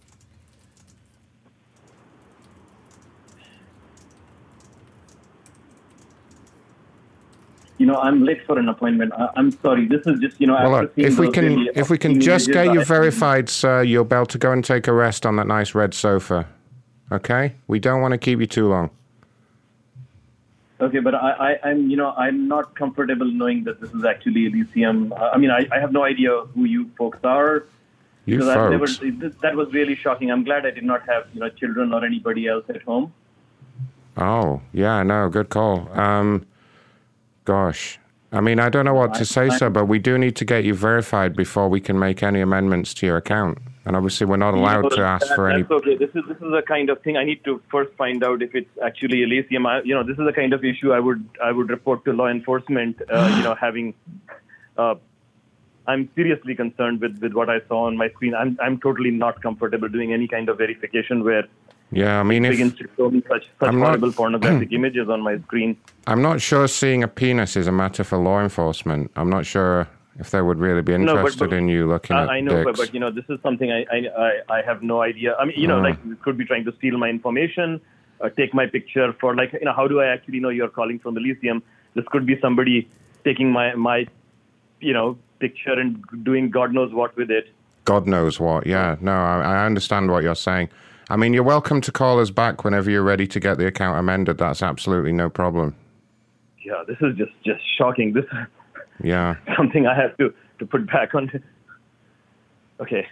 You 7.77 7.85
know, 7.87 7.97
I'm 7.97 8.23
late 8.23 8.45
for 8.45 8.57
an 8.57 8.69
appointment. 8.69 9.11
I, 9.13 9.29
I'm 9.35 9.51
sorry. 9.51 9.87
This 9.87 10.05
is 10.07 10.19
just, 10.19 10.39
you 10.39 10.47
know, 10.47 10.53
Well, 10.53 10.83
look, 10.83 10.93
if 10.95 11.19
we 11.19 11.29
can 11.29 11.45
really 11.57 11.71
if 11.75 11.89
we 11.89 11.97
can 11.97 12.21
just 12.21 12.47
get 12.47 12.73
you 12.73 12.85
verified, 12.85 13.49
sir, 13.49 13.83
you'll 13.83 14.05
be 14.05 14.15
able 14.15 14.27
to 14.27 14.37
go 14.37 14.51
and 14.51 14.63
take 14.63 14.87
a 14.87 14.93
rest 14.93 15.25
on 15.25 15.35
that 15.35 15.47
nice 15.47 15.75
red 15.75 15.93
sofa. 15.93 16.47
Okay? 17.11 17.55
We 17.67 17.79
don't 17.79 18.01
want 18.01 18.13
to 18.13 18.17
keep 18.17 18.39
you 18.39 18.47
too 18.47 18.69
long. 18.69 18.91
Okay, 20.81 20.99
but 20.99 21.15
I, 21.15 21.31
I, 21.64 21.69
I'm, 21.69 21.89
you 21.89 21.95
know, 21.95 22.11
I'm 22.18 22.49
not 22.49 22.76
comfortable 22.76 23.26
knowing 23.26 23.64
that 23.64 23.80
this 23.80 23.93
is 23.93 24.03
actually 24.03 24.47
Elysium. 24.47 25.14
I 25.14 25.38
mean, 25.38 25.49
I, 25.49 25.65
I 25.72 25.80
have 25.80 25.93
no 25.93 26.03
idea 26.03 26.41
who 26.53 26.65
you 26.65 26.91
folks 26.97 27.19
are. 27.23 27.65
You 28.26 28.49
I've 28.49 28.72
never, 28.72 28.88
that 29.41 29.56
was 29.56 29.72
really 29.72 29.95
shocking. 29.95 30.31
I'm 30.31 30.43
glad 30.43 30.65
I 30.65 30.72
did 30.72 30.84
not 30.84 31.07
have, 31.07 31.27
you 31.34 31.39
know, 31.39 31.49
children 31.49 31.93
or 31.93 32.03
anybody 32.03 32.47
else 32.47 32.65
at 32.69 32.81
home. 32.81 33.14
Oh, 34.18 34.61
yeah, 34.73 35.03
no, 35.03 35.30
good 35.30 35.49
call. 35.49 35.88
Um, 35.97 36.45
gosh. 37.45 37.99
I 38.31 38.41
mean, 38.41 38.60
I 38.60 38.69
don't 38.69 38.84
know 38.84 38.93
what 38.93 39.14
to 39.14 39.26
say, 39.26 39.49
sir, 39.49 39.69
but 39.69 39.85
we 39.85 39.99
do 39.99 40.18
need 40.18 40.35
to 40.38 40.45
get 40.45 40.65
you 40.65 40.73
verified 40.73 41.35
before 41.38 41.69
we 41.69 41.80
can 41.80 41.97
make 41.97 42.22
any 42.22 42.41
amendments 42.41 42.93
to 42.95 43.06
your 43.06 43.18
account. 43.18 43.60
And 43.88 43.95
obviously, 43.95 44.26
we're 44.26 44.38
not 44.38 44.56
allowed 44.56 44.90
to 44.91 45.02
ask 45.02 45.28
That- 45.28 45.36
for 45.36 45.49
any. 45.49 45.62
That's 45.62 45.72
okay. 45.72 45.95
This 45.95 46.10
is 46.16 46.24
this 46.28 46.38
is 46.38 46.52
the 46.52 46.64
kind 46.68 46.90
of 46.90 47.02
thing 47.03 47.18
I 47.18 47.24
need 47.24 47.44
to 47.44 47.62
first 47.72 47.94
find 47.95 48.24
out 48.24 48.41
if 48.41 48.56
it's 48.56 48.70
actually 48.84 49.22
Elysium. 49.24 49.66
I, 49.68 49.82
you 49.84 49.94
know, 49.94 50.03
this 50.03 50.18
is 50.18 50.26
the 50.26 50.34
kind 50.34 50.53
of 50.53 50.64
issue 50.66 50.91
I 50.91 50.99
would 50.99 51.24
I 51.44 51.52
would 51.52 51.70
report 51.70 52.03
to 52.06 52.14
law 52.14 52.28
enforcement. 52.28 52.99
Uh, 53.10 53.34
you 53.38 53.44
know, 53.44 53.53
having. 53.68 53.94
Uh, 54.78 54.95
I'm 55.88 56.10
seriously 56.16 56.56
concerned 56.56 56.99
with, 56.99 57.20
with 57.22 57.34
what 57.34 57.48
I 57.48 57.60
saw 57.68 57.86
on 57.86 57.95
my 57.95 58.10
screen. 58.10 58.34
I'm 58.34 58.57
I'm 58.60 58.80
totally 58.80 59.12
not 59.12 59.41
comfortable 59.44 59.88
doing 59.88 60.14
any 60.14 60.28
kind 60.28 60.49
of 60.49 60.57
verification 60.57 61.24
where 61.24 61.44
Yeah, 61.91 62.20
I 62.20 62.24
mean, 62.24 62.44
it 62.44 62.48
if 62.48 62.53
begins 62.53 62.76
to 62.80 62.88
show 62.98 63.12
me 63.12 63.22
such 63.30 63.44
such 63.60 63.70
I'm 63.70 63.78
not- 63.80 63.86
horrible 63.90 64.12
pornographic 64.12 64.72
images 64.80 65.10
on 65.10 65.22
my 65.22 65.38
screen. 65.41 65.78
I'm 66.07 66.24
not 66.24 66.41
sure 66.41 66.68
seeing 66.68 67.03
a 67.03 67.07
penis 67.07 67.56
is 67.56 67.68
a 67.68 67.72
matter 67.72 68.03
for 68.03 68.18
law 68.18 68.41
enforcement. 68.41 69.12
I'm 69.16 69.30
not 69.30 69.45
sure 69.45 69.88
if 70.19 70.31
they 70.31 70.41
would 70.41 70.59
really 70.59 70.81
be 70.81 70.97
No, 70.97 71.05
but- 71.13 71.17
interested 71.19 71.49
but- 71.49 71.55
in 71.57 71.67
you 71.67 71.87
looking 71.87 72.15
at 72.15 72.29
I, 72.29 72.37
I 72.37 72.39
know, 72.41 72.63
but, 72.63 72.75
dicks. 72.75 72.79
but 72.79 72.93
you 72.93 72.99
know, 72.99 73.11
this 73.11 73.25
is 73.29 73.39
something 73.41 73.71
I, 73.71 73.85
I 73.91 74.57
I 74.57 74.61
have 74.61 74.81
no 74.83 75.01
idea. 75.01 75.35
I 75.39 75.45
mean, 75.45 75.55
you 75.59 75.67
know, 75.67 75.79
Mm. 75.79 75.83
like 75.83 76.21
could 76.21 76.37
be 76.37 76.45
trying 76.45 76.65
to 76.65 76.73
steal 76.77 76.97
my 76.97 77.09
information, 77.09 77.81
uh, 78.21 78.29
take 78.29 78.53
my 78.53 78.65
picture 78.65 79.13
for 79.19 79.35
like, 79.35 79.53
you 79.53 79.65
know, 79.65 79.73
how 79.73 79.87
do 79.87 79.99
I 80.01 80.07
actually 80.07 80.39
know 80.39 80.49
you're 80.49 80.69
calling 80.69 80.99
from 80.99 81.17
Elysium? 81.17 81.61
This 81.95 82.05
could 82.11 82.25
be 82.25 82.39
somebody 82.39 82.87
taking 83.23 83.51
my 83.51 83.75
my, 83.75 84.05
you 84.79 84.93
know, 84.93 85.17
picture 85.39 85.73
and 85.73 86.03
doing 86.23 86.49
God 86.49 86.73
knows 86.73 86.93
what 86.93 87.15
with 87.17 87.29
it. 87.31 87.49
God 87.83 88.07
knows 88.07 88.39
what. 88.39 88.65
Yeah, 88.65 88.95
no, 89.01 89.11
I, 89.11 89.41
I 89.41 89.65
understand 89.65 90.09
what 90.11 90.23
you're 90.23 90.35
saying. 90.49 90.69
I 91.09 91.17
mean, 91.17 91.33
you're 91.35 91.43
welcome 91.43 91.81
to 91.81 91.91
call 91.91 92.19
us 92.19 92.31
back 92.31 92.63
whenever 92.63 92.89
you're 92.89 93.03
ready 93.03 93.27
to 93.27 93.39
get 93.39 93.57
the 93.59 93.67
account 93.67 93.99
amended. 93.99 94.39
That's 94.39 94.63
absolutely 94.63 95.11
no 95.11 95.29
problem. 95.29 95.75
Yeah, 96.63 96.83
this 96.87 96.97
is 97.01 97.15
just 97.15 97.31
just 97.45 97.61
shocking. 97.77 98.13
This 98.13 98.25
is 98.25 98.47
Yeah. 99.03 99.35
something 99.57 99.88
I 99.88 99.95
have 99.95 100.17
to 100.17 100.34
to 100.59 100.65
put 100.65 100.88
back 100.88 101.13
on. 101.13 101.31
Okay, 102.80 103.07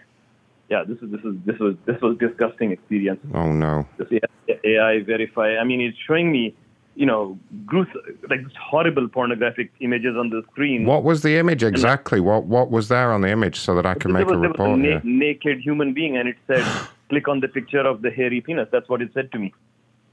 yeah, 0.70 0.84
this 0.84 0.98
is 1.02 1.12
this 1.12 1.22
is 1.22 1.36
this 1.46 1.60
was 1.60 1.76
this 1.86 2.02
was 2.02 2.18
disgusting 2.18 2.72
experience. 2.72 3.20
Oh 3.34 3.52
no. 3.52 3.88
this 3.98 4.22
AI 4.64 5.02
verify. 5.04 5.58
I 5.58 5.64
mean, 5.64 5.82
it's 5.82 5.98
showing 6.08 6.32
me, 6.32 6.56
you 6.96 7.06
know, 7.06 7.38
grues 7.66 7.88
like 8.30 8.40
horrible 8.60 9.08
pornographic 9.08 9.72
images 9.82 10.16
on 10.18 10.30
the 10.30 10.42
screen. 10.52 10.86
What 10.86 11.04
was 11.04 11.22
the 11.22 11.38
image 11.38 11.64
exactly? 11.64 12.20
What 12.20 12.46
What 12.46 12.72
was 12.72 12.88
there 12.88 13.12
on 13.12 13.22
the 13.22 13.30
image 13.30 13.60
so 13.60 13.76
that 13.76 13.86
I 13.86 13.94
can 13.94 14.14
make 14.14 14.28
there 14.28 14.36
a 14.36 14.40
was, 14.40 14.56
there 14.58 14.68
was 14.68 14.80
report 14.80 15.04
na- 15.06 15.28
naked 15.28 15.60
human 15.60 15.94
being, 15.94 16.18
and 16.18 16.28
it 16.30 16.38
said, 16.48 16.66
"Click 17.10 17.28
on 17.28 17.42
the 17.42 17.50
picture 17.50 17.82
of 17.82 18.02
the 18.02 18.10
hairy 18.10 18.42
penis." 18.42 18.68
That's 18.72 18.90
what 18.90 19.02
it 19.02 19.12
said 19.14 19.32
to 19.34 19.40
me. 19.40 19.54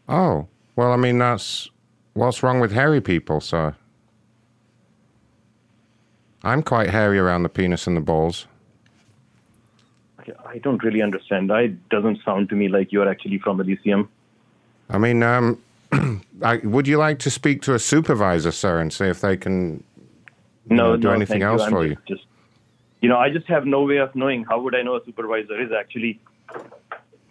Oh, 0.08 0.48
well, 0.76 0.92
I 0.92 0.96
mean, 0.96 1.18
that's 1.18 1.70
what's 2.14 2.42
wrong 2.42 2.60
with 2.60 2.72
hairy 2.72 3.00
people, 3.00 3.40
sir. 3.40 3.76
I'm 6.42 6.62
quite 6.62 6.90
hairy 6.90 7.18
around 7.18 7.42
the 7.42 7.48
penis 7.48 7.86
and 7.86 7.96
the 7.96 8.00
balls. 8.00 8.46
I 10.46 10.58
don't 10.58 10.82
really 10.82 11.02
understand. 11.02 11.50
It 11.50 11.88
doesn't 11.88 12.22
sound 12.24 12.48
to 12.50 12.54
me 12.54 12.68
like 12.68 12.92
you're 12.92 13.08
actually 13.08 13.38
from 13.38 13.60
Elysium. 13.60 14.08
I 14.88 14.98
mean, 14.98 15.22
um, 15.22 15.60
I, 16.42 16.56
would 16.58 16.86
you 16.86 16.98
like 16.98 17.18
to 17.20 17.30
speak 17.30 17.62
to 17.62 17.74
a 17.74 17.78
supervisor, 17.78 18.52
sir, 18.52 18.80
and 18.80 18.92
see 18.92 19.06
if 19.06 19.20
they 19.20 19.36
can 19.36 19.82
No, 20.66 20.92
know, 20.92 20.96
do 20.96 21.08
no, 21.08 21.14
anything 21.14 21.42
else 21.42 21.62
you. 21.64 21.70
For 21.70 21.86
you? 21.86 21.96
Just, 22.06 22.24
you 23.00 23.08
know, 23.08 23.16
I 23.18 23.30
just 23.30 23.46
have 23.46 23.66
no 23.66 23.82
way 23.82 23.96
of 23.98 24.14
knowing. 24.14 24.44
How 24.44 24.60
would 24.60 24.74
I 24.74 24.82
know 24.82 24.96
a 24.96 25.04
supervisor 25.04 25.60
is 25.60 25.72
actually? 25.72 26.20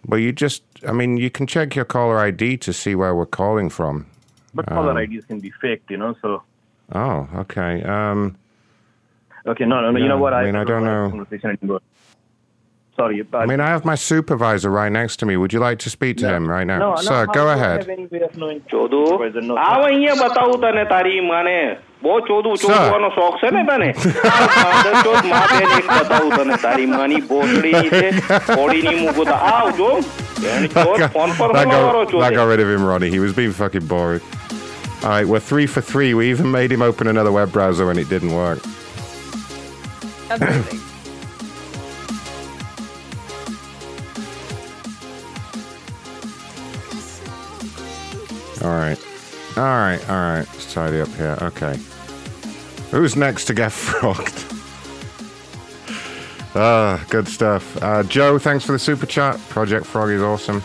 Well, 0.06 0.20
you 0.20 0.32
just, 0.32 0.62
I 0.86 0.92
mean, 0.92 1.16
you 1.16 1.30
can 1.30 1.46
check 1.46 1.76
your 1.76 1.84
caller 1.84 2.18
ID 2.18 2.56
to 2.58 2.72
see 2.72 2.94
where 2.94 3.14
we're 3.14 3.26
calling 3.26 3.70
from. 3.70 4.06
But 4.54 4.66
caller 4.66 4.90
Um, 4.90 4.98
IDs 4.98 5.26
can 5.26 5.40
be 5.40 5.50
faked, 5.60 5.90
you 5.90 5.96
know. 5.96 6.16
So 6.22 6.42
Oh, 6.92 7.28
okay. 7.36 7.82
Um, 7.82 8.36
okay, 9.47 9.65
no, 9.65 9.81
no, 9.81 9.91
no. 9.91 9.97
you 9.97 10.05
Yeah, 10.05 10.09
know 10.13 10.17
what? 10.19 10.33
I 10.33 10.45
mean, 10.45 10.55
I 10.55 10.63
don't 10.63 10.83
want 10.83 10.85
know. 10.85 11.03
this 11.03 11.41
Conversation 11.41 11.57
anymore. 11.61 11.81
Sorry, 12.97 13.21
but 13.23 13.39
I 13.41 13.45
mean, 13.45 13.59
I 13.59 13.67
have 13.67 13.83
my 13.83 13.95
supervisor 13.95 14.69
right 14.71 14.89
next 14.89 15.17
to 15.21 15.25
me. 15.29 15.35
Would 15.35 15.51
you 15.51 15.59
like 15.59 15.79
to 15.79 15.89
speak 15.89 16.15
to 16.19 16.27
him 16.33 16.47
right 16.49 16.63
now? 16.65 16.77
no, 16.83 16.91
no, 16.91 17.01
sir, 17.07 17.25
how 17.25 17.33
go 17.37 17.41
do 17.43 17.49
I 17.49 17.55
ahead. 17.55 17.79
have 17.81 17.89
any 17.95 18.05
way 18.13 18.21
of 18.27 18.37
knowing 18.41 18.61
ચોદુ 18.73 18.99
supervisor? 19.09 19.41
No, 19.49 19.55
આવ 19.63 19.81
અહીંયા 19.87 20.13
બતાવું 20.21 20.61
તને 20.61 20.85
તારી 20.93 21.19
માને 21.31 21.55
બહુ 22.05 22.15
ચોદુ 22.29 22.53
ચોદવાનો 22.61 23.09
શોખ 23.17 23.35
છે 23.41 23.49
ને 23.55 23.63
તને 23.71 23.89
ફાધર 23.97 24.95
ચોથ 25.07 25.27
માં 25.33 25.43
બેન 25.55 25.73
એક 25.79 25.89
બતાવું 25.97 26.31
તને 26.45 26.57
તારી 26.67 26.87
માની 26.93 27.19
ભોસડી 27.31 27.83
છે 27.95 28.07
કોડીની 28.55 28.95
મૂકું 29.01 29.27
તો 29.31 29.35
આવ 29.49 29.67
જો 29.81 29.91
બેન 30.45 30.69
ચોથ 30.77 31.03
ફોન 31.17 31.35
પર 31.41 31.51
that, 31.57 31.67
હલાવારો 31.67 32.05
got, 32.05 32.15
that 32.23 32.31
ચોથે 32.31 32.35
got 32.39 32.47
rid 32.53 32.61
of 32.67 32.71
him, 32.75 32.87
Ronnie. 32.91 33.11
He 33.17 33.21
was 33.25 33.33
being 33.41 33.53
fucking 33.61 33.87
boring. 33.95 34.23
All 35.03 35.11
right, 35.17 35.27
we're 35.33 35.45
three 35.51 35.67
for 35.75 35.81
three. 35.91 36.11
We 36.21 36.31
even 36.33 36.49
made 36.59 36.71
him 36.77 36.81
open 36.89 37.07
another 37.15 37.33
web 37.41 37.51
browser 37.59 37.85
when 37.91 37.99
it 38.05 38.09
didn't 38.15 38.33
work. 38.43 38.59
Amazing. 40.30 40.80
All 48.62 48.68
right. 48.68 48.98
All 49.56 49.64
right, 49.64 50.00
all 50.08 50.16
right. 50.16 50.46
Let's 50.52 50.72
tidy 50.72 51.00
up 51.00 51.08
here. 51.14 51.36
Okay. 51.42 51.78
Who's 52.90 53.16
next 53.16 53.46
to 53.46 53.54
get 53.54 53.72
frogged? 53.72 54.46
Ah, 56.54 57.04
good 57.08 57.26
stuff. 57.26 57.82
Uh, 57.82 58.02
Joe, 58.02 58.38
thanks 58.38 58.64
for 58.64 58.72
the 58.72 58.78
super 58.78 59.06
chat. 59.06 59.38
Project 59.48 59.86
Frog 59.86 60.10
is 60.10 60.22
awesome. 60.22 60.60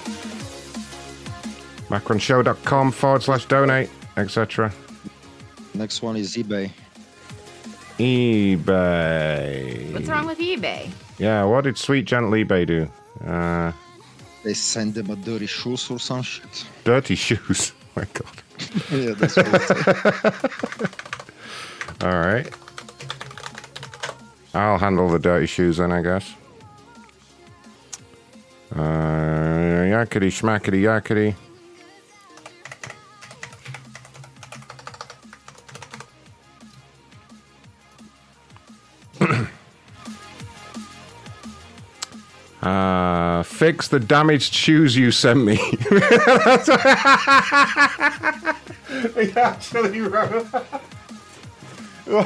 Macronshow.com 1.89 2.91
forward 2.91 3.23
slash 3.23 3.45
donate, 3.45 3.89
etc. 4.17 4.73
Next 5.73 6.01
one 6.01 6.15
is 6.15 6.35
eBay. 6.35 6.71
eBay. 7.97 9.93
What's 9.93 10.07
wrong 10.09 10.25
with 10.25 10.39
eBay? 10.39 10.89
Yeah, 11.17 11.43
what 11.45 11.63
did 11.63 11.77
Sweet 11.77 12.05
Gentle 12.05 12.31
eBay 12.31 12.65
do? 12.67 12.89
Uh, 13.25 13.71
They 14.43 14.53
send 14.53 14.93
them 14.93 15.09
a 15.09 15.15
dirty 15.15 15.47
shoes 15.47 15.89
or 15.89 15.99
some 15.99 16.21
shit. 16.23 16.65
dirty 16.83 17.15
shoes. 17.15 17.71
Oh 17.97 18.01
my 18.01 18.07
god. 18.11 18.35
yeah, 18.91 19.13
that's 19.15 19.37
what. 19.37 19.61
All 22.03 22.19
right. 22.19 22.53
I'll 24.53 24.77
handle 24.77 25.07
the 25.07 25.17
dirty 25.17 25.45
shoes 25.45 25.77
then, 25.77 25.93
I 25.93 26.01
guess. 26.01 26.33
Uh, 28.75 29.87
yakety 29.95 30.27
schmackety 30.29 30.81
yakety. 30.83 31.35
Uh, 42.65 43.43
fix 43.43 43.87
the 43.89 43.99
damaged 43.99 44.53
shoes 44.53 44.95
you 44.97 45.11
sent 45.11 45.43
me. 45.45 45.55
He 49.15 49.31
actually 49.37 49.99
wrote. 50.01 50.45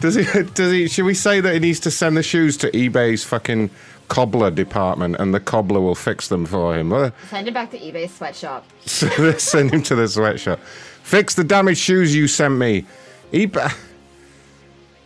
does 0.00 0.14
he? 0.14 0.24
Does 0.54 0.72
he? 0.72 0.86
Should 0.88 1.04
we 1.04 1.14
say 1.14 1.40
that 1.40 1.52
he 1.54 1.58
needs 1.58 1.80
to 1.80 1.90
send 1.90 2.16
the 2.16 2.22
shoes 2.22 2.56
to 2.58 2.70
eBay's 2.70 3.24
fucking 3.24 3.70
cobbler 4.08 4.50
department, 4.50 5.16
and 5.18 5.34
the 5.34 5.40
cobbler 5.40 5.80
will 5.80 5.94
fix 5.96 6.28
them 6.28 6.46
for 6.46 6.76
him? 6.76 6.92
Uh, 6.92 7.10
Send 7.28 7.48
it 7.48 7.54
back 7.54 7.70
to 7.72 7.78
eBay 7.78 8.08
sweatshop. 8.08 8.64
send 8.86 9.70
him 9.72 9.82
to 9.82 9.94
the 9.96 10.06
sweatshop. 10.06 10.60
Fix 11.02 11.34
the 11.34 11.44
damaged 11.44 11.80
shoes 11.80 12.14
you 12.14 12.28
sent 12.28 12.54
me. 12.54 12.84
eBay. 13.32 13.74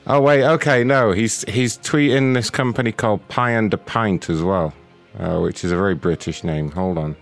Oh 0.06 0.20
wait, 0.20 0.44
okay, 0.44 0.82
no, 0.82 1.12
he's 1.12 1.44
he's 1.48 1.78
tweeting 1.78 2.34
this 2.34 2.50
company 2.50 2.90
called 2.90 3.26
Pie 3.28 3.52
and 3.52 3.72
a 3.72 3.78
Pint 3.78 4.28
as 4.28 4.42
well, 4.42 4.74
uh, 5.18 5.38
which 5.38 5.62
is 5.62 5.70
a 5.70 5.76
very 5.76 5.94
British 5.94 6.42
name. 6.42 6.72
Hold 6.72 6.98
on, 6.98 7.16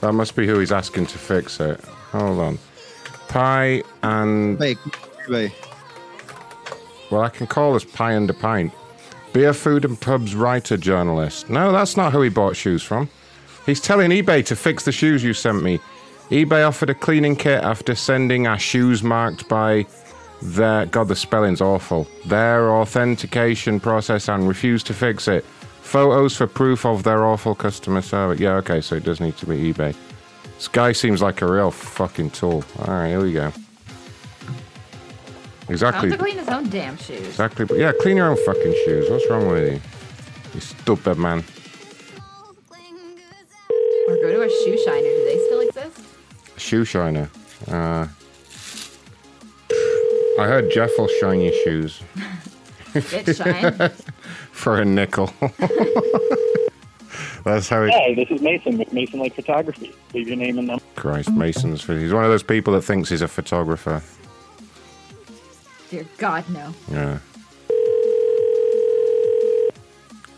that 0.00 0.12
must 0.12 0.36
be 0.36 0.46
who 0.46 0.58
he's 0.58 0.72
asking 0.72 1.06
to 1.06 1.18
fix 1.18 1.60
it. 1.60 1.78
Hold 2.12 2.38
on, 2.38 2.58
Pie 3.28 3.82
and 4.02 4.58
eBay. 4.58 5.52
well, 7.10 7.20
I 7.22 7.28
can 7.28 7.46
call 7.46 7.74
this 7.74 7.84
Pie 7.84 8.12
and 8.12 8.30
a 8.30 8.34
Pint. 8.34 8.72
Beer, 9.34 9.52
food, 9.52 9.84
and 9.84 10.00
pubs 10.00 10.34
writer 10.34 10.76
journalist. 10.76 11.50
No, 11.50 11.70
that's 11.72 11.96
not 11.96 12.12
who 12.12 12.22
he 12.22 12.30
bought 12.30 12.56
shoes 12.56 12.82
from. 12.82 13.08
He's 13.64 13.80
telling 13.80 14.10
eBay 14.10 14.44
to 14.46 14.56
fix 14.56 14.84
the 14.84 14.92
shoes 14.92 15.22
you 15.22 15.34
sent 15.34 15.62
me. 15.62 15.78
eBay 16.30 16.66
offered 16.66 16.90
a 16.90 16.94
cleaning 16.94 17.36
kit 17.36 17.62
after 17.62 17.94
sending 17.94 18.46
our 18.48 18.58
shoes 18.58 19.04
marked 19.04 19.48
by 19.48 19.86
their 20.42 20.86
God, 20.86 21.08
the 21.08 21.16
spelling's 21.16 21.60
awful. 21.60 22.06
Their 22.26 22.70
authentication 22.70 23.80
process 23.80 24.28
and 24.28 24.48
refused 24.48 24.86
to 24.86 24.94
fix 24.94 25.28
it. 25.28 25.44
Photos 25.82 26.36
for 26.36 26.46
proof 26.46 26.86
of 26.86 27.02
their 27.02 27.24
awful 27.24 27.54
customer 27.54 28.00
service. 28.02 28.40
Yeah, 28.40 28.54
okay, 28.56 28.80
so 28.80 28.96
it 28.96 29.04
does 29.04 29.20
need 29.20 29.36
to 29.38 29.46
be 29.46 29.72
eBay. 29.72 29.94
This 30.56 30.68
guy 30.68 30.92
seems 30.92 31.20
like 31.20 31.42
a 31.42 31.50
real 31.50 31.70
fucking 31.70 32.30
tool. 32.30 32.64
All 32.80 32.94
right, 32.94 33.08
here 33.08 33.22
we 33.22 33.32
go. 33.32 33.52
Exactly. 35.68 36.10
to 36.10 36.16
clean 36.16 36.36
his 36.36 36.48
own 36.48 36.68
damn 36.68 36.96
shoes. 36.96 37.26
Exactly. 37.26 37.64
But 37.64 37.78
yeah, 37.78 37.92
clean 38.00 38.16
your 38.16 38.28
own 38.28 38.36
fucking 38.44 38.74
shoes. 38.84 39.08
What's 39.08 39.28
wrong 39.30 39.48
with 39.48 39.72
you? 39.72 39.80
You 40.54 40.60
stupid 40.60 41.16
man. 41.16 41.44
Or 44.08 44.16
go 44.16 44.32
to 44.32 44.42
a 44.42 44.48
shoe 44.48 44.78
shiner. 44.84 45.02
Do 45.02 45.24
they 45.24 45.38
still 45.46 45.60
exist? 45.60 46.00
Shoe 46.56 46.84
shiner. 46.84 47.30
Uh, 47.68 48.08
I 50.40 50.46
heard 50.46 50.70
Jeff 50.70 50.90
will 50.96 51.06
shine 51.20 51.42
your 51.42 51.52
shoes. 51.64 52.00
It 52.92 53.36
shine. 53.36 53.90
For 54.50 54.80
a 54.80 54.84
nickel. 54.84 55.32
That's 57.44 57.68
how 57.68 57.82
it. 57.82 57.90
Hey, 57.90 58.16
this 58.16 58.28
is 58.30 58.40
Mason 58.42 58.78
with 58.78 58.92
Mason 58.92 59.20
Lake 59.20 59.34
Photography. 59.34 59.94
Leave 60.12 60.26
your 60.26 60.36
name 60.36 60.58
and 60.58 60.66
number. 60.66 60.82
Christ, 60.96 61.30
Mason's. 61.30 61.84
He's 61.84 62.12
one 62.12 62.24
of 62.24 62.30
those 62.30 62.42
people 62.42 62.72
that 62.74 62.82
thinks 62.82 63.08
he's 63.08 63.22
a 63.22 63.28
photographer. 63.28 64.02
Dear 65.88 66.04
God, 66.18 66.48
no. 66.48 66.74
Yeah. 66.90 67.18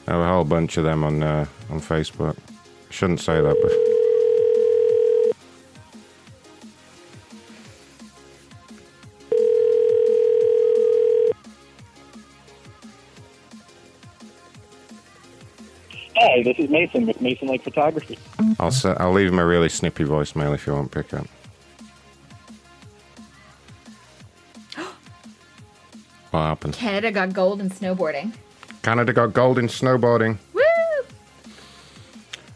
I 0.06 0.10
have 0.10 0.20
a 0.20 0.28
whole 0.28 0.44
bunch 0.44 0.76
of 0.76 0.84
them 0.84 1.04
on 1.04 1.22
uh, 1.22 1.46
on 1.70 1.80
Facebook. 1.80 2.36
Shouldn't 2.90 3.20
say 3.20 3.40
that, 3.40 3.56
but 3.62 3.91
Hey, 16.22 16.42
this 16.44 16.56
is 16.56 16.70
Mason 16.70 17.04
with 17.06 17.20
Mason 17.20 17.48
Lake 17.48 17.62
Photography. 17.64 18.16
I'll 18.60 18.70
se- 18.70 18.94
I'll 19.00 19.10
leave 19.12 19.28
him 19.32 19.40
a 19.40 19.44
really 19.44 19.68
snippy 19.68 20.04
voicemail 20.04 20.54
if 20.54 20.66
you 20.68 20.72
won't 20.72 20.92
pick 20.92 21.12
up. 21.12 21.26
What 26.30 26.40
happened? 26.42 26.74
Canada 26.74 27.10
got 27.10 27.32
gold 27.32 27.60
in 27.60 27.70
snowboarding. 27.70 28.32
Canada 28.82 29.12
got 29.12 29.32
gold 29.32 29.58
in 29.58 29.66
snowboarding. 29.66 30.38
Woo! 30.54 30.62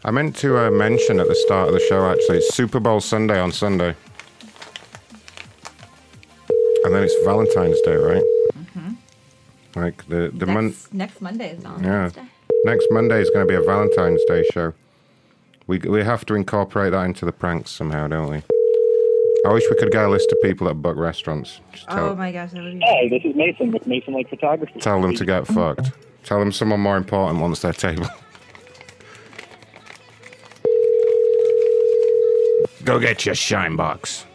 I 0.05 0.11
meant 0.11 0.37
to 0.37 0.57
uh, 0.57 0.71
mention 0.71 1.19
at 1.19 1.27
the 1.27 1.35
start 1.35 1.67
of 1.67 1.73
the 1.73 1.81
show 1.89 2.09
actually, 2.09 2.37
it's 2.37 2.55
Super 2.55 2.79
Bowl 2.79 3.01
Sunday 3.01 3.37
on 3.39 3.51
Sunday. 3.51 3.93
And 6.85 6.95
then 6.95 7.03
it's 7.03 7.13
Valentine's 7.25 7.81
Day, 7.81 7.95
right? 7.97 8.23
Like 9.75 10.07
the 10.07 10.31
the 10.33 10.45
month. 10.47 10.87
Next, 10.93 10.93
next 10.93 11.21
Monday 11.21 11.49
is 11.51 11.63
Yeah. 11.63 11.69
Valentine's 11.77 12.13
Day. 12.13 12.21
Next 12.65 12.87
Monday 12.91 13.21
is 13.21 13.29
going 13.29 13.47
to 13.47 13.49
be 13.49 13.55
a 13.55 13.61
Valentine's 13.61 14.23
Day 14.25 14.43
show. 14.53 14.73
We 15.67 15.79
we 15.79 16.03
have 16.03 16.25
to 16.25 16.35
incorporate 16.35 16.91
that 16.91 17.03
into 17.05 17.25
the 17.25 17.31
pranks 17.31 17.71
somehow, 17.71 18.07
don't 18.07 18.29
we? 18.29 18.41
I 19.45 19.53
wish 19.53 19.63
we 19.69 19.75
could 19.77 19.91
get 19.91 20.03
a 20.05 20.09
list 20.09 20.31
of 20.31 20.41
people 20.41 20.67
that 20.67 20.75
book 20.75 20.97
restaurants. 20.97 21.61
Just 21.71 21.87
tell, 21.89 22.09
Oh 22.09 22.15
my 22.15 22.31
gosh, 22.31 22.51
that 22.51 22.63
would 22.63 22.79
be. 22.79 22.85
Hey, 22.85 23.09
this 23.09 23.23
is 23.23 23.35
Mason 23.35 23.71
with 23.71 23.85
Mason 23.87 24.13
Lake 24.13 24.29
Photography. 24.29 24.79
tell 24.79 25.01
them 25.01 25.13
to 25.15 25.25
get 25.25 25.47
fucked. 25.47 25.91
Tell 26.23 26.39
them 26.39 26.51
someone 26.51 26.79
more 26.81 26.97
important 26.97 27.39
wants 27.39 27.61
their 27.61 27.73
table. 27.73 28.07
Go 32.83 32.99
get 32.99 33.25
your 33.25 33.35
shine 33.35 33.75
box. 33.75 34.25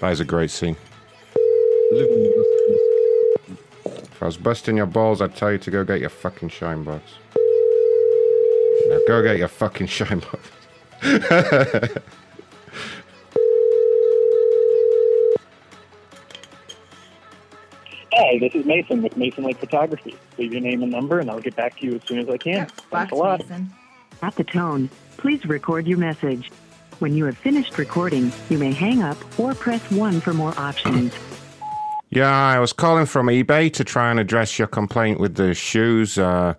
That 0.00 0.12
is 0.12 0.20
a 0.20 0.24
great 0.24 0.50
scene. 0.50 0.76
If 4.18 4.22
I 4.24 4.26
was 4.26 4.36
busting 4.36 4.76
your 4.76 4.86
balls, 4.86 5.22
I'd 5.22 5.36
tell 5.36 5.52
you 5.52 5.58
to 5.58 5.70
go 5.70 5.84
get 5.84 6.00
your 6.00 6.10
fucking 6.10 6.48
shine 6.48 6.82
box. 6.82 7.04
Now 8.88 8.98
go 9.06 9.22
get 9.22 9.38
your 9.38 9.46
fucking 9.46 9.86
shine 9.96 10.18
box. 10.18 10.50
Hey, 18.12 18.40
this 18.40 18.56
is 18.56 18.66
Mason 18.66 19.02
with 19.02 19.16
Mason 19.16 19.44
Lake 19.44 19.58
Photography. 19.58 20.16
Leave 20.36 20.52
your 20.52 20.62
name 20.62 20.82
and 20.82 20.90
number, 20.90 21.20
and 21.20 21.30
I'll 21.30 21.38
get 21.38 21.54
back 21.54 21.78
to 21.78 21.86
you 21.86 21.94
as 21.94 22.02
soon 22.02 22.18
as 22.18 22.28
I 22.28 22.38
can. 22.38 22.66
Thanks 22.90 23.12
a 23.12 23.14
lot. 23.14 23.40
At 24.20 24.34
the 24.34 24.42
tone, 24.42 24.90
please 25.16 25.44
record 25.44 25.86
your 25.86 25.98
message. 25.98 26.50
When 26.98 27.14
you 27.14 27.24
have 27.26 27.38
finished 27.38 27.78
recording, 27.78 28.32
you 28.50 28.58
may 28.58 28.72
hang 28.72 29.00
up 29.00 29.16
or 29.38 29.54
press 29.54 29.88
1 29.92 30.20
for 30.22 30.34
more 30.34 30.58
options. 30.58 31.14
Yeah, 32.10 32.32
I 32.32 32.58
was 32.58 32.72
calling 32.72 33.04
from 33.04 33.26
eBay 33.26 33.70
to 33.74 33.84
try 33.84 34.10
and 34.10 34.18
address 34.18 34.58
your 34.58 34.68
complaint 34.68 35.20
with 35.20 35.34
the 35.34 35.52
shoes. 35.52 36.18
Uh, 36.18 36.54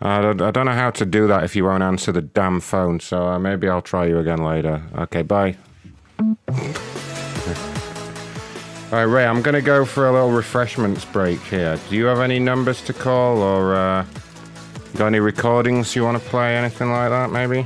I, 0.00 0.20
don't, 0.20 0.66
know 0.66 0.72
how 0.72 0.90
to 0.90 1.06
do 1.06 1.26
that 1.28 1.44
if 1.44 1.56
you 1.56 1.64
won't 1.64 1.82
answer 1.82 2.12
the 2.12 2.20
damn 2.20 2.60
phone, 2.60 3.00
so 3.00 3.26
uh, 3.26 3.38
maybe 3.38 3.68
I'll 3.68 3.80
try 3.80 4.06
you 4.06 4.18
again 4.18 4.42
later. 4.42 4.82
Okay, 4.98 5.22
bye. 5.22 5.56
All 6.18 6.36
right, 8.92 9.04
Ray, 9.04 9.24
I'm 9.24 9.40
going 9.40 9.54
to 9.54 9.62
go 9.62 9.84
for 9.84 10.08
a 10.08 10.12
little 10.12 10.32
refreshments 10.32 11.04
break 11.06 11.40
here. 11.40 11.78
Do 11.88 11.96
you 11.96 12.04
have 12.06 12.20
any 12.20 12.38
numbers 12.38 12.82
to 12.82 12.92
call 12.92 13.38
or 13.38 13.74
uh, 13.74 14.04
got 14.96 15.06
any 15.06 15.20
recordings 15.20 15.96
you 15.96 16.04
want 16.04 16.22
to 16.22 16.28
play? 16.28 16.56
Anything 16.56 16.90
like 16.90 17.10
that, 17.10 17.30
maybe? 17.30 17.64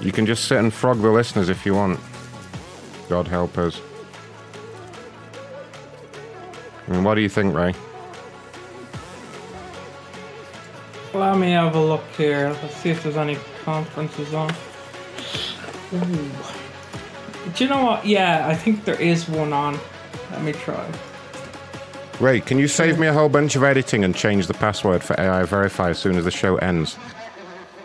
You 0.00 0.12
can 0.12 0.24
just 0.24 0.46
sit 0.46 0.58
and 0.58 0.72
frog 0.72 1.00
the 1.02 1.10
listeners 1.10 1.48
if 1.48 1.66
you 1.66 1.74
want. 1.74 2.00
God 3.08 3.28
help 3.28 3.58
us. 3.58 3.80
I 6.88 6.92
mean, 6.92 7.04
what 7.04 7.14
do 7.14 7.20
you 7.20 7.28
think, 7.28 7.54
Ray? 7.54 7.74
Let 11.12 11.38
me 11.38 11.50
have 11.50 11.74
a 11.74 11.80
look 11.80 12.04
here. 12.16 12.56
Let's 12.62 12.76
see 12.76 12.90
if 12.90 13.02
there's 13.02 13.16
any 13.16 13.36
conferences 13.64 14.32
on. 14.32 14.50
Ooh. 15.92 16.30
Do 17.54 17.64
you 17.64 17.68
know 17.68 17.84
what? 17.84 18.06
Yeah, 18.06 18.46
I 18.46 18.54
think 18.54 18.84
there 18.84 19.00
is 19.00 19.28
one 19.28 19.52
on. 19.52 19.78
Let 20.30 20.42
me 20.42 20.52
try. 20.52 20.88
Ray, 22.20 22.40
can 22.40 22.58
you 22.58 22.68
save 22.68 22.98
me 22.98 23.06
a 23.06 23.12
whole 23.12 23.28
bunch 23.28 23.56
of 23.56 23.64
editing 23.64 24.04
and 24.04 24.14
change 24.14 24.46
the 24.46 24.54
password 24.54 25.02
for 25.02 25.18
AI 25.20 25.42
Verify 25.44 25.90
as 25.90 25.98
soon 25.98 26.16
as 26.16 26.24
the 26.24 26.30
show 26.30 26.56
ends? 26.56 26.96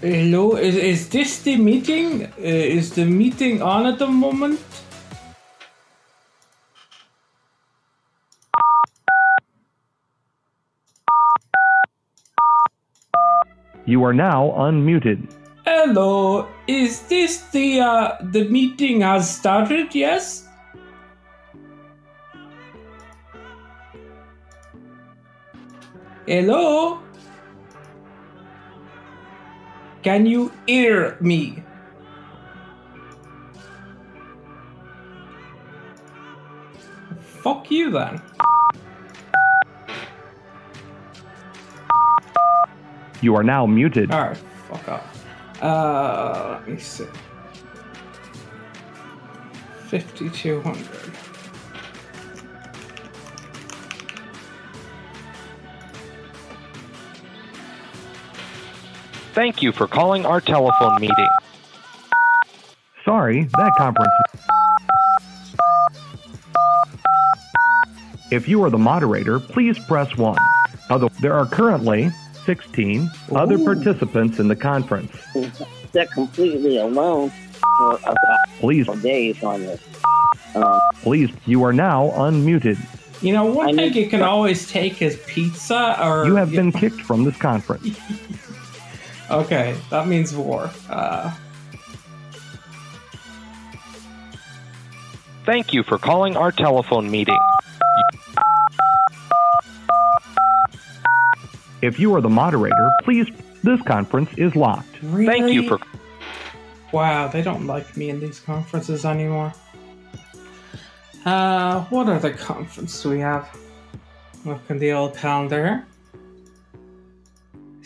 hello, 0.00 0.56
is, 0.56 0.74
is 0.74 1.08
this 1.08 1.42
the 1.42 1.56
meeting? 1.56 2.24
Uh, 2.26 2.30
is 2.38 2.92
the 2.92 3.04
meeting 3.04 3.62
on 3.62 3.86
at 3.86 4.00
the 4.00 4.06
moment? 4.08 4.60
You 13.86 14.02
are 14.02 14.12
now 14.12 14.54
unmuted. 14.58 15.32
Hello, 15.64 16.48
is 16.66 17.02
this 17.08 17.42
the 17.52 17.80
uh, 17.80 18.16
the 18.20 18.44
meeting 18.48 19.02
has 19.02 19.34
started? 19.34 19.94
Yes. 19.94 20.47
Hello? 26.28 27.00
Can 30.02 30.26
you 30.26 30.52
hear 30.66 31.16
me? 31.22 31.62
Fuck 37.18 37.70
you 37.70 37.90
then. 37.92 38.20
You 43.22 43.34
are 43.34 43.42
now 43.42 43.64
muted. 43.64 44.12
Alright, 44.12 44.36
fuck 44.68 44.86
off. 44.86 45.62
Uh, 45.62 46.58
let 46.60 46.68
me 46.68 46.78
see. 46.78 47.06
5200. 49.86 51.27
Thank 59.38 59.62
you 59.62 59.70
for 59.70 59.86
calling 59.86 60.26
our 60.26 60.40
telephone 60.40 61.00
meeting. 61.00 61.28
Sorry, 63.04 63.44
that 63.56 63.72
conference. 63.76 64.10
If 68.32 68.48
you 68.48 68.64
are 68.64 68.70
the 68.70 68.78
moderator, 68.78 69.38
please 69.38 69.78
press 69.78 70.16
1. 70.16 70.36
Other, 70.90 71.08
there 71.20 71.34
are 71.34 71.46
currently 71.46 72.10
16 72.46 73.08
other 73.30 73.58
participants 73.58 74.40
in 74.40 74.48
the 74.48 74.56
conference. 74.56 75.12
They're 75.92 76.06
completely 76.06 76.78
alone 76.78 77.30
for 77.78 77.94
about 77.94 78.16
Please, 78.58 78.86
four 78.86 78.96
days 78.96 79.40
on 79.44 79.60
this. 79.60 79.80
Um, 80.56 80.80
please, 81.02 81.30
you 81.46 81.62
are 81.62 81.72
now 81.72 82.08
unmuted. 82.16 82.76
You 83.22 83.34
know, 83.34 83.44
one 83.44 83.76
thing 83.76 83.94
you 83.94 84.08
can 84.08 84.22
always 84.22 84.68
take 84.68 85.00
is 85.00 85.16
pizza 85.28 85.96
or. 86.04 86.26
You 86.26 86.34
have 86.34 86.50
been 86.50 86.72
kicked 86.82 87.02
from 87.02 87.22
this 87.22 87.36
conference. 87.36 87.96
Okay, 89.30 89.76
that 89.90 90.06
means 90.06 90.34
war. 90.34 90.70
Uh, 90.88 91.34
Thank 95.44 95.72
you 95.72 95.82
for 95.82 95.96
calling 95.96 96.36
our 96.36 96.52
telephone 96.52 97.10
meeting. 97.10 97.38
If 101.80 101.98
you 101.98 102.14
are 102.14 102.20
the 102.20 102.28
moderator, 102.28 102.90
please, 103.02 103.28
this 103.62 103.80
conference 103.82 104.30
is 104.36 104.54
locked. 104.54 104.96
Thank 105.00 105.52
you 105.52 105.68
for. 105.68 105.78
wow, 106.92 107.28
they 107.28 107.40
don't 107.40 107.66
like 107.66 107.96
me 107.96 108.10
in 108.10 108.20
these 108.20 108.40
conferences 108.40 109.06
anymore. 109.06 109.54
Uh, 111.24 111.84
what 111.86 112.08
other 112.08 112.34
conference 112.34 113.02
do 113.02 113.08
we 113.10 113.20
have? 113.20 113.48
Look 114.44 114.60
in 114.68 114.78
the 114.78 114.92
old 114.92 115.16
calendar. 115.16 115.86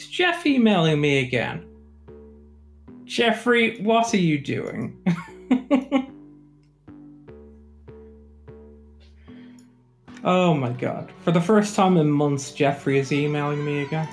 Is 0.03 0.09
Jeff 0.09 0.45
emailing 0.45 1.01
me 1.01 1.21
again? 1.21 1.65
Jeffrey, 3.05 3.81
what 3.83 4.13
are 4.13 4.17
you 4.17 4.37
doing? 4.37 5.01
oh 10.25 10.55
my 10.55 10.71
god. 10.71 11.13
For 11.25 11.31
the 11.31 11.41
first 11.41 11.77
time 11.77 11.97
in 11.99 12.11
months, 12.11 12.51
Jeffrey 12.51 12.99
is 12.99 13.13
emailing 13.13 13.65
me 13.65 13.83
again. 13.83 14.09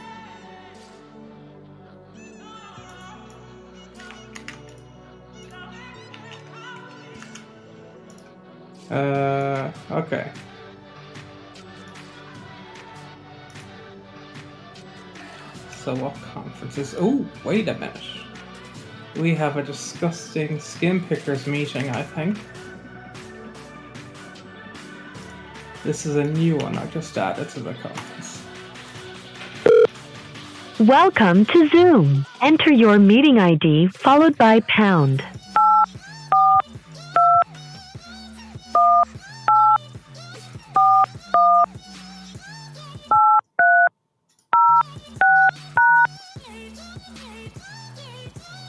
Uh, 8.91 9.71
okay. 9.89 10.31
So 15.89 15.95
what 15.95 16.13
conferences? 16.21 16.93
Oh, 16.99 17.25
wait 17.43 17.67
a 17.67 17.73
minute. 17.73 17.99
We 19.15 19.33
have 19.33 19.57
a 19.57 19.63
disgusting 19.63 20.59
skin 20.59 21.03
pickers 21.03 21.47
meeting, 21.47 21.89
I 21.89 22.03
think. 22.03 22.37
This 25.83 26.05
is 26.05 26.15
a 26.17 26.23
new 26.25 26.57
one 26.57 26.77
I 26.77 26.85
just 26.91 27.17
added 27.17 27.49
to 27.49 27.61
the 27.61 27.73
conference. 27.73 28.43
Welcome 30.77 31.45
to 31.45 31.67
Zoom. 31.69 32.23
Enter 32.39 32.71
your 32.71 32.99
meeting 32.99 33.39
ID 33.39 33.87
followed 33.87 34.37
by 34.37 34.59
pound. 34.59 35.23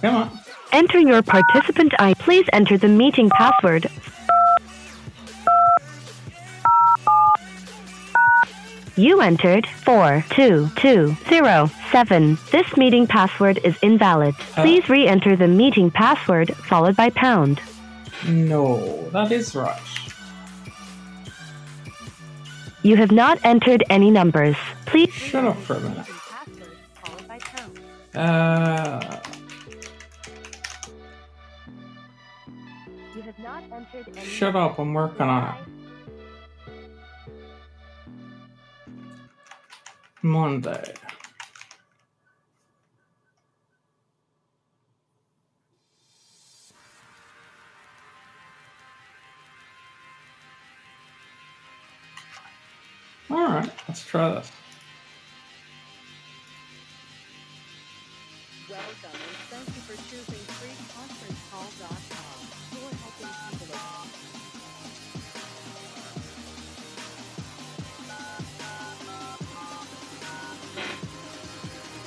Come 0.01 0.17
on. 0.17 0.41
Enter 0.73 0.99
your 0.99 1.23
participant 1.23 1.93
ID. 1.99 2.15
Please 2.21 2.47
enter 2.53 2.79
the 2.79 2.89
meeting 2.89 3.29
password. 3.31 3.89
You 8.97 9.21
entered 9.21 9.67
42207. 9.67 12.39
This 12.53 12.77
meeting 12.77 13.07
password 13.07 13.61
is 13.65 13.77
invalid. 13.83 14.35
Please 14.35 14.89
re 14.89 15.07
enter 15.09 15.37
the 15.37 15.49
meeting 15.49 15.91
password 15.91 16.55
followed 16.57 16.97
by 16.97 17.11
pound. 17.11 17.61
No, 18.29 19.09
that 19.11 19.33
is 19.33 19.55
right. 19.55 19.81
You 22.83 22.97
have 22.97 23.13
not 23.13 23.39
entered 23.45 23.85
any 23.91 24.11
numbers. 24.11 24.57
Please 24.87 25.13
shut 25.13 25.45
up 25.45 25.59
for 25.63 25.77
a 25.77 25.81
minute. 25.81 26.07
Uh, 28.15 29.21
shut 34.19 34.57
up, 34.57 34.79
I'm 34.79 34.95
working 34.95 35.23
on 35.23 35.55
it. 35.55 35.71
Monday. 40.23 40.95
Alright, 53.31 53.71
let's 53.89 54.05
try 54.05 54.35
this. 54.35 54.51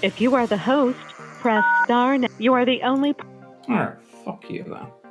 If 0.03 0.19
you 0.19 0.35
are 0.35 0.45
the 0.45 0.57
host, 0.57 0.99
press 1.39 1.63
star. 1.85 2.17
You 2.37 2.53
are 2.53 2.65
the 2.65 2.81
only. 2.83 3.15
Alright, 3.69 3.95
fuck 4.25 4.49
you 4.49 4.65
then. 4.65 5.02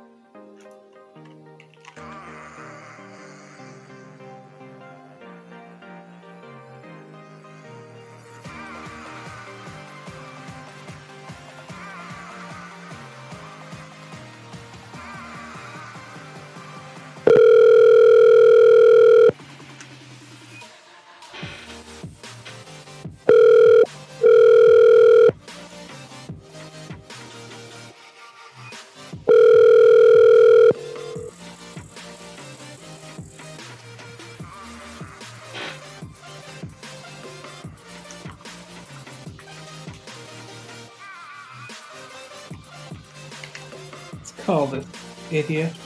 This 45.33 45.49
idiot. 45.49 45.82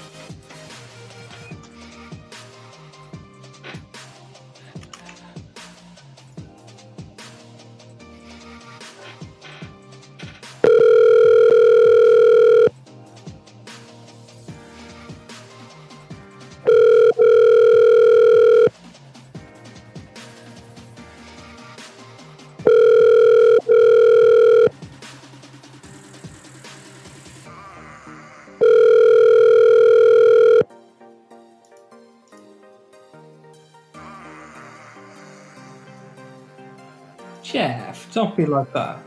Jeff, 38.17 38.35
don't 38.37 39.06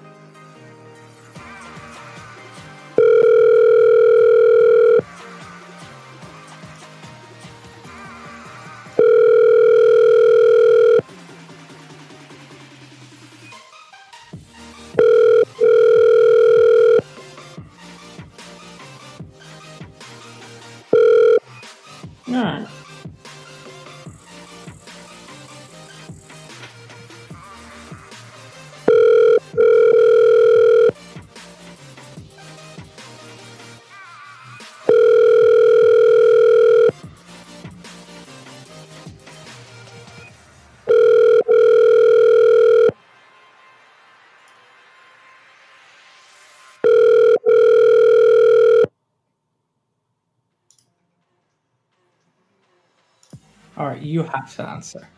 you 54.11 54.23
have 54.25 54.55
to 54.57 54.69
answer. 54.69 55.09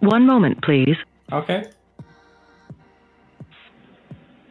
One 0.00 0.26
moment, 0.26 0.62
please. 0.62 0.96
Okay. 1.32 1.70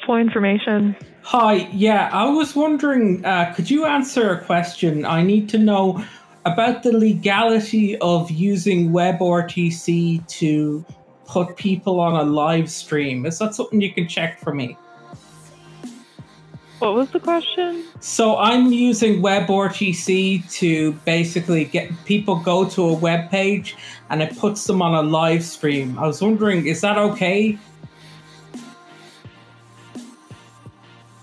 For 0.05 0.19
information. 0.19 0.95
Hi, 1.23 1.69
yeah, 1.71 2.09
I 2.11 2.29
was 2.29 2.55
wondering, 2.55 3.23
uh, 3.23 3.53
could 3.55 3.69
you 3.69 3.85
answer 3.85 4.31
a 4.31 4.43
question? 4.43 5.05
I 5.05 5.21
need 5.21 5.47
to 5.49 5.57
know 5.57 6.03
about 6.45 6.83
the 6.83 6.91
legality 6.91 7.97
of 7.99 8.31
using 8.31 8.89
WebRTC 8.89 10.27
to 10.27 10.85
put 11.25 11.55
people 11.55 11.99
on 11.99 12.15
a 12.15 12.23
live 12.23 12.69
stream. 12.69 13.25
Is 13.25 13.37
that 13.39 13.53
something 13.53 13.79
you 13.79 13.93
can 13.93 14.07
check 14.07 14.39
for 14.39 14.53
me? 14.53 14.75
What 16.81 16.95
was 16.95 17.11
the 17.11 17.19
question? 17.19 17.85
So 17.99 18.37
I'm 18.37 18.71
using 18.71 19.21
WebRTC 19.21 20.51
to 20.53 20.93
basically 21.05 21.65
get 21.65 21.91
people 22.05 22.37
go 22.37 22.67
to 22.69 22.89
a 22.89 22.93
web 22.93 23.29
page 23.29 23.75
and 24.09 24.23
it 24.23 24.35
puts 24.39 24.65
them 24.65 24.81
on 24.81 24.95
a 24.95 25.07
live 25.07 25.43
stream. 25.43 25.99
I 25.99 26.07
was 26.07 26.23
wondering, 26.23 26.65
is 26.65 26.81
that 26.81 26.97
okay? 26.97 27.59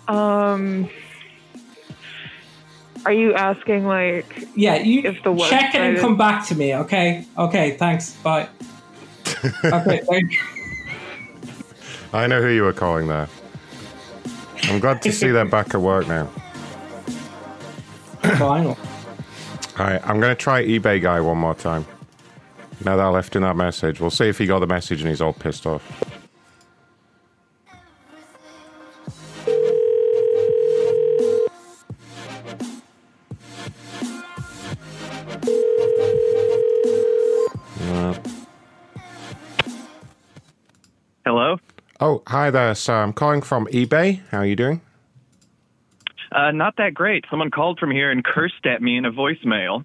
Um, 0.06 0.88
are 3.04 3.12
you 3.12 3.34
asking 3.34 3.84
like? 3.84 4.46
Yeah, 4.54 4.76
you 4.76 5.02
if 5.02 5.20
the 5.24 5.36
check 5.36 5.74
it 5.74 5.80
and 5.80 5.96
website 5.96 6.00
come 6.00 6.16
back 6.16 6.46
to 6.46 6.54
me. 6.54 6.76
Okay. 6.76 7.26
Okay. 7.36 7.72
Thanks. 7.72 8.12
Bye. 8.18 8.48
okay. 9.64 10.02
Thank 10.08 10.32
you. 10.32 10.40
I 12.12 12.28
know 12.28 12.40
who 12.40 12.48
you 12.48 12.62
were 12.62 12.72
calling 12.72 13.08
there. 13.08 13.28
I'm 14.68 14.80
glad 14.80 15.00
to 15.02 15.12
see 15.12 15.30
they're 15.30 15.44
back 15.44 15.74
at 15.74 15.80
work 15.80 16.06
now. 16.08 16.26
Final. 18.36 18.70
All 18.70 18.76
right, 19.78 20.00
I'm 20.04 20.20
going 20.20 20.30
to 20.30 20.34
try 20.34 20.62
eBay 20.62 21.00
guy 21.00 21.20
one 21.20 21.38
more 21.38 21.54
time. 21.54 21.86
Now 22.84 22.96
that 22.96 23.06
I 23.06 23.08
left 23.08 23.34
in 23.34 23.42
that 23.42 23.56
message, 23.56 24.00
we'll 24.00 24.10
see 24.10 24.28
if 24.28 24.38
he 24.38 24.46
got 24.46 24.58
the 24.60 24.66
message 24.66 25.00
and 25.00 25.08
he's 25.08 25.20
all 25.20 25.32
pissed 25.32 25.66
off. 25.66 25.82
Hi 42.48 42.52
there, 42.52 42.74
so 42.74 42.94
I'm 42.94 43.12
calling 43.12 43.42
from 43.42 43.66
eBay. 43.66 44.22
How 44.30 44.38
are 44.38 44.46
you 44.46 44.56
doing? 44.56 44.80
Uh, 46.32 46.50
not 46.50 46.76
that 46.78 46.94
great. 46.94 47.26
Someone 47.28 47.50
called 47.50 47.78
from 47.78 47.90
here 47.90 48.10
and 48.10 48.24
cursed 48.34 48.64
at 48.64 48.80
me 48.80 48.96
in 48.96 49.04
a 49.04 49.12
voicemail. 49.12 49.84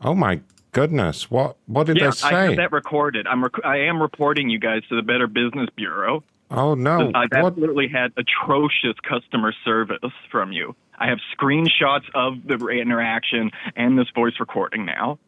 Oh 0.00 0.12
my 0.14 0.40
goodness! 0.72 1.30
What 1.30 1.58
what 1.66 1.86
did 1.86 1.98
yeah, 1.98 2.06
they 2.06 2.10
say? 2.10 2.28
I 2.28 2.42
have 2.46 2.56
that 2.56 2.72
recorded. 2.72 3.28
I'm 3.28 3.40
rec- 3.44 3.64
I 3.64 3.82
am 3.82 4.02
reporting 4.02 4.50
you 4.50 4.58
guys 4.58 4.82
to 4.88 4.96
the 4.96 5.02
Better 5.02 5.28
Business 5.28 5.68
Bureau. 5.76 6.24
oh 6.50 6.74
no! 6.74 7.12
I've 7.14 7.28
What? 7.30 7.52
absolutely 7.52 7.86
had 7.86 8.12
atrocious 8.16 8.96
customer 9.08 9.54
service 9.64 10.12
from 10.28 10.50
you. 10.50 10.74
I 10.98 11.06
have 11.06 11.18
screenshots 11.38 12.06
of 12.16 12.34
the 12.48 12.56
interaction 12.68 13.52
and 13.76 13.96
this 13.96 14.08
voice 14.12 14.34
recording 14.40 14.86
now. 14.86 15.20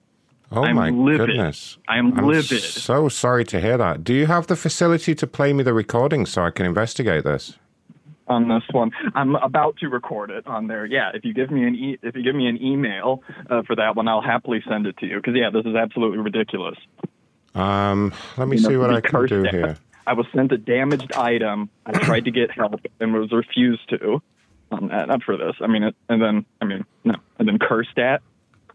Oh 0.50 0.64
I'm 0.64 0.76
my 0.76 0.90
livid. 0.90 1.26
goodness! 1.28 1.76
I 1.88 1.98
am 1.98 2.18
I'm 2.18 2.26
livid. 2.26 2.62
So 2.62 3.08
sorry 3.08 3.44
to 3.44 3.60
hear 3.60 3.76
that. 3.76 4.02
Do 4.02 4.14
you 4.14 4.26
have 4.26 4.46
the 4.46 4.56
facility 4.56 5.14
to 5.14 5.26
play 5.26 5.52
me 5.52 5.62
the 5.62 5.74
recording 5.74 6.24
so 6.26 6.42
I 6.42 6.50
can 6.50 6.64
investigate 6.66 7.24
this? 7.24 7.58
on 8.28 8.46
this 8.46 8.62
one. 8.72 8.90
I'm 9.14 9.36
about 9.36 9.78
to 9.78 9.88
record 9.88 10.30
it 10.30 10.46
on 10.46 10.66
there. 10.66 10.84
Yeah, 10.84 11.12
if 11.14 11.24
you 11.24 11.32
give 11.32 11.50
me 11.50 11.64
an 11.64 11.74
e- 11.74 11.98
if 12.02 12.14
you 12.14 12.22
give 12.22 12.34
me 12.34 12.46
an 12.46 12.62
email 12.62 13.22
uh, 13.48 13.62
for 13.62 13.74
that 13.76 13.96
one, 13.96 14.06
I'll 14.06 14.20
happily 14.20 14.62
send 14.68 14.86
it 14.86 14.98
to 14.98 15.06
you. 15.06 15.16
Because 15.16 15.34
yeah, 15.34 15.48
this 15.50 15.64
is 15.64 15.74
absolutely 15.74 16.18
ridiculous. 16.18 16.76
Um, 17.54 18.12
let 18.36 18.48
me 18.48 18.56
You 18.56 18.62
know, 18.64 18.68
see 18.68 18.76
what 18.76 18.92
I 18.94 19.00
can 19.00 19.24
do 19.26 19.42
here. 19.44 19.78
I 20.06 20.12
was 20.12 20.26
sent 20.34 20.52
a 20.52 20.58
damaged 20.58 21.12
item. 21.14 21.70
I 21.86 21.92
tried 21.92 22.26
to 22.26 22.30
get 22.30 22.50
help 22.50 22.80
and 23.00 23.14
was 23.14 23.32
refused 23.32 23.88
to. 23.90 24.22
On 24.72 24.88
that, 24.88 25.08
not 25.08 25.22
for 25.22 25.38
this. 25.38 25.54
I 25.62 25.66
mean, 25.66 25.82
it, 25.82 25.96
and 26.10 26.20
then 26.20 26.44
I 26.60 26.66
mean, 26.66 26.84
no, 27.04 27.14
and 27.38 27.48
then 27.48 27.58
cursed 27.58 27.98
at, 27.98 28.20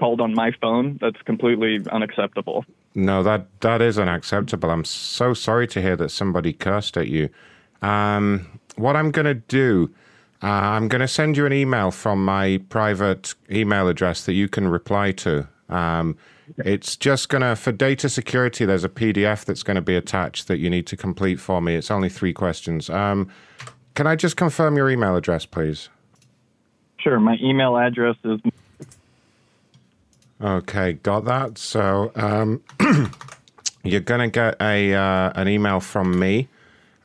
called 0.03 0.19
on 0.19 0.33
my 0.33 0.51
phone. 0.59 0.97
That's 0.99 1.21
completely 1.21 1.79
unacceptable. 1.89 2.65
No, 2.93 3.23
that 3.23 3.47
that 3.61 3.81
is 3.81 3.97
unacceptable. 3.97 4.69
I'm 4.69 4.83
so 4.83 5.33
sorry 5.33 5.65
to 5.67 5.81
hear 5.81 5.95
that 5.95 6.09
somebody 6.09 6.51
cursed 6.51 6.97
at 6.97 7.07
you. 7.07 7.29
Um, 7.81 8.59
what 8.75 8.97
I'm 8.97 9.11
going 9.11 9.27
to 9.27 9.35
do, 9.35 9.89
uh, 10.41 10.47
I'm 10.47 10.89
going 10.89 10.99
to 10.99 11.07
send 11.07 11.37
you 11.37 11.45
an 11.45 11.53
email 11.53 11.89
from 11.89 12.25
my 12.25 12.59
private 12.67 13.33
email 13.49 13.87
address 13.87 14.25
that 14.25 14.33
you 14.33 14.49
can 14.49 14.67
reply 14.67 15.13
to. 15.13 15.47
Um, 15.69 16.17
it's 16.57 16.97
just 16.97 17.29
going 17.29 17.41
to, 17.41 17.55
for 17.55 17.71
data 17.71 18.09
security, 18.09 18.65
there's 18.65 18.83
a 18.83 18.89
PDF 18.89 19.45
that's 19.45 19.63
going 19.63 19.75
to 19.75 19.81
be 19.81 19.95
attached 19.95 20.49
that 20.49 20.57
you 20.57 20.69
need 20.69 20.85
to 20.87 20.97
complete 20.97 21.39
for 21.39 21.61
me. 21.61 21.75
It's 21.75 21.89
only 21.89 22.09
three 22.09 22.33
questions. 22.33 22.89
Um, 22.89 23.29
can 23.95 24.05
I 24.05 24.17
just 24.17 24.35
confirm 24.35 24.75
your 24.75 24.89
email 24.89 25.15
address, 25.15 25.45
please? 25.45 25.87
Sure, 26.99 27.21
my 27.21 27.37
email 27.41 27.77
address 27.77 28.17
is 28.25 28.41
Okay, 30.43 30.93
got 30.93 31.23
that. 31.25 31.57
So 31.57 32.11
um, 32.15 32.61
you're 33.83 34.01
gonna 34.01 34.27
get 34.27 34.61
a 34.61 34.93
uh, 34.93 35.31
an 35.35 35.47
email 35.47 35.79
from 35.79 36.19
me. 36.19 36.49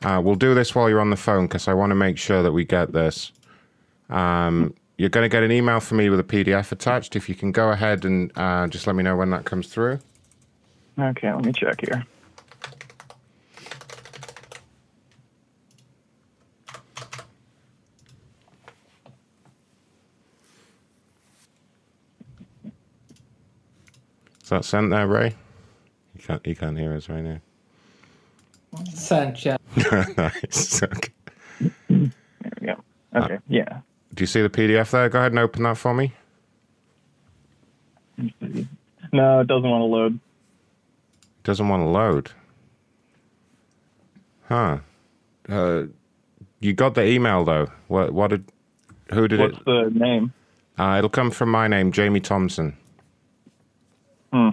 Uh, 0.03 0.21
we'll 0.23 0.35
do 0.35 0.53
this 0.53 0.75
while 0.75 0.89
you're 0.89 0.99
on 0.99 1.09
the 1.09 1.15
phone 1.15 1.45
because 1.47 1.67
I 1.67 1.73
want 1.73 1.91
to 1.91 1.95
make 1.95 2.17
sure 2.17 2.43
that 2.43 2.51
we 2.51 2.65
get 2.65 2.91
this. 2.91 3.31
Um, 4.09 4.73
you're 4.97 5.09
gonna 5.09 5.29
get 5.29 5.43
an 5.43 5.53
email 5.53 5.79
from 5.79 5.99
me 5.99 6.09
with 6.09 6.19
a 6.19 6.23
PDF 6.23 6.73
attached. 6.73 7.15
If 7.15 7.29
you 7.29 7.35
can 7.35 7.53
go 7.53 7.69
ahead 7.69 8.03
and 8.03 8.29
uh, 8.35 8.67
just 8.67 8.87
let 8.87 8.95
me 8.97 9.03
know 9.03 9.15
when 9.15 9.29
that 9.29 9.45
comes 9.45 9.67
through. 9.67 9.99
okay. 10.99 11.31
Let 11.31 11.45
me 11.45 11.53
check 11.53 11.79
here. 11.79 12.05
Is 24.49 24.51
that 24.51 24.65
sent 24.65 24.89
there, 24.89 25.05
Ray? 25.05 25.35
You 26.15 26.23
can't 26.23 26.47
you 26.47 26.55
can't 26.55 26.75
hear 26.75 26.95
us 26.95 27.07
right 27.07 27.23
now. 27.23 27.39
Sent, 28.95 29.45
yeah. 29.45 29.57
nice. 30.17 30.81
Okay. 30.81 31.11
There 31.59 32.11
we 32.59 32.65
go. 32.65 32.83
Okay. 33.15 33.37
yeah. 33.47 33.81
Do 34.15 34.23
you 34.23 34.25
see 34.25 34.41
the 34.41 34.49
PDF 34.49 34.89
there? 34.89 35.07
Go 35.07 35.19
ahead 35.19 35.33
and 35.33 35.37
open 35.37 35.61
that 35.61 35.77
for 35.77 35.93
me. 35.93 36.13
No, 39.13 39.41
it 39.41 39.45
doesn't 39.45 39.69
want 39.69 39.81
to 39.81 39.85
load. 39.85 40.15
It 40.15 41.43
doesn't 41.43 41.69
want 41.69 41.81
to 41.83 41.87
load. 41.87 42.31
Huh. 44.47 44.79
Uh, 45.47 45.83
you 46.59 46.73
got 46.73 46.95
the 46.95 47.05
email 47.05 47.45
though. 47.45 47.67
What? 47.87 48.13
What 48.15 48.31
did? 48.31 48.51
Who 49.13 49.27
did 49.27 49.41
What's 49.41 49.59
it? 49.59 49.67
What's 49.67 49.93
the 49.93 49.99
name? 49.99 50.33
Uh, 50.79 50.95
it'll 50.97 51.11
come 51.11 51.29
from 51.29 51.51
my 51.51 51.67
name, 51.67 51.91
Jamie 51.91 52.19
Thompson. 52.19 52.75
Hmm. 54.31 54.49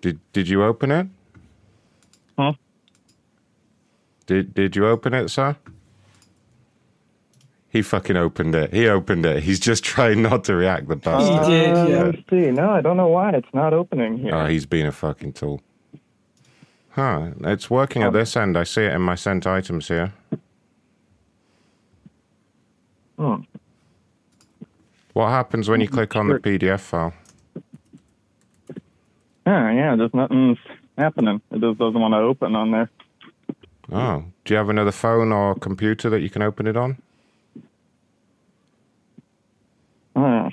Did 0.00 0.20
Did 0.32 0.48
you 0.48 0.64
open 0.64 0.90
it? 0.90 1.06
Huh? 2.38 2.52
Did 4.26 4.54
Did 4.54 4.76
you 4.76 4.86
open 4.86 5.14
it, 5.14 5.28
sir? 5.28 5.56
He 7.68 7.80
fucking 7.80 8.16
opened 8.18 8.54
it. 8.54 8.72
He 8.74 8.86
opened 8.86 9.24
it. 9.24 9.42
He's 9.44 9.58
just 9.60 9.82
trying 9.92 10.22
not 10.22 10.44
to 10.44 10.54
react. 10.54 10.88
The 10.88 10.96
bastard. 10.96 11.50
Uh, 11.50 12.04
Let's 12.06 12.18
see. 12.28 12.50
No, 12.50 12.70
I 12.70 12.80
don't 12.82 12.96
know 12.98 13.08
why 13.08 13.30
it's 13.30 13.48
not 13.54 13.72
opening 13.72 14.18
here. 14.18 14.34
Oh, 14.34 14.46
he's 14.46 14.66
being 14.66 14.86
a 14.86 14.92
fucking 14.92 15.32
tool. 15.34 15.62
Huh. 16.90 17.30
It's 17.44 17.70
working 17.70 18.02
Um, 18.02 18.08
at 18.08 18.12
this 18.12 18.36
end. 18.36 18.58
I 18.58 18.64
see 18.64 18.82
it 18.82 18.92
in 18.92 19.00
my 19.00 19.14
sent 19.14 19.46
items 19.46 19.88
here. 19.88 20.12
Hmm. 23.18 23.36
What 25.12 25.28
happens 25.28 25.68
when 25.68 25.80
you 25.80 25.88
click 25.88 26.16
on 26.16 26.28
the 26.28 26.38
PDF 26.38 26.80
file? 26.80 27.12
Yeah, 29.46 29.72
yeah, 29.72 29.96
there's 29.96 30.14
nothing's 30.14 30.58
happening. 30.96 31.40
It 31.50 31.60
just 31.60 31.78
doesn't 31.78 32.00
want 32.00 32.14
to 32.14 32.18
open 32.18 32.54
on 32.54 32.70
there. 32.70 32.90
Oh, 33.90 34.24
do 34.44 34.54
you 34.54 34.58
have 34.58 34.68
another 34.70 34.92
phone 34.92 35.32
or 35.32 35.54
computer 35.54 36.08
that 36.08 36.20
you 36.20 36.30
can 36.30 36.40
open 36.42 36.66
it 36.66 36.76
on? 36.76 36.96
Hmm. 40.16 40.48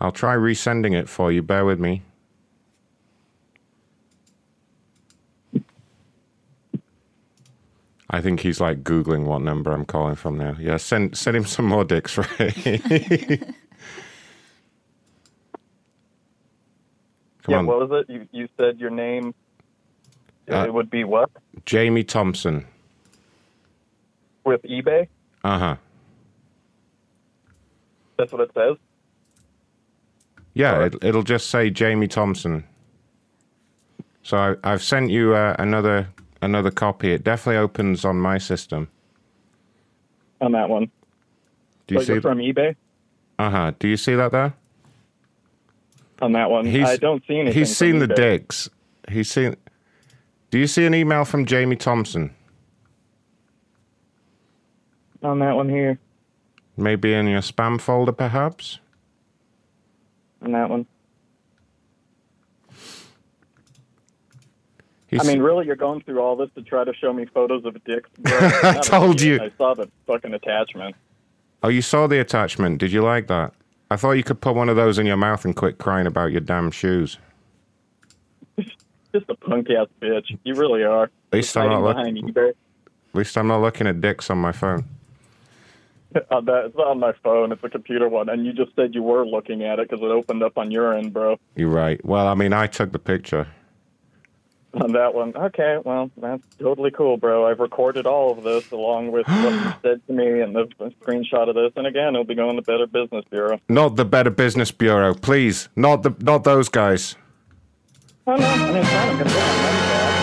I'll 0.00 0.12
try 0.12 0.34
resending 0.34 0.94
it 0.94 1.08
for 1.08 1.32
you. 1.32 1.42
Bear 1.42 1.64
with 1.64 1.80
me. 1.80 2.02
I 8.10 8.20
think 8.20 8.40
he's 8.40 8.60
like 8.60 8.84
googling 8.84 9.24
what 9.24 9.40
number 9.42 9.72
I'm 9.72 9.84
calling 9.84 10.14
from 10.14 10.36
now. 10.38 10.56
Yeah, 10.58 10.76
send 10.76 11.16
send 11.16 11.36
him 11.36 11.44
some 11.46 11.66
more 11.66 11.84
dicks, 11.84 12.18
right? 12.18 12.54
Come 17.42 17.52
yeah, 17.52 17.58
on, 17.58 17.66
what 17.66 17.88
was 17.88 18.04
it? 18.08 18.12
You 18.12 18.28
you 18.32 18.48
said 18.56 18.78
your 18.78 18.90
name. 18.90 19.34
Uh, 20.50 20.64
it 20.66 20.74
would 20.74 20.90
be 20.90 21.04
what 21.04 21.30
Jamie 21.64 22.04
Thompson. 22.04 22.66
with 24.44 24.62
eBay. 24.62 25.08
Uh 25.42 25.58
huh. 25.58 25.76
That's 28.18 28.32
what 28.32 28.42
it 28.42 28.50
says. 28.54 28.76
Yeah, 30.54 30.84
it, 30.84 30.96
it'll 31.02 31.22
just 31.22 31.50
say 31.50 31.70
Jamie 31.70 32.06
Thompson. 32.08 32.64
So 34.22 34.36
I, 34.36 34.54
I've 34.72 34.82
sent 34.82 35.10
you 35.10 35.34
uh, 35.34 35.56
another 35.58 36.08
another 36.44 36.70
copy. 36.70 37.12
It 37.12 37.24
definitely 37.24 37.58
opens 37.58 38.04
on 38.04 38.18
my 38.20 38.38
system. 38.38 38.88
On 40.40 40.52
that 40.52 40.68
one. 40.68 40.90
Do 41.86 41.96
you 41.96 42.02
see? 42.02 42.20
from 42.20 42.38
eBay 42.38 42.76
Uh 43.38 43.50
huh. 43.50 43.72
Do 43.78 43.88
you 43.88 43.96
see 43.96 44.14
that 44.14 44.32
there? 44.32 44.54
on 46.22 46.32
that 46.32 46.48
one. 46.50 46.66
I 46.66 46.96
don't 46.96 47.22
see 47.26 47.38
anything. 47.40 47.58
He's 47.58 47.76
seen 47.76 47.98
the 47.98 48.06
eBay. 48.06 48.14
dicks. 48.16 48.70
He's 49.10 49.30
seen. 49.30 49.56
Do 50.50 50.58
you 50.58 50.66
see 50.66 50.86
an 50.86 50.94
email 50.94 51.24
from 51.24 51.44
Jamie 51.46 51.76
Thompson? 51.76 52.34
on 55.22 55.38
that 55.38 55.56
one 55.56 55.68
here. 55.70 55.98
Maybe 56.76 57.14
in 57.14 57.26
your 57.26 57.40
spam 57.40 57.80
folder, 57.80 58.12
perhaps. 58.12 58.78
On 60.42 60.52
that 60.52 60.68
one. 60.68 60.86
He's, 65.14 65.20
I 65.20 65.32
mean, 65.32 65.40
really, 65.42 65.64
you're 65.64 65.76
going 65.76 66.00
through 66.02 66.18
all 66.18 66.34
this 66.34 66.50
to 66.56 66.62
try 66.62 66.82
to 66.82 66.92
show 66.92 67.12
me 67.12 67.24
photos 67.24 67.64
of 67.64 67.82
dicks. 67.84 68.10
I 68.26 68.80
told 68.82 69.20
you. 69.20 69.40
I 69.40 69.52
saw 69.56 69.72
the 69.72 69.88
fucking 70.08 70.34
attachment. 70.34 70.96
oh, 71.62 71.68
you 71.68 71.82
saw 71.82 72.08
the 72.08 72.18
attachment. 72.18 72.78
Did 72.78 72.90
you 72.90 73.00
like 73.00 73.28
that? 73.28 73.54
I 73.92 73.96
thought 73.96 74.12
you 74.12 74.24
could 74.24 74.40
put 74.40 74.56
one 74.56 74.68
of 74.68 74.74
those 74.74 74.98
in 74.98 75.06
your 75.06 75.16
mouth 75.16 75.44
and 75.44 75.54
quit 75.54 75.78
crying 75.78 76.08
about 76.08 76.32
your 76.32 76.40
damn 76.40 76.72
shoes. 76.72 77.18
Just 78.56 79.28
a 79.28 79.36
punk 79.36 79.68
ass 79.70 79.86
bitch. 80.02 80.36
You 80.42 80.54
really 80.54 80.82
are. 80.82 81.04
At 81.04 81.10
least 81.30 81.56
I'm 81.56 81.70
not 81.70 81.82
looking. 81.82 82.36
At 82.36 82.54
least 83.12 83.38
I'm 83.38 83.46
not 83.46 83.60
looking 83.60 83.86
at 83.86 84.00
dicks 84.00 84.30
on 84.30 84.38
my 84.38 84.50
phone. 84.50 84.84
on 86.32 86.44
that, 86.46 86.64
it's 86.64 86.76
not 86.76 86.88
on 86.88 86.98
my 86.98 87.12
phone. 87.22 87.52
It's 87.52 87.62
a 87.62 87.68
computer 87.68 88.08
one, 88.08 88.28
and 88.28 88.44
you 88.44 88.52
just 88.52 88.74
said 88.74 88.94
you 88.94 89.04
were 89.04 89.24
looking 89.24 89.62
at 89.62 89.78
it 89.78 89.88
because 89.88 90.02
it 90.02 90.10
opened 90.10 90.42
up 90.42 90.58
on 90.58 90.72
your 90.72 90.92
end, 90.92 91.12
bro. 91.12 91.38
You're 91.54 91.68
right. 91.68 92.04
Well, 92.04 92.26
I 92.26 92.34
mean, 92.34 92.52
I 92.52 92.66
took 92.66 92.90
the 92.90 92.98
picture. 92.98 93.46
On 94.80 94.92
that 94.92 95.14
one, 95.14 95.36
okay, 95.36 95.78
well, 95.84 96.10
that's 96.16 96.42
totally 96.58 96.90
cool, 96.90 97.16
bro. 97.16 97.46
I've 97.46 97.60
recorded 97.60 98.06
all 98.06 98.32
of 98.36 98.42
this 98.42 98.70
along 98.72 99.12
with 99.12 99.26
what 99.28 99.52
you 99.52 99.72
said 99.82 100.06
to 100.08 100.12
me 100.12 100.40
and 100.40 100.54
the 100.54 100.66
screenshot 101.00 101.48
of 101.48 101.54
this, 101.54 101.72
and 101.76 101.86
again, 101.86 102.08
it'll 102.14 102.24
be 102.24 102.34
going 102.34 102.56
to 102.56 102.62
Better 102.62 102.86
Business 102.88 103.24
Bureau. 103.30 103.60
Not 103.68 103.94
the 103.96 104.04
Better 104.04 104.30
Business 104.30 104.72
Bureau, 104.72 105.14
please. 105.14 105.68
Not 105.76 106.02
the 106.02 106.12
not 106.20 106.42
those 106.44 106.68
guys. 106.68 107.14
Oh 108.26 108.34
no, 108.34 108.44
I 108.46 108.56
mean, 108.56 108.76
it's 108.76 108.88
fine. 108.88 109.08
I'm 109.10 109.18
gonna 109.18 109.24
get 109.24 109.36
my 109.36 109.62
money 109.62 109.78
back. 109.88 110.14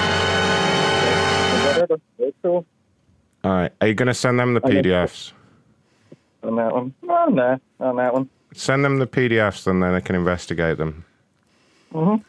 Whatever, 1.75 2.01
it's 2.19 2.37
cool 2.43 2.65
All 3.43 3.51
right. 3.51 3.71
Are 3.79 3.87
you 3.87 3.93
going 3.93 4.07
to 4.07 4.13
send 4.13 4.39
them 4.39 4.53
the 4.53 4.65
Okay. 4.65 4.81
PDFs? 4.81 5.31
on 6.43 6.55
that 6.55 6.73
one. 6.73 6.93
Oh, 7.07 7.25
nah, 7.29 7.57
on 7.79 7.95
that 7.97 8.13
one. 8.13 8.29
Send 8.53 8.83
them 8.83 8.97
the 8.99 9.07
PDFs, 9.07 9.67
and 9.67 9.81
then 9.81 9.93
they 9.93 10.01
can 10.01 10.15
investigate 10.15 10.77
them. 10.77 11.05
Mm-hmm. 11.93 12.23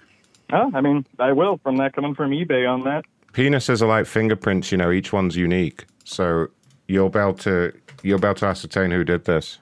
Oh, 0.52 0.70
I 0.74 0.80
mean, 0.82 1.06
I 1.18 1.32
will 1.32 1.58
from 1.62 1.76
that 1.78 1.94
coming 1.94 2.14
from 2.14 2.30
eBay 2.30 2.68
on 2.70 2.84
that. 2.84 3.04
Penises 3.32 3.80
are 3.80 3.86
like 3.88 4.06
fingerprints. 4.06 4.70
You 4.70 4.78
know, 4.78 4.90
each 4.92 5.12
one's 5.12 5.34
unique, 5.34 5.86
so 6.04 6.48
you're 6.86 7.06
about 7.06 7.38
to 7.40 7.72
you're 8.02 8.16
about 8.16 8.36
to 8.38 8.46
ascertain 8.46 8.90
who 8.90 9.02
did 9.02 9.24
this. 9.24 9.58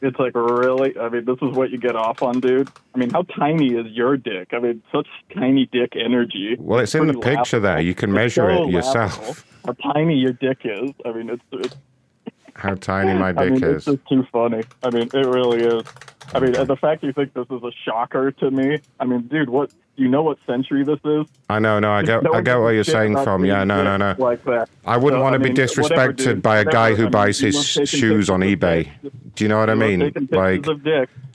It's 0.00 0.18
like 0.18 0.34
really. 0.34 0.96
I 0.98 1.08
mean, 1.08 1.24
this 1.24 1.38
is 1.42 1.56
what 1.56 1.70
you 1.70 1.78
get 1.78 1.96
off 1.96 2.22
on, 2.22 2.40
dude. 2.40 2.68
I 2.94 2.98
mean, 2.98 3.10
how 3.10 3.22
tiny 3.22 3.74
is 3.74 3.86
your 3.88 4.16
dick? 4.16 4.48
I 4.52 4.60
mean, 4.60 4.82
such 4.92 5.06
tiny 5.34 5.66
dick 5.72 5.94
energy. 5.96 6.56
Well, 6.58 6.80
it's 6.80 6.94
in 6.94 7.08
the 7.08 7.14
picture 7.18 7.60
there. 7.60 7.80
You 7.80 7.94
can 7.94 8.10
It's 8.10 8.14
measure 8.14 8.54
so 8.54 8.68
it 8.68 8.70
yourself. 8.72 9.46
How 9.64 9.92
tiny 9.92 10.16
your 10.16 10.32
dick 10.32 10.58
is. 10.64 10.90
I 11.04 11.12
mean, 11.12 11.30
it's, 11.30 11.42
it's 11.52 11.76
How 12.54 12.74
tiny 12.74 13.18
my 13.18 13.32
dick 13.32 13.40
I 13.40 13.48
mean, 13.50 13.64
is. 13.64 13.76
It's 13.76 13.84
just 13.84 14.08
too 14.08 14.26
funny. 14.32 14.62
I 14.82 14.90
mean, 14.90 15.08
it 15.12 15.26
really 15.26 15.62
is. 15.62 15.84
I 16.34 16.40
mean, 16.40 16.52
the 16.52 16.76
fact 16.76 17.02
you 17.02 17.12
think 17.12 17.34
this 17.34 17.46
is 17.50 17.62
a 17.62 17.72
shocker 17.84 18.30
to 18.32 18.50
me. 18.50 18.78
I 19.00 19.04
mean, 19.04 19.22
dude, 19.22 19.50
what 19.50 19.70
do 19.96 20.02
you 20.02 20.08
know 20.08 20.22
what 20.22 20.38
century 20.46 20.84
this 20.84 21.00
is? 21.04 21.26
I 21.50 21.58
know, 21.58 21.78
no, 21.78 21.92
I 21.92 22.02
get, 22.02 22.22
No 22.22 22.32
I 22.32 22.40
get 22.40 22.56
what 22.56 22.70
you're 22.70 22.84
saying 22.84 23.14
from. 23.22 23.44
Yeah, 23.44 23.64
no, 23.64 23.82
no, 23.82 23.96
no. 23.96 24.14
Like 24.18 24.42
that. 24.44 24.70
I 24.86 24.96
wouldn't 24.96 25.20
So, 25.20 25.22
want 25.22 25.42
to 25.42 25.48
I 25.48 25.52
be 25.52 25.54
disrespected 25.54 25.90
whatever, 25.90 26.12
dude, 26.12 26.42
by 26.42 26.58
a 26.58 26.64
guy 26.64 26.90
whatever. 26.92 26.96
who 26.96 27.02
I 27.02 27.04
mean, 27.06 27.12
buys 27.12 27.40
you 27.40 27.46
his 27.46 27.88
shoes 27.88 28.30
on 28.30 28.40
eBay. 28.40 28.90
Do 29.34 29.44
you 29.44 29.48
know 29.48 29.58
what 29.58 29.70
I 29.70 29.74
mean? 29.74 30.28
Like, 30.30 30.66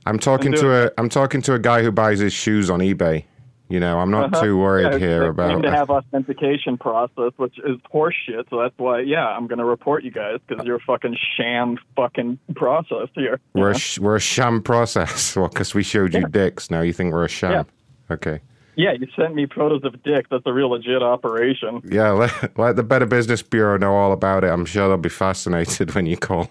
I'm 0.05 0.19
talking 0.19 0.53
to 0.53 0.85
a 0.85 0.91
I'm 0.97 1.09
talking 1.09 1.41
to 1.43 1.53
a 1.53 1.59
guy 1.59 1.83
who 1.83 1.91
buys 1.91 2.19
his 2.19 2.33
shoes 2.33 2.69
on 2.69 2.79
eBay. 2.79 3.25
You 3.69 3.79
know, 3.81 3.99
I'm 3.99 4.09
not 4.11 4.33
Uh-huh. 4.33 4.43
too 4.45 4.57
worried 4.57 4.93
Yeah, 4.93 4.97
here 4.97 5.23
about. 5.25 5.61
to 5.61 5.69
have 5.71 5.89
authentication 5.97 6.77
process, 6.77 7.31
which 7.35 7.57
is 7.59 7.77
horseshit. 7.93 8.49
So 8.49 8.61
that's 8.61 8.73
why, 8.77 9.01
yeah, 9.01 9.25
I'm 9.27 9.45
going 9.47 9.59
to 9.59 9.65
report 9.65 10.03
you 10.05 10.11
guys 10.11 10.39
because 10.47 10.65
you're 10.65 10.77
a 10.77 10.79
fucking 10.79 11.17
sham 11.35 11.77
fucking 11.95 12.39
process 12.55 13.09
here. 13.13 13.39
We're 13.53 13.71
a, 13.71 13.77
sh- 13.77 13.99
we're 13.99 14.15
a 14.15 14.19
sham 14.21 14.61
process. 14.61 15.35
Well, 15.35 15.49
because 15.49 15.73
we 15.75 15.83
showed 15.83 16.13
you 16.13 16.21
Yeah. 16.21 16.27
dicks. 16.31 16.71
Now 16.71 16.81
you 16.81 16.93
think 16.93 17.13
we're 17.13 17.25
a 17.25 17.29
sham. 17.29 17.65
Okay. 18.09 18.39
yeah, 18.77 18.93
you 18.93 19.07
sent 19.15 19.35
me 19.35 19.45
photos 19.47 19.83
of 19.83 20.01
dick. 20.03 20.27
That's 20.31 20.43
a 20.45 20.53
real 20.53 20.69
legit 20.69 21.03
operation. 21.03 21.81
Yeah, 21.83 22.11
let, 22.21 22.57
let 22.57 22.75
the 22.77 22.83
Better 22.83 23.05
Business 23.05 23.41
Bureau 23.41 23.77
know 23.77 23.93
all 23.95 24.13
about 24.13 24.43
it. 24.45 24.47
I'm 24.47 24.65
sure 24.65 24.87
they'll 24.87 24.97
be 24.97 25.09
fascinated 25.09 25.93
when 25.93 26.05
you 26.05 26.15
call. 26.15 26.49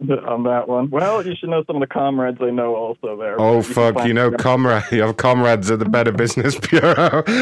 on 0.26 0.42
that 0.44 0.68
one. 0.68 0.90
Well, 0.90 1.24
you 1.26 1.34
should 1.36 1.48
know 1.50 1.62
some 1.66 1.76
of 1.76 1.80
the 1.80 1.86
comrades 1.86 2.38
I 2.40 2.50
know 2.50 2.74
also 2.74 3.16
there. 3.16 3.40
Oh, 3.40 3.56
You 3.56 3.62
fuck. 3.62 4.04
You 4.06 4.12
know, 4.14 4.30
them. 4.30 4.38
comrade. 4.38 4.84
You 4.90 5.02
have 5.02 5.16
comrades 5.16 5.70
at 5.70 5.78
the 5.78 5.84
Better 5.88 6.12
Business 6.12 6.58
Bureau. 6.58 7.22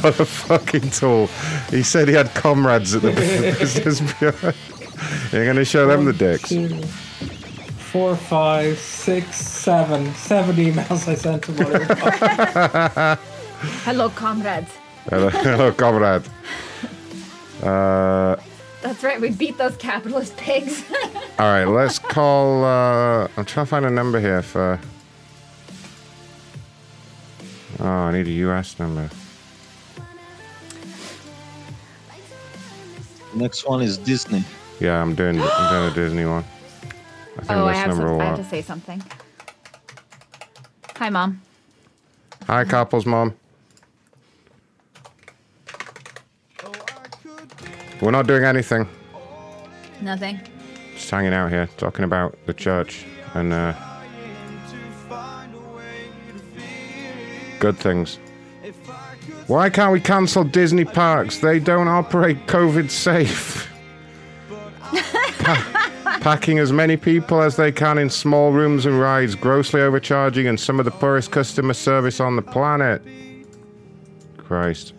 what 0.00 0.18
a 0.20 0.24
fucking 0.24 0.90
tool. 0.90 1.28
He 1.70 1.82
said 1.82 2.08
he 2.08 2.14
had 2.14 2.34
comrades 2.34 2.94
at 2.94 3.02
the 3.02 3.12
Better 3.12 3.58
Business 3.58 4.00
Bureau. 4.18 4.52
You're 5.32 5.44
going 5.44 5.56
to 5.56 5.64
show 5.64 5.86
them 5.86 6.04
the 6.04 6.12
dicks. 6.12 6.48
Two, 6.50 6.68
four, 7.90 8.16
five, 8.16 8.78
six, 8.78 9.36
seven. 9.36 10.12
Seven 10.14 10.56
emails 10.56 11.08
I 11.08 11.14
sent 11.14 11.42
to 11.44 11.52
my 11.52 13.16
Hello, 13.84 14.08
comrades. 14.10 14.70
hello, 15.08 15.28
hello, 15.28 15.72
comrade. 15.72 16.22
Uh, 17.62 18.36
That's 18.82 19.04
right. 19.04 19.20
We 19.20 19.30
beat 19.30 19.56
those 19.58 19.76
capitalist 19.76 20.36
pigs. 20.36 20.84
all 21.38 21.46
right, 21.46 21.64
let's 21.64 22.00
call. 22.00 22.64
Uh, 22.64 23.28
I'm 23.36 23.44
trying 23.44 23.64
to 23.64 23.70
find 23.70 23.86
a 23.86 23.90
number 23.90 24.20
here 24.20 24.42
for. 24.42 24.78
Oh, 27.78 27.86
I 27.86 28.12
need 28.12 28.26
a 28.26 28.32
US 28.48 28.78
number. 28.78 29.08
Next 33.34 33.66
one 33.66 33.82
is 33.82 33.96
Disney. 33.96 34.44
Yeah, 34.78 35.00
I'm 35.00 35.14
doing, 35.14 35.40
I'm 35.40 35.72
doing 35.72 35.90
a 35.90 35.94
Disney 36.06 36.26
one. 36.26 36.44
I 37.38 37.40
think 37.40 37.50
oh, 37.50 37.66
I 37.66 37.72
this 37.72 37.78
have, 37.78 37.88
number 37.88 38.02
some, 38.02 38.12
will 38.12 38.20
I 38.20 38.24
have 38.24 38.36
to 38.36 38.44
say 38.44 38.62
something. 38.62 39.02
Hi, 40.96 41.08
mom. 41.08 41.40
Hi, 42.46 42.64
couples 42.64 43.06
mom. 43.06 43.34
We're 48.02 48.10
not 48.10 48.26
doing 48.26 48.42
anything. 48.42 48.88
Nothing. 50.00 50.40
Just 50.94 51.08
hanging 51.08 51.32
out 51.32 51.50
here, 51.50 51.68
talking 51.76 52.04
about 52.04 52.36
the 52.46 52.52
church 52.52 53.06
and 53.34 53.52
uh, 53.52 53.74
good 57.60 57.78
things. 57.78 58.18
Why 59.46 59.70
can't 59.70 59.92
we 59.92 60.00
cancel 60.00 60.42
Disney 60.42 60.84
parks? 60.84 61.38
They 61.38 61.60
don't 61.60 61.86
operate 61.86 62.48
COVID 62.48 62.90
safe. 62.90 63.72
Pa- 65.38 66.18
Packing 66.20 66.58
as 66.58 66.72
many 66.72 66.96
people 66.96 67.40
as 67.40 67.54
they 67.54 67.70
can 67.70 67.98
in 67.98 68.10
small 68.10 68.50
rooms 68.50 68.84
and 68.84 68.98
rides, 68.98 69.36
grossly 69.36 69.80
overcharging, 69.80 70.48
and 70.48 70.58
some 70.58 70.80
of 70.80 70.84
the 70.84 70.90
poorest 70.90 71.30
customer 71.30 71.74
service 71.74 72.18
on 72.18 72.34
the 72.34 72.42
planet. 72.42 73.02
Christ. 74.38 74.92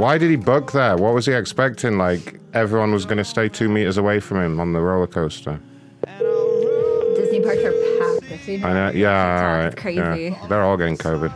Why 0.00 0.16
did 0.16 0.30
he 0.30 0.36
book 0.36 0.72
there? 0.72 0.96
What 0.96 1.12
was 1.12 1.26
he 1.26 1.34
expecting? 1.34 1.98
Like 1.98 2.40
everyone 2.54 2.90
was 2.90 3.04
going 3.04 3.18
to 3.18 3.24
stay 3.24 3.50
two 3.50 3.68
meters 3.68 3.98
away 3.98 4.18
from 4.18 4.38
him 4.38 4.58
on 4.58 4.72
the 4.72 4.80
roller 4.80 5.06
coaster. 5.06 5.60
Disney 7.16 7.42
parks 7.42 7.62
are 7.62 7.72
packed. 8.30 8.64
I 8.64 8.72
know. 8.72 8.92
Yeah, 8.94 9.42
all 9.44 9.56
right. 9.58 9.66
It's 9.66 9.74
crazy. 9.74 10.00
yeah. 10.00 10.46
They're 10.46 10.62
all 10.62 10.78
getting 10.78 10.96
COVID. 10.96 11.30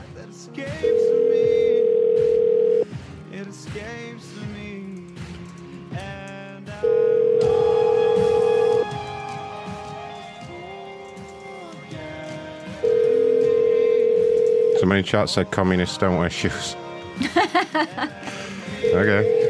Somebody 14.81 15.01
in 15.01 15.05
chat 15.05 15.28
said 15.28 15.51
communists 15.51 15.99
don't 15.99 16.16
wear 16.16 16.31
shoes. 16.31 16.77
Okay. 18.93 19.44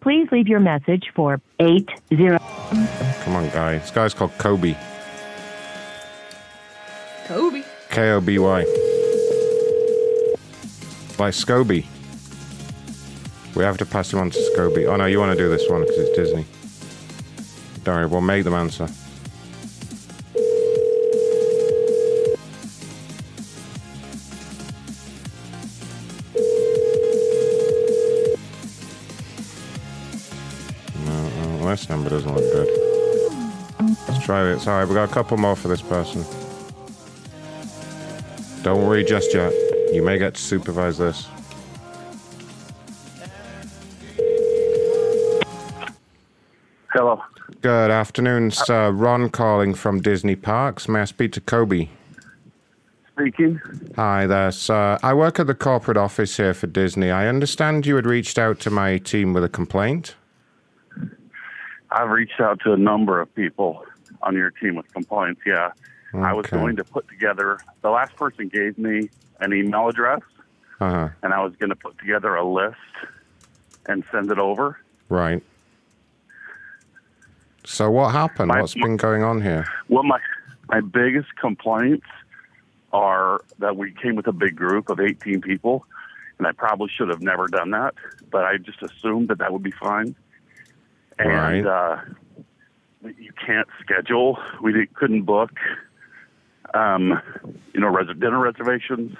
Please 0.00 0.28
leave 0.32 0.48
your 0.48 0.60
message 0.60 1.10
for 1.14 1.40
80. 1.60 1.86
Come 2.10 3.36
on, 3.36 3.48
guy. 3.50 3.78
This 3.78 3.90
guy's 3.90 4.14
called 4.14 4.30
Koby. 4.38 4.74
Koby. 7.26 7.64
K 7.90 8.10
O 8.12 8.20
B 8.20 8.38
Y. 8.38 8.64
By 11.18 11.30
Scoby. 11.30 11.84
We 13.54 13.64
have 13.64 13.76
to 13.78 13.84
pass 13.84 14.12
him 14.12 14.20
on 14.20 14.30
to 14.30 14.38
Scoby. 14.38 14.86
Oh 14.86 14.96
no, 14.96 15.04
you 15.04 15.18
want 15.18 15.36
to 15.36 15.36
do 15.36 15.50
this 15.50 15.68
one 15.68 15.82
because 15.82 15.98
it's 15.98 16.16
Disney. 16.16 16.46
Don't 17.84 17.96
worry, 17.96 18.06
we'll 18.06 18.20
make 18.20 18.44
them 18.44 18.54
answer. 18.54 18.88
This 31.68 31.88
number 31.90 32.10
doesn't 32.10 32.34
look 32.34 32.50
good. 32.52 32.68
Let's 34.08 34.24
try 34.24 34.42
this. 34.42 34.66
All 34.66 34.78
right, 34.78 34.88
we 34.88 34.94
got 34.94 35.08
a 35.08 35.12
couple 35.12 35.36
more 35.36 35.54
for 35.54 35.68
this 35.68 35.82
person. 35.82 36.24
Don't 38.62 38.84
worry 38.86 39.04
just 39.04 39.32
yet. 39.34 39.52
You 39.92 40.02
may 40.02 40.18
get 40.18 40.34
to 40.34 40.40
supervise 40.40 40.98
this. 40.98 41.28
Hello. 46.88 47.22
Good 47.60 47.90
afternoon, 47.90 48.50
sir. 48.50 48.90
Ron 48.90 49.30
calling 49.30 49.74
from 49.74 50.00
Disney 50.00 50.36
Parks. 50.36 50.88
May 50.88 51.02
I 51.02 51.04
speak 51.04 51.32
to 51.32 51.40
Koby? 51.40 51.90
Speaking. 53.12 53.60
Hi 53.94 54.26
there, 54.26 54.50
sir. 54.52 54.98
I 55.02 55.14
work 55.14 55.38
at 55.38 55.46
the 55.46 55.54
corporate 55.54 55.96
office 55.96 56.38
here 56.38 56.54
for 56.54 56.66
Disney. 56.66 57.10
I 57.10 57.28
understand 57.28 57.86
you 57.86 57.94
had 57.96 58.06
reached 58.06 58.38
out 58.38 58.58
to 58.60 58.70
my 58.70 58.98
team 58.98 59.32
with 59.32 59.44
a 59.44 59.48
complaint. 59.48 60.16
I've 61.90 62.10
reached 62.10 62.40
out 62.40 62.60
to 62.64 62.72
a 62.72 62.76
number 62.76 63.20
of 63.20 63.34
people 63.34 63.84
on 64.22 64.34
your 64.34 64.50
team 64.50 64.74
with 64.76 64.92
complaints. 64.92 65.40
Yeah. 65.46 65.72
I 66.14 66.32
was 66.32 66.46
going 66.46 66.76
to 66.76 66.84
put 66.84 67.06
together, 67.08 67.58
the 67.82 67.90
last 67.90 68.16
person 68.16 68.48
gave 68.48 68.78
me 68.78 69.10
an 69.40 69.52
email 69.52 69.88
address, 69.88 70.20
Uh 70.80 70.90
huh. 70.90 71.08
and 71.22 71.34
I 71.34 71.44
was 71.44 71.54
going 71.56 71.68
to 71.70 71.76
put 71.76 71.98
together 71.98 72.34
a 72.34 72.44
list 72.44 72.76
and 73.86 74.02
send 74.10 74.30
it 74.30 74.38
over. 74.38 74.78
Right. 75.10 75.42
So 77.64 77.90
what 77.90 78.12
happened? 78.12 78.48
My- 78.48 78.60
What's 78.60 78.74
been 78.74 78.96
going 78.96 79.22
on 79.22 79.42
here? 79.42 79.66
Well, 79.88 80.02
my, 80.02 80.18
my 80.68 80.80
biggest 80.80 81.28
complaints 81.36 82.06
are 82.92 83.42
that 83.58 83.76
we 83.76 83.92
came 83.92 84.16
with 84.16 84.26
a 84.26 84.32
big 84.32 84.56
group 84.56 84.88
of 84.88 85.00
18 85.00 85.42
people, 85.42 85.84
and 86.38 86.46
I 86.46 86.52
probably 86.52 86.88
should 86.96 87.10
have 87.10 87.20
never 87.20 87.46
done 87.48 87.70
that, 87.72 87.94
but 88.30 88.44
I 88.44 88.56
just 88.56 88.82
assumed 88.82 89.28
that 89.28 89.38
that 89.38 89.52
would 89.52 89.62
be 89.62 89.72
fine. 89.72 90.14
And 91.18 91.28
Right. 91.30 91.66
uh, 91.66 91.98
you 93.02 93.32
can't 93.44 93.68
schedule. 93.80 94.38
We 94.62 94.86
couldn't 94.86 95.22
book, 95.22 95.52
um, 96.74 97.20
you 97.74 97.80
know, 97.80 97.88
res- 97.88 98.16
dinner 98.18 98.38
reservations. 98.38 99.16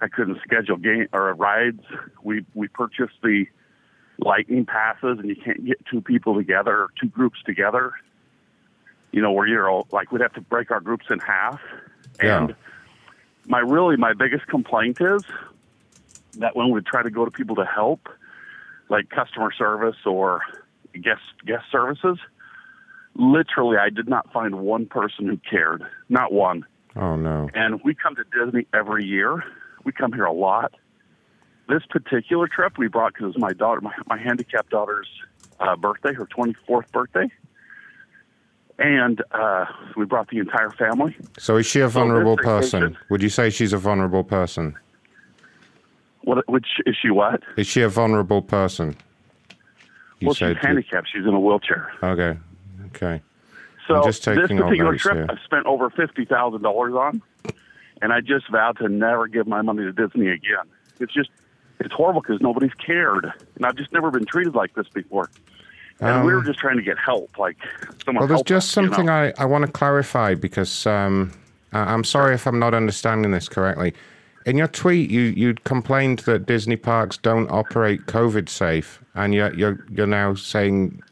I 0.00 0.08
couldn't 0.08 0.38
schedule 0.42 0.76
game 0.76 1.08
or 1.12 1.32
rides. 1.34 1.82
We 2.22 2.44
we 2.54 2.68
purchased 2.68 3.14
the 3.22 3.46
lightning 4.18 4.66
passes, 4.66 5.18
and 5.18 5.28
you 5.28 5.36
can't 5.36 5.64
get 5.64 5.84
two 5.86 6.00
people 6.00 6.34
together, 6.34 6.88
two 7.00 7.08
groups 7.08 7.38
together. 7.44 7.92
You 9.12 9.22
know, 9.22 9.32
where 9.32 9.46
you're 9.46 9.70
all, 9.70 9.86
like 9.92 10.12
we'd 10.12 10.20
have 10.20 10.34
to 10.34 10.40
break 10.42 10.70
our 10.70 10.80
groups 10.80 11.06
in 11.10 11.18
half. 11.20 11.60
Yeah. 12.22 12.38
And 12.42 12.54
my 13.46 13.60
really 13.60 13.96
my 13.96 14.12
biggest 14.12 14.46
complaint 14.46 15.00
is 15.00 15.22
that 16.38 16.54
when 16.54 16.70
we 16.70 16.80
try 16.82 17.02
to 17.02 17.10
go 17.10 17.24
to 17.24 17.30
people 17.30 17.56
to 17.56 17.64
help, 17.64 18.08
like 18.90 19.08
customer 19.08 19.50
service 19.52 19.96
or 20.04 20.42
guest 20.96 21.22
guest 21.46 21.64
services, 21.70 22.18
literally 23.14 23.76
I 23.78 23.90
did 23.90 24.08
not 24.08 24.32
find 24.32 24.56
one 24.60 24.86
person 24.86 25.26
who 25.26 25.38
cared, 25.48 25.82
not 26.08 26.32
one. 26.32 26.64
Oh 26.96 27.16
no. 27.16 27.48
And 27.54 27.80
we 27.84 27.94
come 27.94 28.16
to 28.16 28.24
Disney 28.24 28.66
every 28.72 29.04
year. 29.04 29.42
We 29.84 29.92
come 29.92 30.12
here 30.12 30.24
a 30.24 30.32
lot. 30.32 30.74
This 31.68 31.82
particular 31.90 32.48
trip 32.48 32.78
we 32.78 32.88
brought 32.88 33.14
because 33.14 33.24
it 33.24 33.26
was 33.28 33.38
my 33.38 33.52
daughter, 33.52 33.80
my, 33.80 33.92
my 34.06 34.18
handicapped 34.18 34.70
daughter's 34.70 35.08
uh, 35.60 35.74
birthday, 35.76 36.12
her 36.14 36.26
24th 36.26 36.90
birthday. 36.92 37.28
And 38.78 39.22
uh, 39.32 39.64
we 39.96 40.04
brought 40.04 40.28
the 40.28 40.38
entire 40.38 40.70
family. 40.70 41.16
So 41.38 41.56
is 41.56 41.66
she 41.66 41.80
a 41.80 41.84
So 41.88 41.90
vulnerable 41.90 42.36
vacation- 42.36 42.80
person? 42.80 42.98
Would 43.10 43.22
you 43.22 43.30
say 43.30 43.50
she's 43.50 43.72
a 43.72 43.78
vulnerable 43.78 44.22
person? 44.22 44.76
What? 46.22 46.48
Which 46.48 46.66
is 46.84 46.96
she? 47.00 47.10
What? 47.10 47.42
Is 47.56 47.66
she 47.66 47.82
a 47.82 47.88
vulnerable 47.88 48.42
person? 48.42 48.96
You 50.20 50.28
well, 50.28 50.34
she's 50.34 50.56
handicapped. 50.60 51.08
She's 51.12 51.26
in 51.26 51.34
a 51.34 51.40
wheelchair. 51.40 51.92
Okay. 52.02 52.38
Okay. 52.86 53.22
So 53.86 54.02
this 54.04 54.18
particular 54.20 54.96
trip, 54.96 55.14
here. 55.14 55.26
I 55.28 55.44
spent 55.44 55.66
over 55.66 55.90
fifty 55.90 56.24
thousand 56.24 56.62
dollars 56.62 56.94
on, 56.94 57.22
and 58.02 58.12
I 58.12 58.20
just 58.20 58.50
vowed 58.50 58.78
to 58.78 58.88
never 58.88 59.28
give 59.28 59.46
my 59.46 59.62
money 59.62 59.82
to 59.82 59.92
Disney 59.92 60.28
again. 60.28 60.64
It's 60.98 61.12
just, 61.12 61.30
it's 61.78 61.92
horrible 61.92 62.22
because 62.22 62.40
nobody's 62.40 62.74
cared, 62.74 63.30
and 63.54 63.66
I've 63.66 63.76
just 63.76 63.92
never 63.92 64.10
been 64.10 64.24
treated 64.24 64.54
like 64.54 64.74
this 64.74 64.88
before. 64.88 65.30
And 66.00 66.26
we 66.26 66.32
Um, 66.32 66.38
were 66.38 66.44
just 66.44 66.58
trying 66.58 66.76
to 66.76 66.82
get 66.82 66.98
help, 66.98 67.38
like 67.38 67.56
someone. 68.04 68.22
Well, 68.22 68.28
there's 68.28 68.42
just 68.42 68.70
us, 68.70 68.76
you 68.76 68.82
know? 68.82 68.94
something 68.94 69.08
I, 69.10 69.32
I 69.38 69.44
want 69.44 69.66
to 69.66 69.70
clarify 69.70 70.34
because 70.34 70.86
um, 70.86 71.32
I, 71.72 71.92
I'm 71.92 72.04
sorry 72.04 72.34
if 72.34 72.46
I'm 72.46 72.58
not 72.58 72.74
understanding 72.74 73.30
this 73.30 73.48
correctly. 73.48 73.94
In 74.46 74.56
your 74.56 74.68
tweet, 74.68 75.10
you 75.10 75.22
you 75.22 75.54
complained 75.64 76.20
that 76.20 76.46
Disney 76.46 76.76
parks 76.76 77.16
don't 77.16 77.50
operate 77.50 78.06
COVID 78.06 78.48
safe, 78.48 79.02
and 79.16 79.34
yet 79.34 79.58
you're 79.58 79.84
you're 79.90 80.06
now 80.06 80.34
saying 80.34 81.02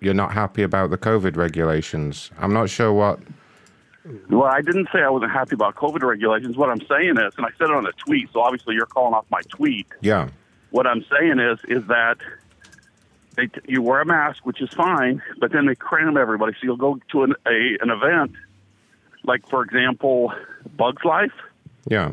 you're 0.00 0.14
not 0.14 0.32
happy 0.32 0.64
about 0.64 0.90
the 0.90 0.98
COVID 0.98 1.36
regulations. 1.36 2.32
I'm 2.38 2.52
not 2.52 2.68
sure 2.68 2.92
what. 2.92 3.20
Well, 4.28 4.42
I 4.42 4.62
didn't 4.62 4.88
say 4.92 4.98
I 5.00 5.08
wasn't 5.10 5.30
happy 5.30 5.54
about 5.54 5.76
COVID 5.76 6.02
regulations. 6.02 6.56
What 6.56 6.70
I'm 6.70 6.84
saying 6.88 7.18
is, 7.18 7.32
and 7.36 7.46
I 7.46 7.50
said 7.56 7.70
it 7.70 7.70
on 7.70 7.86
a 7.86 7.92
tweet, 7.92 8.28
so 8.32 8.40
obviously 8.40 8.74
you're 8.74 8.86
calling 8.86 9.14
off 9.14 9.26
my 9.30 9.42
tweet. 9.42 9.86
Yeah. 10.00 10.28
What 10.70 10.88
I'm 10.88 11.04
saying 11.04 11.38
is, 11.38 11.60
is 11.68 11.86
that 11.86 12.18
they 13.36 13.46
t- 13.46 13.60
you 13.68 13.80
wear 13.80 14.00
a 14.00 14.04
mask, 14.04 14.44
which 14.44 14.60
is 14.60 14.70
fine, 14.70 15.22
but 15.38 15.52
then 15.52 15.66
they 15.66 15.76
cram 15.76 16.16
everybody. 16.16 16.52
So 16.54 16.58
you'll 16.64 16.76
go 16.76 16.98
to 17.12 17.22
an 17.22 17.34
a, 17.46 17.78
an 17.80 17.90
event, 17.90 18.32
like 19.22 19.48
for 19.48 19.62
example, 19.62 20.32
Bugs 20.76 21.04
Life. 21.04 21.32
Yeah. 21.86 22.10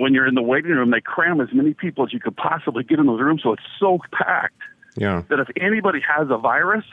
When 0.00 0.14
you're 0.14 0.26
in 0.26 0.34
the 0.34 0.42
waiting 0.42 0.70
room, 0.70 0.90
they 0.90 1.02
cram 1.02 1.42
as 1.42 1.52
many 1.52 1.74
people 1.74 2.04
as 2.06 2.12
you 2.12 2.20
could 2.20 2.36
possibly 2.36 2.82
get 2.82 2.98
in 2.98 3.06
those 3.06 3.20
rooms, 3.20 3.42
so 3.42 3.52
it's 3.52 3.62
so 3.78 3.98
packed 4.12 4.62
Yeah. 4.96 5.24
that 5.28 5.38
if 5.38 5.48
anybody 5.60 6.00
has 6.00 6.28
a 6.30 6.38
virus, 6.38 6.86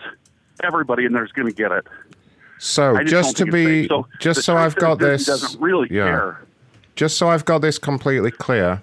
everybody 0.61 1.05
in 1.05 1.13
there 1.13 1.23
is 1.23 1.31
going 1.31 1.47
to 1.47 1.53
get 1.53 1.71
it. 1.71 1.87
So 2.59 2.97
just 3.03 3.09
just 3.09 3.37
to 3.37 3.45
be. 3.45 3.87
So 3.87 4.07
just 4.19 4.43
so 4.43 4.57
I've 4.57 4.75
got 4.75 4.99
this. 4.99 5.25
doesn't 5.25 5.61
really 5.61 5.87
yeah. 5.89 6.03
care. 6.03 6.41
Just 6.95 7.17
so 7.17 7.29
I've 7.29 7.45
got 7.45 7.59
this 7.61 7.79
completely 7.79 8.31
clear, 8.31 8.81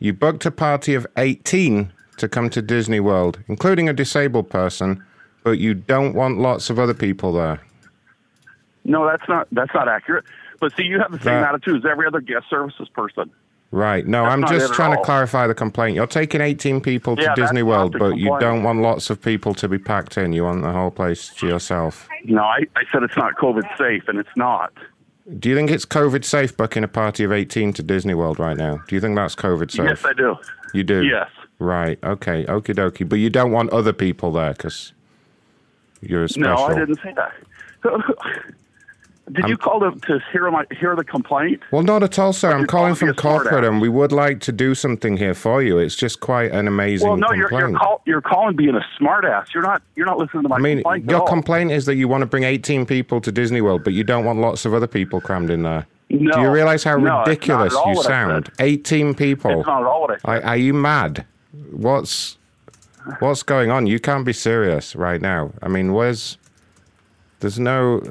you 0.00 0.12
booked 0.12 0.44
a 0.46 0.50
party 0.50 0.94
of 0.94 1.06
18 1.16 1.92
to 2.16 2.28
come 2.28 2.50
to 2.50 2.60
Disney 2.60 2.98
World, 2.98 3.38
including 3.46 3.88
a 3.88 3.92
disabled 3.92 4.50
person, 4.50 5.04
but 5.44 5.58
you 5.58 5.74
don't 5.74 6.14
want 6.14 6.38
lots 6.38 6.70
of 6.70 6.78
other 6.78 6.94
people 6.94 7.32
there. 7.34 7.60
No, 8.84 9.06
that's 9.06 9.28
not 9.28 9.46
that's 9.52 9.74
not 9.74 9.86
accurate. 9.86 10.24
But 10.60 10.74
see, 10.76 10.84
you 10.84 10.98
have 10.98 11.12
the 11.12 11.18
same 11.18 11.40
That- 11.40 11.54
attitude 11.54 11.84
as 11.84 11.90
every 11.90 12.06
other 12.06 12.20
guest 12.20 12.46
services 12.50 12.88
person. 12.88 13.30
Right. 13.70 14.06
No, 14.06 14.22
That's 14.22 14.32
I'm 14.32 14.46
just 14.46 14.72
trying 14.72 14.96
to 14.96 15.02
clarify 15.02 15.46
the 15.46 15.54
complaint. 15.54 15.94
You're 15.94 16.06
taking 16.06 16.40
18 16.40 16.80
people 16.80 17.16
to 17.16 17.22
Yeah, 17.22 17.34
Disney 17.34 17.62
World, 17.62 17.96
but 17.98 18.16
you 18.16 18.34
don't 18.40 18.62
want 18.62 18.80
lots 18.80 19.10
of 19.10 19.20
people 19.20 19.52
to 19.54 19.68
be 19.68 19.78
packed 19.78 20.16
in. 20.16 20.32
You 20.32 20.44
want 20.44 20.62
the 20.62 20.72
whole 20.72 20.90
place 20.90 21.28
to 21.34 21.46
yourself. 21.46 22.08
No, 22.24 22.42
I, 22.42 22.60
I 22.76 22.84
said 22.90 23.02
it's 23.02 23.16
not 23.16 23.34
COVID 23.36 23.64
safe, 23.76 24.08
and 24.08 24.18
it's 24.18 24.34
not. 24.36 24.72
Do 25.38 25.50
you 25.50 25.54
think 25.54 25.70
it's 25.70 25.84
COVID 25.84 26.24
safe 26.24 26.56
booking 26.56 26.82
a 26.82 26.88
party 26.88 27.24
of 27.24 27.32
18 27.32 27.74
to 27.74 27.82
Disney 27.82 28.14
World 28.14 28.38
right 28.38 28.56
now? 28.56 28.80
Do 28.88 28.94
you 28.94 29.00
think 29.02 29.16
that's 29.16 29.34
COVID 29.34 29.70
safe? 29.70 29.86
Yes, 29.86 30.02
I 30.02 30.14
do. 30.14 30.36
You 30.72 30.82
do? 30.82 31.04
Yes. 31.04 31.28
Right. 31.58 31.98
Okay. 32.02 32.46
Okie 32.46 32.74
dokie. 32.74 33.06
But 33.06 33.16
you 33.16 33.28
don't 33.28 33.52
want 33.52 33.68
other 33.70 33.92
people 33.92 34.32
there 34.32 34.52
because 34.54 34.94
you're 36.00 36.24
a 36.24 36.28
special. 36.30 36.54
No, 36.56 36.64
I 36.64 36.74
didn't 36.74 37.00
say 37.02 37.14
that. 37.14 37.34
Did 39.32 39.48
you 39.48 39.56
call 39.56 39.80
to, 39.80 39.92
to 40.06 40.20
hear 40.32 40.50
my 40.50 40.64
hear 40.78 40.96
the 40.96 41.04
complaint? 41.04 41.62
Well, 41.70 41.82
not 41.82 42.02
at 42.02 42.18
all, 42.18 42.32
sir. 42.32 42.52
I'm 42.52 42.66
calling 42.66 42.94
from 42.94 43.14
corporate, 43.14 43.64
and 43.64 43.80
we 43.80 43.88
would 43.88 44.12
like 44.12 44.40
to 44.40 44.52
do 44.52 44.74
something 44.74 45.16
here 45.16 45.34
for 45.34 45.62
you. 45.62 45.78
It's 45.78 45.96
just 45.96 46.20
quite 46.20 46.52
an 46.52 46.66
amazing 46.66 47.08
Well, 47.08 47.16
no, 47.16 47.32
you're 47.32 47.50
you're, 47.50 47.72
call, 47.72 48.02
you're 48.06 48.20
calling 48.20 48.56
being 48.56 48.74
a 48.74 48.84
smartass. 49.00 49.52
You're 49.52 49.62
not 49.62 49.82
you're 49.96 50.06
not 50.06 50.18
listening 50.18 50.44
to 50.44 50.48
my 50.48 50.56
I 50.56 50.60
mean, 50.60 50.78
complaint 50.78 51.10
your 51.10 51.26
complaint 51.26 51.70
is 51.72 51.86
that 51.86 51.96
you 51.96 52.08
want 52.08 52.22
to 52.22 52.26
bring 52.26 52.44
18 52.44 52.86
people 52.86 53.20
to 53.20 53.30
Disney 53.32 53.60
World, 53.60 53.84
but 53.84 53.92
you 53.92 54.04
don't 54.04 54.24
want 54.24 54.38
lots 54.40 54.64
of 54.64 54.74
other 54.74 54.86
people 54.86 55.20
crammed 55.20 55.50
in 55.50 55.62
there. 55.62 55.86
No. 56.10 56.32
Do 56.32 56.40
you 56.40 56.50
realize 56.50 56.84
how 56.84 56.96
No, 56.96 57.20
ridiculous 57.20 57.74
you 57.86 58.02
sound? 58.02 58.50
18 58.58 59.14
people. 59.14 59.60
It's 59.60 59.66
not 59.66 59.82
at 59.82 59.86
all 59.86 60.02
what 60.02 60.10
I 60.10 60.14
said. 60.14 60.44
Are, 60.44 60.50
are 60.50 60.56
you 60.56 60.72
mad? 60.72 61.26
What's 61.70 62.38
what's 63.18 63.42
going 63.42 63.70
on? 63.70 63.86
You 63.86 64.00
can't 64.00 64.24
be 64.24 64.32
serious 64.32 64.96
right 64.96 65.20
now. 65.20 65.52
I 65.62 65.68
mean, 65.68 65.92
where's 65.92 66.38
there's 67.40 67.58
no. 67.58 68.02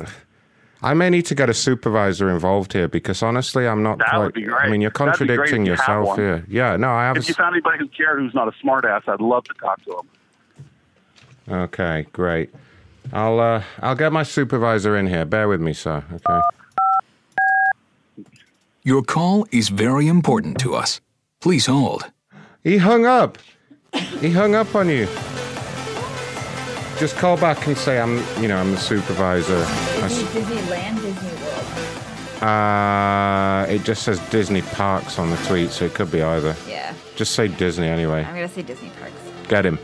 I 0.84 0.94
may 0.94 1.10
need 1.10 1.26
to 1.28 1.36
get 1.36 1.50
a 1.50 1.54
supervisor 1.54 2.30
involved 2.30 2.74
here 2.74 2.88
because 2.88 3.24
honestly, 3.24 3.68
I'm 3.68 3.82
not 3.82 3.98
That 3.98 4.10
quite. 4.10 4.18
would 4.26 4.34
be 4.34 4.44
great. 4.44 4.62
I 4.62 4.70
mean, 4.70 4.82
you're 4.82 4.92
That'd 4.92 5.20
be 5.20 5.26
great 5.26 5.38
contradicting 5.50 5.62
if 5.64 5.66
you 5.68 5.72
yourself 5.74 6.16
here. 6.18 6.46
Yeah, 6.48 6.78
no, 6.78 6.90
I 6.92 7.06
have. 7.06 7.16
a 7.16 7.20
If 7.20 7.28
you 7.30 7.34
found 7.34 7.56
anybody 7.56 7.80
who 7.80 7.88
cared 7.88 8.20
who's 8.20 8.34
not 8.36 8.48
a 8.48 8.52
smartass, 8.64 9.08
I'd 9.08 9.20
love 9.22 9.44
to 9.46 9.54
talk 9.56 9.82
to 9.86 9.92
him. 10.00 11.54
Okay, 11.64 12.06
great. 12.14 12.54
I'll 13.14 13.40
uh, 13.40 13.64
I'll 13.82 13.96
get 13.96 14.12
my 14.12 14.24
supervisor 14.24 14.98
in 14.98 15.08
here. 15.08 15.26
Bear 15.26 15.48
with 15.48 15.62
me, 15.62 15.74
sir. 15.74 16.04
Okay. 16.14 16.42
Your 18.84 19.02
call 19.02 19.48
is 19.52 19.70
very 19.70 20.08
important 20.08 20.60
to 20.60 20.76
us. 20.76 21.02
Please 21.40 21.66
hold. 21.66 22.12
He 22.64 22.78
hung 22.78 23.06
up. 23.06 23.38
He 24.20 24.32
hung 24.32 24.56
up 24.56 24.76
on 24.76 24.90
you. 24.90 25.08
Just 27.00 27.16
call 27.16 27.38
back 27.38 27.68
and 27.68 27.78
say 27.78 28.00
I'm, 28.00 28.18
you 28.42 28.48
know, 28.48 28.58
I'm 28.58 28.72
the 28.72 28.78
supervisor. 28.78 29.58
Disney, 30.02 30.24
Disneyland, 30.42 30.96
Disney 31.02 31.30
World. 31.44 32.44
Uh, 32.44 33.66
it 33.70 33.84
just 33.84 34.02
says 34.04 34.20
Disney 34.30 34.62
Parks 34.64 35.20
on 35.20 35.30
the 35.30 35.38
tweet, 35.38 35.70
so 35.70 35.86
it 35.86 35.94
could 35.94 36.12
be 36.12 36.24
either. 36.24 36.56
Yeah. 36.68 36.94
Just 37.16 37.36
say 37.36 37.48
Disney 37.48 37.88
anyway. 37.88 38.24
I'm 38.24 38.34
gonna 38.34 38.48
say 38.48 38.62
Disney 38.64 38.90
parks. 39.00 39.14
Get 39.48 39.66
him. 39.66 39.78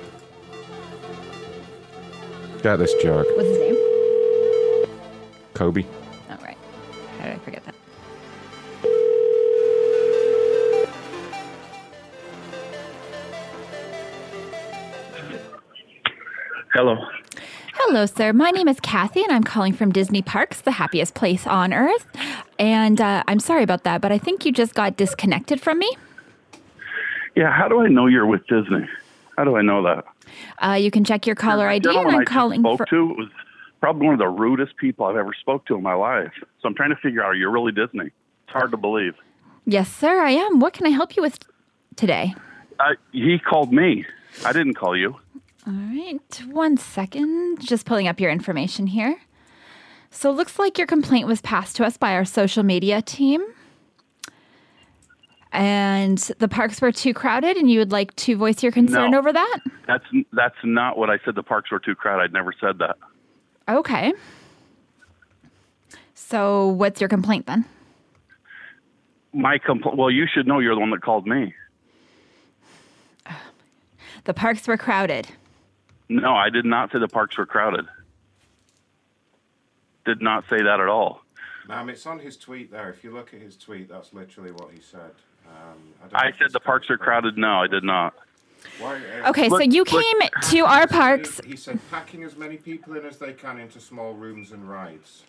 Get 2.61 2.77
this 2.77 2.93
jerk. 3.01 3.27
What's 3.35 3.49
his 3.49 3.57
name? 3.59 3.75
Koby. 5.53 5.85
Oh 6.29 6.37
right. 6.43 6.57
How 7.19 7.25
did 7.25 7.35
I 7.35 7.39
forget 7.39 7.63
that? 7.65 7.72
Hello. 16.73 16.97
Hello, 17.75 18.05
sir. 18.05 18.33
My 18.33 18.49
name 18.51 18.67
is 18.67 18.79
Kathy, 18.79 19.21
and 19.21 19.31
I'm 19.31 19.43
calling 19.43 19.73
from 19.73 19.91
Disney 19.91 20.21
Parks, 20.21 20.61
the 20.61 20.71
happiest 20.71 21.13
place 21.13 21.45
on 21.45 21.73
earth. 21.73 22.07
And 22.57 22.99
uh, 22.99 23.23
I'm 23.27 23.39
sorry 23.39 23.63
about 23.63 23.83
that, 23.83 24.01
but 24.01 24.11
I 24.11 24.17
think 24.17 24.45
you 24.45 24.51
just 24.51 24.73
got 24.73 24.97
disconnected 24.97 25.61
from 25.61 25.79
me. 25.79 25.91
Yeah, 27.35 27.51
how 27.51 27.67
do 27.67 27.81
I 27.81 27.87
know 27.89 28.07
you're 28.07 28.25
with 28.25 28.45
Disney? 28.47 28.87
How 29.37 29.43
do 29.43 29.55
I 29.55 29.61
know 29.61 29.83
that? 29.83 30.05
Uh, 30.63 30.73
you 30.73 30.91
can 30.91 31.03
check 31.03 31.25
your 31.27 31.35
caller 31.35 31.67
ID, 31.67 31.89
and 31.89 32.07
I'm 32.09 32.21
I 32.21 32.25
calling 32.25 32.61
spoke 32.61 32.77
for. 32.79 32.85
to 32.85 33.07
was 33.07 33.29
probably 33.79 34.05
one 34.05 34.13
of 34.13 34.19
the 34.19 34.29
rudest 34.29 34.77
people 34.77 35.05
I've 35.05 35.15
ever 35.17 35.33
spoke 35.39 35.65
to 35.67 35.75
in 35.75 35.83
my 35.83 35.95
life. 35.95 36.31
So 36.61 36.67
I'm 36.67 36.75
trying 36.75 36.91
to 36.91 36.95
figure 36.97 37.21
out, 37.21 37.27
are 37.27 37.35
you 37.35 37.49
really 37.49 37.71
Disney? 37.71 38.05
It's 38.05 38.51
hard 38.51 38.71
to 38.71 38.77
believe. 38.77 39.13
Yes, 39.65 39.91
sir, 39.93 40.21
I 40.21 40.31
am. 40.31 40.59
What 40.59 40.73
can 40.73 40.85
I 40.85 40.89
help 40.91 41.15
you 41.15 41.21
with 41.21 41.39
today? 41.95 42.33
Uh, 42.79 42.93
he 43.11 43.39
called 43.39 43.71
me. 43.71 44.05
I 44.45 44.53
didn't 44.53 44.73
call 44.75 44.95
you. 44.97 45.15
All 45.65 45.73
right, 45.73 46.19
one 46.51 46.77
second. 46.77 47.59
Just 47.61 47.85
pulling 47.85 48.07
up 48.07 48.19
your 48.19 48.31
information 48.31 48.87
here. 48.87 49.17
So 50.11 50.29
it 50.29 50.33
looks 50.33 50.59
like 50.59 50.77
your 50.77 50.87
complaint 50.87 51.25
was 51.27 51.41
passed 51.41 51.75
to 51.77 51.85
us 51.85 51.97
by 51.97 52.13
our 52.13 52.25
social 52.25 52.63
media 52.63 53.01
team. 53.01 53.41
And 55.51 56.17
the 56.39 56.47
parks 56.47 56.81
were 56.81 56.91
too 56.91 57.13
crowded, 57.13 57.57
and 57.57 57.69
you 57.69 57.79
would 57.79 57.91
like 57.91 58.15
to 58.17 58.35
voice 58.35 58.61
your 58.63 58.71
concern 58.71 59.11
No. 59.11 59.19
over 59.19 59.31
that? 59.31 59.59
That's 59.87 60.03
that's 60.33 60.55
not 60.63 60.97
what 60.97 61.09
I 61.09 61.19
said. 61.23 61.35
The 61.35 61.43
parks 61.43 61.71
were 61.71 61.79
too 61.79 61.93
crowded. 61.95 62.23
I'd 62.23 62.33
never 62.33 62.53
said 62.59 62.79
that. 62.79 62.97
Okay. 63.69 64.13
So 66.15 66.67
what's 66.69 66.99
your 66.99 67.07
complaint 67.07 67.45
then? 67.45 67.65
My 69.31 69.59
compl- 69.59 69.95
Well, 69.95 70.09
you 70.09 70.25
should 70.31 70.47
know. 70.47 70.57
You're 70.59 70.73
the 70.75 70.81
one 70.81 70.89
that 70.89 71.01
called 71.01 71.27
me. 71.27 71.53
Oh 73.29 73.39
the 74.25 74.33
parks 74.33 74.67
were 74.67 74.77
crowded. 74.77 75.27
No, 76.09 76.35
I 76.35 76.49
did 76.49 76.65
not 76.65 76.91
say 76.91 76.99
the 76.99 77.07
parks 77.07 77.37
were 77.37 77.45
crowded. 77.45 77.85
Did 80.05 80.21
not 80.21 80.43
say 80.49 80.61
that 80.61 80.79
at 80.79 80.87
all. 80.87 81.21
Ma'am, 81.67 81.89
it's 81.89 82.05
on 82.05 82.19
his 82.19 82.35
tweet 82.35 82.71
there. 82.71 82.89
If 82.89 83.03
you 83.03 83.11
look 83.11 83.33
at 83.33 83.39
his 83.41 83.55
tweet, 83.55 83.89
that's 83.89 84.13
literally 84.13 84.51
what 84.51 84.71
he 84.71 84.81
said. 84.81 85.11
Um, 85.47 85.77
I, 86.13 86.27
I 86.27 86.31
said 86.37 86.51
the 86.51 86.59
parks 86.59 86.89
are 86.89 86.97
crowded. 86.97 87.37
No, 87.37 87.61
I 87.61 87.67
did 87.67 87.83
not. 87.83 88.13
Why, 88.79 88.95
uh, 89.23 89.29
Okay, 89.29 89.49
so 89.49 89.59
you 89.59 89.85
came 89.85 90.01
to 90.49 90.59
our 90.65 90.87
parks. 90.87 91.39
He 91.45 91.55
said 91.55 91.79
packing 91.89 92.23
as 92.23 92.35
many 92.35 92.57
people 92.57 92.95
in 92.95 93.05
as 93.05 93.17
they 93.17 93.33
can 93.33 93.59
into 93.59 93.79
small 93.79 94.13
rooms 94.13 94.51
and 94.51 94.69
rides. 94.69 95.23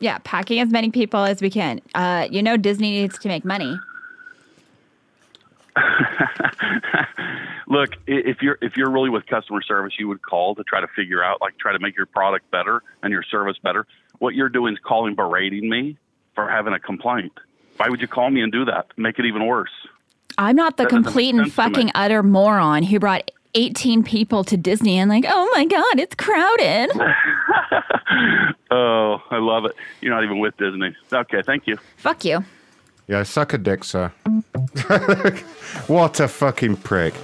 Yeah, 0.00 0.18
packing 0.24 0.60
as 0.60 0.68
many 0.70 0.90
people 0.90 1.20
as 1.20 1.40
we 1.40 1.50
can. 1.50 1.80
Uh, 1.94 2.28
you 2.30 2.42
know, 2.42 2.56
Disney 2.56 2.90
needs 3.00 3.18
to 3.20 3.28
make 3.28 3.44
money. 3.44 3.78
Look, 7.68 7.90
if 8.06 8.42
you're 8.42 8.58
if 8.62 8.76
you're 8.76 8.90
really 8.90 9.10
with 9.10 9.26
customer 9.26 9.60
service, 9.62 9.94
you 9.98 10.08
would 10.08 10.22
call 10.22 10.54
to 10.54 10.62
try 10.64 10.80
to 10.80 10.86
figure 10.94 11.22
out, 11.22 11.40
like, 11.40 11.58
try 11.58 11.72
to 11.72 11.78
make 11.78 11.96
your 11.96 12.06
product 12.06 12.50
better 12.50 12.82
and 13.02 13.12
your 13.12 13.22
service 13.24 13.56
better. 13.62 13.86
What 14.18 14.34
you're 14.34 14.48
doing 14.48 14.74
is 14.74 14.80
calling, 14.84 15.14
berating 15.14 15.68
me 15.68 15.98
for 16.34 16.48
having 16.48 16.72
a 16.72 16.78
complaint. 16.80 17.32
Why 17.76 17.88
would 17.88 18.00
you 18.00 18.08
call 18.08 18.30
me 18.30 18.40
and 18.40 18.52
do 18.52 18.64
that? 18.66 18.86
Make 18.96 19.18
it 19.18 19.26
even 19.26 19.46
worse. 19.46 19.70
I'm 20.38 20.56
not 20.56 20.76
the 20.76 20.84
That 20.84 20.90
complete 20.90 21.34
and 21.34 21.44
sense 21.44 21.54
to 21.56 21.62
me. 21.62 21.74
fucking 21.74 21.90
utter 21.94 22.22
moron 22.22 22.82
who 22.84 22.98
brought 22.98 23.30
18 23.54 24.02
people 24.04 24.44
to 24.44 24.56
Disney 24.56 24.98
and 24.98 25.08
like, 25.10 25.24
oh 25.26 25.50
my 25.54 25.64
god, 25.64 25.98
it's 25.98 26.14
crowded. 26.14 26.90
Oh, 28.68 29.22
I 29.30 29.38
love 29.38 29.64
it. 29.64 29.76
You're 30.00 30.12
not 30.12 30.24
even 30.24 30.40
with 30.40 30.56
Disney. 30.56 30.94
Okay, 31.12 31.40
thank 31.42 31.66
you. 31.68 31.78
Fuck 31.98 32.24
you. 32.24 32.44
Yeah, 33.08 33.22
suck 33.22 33.52
a 33.52 33.58
dick, 33.58 33.84
sir. 33.84 34.08
what 35.86 36.18
a 36.20 36.28
fucking 36.28 36.76
prick. 36.78 37.14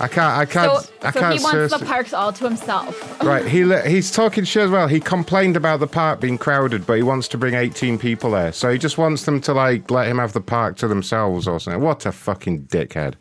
I 0.00 0.08
can't. 0.08 0.36
I 0.38 0.46
can't. 0.46 0.82
so 0.82 0.92
I 1.02 1.10
so 1.10 1.20
can't 1.20 1.34
he 1.38 1.42
wants 1.44 1.50
seriously- 1.50 1.78
the 1.80 1.84
parks 1.84 2.12
all 2.14 2.32
to 2.32 2.44
himself. 2.44 3.08
Right, 3.22 3.46
he 3.46 3.64
li- 3.64 3.88
he's 3.88 4.10
talking 4.10 4.42
shit 4.44 4.64
as 4.64 4.70
well. 4.70 4.88
He 4.88 4.98
complained 4.98 5.56
about 5.56 5.78
the 5.78 5.86
park 5.86 6.18
being 6.20 6.38
crowded, 6.38 6.86
but 6.86 6.94
he 6.94 7.02
wants 7.04 7.28
to 7.28 7.38
bring 7.38 7.54
18 7.54 7.98
people 7.98 8.32
there. 8.32 8.50
So 8.52 8.68
he 8.70 8.78
just 8.78 8.98
wants 8.98 9.24
them 9.26 9.40
to 9.42 9.52
like 9.52 9.90
let 9.92 10.08
him 10.08 10.18
have 10.18 10.32
the 10.32 10.40
park 10.40 10.76
to 10.78 10.88
themselves 10.88 11.46
or 11.46 11.60
something. 11.60 11.80
What 11.80 12.04
a 12.04 12.10
fucking 12.10 12.64
dickhead. 12.64 13.14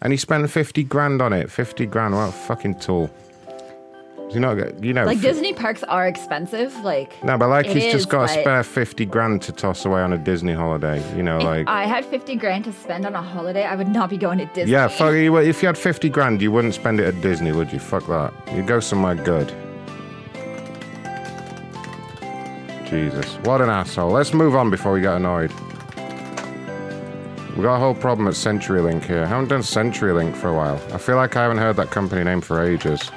And 0.00 0.12
he 0.12 0.16
spent 0.16 0.48
50 0.48 0.84
grand 0.84 1.20
on 1.20 1.32
it. 1.34 1.50
50 1.50 1.84
grand. 1.86 2.14
What 2.14 2.28
a 2.30 2.32
fucking 2.32 2.78
tool. 2.78 3.10
You 4.30 4.40
know, 4.40 4.72
you 4.80 4.92
know. 4.92 5.04
Like 5.04 5.20
Disney 5.20 5.52
parks 5.52 5.82
are 5.84 6.06
expensive. 6.06 6.74
Like 6.84 7.22
no, 7.24 7.38
but 7.38 7.48
like 7.48 7.66
he's 7.66 7.84
is, 7.84 7.92
just 7.92 8.08
got 8.08 8.24
a 8.24 8.28
spare 8.28 8.62
50 8.62 9.06
grand 9.06 9.42
to 9.42 9.52
toss 9.52 9.84
away 9.84 10.00
on 10.00 10.12
a 10.12 10.18
Disney 10.18 10.52
holiday. 10.52 11.02
You 11.16 11.22
know, 11.22 11.38
like. 11.38 11.66
I 11.66 11.86
had 11.86 12.04
50 12.04 12.36
grand 12.36 12.64
to 12.64 12.72
spend 12.72 13.06
on 13.06 13.14
a 13.14 13.22
holiday, 13.22 13.64
I 13.64 13.74
would 13.74 13.88
not 13.88 14.10
be 14.10 14.18
going 14.18 14.38
to 14.38 14.46
Disney. 14.46 14.72
Yeah, 14.72 14.88
fuck 14.88 15.14
you. 15.14 15.36
If 15.38 15.62
you 15.62 15.66
had 15.66 15.78
50 15.78 16.08
grand, 16.10 16.42
you 16.42 16.52
wouldn't 16.52 16.74
spend 16.74 17.00
it 17.00 17.06
at 17.06 17.20
Disney, 17.22 17.52
would 17.52 17.72
you? 17.72 17.78
Fuck 17.78 18.06
that. 18.06 18.32
You'd 18.54 18.66
go 18.66 18.80
somewhere 18.80 19.14
good. 19.14 19.52
Jesus. 22.88 23.34
What 23.44 23.60
an 23.60 23.68
asshole. 23.68 24.10
Let's 24.10 24.32
move 24.32 24.56
on 24.56 24.70
before 24.70 24.92
we 24.92 25.00
get 25.00 25.14
annoyed. 25.14 25.52
We 27.56 27.62
got 27.64 27.74
a 27.74 27.78
whole 27.80 27.94
problem 27.94 28.28
at 28.28 28.34
CenturyLink 28.34 29.04
here. 29.04 29.26
haven't 29.26 29.48
done 29.48 29.62
CenturyLink 29.62 30.36
for 30.36 30.48
a 30.48 30.54
while. 30.54 30.80
I 30.92 30.98
feel 30.98 31.16
like 31.16 31.36
I 31.36 31.42
haven't 31.42 31.58
heard 31.58 31.76
that 31.76 31.90
company 31.90 32.22
name 32.22 32.40
for 32.40 32.62
ages. 32.62 33.10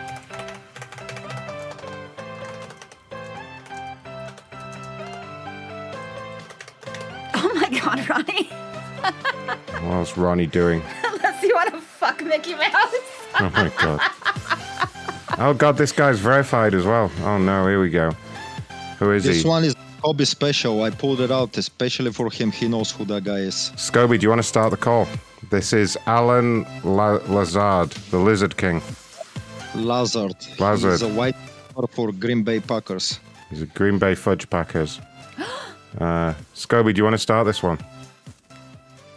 My 7.91 8.05
god, 8.05 8.09
Ronnie. 8.09 8.45
What's 9.89 10.17
Ronnie 10.17 10.47
doing? 10.47 10.81
Unless 11.03 11.43
you 11.43 11.53
want 11.53 11.73
to 11.73 11.81
fuck 11.81 12.23
Mickey 12.23 12.53
Mouse. 12.55 12.95
Oh 13.39 13.51
my 13.53 13.71
god. 13.77 13.99
Oh 15.37 15.53
god, 15.53 15.77
this 15.77 15.91
guy's 15.91 16.19
verified 16.19 16.73
as 16.73 16.85
well. 16.85 17.11
Oh 17.23 17.37
no, 17.37 17.67
here 17.67 17.81
we 17.81 17.89
go. 17.89 18.11
Who 18.99 19.11
is 19.11 19.23
This 19.25 19.37
he? 19.37 19.41
This 19.41 19.45
one 19.45 19.63
is 19.65 19.75
Koby 20.01 20.25
special. 20.25 20.83
I 20.83 20.89
pulled 20.89 21.19
it 21.19 21.31
out 21.31 21.57
especially 21.57 22.13
for 22.13 22.29
him. 22.29 22.51
He 22.51 22.69
knows 22.69 22.91
who 22.91 23.03
that 23.05 23.25
guy 23.25 23.39
is. 23.39 23.73
Scoby, 23.75 24.17
do 24.17 24.23
you 24.23 24.29
want 24.29 24.39
to 24.39 24.47
start 24.47 24.71
the 24.71 24.77
call? 24.77 25.05
This 25.49 25.73
is 25.73 25.97
Allen 26.05 26.65
La- 26.85 27.19
Lazard, 27.27 27.89
the 28.11 28.19
Lizard 28.19 28.55
King. 28.55 28.81
Lazard. 29.75 30.35
Lazard. 30.59 30.91
He's 30.91 31.01
a 31.01 31.09
white 31.09 31.35
for 31.89 32.13
Green 32.13 32.43
Bay 32.43 32.61
Packers. 32.61 33.19
He's 33.49 33.63
a 33.63 33.65
Green 33.65 33.99
Bay 33.99 34.15
Fudge 34.15 34.49
Packers. 34.49 35.01
Uh, 35.99 36.33
Scoby, 36.55 36.93
do 36.93 36.99
you 36.99 37.03
want 37.03 37.13
to 37.13 37.19
start 37.19 37.45
this 37.45 37.61
one? 37.61 37.79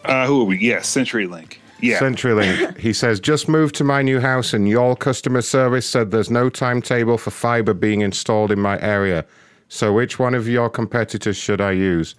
Uh, 0.04 0.26
who 0.26 0.42
are 0.42 0.44
we? 0.44 0.58
Yeah, 0.58 0.78
CenturyLink. 0.78 1.56
Yeah. 1.80 1.98
CenturyLink. 1.98 2.78
he 2.78 2.92
says, 2.92 3.20
just 3.20 3.48
moved 3.48 3.74
to 3.76 3.84
my 3.84 4.02
new 4.02 4.20
house 4.20 4.52
and 4.52 4.68
your 4.68 4.96
customer 4.96 5.42
service 5.42 5.88
said 5.88 6.10
there's 6.10 6.30
no 6.30 6.50
timetable 6.50 7.18
for 7.18 7.30
fiber 7.30 7.74
being 7.74 8.00
installed 8.00 8.50
in 8.50 8.60
my 8.60 8.80
area. 8.80 9.24
So 9.68 9.92
which 9.92 10.18
one 10.18 10.34
of 10.34 10.48
your 10.48 10.68
competitors 10.68 11.36
should 11.36 11.60
I 11.60 11.72
use? 11.72 12.14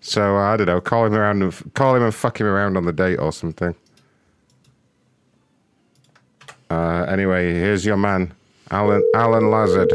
So 0.00 0.36
I 0.36 0.56
don't 0.56 0.66
know. 0.66 0.80
Call 0.80 1.06
him 1.06 1.14
around 1.14 1.42
and 1.42 1.74
call 1.74 1.96
him 1.96 2.02
and 2.02 2.14
fuck 2.14 2.40
him 2.40 2.46
around 2.46 2.76
on 2.76 2.84
the 2.84 2.92
date 2.92 3.16
or 3.16 3.32
something. 3.32 3.74
Uh, 6.70 7.06
anyway, 7.08 7.54
here's 7.54 7.84
your 7.84 7.96
man, 7.96 8.32
Allen 8.70 9.02
Allen 9.14 9.50
Lazard. 9.50 9.92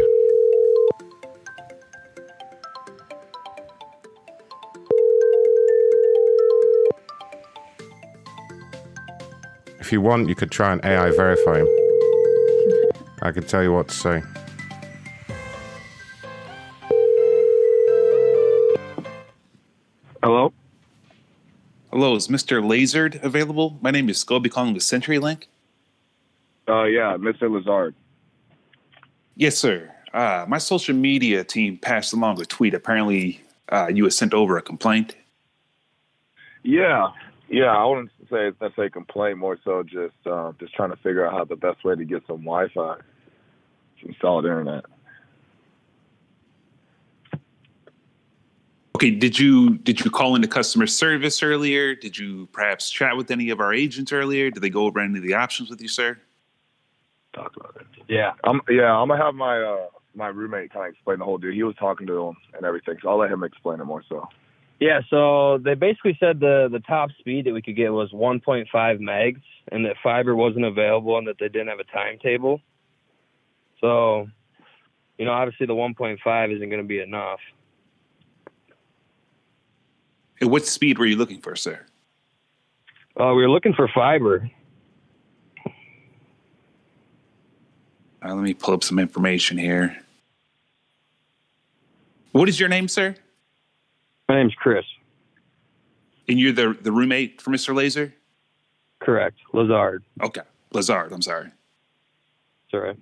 You 9.94 10.02
want, 10.02 10.28
you 10.28 10.34
could 10.34 10.50
try 10.50 10.74
and 10.74 10.84
AI 10.84 11.12
verify 11.12 11.60
him. 11.60 11.68
I 13.22 13.32
can 13.32 13.44
tell 13.44 13.62
you 13.62 13.72
what 13.72 13.90
to 13.90 13.94
say. 13.94 14.24
Hello? 20.24 20.52
Hello, 21.92 22.16
is 22.16 22.28
Mr. 22.28 22.68
Lazard 22.68 23.20
available? 23.22 23.78
My 23.82 23.92
name 23.92 24.10
is 24.10 24.18
Scoby 24.26 24.50
calling 24.50 24.74
with 24.74 24.82
CenturyLink. 24.82 25.44
Uh, 26.68 26.86
yeah, 26.86 27.16
Mr. 27.16 27.52
Lazard. 27.52 27.94
Yes, 29.36 29.60
sir. 29.60 29.92
Uh, 30.12 30.46
my 30.48 30.58
social 30.58 30.96
media 30.96 31.44
team 31.44 31.78
passed 31.78 32.14
along 32.14 32.42
a 32.42 32.46
tweet. 32.46 32.74
Apparently, 32.74 33.42
uh, 33.70 33.92
you 33.94 34.06
had 34.06 34.14
sent 34.14 34.34
over 34.34 34.58
a 34.58 34.62
complaint. 34.64 35.16
Yeah, 36.64 37.12
yeah. 37.54 37.76
I 37.76 37.86
wouldn't 37.86 38.10
say 38.30 38.48
it's 38.48 38.60
necessarily 38.60 38.88
a 38.88 38.92
complaint, 38.92 39.38
more 39.38 39.58
so 39.64 39.84
just 39.84 40.16
uh, 40.26 40.52
just 40.60 40.74
trying 40.74 40.90
to 40.90 40.98
figure 40.98 41.26
out 41.26 41.34
how 41.34 41.46
the 41.46 41.56
best 41.56 41.84
way 41.86 41.96
to 41.96 42.06
get 42.06 42.24
some 42.28 42.44
Wi-Fi, 42.44 42.98
some 44.02 44.16
solid 44.20 44.46
internet. 44.46 44.86
Okay, 48.96 49.12
did 49.12 49.38
you 49.38 49.78
did 49.80 50.04
you 50.04 50.10
call 50.10 50.36
into 50.36 50.48
customer 50.48 50.88
service 50.88 51.44
earlier? 51.44 51.96
Did 51.96 52.18
you 52.18 52.48
perhaps 52.48 52.90
chat 52.90 53.16
with 53.18 53.32
any 53.32 53.50
of 53.50 53.60
our 53.60 53.74
agents 53.74 54.12
earlier? 54.12 54.50
Did 54.50 54.62
they 54.62 54.70
go 54.70 54.86
over 54.86 55.00
any 55.00 55.18
of 55.18 55.24
the 55.24 55.34
options 55.34 55.70
with 55.70 55.82
you, 55.82 55.88
sir? 55.88 56.18
Talk 57.34 57.56
about 57.56 57.76
it. 57.80 57.88
Yeah, 58.08 58.34
I'm. 58.44 58.62
Yeah, 58.70 58.94
I'm 58.94 59.08
gonna 59.08 59.24
have 59.24 59.36
my 59.36 59.62
uh, 59.62 59.88
my 60.16 60.28
roommate 60.28 60.72
kind 60.72 60.88
of 60.88 60.94
explain 60.94 61.20
the 61.20 61.26
whole 61.26 61.38
deal. 61.38 61.52
He 61.52 61.64
was 61.64 61.76
talking 61.76 62.08
to 62.08 62.28
him 62.28 62.38
and 62.56 62.66
everything, 62.66 62.98
so 63.02 63.10
I'll 63.10 63.18
let 63.18 63.32
him 63.32 63.44
explain 63.44 63.80
it 63.80 63.86
more. 63.86 64.04
So. 64.08 64.28
Yeah, 64.84 65.00
so 65.10 65.60
they 65.60 65.76
basically 65.76 66.18
said 66.20 66.42
the 66.42 66.68
the 66.70 66.82
top 66.82 67.10
speed 67.18 67.46
that 67.46 67.54
we 67.54 67.62
could 67.62 67.78
get 67.78 67.94
was 67.94 68.12
1.5 68.12 68.68
megs, 68.74 69.42
and 69.72 69.86
that 69.86 69.96
fiber 70.04 70.36
wasn't 70.36 70.66
available, 70.66 71.18
and 71.18 71.26
that 71.26 71.38
they 71.40 71.48
didn't 71.48 71.70
have 71.70 71.80
a 71.80 71.86
timetable. 71.86 72.60
So, 73.80 74.28
you 75.18 75.24
know, 75.24 75.32
obviously 75.32 75.68
the 75.68 75.74
1.5 75.74 76.56
isn't 76.56 76.70
going 76.70 76.82
to 76.82 76.88
be 76.88 77.00
enough. 77.00 77.40
And 80.42 80.52
what 80.52 80.66
speed 80.66 81.00
were 81.00 81.06
you 81.06 81.16
looking 81.16 81.40
for, 81.40 81.56
sir? 81.56 81.80
Uh, 83.18 83.28
we 83.28 83.42
were 83.42 83.50
looking 83.50 83.74
for 83.74 83.88
fiber. 83.96 84.52
Uh, 88.22 88.34
let 88.36 88.44
me 88.44 88.54
pull 88.54 88.74
up 88.74 88.84
some 88.84 89.00
information 89.00 89.58
here. 89.58 90.04
What 92.34 92.50
is 92.50 92.60
your 92.60 92.68
name, 92.68 92.90
sir? 92.90 93.16
My 94.30 94.36
name's 94.36 94.56
Chris. 94.56 94.86
And 96.28 96.40
you're 96.40 96.54
the 96.54 96.78
the 96.82 96.92
roommate 96.92 97.42
for 97.42 97.52
Mr. 97.52 97.76
Laser? 97.76 98.14
Correct, 99.00 99.38
Lazard. 99.52 100.04
Okay, 100.22 100.42
Lazard. 100.72 101.12
I'm 101.12 101.22
sorry. 101.22 101.48
It's 101.48 102.74
all 102.74 102.80
right. 102.80 102.98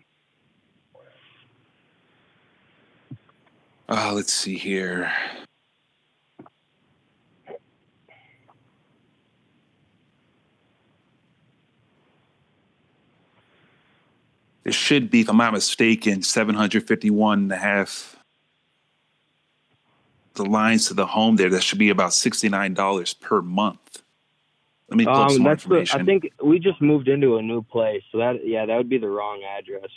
Uh, 3.88 4.14
let's 4.14 4.34
see 4.34 4.58
here. 4.58 5.12
It 14.64 14.74
should 14.74 15.12
be, 15.12 15.22
if 15.22 15.30
I'm 15.30 15.38
not 15.38 15.54
mistaken, 15.54 16.22
751 16.22 17.40
and 17.40 17.52
a 17.52 17.58
half. 17.58 18.21
The 20.36 20.46
lines 20.46 20.88
to 20.88 20.94
the 20.94 21.06
home 21.06 21.36
there, 21.36 21.50
that 21.50 21.62
should 21.64 21.80
be 21.80 21.90
about 21.90 22.12
$69 22.12 23.20
per 23.20 23.42
month. 23.42 24.02
Let 24.90 24.98
me 24.98 25.06
pull 25.06 25.14
some 25.30 25.38
Um, 25.38 25.42
more 25.44 25.52
that's 25.56 25.64
the, 25.64 25.76
information. 25.80 26.02
I 26.02 26.06
think 26.06 26.32
we 26.44 26.60
just 26.60 26.82
moved 26.82 27.08
into 27.08 27.38
a 27.38 27.42
new 27.42 27.62
place, 27.62 28.04
so 28.12 28.18
that 28.20 28.46
yeah, 28.46 28.66
that 28.66 28.76
would 28.78 28.90
be 28.90 28.98
the 28.98 29.10
wrong 29.10 29.42
address. 29.44 29.90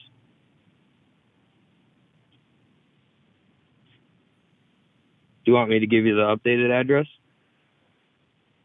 Do 5.44 5.50
you 5.50 5.54
want 5.54 5.70
me 5.70 5.78
to 5.78 5.86
give 5.86 6.04
you 6.06 6.14
the 6.14 6.22
updated 6.22 6.70
address? 6.70 7.06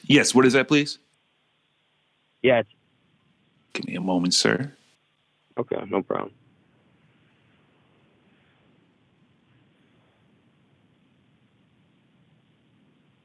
yes, 0.04 0.34
what 0.34 0.46
is 0.46 0.54
that, 0.54 0.68
please? 0.68 0.98
Yeah. 2.42 2.60
It's, 2.60 2.70
Give 3.74 3.86
me 3.86 3.96
a 3.96 4.02
moment, 4.02 4.34
sir. 4.34 4.74
okay, 5.58 5.84
no 5.90 6.02
problem. 6.02 6.32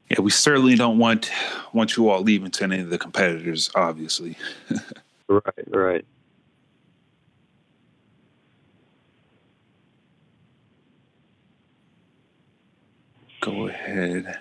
Yeah, 0.09 0.21
we 0.21 0.29
certainly 0.31 0.75
don't 0.75 0.97
want 0.99 1.31
want 1.73 1.97
you 1.97 2.09
all 2.09 2.21
leaving 2.21 2.51
to 2.51 2.63
any 2.63 2.79
of 2.79 2.89
the 2.89 2.97
competitors, 2.97 3.69
obviously. 3.75 4.37
Right, 5.27 5.67
right. 5.69 6.05
Go 13.41 13.67
ahead. 13.67 14.37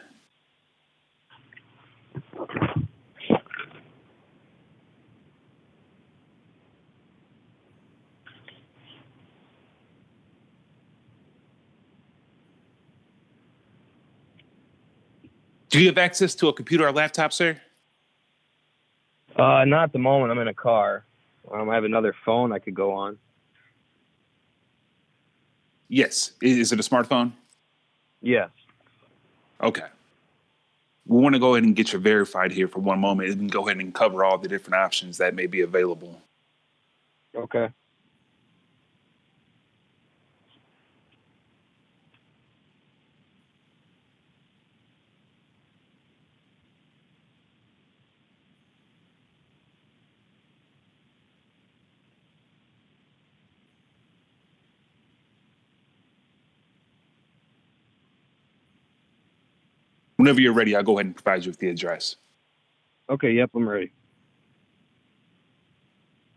Do 15.75 15.81
you 15.81 15.89
have 15.89 15.99
access 15.99 16.37
to 16.37 16.47
a 16.47 16.53
computer 16.53 16.87
or 16.87 16.93
laptop, 16.93 17.33
sir? 17.33 17.61
Uh, 19.35 19.65
not 19.65 19.83
at 19.83 19.93
the 19.93 19.99
moment. 19.99 20.31
I'm 20.31 20.39
in 20.39 20.47
a 20.47 20.55
car. 20.55 21.05
Um, 21.51 21.69
I 21.69 21.75
have 21.75 21.83
another 21.83 22.15
phone 22.25 22.53
I 22.53 22.61
could 22.61 22.77
go 22.77 22.93
on. 22.93 23.19
Yes. 25.89 26.31
Is 26.41 26.71
it 26.71 26.79
a 26.79 26.83
smartphone? 26.85 27.33
Yes. 28.23 28.51
Okay. 29.61 29.87
We 31.09 31.21
want 31.21 31.35
to 31.35 31.41
go 31.41 31.57
ahead 31.57 31.65
and 31.65 31.75
get 31.75 31.93
you 31.93 31.99
verified 31.99 32.53
here 32.53 32.69
for 32.69 32.79
one 32.79 33.01
moment 33.01 33.31
and 33.31 33.51
go 33.51 33.67
ahead 33.67 33.79
and 33.79 33.93
cover 33.93 34.25
all 34.25 34.39
the 34.39 34.47
different 34.47 34.77
options 34.77 35.19
that 35.19 35.35
may 35.35 35.49
be 35.49 35.63
available. 35.63 36.23
Okay. 37.35 37.71
Whenever 60.25 60.41
you're 60.41 60.55
ready, 60.55 60.75
I'll 60.75 60.83
go 60.83 60.97
ahead 60.97 61.05
and 61.05 61.15
provide 61.15 61.45
you 61.45 61.51
with 61.51 61.59
the 61.59 61.69
address. 61.69 62.17
Okay. 63.11 63.33
Yep. 63.33 63.51
I'm 63.55 63.69
ready. 63.69 63.93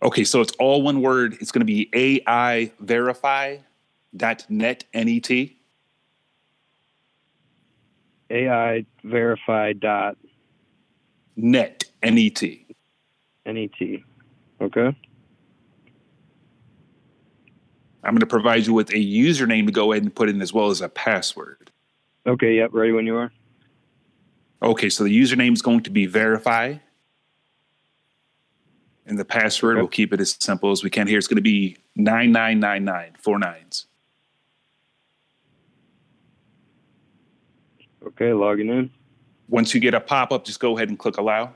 Okay, 0.04 0.26
so 0.26 0.42
it's 0.42 0.52
all 0.60 0.82
one 0.82 1.02
word. 1.02 1.38
It's 1.40 1.54
going 1.54 1.62
to 1.62 1.66
be 1.66 1.90
AI 1.94 2.70
verify 2.82 3.60
dot 4.14 4.46
net 4.50 4.84
net. 4.94 5.30
AI 8.30 8.86
verify 9.06 9.72
dot 9.72 10.18
net 11.38 11.86
net. 12.04 12.42
net. 13.46 13.72
Okay. 14.60 14.98
I'm 18.04 18.14
going 18.14 18.20
to 18.20 18.26
provide 18.26 18.68
you 18.68 18.74
with 18.74 18.90
a 18.90 18.96
username 18.96 19.66
to 19.66 19.72
go 19.72 19.94
ahead 19.94 20.04
and 20.04 20.14
put 20.14 20.28
in 20.28 20.42
as 20.42 20.52
well 20.52 20.72
as 20.72 20.82
a 20.82 20.90
password. 20.90 21.72
Okay. 22.26 22.56
Yep. 22.58 22.72
Ready 22.74 22.92
when 22.92 23.06
you 23.06 23.16
are. 23.16 23.32
Okay, 24.62 24.90
so 24.90 25.04
the 25.04 25.22
username 25.22 25.54
is 25.54 25.62
going 25.62 25.82
to 25.84 25.90
be 25.90 26.06
verify. 26.06 26.76
And 29.06 29.18
the 29.18 29.26
password, 29.26 29.78
we'll 29.78 29.88
keep 29.88 30.12
it 30.12 30.20
as 30.20 30.36
simple 30.40 30.72
as 30.72 30.84
we 30.84 30.90
can 30.90 31.08
here. 31.08 31.18
It's 31.18 31.28
going 31.28 31.38
to 31.38 31.42
be 31.42 31.78
9999, 31.96 33.16
four 33.20 33.40
nines. 33.40 33.86
Okay, 38.06 38.34
logging 38.34 38.70
in. 38.70 38.92
Once 39.48 39.74
you 39.74 39.80
get 39.80 39.94
a 39.94 40.00
pop 40.00 40.32
up, 40.32 40.44
just 40.44 40.60
go 40.60 40.76
ahead 40.76 40.90
and 40.90 41.00
click 41.00 41.18
allow. 41.18 41.54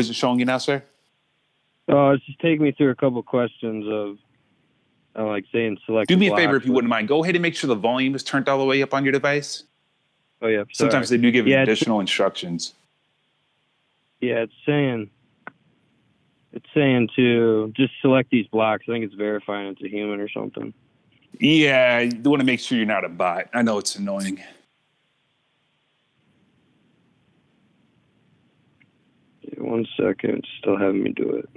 What 0.00 0.04
is 0.04 0.10
it 0.10 0.16
showing 0.16 0.38
you 0.38 0.46
now, 0.46 0.56
sir? 0.56 0.82
Oh, 1.86 2.12
it's 2.12 2.24
just 2.24 2.38
taking 2.38 2.62
me 2.62 2.72
through 2.72 2.88
a 2.88 2.94
couple 2.94 3.22
questions 3.22 3.84
of, 3.86 4.16
uh, 5.14 5.28
like 5.28 5.44
saying 5.52 5.76
select. 5.84 6.08
Do 6.08 6.16
me 6.16 6.28
a 6.28 6.34
favor 6.34 6.56
if 6.56 6.64
you 6.64 6.72
wouldn't 6.72 6.88
mind. 6.88 7.06
Go 7.06 7.22
ahead 7.22 7.36
and 7.36 7.42
make 7.42 7.54
sure 7.54 7.68
the 7.68 7.74
volume 7.74 8.14
is 8.14 8.22
turned 8.22 8.48
all 8.48 8.58
the 8.58 8.64
way 8.64 8.80
up 8.82 8.94
on 8.94 9.04
your 9.04 9.12
device. 9.12 9.64
Oh 10.40 10.46
yeah. 10.46 10.64
Sometimes 10.72 11.10
they 11.10 11.18
do 11.18 11.30
give 11.30 11.46
yeah, 11.46 11.60
additional 11.60 12.00
instructions. 12.00 12.72
Yeah, 14.22 14.36
it's 14.36 14.54
saying. 14.64 15.10
It's 16.54 16.68
saying 16.72 17.10
to 17.16 17.70
just 17.76 17.92
select 18.00 18.30
these 18.30 18.46
blocks. 18.46 18.84
I 18.88 18.92
think 18.92 19.04
it's 19.04 19.14
verifying 19.14 19.66
it's 19.66 19.82
a 19.82 19.88
human 19.88 20.18
or 20.18 20.30
something. 20.30 20.72
Yeah, 21.38 21.98
you 21.98 22.22
want 22.22 22.40
to 22.40 22.46
make 22.46 22.60
sure 22.60 22.78
you're 22.78 22.86
not 22.86 23.04
a 23.04 23.10
bot. 23.10 23.50
I 23.52 23.60
know 23.60 23.76
it's 23.76 23.96
annoying. 23.96 24.42
One 29.70 29.86
second, 29.96 30.44
still 30.58 30.76
having 30.76 31.02
me 31.02 31.12
do 31.12 31.30
it. 31.30 31.48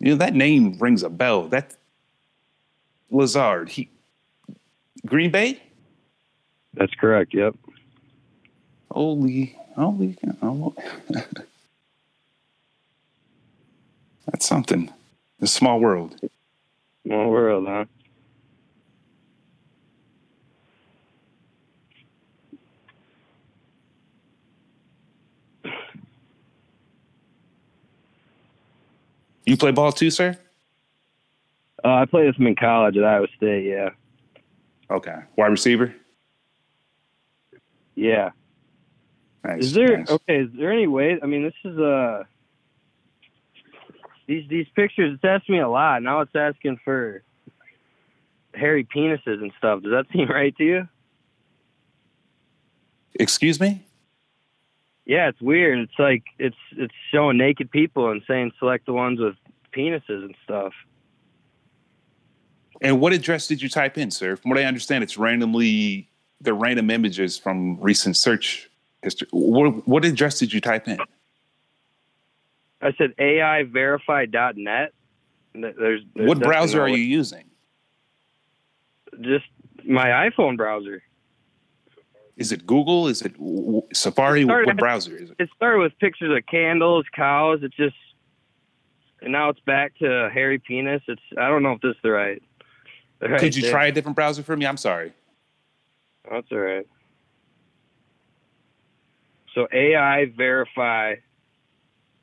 You 0.00 0.10
know 0.10 0.16
that 0.16 0.34
name 0.34 0.76
rings 0.78 1.02
a 1.02 1.08
bell. 1.08 1.48
That 1.48 1.76
Lazard. 3.10 3.70
He 3.70 3.88
Green 5.06 5.30
Bay. 5.30 5.62
That's 6.74 6.92
correct. 6.94 7.32
Yep. 7.32 7.54
Holy, 8.90 9.56
holy, 9.76 10.18
oh. 10.42 10.74
That's 14.26 14.46
something. 14.46 14.92
A 15.40 15.46
small 15.46 15.80
world. 15.80 16.16
Small 17.06 17.30
world, 17.30 17.66
huh? 17.66 17.84
You 29.44 29.56
play 29.56 29.72
ball 29.72 29.92
too, 29.92 30.10
sir? 30.10 30.38
Uh, 31.84 31.88
I 31.88 32.04
played 32.06 32.26
with 32.26 32.36
him 32.36 32.46
in 32.46 32.56
college 32.56 32.96
at 32.96 33.04
Iowa 33.04 33.26
State. 33.36 33.66
Yeah. 33.66 33.90
Okay. 34.90 35.16
Wide 35.36 35.48
receiver? 35.48 35.94
Yeah. 37.94 38.30
Nice. 39.44 39.64
is 39.64 39.72
there 39.74 39.98
nice. 39.98 40.10
okay? 40.10 40.40
Is 40.40 40.50
there 40.56 40.72
any 40.72 40.86
way? 40.86 41.18
I 41.22 41.26
mean, 41.26 41.42
this 41.42 41.54
is 41.64 41.78
uh 41.78 42.24
these 44.26 44.48
these 44.48 44.66
pictures. 44.74 45.14
It's 45.14 45.24
asking 45.24 45.56
me 45.56 45.60
a 45.60 45.68
lot. 45.68 46.02
Now 46.02 46.20
it's 46.20 46.34
asking 46.34 46.80
for 46.82 47.22
hairy 48.54 48.84
penises 48.84 49.42
and 49.42 49.52
stuff. 49.58 49.82
Does 49.82 49.92
that 49.92 50.06
seem 50.12 50.28
right 50.30 50.56
to 50.56 50.64
you? 50.64 50.88
Excuse 53.14 53.60
me? 53.60 53.84
Yeah, 55.06 55.28
it's 55.28 55.40
weird. 55.40 55.78
It's 55.80 55.98
like 55.98 56.24
it's 56.38 56.56
it's 56.76 56.94
showing 57.10 57.36
naked 57.36 57.70
people 57.70 58.10
and 58.10 58.22
saying 58.26 58.52
select 58.58 58.86
the 58.86 58.92
ones 58.92 59.20
with 59.20 59.36
penises 59.72 60.24
and 60.24 60.34
stuff. 60.44 60.72
And 62.80 63.00
what 63.00 63.12
address 63.12 63.46
did 63.46 63.62
you 63.62 63.68
type 63.68 63.98
in, 63.98 64.10
sir? 64.10 64.36
From 64.36 64.50
what 64.50 64.58
I 64.58 64.64
understand, 64.64 65.04
it's 65.04 65.16
randomly 65.16 66.08
they're 66.40 66.54
random 66.54 66.90
images 66.90 67.38
from 67.38 67.80
recent 67.80 68.16
search 68.16 68.70
history. 69.02 69.28
What, 69.30 69.86
what 69.88 70.04
address 70.04 70.38
did 70.38 70.52
you 70.52 70.60
type 70.60 70.88
in? 70.88 70.98
I 72.80 72.92
said 72.98 73.14
AIverify.net. 73.18 74.92
There's, 75.54 75.74
there's 75.78 76.02
what 76.14 76.40
browser 76.40 76.82
are 76.82 76.88
you 76.88 76.96
using? 76.96 77.44
Just 79.20 79.46
my 79.84 80.28
iPhone 80.28 80.56
browser. 80.56 81.02
Is 82.36 82.50
it 82.50 82.66
Google? 82.66 83.06
Is 83.06 83.22
it 83.22 83.34
Safari? 83.92 84.42
It 84.42 84.46
started 84.46 84.66
What 84.66 84.76
browser 84.76 85.16
is 85.16 85.30
it? 85.30 85.36
It 85.38 85.50
started 85.54 85.78
with 85.80 85.98
pictures 86.00 86.36
of 86.36 86.44
candles, 86.46 87.06
cows. 87.14 87.60
It 87.62 87.72
just, 87.72 87.94
and 89.22 89.32
now 89.32 89.50
it's 89.50 89.60
back 89.60 89.96
to 89.98 90.28
hairy 90.32 90.58
penis. 90.58 91.02
It's 91.06 91.22
I 91.38 91.48
don't 91.48 91.62
know 91.62 91.72
if 91.72 91.80
this 91.80 91.90
is 91.94 92.02
the 92.02 92.10
right. 92.10 92.42
the 93.20 93.28
right 93.28 93.40
Could 93.40 93.54
you 93.54 93.62
thing. 93.62 93.70
try 93.70 93.86
a 93.86 93.92
different 93.92 94.16
browser 94.16 94.42
for 94.42 94.56
me? 94.56 94.66
I'm 94.66 94.76
sorry. 94.76 95.12
That's 96.30 96.46
all 96.50 96.58
right. 96.58 96.86
So 99.54 99.68
AI 99.72 100.26
verify. 100.36 101.16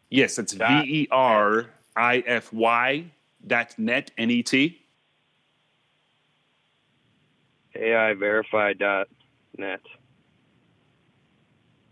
Yes, 0.09 0.37
it's 0.37 0.51
V 0.51 0.65
E 0.85 1.07
R 1.09 1.67
I 1.95 2.17
F 2.27 2.51
Y 2.51 3.05
dot 3.47 3.73
net 3.77 4.11
N 4.17 4.29
E 4.29 4.43
T. 4.43 4.77
AI 7.75 8.13
verify 8.15 8.73
dot 8.73 9.07
net. 9.57 9.79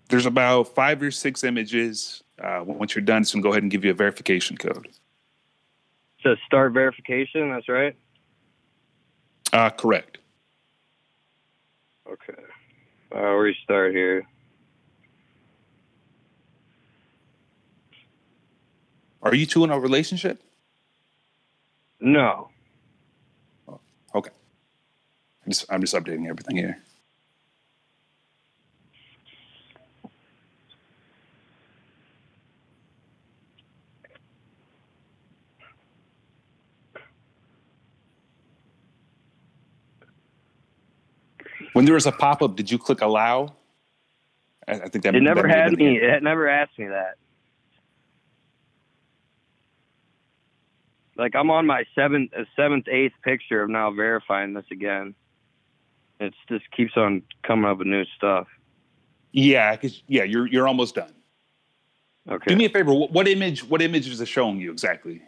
There's 0.10 0.26
about 0.26 0.73
five 0.76 1.02
or 1.02 1.11
six 1.11 1.44
images. 1.44 2.23
Uh, 2.41 2.64
once 2.65 2.95
you're 2.95 3.03
done, 3.03 3.22
it's 3.22 3.31
going 3.31 3.44
to 3.44 3.48
go 3.48 3.52
ahead 3.52 3.64
and 3.64 3.72
give 3.72 3.86
you 3.86 3.91
a 3.91 3.94
verification 3.94 4.57
code. 4.57 4.90
So 6.22 6.36
start 6.45 6.73
verification. 6.73 7.49
That's 7.52 7.69
right. 7.69 7.95
Uh, 9.53 9.69
correct. 9.69 10.18
Okay. 12.07 12.41
I'll 13.15 13.36
restart 13.36 13.94
here. 13.94 14.27
Are 19.22 19.36
you 19.36 19.45
two 19.45 19.64
in 19.64 19.69
a 19.69 19.80
relationship? 19.80 20.41
No. 21.99 22.49
Okay. 24.15 24.31
I'm 25.45 25.52
just, 25.52 25.65
I'm 25.69 25.81
just 25.81 25.94
updating 25.94 26.27
everything 26.27 26.57
here. 26.57 26.81
When 41.80 41.85
there 41.85 41.95
was 41.95 42.06
a 42.07 42.11
pop 42.11 42.41
up, 42.41 42.57
did 42.57 42.69
you 42.69 42.77
click 42.77 42.99
allow? 42.99 43.56
I, 44.68 44.73
I 44.73 44.89
think 44.89 45.06
that 45.06 45.15
It 45.15 45.23
never 45.23 45.43
that 45.43 45.49
had 45.49 45.72
me. 45.77 45.97
the- 45.97 46.14
It 46.14 46.22
never 46.22 46.45
asked 46.49 46.77
me 46.77 46.88
that. 46.89 47.15
Like 51.15 51.35
I'm 51.38 51.49
on 51.49 51.65
my 51.65 51.85
seventh, 51.95 52.31
uh, 52.38 52.43
seventh, 52.57 52.89
eighth 52.89 53.14
picture 53.23 53.64
of 53.64 53.69
now 53.69 53.91
verifying 53.91 54.53
this 54.53 54.65
again. 54.73 55.15
It 56.19 56.34
just 56.49 56.69
keeps 56.72 56.97
on 56.97 57.22
coming 57.43 57.64
up 57.64 57.77
with 57.77 57.88
new 57.88 58.03
stuff. 58.18 58.47
Yeah, 59.31 59.73
'cause- 59.77 60.03
yeah, 60.07 60.23
you're 60.23 60.47
you're 60.47 60.68
almost 60.68 60.95
done. 60.95 61.14
Okay. 62.30 62.49
Do 62.49 62.57
me 62.57 62.65
a 62.65 62.69
favor. 62.69 62.93
What, 62.93 63.11
what 63.14 63.26
image? 63.26 63.64
What 63.64 63.81
image 63.81 64.06
is 64.10 64.19
it 64.19 64.27
showing 64.27 64.60
you 64.60 64.69
exactly? 64.73 65.22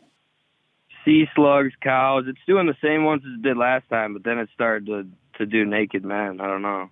Sea 1.06 1.30
slugs, 1.34 1.72
cows. 1.82 2.26
It's 2.28 2.44
doing 2.46 2.68
the 2.68 2.76
same 2.84 3.06
ones 3.06 3.24
as 3.26 3.36
it 3.40 3.42
did 3.42 3.56
last 3.56 3.88
time, 3.88 4.12
but 4.12 4.26
then 4.26 4.38
it 4.38 4.50
started 4.54 4.86
to 4.88 5.08
to 5.38 5.46
do 5.46 5.66
naked 5.66 6.04
men. 6.06 6.42
I 6.42 6.48
don't 6.48 6.62
know. 6.62 6.90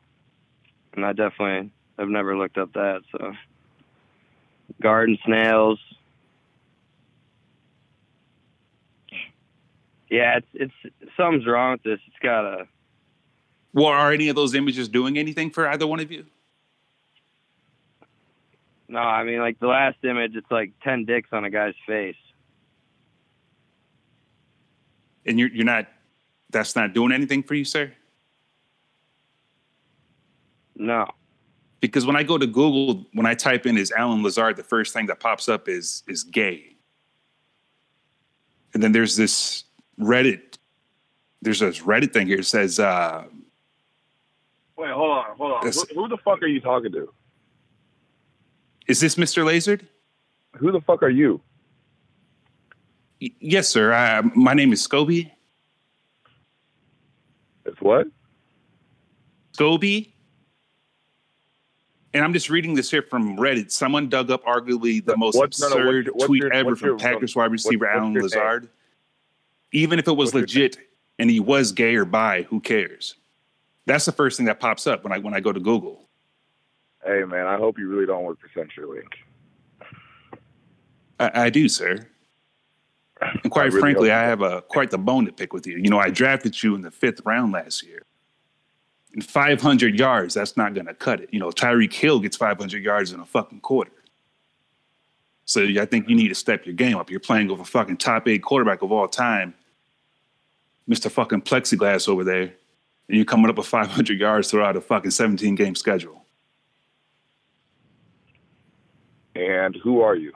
And 0.94 1.06
I 1.06 1.14
definitely 1.14 1.72
have 1.98 2.10
never 2.10 2.38
looked 2.38 2.58
up 2.58 2.74
that. 2.74 3.02
So 3.12 3.34
garden 4.82 5.18
snails. 5.26 5.80
Yeah, 10.10 10.38
it's 10.38 10.48
it's 10.84 10.94
something's 11.18 11.46
wrong 11.46 11.74
with 11.74 11.84
this. 11.84 12.00
It's 12.08 12.20
got 12.22 12.46
a 12.46 12.68
Well, 13.74 13.88
are 13.88 14.12
any 14.12 14.30
of 14.30 14.36
those 14.36 14.56
images 14.56 14.90
doing 14.90 15.18
anything 15.18 15.52
for 15.52 15.68
either 15.68 15.86
one 15.88 16.00
of 16.00 16.12
you? 16.12 16.26
no. 18.88 19.00
I 19.00 19.24
mean, 19.24 19.40
like 19.40 19.60
the 19.60 19.68
last 19.68 19.98
image, 20.04 20.36
it's 20.36 20.50
like 20.52 20.72
ten 20.84 21.06
dicks 21.06 21.30
on 21.32 21.46
a 21.46 21.50
guy's 21.50 21.76
face. 21.88 22.16
And 25.26 25.40
you're 25.40 25.50
you're 25.50 25.66
not. 25.66 25.88
That's 26.50 26.76
not 26.76 26.94
doing 26.94 27.12
anything 27.12 27.44
for 27.44 27.54
you, 27.54 27.66
sir. 27.66 27.94
No. 30.80 31.08
Because 31.82 32.06
when 32.06 32.16
I 32.16 32.24
go 32.24 32.38
to 32.38 32.48
Google, 32.48 33.06
when 33.14 33.26
I 33.26 33.36
type 33.36 33.66
in 33.66 33.78
is 33.78 33.92
Allen 33.92 34.24
Lazard, 34.24 34.56
the 34.58 34.64
first 34.64 34.94
thing 34.94 35.06
that 35.06 35.20
pops 35.20 35.48
up 35.48 35.70
is 35.70 36.04
is 36.08 36.24
gay. 36.24 36.76
And 38.74 38.82
then 38.82 38.92
there's 38.92 39.16
this 39.16 39.66
Reddit. 40.00 40.58
There's 41.42 41.60
this 41.60 41.80
Reddit 41.80 42.12
thing 42.14 42.28
here. 42.28 42.40
It 42.40 42.46
says, 42.46 42.80
uh, 42.80 43.26
Wait, 44.78 44.92
hold 44.92 45.12
on, 45.12 45.38
hold 45.38 45.52
on. 45.52 45.62
Who, 45.64 46.02
who 46.02 46.08
the 46.08 46.18
fuck 46.18 46.42
are 46.42 46.48
you 46.48 46.62
talking 46.62 46.92
to? 46.94 47.14
"Is 48.88 49.02
this 49.02 49.16
Mr. 49.16 49.44
Lazard? 49.46 49.86
Who 50.58 50.72
the 50.72 50.80
fuck 50.82 51.04
are 51.04 51.10
you? 51.10 51.42
Y- 53.22 53.32
yes, 53.40 53.68
sir. 53.68 53.92
Uh, 53.92 54.24
my 54.36 54.54
name 54.54 54.72
is 54.72 54.86
Scoby. 54.86 55.32
It's 57.66 57.82
what? 57.82 58.08
Scoby. 59.54 60.14
And 62.14 62.24
I'm 62.24 62.34
just 62.34 62.50
reading 62.50 62.74
this 62.74 62.90
here 62.90 63.04
from 63.04 63.38
Reddit. 63.38 63.72
Someone 63.72 64.10
dug 64.10 64.32
up 64.32 64.44
arguably 64.46 65.04
the 65.04 65.16
most 65.16 65.36
What's- 65.36 65.60
no, 65.62 65.70
no, 65.70 65.76
what's 65.76 65.86
absurd 65.86 66.10
what's 66.14 66.26
tweet 66.26 66.44
your- 66.44 66.54
ever 66.54 66.76
from 66.76 66.98
Packers 66.98 67.36
wide 67.36 67.52
receiver 67.52 67.88
Allen 67.88 68.14
name? 68.14 68.24
Lazard. 68.24 68.70
Even 69.72 70.00
if 70.00 70.08
it 70.08 70.14
was 70.18 70.34
legit 70.34 70.78
and 71.20 71.30
he 71.30 71.40
was 71.40 71.72
gay 71.72 71.96
or 71.96 72.06
bi, 72.06 72.44
who 72.44 72.60
cares? 72.60 73.16
That's 73.86 74.06
the 74.06 74.12
first 74.12 74.38
thing 74.38 74.48
that 74.48 74.60
pops 74.60 74.88
up 74.88 75.04
when 75.04 75.14
I 75.14 75.20
when 75.20 75.34
I 75.36 75.40
go 75.40 75.52
to 75.52 75.60
Google. 75.60 76.10
Hey 77.06 77.24
man, 77.24 77.46
I 77.46 77.58
hope 77.58 77.78
you 77.78 77.88
really 77.88 78.06
don't 78.06 78.24
work 78.24 78.40
for 78.40 78.50
CenturyLink. 78.50 79.14
I, 81.20 81.46
I 81.46 81.50
do, 81.50 81.70
sir. 81.70 82.08
And 83.44 83.52
quite 83.52 83.64
I 83.64 83.66
really 83.66 83.80
frankly, 83.82 84.12
I 84.12 84.24
have 84.24 84.42
a 84.42 84.62
quite 84.62 84.92
the 84.92 84.98
bone 84.98 85.26
to 85.26 85.34
pick 85.34 85.52
with 85.52 85.68
you. 85.68 85.76
You 85.76 85.90
know, 85.90 86.00
I 86.00 86.10
drafted 86.10 86.64
you 86.64 86.74
in 86.76 86.82
the 86.82 86.90
fifth 86.92 87.20
round 87.26 87.52
last 87.52 87.84
year. 87.84 88.04
In 89.14 89.22
500 89.22 89.98
yards, 89.98 90.36
that's 90.36 90.56
not 90.56 90.74
going 90.74 90.86
to 90.86 90.94
cut 90.94 91.22
it. 91.22 91.30
You 91.32 91.40
know, 91.40 91.50
Tyreek 91.50 91.94
Hill 91.94 92.20
gets 92.20 92.38
500 92.38 92.84
yards 92.84 93.12
in 93.12 93.20
a 93.20 93.26
fucking 93.26 93.62
quarter. 93.62 93.92
So 95.46 95.64
I 95.64 95.86
think 95.86 96.08
you 96.08 96.16
need 96.16 96.28
to 96.28 96.36
step 96.36 96.68
your 96.68 96.76
game 96.76 96.96
up. 96.96 97.10
You're 97.10 97.20
playing 97.20 97.48
with 97.48 97.60
a 97.60 97.66
fucking 97.66 97.98
top 97.98 98.28
eight 98.28 98.44
quarterback 98.44 98.84
of 98.84 98.92
all 98.92 99.08
time, 99.08 99.56
Mr. 100.88 101.10
fucking 101.10 101.42
Plexiglass 101.42 102.08
over 102.08 102.24
there, 102.24 102.42
and 102.44 103.18
you're 103.18 103.26
coming 103.26 103.50
up 103.50 103.58
with 103.58 103.66
500 103.66 104.20
yards 104.20 104.52
throughout 104.52 104.76
a 104.76 104.82
fucking 104.82 105.10
17 105.10 105.56
game 105.56 105.74
schedule. 105.74 106.24
And 109.34 109.76
who 109.78 110.02
are 110.02 110.16
you? 110.16 110.34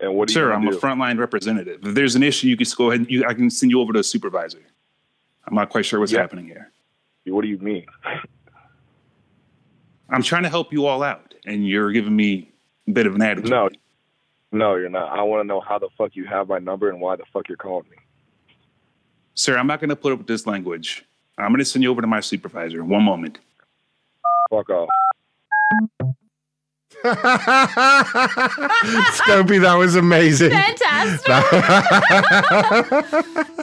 And 0.00 0.14
what 0.14 0.28
do 0.28 0.32
you 0.32 0.34
Sir, 0.34 0.52
I'm 0.52 0.68
do? 0.68 0.76
a 0.76 0.80
frontline 0.80 1.18
representative. 1.18 1.86
If 1.86 1.94
there's 1.94 2.16
an 2.16 2.22
issue, 2.22 2.48
you 2.48 2.56
can 2.58 2.66
go 2.76 2.90
ahead 2.90 3.00
and 3.00 3.10
you, 3.10 3.24
I 3.24 3.32
can 3.32 3.48
send 3.48 3.70
you 3.70 3.80
over 3.80 3.94
to 3.94 4.00
a 4.00 4.04
supervisor. 4.04 4.60
I'm 5.46 5.54
not 5.54 5.68
quite 5.70 5.84
sure 5.86 6.00
what's 6.00 6.12
Yeah. 6.12 6.20
happening 6.20 6.46
here. 6.46 6.70
What 7.26 7.42
do 7.42 7.48
you 7.48 7.58
mean? 7.58 7.86
I'm 10.08 10.22
trying 10.22 10.44
to 10.44 10.48
help 10.48 10.72
you 10.72 10.86
all 10.86 11.02
out, 11.02 11.34
and 11.44 11.66
you're 11.66 11.90
giving 11.92 12.14
me 12.14 12.52
a 12.86 12.92
bit 12.92 13.06
of 13.06 13.14
an 13.16 13.22
attitude. 13.22 13.50
No, 13.50 13.68
no, 14.52 14.76
you're 14.76 14.88
not. 14.88 15.18
I 15.18 15.22
want 15.22 15.42
to 15.42 15.46
know 15.46 15.60
how 15.60 15.78
the 15.78 15.88
fuck 15.98 16.14
you 16.14 16.24
have 16.26 16.48
my 16.48 16.58
number 16.60 16.88
and 16.88 17.00
why 17.00 17.16
the 17.16 17.24
fuck 17.32 17.48
you're 17.48 17.56
calling 17.56 17.88
me. 17.90 17.96
Sir, 19.34 19.58
I'm 19.58 19.66
not 19.66 19.80
going 19.80 19.90
to 19.90 19.96
put 19.96 20.12
up 20.12 20.18
with 20.18 20.28
this 20.28 20.46
language. 20.46 21.04
I'm 21.36 21.48
going 21.48 21.58
to 21.58 21.64
send 21.64 21.82
you 21.82 21.90
over 21.90 22.00
to 22.00 22.06
my 22.06 22.20
supervisor. 22.20 22.84
One 22.84 23.02
moment. 23.02 23.38
Fuck 24.50 24.70
off. 24.70 24.88
Scoby, 29.16 29.60
that 29.60 29.74
was 29.76 29.96
amazing. 29.96 30.50
Fantastic. 30.50 31.32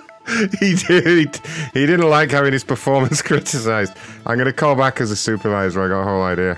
he 0.60 0.76
did. 0.76 1.36
He 1.74 1.86
didn't 1.86 2.10
like 2.10 2.32
having 2.32 2.54
his 2.54 2.64
performance 2.64 3.22
criticized. 3.24 3.94
I'm 4.26 4.36
going 4.36 4.46
to 4.46 4.54
call 4.54 4.76
back 4.76 5.02
as 5.02 5.12
a 5.12 5.16
supervisor. 5.16 5.84
I 5.84 5.88
got 5.90 6.02
a 6.02 6.04
whole 6.04 6.24
idea. 6.24 6.58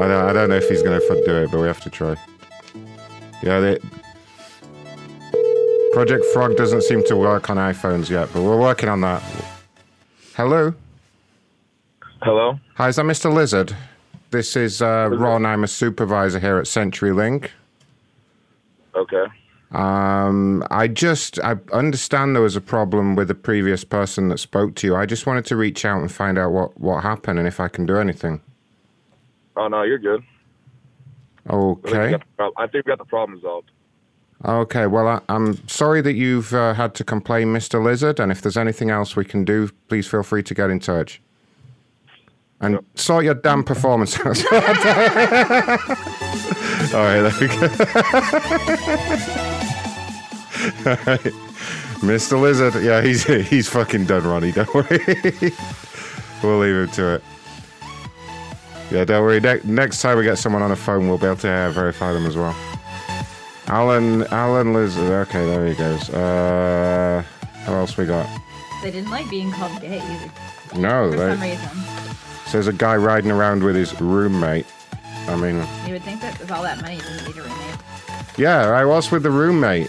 I 0.00 0.08
don't, 0.08 0.28
I 0.28 0.32
don't 0.32 0.48
know 0.48 0.56
if 0.56 0.68
he's 0.68 0.82
going 0.82 0.98
to 0.98 1.22
do 1.26 1.36
it, 1.36 1.50
but 1.50 1.60
we 1.60 1.66
have 1.66 1.80
to 1.80 1.90
try. 1.90 2.16
Yeah, 3.42 3.60
they, 3.60 3.78
Project 5.92 6.24
Frog 6.26 6.56
doesn't 6.56 6.82
seem 6.82 7.04
to 7.06 7.16
work 7.16 7.50
on 7.50 7.56
iPhones 7.56 8.08
yet, 8.08 8.28
but 8.32 8.42
we're 8.42 8.60
working 8.60 8.88
on 8.88 9.00
that. 9.00 9.22
Hello. 10.36 10.72
Hello. 12.22 12.60
Hi, 12.76 12.88
is 12.88 12.96
that 12.96 13.04
Mr. 13.04 13.32
Lizard? 13.32 13.76
This 14.30 14.54
is 14.54 14.80
uh, 14.80 15.08
Ron. 15.10 15.44
I'm 15.44 15.64
a 15.64 15.68
supervisor 15.68 16.38
here 16.38 16.58
at 16.58 16.66
CenturyLink. 16.66 17.50
Okay. 18.94 19.24
Um, 19.72 20.64
I 20.70 20.88
just 20.88 21.38
I 21.40 21.56
understand 21.72 22.34
there 22.34 22.42
was 22.42 22.56
a 22.56 22.60
problem 22.60 23.14
with 23.14 23.28
the 23.28 23.34
previous 23.36 23.84
person 23.84 24.28
that 24.28 24.38
spoke 24.38 24.74
to 24.76 24.86
you. 24.86 24.96
I 24.96 25.06
just 25.06 25.26
wanted 25.26 25.44
to 25.46 25.56
reach 25.56 25.84
out 25.84 26.00
and 26.00 26.10
find 26.10 26.38
out 26.38 26.50
what 26.50 26.78
what 26.80 27.02
happened 27.02 27.38
and 27.38 27.46
if 27.46 27.60
I 27.60 27.68
can 27.68 27.86
do 27.86 27.96
anything. 27.96 28.40
Oh 29.56 29.68
no, 29.68 29.82
you're 29.82 29.98
good. 29.98 30.22
I 31.46 31.52
think, 31.52 31.84
we 31.84 31.90
Okay. 31.90 32.10
got 32.10 32.20
the 32.20 32.26
prob- 32.36 32.52
I 32.56 32.66
think 32.66 32.86
we 32.86 32.90
got 32.90 32.98
the 32.98 33.04
problem 33.04 33.36
resolved. 33.38 33.70
Okay. 34.44 34.86
Well, 34.86 35.06
I, 35.06 35.20
I'm 35.28 35.66
sorry 35.68 36.00
that 36.00 36.14
you've 36.14 36.52
uh, 36.54 36.74
had 36.74 36.94
to 36.96 37.04
complain, 37.04 37.48
Mr. 37.48 37.82
Lizard. 37.82 38.18
And 38.18 38.32
if 38.32 38.40
there's 38.42 38.56
anything 38.56 38.90
else 38.90 39.14
we 39.14 39.24
can 39.24 39.44
do, 39.44 39.68
please 39.88 40.06
feel 40.06 40.22
free 40.22 40.42
to 40.44 40.54
get 40.54 40.70
in 40.70 40.80
touch. 40.80 41.20
And 42.62 42.78
sort 42.94 43.24
your 43.24 43.34
damn 43.34 43.64
performance 43.64 44.18
out. 44.24 44.26
All 46.94 47.04
right, 47.04 47.22
there 47.22 47.32
we 47.40 47.48
go. 47.48 47.54
All 50.86 50.96
right. 51.06 51.32
Mr. 52.00 52.40
Lizard, 52.40 52.82
yeah, 52.82 53.00
he's 53.02 53.24
he's 53.24 53.68
fucking 53.68 54.06
done, 54.06 54.24
Ronnie. 54.24 54.52
Don't 54.52 54.72
worry. 54.74 55.04
we'll 56.42 56.58
leave 56.58 56.74
him 56.76 56.88
to 56.90 57.14
it. 57.14 57.22
Yeah, 58.90 59.04
don't 59.04 59.22
worry. 59.22 59.40
Ne- 59.40 59.60
next 59.64 60.02
time 60.02 60.18
we 60.18 60.24
get 60.24 60.36
someone 60.36 60.62
on 60.62 60.70
a 60.72 60.76
phone, 60.76 61.08
we'll 61.08 61.18
be 61.18 61.26
able 61.26 61.36
to 61.36 61.48
uh, 61.50 61.70
verify 61.70 62.12
them 62.12 62.26
as 62.26 62.36
well. 62.36 62.54
Allen, 63.68 64.24
Allen 64.30 64.72
Lizard. 64.74 65.10
Okay, 65.28 65.44
there 65.46 65.66
he 65.66 65.74
goes. 65.74 66.10
Uh, 66.10 67.22
what 67.66 67.74
else 67.74 67.96
we 67.96 68.04
got? 68.06 68.26
They 68.82 68.90
didn't 68.90 69.10
like 69.10 69.28
being 69.30 69.52
called 69.52 69.80
gay 69.80 70.00
either, 70.00 70.80
No, 70.80 71.10
for 71.10 71.16
they, 71.18 71.30
some 71.34 71.40
reason. 71.42 71.68
So 72.50 72.58
there's 72.58 72.66
a 72.66 72.72
guy 72.72 72.96
riding 72.96 73.30
around 73.30 73.62
with 73.62 73.76
his 73.76 73.98
roommate. 74.00 74.66
I 75.28 75.36
mean, 75.36 75.64
You 75.86 75.92
would 75.92 76.02
think 76.02 76.20
that 76.20 76.36
with 76.40 76.50
all 76.50 76.64
that 76.64 76.82
money, 76.82 76.96
you 76.96 77.00
didn't 77.02 77.26
need 77.28 77.36
a 77.36 77.42
roommate. 77.42 77.78
yeah, 78.36 78.70
I 78.70 78.84
was 78.84 79.12
with 79.12 79.22
the 79.22 79.30
roommate. 79.30 79.88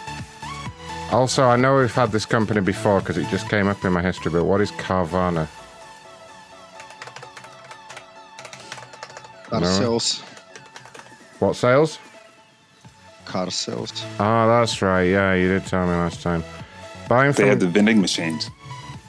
Also, 1.11 1.43
I 1.43 1.55
know 1.55 1.77
we've 1.77 1.91
had 1.91 2.11
this 2.11 2.25
company 2.27 2.61
before 2.61 2.99
because 2.99 3.17
it 3.17 3.27
just 3.29 3.49
came 3.49 3.67
up 3.67 3.83
in 3.83 3.91
my 3.91 4.01
history, 4.03 4.31
but 4.31 4.43
what 4.45 4.61
is 4.61 4.71
Carvana? 4.73 5.47
Car 9.49 9.59
No. 9.61 9.65
sales. 9.67 10.21
What 11.39 11.55
sales? 11.55 11.97
Car 13.25 13.49
sales. 13.49 13.91
Oh, 14.19 14.47
that's 14.47 14.81
right. 14.81 15.03
Yeah, 15.03 15.33
you 15.33 15.47
did 15.47 15.65
tell 15.65 15.85
me 15.87 15.93
last 15.93 16.21
time. 16.21 16.43
Buying 17.09 17.31
They 17.31 17.41
from 17.43 17.49
have 17.49 17.59
the 17.59 17.67
vending 17.67 17.99
machines. 17.99 18.49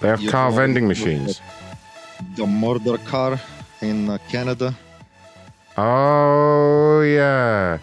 they 0.00 0.08
have 0.08 0.20
You 0.22 0.30
car 0.30 0.50
know, 0.50 0.56
vending 0.56 0.84
look 0.88 0.96
machines. 0.98 1.40
The 2.36 2.46
murder 2.46 2.98
car 2.98 3.40
in 3.80 4.08
uh, 4.08 4.18
Canada. 4.30 4.74
Oh 5.76 7.02
yeah, 7.02 7.78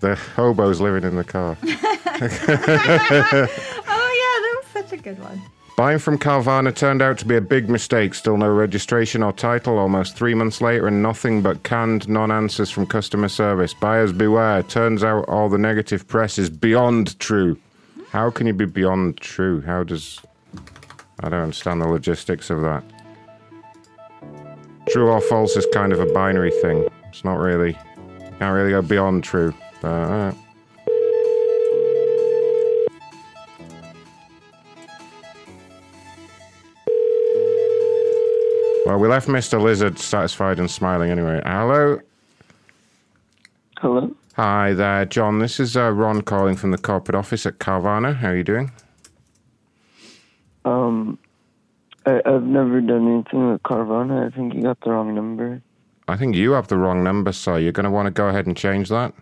the 0.00 0.14
hobos 0.14 0.80
living 0.80 1.04
in 1.04 1.16
the 1.16 1.24
car. 1.24 1.56
oh 1.62 1.68
yeah, 1.72 3.46
that 3.88 4.54
was 4.56 4.66
such 4.72 4.92
a 4.92 4.96
good 5.02 5.18
one. 5.18 5.40
Buying 5.76 5.98
from 5.98 6.18
Carvana 6.18 6.74
turned 6.74 7.00
out 7.00 7.16
to 7.18 7.24
be 7.24 7.36
a 7.36 7.40
big 7.40 7.70
mistake. 7.70 8.12
Still 8.12 8.36
no 8.36 8.48
registration 8.48 9.22
or 9.22 9.32
title. 9.32 9.78
Almost 9.78 10.16
three 10.16 10.34
months 10.34 10.60
later, 10.60 10.86
and 10.86 11.02
nothing 11.02 11.40
but 11.40 11.62
canned 11.62 12.08
non-answers 12.08 12.70
from 12.70 12.86
customer 12.86 13.28
service. 13.28 13.72
Buyers 13.72 14.12
beware. 14.12 14.62
Turns 14.62 15.02
out 15.02 15.26
all 15.28 15.48
the 15.48 15.56
negative 15.56 16.06
press 16.06 16.38
is 16.38 16.50
beyond 16.50 17.18
true. 17.18 17.58
How 18.10 18.30
can 18.30 18.46
you 18.46 18.52
be 18.52 18.66
beyond 18.66 19.16
true? 19.18 19.62
How 19.62 19.84
does 19.84 20.20
I 21.22 21.28
don't 21.28 21.42
understand 21.42 21.82
the 21.82 21.88
logistics 21.88 22.48
of 22.50 22.62
that. 22.62 22.82
True 24.90 25.08
or 25.08 25.20
false 25.20 25.56
is 25.56 25.66
kind 25.72 25.92
of 25.92 26.00
a 26.00 26.06
binary 26.06 26.50
thing. 26.50 26.88
It's 27.08 27.24
not 27.24 27.38
really. 27.38 27.74
Can't 28.40 28.52
really 28.54 28.70
go 28.70 28.82
beyond 28.82 29.22
true. 29.22 29.54
But, 29.80 29.88
uh, 29.88 30.32
well, 38.84 38.98
we 38.98 39.06
left 39.06 39.28
Mr. 39.28 39.62
Lizard 39.62 39.98
satisfied 39.98 40.58
and 40.58 40.68
smiling 40.68 41.10
anyway. 41.12 41.40
Hello? 41.46 42.00
Hello? 43.78 44.14
Hi 44.34 44.72
there, 44.72 45.04
John. 45.04 45.38
This 45.38 45.60
is 45.60 45.76
uh, 45.76 45.92
Ron 45.92 46.22
calling 46.22 46.56
from 46.56 46.72
the 46.72 46.78
corporate 46.78 47.14
office 47.14 47.46
at 47.46 47.58
Carvana. 47.58 48.16
How 48.16 48.30
are 48.30 48.36
you 48.36 48.44
doing? 48.44 48.72
Um, 50.64 51.18
I, 52.10 52.20
I've 52.24 52.42
never 52.42 52.80
done 52.80 53.06
anything 53.06 53.52
with 53.52 53.62
Carvana. 53.62 54.26
I 54.26 54.30
think 54.34 54.54
you 54.54 54.62
got 54.62 54.80
the 54.80 54.90
wrong 54.90 55.14
number. 55.14 55.62
I 56.08 56.16
think 56.16 56.34
you 56.34 56.52
have 56.52 56.66
the 56.68 56.76
wrong 56.76 57.04
number, 57.04 57.32
sir. 57.32 57.58
You're 57.58 57.72
going 57.72 57.84
to 57.84 57.90
want 57.90 58.06
to 58.06 58.10
go 58.10 58.28
ahead 58.28 58.46
and 58.46 58.56
change 58.56 58.88
that. 58.88 59.14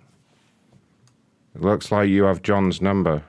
It 1.55 1.61
looks 1.61 1.93
like 1.93 2.09
you 2.09 2.25
have 2.25 2.43
John's 2.43 2.81
number. 2.81 3.23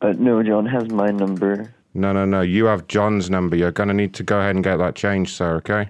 Uh, 0.00 0.14
no, 0.16 0.42
John 0.42 0.64
has 0.64 0.88
my 0.90 1.10
number. 1.10 1.74
No, 1.92 2.12
no, 2.12 2.24
no. 2.24 2.40
You 2.40 2.66
have 2.66 2.86
John's 2.86 3.28
number. 3.28 3.56
You're 3.56 3.72
gonna 3.72 3.94
need 3.94 4.14
to 4.14 4.22
go 4.22 4.38
ahead 4.38 4.54
and 4.54 4.62
get 4.62 4.76
that 4.76 4.94
changed, 4.94 5.34
sir. 5.34 5.56
Okay. 5.56 5.88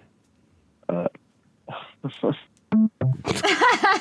Uh, 0.89 1.09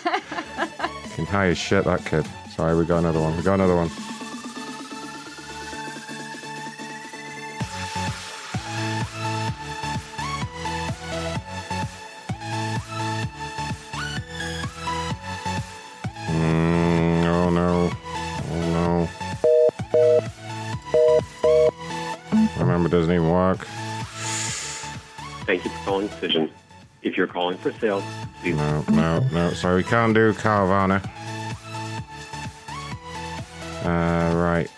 Fucking 0.08 1.26
high 1.26 1.48
as 1.48 1.58
shit, 1.58 1.84
that 1.84 2.06
kid. 2.06 2.26
Sorry, 2.56 2.78
we 2.78 2.86
got 2.86 3.00
another 3.00 3.20
one. 3.20 3.36
We 3.36 3.44
got 3.44 3.56
another 3.56 3.76
one. 3.76 3.90
Calling 25.88 26.08
Decision. 26.08 26.52
If 27.02 27.16
you're 27.16 27.28
calling 27.28 27.58
for 27.58 27.72
sales, 27.72 28.04
please. 28.42 28.58
No, 28.58 28.84
no, 28.90 29.20
no. 29.32 29.52
Sorry, 29.52 29.78
we 29.78 29.84
can't 29.84 30.14
do 30.14 30.34
Carvana. 30.34 31.02
Uh, 33.86 34.36
right. 34.36 34.70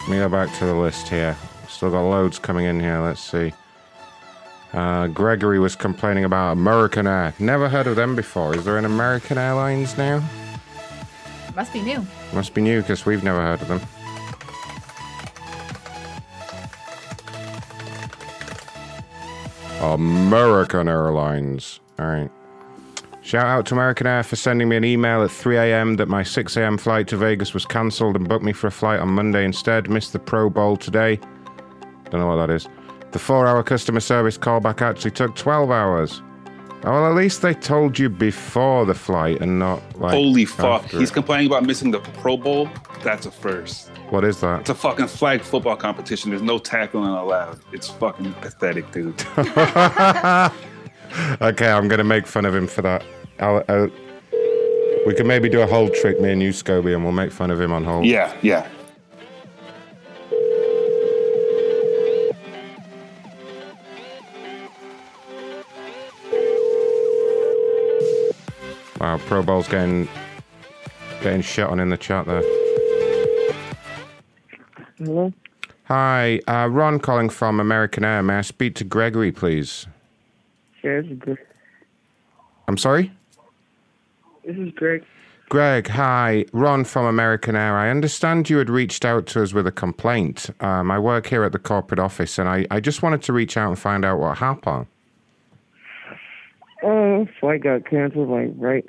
Let 0.00 0.08
me 0.08 0.16
go 0.16 0.30
back 0.30 0.50
to 0.58 0.64
the 0.64 0.74
list 0.74 1.08
here. 1.08 1.36
Still 1.68 1.90
got 1.90 2.08
loads 2.08 2.38
coming 2.38 2.64
in 2.64 2.80
here. 2.80 3.00
Let's 3.00 3.20
see. 3.20 3.52
Uh, 4.72 5.08
Gregory 5.08 5.58
was 5.58 5.76
complaining 5.76 6.24
about 6.24 6.52
American 6.52 7.06
Air. 7.06 7.34
Never 7.38 7.68
heard 7.68 7.86
of 7.86 7.96
them 7.96 8.16
before. 8.16 8.56
Is 8.56 8.64
there 8.64 8.78
an 8.78 8.86
American 8.86 9.36
Airlines 9.36 9.98
now? 9.98 10.26
Must 11.54 11.72
be 11.72 11.82
new. 11.82 12.06
Must 12.32 12.54
be 12.54 12.62
new 12.62 12.80
because 12.80 13.04
we've 13.04 13.22
never 13.22 13.42
heard 13.42 13.60
of 13.60 13.68
them. 13.68 13.80
American 19.92 20.88
Airlines. 20.88 21.80
All 21.98 22.06
right. 22.06 22.30
Shout 23.22 23.46
out 23.46 23.66
to 23.66 23.74
American 23.74 24.06
Air 24.06 24.22
for 24.22 24.36
sending 24.36 24.68
me 24.68 24.76
an 24.76 24.84
email 24.84 25.22
at 25.22 25.30
3 25.30 25.56
a.m. 25.56 25.96
that 25.96 26.08
my 26.08 26.22
6 26.22 26.56
a.m. 26.56 26.76
flight 26.76 27.08
to 27.08 27.16
Vegas 27.16 27.54
was 27.54 27.64
cancelled 27.64 28.16
and 28.16 28.28
booked 28.28 28.44
me 28.44 28.52
for 28.52 28.66
a 28.66 28.70
flight 28.70 29.00
on 29.00 29.08
Monday 29.08 29.44
instead. 29.44 29.88
Missed 29.88 30.12
the 30.12 30.18
Pro 30.18 30.50
Bowl 30.50 30.76
today. 30.76 31.16
Don't 32.10 32.20
know 32.20 32.26
what 32.26 32.46
that 32.46 32.50
is. 32.50 32.68
The 33.12 33.18
four 33.18 33.46
hour 33.46 33.62
customer 33.62 34.00
service 34.00 34.36
callback 34.36 34.82
actually 34.82 35.12
took 35.12 35.36
12 35.36 35.70
hours. 35.70 36.20
Oh, 36.84 36.90
well, 36.90 37.06
at 37.06 37.14
least 37.14 37.40
they 37.40 37.54
told 37.54 37.98
you 37.98 38.10
before 38.10 38.84
the 38.84 38.92
flight 38.94 39.40
and 39.40 39.58
not 39.58 39.80
like. 39.98 40.12
Holy 40.12 40.44
fuck. 40.44 40.84
He's 40.90 41.10
it. 41.10 41.14
complaining 41.14 41.46
about 41.46 41.64
missing 41.64 41.90
the 41.90 42.00
Pro 42.00 42.36
Bowl. 42.36 42.68
That's 43.02 43.24
a 43.24 43.30
first. 43.30 43.90
What 44.14 44.24
is 44.24 44.40
that? 44.42 44.60
It's 44.60 44.70
a 44.70 44.76
fucking 44.76 45.08
flag 45.08 45.40
football 45.40 45.74
competition. 45.74 46.30
There's 46.30 46.40
no 46.40 46.60
tackling 46.60 47.10
allowed. 47.10 47.58
It's 47.72 47.88
fucking 47.88 48.32
pathetic, 48.34 48.88
dude. 48.92 49.20
okay, 51.42 51.68
I'm 51.68 51.88
gonna 51.88 52.04
make 52.04 52.28
fun 52.28 52.44
of 52.44 52.54
him 52.54 52.68
for 52.68 52.82
that. 52.82 53.04
I'll, 53.40 53.64
I'll- 53.68 53.90
we 55.04 55.14
can 55.14 55.26
maybe 55.26 55.48
do 55.48 55.62
a 55.62 55.66
hold 55.66 55.92
trick, 55.94 56.20
me 56.20 56.30
and 56.30 56.40
you, 56.40 56.50
Scoby, 56.50 56.94
and 56.94 57.02
we'll 57.02 57.12
make 57.12 57.32
fun 57.32 57.50
of 57.50 57.60
him 57.60 57.72
on 57.72 57.82
hold. 57.82 58.06
yeah, 58.06 58.32
yeah. 58.40 58.68
Wow, 69.00 69.18
Pro 69.26 69.42
Bowl's 69.42 69.66
getting 69.66 70.08
getting 71.20 71.42
shit 71.42 71.66
on 71.66 71.80
in 71.80 71.88
the 71.88 71.96
chat 71.96 72.26
there. 72.26 72.63
Hello? 74.98 75.32
Hi, 75.84 76.40
uh, 76.46 76.68
Ron 76.70 77.00
calling 77.00 77.28
from 77.28 77.58
American 77.58 78.04
Air. 78.04 78.22
May 78.22 78.36
I 78.36 78.40
speak 78.42 78.74
to 78.76 78.84
Gregory, 78.84 79.32
please? 79.32 79.86
Sure, 80.80 81.02
this 81.02 81.10
is 81.10 81.18
Greg. 81.18 81.38
I'm 82.68 82.78
sorry? 82.78 83.12
This 84.44 84.56
is 84.56 84.72
Greg. 84.72 85.04
Greg, 85.48 85.88
hi. 85.88 86.44
Ron 86.52 86.84
from 86.84 87.06
American 87.06 87.56
Air. 87.56 87.76
I 87.76 87.90
understand 87.90 88.48
you 88.48 88.58
had 88.58 88.70
reached 88.70 89.04
out 89.04 89.26
to 89.26 89.42
us 89.42 89.52
with 89.52 89.66
a 89.66 89.72
complaint. 89.72 90.48
Um, 90.60 90.90
I 90.90 90.98
work 90.98 91.26
here 91.26 91.44
at 91.44 91.52
the 91.52 91.58
corporate 91.58 92.00
office, 92.00 92.38
and 92.38 92.48
I, 92.48 92.66
I 92.70 92.80
just 92.80 93.02
wanted 93.02 93.22
to 93.22 93.32
reach 93.32 93.56
out 93.56 93.68
and 93.68 93.78
find 93.78 94.04
out 94.04 94.20
what 94.20 94.38
happened. 94.38 94.86
Uh, 96.82 97.24
flight 97.40 97.62
got 97.62 97.88
canceled 97.88 98.28
like 98.28 98.52
right 98.56 98.84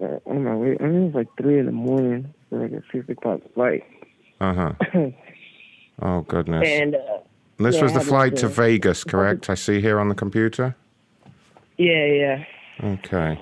uh, 0.00 0.18
on 0.26 0.44
my 0.44 0.54
way. 0.54 0.76
I 0.80 0.84
mean, 0.84 1.02
it 1.02 1.04
was 1.06 1.14
like 1.14 1.28
three 1.36 1.58
in 1.58 1.66
the 1.66 1.72
morning 1.72 2.32
for 2.48 2.62
like 2.62 2.72
a 2.72 2.82
six 2.92 3.08
o'clock 3.08 3.40
flight. 3.54 3.82
Uh 4.40 4.54
huh. 4.54 5.10
Oh, 6.02 6.22
goodness. 6.22 6.66
and 6.66 6.94
uh, 6.94 6.98
this 7.58 7.76
yeah, 7.76 7.82
was 7.82 7.92
the 7.92 8.00
flight 8.00 8.36
to 8.36 8.48
Vegas, 8.48 9.04
correct? 9.04 9.50
I 9.50 9.54
see 9.54 9.80
here 9.80 10.00
on 10.00 10.08
the 10.08 10.14
computer. 10.14 10.74
Yeah, 11.76 12.06
yeah. 12.06 12.44
Okay. 12.82 13.40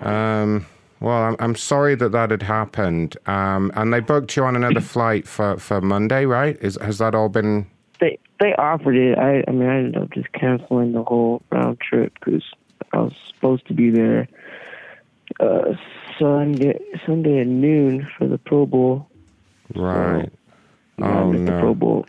Um, 0.00 0.66
well, 1.00 1.22
I'm, 1.22 1.36
I'm 1.38 1.54
sorry 1.54 1.94
that 1.96 2.12
that 2.12 2.30
had 2.30 2.42
happened. 2.42 3.16
Um, 3.26 3.70
and 3.74 3.92
they 3.92 4.00
booked 4.00 4.36
you 4.36 4.44
on 4.44 4.56
another 4.56 4.80
flight 4.94 5.26
for, 5.26 5.58
for 5.58 5.80
Monday, 5.80 6.24
right? 6.24 6.56
Is 6.60 6.78
Has 6.80 6.98
that 6.98 7.14
all 7.14 7.28
been. 7.28 7.66
They 8.00 8.18
they 8.40 8.54
offered 8.54 8.96
it. 8.96 9.18
I 9.18 9.44
I 9.46 9.52
mean, 9.52 9.68
I 9.68 9.76
ended 9.78 9.96
up 9.96 10.10
just 10.10 10.32
canceling 10.32 10.92
the 10.92 11.04
whole 11.04 11.42
round 11.52 11.80
trip 11.80 12.12
because 12.18 12.42
I 12.92 12.98
was 12.98 13.12
supposed 13.32 13.66
to 13.68 13.74
be 13.74 13.90
there 13.90 14.26
uh 15.38 15.74
Sunday 16.18 16.78
Sunday 17.06 17.40
at 17.40 17.46
noon 17.46 18.08
for 18.18 18.26
the 18.26 18.38
Pro 18.38 18.66
Bowl. 18.66 19.08
Right. 19.74 20.24
I 20.24 20.41
Oh, 21.00 21.32
missed 21.32 21.46
the 21.46 21.52
Pro 21.52 21.68
no. 21.68 21.74
Bowl. 21.74 22.06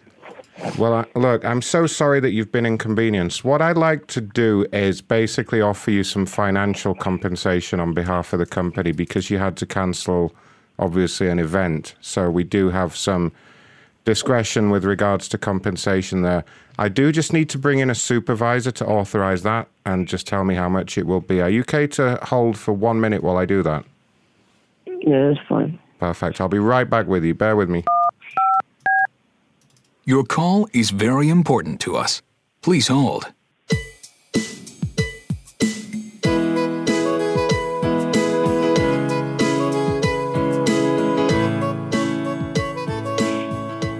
Well, 0.77 0.93
I, 0.93 1.05
look, 1.15 1.43
I'm 1.43 1.61
so 1.61 1.87
sorry 1.87 2.19
that 2.19 2.31
you've 2.31 2.51
been 2.51 2.65
inconvenienced. 2.65 3.43
What 3.43 3.61
I'd 3.61 3.77
like 3.77 4.07
to 4.07 4.21
do 4.21 4.65
is 4.71 5.01
basically 5.01 5.61
offer 5.61 5.91
you 5.91 6.03
some 6.03 6.25
financial 6.25 6.93
compensation 6.93 7.79
on 7.79 7.93
behalf 7.93 8.33
of 8.33 8.39
the 8.39 8.45
company 8.45 8.91
because 8.91 9.29
you 9.29 9.39
had 9.39 9.57
to 9.57 9.65
cancel, 9.65 10.33
obviously, 10.79 11.27
an 11.27 11.39
event. 11.39 11.95
So 12.01 12.29
we 12.29 12.43
do 12.43 12.69
have 12.69 12.95
some 12.95 13.31
discretion 14.05 14.69
with 14.69 14.85
regards 14.85 15.27
to 15.29 15.37
compensation 15.37 16.21
there. 16.21 16.45
I 16.77 16.89
do 16.89 17.11
just 17.11 17.33
need 17.33 17.49
to 17.49 17.57
bring 17.57 17.79
in 17.79 17.89
a 17.89 17.95
supervisor 17.95 18.71
to 18.71 18.85
authorize 18.85 19.43
that 19.43 19.67
and 19.85 20.07
just 20.07 20.27
tell 20.27 20.43
me 20.43 20.55
how 20.55 20.69
much 20.69 20.97
it 20.97 21.05
will 21.05 21.21
be. 21.21 21.41
Are 21.41 21.49
you 21.49 21.61
okay 21.61 21.87
to 21.87 22.19
hold 22.23 22.57
for 22.57 22.73
one 22.73 22.99
minute 22.99 23.23
while 23.23 23.37
I 23.37 23.45
do 23.45 23.63
that? 23.63 23.85
Yeah, 24.85 25.29
that's 25.29 25.47
fine. 25.47 25.79
Perfect. 25.99 26.41
I'll 26.41 26.47
be 26.47 26.59
right 26.59 26.89
back 26.89 27.07
with 27.07 27.23
you. 27.23 27.33
Bear 27.33 27.55
with 27.55 27.69
me. 27.69 27.83
Your 30.05 30.25
call 30.25 30.67
is 30.73 30.89
very 30.89 31.29
important 31.29 31.79
to 31.81 31.95
us. 31.95 32.21
Please 32.61 32.89
hold. 32.89 33.31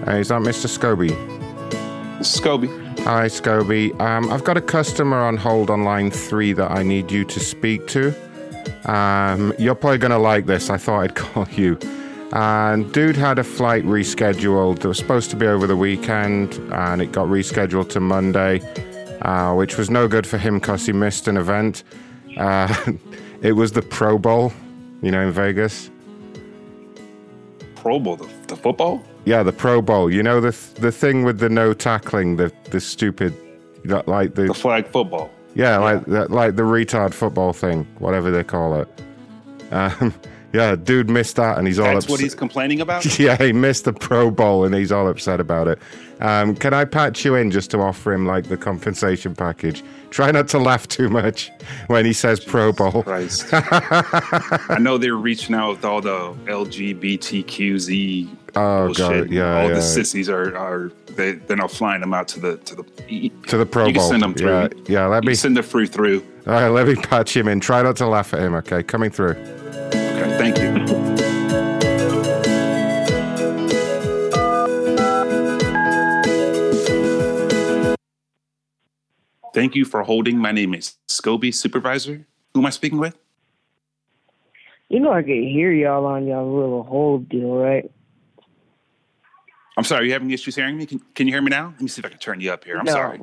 Hey, 0.04 0.20
is 0.20 0.28
that 0.28 0.42
Mr. 0.42 0.68
Scoby? 0.68 1.12
Scoby. 2.20 2.68
Hi, 3.06 3.28
Scoby. 3.28 3.98
Um, 4.02 4.30
I've 4.30 4.44
got 4.44 4.58
a 4.58 4.62
customer 4.62 5.24
on 5.24 5.38
hold 5.38 5.70
on 5.70 5.86
line 5.86 6.12
three 6.12 6.52
that 6.52 6.70
I 6.70 6.84
need 6.84 7.14
you 7.14 7.24
to 7.24 7.40
speak 7.40 7.88
to. 7.88 8.14
Um, 8.84 9.54
you're 9.58 9.74
probably 9.74 10.00
going 10.00 10.12
to 10.12 10.18
like 10.18 10.48
this. 10.48 10.70
I 10.70 10.76
thought 10.76 11.00
I'd 11.00 11.16
call 11.24 11.48
you. 11.52 11.80
And 12.32 12.92
dude 12.94 13.16
had 13.16 13.38
a 13.38 13.44
flight 13.44 13.84
rescheduled. 13.84 14.84
It 14.84 14.88
was 14.88 14.98
supposed 14.98 15.30
to 15.32 15.36
be 15.36 15.46
over 15.46 15.68
the 15.68 15.78
weekend, 15.78 16.56
and 16.74 17.02
it 17.02 17.12
got 17.12 17.28
rescheduled 17.28 17.90
to 17.90 18.00
Monday, 18.00 18.60
uh, 19.22 19.54
which 19.54 19.78
was 19.78 19.90
no 19.92 20.08
good 20.08 20.26
for 20.26 20.38
him 20.40 20.56
because 20.56 20.86
he 20.86 20.94
missed 20.94 21.28
an 21.28 21.38
event. 21.38 21.84
Uh, 22.38 22.74
it 23.44 23.52
was 23.54 23.74
the 23.74 23.84
Pro 23.84 24.18
Bowl, 24.18 24.52
you 25.04 25.12
know, 25.12 25.22
in 25.28 25.32
Vegas. 25.32 25.92
Pro 27.76 28.00
Bowl, 28.00 28.16
the, 28.16 28.28
the 28.48 28.56
football? 28.56 29.04
Yeah, 29.26 29.44
the 29.44 29.54
Pro 29.54 29.82
Bowl. 29.82 30.12
You 30.12 30.24
know 30.24 30.42
the 30.42 30.56
the 30.80 30.92
thing 30.92 31.24
with 31.24 31.38
the 31.40 31.50
no 31.50 31.74
tackling, 31.74 32.38
the 32.38 32.52
the 32.72 32.80
stupid, 32.82 33.34
like 33.86 34.34
the 34.36 34.48
The 34.48 34.54
flag 34.54 34.88
football. 34.88 35.30
yeah, 35.54 35.78
like 35.78 36.04
the, 36.06 36.28
like 36.34 36.56
the 36.56 36.64
retard 36.64 37.14
football 37.14 37.54
thing, 37.54 37.86
whatever 38.00 38.32
they 38.32 38.44
call 38.44 38.82
it. 38.82 38.88
Um, 39.72 40.14
yeah, 40.54 40.76
dude 40.76 41.10
missed 41.10 41.36
that, 41.38 41.58
and 41.58 41.68
he's 41.68 41.80
all 41.80 41.86
That's 41.86 42.06
upset. 42.06 42.10
what 42.12 42.20
he's 42.20 42.36
complaining 42.36 42.80
about? 42.82 43.20
yeah, 43.20 43.36
he 43.38 43.52
missed 43.54 43.86
the 43.86 43.94
Pro 43.94 44.30
Bowl, 44.32 44.64
and 44.66 44.74
he's 44.76 44.92
all 44.92 45.08
upset 45.08 45.40
about 45.40 45.68
it. 45.68 45.80
Um, 46.22 46.56
can 46.56 46.74
I 46.74 46.86
patch 46.86 47.26
you 47.26 47.36
in 47.36 47.52
just 47.52 47.72
to 47.72 47.80
offer 47.80 48.14
him 48.14 48.26
like 48.26 48.46
the 48.48 48.56
compensation 48.56 49.36
package? 49.36 49.84
Try 50.12 50.32
not 50.32 50.48
to 50.50 50.60
laugh 50.60 50.88
too 50.88 51.10
much 51.10 51.52
when 51.88 52.06
he 52.06 52.14
says 52.14 52.40
Pro 52.40 52.72
Bowl. 52.72 53.04
Christ. 53.04 53.48
I 53.52 54.78
know 54.80 54.98
they're 54.98 55.16
reaching 55.16 55.56
out 55.56 55.72
with 55.78 55.86
all 55.86 56.02
the 56.02 56.34
LGBTQZ 56.46 58.38
Oh 58.56 58.86
bullshit. 58.86 58.98
god, 59.24 59.32
yeah, 59.32 59.62
all 59.62 59.68
yeah. 59.70 59.74
the 59.76 59.82
sissies 59.82 60.30
are 60.30 60.56
are 60.56 60.92
they 61.16 61.32
they're 61.32 61.58
not 61.58 61.72
flying 61.72 62.02
them 62.02 62.14
out 62.14 62.28
to 62.30 62.40
the 62.40 62.58
to 62.58 62.76
the 62.76 62.84
to 63.48 63.58
the 63.58 63.66
Pro 63.66 63.88
you 63.88 63.94
Bowl. 63.96 64.04
can 64.04 64.10
send 64.12 64.22
them 64.24 64.34
through. 64.36 64.50
Yeah, 64.50 64.68
yeah. 64.88 65.08
Let 65.08 65.24
You 65.24 65.30
me 65.30 65.34
send 65.36 65.58
the 65.58 65.64
free 65.64 65.88
through. 65.88 66.24
All 66.46 66.54
right, 66.54 66.68
let 66.68 66.88
me 66.88 66.94
patch 66.96 67.36
him 67.36 67.48
in. 67.48 67.60
Try 67.60 67.82
not 67.82 67.96
to 67.98 68.06
laugh 68.08 68.32
at 68.34 68.40
him. 68.42 68.54
Okay, 68.54 68.84
coming 68.84 69.10
through. 69.10 69.34
Okay, 70.14 70.38
thank 70.38 70.58
you. 70.60 71.04
Thank 79.54 79.76
you 79.76 79.86
for 79.86 80.04
holding. 80.04 80.38
My 80.38 80.52
name 80.52 80.74
is 80.74 80.96
Scoby 81.08 81.54
Supervisor. 81.54 82.26
Who 82.54 82.60
am 82.60 82.66
I 82.66 82.70
speaking 82.72 82.98
with? 82.98 83.18
You 84.90 85.00
know 85.00 85.12
I 85.12 85.24
can 85.24 85.44
hear 85.44 85.72
y'all 85.72 86.06
on 86.06 86.28
y'all 86.28 86.52
little 86.54 86.84
hold 86.84 87.30
deal, 87.30 87.56
right? 87.56 87.90
I'm 89.76 89.84
sorry, 89.84 90.08
you 90.08 90.14
having 90.14 90.30
issues 90.30 90.56
hearing 90.56 90.78
me? 90.78 90.86
Can, 90.86 91.00
can, 91.16 91.28
you 91.28 91.34
hear 91.34 91.42
me 91.42 91.50
now? 91.50 91.70
Let 91.72 91.82
me 91.82 91.88
see 91.88 92.02
if 92.02 92.06
I 92.06 92.10
can 92.10 92.20
turn 92.20 92.40
you 92.42 92.52
up 92.52 92.64
here. 92.64 92.78
I'm 92.78 92.86
no, 92.86 92.92
sorry. 92.92 93.22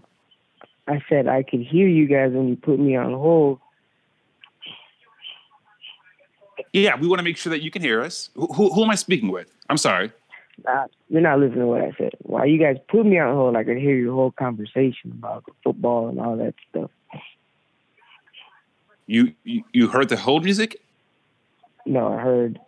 I 0.89 1.01
said 1.09 1.29
I 1.29 1.45
could 1.45 1.61
hear 1.61 1.87
you 1.87 2.07
guys 2.09 2.33
when 2.33 2.49
you 2.49 2.57
put 2.57 2.81
me 2.81 2.97
on 2.97 3.13
hold. 3.13 3.61
Yeah, 6.73 6.97
we 6.97 7.09
want 7.09 7.19
to 7.19 7.25
make 7.25 7.37
sure 7.37 7.51
that 7.51 7.63
you 7.63 7.71
can 7.71 7.83
hear 7.83 8.01
us. 8.01 8.31
Who, 8.35 8.47
who, 8.47 8.73
who 8.73 8.85
am 8.85 8.91
I 8.91 8.95
speaking 8.95 9.31
with? 9.31 9.53
I'm 9.69 9.77
sorry. 9.77 10.13
Uh, 10.67 10.87
you're 11.09 11.23
not 11.23 11.41
listening 11.41 11.61
to 11.61 11.67
what 11.67 11.83
I 11.83 11.93
said. 11.97 12.13
Why 12.23 12.45
you 12.45 12.59
guys 12.59 12.77
put 12.89 13.07
me 13.07 13.19
on 13.19 13.35
hold, 13.35 13.57
I 13.57 13.65
could 13.65 13.79
hear 13.79 13.97
your 13.97 14.15
whole 14.15 14.31
conversation 14.31 15.13
about 15.13 15.45
football 15.65 16.09
and 16.09 16.21
all 16.21 16.37
that 16.37 16.55
stuff. 16.69 16.91
You, 19.07 19.35
you 19.43 19.65
you 19.73 19.89
heard 19.89 20.09
the 20.09 20.17
hold 20.17 20.45
music? 20.45 20.81
No, 21.85 22.13
I 22.13 22.21
heard 22.21 22.61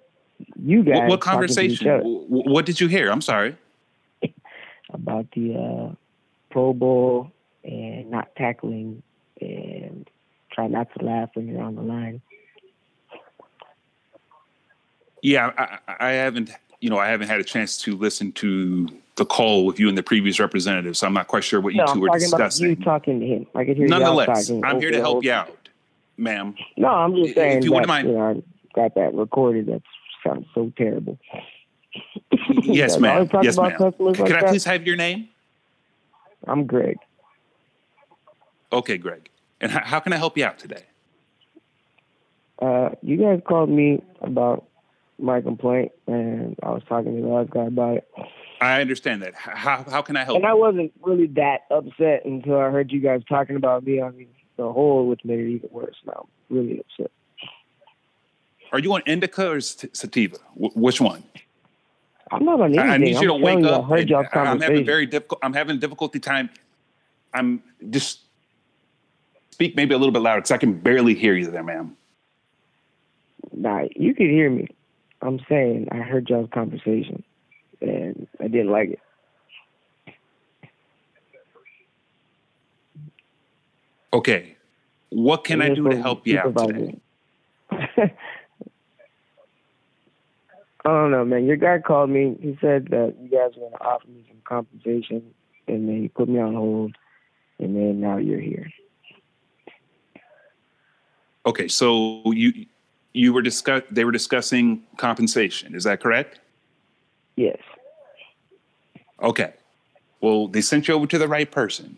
you 0.60 0.82
guys 0.82 1.02
What, 1.02 1.08
what 1.08 1.22
talking 1.22 1.48
to 1.48 1.60
each 1.62 1.81
conversation? 1.81 2.00
What 2.28 2.66
did 2.66 2.81
you 2.81 2.89
hear? 2.89 3.10
I'm 3.10 3.20
sorry. 3.20 3.56
about 4.92 5.26
the 5.32 5.55
uh, 5.55 5.94
Pro 6.50 6.72
Bowl 6.72 7.31
and 7.62 8.10
not 8.10 8.34
tackling 8.36 9.02
and 9.40 10.08
try 10.52 10.66
not 10.66 10.89
to 10.98 11.05
laugh 11.05 11.31
when 11.34 11.47
you're 11.47 11.62
on 11.62 11.76
the 11.76 11.82
line. 11.82 12.20
Yeah, 15.23 15.52
I, 15.57 15.78
I 16.09 16.10
haven't. 16.12 16.51
You 16.81 16.91
know, 16.91 16.99
I 16.99 17.09
haven't 17.09 17.28
had 17.28 17.41
a 17.41 17.44
chance 17.44 17.78
to 17.78 17.97
listen 17.97 18.33
to 18.33 18.89
the 19.15 19.25
call 19.25 19.65
with 19.67 19.78
you 19.78 19.89
and 19.89 19.97
the 19.97 20.02
previous 20.02 20.41
representative, 20.41 20.97
so 20.97 21.07
I'm 21.07 21.15
not 21.15 21.28
quite 21.28 21.44
sure 21.44 21.60
what 21.60 21.75
you 21.75 21.78
no, 21.78 21.86
two 21.86 21.92
I'm 21.92 22.01
were 22.01 22.09
talking 22.09 22.20
discussing. 22.23 22.67
about 22.67 22.78
you 22.78 22.84
talking 22.84 23.20
to 23.20 23.26
him. 23.26 23.47
I 23.55 23.65
could 23.65 23.76
hear 23.76 23.86
Nonetheless. 23.86 24.51
I'm 24.51 24.81
here 24.81 24.91
to 24.91 24.99
help 25.01 25.23
you 25.23 25.31
out, 25.33 25.68
ma'am. 26.17 26.57
No, 26.76 26.89
I'm 26.89 27.15
just 27.15 27.31
If 27.31 27.34
saying 27.36 27.62
you 27.62 27.70
that 27.70 27.75
wouldn't 27.75 27.89
mind- 27.89 28.09
you 28.09 28.15
know, 28.15 28.31
I 28.31 28.42
got 28.75 28.94
that 28.97 29.15
recorded. 29.15 29.67
That 29.67 29.83
sounds 30.26 30.47
so 30.55 30.73
terrible. 30.76 31.18
Yes, 32.65 32.99
ma'am. 32.99 33.28
Yes, 33.42 33.59
ma'am. 33.59 33.75
like 33.99 34.20
I 34.33 34.49
please 34.49 34.65
have 34.65 34.86
your 34.86 34.97
name? 34.97 35.28
I'm 36.47 36.65
Greg. 36.67 36.97
Okay, 38.73 38.97
Greg. 38.97 39.28
And 39.60 39.70
how, 39.70 39.81
how 39.84 40.01
can 40.01 40.12
I 40.12 40.17
help 40.17 40.39
you 40.39 40.44
out 40.44 40.59
today? 40.59 40.84
Uh, 42.60 42.91
you 43.02 43.18
guys 43.18 43.41
called 43.47 43.68
me 43.68 44.02
about 44.23 44.65
my 45.18 45.41
complaint, 45.41 45.92
and 46.07 46.57
I 46.62 46.70
was 46.70 46.82
talking 46.89 47.16
to 47.16 47.23
the 47.23 47.28
last 47.28 47.50
guy 47.50 47.66
about 47.66 47.99
it. 47.99 48.08
I 48.60 48.81
understand 48.81 49.23
that. 49.23 49.34
How 49.34 49.84
how 49.89 50.02
can 50.02 50.16
I 50.16 50.24
help? 50.24 50.36
And 50.36 50.47
I 50.47 50.55
wasn't 50.55 50.92
really 51.02 51.26
that 51.28 51.62
upset 51.70 52.24
until 52.24 52.58
I 52.58 52.70
heard 52.70 52.92
you 52.92 53.00
guys 53.00 53.23
talking 53.28 53.57
about 53.57 53.84
me 53.84 54.00
on 54.00 54.16
the, 54.16 54.28
the 54.57 54.73
whole, 54.73 55.08
which 55.08 55.24
made 55.24 55.41
it 55.41 55.49
even 55.49 55.70
worse. 55.73 55.97
Now 56.07 56.28
I'm 56.50 56.57
really 56.57 56.81
upset. 56.81 57.10
Are 58.73 58.78
you 58.78 58.92
on 58.94 59.02
indica 59.07 59.50
or 59.50 59.60
sativa? 59.60 60.39
Wh- 60.55 60.76
which 60.76 61.00
one? 61.00 61.24
I'm 62.31 62.44
not 62.44 62.60
on 62.60 62.73
anything. 62.73 62.91
I 62.91 62.97
need 62.97 63.20
you 63.20 63.28
to 63.28 63.34
I'm 63.34 63.42
wake 63.42 63.62
telling 63.62 63.66
I 63.66 63.78
up. 63.78 63.84
heard 63.91 64.08
y'all's 64.08 64.26
I'm 64.32 64.60
having 64.60 64.86
very 64.86 65.07
difficult. 65.07 65.41
I'm 65.42 65.52
having 65.52 65.78
difficulty 65.78 66.20
time. 66.20 66.49
I'm 67.34 67.62
just 67.91 68.20
speak 69.50 69.76
maybe 69.76 69.94
a 69.94 69.99
little 69.99 70.12
bit 70.12 70.23
louder 70.23 70.41
because 70.41 70.52
I 70.52 70.57
can 70.58 70.73
barely 70.73 71.15
hear 71.15 71.34
you 71.34 71.50
there, 71.50 71.62
ma'am. 71.62 71.97
Nah, 73.52 73.84
you 73.94 74.15
can 74.15 74.31
hear 74.31 74.50
me. 74.50 74.68
I'm 75.23 75.41
saying 75.49 75.89
I 75.92 75.99
heard 75.99 76.28
y'all's 76.28 76.51
conversation, 76.52 77.23
and 77.81 78.26
I 78.41 78.49
didn't 78.49 78.70
like 78.70 78.91
it. 78.91 79.01
Okay, 84.12 84.57
what 85.10 85.44
can 85.44 85.62
I 85.62 85.73
do 85.75 85.89
to 85.89 86.02
help 86.02 86.26
you 86.26 86.39
out 86.39 86.57
today? 86.57 86.99
I 90.84 90.89
don't 90.89 91.12
know, 91.12 91.25
man. 91.25 91.47
Your 91.47 91.57
guy 91.57 91.78
called 91.78 92.10
me. 92.10 92.36
He 92.41 92.59
said 92.60 92.89
that 92.91 93.15
you 93.23 93.28
guys 93.28 93.52
were 93.57 93.68
going 93.68 93.73
to 93.73 93.84
offer 93.84 94.09
me 94.09 94.25
some 94.28 94.42
compensation, 94.44 95.23
and 95.68 95.89
then 95.89 96.02
he 96.02 96.09
put 96.09 96.28
me 96.28 96.41
on 96.41 96.55
hold, 96.55 96.97
and 97.60 97.76
then 97.76 98.01
now 98.01 98.17
you're 98.17 98.41
here. 98.41 98.68
Okay, 101.47 101.68
so 101.68 102.23
you 102.26 102.67
you 103.12 103.32
were 103.32 103.42
discuss 103.42 103.82
they 103.91 104.05
were 104.05 104.12
discussing 104.12 104.82
compensation. 104.97 105.74
Is 105.74 105.84
that 105.84 106.00
correct? 106.00 106.41
Yes. 107.36 107.58
Okay. 109.23 109.52
Well, 110.20 110.49
they 110.49 110.60
sent 110.60 110.89
you 110.89 110.94
over 110.94 111.07
to 111.07 111.18
the 111.18 111.28
right 111.28 111.50
person. 111.50 111.97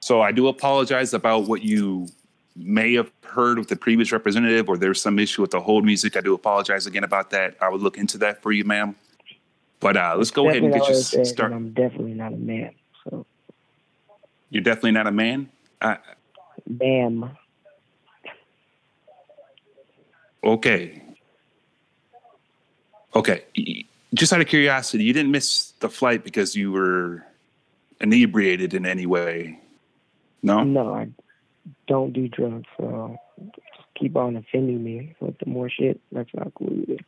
So 0.00 0.20
I 0.20 0.32
do 0.32 0.48
apologize 0.48 1.12
about 1.12 1.46
what 1.48 1.62
you 1.62 2.08
may 2.56 2.94
have 2.94 3.10
heard 3.22 3.58
with 3.58 3.68
the 3.68 3.76
previous 3.76 4.10
representative, 4.10 4.68
or 4.68 4.76
there's 4.76 5.00
some 5.00 5.18
issue 5.18 5.42
with 5.42 5.50
the 5.50 5.60
hold 5.60 5.84
music. 5.84 6.16
I 6.16 6.20
do 6.20 6.34
apologize 6.34 6.86
again 6.86 7.04
about 7.04 7.30
that. 7.30 7.56
I 7.60 7.68
would 7.68 7.80
look 7.80 7.98
into 7.98 8.18
that 8.18 8.42
for 8.42 8.52
you, 8.52 8.64
ma'am. 8.64 8.96
But 9.80 9.96
uh, 9.96 10.14
let's 10.16 10.30
go 10.30 10.48
ahead 10.48 10.62
and 10.62 10.72
get 10.72 10.76
you 10.76 10.80
not 10.80 10.88
what 10.88 10.96
I 10.96 11.00
said, 11.00 11.26
started. 11.26 11.54
I'm 11.54 11.70
definitely 11.70 12.14
not 12.14 12.32
a 12.32 12.36
man. 12.36 12.74
So, 13.04 13.26
You're 14.50 14.62
definitely 14.62 14.92
not 14.92 15.06
a 15.06 15.12
man. 15.12 15.50
Uh, 15.80 15.96
bam. 16.66 17.30
Okay. 20.52 21.02
Okay. 23.14 23.44
Just 24.14 24.32
out 24.32 24.40
of 24.40 24.46
curiosity, 24.46 25.04
you 25.04 25.12
didn't 25.12 25.30
miss 25.30 25.72
the 25.80 25.88
flight 25.88 26.24
because 26.24 26.56
you 26.56 26.72
were 26.72 27.24
inebriated 28.00 28.74
in 28.74 28.86
any 28.86 29.06
way. 29.06 29.60
No. 30.42 30.62
No, 30.64 30.94
I 30.94 31.08
don't 31.86 32.12
do 32.12 32.28
drugs. 32.28 32.66
So 32.76 33.18
just 33.54 33.86
keep 33.94 34.16
on 34.16 34.36
offending 34.36 34.82
me 34.82 35.14
with 35.20 35.38
the 35.38 35.46
more 35.46 35.68
shit. 35.68 36.00
That's 36.12 36.30
not 36.34 36.54
cool 36.54 36.72
either. 36.72 37.02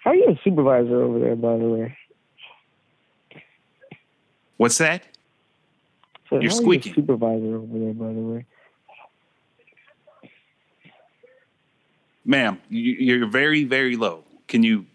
How 0.00 0.10
are 0.10 0.16
you 0.16 0.28
a 0.28 0.40
supervisor 0.44 1.02
over 1.02 1.18
there, 1.18 1.36
by 1.36 1.56
the 1.56 1.64
way? 1.64 1.96
What's 4.56 4.78
that? 4.78 5.02
So 6.28 6.40
You're 6.40 6.50
squeaking. 6.50 6.94
You 6.94 7.02
a 7.02 7.06
supervisor 7.06 7.56
over 7.56 7.78
there, 7.78 7.94
by 7.94 8.12
the 8.12 8.20
way? 8.20 8.46
Ma'am, 12.24 12.60
you- 12.68 12.94
you're 12.94 13.26
very, 13.26 13.64
very 13.64 13.96
low. 13.96 14.24
Can 14.48 14.62
you 14.62 14.86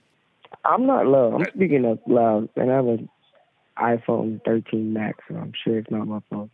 I'm 0.66 0.86
not 0.86 1.08
low. 1.08 1.36
I'm 1.36 1.46
speaking 1.56 1.86
up 1.86 2.00
loud, 2.06 2.50
and 2.56 2.70
I 2.72 2.76
have 2.76 2.88
an 2.88 3.10
iPhone 3.78 4.44
13 4.44 4.92
Max, 4.94 5.18
so 5.28 5.36
I'm 5.36 5.54
sure 5.64 5.78
it's 5.80 5.90
not 5.90 6.06
my 6.08 6.20
phone. 6.30 6.50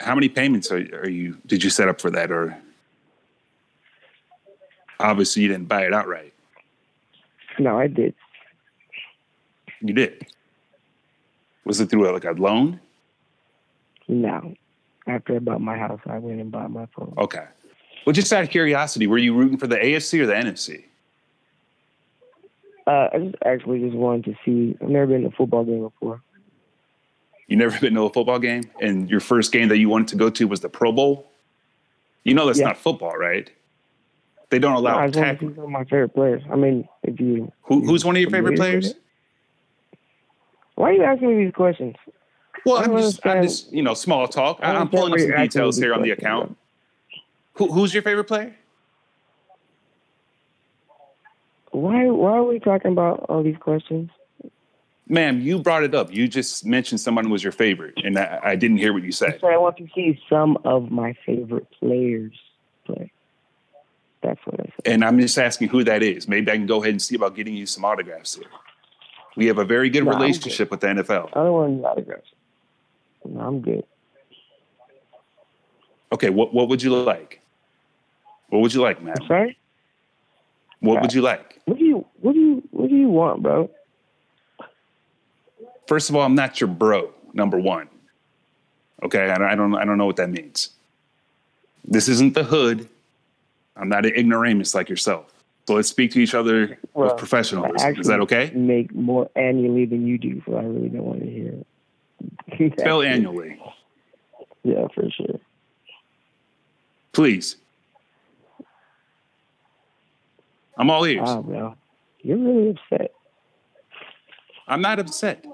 how 0.00 0.14
many 0.14 0.28
payments 0.28 0.70
are, 0.70 0.84
are 1.02 1.08
you 1.08 1.38
did 1.46 1.64
you 1.64 1.70
set 1.70 1.88
up 1.88 1.98
for 2.00 2.10
that 2.10 2.30
or 2.30 2.54
obviously 5.00 5.42
you 5.42 5.48
didn't 5.48 5.66
buy 5.68 5.86
it 5.86 5.94
outright 5.94 6.34
No, 7.58 7.78
I 7.78 7.86
did. 7.86 8.14
you 9.80 9.94
did 9.94 10.26
was 11.64 11.80
it 11.80 11.88
through 11.88 12.10
a, 12.10 12.12
like 12.12 12.24
a 12.24 12.32
loan 12.32 12.80
No. 14.08 14.54
After 15.06 15.36
I 15.36 15.38
bought 15.38 15.60
my 15.60 15.76
house, 15.76 16.00
I 16.06 16.18
went 16.18 16.40
and 16.40 16.50
bought 16.50 16.70
my 16.70 16.86
phone. 16.96 17.14
okay 17.18 17.44
well 18.06 18.12
just 18.12 18.32
out 18.32 18.42
of 18.44 18.50
curiosity 18.50 19.06
were 19.06 19.18
you 19.18 19.34
rooting 19.34 19.56
for 19.58 19.66
the 19.66 19.76
afc 19.76 20.18
or 20.20 20.26
the 20.26 20.34
nfc 20.34 20.84
Uh, 22.86 23.08
I 23.14 23.18
just 23.18 23.34
actually 23.46 23.80
just 23.80 23.94
wanted 23.96 24.24
to 24.26 24.34
see. 24.44 24.76
I've 24.82 24.90
never 24.90 25.06
been 25.06 25.22
to 25.22 25.28
a 25.28 25.30
football 25.30 25.64
game 25.64 25.82
before. 25.82 26.20
you 27.48 27.56
never 27.56 27.78
been 27.80 27.94
to 27.94 28.02
a 28.02 28.10
football 28.12 28.38
game 28.38 28.62
and 28.80 29.08
your 29.08 29.20
first 29.20 29.52
game 29.52 29.68
that 29.68 29.78
you 29.78 29.88
wanted 29.88 30.08
to 30.08 30.16
go 30.16 30.28
to 30.30 30.46
was 30.46 30.60
the 30.60 30.68
pro 30.68 30.92
bowl 30.92 31.30
you 32.24 32.34
know 32.34 32.46
that's 32.46 32.58
Yeah. 32.58 32.66
not 32.68 32.76
football 32.78 33.16
right 33.16 33.50
they 34.50 34.58
don't 34.58 34.74
allow 34.74 34.98
I 34.98 35.06
just 35.06 35.16
want 35.18 35.28
to 35.28 35.32
tackling 35.34 35.54
see 35.54 35.60
of 35.62 35.68
my 35.70 35.84
favorite 35.84 36.10
players. 36.14 36.42
I 36.52 36.56
mean, 36.56 36.86
if 37.02 37.18
you 37.18 37.50
Who, 37.62 37.80
who's 37.86 38.04
one 38.04 38.14
of 38.16 38.20
your 38.22 38.30
favorite 38.30 38.56
players? 38.56 38.94
Why 40.76 40.90
are 40.90 40.92
you 40.92 41.02
asking 41.04 41.36
me 41.38 41.44
these 41.44 41.54
questions? 41.54 41.94
Well, 42.64 42.78
I'm 42.78 42.96
just, 42.96 43.24
I'm 43.26 43.42
just, 43.42 43.72
you 43.72 43.82
know, 43.82 43.94
small 43.94 44.26
talk. 44.28 44.60
I 44.62 44.74
I'm 44.74 44.88
pulling 44.88 45.12
up 45.12 45.18
some 45.18 45.30
details 45.30 45.76
here 45.76 45.94
on 45.94 46.02
the 46.02 46.10
account. 46.10 46.56
Who, 47.54 47.72
who's 47.72 47.92
your 47.92 48.02
favorite 48.02 48.24
player? 48.24 48.54
Why 51.70 52.06
why 52.06 52.32
are 52.32 52.44
we 52.44 52.60
talking 52.60 52.92
about 52.92 53.26
all 53.28 53.42
these 53.42 53.56
questions? 53.56 54.10
Ma'am, 55.08 55.40
you 55.40 55.58
brought 55.58 55.82
it 55.82 55.94
up. 55.94 56.12
You 56.14 56.28
just 56.28 56.64
mentioned 56.64 57.00
someone 57.00 57.28
was 57.28 57.42
your 57.42 57.52
favorite, 57.52 57.94
and 58.02 58.18
I, 58.18 58.40
I 58.42 58.56
didn't 58.56 58.78
hear 58.78 58.92
what 58.92 59.02
you 59.02 59.12
said. 59.12 59.38
So 59.40 59.48
I 59.48 59.56
want 59.56 59.76
to 59.76 59.86
see 59.94 60.18
some 60.30 60.56
of 60.64 60.90
my 60.90 61.14
favorite 61.26 61.66
players 61.78 62.32
play. 62.86 63.12
That's 64.22 64.40
what 64.46 64.60
I 64.60 64.64
said. 64.64 64.72
And 64.86 65.04
I'm 65.04 65.20
just 65.20 65.36
asking 65.36 65.68
who 65.68 65.84
that 65.84 66.02
is. 66.02 66.26
Maybe 66.26 66.50
I 66.50 66.56
can 66.56 66.66
go 66.66 66.80
ahead 66.80 66.94
and 66.94 67.02
see 67.02 67.16
about 67.16 67.36
getting 67.36 67.54
you 67.54 67.66
some 67.66 67.84
autographs 67.84 68.36
here. 68.36 68.46
We 69.36 69.46
have 69.46 69.58
a 69.58 69.64
very 69.64 69.90
good 69.90 70.04
No, 70.04 70.12
relationship 70.12 70.70
with 70.70 70.80
the 70.80 70.86
NFL. 70.86 71.28
I 71.32 71.42
don't 71.42 71.52
want 71.52 71.72
any 71.74 71.84
autographs. 71.84 72.30
No, 73.24 73.40
I'm 73.40 73.60
good. 73.60 73.84
Okay, 76.12 76.30
what 76.30 76.54
what 76.54 76.68
would 76.68 76.82
you 76.82 76.90
like? 76.90 77.40
What 78.48 78.60
would 78.60 78.72
you 78.72 78.82
like, 78.82 79.02
ma'am? 79.02 79.16
Sorry? 79.26 79.58
What 80.80 81.00
would 81.00 81.12
you 81.12 81.22
uh, 81.22 81.30
like? 81.30 81.60
What 81.64 81.78
do 81.78 81.84
you 81.84 82.06
what 82.20 82.34
do 82.34 82.40
you 82.40 82.62
what 82.70 82.88
do 82.88 82.96
you 82.96 83.08
want, 83.08 83.42
bro? 83.42 83.70
First 85.86 86.10
of 86.10 86.16
all, 86.16 86.22
I'm 86.22 86.34
not 86.34 86.60
your 86.60 86.68
bro. 86.68 87.12
Number 87.32 87.58
one. 87.58 87.88
Okay, 89.02 89.30
I 89.30 89.38
don't, 89.38 89.48
I 89.48 89.54
don't, 89.54 89.74
I 89.74 89.84
don't 89.84 89.98
know 89.98 90.06
what 90.06 90.16
that 90.16 90.30
means. 90.30 90.70
This 91.84 92.08
isn't 92.08 92.34
the 92.34 92.44
hood. 92.44 92.88
I'm 93.76 93.88
not 93.88 94.06
an 94.06 94.12
ignoramus 94.14 94.74
like 94.74 94.88
yourself. 94.88 95.32
So 95.66 95.74
let's 95.74 95.88
speak 95.88 96.12
to 96.12 96.20
each 96.20 96.34
other 96.34 96.78
Well, 96.94 97.08
with 97.08 97.18
professionalism. 97.18 97.98
Is 97.98 98.06
that 98.06 98.20
okay? 98.20 98.50
Make 98.54 98.94
more 98.94 99.28
annually 99.34 99.84
than 99.84 100.06
you 100.06 100.16
do, 100.16 100.42
so 100.46 100.56
I 100.56 100.62
really 100.62 100.88
don't 100.88 101.04
want 101.04 101.20
to 101.20 101.30
hear 101.30 101.48
it. 101.48 101.66
Spell 102.78 103.02
annually, 103.02 103.58
Yeah, 104.62 104.86
for 104.94 105.08
sure. 105.10 105.40
please. 107.12 107.56
I'm 110.76 110.90
all 110.90 111.04
ears. 111.06 111.20
Oh, 111.24 111.36
wow, 111.36 111.42
bro. 111.42 111.74
You're 112.22 112.38
really 112.38 112.70
upset. 112.70 113.12
I'm 114.66 114.80
not 114.80 114.98
upset. 114.98 115.44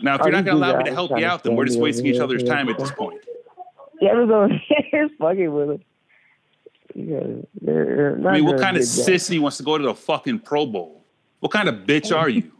Now, 0.00 0.14
if 0.14 0.22
Oh, 0.22 0.24
you're 0.24 0.32
not 0.32 0.44
going 0.44 0.56
to 0.58 0.64
allow 0.64 0.78
me 0.78 0.84
to 0.84 0.92
help 0.92 1.10
you 1.18 1.24
out, 1.24 1.42
then 1.44 1.54
we're 1.54 1.64
just 1.66 1.78
wasting 1.78 2.06
each 2.06 2.20
other's 2.20 2.42
time 2.42 2.68
at 2.68 2.78
this 2.78 2.90
point. 2.90 3.20
Yeah, 4.00 4.12
over 4.12 4.48
fucking 5.18 5.52
with 5.52 5.70
it. 5.70 5.80
Yeah, 6.94 7.20
they're 7.60 8.16
I 8.16 8.20
not 8.20 8.32
mean, 8.34 8.44
what 8.46 8.58
kind 8.60 8.76
of 8.76 8.82
sissy 8.82 9.38
wants 9.38 9.56
to 9.58 9.62
go 9.62 9.76
to 9.76 9.84
the 9.84 9.94
fucking 9.94 10.40
Pro 10.40 10.66
Bowl? 10.66 11.04
What 11.40 11.52
kind 11.52 11.68
of 11.68 11.74
bitch 11.86 12.16
are 12.16 12.28
you? 12.28 12.50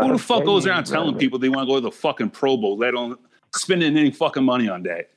Who 0.00 0.12
the 0.12 0.18
fuck 0.18 0.44
goes 0.44 0.66
around 0.66 0.84
telling 0.84 1.16
people 1.16 1.38
they 1.38 1.48
want 1.48 1.68
to 1.68 1.72
go 1.72 1.76
to 1.76 1.80
the 1.82 1.90
fucking 1.90 2.30
Pro 2.30 2.56
Bowl, 2.56 2.76
let 2.78 2.94
alone 2.94 3.16
spending 3.54 3.96
any 3.96 4.10
fucking 4.10 4.44
money 4.44 4.68
on 4.68 4.82
that? 4.84 5.10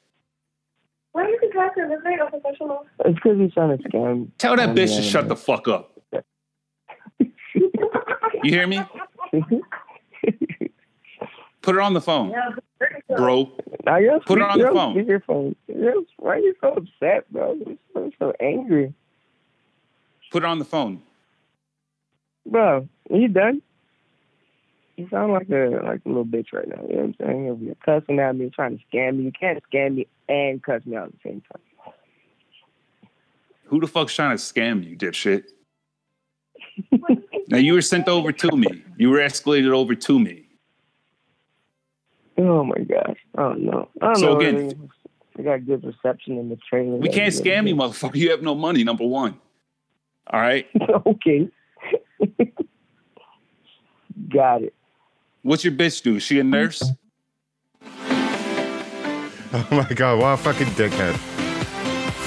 Why 1.13 1.23
are 1.23 1.29
you 1.29 1.39
contractor? 1.39 1.87
This 1.87 1.99
ain't 2.05 2.19
professional. 2.29 2.85
It's 3.05 3.15
because 3.15 3.37
he's 3.39 3.53
trying 3.53 3.77
to 3.77 3.83
scam. 3.89 4.27
Tell 4.37 4.57
that 4.57 4.75
bitch 4.75 4.97
to 4.97 5.01
shut 5.01 5.29
the 5.29 5.35
fuck 5.35 5.67
up. 5.67 5.97
You 8.43 8.51
hear 8.51 8.67
me? 8.67 8.81
Put 11.61 11.73
her 11.73 11.81
on 11.81 11.93
the 11.93 12.01
phone, 12.01 12.33
bro. 13.15 13.51
Now 13.85 13.97
you're 13.97 14.19
Put 14.19 14.37
it 14.37 14.43
on 14.43 14.59
the 14.59 14.65
you're 14.65 15.19
phone. 15.21 15.55
You're, 15.67 15.95
why 16.17 16.35
are 16.35 16.37
you 16.37 16.53
so 16.61 16.73
upset, 16.73 17.31
bro? 17.31 17.53
You're 17.65 17.77
so, 17.93 18.11
so 18.19 18.33
angry, 18.39 18.93
Put 20.31 20.43
her 20.43 20.49
on 20.49 20.59
the 20.59 20.65
phone. 20.65 21.01
bro. 22.45 22.87
Are 23.09 23.17
you 23.17 23.29
done? 23.29 23.61
You 24.97 25.07
sound 25.09 25.33
like 25.33 25.49
a 25.49 25.81
like 25.83 26.01
a 26.05 26.07
little 26.07 26.25
bitch 26.25 26.53
right 26.53 26.67
now. 26.67 26.81
You 26.87 26.95
know 26.95 27.01
what 27.01 27.05
I'm 27.05 27.15
saying? 27.19 27.59
You're 27.61 27.75
cussing 27.85 28.19
at 28.19 28.35
me, 28.35 28.49
trying 28.49 28.77
to 28.77 28.83
scam 28.97 29.17
me. 29.17 29.23
You 29.25 29.31
can't 29.37 29.61
scam 29.71 29.95
me 29.95 30.07
and 30.29 30.63
cuss 30.63 30.85
me 30.85 30.95
out 30.95 31.07
at 31.07 31.11
the 31.13 31.19
same 31.23 31.41
time. 31.51 31.93
Who 33.65 33.79
the 33.81 33.87
fuck's 33.87 34.13
trying 34.13 34.37
to 34.37 34.41
scam 34.41 34.87
you, 34.87 34.95
dipshit? 34.95 35.43
now 37.49 37.57
you 37.57 37.73
were 37.73 37.81
sent 37.81 38.07
over 38.07 38.31
to 38.31 38.55
me. 38.55 38.67
You 38.97 39.09
were 39.09 39.17
escalated 39.17 39.71
over 39.73 39.95
to 39.95 40.19
me. 40.19 40.47
Oh 42.37 42.63
my 42.63 42.77
gosh. 42.79 43.17
Oh 43.37 43.53
no. 43.53 43.89
I 44.01 44.05
don't 44.07 44.15
So 44.17 44.33
know. 44.33 44.39
again- 44.39 44.55
really. 44.55 44.77
we 45.37 45.43
got 45.43 45.65
good 45.65 45.83
reception 45.83 46.37
in 46.37 46.47
the 46.49 46.57
trailer. 46.69 46.97
We 46.97 47.09
can't 47.09 47.33
scam 47.33 47.67
you, 47.67 47.75
motherfucker. 47.75 48.15
You 48.15 48.29
have 48.31 48.41
no 48.43 48.55
money, 48.55 48.83
number 48.85 49.05
one. 49.05 49.39
All 50.27 50.39
right? 50.39 50.67
okay. 51.05 51.49
got 54.29 54.63
it. 54.63 54.74
What's 55.45 55.63
your 55.63 55.73
bitch 55.73 56.01
do? 56.01 56.15
Is 56.15 56.23
she 56.23 56.39
a 56.39 56.43
nurse? 56.43 56.83
Oh 59.57 59.67
my 59.71 59.87
god, 59.87 60.19
what 60.19 60.27
a 60.33 60.37
fucking 60.37 60.67
dickhead. 60.73 61.15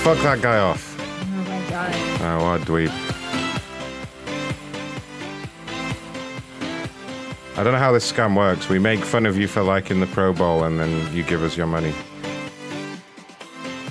Fuck 0.03 0.17
that 0.23 0.41
guy 0.41 0.61
off. 0.61 0.99
Oh 0.99 1.27
my 1.47 1.69
god. 1.69 1.95
Oh, 2.23 2.45
what 2.45 2.63
a 2.63 2.65
dweeb. 2.65 2.89
I 7.59 7.63
don't 7.63 7.75
know 7.75 7.79
how 7.79 7.93
this 7.93 8.11
scam 8.11 8.35
works. 8.35 8.71
We 8.71 8.79
make 8.79 9.01
fun 9.01 9.27
of 9.27 9.37
you 9.37 9.47
for 9.47 9.63
liking 9.63 10.01
the 10.01 10.07
Pro 10.07 10.33
Bowl 10.33 10.65
and 10.65 10.81
then 10.81 11.15
you 11.15 11.23
give 11.23 11.43
us 11.43 11.55
your 11.55 11.67
money. 11.67 11.93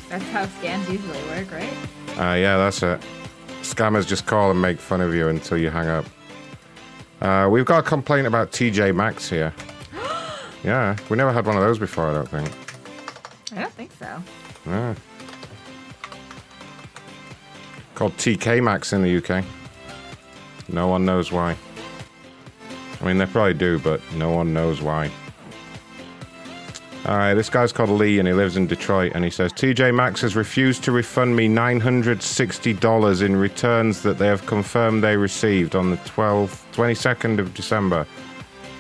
That's 0.10 0.24
how 0.30 0.48
scams 0.48 0.90
usually 0.90 1.22
work, 1.28 1.52
right? 1.52 1.74
Uh, 2.18 2.34
yeah, 2.38 2.58
that's 2.58 2.82
it. 2.82 3.00
Scammers 3.62 4.08
just 4.08 4.26
call 4.26 4.50
and 4.50 4.60
make 4.60 4.80
fun 4.80 5.00
of 5.00 5.14
you 5.14 5.28
until 5.28 5.60
you 5.60 5.70
hang 5.70 5.90
up. 5.90 6.06
Uh, 7.22 7.48
we've 7.50 7.66
got 7.66 7.80
a 7.80 7.88
complaint 7.88 8.28
about 8.28 8.52
TJ 8.52 8.94
Maxx 8.96 9.30
here. 9.30 9.54
yeah, 10.64 10.96
we 11.10 11.18
never 11.18 11.34
had 11.34 11.46
one 11.46 11.56
of 11.56 11.64
those 11.64 11.80
before, 11.80 12.10
I 12.10 12.14
don't 12.14 12.30
think. 12.30 12.52
I 13.54 13.62
don't 13.62 13.74
think 13.74 13.92
so. 13.98 14.22
Yeah. 14.66 14.96
Called 17.96 18.16
TK 18.18 18.64
Maxx 18.64 18.94
in 18.94 19.02
the 19.02 19.18
UK. 19.18 19.44
No 20.70 20.88
one 20.88 21.06
knows 21.06 21.32
why. 21.32 21.56
I 23.02 23.06
mean, 23.06 23.18
they 23.18 23.26
probably 23.26 23.54
do, 23.54 23.80
but 23.80 24.02
no 24.14 24.32
one 24.32 24.54
knows 24.54 24.82
why. 24.82 25.10
All 27.08 27.16
right, 27.16 27.36
this 27.36 27.50
guy's 27.50 27.72
called 27.72 27.90
Lee 27.90 28.20
and 28.20 28.28
he 28.28 28.34
lives 28.34 28.58
in 28.58 28.68
Detroit. 28.68 29.14
And 29.16 29.24
he 29.24 29.30
says 29.30 29.54
TJ 29.54 29.96
Maxx 29.96 30.20
has 30.22 30.36
refused 30.36 30.84
to 30.84 30.92
refund 30.92 31.36
me 31.38 31.48
$960 31.48 33.22
in 33.22 33.36
returns 33.38 34.02
that 34.04 34.18
they 34.18 34.28
have 34.28 34.46
confirmed 34.46 35.02
they 35.04 35.16
received 35.16 35.74
on 35.76 35.90
the 35.90 35.98
12th, 35.98 36.66
22nd 36.74 37.40
of 37.40 37.54
December. 37.54 38.06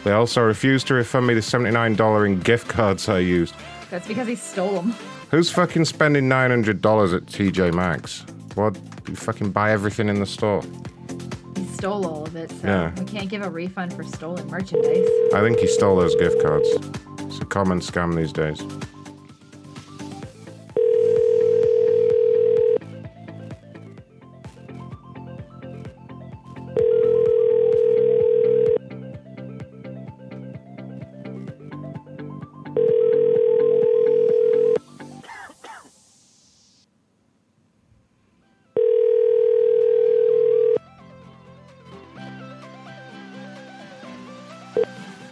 They 0.03 0.11
also 0.11 0.41
refused 0.41 0.87
to 0.87 0.93
refund 0.95 1.25
me 1.27 1.35
the 1.35 1.39
$79 1.39 2.25
in 2.25 2.39
gift 2.41 2.67
cards 2.67 3.07
I 3.07 3.19
used. 3.19 3.55
That's 3.89 4.07
because 4.07 4.27
he 4.27 4.35
stole 4.35 4.73
them. 4.73 4.93
Who's 5.31 5.49
fucking 5.49 5.85
spending 5.85 6.27
$900 6.27 6.67
at 7.15 7.25
TJ 7.27 7.73
Maxx? 7.73 8.25
What? 8.55 8.77
You 9.07 9.15
fucking 9.15 9.51
buy 9.51 9.71
everything 9.71 10.09
in 10.09 10.19
the 10.19 10.25
store. 10.25 10.63
He 11.55 11.65
stole 11.67 12.05
all 12.05 12.25
of 12.25 12.35
it, 12.35 12.51
so 12.51 12.67
Yeah. 12.67 12.91
we 12.99 13.05
can't 13.05 13.29
give 13.29 13.41
a 13.41 13.49
refund 13.49 13.93
for 13.93 14.03
stolen 14.03 14.45
merchandise. 14.49 15.07
I 15.33 15.39
think 15.39 15.59
he 15.59 15.67
stole 15.67 15.95
those 15.95 16.15
gift 16.15 16.41
cards. 16.43 16.67
It's 17.27 17.39
a 17.39 17.45
common 17.45 17.81
scam 17.81 18.15
these 18.15 18.31
days. 18.31 18.61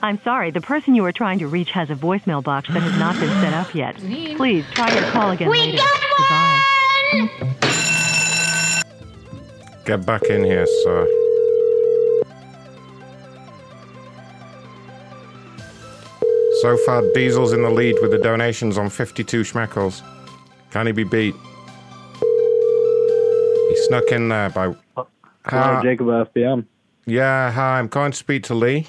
I'm 0.06 0.22
sorry, 0.22 0.52
the 0.52 0.62
person 0.62 0.94
you 0.94 1.04
are 1.06 1.12
trying 1.12 1.40
to 1.40 1.48
reach 1.48 1.72
has 1.72 1.90
a 1.90 1.96
voicemail 1.96 2.44
box 2.44 2.68
that 2.72 2.80
has 2.84 2.96
not 3.00 3.20
been 3.20 3.30
set 3.42 3.56
up 3.56 3.74
yet. 3.74 3.96
Please 3.96 4.64
try 4.76 4.94
your 4.94 5.04
call 5.10 5.32
again 5.32 5.50
We 5.50 5.58
later. 5.60 5.78
got 5.78 6.00
Goodbye. 6.20 6.62
Get 9.88 10.06
back 10.06 10.22
in 10.26 10.44
here, 10.44 10.68
sir. 10.84 11.08
So 16.62 16.78
far, 16.86 17.04
Diesel's 17.14 17.54
in 17.54 17.62
the 17.62 17.70
lead 17.70 17.96
with 18.02 18.12
the 18.12 18.18
donations 18.18 18.78
on 18.78 18.90
52 18.90 19.42
schmeckles. 19.42 20.02
Can 20.72 20.88
he 20.88 20.92
be 20.94 21.04
beat? 21.04 21.36
He 23.70 23.76
snuck 23.88 24.06
in 24.12 24.30
there 24.30 24.50
by. 24.50 24.74
Hello, 24.96 25.08
Hi- 25.46 25.82
Jacob 25.84 26.08
FBM. 26.08 26.66
Yeah, 27.06 27.52
hi, 27.52 27.78
I'm 27.80 27.88
going 27.88 28.12
to 28.12 28.18
speak 28.18 28.44
to 28.44 28.56
Lee. 28.56 28.88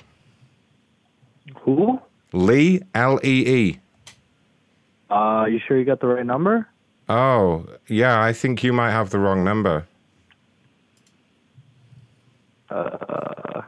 Who? 1.63 2.01
Lee, 2.33 2.83
L 2.95 3.21
E 3.25 3.47
E. 3.47 3.81
Uh, 5.11 5.47
you 5.49 5.61
sure 5.67 5.79
you 5.79 5.85
got 5.85 6.01
the 6.01 6.07
right 6.07 6.27
number? 6.27 6.69
Oh, 7.09 7.67
yeah, 7.87 8.21
I 8.21 8.33
think 8.33 8.65
you 8.65 8.73
might 8.73 8.91
have 8.91 9.11
the 9.11 9.19
wrong 9.19 9.45
number. 9.45 9.87
Uh, 12.69 13.63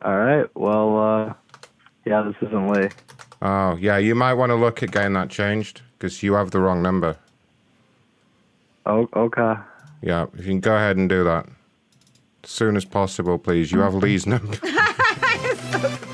all 0.00 0.16
right. 0.16 0.46
Well, 0.56 0.98
uh, 0.98 1.34
yeah, 2.06 2.22
this 2.22 2.48
isn't 2.48 2.68
Lee. 2.68 2.88
Oh, 3.42 3.76
yeah, 3.76 3.98
you 3.98 4.14
might 4.14 4.34
want 4.34 4.50
to 4.50 4.56
look 4.56 4.82
at 4.82 4.90
getting 4.90 5.12
that 5.12 5.28
changed 5.28 5.82
because 5.98 6.22
you 6.22 6.32
have 6.34 6.50
the 6.50 6.60
wrong 6.60 6.80
number. 6.80 7.16
Oh, 8.86 9.08
okay. 9.14 9.54
Yeah, 10.00 10.26
if 10.32 10.40
you 10.40 10.52
can 10.52 10.60
go 10.60 10.74
ahead 10.74 10.96
and 10.96 11.08
do 11.08 11.22
that. 11.24 11.46
As 12.42 12.50
soon 12.50 12.76
as 12.76 12.84
possible, 12.84 13.38
please. 13.38 13.70
You 13.70 13.80
have 13.80 13.94
Lee's 13.94 14.26
number. 14.26 14.56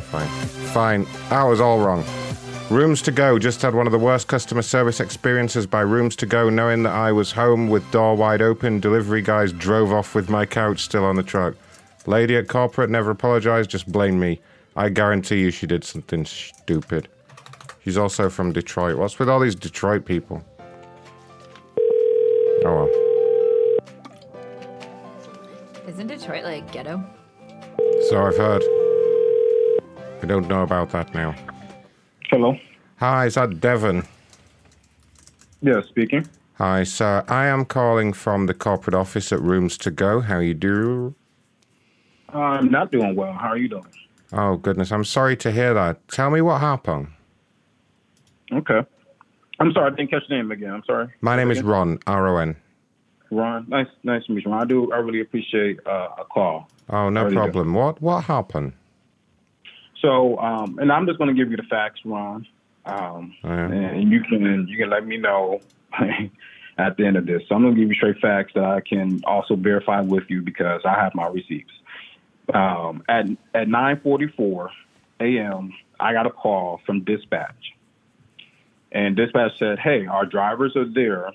Fine. 0.00 0.28
Fine. 0.72 1.06
That 1.28 1.44
was 1.44 1.60
all 1.60 1.78
wrong. 1.78 2.04
Rooms 2.70 3.00
to 3.02 3.10
Go 3.10 3.38
just 3.38 3.62
had 3.62 3.74
one 3.74 3.86
of 3.86 3.92
the 3.92 3.98
worst 3.98 4.28
customer 4.28 4.60
service 4.60 5.00
experiences 5.00 5.66
by 5.66 5.80
Rooms 5.80 6.14
to 6.16 6.26
Go, 6.26 6.50
knowing 6.50 6.82
that 6.82 6.92
I 6.92 7.12
was 7.12 7.32
home 7.32 7.68
with 7.68 7.90
door 7.90 8.14
wide 8.14 8.42
open. 8.42 8.78
Delivery 8.78 9.22
guys 9.22 9.52
drove 9.52 9.90
off 9.90 10.14
with 10.14 10.28
my 10.28 10.44
couch 10.44 10.80
still 10.80 11.04
on 11.04 11.16
the 11.16 11.22
truck. 11.22 11.54
Lady 12.06 12.36
at 12.36 12.48
corporate 12.48 12.90
never 12.90 13.10
apologized, 13.10 13.70
just 13.70 13.90
blamed 13.90 14.20
me. 14.20 14.40
I 14.76 14.90
guarantee 14.90 15.40
you 15.40 15.50
she 15.50 15.66
did 15.66 15.82
something 15.82 16.26
stupid. 16.26 17.08
She's 17.84 17.96
also 17.96 18.28
from 18.28 18.52
Detroit. 18.52 18.98
What's 18.98 19.18
with 19.18 19.30
all 19.30 19.40
these 19.40 19.54
Detroit 19.54 20.04
people? 20.04 20.44
Oh 22.66 22.74
well. 22.74 22.88
Isn't 25.88 26.08
Detroit 26.08 26.44
like 26.44 26.70
ghetto? 26.70 27.02
So 28.10 28.22
I've 28.26 28.36
heard. 28.36 28.62
I 30.22 30.26
don't 30.26 30.48
know 30.48 30.62
about 30.62 30.90
that 30.90 31.14
now. 31.14 31.34
Hello. 32.30 32.56
Hi, 32.96 33.26
is 33.26 33.34
that 33.34 33.60
Devon? 33.60 34.04
Yeah, 35.62 35.80
speaking. 35.88 36.26
Hi, 36.54 36.82
sir. 36.82 37.24
I 37.28 37.46
am 37.46 37.64
calling 37.64 38.12
from 38.12 38.46
the 38.46 38.54
corporate 38.54 38.94
office 38.94 39.32
at 39.32 39.40
Rooms 39.40 39.78
to 39.78 39.90
Go. 39.90 40.20
How 40.20 40.38
you 40.38 40.54
do? 40.54 41.14
I'm 42.30 42.70
not 42.70 42.90
doing 42.90 43.14
well. 43.14 43.32
How 43.32 43.48
are 43.48 43.56
you 43.56 43.68
doing? 43.68 43.86
Oh 44.32 44.56
goodness, 44.56 44.92
I'm 44.92 45.04
sorry 45.04 45.36
to 45.38 45.50
hear 45.50 45.72
that. 45.72 46.06
Tell 46.08 46.30
me 46.30 46.42
what 46.42 46.60
happened. 46.60 47.08
Okay. 48.52 48.80
I'm 49.60 49.72
sorry, 49.72 49.92
I 49.92 49.96
didn't 49.96 50.10
catch 50.10 50.22
your 50.28 50.38
name 50.38 50.50
again. 50.50 50.70
I'm 50.70 50.82
sorry. 50.84 51.08
My 51.20 51.36
name 51.36 51.50
is 51.50 51.62
Ron. 51.62 51.98
R 52.06 52.28
O 52.28 52.36
N. 52.36 52.56
Ron. 53.30 53.66
Nice, 53.68 53.86
nice 54.02 54.24
to 54.26 54.32
meet 54.32 54.44
you. 54.44 54.50
Ron. 54.50 54.62
I 54.62 54.64
do. 54.66 54.92
I 54.92 54.96
really 54.98 55.20
appreciate 55.20 55.78
uh, 55.86 56.08
a 56.18 56.24
call. 56.24 56.68
Oh, 56.90 57.08
no 57.08 57.30
problem. 57.30 57.72
What 57.74 58.02
what 58.02 58.24
happened? 58.24 58.72
So, 60.00 60.38
um, 60.38 60.78
and 60.78 60.92
I'm 60.92 61.06
just 61.06 61.18
going 61.18 61.34
to 61.34 61.40
give 61.40 61.50
you 61.50 61.56
the 61.56 61.64
facts, 61.64 62.00
Ron. 62.04 62.46
Um, 62.86 63.34
Oh, 63.44 63.48
and 63.48 64.10
you 64.10 64.22
can 64.22 64.66
you 64.68 64.78
can 64.78 64.88
let 64.90 65.06
me 65.06 65.18
know 65.18 65.60
at 66.78 66.96
the 66.96 67.06
end 67.06 67.16
of 67.16 67.26
this. 67.26 67.42
So 67.48 67.54
I'm 67.54 67.62
going 67.62 67.74
to 67.74 67.80
give 67.80 67.88
you 67.90 67.94
straight 67.94 68.18
facts 68.18 68.52
that 68.54 68.64
I 68.64 68.80
can 68.80 69.22
also 69.26 69.56
verify 69.56 70.00
with 70.00 70.24
you 70.28 70.42
because 70.42 70.80
I 70.84 70.94
have 70.94 71.14
my 71.14 71.26
receipts. 71.26 71.72
Um, 72.54 73.02
at 73.08 73.26
at 73.54 73.68
9:44 73.68 74.68
a.m., 75.20 75.74
I 76.00 76.12
got 76.12 76.26
a 76.26 76.30
call 76.30 76.80
from 76.86 77.04
dispatch, 77.04 77.74
and 78.90 79.16
dispatch 79.16 79.58
said, 79.58 79.78
"Hey, 79.78 80.06
our 80.06 80.24
drivers 80.24 80.74
are 80.76 80.88
there, 80.88 81.30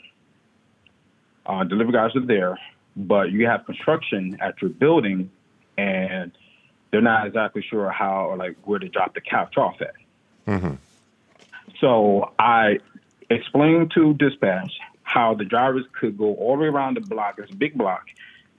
uh, 1.46 1.64
delivery 1.66 1.94
guys 1.94 2.16
are 2.16 2.26
there, 2.26 2.58
but 2.96 3.32
you 3.32 3.46
have 3.46 3.66
construction 3.66 4.38
at 4.42 4.60
your 4.62 4.72
building, 4.72 5.30
and 5.78 6.32
they're 6.94 7.02
not 7.02 7.28
exactly 7.28 7.62
sure 7.62 7.90
how 7.90 8.28
or 8.30 8.38
like 8.38 8.56
where 8.64 8.80
to 8.80 8.88
drop 8.88 9.14
the 9.16 9.22
couch 9.22 9.58
off 9.58 9.82
at." 9.82 9.96
Mm-hmm. 10.48 10.76
So 11.82 12.32
I 12.40 12.80
explained 13.30 13.92
to 13.96 14.14
dispatch 14.14 14.72
how 15.02 15.34
the 15.34 15.44
drivers 15.44 15.86
could 16.00 16.18
go 16.18 16.34
all 16.36 16.56
the 16.56 16.62
way 16.62 16.68
around 16.68 16.96
the 16.96 17.02
block. 17.02 17.40
It's 17.40 17.52
a 17.52 17.56
big 17.56 17.78
block. 17.78 18.06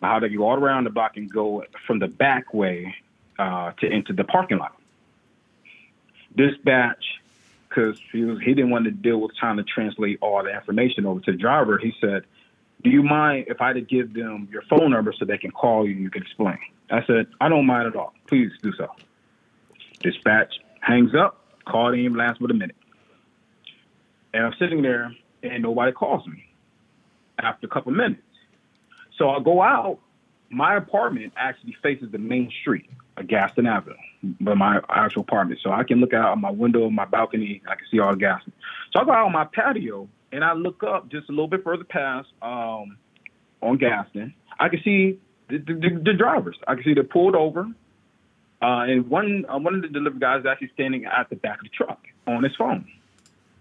How 0.02 0.18
they 0.18 0.28
could 0.28 0.36
go 0.36 0.48
all 0.48 0.56
the 0.56 0.60
way 0.60 0.70
around 0.70 0.84
the 0.84 0.90
block 0.90 1.16
and 1.16 1.32
go 1.32 1.64
from 1.86 1.98
the 2.00 2.08
back 2.08 2.52
way 2.52 2.94
uh, 3.38 3.72
to 3.78 3.86
into 3.86 4.12
the 4.12 4.24
parking 4.24 4.58
lot. 4.58 4.76
Dispatch, 6.36 7.04
because 7.68 7.98
he 8.12 8.24
was 8.24 8.40
he 8.40 8.52
didn't 8.54 8.70
want 8.70 8.84
to 8.84 8.90
deal 8.90 9.18
with 9.18 9.34
trying 9.36 9.56
to 9.56 9.62
translate 9.62 10.18
all 10.20 10.42
the 10.42 10.52
information 10.52 11.06
over 11.06 11.20
to 11.20 11.32
the 11.32 11.38
driver. 11.38 11.78
He 11.78 11.94
said, 12.00 12.24
"Do 12.84 12.90
you 12.90 13.02
mind 13.02 13.46
if 13.48 13.60
I 13.60 13.72
to 13.72 13.80
give 13.80 14.14
them 14.14 14.48
your 14.52 14.62
phone 14.62 14.90
number 14.90 15.12
so 15.18 15.24
they 15.24 15.38
can 15.38 15.50
call 15.50 15.86
you 15.86 15.94
and 15.94 16.02
you 16.02 16.10
can 16.10 16.22
explain?" 16.22 16.58
I 16.90 17.04
said, 17.06 17.26
"I 17.40 17.48
don't 17.48 17.66
mind 17.66 17.88
at 17.88 17.96
all. 17.96 18.14
Please 18.28 18.52
do 18.62 18.72
so." 18.74 18.88
Dispatch 20.00 20.60
hangs 20.80 21.14
up. 21.14 21.40
Call 21.64 21.90
didn't 21.90 22.04
even 22.04 22.18
last 22.18 22.40
but 22.40 22.50
a 22.50 22.54
minute. 22.54 22.76
And 24.34 24.44
I'm 24.44 24.54
sitting 24.58 24.82
there 24.82 25.14
and 25.42 25.62
nobody 25.62 25.92
calls 25.92 26.26
me 26.26 26.44
after 27.38 27.66
a 27.66 27.70
couple 27.70 27.92
minutes. 27.92 28.20
So 29.16 29.30
I 29.30 29.40
go 29.40 29.62
out. 29.62 29.98
My 30.50 30.76
apartment 30.76 31.32
actually 31.36 31.76
faces 31.82 32.12
the 32.12 32.18
main 32.18 32.50
street 32.60 32.90
of 33.16 33.26
Gaston 33.26 33.66
Avenue, 33.66 33.96
but 34.40 34.56
my 34.56 34.80
actual 34.88 35.22
apartment. 35.22 35.60
So 35.62 35.72
I 35.72 35.84
can 35.84 36.00
look 36.00 36.12
out 36.12 36.38
my 36.38 36.50
window, 36.50 36.90
my 36.90 37.04
balcony, 37.06 37.62
I 37.66 37.76
can 37.76 37.86
see 37.90 37.98
all 37.98 38.10
the 38.10 38.18
Gaston. 38.18 38.52
So 38.92 39.00
I 39.00 39.04
go 39.04 39.12
out 39.12 39.26
on 39.26 39.32
my 39.32 39.46
patio 39.46 40.08
and 40.34 40.42
I 40.42 40.52
look 40.52 40.82
up 40.82 41.08
just 41.10 41.28
a 41.28 41.32
little 41.32 41.46
bit 41.46 41.62
further 41.62 41.84
past 41.84 42.28
um, 42.42 42.98
on 43.62 43.78
Gaston. 43.78 44.34
I 44.58 44.68
can 44.68 44.82
see 44.82 45.20
the, 45.48 45.58
the, 45.58 46.00
the, 46.02 46.12
drivers. 46.12 46.56
I 46.66 46.74
can 46.74 46.82
see 46.82 46.92
they're 46.92 47.04
pulled 47.04 47.36
over. 47.36 47.68
Uh, 48.60 48.82
and 48.82 49.08
one 49.08 49.46
uh, 49.48 49.58
one 49.58 49.76
of 49.76 49.82
the 49.82 49.88
delivery 49.88 50.18
guys 50.18 50.40
is 50.40 50.46
actually 50.46 50.70
standing 50.74 51.04
at 51.04 51.30
the 51.30 51.36
back 51.36 51.58
of 51.58 51.64
the 51.64 51.70
truck 51.70 52.00
on 52.26 52.42
his 52.42 52.54
phone. 52.56 52.84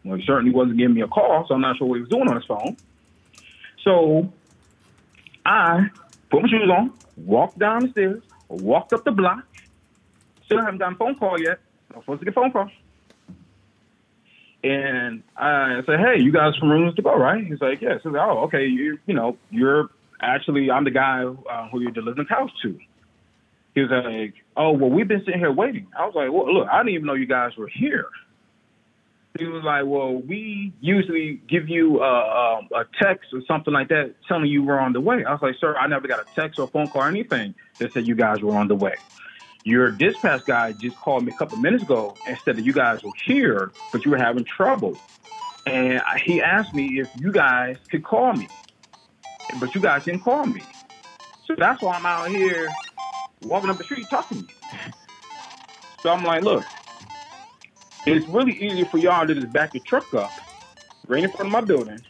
Well, 0.03 0.17
he 0.17 0.25
certainly 0.25 0.51
wasn't 0.51 0.77
giving 0.79 0.95
me 0.95 1.01
a 1.01 1.07
call, 1.07 1.45
so 1.47 1.53
I'm 1.53 1.61
not 1.61 1.77
sure 1.77 1.87
what 1.87 1.95
he 1.95 2.01
was 2.01 2.09
doing 2.09 2.27
on 2.27 2.35
his 2.35 2.45
phone. 2.45 2.75
So 3.83 4.33
I 5.45 5.89
put 6.31 6.41
my 6.41 6.49
shoes 6.49 6.69
on, 6.69 6.91
walked 7.17 7.59
down 7.59 7.83
the 7.83 7.89
stairs, 7.89 8.23
walked 8.49 8.93
up 8.93 9.03
the 9.03 9.11
block. 9.11 9.45
Still 10.45 10.59
haven't 10.59 10.79
gotten 10.79 10.95
a 10.95 10.97
phone 10.97 11.15
call 11.15 11.39
yet. 11.39 11.59
I'm 11.93 12.01
supposed 12.01 12.21
to 12.21 12.25
get 12.25 12.31
a 12.31 12.35
phone 12.35 12.51
call. 12.51 12.69
And 14.63 15.23
I 15.35 15.81
said, 15.85 15.99
"Hey, 15.99 16.21
you 16.21 16.31
guys 16.31 16.55
from 16.57 16.71
Rooms 16.71 16.95
to 16.95 17.01
Go, 17.01 17.15
right?" 17.15 17.45
He's 17.45 17.59
like, 17.59 17.81
"Yes." 17.81 17.99
I 17.99 18.03
said, 18.03 18.15
"Oh, 18.15 18.43
okay. 18.45 18.65
You, 18.65 18.97
you 19.05 19.13
know, 19.13 19.37
you're 19.51 19.89
actually 20.21 20.71
I'm 20.71 20.85
the 20.85 20.91
guy 20.91 21.23
uh, 21.23 21.67
who 21.69 21.81
you're 21.81 21.91
delivering 21.91 22.25
the 22.29 22.33
couch 22.33 22.51
to." 22.63 22.79
He 23.75 23.81
was 23.81 23.91
like, 23.91 24.35
"Oh, 24.55 24.71
well, 24.71 24.89
we've 24.89 25.07
been 25.07 25.23
sitting 25.25 25.39
here 25.39 25.51
waiting." 25.51 25.87
I 25.97 26.05
was 26.05 26.15
like, 26.15 26.31
"Well, 26.31 26.53
look, 26.53 26.67
I 26.71 26.77
didn't 26.79 26.93
even 26.95 27.07
know 27.07 27.13
you 27.13 27.25
guys 27.25 27.57
were 27.57 27.67
here." 27.67 28.07
He 29.37 29.45
was 29.45 29.63
like, 29.65 29.83
"Well, 29.85 30.13
we 30.13 30.71
usually 30.79 31.41
give 31.49 31.67
you 31.67 32.01
uh, 32.01 32.59
um, 32.59 32.69
a 32.73 32.85
text 33.03 33.33
or 33.33 33.41
something 33.45 33.73
like 33.73 33.89
that 33.89 34.15
telling 34.29 34.45
you 34.45 34.63
we're 34.63 34.79
on 34.79 34.93
the 34.93 35.01
way." 35.01 35.25
I 35.25 35.33
was 35.33 35.41
like, 35.41 35.55
"Sir, 35.59 35.75
I 35.75 35.87
never 35.87 36.07
got 36.07 36.19
a 36.19 36.39
text 36.39 36.57
or 36.57 36.69
phone 36.69 36.87
call 36.87 37.01
or 37.01 37.09
anything 37.09 37.53
that 37.79 37.91
said 37.93 38.07
you 38.07 38.15
guys 38.15 38.41
were 38.41 38.55
on 38.55 38.69
the 38.69 38.75
way." 38.75 38.95
Your 39.65 39.91
dispatch 39.91 40.45
guy 40.45 40.73
just 40.73 40.97
called 40.97 41.23
me 41.25 41.31
a 41.31 41.37
couple 41.37 41.57
minutes 41.57 41.83
ago 41.83 42.15
and 42.27 42.37
said 42.43 42.57
that 42.57 42.65
you 42.65 42.73
guys 42.73 43.01
were 43.03 43.11
here, 43.25 43.71
but 43.91 44.03
you 44.03 44.11
were 44.11 44.17
having 44.17 44.43
trouble. 44.43 44.97
And 45.65 46.01
he 46.25 46.41
asked 46.41 46.73
me 46.73 46.99
if 46.99 47.07
you 47.17 47.31
guys 47.31 47.77
could 47.89 48.03
call 48.03 48.33
me, 48.33 48.49
but 49.59 49.73
you 49.73 49.79
guys 49.79 50.03
didn't 50.03 50.23
call 50.23 50.45
me. 50.45 50.61
So 51.47 51.55
that's 51.57 51.81
why 51.81 51.95
I'm 51.95 52.05
out 52.05 52.29
here 52.29 52.67
walking 53.41 53.69
up 53.69 53.77
the 53.77 53.85
street 53.85 54.05
talking 54.09 54.39
to 54.39 54.43
you. 54.43 54.93
So 56.01 56.09
I'm 56.09 56.25
like, 56.25 56.43
look, 56.43 56.65
it's 58.05 58.27
really 58.27 58.51
easy 58.51 58.83
for 58.83 58.97
y'all 58.97 59.25
to 59.25 59.33
just 59.33 59.53
back 59.53 59.73
your 59.73 59.83
truck 59.83 60.13
up 60.13 60.31
right 61.07 61.23
in 61.23 61.31
front 61.31 61.47
of 61.47 61.51
my 61.51 61.61
building. 61.61 62.01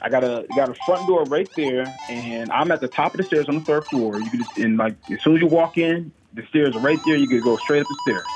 I 0.00 0.08
got 0.08 0.24
a 0.24 0.44
got 0.54 0.68
a 0.68 0.74
front 0.84 1.06
door 1.06 1.24
right 1.24 1.48
there, 1.56 1.96
and 2.10 2.50
I'm 2.50 2.70
at 2.70 2.80
the 2.80 2.88
top 2.88 3.14
of 3.14 3.18
the 3.18 3.24
stairs 3.24 3.48
on 3.48 3.54
the 3.60 3.64
third 3.64 3.86
floor. 3.86 4.20
You 4.20 4.28
can 4.28 4.40
just 4.40 4.56
and 4.56 4.76
like 4.76 4.96
as 5.10 5.22
soon 5.22 5.36
as 5.36 5.40
you 5.40 5.46
walk 5.46 5.78
in, 5.78 6.12
the 6.36 6.42
stairs 6.50 6.76
are 6.76 6.80
right 6.80 6.98
there. 7.04 7.16
You 7.16 7.26
could 7.28 7.42
go 7.42 7.56
straight 7.56 7.80
up 7.80 7.88
the 7.88 7.98
stairs. 8.02 8.26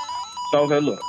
So 0.51 0.57
I 0.57 0.61
was 0.61 0.71
like, 0.71 0.83
look, 0.83 1.01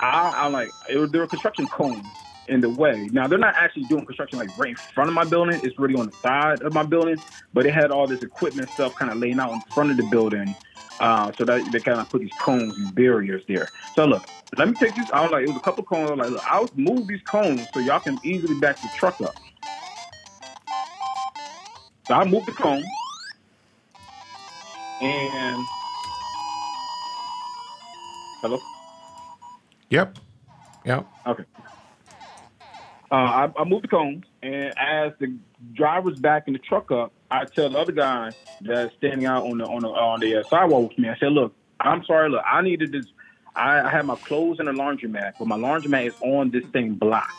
I, 0.00 0.32
I'm 0.36 0.52
like, 0.52 0.70
it 0.88 0.96
was, 0.96 1.10
there 1.12 1.20
were 1.20 1.28
construction 1.28 1.68
cones 1.68 2.02
in 2.48 2.60
the 2.60 2.70
way. 2.70 3.08
Now 3.12 3.28
they're 3.28 3.38
not 3.38 3.54
actually 3.56 3.84
doing 3.84 4.06
construction 4.06 4.38
like 4.38 4.56
right 4.56 4.70
in 4.70 4.76
front 4.94 5.08
of 5.08 5.14
my 5.14 5.24
building. 5.24 5.60
It's 5.62 5.78
really 5.78 5.94
on 5.94 6.06
the 6.06 6.12
side 6.22 6.62
of 6.62 6.72
my 6.72 6.82
building, 6.82 7.22
but 7.52 7.66
it 7.66 7.74
had 7.74 7.90
all 7.90 8.08
this 8.08 8.22
equipment 8.22 8.70
stuff 8.74 8.94
kind 8.98 9.10
of 9.12 9.18
laying 9.18 9.38
out 9.38 9.52
in 9.52 9.62
front 9.74 9.90
of 9.90 9.96
the 9.96 10.02
building. 10.04 10.56
Uh, 11.00 11.30
so 11.38 11.44
that 11.44 11.60
they 11.70 11.78
kind 11.80 12.00
of 12.00 12.10
put 12.10 12.20
these 12.20 12.32
cones, 12.44 12.74
these 12.76 12.88
barriers 12.88 13.42
there. 13.46 13.70
So 13.94 14.04
look, 14.04 14.26
let 14.56 14.68
me 14.68 14.74
take 14.74 14.96
these. 14.96 15.06
I 15.12 15.20
was 15.20 15.30
like, 15.30 15.44
it 15.44 15.48
was 15.48 15.56
a 15.56 15.60
couple 15.60 15.84
cones. 15.84 16.08
I 16.08 16.10
was 16.10 16.18
like, 16.18 16.30
look, 16.30 16.42
I'll 16.44 16.70
move 16.74 17.06
these 17.06 17.20
cones 17.30 17.68
so 17.72 17.78
y'all 17.78 18.00
can 18.00 18.18
easily 18.24 18.54
back 18.54 18.80
the 18.82 18.88
truck 18.98 19.20
up. 19.20 19.36
So 22.08 22.14
I 22.14 22.24
moved 22.24 22.46
the 22.46 22.52
cones, 22.52 22.84
and 25.00 25.68
hello. 28.40 28.58
Yep. 29.90 30.18
Yep. 30.84 31.06
Okay. 31.26 31.44
Uh, 33.10 33.14
I, 33.14 33.50
I 33.56 33.64
moved 33.64 33.84
the 33.84 33.88
cones, 33.88 34.24
and 34.42 34.74
as 34.78 35.12
the 35.18 35.34
driver's 35.72 36.18
backing 36.18 36.52
the 36.52 36.58
truck 36.58 36.90
up, 36.90 37.12
I 37.30 37.46
tell 37.46 37.70
the 37.70 37.78
other 37.78 37.92
guy 37.92 38.32
that's 38.60 38.94
standing 38.96 39.26
out 39.26 39.44
on 39.44 39.58
the 39.58 39.64
on 39.64 39.82
the 39.82 39.88
on 39.88 40.20
the 40.20 40.40
uh, 40.40 40.42
sidewalk 40.44 40.90
with 40.90 40.98
me. 40.98 41.08
I 41.08 41.16
said, 41.16 41.32
"Look, 41.32 41.54
I'm 41.80 42.04
sorry. 42.04 42.28
Look, 42.28 42.42
I 42.44 42.60
needed 42.60 42.92
this. 42.92 43.06
I, 43.56 43.80
I 43.80 43.90
had 43.90 44.04
my 44.04 44.16
clothes 44.16 44.60
in 44.60 44.68
a 44.68 44.72
laundromat, 44.72 45.34
but 45.38 45.48
my 45.48 45.56
laundromat 45.56 46.08
is 46.08 46.14
on 46.20 46.50
this 46.50 46.64
same 46.72 46.96
block. 46.96 47.30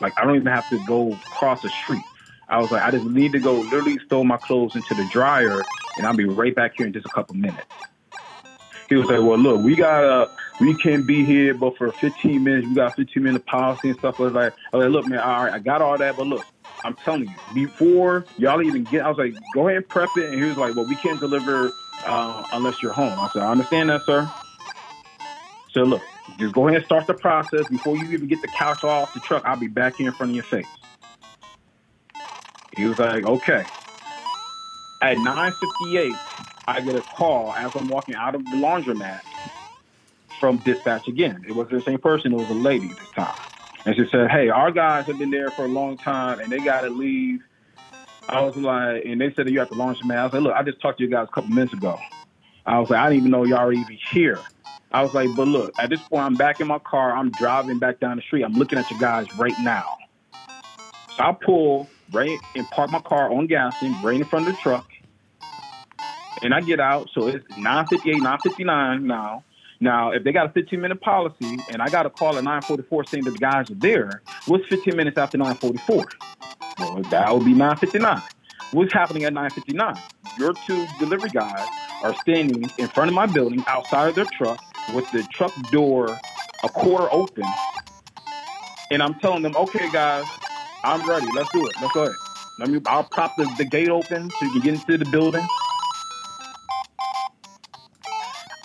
Like 0.00 0.12
I 0.16 0.24
don't 0.24 0.36
even 0.36 0.46
have 0.46 0.68
to 0.70 0.78
go 0.86 1.12
across 1.12 1.62
the 1.62 1.70
street. 1.70 2.04
I 2.48 2.60
was 2.60 2.70
like, 2.70 2.82
I 2.82 2.92
just 2.92 3.04
need 3.04 3.32
to 3.32 3.40
go. 3.40 3.54
Literally, 3.54 3.98
throw 4.08 4.22
my 4.22 4.36
clothes 4.36 4.76
into 4.76 4.94
the 4.94 5.08
dryer, 5.10 5.64
and 5.96 6.06
I'll 6.06 6.14
be 6.14 6.24
right 6.24 6.54
back 6.54 6.74
here 6.76 6.86
in 6.86 6.92
just 6.92 7.06
a 7.06 7.10
couple 7.10 7.34
minutes." 7.34 7.66
He 8.88 8.94
was 8.94 9.08
like, 9.08 9.18
"Well, 9.18 9.38
look, 9.38 9.62
we 9.62 9.74
gotta, 9.74 10.30
we 10.58 10.74
can't 10.74 11.06
be 11.06 11.24
here, 11.24 11.54
but 11.54 11.76
for 11.76 11.92
15 11.92 12.42
minutes, 12.42 12.66
we 12.68 12.74
got 12.74 12.96
15 12.96 13.22
minute 13.22 13.46
policy 13.46 13.90
and 13.90 13.98
stuff." 13.98 14.16
I 14.18 14.22
was 14.22 14.32
like, 14.32 14.54
"I 14.72 14.76
was 14.76 14.84
like, 14.84 14.92
look, 14.92 15.06
man, 15.06 15.20
all 15.20 15.44
right, 15.44 15.52
I 15.54 15.58
got 15.58 15.82
all 15.82 15.98
that, 15.98 16.16
but 16.16 16.26
look, 16.26 16.46
I'm 16.84 16.96
telling 17.04 17.24
you, 17.24 17.36
before 17.52 18.26
y'all 18.38 18.62
even 18.62 18.86
get, 18.86 19.02
I 19.02 19.08
was 19.08 19.18
like, 19.18 19.34
go 19.52 19.68
ahead 19.68 19.78
and 19.78 19.88
prep 19.88 20.16
it." 20.16 20.26
And 20.30 20.34
he 20.34 20.48
was 20.48 20.56
like, 20.56 20.74
"Well, 20.74 20.86
we 20.86 20.96
can't 20.96 21.20
deliver 21.20 21.72
uh, 22.06 22.44
unless 22.52 22.82
you're 22.82 22.92
home." 22.92 23.18
I 23.18 23.28
said, 23.32 23.42
"I 23.42 23.50
understand 23.50 23.90
that, 23.90 24.04
sir." 24.06 24.30
So 25.72 25.80
look, 25.82 26.02
just 26.38 26.54
go 26.54 26.68
ahead 26.68 26.78
and 26.78 26.86
start 26.86 27.06
the 27.06 27.14
process 27.14 27.66
before 27.68 27.96
you 27.96 28.10
even 28.10 28.28
get 28.28 28.40
the 28.40 28.48
couch 28.48 28.82
off 28.82 29.12
the 29.12 29.20
truck. 29.20 29.42
I'll 29.44 29.56
be 29.56 29.68
back 29.68 29.96
here 29.96 30.08
in 30.08 30.14
front 30.14 30.30
of 30.30 30.36
your 30.36 30.44
face. 30.44 30.66
He 32.76 32.84
was 32.84 32.98
like, 32.98 33.24
"Okay." 33.24 33.66
At 35.02 35.18
9:58, 35.18 36.12
I 36.66 36.80
get 36.80 36.96
a 36.96 37.02
call 37.02 37.52
as 37.52 37.70
I'm 37.74 37.88
walking 37.88 38.14
out 38.14 38.34
of 38.34 38.42
the 38.44 38.56
laundromat 38.56 39.20
from 40.40 40.58
dispatch 40.64 41.08
again. 41.08 41.44
It 41.48 41.52
wasn't 41.52 41.84
the 41.84 41.90
same 41.90 41.98
person; 41.98 42.32
it 42.32 42.36
was 42.36 42.50
a 42.50 42.54
lady 42.54 42.88
this 42.88 43.08
time. 43.14 43.34
And 43.84 43.94
she 43.96 44.02
said, 44.10 44.28
"Hey, 44.30 44.48
our 44.48 44.70
guys 44.70 45.04
have 45.06 45.18
been 45.18 45.30
there 45.30 45.52
for 45.52 45.64
a 45.64 45.68
long 45.68 45.98
time, 45.98 46.40
and 46.40 46.50
they 46.50 46.60
got 46.60 46.82
to 46.82 46.88
leave 46.90 47.40
I 48.28 48.40
was 48.40 48.54
like, 48.56 49.04
and 49.04 49.20
they 49.20 49.32
said 49.36 49.46
that 49.46 49.52
you 49.52 49.60
have 49.60 49.68
to 49.68 49.74
launch 49.74 49.98
man. 50.04 50.18
I 50.18 50.24
was 50.24 50.32
like, 50.32 50.42
look, 50.42 50.52
I 50.54 50.62
just 50.64 50.82
talked 50.82 50.98
to 50.98 51.04
you 51.04 51.10
guys 51.10 51.26
a 51.30 51.34
couple 51.34 51.50
minutes 51.50 51.72
ago. 51.74 51.98
I 52.64 52.80
was 52.80 52.88
like, 52.90 52.98
I 52.98 53.08
didn't 53.08 53.18
even 53.18 53.30
know 53.30 53.44
y'all 53.44 53.66
were 53.66 53.72
even 53.72 53.98
here. 54.12 54.50
I 54.92 55.02
was 55.02 55.12
like, 55.14 55.34
but 55.36 55.46
look, 55.46 55.74
at 55.78 55.90
this 55.90 56.00
point, 56.10 56.24
I'm 56.24 56.36
back 56.36 56.56
in 56.58 56.66
my 56.66 56.78
car. 56.78 57.16
I'm 57.16 57.30
driving 57.34 57.78
back 57.78 58.00
down 58.00 58.16
the 58.16 58.22
street. 58.22 58.42
I'm 58.42 58.54
looking 58.56 58.78
at 58.78 58.90
you 58.90 58.98
guys 58.98 59.26
right 59.36 59.58
now. 59.58 59.96
So 61.16 61.22
I 61.22 61.32
pull 61.44 61.90
right 62.12 62.42
and 62.54 62.68
park 62.70 62.90
my 62.90 63.00
car 63.00 63.32
on 63.32 63.46
Gaston 63.46 64.00
right 64.02 64.20
in 64.20 64.26
front 64.28 64.48
of 64.48 64.54
the 64.54 64.60
truck. 64.60 64.86
And 66.42 66.52
I 66.52 66.60
get 66.60 66.80
out. 66.80 67.08
So 67.14 67.28
it's 67.28 67.44
958, 67.56 68.22
959 68.22 69.06
now. 69.06 69.44
Now, 69.80 70.10
if 70.12 70.24
they 70.24 70.32
got 70.32 70.46
a 70.46 70.52
15 70.52 70.80
minute 70.80 71.00
policy 71.00 71.58
and 71.70 71.82
I 71.82 71.88
got 71.88 72.06
a 72.06 72.10
call 72.10 72.36
at 72.38 72.44
944 72.44 73.04
saying 73.04 73.24
that 73.24 73.32
the 73.32 73.38
guys 73.38 73.70
are 73.70 73.74
there, 73.74 74.22
what's 74.46 74.66
15 74.68 74.96
minutes 74.96 75.18
after 75.18 75.36
944? 75.38 76.08
Well, 76.78 77.02
that 77.10 77.34
would 77.34 77.44
be 77.44 77.52
959. 77.52 78.22
What's 78.72 78.92
happening 78.92 79.24
at 79.24 79.32
959? 79.32 79.94
Your 80.38 80.54
two 80.66 80.86
delivery 80.98 81.30
guys 81.30 81.66
are 82.02 82.14
standing 82.22 82.70
in 82.78 82.88
front 82.88 83.08
of 83.08 83.14
my 83.14 83.26
building 83.26 83.64
outside 83.66 84.08
of 84.08 84.14
their 84.14 84.26
truck 84.36 84.60
with 84.94 85.10
the 85.12 85.22
truck 85.32 85.52
door 85.70 86.18
a 86.64 86.68
quarter 86.68 87.08
open. 87.12 87.44
And 88.90 89.02
I'm 89.02 89.14
telling 89.20 89.42
them, 89.42 89.56
okay, 89.56 89.90
guys, 89.90 90.26
I'm 90.84 91.06
ready. 91.08 91.26
Let's 91.34 91.50
do 91.52 91.66
it. 91.66 91.74
Let's 91.80 91.92
go 91.92 92.02
ahead. 92.04 92.14
Let 92.58 92.70
me, 92.70 92.80
I'll 92.86 93.04
prop 93.04 93.36
the, 93.36 93.44
the 93.58 93.64
gate 93.64 93.88
open 93.88 94.30
so 94.30 94.44
you 94.46 94.52
can 94.52 94.60
get 94.60 94.74
into 94.74 94.98
the 94.98 95.10
building. 95.10 95.46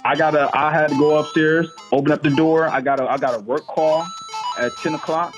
I 0.04 0.16
gotta. 0.16 0.50
I 0.54 0.72
had 0.72 0.88
to 0.90 0.98
go 0.98 1.18
upstairs, 1.18 1.70
open 1.92 2.12
up 2.12 2.24
the 2.24 2.30
door. 2.32 2.68
I 2.68 2.82
got 2.82 3.00
a. 3.00 3.10
I 3.10 3.18
got 3.18 3.36
a 3.36 3.40
work 3.40 3.66
call 3.68 4.06
at 4.60 4.72
ten 4.78 4.96
o'clock, 4.96 5.36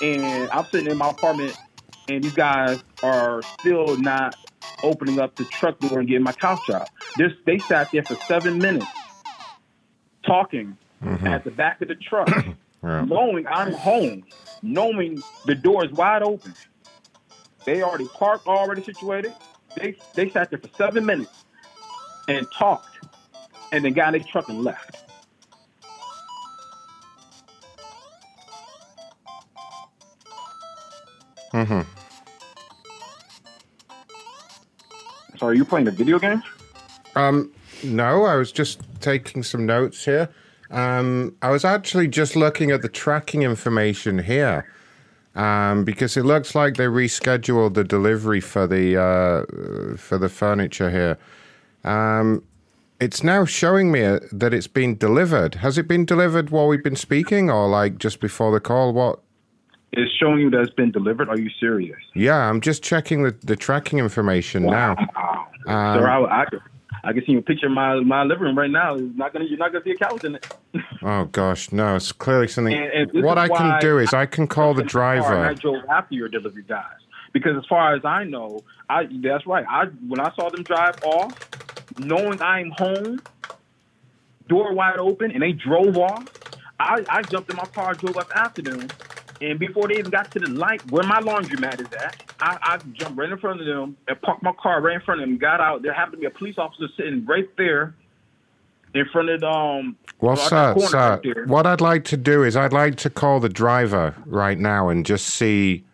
and 0.00 0.48
I'm 0.50 0.64
sitting 0.66 0.90
in 0.90 0.96
my 0.96 1.10
apartment, 1.10 1.56
and 2.08 2.22
these 2.22 2.34
guys 2.34 2.82
are 3.02 3.42
still 3.60 3.96
not 3.98 4.36
opening 4.82 5.18
up 5.18 5.34
the 5.36 5.44
truck 5.46 5.78
door 5.80 5.98
and 5.98 6.08
getting 6.08 6.22
my 6.22 6.32
couch 6.32 6.70
out. 6.70 6.88
This 7.16 7.32
they 7.46 7.58
sat 7.58 7.90
there 7.90 8.04
for 8.04 8.14
seven 8.26 8.58
minutes 8.58 8.86
talking 10.24 10.76
mm-hmm. 11.02 11.26
at 11.26 11.44
the 11.44 11.50
back 11.50 11.80
of 11.82 11.88
the 11.88 11.94
truck, 11.96 12.28
knowing 12.82 13.46
I'm 13.46 13.72
home, 13.72 14.24
knowing 14.62 15.22
the 15.46 15.54
door 15.54 15.84
is 15.84 15.92
wide 15.92 16.22
open. 16.22 16.54
They 17.64 17.82
already 17.82 18.08
parked, 18.08 18.46
already 18.46 18.82
situated. 18.82 19.34
They 19.76 19.96
they 20.14 20.30
sat 20.30 20.50
there 20.50 20.58
for 20.58 20.70
seven 20.76 21.04
minutes 21.04 21.44
and 22.28 22.46
talked, 22.56 22.97
and 23.72 23.84
then 23.84 23.92
got 23.92 24.14
in 24.14 24.20
their 24.20 24.28
truck 24.28 24.48
and 24.48 24.62
left. 24.62 25.04
Mm-hmm. 31.52 31.80
So 35.38 35.46
are 35.46 35.54
you 35.54 35.64
playing 35.64 35.88
a 35.88 35.90
video 35.90 36.18
game? 36.18 36.42
Um, 37.14 37.52
no, 37.84 38.24
I 38.24 38.34
was 38.34 38.52
just 38.52 38.80
taking 39.00 39.42
some 39.42 39.66
notes 39.66 40.04
here. 40.04 40.28
Um, 40.70 41.36
I 41.42 41.50
was 41.50 41.64
actually 41.64 42.08
just 42.08 42.36
looking 42.36 42.70
at 42.70 42.82
the 42.82 42.88
tracking 42.88 43.42
information 43.42 44.18
here. 44.18 44.66
Um, 45.34 45.84
because 45.84 46.16
it 46.16 46.24
looks 46.24 46.56
like 46.56 46.76
they 46.76 46.86
rescheduled 46.86 47.74
the 47.74 47.84
delivery 47.84 48.40
for 48.40 48.66
the 48.66 48.96
uh, 49.00 49.96
for 49.96 50.18
the 50.18 50.28
furniture 50.28 50.90
here. 50.90 51.16
Um, 51.84 52.42
it's 53.00 53.22
now 53.22 53.44
showing 53.44 53.92
me 53.92 54.04
uh, 54.04 54.20
that 54.32 54.52
it's 54.52 54.66
been 54.66 54.96
delivered. 54.96 55.56
Has 55.56 55.78
it 55.78 55.86
been 55.88 56.04
delivered 56.04 56.50
while 56.50 56.66
we've 56.68 56.82
been 56.82 56.96
speaking, 56.96 57.50
or 57.50 57.68
like 57.68 57.98
just 57.98 58.20
before 58.20 58.52
the 58.52 58.60
call? 58.60 58.92
What? 58.92 59.20
It's 59.92 60.12
showing 60.20 60.40
you 60.40 60.50
that 60.50 60.60
it's 60.60 60.74
been 60.74 60.90
delivered. 60.90 61.28
Are 61.28 61.38
you 61.38 61.50
serious? 61.58 61.98
Yeah, 62.14 62.36
I'm 62.36 62.60
just 62.60 62.82
checking 62.82 63.22
the, 63.22 63.34
the 63.42 63.56
tracking 63.56 63.98
information 63.98 64.64
now. 64.66 64.96
Um, 65.66 65.98
Sir, 65.98 66.08
I, 66.08 66.42
I, 66.42 66.44
I 67.04 67.12
can 67.12 67.24
see 67.24 67.32
you 67.32 67.40
picture 67.40 67.70
my 67.70 68.00
my 68.00 68.22
living 68.24 68.44
room 68.44 68.58
right 68.58 68.70
now. 68.70 68.94
It's 68.96 69.16
not 69.16 69.32
gonna 69.32 69.46
you're 69.46 69.58
not 69.58 69.72
gonna 69.72 69.84
see 69.84 69.92
a 69.92 69.96
couch 69.96 70.24
in 70.24 70.34
it. 70.34 70.46
oh 71.02 71.24
gosh, 71.26 71.72
no! 71.72 71.96
It's 71.96 72.12
clearly 72.12 72.48
something. 72.48 72.74
And- 72.74 73.10
and 73.12 73.24
what 73.24 73.38
I 73.38 73.48
can 73.48 73.80
do 73.80 73.98
is 73.98 74.12
I 74.12 74.26
can 74.26 74.46
call 74.46 74.74
the 74.74 74.82
and 74.82 74.90
I 74.90 74.92
driver. 74.92 75.54
drove 75.54 75.84
after 75.90 76.14
your 76.14 76.28
delivery 76.28 76.64
guys 76.68 76.84
because 77.32 77.56
as 77.56 77.64
far 77.66 77.94
as 77.94 78.04
I 78.04 78.24
know, 78.24 78.60
I 78.90 79.08
that's 79.22 79.46
right. 79.46 79.64
I 79.68 79.86
when 80.06 80.20
I 80.20 80.32
saw 80.34 80.50
them 80.50 80.64
drive 80.64 80.96
off, 81.04 81.32
knowing 81.98 82.40
I'm 82.40 82.70
home, 82.70 83.20
door 84.48 84.72
wide 84.72 84.98
open, 84.98 85.30
and 85.30 85.42
they 85.42 85.52
drove 85.52 85.96
off. 85.96 86.26
I, 86.80 87.04
I 87.08 87.22
jumped 87.22 87.50
in 87.50 87.56
my 87.56 87.64
car, 87.64 87.94
drove 87.94 88.16
up 88.16 88.30
after 88.34 88.62
them, 88.62 88.88
and 89.40 89.58
before 89.58 89.88
they 89.88 89.94
even 89.94 90.10
got 90.10 90.30
to 90.32 90.40
the 90.40 90.50
light 90.50 90.88
where 90.90 91.04
my 91.04 91.20
laundromat 91.20 91.80
is 91.80 91.92
at, 91.92 92.22
I, 92.40 92.58
I 92.60 92.78
jumped 92.92 93.18
right 93.18 93.30
in 93.30 93.38
front 93.38 93.60
of 93.60 93.66
them 93.66 93.96
and 94.06 94.20
parked 94.22 94.42
my 94.42 94.52
car 94.60 94.80
right 94.80 94.96
in 94.96 95.00
front 95.00 95.20
of 95.20 95.28
them. 95.28 95.38
Got 95.38 95.60
out. 95.60 95.82
There 95.82 95.92
happened 95.92 96.14
to 96.14 96.18
be 96.18 96.26
a 96.26 96.30
police 96.30 96.56
officer 96.58 96.88
sitting 96.96 97.24
right 97.26 97.48
there 97.56 97.94
in 98.94 99.06
front 99.12 99.30
of 99.30 99.42
um. 99.44 99.96
Well, 100.20 100.36
sir, 100.36 100.74
sir, 100.78 101.20
right 101.24 101.46
what 101.46 101.66
I'd 101.66 101.80
like 101.80 102.04
to 102.04 102.16
do 102.16 102.42
is 102.42 102.56
I'd 102.56 102.72
like 102.72 102.96
to 102.96 103.10
call 103.10 103.38
the 103.38 103.48
driver 103.48 104.14
right 104.26 104.58
now 104.58 104.88
and 104.88 105.06
just 105.06 105.26
see. 105.26 105.84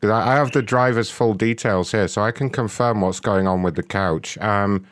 Because 0.00 0.10
I 0.10 0.32
I 0.32 0.34
have 0.36 0.52
the 0.52 0.62
driver's 0.62 1.10
full 1.10 1.34
details 1.34 1.92
here, 1.92 2.08
so 2.08 2.22
I 2.22 2.30
can 2.30 2.50
confirm 2.50 3.00
what's 3.00 3.20
going 3.20 3.46
on 3.46 3.62
with 3.62 3.74
the 3.74 3.82
couch. 3.82 4.38
Um, 4.38 4.86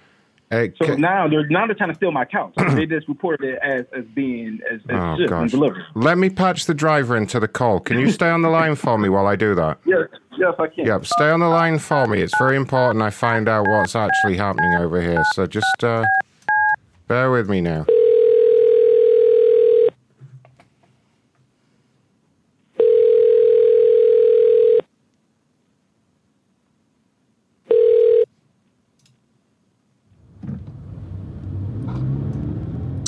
it 0.61 0.75
So 0.79 0.87
ca- 0.87 0.95
now 0.97 1.29
they're 1.29 1.47
now 1.49 1.67
they're 1.67 1.75
trying 1.75 1.91
to 1.91 1.95
steal 1.95 2.13
my 2.13 2.25
couch. 2.25 2.53
they 2.75 2.87
just 2.87 3.09
reported 3.09 3.49
it 3.55 3.59
as 3.63 3.85
as 3.97 4.05
being 4.15 4.61
as, 4.73 4.81
as 4.89 4.97
oh 4.99 5.17
shipped 5.19 5.33
and 5.33 5.51
delivered. 5.51 5.83
let 5.95 6.19
me 6.19 6.31
patch 6.31 6.67
the 6.67 6.75
driver 6.75 7.17
into 7.17 7.39
the 7.41 7.49
call. 7.49 7.81
Can 7.81 7.99
you 7.99 8.11
stay 8.11 8.29
on 8.31 8.43
the 8.43 8.49
line 8.49 8.75
for 8.75 8.97
me 8.99 9.09
while 9.09 9.27
I 9.27 9.37
do 9.37 9.55
that? 9.55 9.79
Yes, 9.87 10.09
yes, 10.39 10.55
I 10.59 10.67
can. 10.67 10.87
Yep, 10.87 11.07
stay 11.07 11.31
on 11.31 11.41
the 11.41 11.49
line 11.49 11.79
for 11.79 12.07
me. 12.07 12.21
It's 12.21 12.37
very 12.39 12.57
important 12.57 13.03
I 13.03 13.11
find 13.11 13.49
out 13.49 13.67
what's 13.69 13.95
actually 13.95 14.37
happening 14.37 14.75
over 14.75 15.01
here. 15.01 15.23
So 15.35 15.47
just 15.47 15.85
uh, 15.85 16.05
bear 17.07 17.31
with 17.31 17.49
me 17.49 17.61
now. 17.61 17.87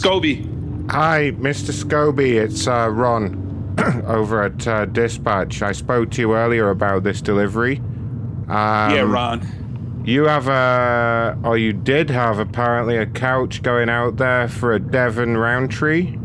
Scoby. 0.07 0.89
Hi, 0.89 1.33
Mr. 1.33 1.73
Scoby. 1.73 2.41
It's 2.41 2.69
uh, 2.69 2.89
Ron 2.89 3.75
over 4.07 4.45
at 4.45 4.65
uh, 4.65 4.87
Dispatch. 4.87 5.63
I 5.63 5.73
spoke 5.73 6.13
to 6.13 6.21
you 6.21 6.37
earlier 6.37 6.71
about 6.71 7.03
this 7.03 7.21
delivery. 7.21 7.79
Um, 7.79 8.95
yeah, 8.95 9.01
Ron. 9.01 10.03
You 10.07 10.27
have 10.27 10.47
a, 10.47 11.37
or 11.43 11.59
you 11.59 11.73
did 11.73 12.09
have 12.11 12.39
apparently 12.39 12.97
a 12.97 13.07
couch 13.07 13.63
going 13.63 13.89
out 13.89 14.17
there 14.19 14.47
for 14.47 14.75
a 14.75 14.79
Devon 14.79 15.37
Roundtree. 15.37 16.17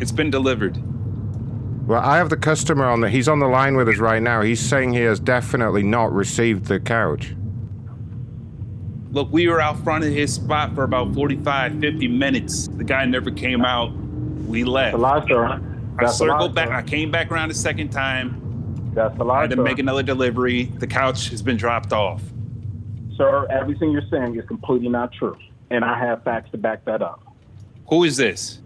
It's 0.00 0.10
been 0.10 0.32
delivered. 0.32 0.82
Well, 1.86 2.00
I 2.00 2.16
have 2.16 2.28
the 2.28 2.36
customer 2.36 2.86
on 2.86 3.02
the. 3.02 3.08
He's 3.08 3.28
on 3.28 3.38
the 3.38 3.46
line 3.46 3.76
with 3.76 3.88
us 3.88 3.98
right 3.98 4.20
now. 4.20 4.42
He's 4.42 4.60
saying 4.60 4.94
he 4.94 5.02
has 5.02 5.20
definitely 5.20 5.84
not 5.84 6.12
received 6.12 6.64
the 6.64 6.80
couch. 6.80 7.36
Look, 9.10 9.28
we 9.32 9.48
were 9.48 9.60
out 9.60 9.78
front 9.84 10.04
of 10.04 10.10
his 10.12 10.34
spot 10.34 10.74
for 10.74 10.84
about 10.84 11.14
45, 11.14 11.80
50 11.80 12.08
minutes. 12.08 12.68
The 12.68 12.84
guy 12.84 13.04
never 13.06 13.30
came 13.30 13.64
out. 13.64 13.90
We 14.46 14.64
left. 14.64 14.92
That's 14.92 14.94
a 14.94 14.98
lie, 14.98 15.26
sir. 15.26 15.44
I 15.46 15.58
That's 16.04 16.20
lie, 16.20 16.26
circled 16.28 16.54
back. 16.54 16.68
sir. 16.68 16.74
I 16.74 16.82
came 16.82 17.10
back 17.10 17.30
around 17.30 17.50
a 17.50 17.54
second 17.54 17.88
time. 17.90 18.90
That's 18.94 19.16
a 19.18 19.22
I 19.22 19.24
lie, 19.24 19.40
had 19.42 19.50
to 19.50 19.56
sir. 19.56 19.62
make 19.62 19.78
another 19.78 20.02
delivery. 20.02 20.64
The 20.64 20.86
couch 20.86 21.30
has 21.30 21.40
been 21.42 21.56
dropped 21.56 21.92
off. 21.92 22.22
Sir, 23.16 23.46
everything 23.50 23.90
you're 23.92 24.02
saying 24.10 24.36
is 24.38 24.46
completely 24.46 24.88
not 24.88 25.12
true, 25.12 25.36
and 25.70 25.84
I 25.84 25.98
have 25.98 26.22
facts 26.22 26.50
to 26.52 26.58
back 26.58 26.84
that 26.84 27.00
up. 27.02 27.22
Who 27.88 28.04
is 28.04 28.16
this? 28.16 28.60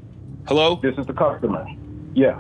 Hello? 0.49 0.77
This 0.83 0.99
is 0.99 1.07
the 1.07 1.13
customer. 1.15 1.65
Yes, 2.15 2.37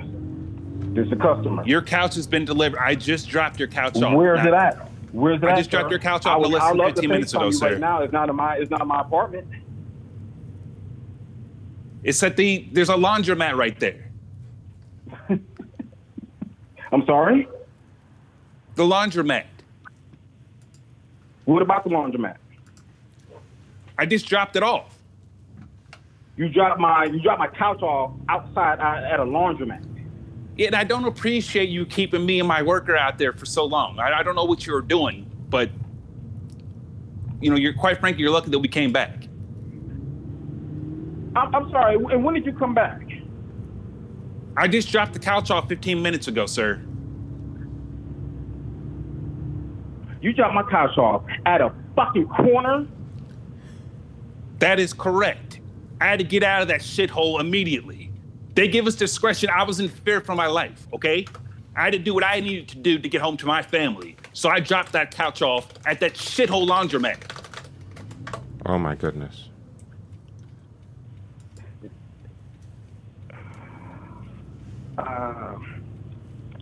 this 0.92 1.04
is 1.04 1.10
the 1.10 1.16
customer. 1.16 1.62
Your 1.64 1.80
couch 1.82 2.16
has 2.16 2.26
been 2.26 2.44
delivered. 2.44 2.78
I 2.80 2.96
just 2.96 3.28
dropped 3.28 3.58
your 3.60 3.68
couch 3.68 3.96
off. 4.02 4.14
Where's 4.14 4.40
Now- 4.42 4.48
it 4.48 4.54
at? 4.54 4.88
Where's 5.12 5.40
that? 5.42 5.50
I 5.50 5.56
just 5.56 5.70
dropped 5.70 5.90
your 5.90 5.98
couch 5.98 6.26
off 6.26 6.40
would- 6.40 6.50
less 6.50 6.68
than 6.68 6.78
15 6.78 7.08
minutes 7.10 7.34
ago, 7.34 7.50
sir. 7.50 7.72
Right 7.72 7.80
now, 7.80 8.02
it's 8.02 8.12
not 8.12 8.28
in 8.28 8.36
my 8.36 8.56
it's 8.56 8.70
not 8.70 8.80
in 8.80 8.88
my 8.88 9.00
apartment. 9.00 9.46
It's 12.02 12.22
at 12.22 12.36
the. 12.36 12.68
There's 12.72 12.88
a 12.88 12.94
laundromat 12.94 13.56
right 13.56 13.78
there. 13.78 14.10
I'm 15.28 17.06
sorry. 17.06 17.46
The 18.74 18.82
laundromat. 18.82 19.44
What 21.44 21.62
about 21.62 21.84
the 21.84 21.90
laundromat? 21.90 22.36
I 23.98 24.06
just 24.06 24.26
dropped 24.26 24.56
it 24.56 24.62
off. 24.62 24.98
You 26.36 26.48
dropped 26.48 26.80
my 26.80 27.04
you 27.04 27.20
dropped 27.20 27.38
my 27.38 27.48
couch 27.48 27.82
off 27.82 28.12
outside 28.28 28.80
uh, 28.80 29.06
at 29.12 29.20
a 29.20 29.24
laundromat. 29.24 29.84
Yeah, 30.56 30.66
and 30.66 30.76
I 30.76 30.84
don't 30.84 31.04
appreciate 31.04 31.68
you 31.68 31.86
keeping 31.86 32.26
me 32.26 32.38
and 32.38 32.48
my 32.48 32.62
worker 32.62 32.96
out 32.96 33.18
there 33.18 33.32
for 33.32 33.46
so 33.46 33.64
long. 33.64 33.98
I, 33.98 34.18
I 34.18 34.22
don't 34.22 34.36
know 34.36 34.44
what 34.44 34.66
you 34.66 34.72
were 34.74 34.82
doing, 34.82 35.30
but 35.48 35.70
you 37.40 37.50
know, 37.50 37.56
you're 37.56 37.74
quite 37.74 37.98
frankly, 37.98 38.22
you're 38.22 38.32
lucky 38.32 38.50
that 38.50 38.58
we 38.58 38.68
came 38.68 38.92
back. 38.92 39.24
I'm, 41.34 41.54
I'm 41.54 41.70
sorry. 41.70 41.96
And 41.96 42.24
when 42.24 42.34
did 42.34 42.46
you 42.46 42.52
come 42.52 42.74
back? 42.74 43.00
I 44.56 44.68
just 44.68 44.90
dropped 44.90 45.14
the 45.14 45.18
couch 45.18 45.50
off 45.50 45.68
15 45.68 46.00
minutes 46.00 46.28
ago, 46.28 46.46
sir. 46.46 46.82
You 50.20 50.32
dropped 50.32 50.54
my 50.54 50.62
couch 50.70 50.96
off 50.98 51.24
at 51.46 51.60
a 51.60 51.74
fucking 51.96 52.28
corner. 52.28 52.86
That 54.60 54.78
is 54.78 54.92
correct. 54.92 55.60
I 56.00 56.06
had 56.06 56.20
to 56.20 56.24
get 56.24 56.44
out 56.44 56.62
of 56.62 56.68
that 56.68 56.80
shithole 56.80 57.40
immediately. 57.40 58.11
They 58.54 58.68
give 58.68 58.86
us 58.86 58.94
discretion. 58.94 59.50
I 59.50 59.62
was 59.64 59.80
in 59.80 59.88
fear 59.88 60.20
for 60.20 60.34
my 60.34 60.46
life, 60.46 60.86
okay? 60.92 61.24
I 61.74 61.84
had 61.84 61.92
to 61.94 61.98
do 61.98 62.12
what 62.12 62.24
I 62.24 62.40
needed 62.40 62.68
to 62.68 62.78
do 62.78 62.98
to 62.98 63.08
get 63.08 63.22
home 63.22 63.36
to 63.38 63.46
my 63.46 63.62
family. 63.62 64.16
So 64.34 64.50
I 64.50 64.60
dropped 64.60 64.92
that 64.92 65.14
couch 65.14 65.40
off 65.40 65.68
at 65.86 66.00
that 66.00 66.14
shithole 66.14 66.68
laundromat. 66.68 67.16
Oh 68.66 68.78
my 68.78 68.94
goodness. 68.94 69.48
Uh, 74.98 75.54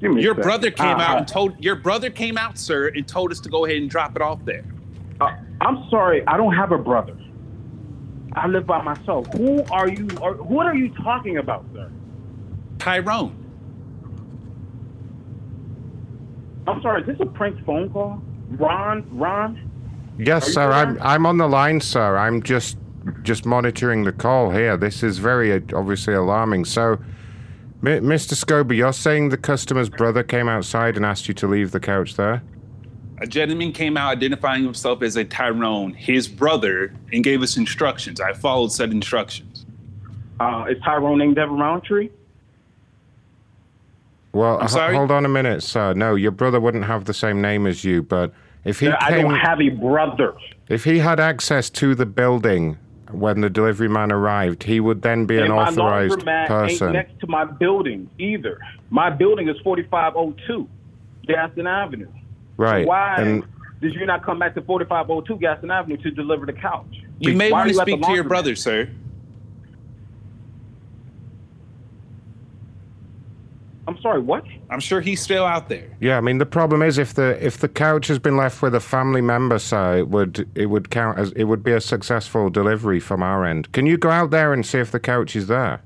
give 0.01 0.13
me 0.13 0.23
Your 0.23 0.35
brother 0.35 0.71
came 0.71 0.99
Uh, 0.99 1.03
out 1.03 1.19
and 1.19 1.29
told 1.29 1.63
your 1.63 1.75
brother 1.75 2.11
came 2.11 2.39
out, 2.39 2.57
sir, 2.59 2.89
and 2.89 3.07
told 3.07 3.33
us 3.33 3.41
to 3.41 3.49
go 3.49 3.65
ahead 3.67 3.79
and 3.79 3.91
drop 3.91 4.15
it 4.15 4.23
off 4.23 4.45
there. 4.45 4.65
Uh, 5.21 5.33
I'm 5.61 5.89
sorry, 5.91 6.27
I 6.27 6.37
don't 6.37 6.55
have 6.55 6.71
a 6.73 6.79
brother. 6.79 7.17
I 8.35 8.47
live 8.47 8.67
by 8.67 8.83
myself. 8.83 9.27
Who 9.35 9.65
are 9.71 9.89
you? 9.89 10.09
Or 10.21 10.35
what 10.35 10.67
are 10.67 10.75
you 10.75 10.91
talking 11.03 11.39
about, 11.39 11.65
sir? 11.73 11.91
Tyrone. 12.79 13.37
I'm 16.67 16.81
sorry. 16.83 17.03
Is 17.03 17.07
this 17.09 17.17
a 17.21 17.27
prank 17.27 17.65
phone 17.65 17.91
call? 17.91 18.23
Ron, 18.51 19.07
Ron. 19.17 19.71
Yes, 20.19 20.53
sir. 20.53 20.69
there? 20.69 20.73
I'm 20.73 20.99
I'm 21.03 21.27
on 21.27 21.39
the 21.39 21.49
line, 21.49 21.81
sir. 21.81 22.17
I'm 22.17 22.43
just 22.43 22.79
just 23.23 23.47
monitoring 23.47 24.05
the 24.05 24.13
call 24.13 24.51
here. 24.51 24.77
This 24.77 25.03
is 25.03 25.19
very 25.19 25.53
uh, 25.53 25.61
obviously 25.75 26.15
alarming. 26.15 26.67
So, 26.67 26.93
M- 27.85 28.05
Mr. 28.05 28.35
Scoby, 28.35 28.77
you're 28.77 28.93
saying 28.93 29.31
the 29.31 29.39
customer's 29.39 29.89
brother 29.89 30.23
came 30.23 30.49
outside 30.49 30.97
and 30.97 31.05
asked 31.05 31.27
you 31.27 31.35
to 31.35 31.47
leave 31.49 31.71
the 31.73 31.81
couch 31.81 32.17
there? 32.17 32.43
A 33.21 33.27
gentleman 33.27 33.73
came 33.73 33.97
out 33.99 34.11
identifying 34.13 34.65
himself 34.65 35.03
as 35.03 35.17
a 35.17 35.25
Tyrone, 35.25 35.93
his 35.93 36.27
brother, 36.27 36.95
and 37.13 37.23
gave 37.23 37.43
us 37.43 37.57
instructions. 37.59 38.19
I 38.21 38.33
followed 38.33 38.73
said 38.73 38.93
instructions. 38.93 39.67
Uh, 40.39 40.65
is 40.71 40.79
Tyrone 40.83 41.19
named 41.19 41.37
Devin 41.37 41.59
Roundtree? 41.59 42.09
Well, 44.33 44.59
I'm 44.59 44.65
h- 44.65 44.71
sorry? 44.71 44.97
hold 44.97 45.11
on 45.11 45.27
a 45.27 45.29
minute, 45.29 45.63
sir. 45.63 45.93
No, 45.93 46.15
your 46.15 46.31
brother 46.31 46.61
wouldn't 46.61 46.85
have 46.85 47.05
the 47.05 47.13
same 47.15 47.43
name 47.43 47.67
as 47.67 47.85
you, 47.85 48.03
but 48.03 48.33
if 48.65 48.81
he 48.81 48.87
Sir, 48.87 48.97
I 49.01 49.11
came, 49.11 49.23
don't 49.29 49.39
have 49.39 49.61
a 49.61 49.69
brother. 49.69 50.35
if 50.69 50.85
he 50.85 50.99
had 50.99 51.21
access 51.21 51.69
to 51.71 51.95
the 51.95 52.07
building 52.07 52.79
when 53.11 53.41
the 53.41 53.51
delivery 53.51 53.89
man 53.89 54.13
arrived, 54.13 54.63
he 54.63 54.79
would 54.81 55.03
then 55.03 55.27
be 55.27 55.37
an 55.37 55.45
and 55.45 55.55
my 55.55 55.67
authorized 55.67 56.21
laundromat 56.21 56.41
ain't 56.43 56.49
person. 56.49 56.93
next 56.93 57.19
to 57.21 57.27
my 57.27 57.45
building 57.45 58.09
either. 58.19 58.59
My 58.89 59.11
building 59.11 59.49
is 59.49 59.57
4502 59.65 60.69
Gaston 61.27 61.67
Avenue. 61.67 62.09
Right. 62.61 62.87
Why 62.87 63.17
And 63.17 63.45
did 63.81 63.95
you 63.95 64.05
not 64.05 64.23
come 64.23 64.39
back 64.39 64.55
to 64.55 64.61
4502 64.61 65.41
Gaston 65.41 65.71
Avenue 65.71 65.97
to 66.03 66.11
deliver 66.11 66.45
the 66.45 66.53
couch? 66.53 66.95
You 67.19 67.33
may 67.35 67.51
Why 67.51 67.61
want 67.61 67.69
to 67.71 67.75
you 67.75 67.81
speak 67.81 68.03
to 68.03 68.13
your 68.13 68.25
laundromat? 68.25 68.29
brother, 68.29 68.55
sir. 68.55 68.91
I'm 73.89 73.99
sorry, 74.03 74.21
what? 74.21 74.45
I'm 74.69 74.79
sure 74.79 75.01
he's 75.01 75.23
still 75.23 75.45
out 75.47 75.71
there. 75.71 75.89
Yeah, 76.01 76.19
I 76.19 76.21
mean 76.21 76.37
the 76.37 76.45
problem 76.47 76.83
is 76.83 76.99
if 76.99 77.15
the 77.15 77.45
if 77.45 77.57
the 77.59 77.69
couch 77.69 78.07
has 78.09 78.19
been 78.19 78.37
left 78.37 78.61
with 78.61 78.75
a 78.75 78.81
family 78.81 79.23
member, 79.23 79.59
sir, 79.59 79.97
it 79.99 80.09
would 80.09 80.47
it 80.55 80.67
would 80.67 80.91
count 80.91 81.19
as 81.19 81.33
it 81.33 81.45
would 81.45 81.65
be 81.65 81.73
a 81.73 81.81
successful 81.81 82.51
delivery 82.51 83.01
from 83.01 83.23
our 83.23 83.45
end. 83.47 83.73
Can 83.73 83.87
you 83.87 83.97
go 83.97 84.11
out 84.11 84.31
there 84.31 84.53
and 84.53 84.65
see 84.67 84.79
if 84.79 84.91
the 84.93 85.01
couch 85.01 85.35
is 85.35 85.47
there? 85.47 85.81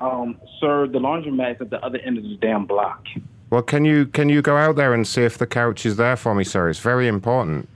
Um, 0.00 0.38
sir, 0.60 0.88
the 0.88 0.98
laundromat 0.98 1.54
is 1.54 1.60
at 1.62 1.70
the 1.70 1.82
other 1.86 1.98
end 1.98 2.18
of 2.18 2.24
this 2.24 2.36
damn 2.40 2.66
block. 2.66 3.04
Well, 3.50 3.62
can 3.62 3.84
you 3.84 4.06
can 4.06 4.28
you 4.28 4.42
go 4.42 4.56
out 4.56 4.76
there 4.76 4.92
and 4.92 5.06
see 5.06 5.22
if 5.22 5.38
the 5.38 5.46
couch 5.46 5.86
is 5.86 5.96
there 5.96 6.16
for 6.16 6.34
me, 6.34 6.42
sir? 6.42 6.68
It's 6.68 6.80
very 6.80 7.06
important. 7.06 7.68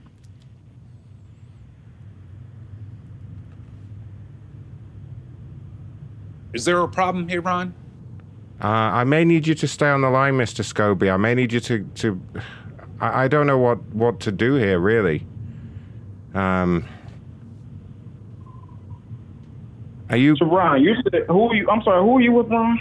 Is 6.53 6.65
there 6.65 6.81
a 6.81 6.87
problem 6.87 7.29
here, 7.29 7.41
Ron? 7.41 7.73
Uh, 8.61 8.67
I 8.67 9.03
may 9.05 9.23
need 9.23 9.47
you 9.47 9.55
to 9.55 9.67
stay 9.67 9.87
on 9.89 10.01
the 10.01 10.09
line, 10.09 10.33
Mr. 10.33 10.63
Scoby. 10.63 11.11
I 11.11 11.17
may 11.17 11.33
need 11.33 11.53
you 11.53 11.61
to 11.61 11.83
to. 11.83 12.21
I, 12.99 13.23
I 13.23 13.27
don't 13.29 13.47
know 13.47 13.57
what 13.57 13.81
what 13.93 14.19
to 14.21 14.31
do 14.31 14.55
here, 14.55 14.79
really. 14.79 15.25
Um. 16.33 16.85
Are 20.09 20.17
you 20.17 20.35
So 20.35 20.45
Ron, 20.45 20.83
you 20.83 20.93
said 21.03 21.23
who 21.29 21.49
are 21.49 21.55
you? 21.55 21.69
I'm 21.69 21.81
sorry, 21.83 22.01
who 22.03 22.17
are 22.17 22.21
you 22.21 22.33
with, 22.33 22.47
Ron? 22.47 22.77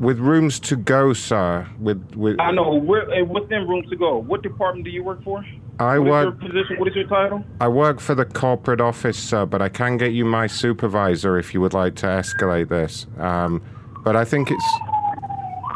With 0.00 0.18
rooms 0.18 0.58
to 0.60 0.76
go, 0.76 1.12
sir? 1.12 1.66
With 1.78 2.14
with 2.16 2.40
I 2.40 2.50
know. 2.50 2.74
Where, 2.74 3.10
eh, 3.12 3.22
within 3.22 3.66
rooms 3.68 3.88
to 3.90 3.96
go. 3.96 4.18
What 4.18 4.42
department 4.42 4.84
do 4.84 4.90
you 4.90 5.02
work 5.04 5.22
for? 5.22 5.44
I 5.78 5.98
What 5.98 6.06
is 6.06 6.10
work. 6.10 6.22
your 6.24 6.32
position? 6.50 6.78
What 6.78 6.88
is 6.88 6.94
your 6.94 7.06
title? 7.08 7.44
I 7.60 7.68
work 7.68 8.00
for 8.00 8.14
the 8.14 8.24
corporate 8.24 8.80
office, 8.80 9.18
sir, 9.18 9.46
but 9.46 9.62
I 9.62 9.68
can 9.68 9.96
get 9.96 10.12
you 10.12 10.24
my 10.24 10.46
supervisor 10.46 11.38
if 11.38 11.54
you 11.54 11.60
would 11.60 11.74
like 11.74 11.94
to 11.96 12.06
escalate 12.06 12.68
this. 12.68 13.06
Um, 13.18 13.62
but 14.04 14.16
I 14.16 14.24
think 14.24 14.50
it's. 14.50 14.64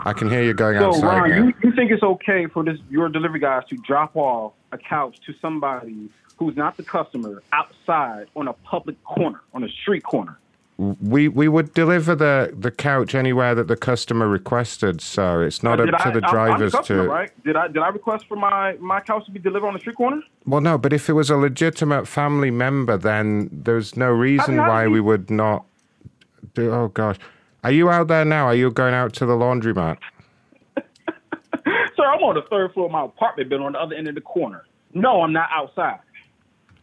I 0.05 0.13
can 0.13 0.31
hear 0.31 0.43
you 0.43 0.55
going 0.55 0.79
So 0.79 0.89
outside 0.89 1.31
Ron, 1.31 1.31
you, 1.49 1.53
you 1.65 1.73
think 1.75 1.91
it's 1.91 2.03
okay 2.03 2.47
for 2.47 2.63
this 2.63 2.79
your 2.89 3.09
delivery 3.09 3.41
guys 3.41 3.65
to 3.71 3.77
drop 3.79 4.15
off 4.15 4.53
a 4.71 4.79
couch 4.79 5.19
to 5.27 5.35
somebody 5.43 6.09
who's 6.37 6.57
not 6.57 6.77
the 6.77 6.85
customer 6.85 7.43
outside 7.53 8.27
on 8.37 8.47
a 8.47 8.53
public 8.53 9.03
corner, 9.03 9.41
on 9.53 9.65
a 9.65 9.69
street 9.69 10.05
corner? 10.05 10.39
We 10.79 11.29
we 11.29 11.49
would 11.49 11.73
deliver 11.73 12.15
the, 12.15 12.55
the 12.55 12.71
couch 12.71 13.15
anywhere 13.15 13.55
that 13.55 13.67
the 13.67 13.77
customer 13.77 14.29
requested, 14.29 15.01
sir. 15.01 15.43
It's 15.45 15.63
not 15.63 15.81
up 15.81 15.89
to 15.89 16.09
I- 16.09 16.11
the 16.11 16.21
drivers 16.21 16.75
I'm 16.75 16.81
customer, 16.81 17.05
to. 17.05 17.09
Right? 17.09 17.45
Did 17.45 17.57
I 17.57 17.69
did 17.69 17.79
I 17.79 17.89
request 17.89 18.27
for 18.29 18.37
my 18.37 18.75
my 18.75 19.01
couch 19.01 19.25
to 19.25 19.31
be 19.31 19.39
delivered 19.39 19.69
on 19.69 19.73
the 19.73 19.81
street 19.81 19.97
corner? 19.97 20.21
Well, 20.45 20.61
no, 20.61 20.77
but 20.77 20.93
if 20.93 21.09
it 21.09 21.15
was 21.15 21.31
a 21.31 21.37
legitimate 21.37 22.07
family 22.07 22.51
member, 22.51 22.99
then 22.99 23.49
there's 23.51 23.97
no 23.97 24.11
reason 24.11 24.59
why 24.59 24.85
do 24.85 24.91
we 24.91 25.01
would 25.01 25.31
not. 25.31 25.65
Do, 26.55 26.71
oh 26.71 26.89
gosh, 26.89 27.17
are 27.65 27.73
you 27.73 27.89
out 27.89 28.09
there 28.09 28.27
now? 28.27 28.45
Are 28.47 28.55
you 28.55 28.71
going 28.71 28.93
out 28.95 29.15
to 29.15 29.25
the 29.27 29.35
laundromat? 29.35 29.97
Sir, 30.77 32.05
I'm 32.05 32.23
on 32.23 32.35
the 32.35 32.43
third 32.51 32.75
floor 32.75 32.87
of 32.87 32.93
my 32.93 33.05
apartment 33.07 33.49
building 33.49 33.67
on 33.67 33.73
the 33.73 33.81
other 33.81 33.95
end 33.97 34.09
of 34.09 34.15
the 34.15 34.21
corner. 34.21 34.67
No, 34.93 35.23
I'm 35.23 35.33
not 35.33 35.49
outside. 35.53 36.01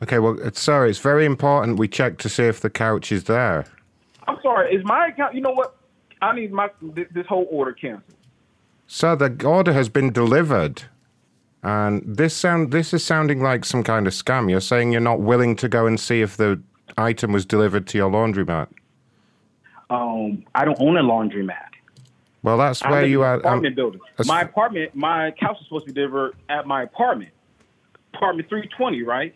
Okay, 0.01 0.19
well, 0.19 0.37
it's, 0.41 0.59
sir, 0.59 0.85
it's 0.85 0.99
very 0.99 1.25
important 1.25 1.79
we 1.79 1.87
check 1.87 2.17
to 2.17 2.27
see 2.27 2.43
if 2.43 2.59
the 2.59 2.69
couch 2.69 3.11
is 3.11 3.23
there. 3.23 3.65
I'm 4.27 4.37
sorry. 4.41 4.75
Is 4.75 4.83
my 4.85 5.07
account? 5.07 5.35
You 5.35 5.41
know 5.41 5.51
what? 5.51 5.75
I 6.21 6.35
need 6.35 6.51
my 6.51 6.69
th- 6.95 7.09
this 7.13 7.27
whole 7.27 7.47
order 7.51 7.73
canceled. 7.73 8.17
Sir, 8.87 9.15
the 9.15 9.45
order 9.45 9.73
has 9.73 9.89
been 9.89 10.11
delivered. 10.11 10.83
And 11.63 12.03
this 12.05 12.35
sound 12.35 12.71
this 12.71 12.93
is 12.93 13.05
sounding 13.05 13.41
like 13.41 13.63
some 13.63 13.83
kind 13.83 14.05
of 14.05 14.13
scam. 14.13 14.49
You're 14.49 14.61
saying 14.61 14.91
you're 14.91 15.01
not 15.01 15.21
willing 15.21 15.55
to 15.57 15.69
go 15.69 15.85
and 15.85 15.99
see 15.99 16.21
if 16.21 16.35
the 16.35 16.61
item 16.97 17.31
was 17.31 17.45
delivered 17.45 17.87
to 17.87 17.97
your 17.97 18.11
laundromat. 18.11 18.67
Um, 19.89 20.43
I 20.55 20.65
don't 20.65 20.79
own 20.81 20.97
a 20.97 21.03
laundromat. 21.03 21.69
Well, 22.41 22.57
that's 22.57 22.83
where 22.83 23.05
you 23.05 23.21
in 23.21 23.27
are. 23.27 23.33
an 23.35 23.39
apartment 23.39 23.75
building. 23.77 24.01
My 24.25 24.41
apartment, 24.41 24.93
my 24.93 25.31
couch 25.31 25.57
is 25.61 25.67
supposed 25.67 25.87
to 25.87 25.93
be 25.93 26.01
delivered 26.01 26.35
at 26.49 26.67
my 26.67 26.83
apartment, 26.83 27.31
apartment 28.13 28.49
320, 28.49 29.03
right? 29.03 29.33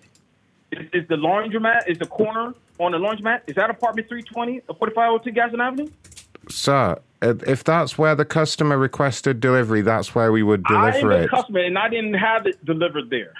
Is, 0.73 0.87
is 0.91 1.07
the 1.07 1.15
laundromat, 1.15 1.87
is 1.87 1.97
the 1.97 2.05
corner 2.05 2.53
on 2.79 2.91
the 2.91 2.97
laundromat, 2.97 3.41
is 3.47 3.55
that 3.55 3.69
apartment 3.69 4.07
320, 4.07 4.61
4502 4.79 5.31
Gaston 5.31 5.61
Avenue? 5.61 5.89
Sir, 6.49 6.97
if 7.21 7.43
if 7.47 7.63
that's 7.63 7.97
where 7.97 8.15
the 8.15 8.25
customer 8.25 8.77
requested 8.77 9.39
delivery, 9.39 9.81
that's 9.81 10.13
where 10.15 10.31
we 10.31 10.43
would 10.43 10.63
I 10.69 10.87
am 10.87 10.91
deliver 10.93 11.11
a 11.11 11.23
it. 11.23 11.29
customer 11.29 11.59
and 11.61 11.77
I 11.77 11.89
didn't 11.89 12.13
have 12.13 12.45
it 12.45 12.63
delivered 12.65 13.09
there. 13.09 13.33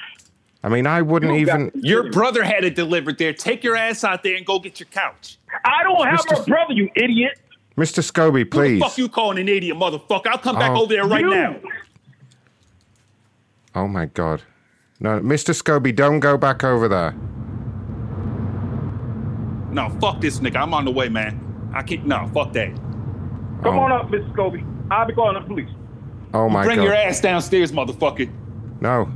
I 0.64 0.70
mean, 0.70 0.88
I 0.88 1.02
wouldn't 1.02 1.34
You 1.34 1.40
even. 1.40 1.72
Your 1.76 2.12
brother 2.12 2.44
had 2.44 2.66
it 2.66 2.76
delivered 2.76 3.18
there. 3.20 3.32
Take 3.32 3.64
your 3.64 3.76
ass 3.76 4.04
out 4.04 4.24
there 4.24 4.36
and 4.36 4.46
go 4.46 4.60
get 4.60 4.80
your 4.80 4.88
couch. 4.88 5.38
I 5.64 5.84
don't 5.84 6.06
have 6.06 6.20
Mr. 6.26 6.42
a 6.42 6.44
brother, 6.46 6.74
you 6.74 6.90
idiot. 6.96 7.40
Mr. 7.78 8.00
Scoby, 8.04 8.40
Who 8.40 8.44
the 8.46 8.50
please. 8.50 8.82
fuck 8.82 8.98
you 8.98 9.08
calling 9.08 9.38
an 9.38 9.48
idiot, 9.48 9.78
motherfucker? 9.78 10.28
I'll 10.28 10.40
come 10.40 10.58
back 10.58 10.72
Oh. 10.72 10.82
over 10.82 10.94
there 10.94 11.06
right 11.06 11.22
You. 11.22 11.30
now. 11.30 11.56
Oh 13.76 13.88
my 13.88 14.08
God. 14.08 14.42
No, 15.00 15.20
Mr. 15.20 15.54
Scoby, 15.56 15.96
don't 15.96 16.20
go 16.20 16.38
back 16.38 16.64
over 16.64 16.88
there. 16.88 17.14
No, 19.78 19.90
fuck 20.02 20.20
this 20.20 20.40
nigga. 20.40 20.56
I'm 20.56 20.74
on 20.74 20.86
the 20.86 20.92
way, 20.92 21.08
man. 21.08 21.40
I 21.72 21.84
can't. 21.84 22.04
No, 22.08 22.28
fuck 22.34 22.52
that. 22.54 22.74
Come 23.62 23.78
Oh. 23.78 23.82
on 23.82 23.92
up, 23.92 24.10
Mr. 24.10 24.28
Scoby. 24.34 24.66
I'll 24.90 25.06
be 25.06 25.14
calling 25.14 25.36
the 25.40 25.48
police. 25.48 25.70
Oh 26.34 26.50
my 26.50 26.62
God. 26.64 26.66
Bring 26.66 26.78
God. 26.78 26.84
your 26.86 26.94
ass 26.96 27.22
downstairs, 27.22 27.72
motherfucker. 27.72 28.28
No. 28.82 29.08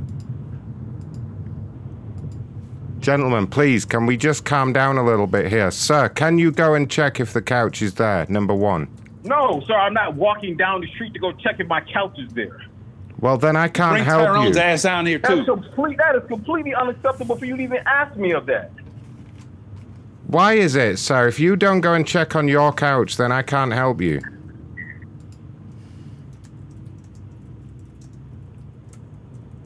Gentlemen, 2.99 3.47
please, 3.47 3.85
can 3.85 4.05
we 4.05 4.15
just 4.15 4.45
calm 4.45 4.71
down 4.71 4.99
a 4.99 5.03
little 5.03 5.25
bit 5.25 5.47
here? 5.51 5.71
Sir, 5.71 6.09
can 6.09 6.37
you 6.37 6.51
go 6.51 6.75
and 6.75 6.87
check 6.91 7.19
if 7.19 7.33
the 7.33 7.41
couch 7.41 7.81
is 7.81 7.95
there? 7.95 8.27
Number 8.29 8.53
one. 8.53 8.87
No, 9.23 9.63
sir, 9.65 9.73
I'm 9.73 9.95
not 9.95 10.13
walking 10.13 10.55
down 10.57 10.81
the 10.81 10.87
street 10.91 11.13
to 11.13 11.19
go 11.19 11.31
check 11.31 11.55
if 11.59 11.67
my 11.67 11.81
couch 11.81 12.19
is 12.19 12.31
there. 12.33 12.61
Well, 13.19 13.37
then 13.39 13.55
I 13.55 13.67
can't 13.67 13.93
Bring 13.93 14.03
help 14.03 14.25
Tyrone's 14.27 14.55
you. 14.55 14.61
ass 14.61 14.83
down 14.83 15.07
here 15.07 15.17
That's 15.17 15.33
too. 15.33 15.45
complete. 15.45 15.97
That 15.97 16.15
is 16.15 16.23
completely 16.27 16.75
unacceptable 16.75 17.35
for 17.35 17.45
you 17.45 17.57
to 17.57 17.63
even 17.63 17.79
ask 17.87 18.15
me 18.15 18.31
of 18.33 18.45
that. 18.45 18.71
Why 20.31 20.53
is 20.53 20.75
it, 20.77 20.97
sir? 20.97 21.27
If 21.27 21.41
you 21.41 21.57
don't 21.57 21.81
go 21.81 21.93
and 21.93 22.07
check 22.07 22.37
on 22.37 22.47
your 22.47 22.71
couch, 22.71 23.17
then 23.17 23.33
I 23.33 23.41
can't 23.41 23.73
help 23.73 23.99
you. 23.99 24.21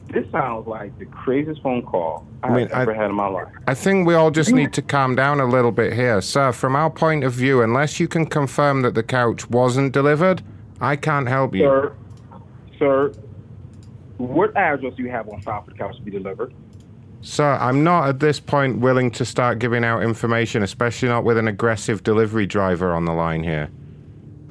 this 0.08 0.24
sounds 0.30 0.66
like 0.66 0.96
the 0.98 1.04
craziest 1.06 1.62
phone 1.62 1.82
call 1.82 2.26
I 2.42 2.48
I've 2.48 2.54
mean, 2.54 2.68
I- 2.72 2.82
ever 2.82 2.94
had 2.94 3.10
in 3.10 3.16
my 3.16 3.26
life. 3.26 3.48
I 3.66 3.74
think 3.74 4.06
we 4.06 4.14
all 4.14 4.30
just 4.30 4.52
need 4.52 4.72
to 4.74 4.82
calm 4.82 5.14
down 5.14 5.40
a 5.40 5.46
little 5.46 5.72
bit 5.72 5.92
here. 5.92 6.20
Sir, 6.20 6.52
from 6.52 6.76
our 6.76 6.90
point 6.90 7.24
of 7.24 7.32
view, 7.32 7.62
unless 7.62 7.98
you 8.00 8.08
can 8.08 8.26
confirm 8.26 8.82
that 8.82 8.94
the 8.94 9.02
couch 9.02 9.50
wasn't 9.50 9.92
delivered, 9.92 10.42
I 10.80 10.96
can't 10.96 11.28
help 11.28 11.54
you. 11.54 11.62
Sir, 11.64 11.92
sir, 12.78 13.12
what 14.18 14.56
address 14.56 14.94
do 14.94 15.02
you 15.02 15.10
have 15.10 15.28
on 15.28 15.40
file 15.42 15.62
for 15.62 15.70
the 15.72 15.76
couch 15.76 15.96
to 15.96 16.02
be 16.02 16.10
delivered? 16.10 16.54
Sir, 17.26 17.54
I'm 17.60 17.82
not 17.82 18.08
at 18.08 18.20
this 18.20 18.38
point 18.38 18.78
willing 18.78 19.10
to 19.10 19.24
start 19.24 19.58
giving 19.58 19.82
out 19.84 20.00
information, 20.04 20.62
especially 20.62 21.08
not 21.08 21.24
with 21.24 21.36
an 21.36 21.48
aggressive 21.48 22.04
delivery 22.04 22.46
driver 22.46 22.92
on 22.94 23.04
the 23.04 23.12
line 23.12 23.42
here. 23.42 23.68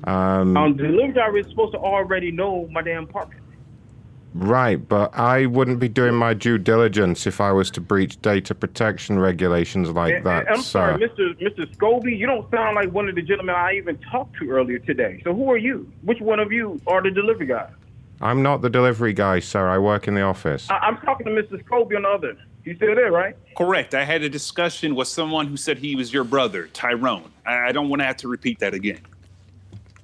Um, 0.04 0.58
Um, 0.58 0.76
the 0.76 0.84
delivery 0.84 1.14
driver 1.14 1.38
is 1.38 1.48
supposed 1.48 1.72
to 1.72 1.80
already 1.80 2.32
know 2.34 2.68
my 2.74 2.82
damn 2.82 3.06
apartment. 3.06 3.42
right, 4.34 4.86
but 4.90 5.18
I 5.18 5.46
wouldn't 5.46 5.80
be 5.80 5.88
doing 5.88 6.16
my 6.16 6.34
due 6.34 6.58
diligence 6.58 7.26
if 7.26 7.40
I 7.40 7.54
was 7.54 7.72
to 7.72 7.80
breach 7.82 8.22
data 8.22 8.54
protection 8.54 9.18
regulations 9.20 9.92
like 9.92 10.16
And- 10.16 10.26
that, 10.26 10.48
and 10.48 10.56
I'm 10.58 10.62
sir. 10.62 10.98
sorry, 10.98 11.08
Mr. 11.08 11.34
Mr. 11.42 11.66
Scoby, 11.78 12.18
you 12.18 12.28
don't 12.28 12.52
sound 12.52 12.76
like 12.76 12.92
one 12.92 13.08
of 13.08 13.16
the 13.16 13.22
gentlemen 13.22 13.56
I 13.56 13.76
even 13.78 13.98
talked 14.12 14.36
to 14.40 14.50
earlier 14.52 14.80
today. 14.80 15.22
So 15.24 15.34
who 15.34 15.50
are 15.50 15.56
you? 15.58 15.88
Which 16.02 16.20
one 16.20 16.42
of 16.42 16.52
you 16.52 16.82
are 16.88 17.02
the 17.02 17.10
delivery 17.12 17.46
guy? 17.48 17.68
I'm 18.20 18.44
not 18.44 18.62
the 18.62 18.70
delivery 18.70 19.14
guy, 19.14 19.40
sir. 19.40 19.70
I 19.70 19.78
work 19.78 20.10
in 20.10 20.16
the 20.16 20.24
office. 20.24 20.70
I- 20.70 20.80
I'm 20.80 20.98
talking 20.98 21.26
to 21.28 21.32
Mr. 21.32 21.64
Scoby 21.64 21.96
on 21.96 22.02
the 22.02 22.10
other. 22.10 22.36
You 22.66 22.76
still 22.76 22.96
there, 22.96 23.12
right? 23.12 23.38
Correct. 23.56 23.94
I 23.94 24.04
had 24.04 24.24
a 24.24 24.30
discussion 24.30 24.96
with 24.96 25.08
someone 25.08 25.46
who 25.48 25.56
said 25.56 25.78
he 25.78 25.96
was 25.96 26.12
your 26.12 26.24
brother, 26.24 26.68
Tyrone. 26.74 27.32
I, 27.46 27.68
I 27.68 27.72
don't 27.72 27.90
want 27.90 28.02
to 28.02 28.06
have 28.06 28.18
to 28.18 28.28
repeat 28.28 28.60
that 28.60 28.74
again. 28.74 29.02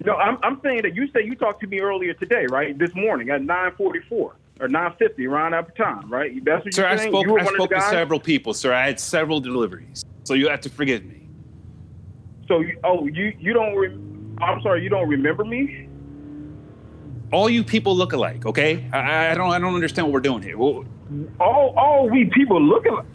No, 0.06 0.16
I'm, 0.16 0.38
I'm 0.44 0.62
saying 0.64 0.84
that 0.84 0.96
you 0.96 1.10
said 1.12 1.26
you 1.26 1.36
talked 1.36 1.62
to 1.62 1.68
me 1.68 1.80
earlier 1.80 2.14
today, 2.14 2.46
right? 2.48 2.78
This 2.78 2.94
morning 2.94 3.30
at 3.30 3.42
9:44 3.42 4.12
or 4.12 4.36
9:50, 4.60 5.28
around 5.28 5.52
that 5.52 5.76
time, 5.76 6.08
right? 6.12 6.34
That's 6.46 6.64
what 6.64 6.74
Sir, 6.74 6.84
you're 6.84 6.90
I 6.92 6.98
saying. 6.98 7.12
spoke, 7.12 7.26
you 7.26 7.40
I 7.40 7.46
spoke 7.46 7.72
to 7.72 7.82
several 7.82 8.20
people, 8.20 8.54
sir. 8.54 8.74
I 8.74 8.86
had 8.86 9.00
several 9.00 9.40
deliveries. 9.40 10.04
So 10.24 10.36
you 10.36 10.48
have 10.50 10.62
to 10.62 10.70
forgive 10.70 11.04
me. 11.04 11.28
So, 12.48 12.60
you, 12.62 12.80
oh, 12.84 13.08
you 13.08 13.34
you 13.40 13.54
don't. 13.54 13.76
Re- 13.76 13.98
I'm 14.40 14.62
sorry, 14.62 14.84
you 14.84 14.90
don't 14.90 15.10
remember 15.10 15.44
me? 15.44 15.88
All 17.32 17.50
you 17.50 17.64
people 17.64 17.96
look 17.96 18.14
alike, 18.14 18.46
okay? 18.46 18.88
I, 18.94 19.30
I 19.30 19.36
don't 19.36 19.50
I 19.50 19.58
don't 19.58 19.74
understand 19.74 20.08
what 20.08 20.14
we're 20.14 20.20
doing 20.20 20.44
here. 20.44 20.58
Well, 20.58 20.86
All 21.40 21.74
all 21.78 22.10
we 22.10 22.26
people 22.26 22.62
look 22.62 22.86
alike. 22.86 23.06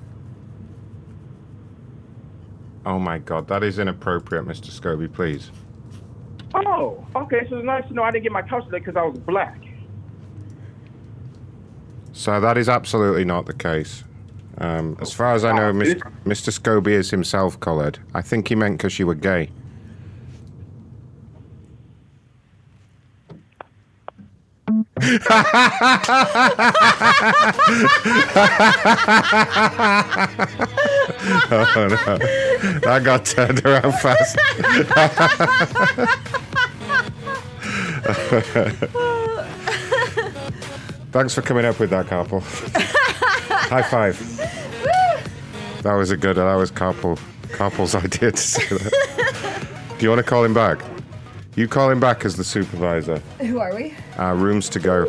Oh 2.85 2.99
my 2.99 3.19
god, 3.19 3.49
that 3.49 3.63
is 3.65 3.79
inappropriate, 3.79 4.45
Mr. 4.45 4.71
Scoby, 4.71 5.13
please. 5.13 5.51
Oh, 6.55 7.05
okay. 7.17 7.47
So 7.49 7.57
it's 7.57 7.67
nice 7.67 7.87
to 7.89 7.95
know 7.95 8.03
I 8.05 8.11
didn't 8.11 8.23
get 8.25 8.33
my 8.33 8.43
couch 8.43 8.65
today 8.67 8.79
because 8.79 8.97
I 8.97 9.03
was 9.03 9.19
black. 9.19 9.61
So 12.13 12.41
that 12.41 12.57
is 12.57 12.69
absolutely 12.69 13.25
not 13.25 13.47
the 13.47 13.53
case. 13.53 14.05
Um, 14.59 14.97
as 15.01 15.13
far 15.13 15.35
as 15.35 15.45
I 15.45 15.53
know, 15.53 15.73
Mis- 15.73 15.95
Mr. 16.25 16.51
Scoby 16.51 16.93
is 16.93 17.11
himself 17.11 17.61
coloured. 17.61 17.99
I 18.15 18.23
think 18.23 18.49
he 18.49 18.55
meant 18.55 18.79
because 18.79 18.99
you 18.99 19.07
were 19.07 19.15
gay. 19.15 19.51
Oh 24.99 25.03
no, 31.91 32.19
that 32.81 33.03
got 33.05 33.27
turned 33.27 33.65
around 33.67 33.93
fast. 34.01 34.39
Thanks 41.13 41.35
for 41.35 41.43
coming 41.43 41.67
up 41.67 41.79
with 41.79 41.91
that, 41.91 42.07
Carpal. 42.07 42.41
High 43.51 43.83
five. 43.83 44.19
That 45.83 45.93
was 45.93 46.11
a 46.11 46.17
good. 46.17 46.37
That 46.37 46.55
was 46.55 46.73
Carpal. 46.73 47.19
Carpal's 47.49 47.95
idea 47.95 48.33
to 48.33 48.37
say 48.39 48.67
that. 48.69 49.67
Do 49.99 50.03
you 50.05 50.09
want 50.09 50.21
to 50.21 50.25
call 50.25 50.43
him 50.43 50.55
back? 50.55 50.83
You 51.55 51.69
call 51.69 51.91
him 51.91 52.01
back 52.01 52.25
as 52.25 52.37
the 52.37 52.45
supervisor. 52.45 53.19
Who 53.41 53.59
are 53.61 53.75
we? 53.75 53.95
Uh, 54.19 54.33
rooms 54.33 54.71
to 54.71 54.81
go. 54.81 55.05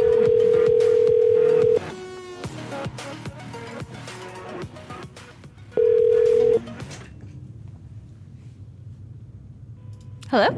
Hello? 10.29 10.49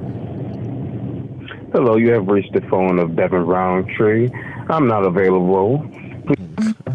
Hello, 1.71 1.97
you 1.97 2.09
have 2.09 2.27
reached 2.27 2.53
the 2.53 2.61
phone 2.61 2.97
of 2.97 3.15
Devin 3.15 3.45
Roundtree. 3.45 4.29
I'm 4.67 4.87
not 4.87 5.05
available. 5.05 5.87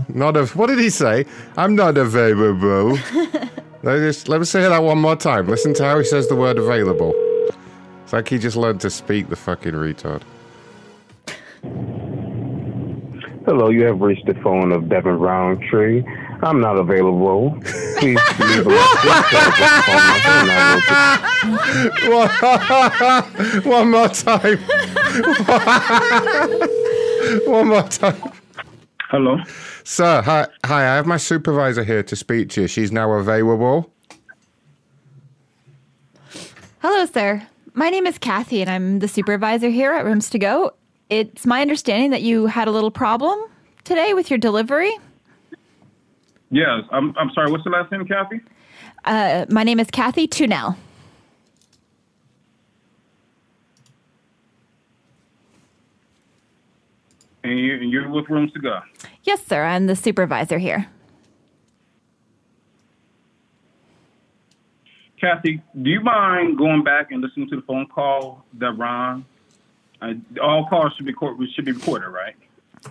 Not 0.09 0.37
of. 0.37 0.57
What 0.57 0.67
did 0.67 0.81
he 0.81 0.91
say? 0.91 1.25
I'm 1.57 1.77
not 1.77 1.97
available. 1.97 2.99
let, 3.85 4.01
me 4.01 4.07
just, 4.07 4.29
let 4.29 4.41
me 4.41 4.45
say 4.45 4.63
that 4.63 4.83
one 4.83 4.99
more 4.99 5.15
time. 5.15 5.47
Listen 5.47 5.73
to 5.75 5.85
how 5.85 5.99
he 5.99 6.05
says 6.05 6.29
the 6.29 6.35
word 6.35 6.59
available. 6.59 7.15
It's 8.03 8.13
like 8.13 8.29
he 8.29 8.39
just 8.39 8.57
learned 8.57 8.81
to 8.81 8.91
speak, 8.91 9.29
the 9.29 9.37
fucking 9.37 9.75
retard. 9.75 10.23
Hello, 13.47 13.69
you 13.69 13.85
have 13.85 14.01
reached 14.01 14.25
the 14.25 14.33
phone 14.43 14.73
of 14.73 14.89
Devin 14.89 15.19
Roundtree. 15.19 16.03
I'm 16.43 16.61
not 16.61 16.79
available. 16.79 17.55
Please 17.99 18.19
leave 18.41 18.67
a 18.67 18.71
one, 22.09 22.29
one 23.65 23.91
more 23.91 24.09
time. 24.09 24.59
one 27.47 27.69
more 27.69 27.83
time. 27.83 28.17
Hello. 29.11 29.37
Sir, 29.85 30.23
hi, 30.23 30.47
hi. 30.65 30.81
I 30.81 30.97
have 30.97 31.07
my 31.07 31.19
supervisor 31.19 31.85
here 31.85 32.03
to 32.03 32.17
speak 32.17 32.49
to 32.51 32.63
you. 32.63 32.67
She's 32.67 32.93
now 32.93 33.13
available. 33.13 33.93
Hello, 36.81 37.05
sir. 37.07 37.47
My 37.75 37.91
name 37.91 38.07
is 38.07 38.19
Kathy, 38.19 38.63
and 38.63 38.71
I'm 38.71 38.99
the 39.01 39.09
supervisor 39.09 39.69
here 39.69 39.93
at 39.93 40.05
Rooms 40.05 40.31
to 40.31 40.39
Go. 40.39 40.73
It's 41.11 41.45
my 41.47 41.61
understanding 41.61 42.11
that 42.11 42.23
you 42.23 42.47
had 42.47 42.67
a 42.67 42.71
little 42.71 42.91
problem 42.91 43.39
today 43.85 44.15
with 44.15 44.31
your 44.31 44.39
delivery. 44.39 44.93
Yes. 46.51 46.85
I'm. 46.91 47.15
I'm 47.17 47.31
sorry. 47.35 47.51
What's 47.51 47.65
the 47.65 47.71
last 47.71 47.93
name, 47.93 48.07
Kathy? 48.07 48.41
Uh, 49.05 49.45
my 49.51 49.65
name 49.65 49.79
is 49.81 49.91
Kathy 49.91 50.27
Tunell. 50.27 50.77
And, 57.43 57.59
you, 57.59 57.75
and 57.75 57.91
you're 57.91 58.09
with 58.09 58.31
Rooms 58.31 58.53
to 58.53 58.59
Go. 58.59 58.81
Yes, 59.23 59.45
sir. 59.47 59.65
I'm 59.65 59.87
the 59.87 59.95
supervisor 59.95 60.59
here. 60.59 60.87
Kathy, 65.21 65.63
do 65.83 65.91
you 65.91 66.01
mind 66.01 66.57
going 66.57 66.83
back 66.83 67.11
and 67.11 67.21
listening 67.23 67.49
to 67.51 67.57
the 67.57 67.63
phone 67.63 67.87
call 67.87 68.45
that 68.55 68.73
Ron? 68.79 69.27
Uh, 70.03 70.15
all 70.43 70.67
calls 70.67 70.93
should 70.97 71.07
be 71.07 71.13
court, 71.13 71.37
should 71.55 71.65
be 71.65 71.73
recorded, 71.73 72.09
right? 72.09 72.35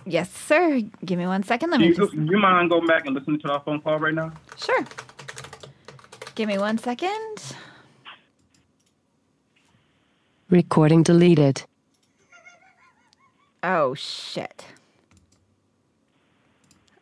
Yes, 0.06 0.30
sir. 0.32 0.80
Give 1.04 1.18
me 1.18 1.26
one 1.26 1.42
second. 1.44 1.70
Let 1.70 1.78
Do 1.78 1.84
me 1.84 1.88
you, 1.90 1.94
just. 1.96 2.12
do 2.12 2.24
you 2.24 2.38
mind 2.38 2.70
going 2.70 2.86
back 2.86 3.06
and 3.06 3.14
listening 3.14 3.38
to 3.40 3.52
our 3.52 3.60
phone 3.60 3.80
call 3.80 3.98
right 3.98 4.14
now? 4.14 4.32
Sure. 4.56 4.84
Give 6.34 6.48
me 6.48 6.58
one 6.58 6.78
second. 6.78 7.54
Recording 10.50 11.02
deleted. 11.04 11.62
Oh, 13.62 13.94
shit. 13.94 14.64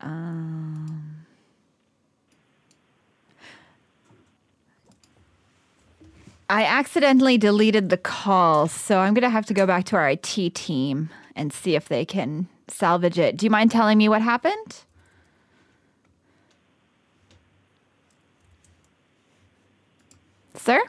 Um. 0.00 0.91
I 6.52 6.64
accidentally 6.66 7.38
deleted 7.38 7.88
the 7.88 7.96
call, 7.96 8.68
so 8.68 8.98
I'm 8.98 9.14
going 9.14 9.22
to 9.22 9.30
have 9.30 9.46
to 9.46 9.54
go 9.54 9.66
back 9.66 9.84
to 9.84 9.96
our 9.96 10.10
IT 10.10 10.54
team 10.54 11.08
and 11.34 11.50
see 11.50 11.76
if 11.76 11.88
they 11.88 12.04
can 12.04 12.46
salvage 12.68 13.18
it. 13.18 13.38
Do 13.38 13.46
you 13.46 13.50
mind 13.50 13.70
telling 13.70 13.96
me 13.96 14.06
what 14.10 14.20
happened? 14.20 14.84
Sir? 20.54 20.82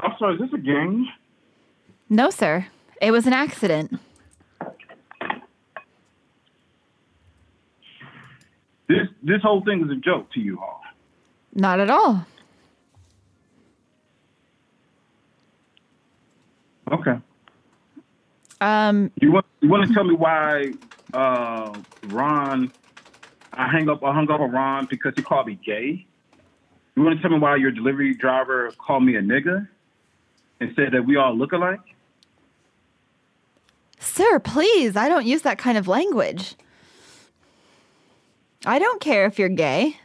I'm 0.00 0.12
sorry. 0.18 0.34
Is 0.34 0.40
this 0.40 0.52
a 0.54 0.58
game? 0.58 1.06
No, 2.10 2.30
sir. 2.30 2.66
It 3.00 3.12
was 3.12 3.28
an 3.28 3.32
accident. 3.32 4.00
This 8.88 9.06
this 9.22 9.40
whole 9.40 9.62
thing 9.62 9.84
is 9.84 9.90
a 9.92 10.00
joke 10.00 10.32
to 10.32 10.40
you 10.40 10.58
all. 10.58 10.81
Not 11.54 11.80
at 11.80 11.90
all. 11.90 12.26
Okay. 16.90 17.16
Um, 18.60 19.10
You 19.20 19.32
want 19.32 19.46
you 19.60 19.68
want 19.68 19.88
to 19.88 19.94
tell 19.94 20.04
me 20.04 20.14
why 20.14 20.72
uh, 21.12 21.72
Ron? 22.08 22.70
I 23.52 23.68
hang 23.68 23.88
up. 23.90 24.02
I 24.02 24.12
hung 24.14 24.30
up 24.30 24.40
on 24.40 24.50
Ron 24.50 24.86
because 24.88 25.12
he 25.16 25.22
called 25.22 25.46
me 25.46 25.58
gay. 25.64 26.06
You 26.96 27.02
want 27.02 27.16
to 27.16 27.22
tell 27.22 27.30
me 27.30 27.38
why 27.38 27.56
your 27.56 27.70
delivery 27.70 28.14
driver 28.14 28.70
called 28.78 29.04
me 29.04 29.16
a 29.16 29.22
nigger 29.22 29.68
and 30.60 30.72
said 30.76 30.92
that 30.92 31.04
we 31.04 31.16
all 31.16 31.34
look 31.34 31.52
alike? 31.52 31.80
Sir, 33.98 34.38
please, 34.38 34.96
I 34.96 35.08
don't 35.08 35.24
use 35.26 35.42
that 35.42 35.58
kind 35.58 35.78
of 35.78 35.88
language. 35.88 36.54
I 38.66 38.78
don't 38.78 39.00
care 39.00 39.24
if 39.26 39.38
you're 39.38 39.48
gay. 39.48 39.96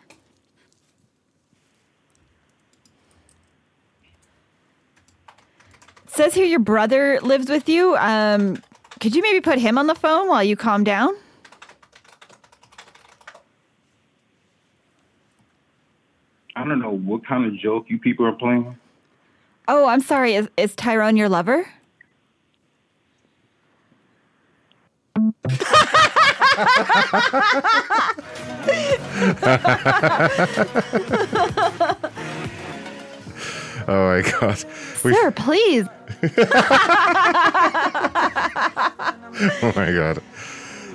Says 6.18 6.34
here 6.34 6.46
your 6.46 6.60
brother 6.60 7.20
lives 7.22 7.48
with 7.48 7.70
you. 7.70 7.96
Um, 7.98 8.60
could 9.00 9.16
you 9.16 9.22
maybe 9.22 9.40
put 9.40 9.60
him 9.60 9.78
on 9.78 9.86
the 9.86 9.94
phone 9.94 10.28
while 10.28 10.44
you 10.44 10.56
calm 10.58 10.84
down? 10.84 11.16
I 16.56 16.66
don't 16.66 16.80
know 16.80 16.98
what 16.98 17.24
kind 17.24 17.46
of 17.46 17.56
joke 17.56 17.86
you 17.88 18.00
people 18.00 18.26
are 18.26 18.32
playing. 18.32 18.76
Oh, 19.68 19.86
I'm 19.86 20.02
sorry. 20.02 20.34
Is, 20.34 20.50
is 20.58 20.76
Tyrone 20.76 21.18
your 21.18 21.30
lover? 21.30 21.68
Oh 33.90 34.22
my 34.22 34.30
god. 34.30 34.64
We- 35.04 35.14
Sir, 35.14 35.32
please. 35.32 35.86
Oh 36.24 36.30
my 39.76 39.92
god. 39.92 40.22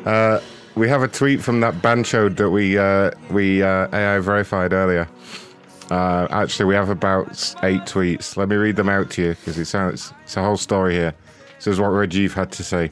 Uh, 0.04 0.40
we 0.74 0.88
have 0.88 1.02
a 1.02 1.08
tweet 1.08 1.42
from 1.42 1.60
that 1.60 1.74
banchode 1.74 2.36
that 2.36 2.50
we 2.50 2.78
uh, 2.78 3.10
we 3.30 3.62
uh, 3.62 3.88
AI 3.92 4.18
verified 4.18 4.72
earlier. 4.72 5.08
Uh, 5.90 6.26
actually, 6.30 6.64
we 6.64 6.74
have 6.74 6.88
about 6.88 7.28
eight 7.62 7.82
tweets. 7.82 8.36
Let 8.36 8.48
me 8.48 8.56
read 8.56 8.76
them 8.76 8.88
out 8.88 9.10
to 9.12 9.22
you 9.22 9.28
because 9.30 9.58
it 9.58 9.66
sounds 9.66 10.12
it's 10.24 10.36
a 10.36 10.42
whole 10.42 10.56
story 10.56 10.94
here. 10.94 11.14
This 11.56 11.66
is 11.66 11.80
what 11.80 11.90
Rajiv 11.90 12.32
had 12.32 12.50
to 12.52 12.64
say. 12.64 12.90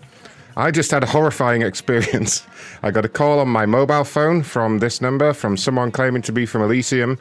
I 0.57 0.71
just 0.71 0.91
had 0.91 1.03
a 1.03 1.07
horrifying 1.07 1.63
experience. 1.63 2.47
I 2.83 2.91
got 2.91 3.05
a 3.05 3.09
call 3.09 3.41
on 3.41 3.49
my 3.49 3.67
mobile 3.67 4.05
phone 4.05 4.43
from 4.43 4.79
this 4.79 5.01
number 5.01 5.33
from 5.33 5.57
someone 5.57 5.91
claiming 5.91 6.23
to 6.23 6.33
be 6.33 6.47
from 6.47 6.63
Elysium. 6.63 7.19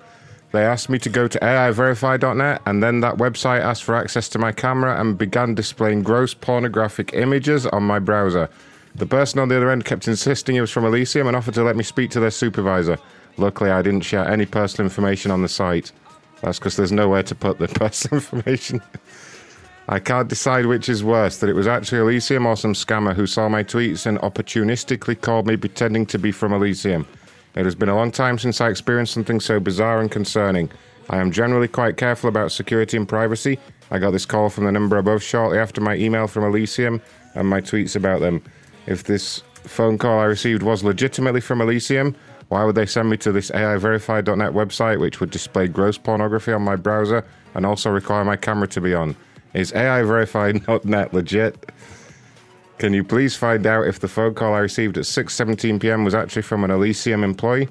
They 0.52 0.64
asked 0.64 0.90
me 0.90 0.98
to 1.00 1.10
go 1.10 1.28
to 1.28 1.40
AIverify.net, 1.40 2.62
and 2.66 2.82
then 2.82 3.02
that 3.02 3.18
website 3.18 3.62
asked 3.62 3.84
for 3.84 3.96
access 3.96 4.28
to 4.30 4.40
my 4.40 4.52
camera 4.52 5.00
and 5.00 5.18
began 5.18 5.54
displaying 5.54 6.02
gross 6.02 6.34
pornographic 6.34 7.14
images 7.14 7.68
on 7.68 7.84
my 7.84 8.00
browser. 8.00 8.50
The 8.96 9.06
person 9.06 9.40
on 9.40 9.50
the 9.50 9.58
other 9.58 9.70
end 9.70 9.86
kept 9.86 10.08
insisting 10.08 10.56
it 10.56 10.62
was 10.62 10.72
from 10.72 10.86
Elysium 10.86 11.28
and 11.28 11.36
offered 11.36 11.54
to 11.54 11.64
let 11.64 11.76
me 11.76 11.84
speak 11.84 12.10
to 12.12 12.20
their 12.20 12.32
supervisor. 12.32 12.98
Luckily, 13.38 13.70
I 13.70 13.84
didn't 13.84 14.02
share 14.02 14.28
any 14.28 14.46
personal 14.46 14.90
information 14.90 15.30
on 15.30 15.44
the 15.44 15.48
site. 15.48 15.92
That's 16.42 16.58
because 16.58 16.76
there's 16.76 16.92
nowhere 16.92 17.24
to 17.24 17.36
put 17.36 17.60
the 17.60 17.68
personal 17.80 18.18
information. 18.18 18.82
I 19.88 20.00
can't 20.00 20.28
decide 20.28 20.66
which 20.66 20.90
is 20.90 21.04
worse 21.04 21.38
that 21.38 21.50
it 21.50 21.54
was 21.54 21.68
actually 21.68 22.00
Elysium 22.00 22.46
or 22.46 22.56
some 22.56 22.74
scammer 22.74 23.16
who 23.16 23.26
saw 23.26 23.50
my 23.50 23.64
tweets 23.64 24.06
and 24.06 24.20
opportunistically 24.20 25.20
called 25.20 25.48
me 25.48 25.58
pretending 25.58 26.06
to 26.08 26.20
be 26.20 26.32
from 26.32 26.54
Elysium. 26.54 27.08
It 27.56 27.66
has 27.66 27.76
been 27.76 27.90
a 27.90 27.96
long 27.96 28.12
time 28.12 28.38
since 28.38 28.62
I 28.62 28.70
experienced 28.70 29.14
something 29.14 29.40
so 29.40 29.60
bizarre 29.60 30.00
and 30.00 30.12
concerning. 30.12 30.72
I 31.10 31.18
am 31.18 31.32
generally 31.32 31.68
quite 31.68 31.98
careful 31.98 32.30
about 32.30 32.52
security 32.52 32.96
and 32.96 33.08
privacy. 33.08 33.60
I 33.92 33.98
got 33.98 34.12
this 34.12 34.26
call 34.26 34.50
from 34.50 34.66
the 34.66 34.72
number 34.72 34.98
above 34.98 35.24
shortly 35.24 35.58
after 35.58 35.82
my 35.82 35.96
email 35.96 36.28
from 36.28 36.44
Elysium 36.44 37.02
and 37.34 37.48
my 37.48 37.62
tweets 37.62 37.96
about 37.96 38.22
them. 38.22 38.44
If 38.86 39.04
this 39.04 39.42
phone 39.64 39.98
call 39.98 40.20
I 40.20 40.26
received 40.26 40.64
was 40.64 40.84
legitimately 40.84 41.42
from 41.42 41.62
Elysium, 41.62 42.16
why 42.50 42.64
would 42.64 42.76
they 42.76 42.86
send 42.86 43.10
me 43.10 43.18
to 43.18 43.32
this 43.32 43.52
AIverify.net 43.52 44.52
website, 44.54 45.00
which 45.00 45.20
would 45.20 45.30
display 45.30 45.68
gross 45.68 45.98
pornography 45.98 46.52
on 46.52 46.64
my 46.64 46.76
browser 46.76 47.26
and 47.54 47.66
also 47.66 47.90
require 47.90 48.26
my 48.26 48.36
camera 48.36 48.68
to 48.68 48.82
be 48.82 48.94
on? 48.94 49.16
Is 49.54 49.72
AIverify.net 49.72 51.14
legit? 51.14 51.72
Can 52.80 52.94
you 52.94 53.04
please 53.04 53.36
find 53.36 53.68
out 53.68 53.88
if 53.88 54.00
the 54.00 54.08
phone 54.08 54.34
call 54.34 54.54
I 54.54 54.60
received 54.60 54.98
at 54.98 55.04
6:17 55.04 55.82
p.m. 55.82 56.06
was 56.06 56.16
actually 56.16 56.44
from 56.44 56.64
an 56.64 56.72
Elysium 56.72 57.26
employee? 57.26 57.68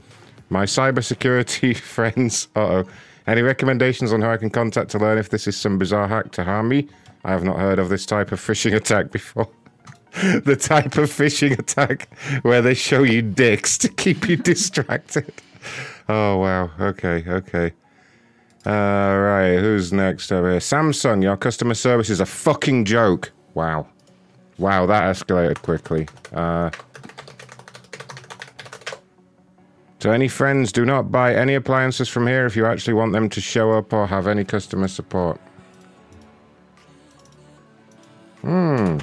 My 0.50 0.64
cybersecurity 0.64 1.76
friends. 1.94 2.48
Uh 2.54 2.60
oh. 2.60 2.84
Any 3.26 3.40
recommendations 3.40 4.12
on 4.12 4.20
how 4.20 4.30
I 4.32 4.36
can 4.36 4.50
contact 4.50 4.90
to 4.90 4.98
learn 4.98 5.16
if 5.16 5.30
this 5.30 5.46
is 5.46 5.56
some 5.56 5.78
bizarre 5.78 6.08
hack 6.08 6.30
to 6.32 6.44
harm 6.44 6.68
me? 6.68 6.88
I 7.24 7.30
have 7.30 7.42
not 7.42 7.58
heard 7.58 7.78
of 7.78 7.88
this 7.88 8.04
type 8.04 8.32
of 8.32 8.40
phishing 8.40 8.74
attack 8.74 9.10
before. 9.10 9.48
the 10.12 10.56
type 10.56 10.98
of 10.98 11.10
phishing 11.10 11.58
attack 11.58 12.08
where 12.42 12.60
they 12.60 12.74
show 12.74 13.02
you 13.02 13.22
dicks 13.22 13.78
to 13.78 13.88
keep 13.88 14.28
you 14.28 14.36
distracted. 14.52 15.32
Oh 16.10 16.36
wow. 16.36 16.70
Okay. 16.78 17.24
Okay. 17.26 17.72
All 18.66 19.20
right. 19.20 19.56
Who's 19.56 19.90
next 19.90 20.30
over 20.32 20.50
here? 20.50 20.60
Samsung. 20.60 21.22
Your 21.22 21.38
customer 21.38 21.74
service 21.74 22.10
is 22.10 22.20
a 22.20 22.26
fucking 22.26 22.84
joke. 22.84 23.32
Wow. 23.54 23.88
Wow, 24.58 24.86
that 24.86 25.04
escalated 25.14 25.62
quickly. 25.62 26.08
Uh, 26.32 26.70
to 30.00 30.10
any 30.10 30.28
friends, 30.28 30.72
do 30.72 30.84
not 30.84 31.12
buy 31.12 31.34
any 31.34 31.54
appliances 31.54 32.08
from 32.08 32.26
here 32.26 32.44
if 32.44 32.56
you 32.56 32.66
actually 32.66 32.94
want 32.94 33.12
them 33.12 33.28
to 33.28 33.40
show 33.40 33.72
up 33.72 33.92
or 33.92 34.06
have 34.06 34.26
any 34.26 34.44
customer 34.44 34.88
support. 34.88 35.40
Hmm. 38.42 38.98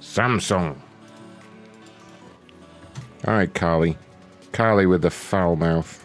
Samsung. 0.00 0.76
All 3.26 3.34
right, 3.34 3.52
Carly. 3.54 3.96
Carly 4.52 4.86
with 4.86 5.02
the 5.02 5.10
foul 5.10 5.56
mouth. 5.56 6.01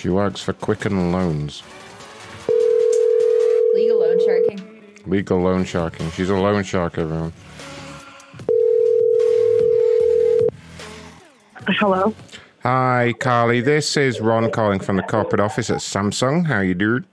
She 0.00 0.08
works 0.08 0.40
for 0.40 0.54
Quicken 0.54 1.12
Loans. 1.12 1.62
Legal 3.74 3.98
loan 3.98 4.18
sharking. 4.24 4.82
Legal 5.04 5.42
loan 5.42 5.62
sharking. 5.66 6.10
She's 6.12 6.30
a 6.30 6.34
loan 6.34 6.64
shark, 6.64 6.96
everyone. 6.96 7.34
Hello. 11.66 12.14
Hi, 12.62 13.12
Carly. 13.20 13.60
This 13.60 13.94
is 13.98 14.22
Ron 14.22 14.50
calling 14.50 14.80
from 14.80 14.96
the 14.96 15.02
corporate 15.02 15.40
office 15.40 15.68
at 15.68 15.80
Samsung. 15.80 16.46
How 16.46 16.60
you 16.60 16.72
doing? 16.72 17.04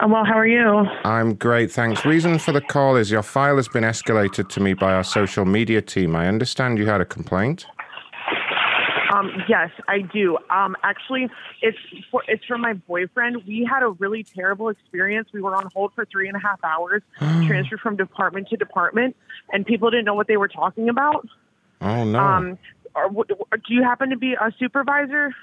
I'm 0.00 0.10
well. 0.10 0.24
How 0.24 0.38
are 0.38 0.46
you? 0.46 0.86
I'm 1.04 1.34
great, 1.34 1.70
thanks. 1.70 2.06
Reason 2.06 2.38
for 2.38 2.52
the 2.52 2.62
call 2.62 2.96
is 2.96 3.10
your 3.10 3.22
file 3.22 3.56
has 3.56 3.68
been 3.68 3.84
escalated 3.84 4.48
to 4.48 4.60
me 4.60 4.72
by 4.72 4.94
our 4.94 5.04
social 5.04 5.44
media 5.44 5.82
team. 5.82 6.16
I 6.16 6.28
understand 6.28 6.78
you 6.78 6.86
had 6.86 7.02
a 7.02 7.04
complaint. 7.04 7.66
Um, 9.22 9.42
yes, 9.48 9.70
I 9.88 10.00
do. 10.00 10.38
Um, 10.50 10.76
actually, 10.82 11.28
it's 11.60 11.78
for, 12.10 12.22
it's 12.28 12.44
from 12.44 12.60
my 12.60 12.74
boyfriend. 12.74 13.42
We 13.46 13.68
had 13.68 13.82
a 13.82 13.90
really 13.90 14.24
terrible 14.24 14.68
experience. 14.68 15.28
We 15.32 15.40
were 15.40 15.54
on 15.56 15.68
hold 15.74 15.92
for 15.94 16.04
three 16.06 16.28
and 16.28 16.36
a 16.36 16.40
half 16.40 16.62
hours, 16.64 17.02
transferred 17.18 17.80
from 17.80 17.96
department 17.96 18.48
to 18.48 18.56
department, 18.56 19.16
and 19.52 19.64
people 19.64 19.90
didn't 19.90 20.04
know 20.04 20.14
what 20.14 20.26
they 20.26 20.36
were 20.36 20.48
talking 20.48 20.88
about. 20.88 21.26
Oh 21.80 22.04
no. 22.04 22.18
Um, 22.18 22.58
do 22.94 23.74
you 23.74 23.82
happen 23.82 24.10
to 24.10 24.16
be 24.16 24.34
a 24.34 24.52
supervisor? 24.58 25.34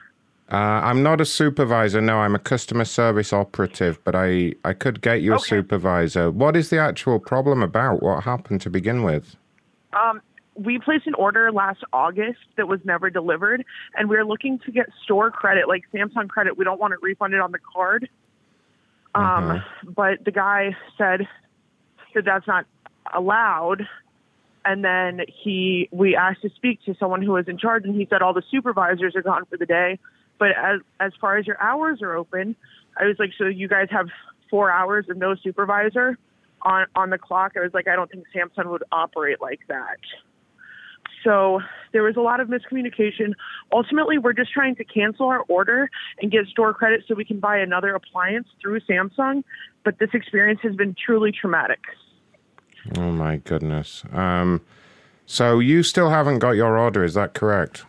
Uh, 0.52 0.56
I'm 0.56 1.04
not 1.04 1.22
a 1.22 1.26
supervisor. 1.26 2.02
No, 2.02 2.20
I'm 2.20 2.34
a 2.34 2.40
customer 2.40 2.86
service 2.86 3.32
operative, 3.34 4.04
but 4.04 4.16
I, 4.16 4.54
I 4.66 4.74
could 4.74 5.02
get 5.02 5.22
you 5.22 5.36
a 5.36 5.40
supervisor. 5.40 6.32
What 6.32 6.56
is 6.56 6.72
the 6.72 6.80
actual 6.80 7.20
problem 7.20 7.62
about? 7.62 8.02
What 8.02 8.24
happened 8.24 8.62
to 8.62 8.70
begin 8.70 9.04
with? 9.04 9.36
Um, 9.94 10.22
we 10.60 10.80
placed 10.80 11.08
an 11.08 11.14
order 11.16 11.52
last 11.52 11.84
August 11.94 12.40
that 12.58 12.68
was 12.68 12.80
never 12.84 13.10
delivered, 13.10 13.66
and 13.96 14.10
we 14.10 14.18
are 14.18 14.26
looking 14.26 14.60
to 14.60 14.72
get 14.72 14.88
store 15.04 15.32
credit, 15.32 15.68
like 15.68 15.84
Samsung 15.94 16.28
credit. 16.28 16.58
We 16.58 16.66
don't 16.66 16.80
want 16.80 16.94
it 16.94 17.00
refunded 17.02 17.40
on 17.40 17.52
the 17.52 17.60
card. 17.74 18.10
Um, 19.16 19.64
But 19.84 20.24
the 20.26 20.32
guy 20.32 20.76
said 20.98 21.28
that 22.14 22.26
that's 22.26 22.48
not 22.48 22.66
allowed. 23.14 23.88
And 24.66 24.84
then 24.84 25.22
he, 25.44 25.88
we 25.92 26.16
asked 26.16 26.42
to 26.42 26.50
speak 26.56 26.84
to 26.86 26.96
someone 27.00 27.22
who 27.22 27.32
was 27.32 27.48
in 27.48 27.58
charge, 27.58 27.86
and 27.86 27.96
he 27.96 28.06
said 28.10 28.22
all 28.22 28.34
the 28.34 28.44
supervisors 28.52 29.16
are 29.16 29.22
gone 29.22 29.46
for 29.46 29.58
the 29.58 29.66
day. 29.66 30.00
But 30.38 30.50
as 30.52 30.82
as 31.00 31.12
far 31.20 31.38
as 31.38 31.48
your 31.48 31.62
hours 31.62 32.02
are 32.02 32.16
open, 32.16 32.56
I 32.98 33.06
was 33.06 33.18
like, 33.20 33.32
so 33.38 33.46
you 33.46 33.68
guys 33.68 33.88
have 33.92 34.08
four 34.50 34.70
hours 34.72 35.06
of 35.10 35.18
no 35.18 35.36
supervisor 35.36 36.18
on 36.62 36.88
on 36.96 37.10
the 37.10 37.18
clock. 37.18 37.54
I 37.56 37.62
was 37.62 37.74
like, 37.74 37.88
I 37.88 37.96
don't 37.96 38.12
think 38.12 38.26
Samsung 38.36 38.70
would 38.70 38.84
operate 38.92 39.42
like 39.42 39.62
that. 39.68 40.00
So 41.24 41.62
there 41.92 42.04
was 42.04 42.16
a 42.16 42.22
lot 42.22 42.40
of 42.40 42.48
miscommunication. 42.48 43.34
Ultimately, 43.72 44.18
we're 44.18 44.34
just 44.34 44.52
trying 44.52 44.76
to 44.76 44.84
cancel 44.84 45.28
our 45.28 45.42
order 45.48 45.90
and 46.22 46.32
get 46.32 46.46
store 46.48 46.74
credit 46.74 47.04
so 47.08 47.16
we 47.16 47.26
can 47.26 47.40
buy 47.40 47.58
another 47.58 47.96
appliance 47.96 48.48
through 48.62 48.80
Samsung. 48.82 49.44
But 49.84 50.00
this 50.00 50.10
experience 50.14 50.60
has 50.64 50.76
been 50.76 50.96
truly 51.06 51.32
traumatic. 51.32 51.80
Oh 52.98 53.12
my 53.12 53.38
goodness. 53.38 54.04
Um, 54.12 54.62
so 55.26 55.60
you 55.60 55.84
still 55.84 56.10
haven't 56.10 56.40
got 56.40 56.52
your 56.52 56.78
order, 56.78 57.04
is 57.04 57.14
that 57.14 57.34
correct? 57.34 57.86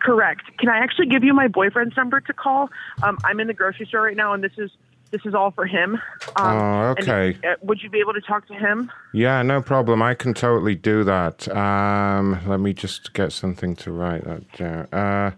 Correct. 0.00 0.42
Can 0.58 0.68
I 0.68 0.78
actually 0.78 1.06
give 1.06 1.22
you 1.22 1.34
my 1.34 1.48
boyfriend's 1.48 1.96
number 1.96 2.20
to 2.20 2.32
call? 2.32 2.70
Um, 3.02 3.18
I'm 3.24 3.38
in 3.38 3.46
the 3.46 3.54
grocery 3.54 3.86
store 3.86 4.02
right 4.02 4.16
now, 4.16 4.32
and 4.32 4.42
this 4.42 4.52
is 4.56 4.70
this 5.10 5.20
is 5.24 5.34
all 5.34 5.50
for 5.50 5.66
him. 5.66 5.94
Um, 6.36 6.56
Oh, 6.56 6.94
okay. 6.98 7.36
uh, 7.44 7.54
would 7.62 7.82
you 7.82 7.90
be 7.90 7.98
able 8.00 8.12
to 8.14 8.20
talk 8.20 8.46
to 8.48 8.54
him? 8.54 8.90
Yeah, 9.12 9.42
no 9.42 9.60
problem. 9.60 10.02
I 10.02 10.14
can 10.14 10.34
totally 10.34 10.74
do 10.74 11.02
that. 11.04 11.48
Um, 11.54 12.38
let 12.46 12.60
me 12.60 12.72
just 12.72 13.12
get 13.12 13.32
something 13.32 13.74
to 13.76 13.92
write 13.92 14.24
that 14.24 14.52
down. 14.52 14.86
Uh, 14.92 15.32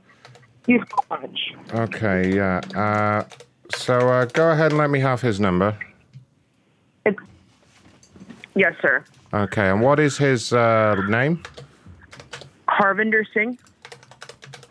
you 0.67 0.83
so 0.91 1.05
much. 1.21 1.55
Okay, 1.75 2.35
yeah. 2.35 2.61
Uh, 2.77 3.25
so 3.75 3.99
uh, 4.09 4.27
go 4.27 4.51
ahead 4.51 4.73
and 4.73 4.79
let 4.79 4.91
me 4.91 5.01
have 5.01 5.21
his 5.21 5.41
number. 5.41 5.77
Yes, 8.55 8.75
sir. 8.83 9.03
Okay, 9.33 9.71
and 9.71 9.81
what 9.81 9.99
is 9.99 10.19
his 10.19 10.53
uh, 10.53 10.95
name? 11.09 11.43
Harvinder 12.69 13.25
Singh, 13.33 13.59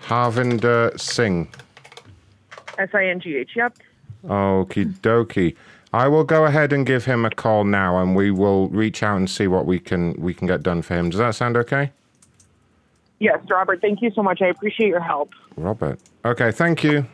Harvinder 0.04 1.00
Singh. 1.00 1.48
S 2.78 2.90
I 2.94 3.06
N 3.08 3.20
G 3.20 3.38
H. 3.38 3.52
Yep. 3.56 3.76
Okie 4.26 4.94
dokie. 5.02 5.56
I 5.94 6.08
will 6.08 6.24
go 6.24 6.46
ahead 6.46 6.72
and 6.72 6.86
give 6.86 7.06
him 7.06 7.26
a 7.26 7.30
call 7.30 7.66
now, 7.66 8.02
and 8.02 8.16
we 8.16 8.32
will 8.32 8.70
reach 8.70 9.04
out 9.04 9.18
and 9.18 9.30
see 9.30 9.48
what 9.48 9.66
we 9.66 9.80
can 9.80 10.14
we 10.14 10.34
can 10.34 10.48
get 10.48 10.64
done 10.64 10.82
for 10.82 10.96
him. 10.96 11.10
Does 11.10 11.20
that 11.20 11.36
sound 11.36 11.58
okay, 11.58 11.92
Yes, 13.20 13.40
Robert. 13.50 13.82
Thank 13.82 14.02
you 14.02 14.10
so 14.12 14.24
much. 14.24 14.42
I 14.42 14.48
appreciate 14.48 14.88
your 14.88 15.00
help. 15.00 15.32
Robert? 15.56 16.00
Okay, 16.26 16.52
thank 16.52 16.84
you. 16.84 17.06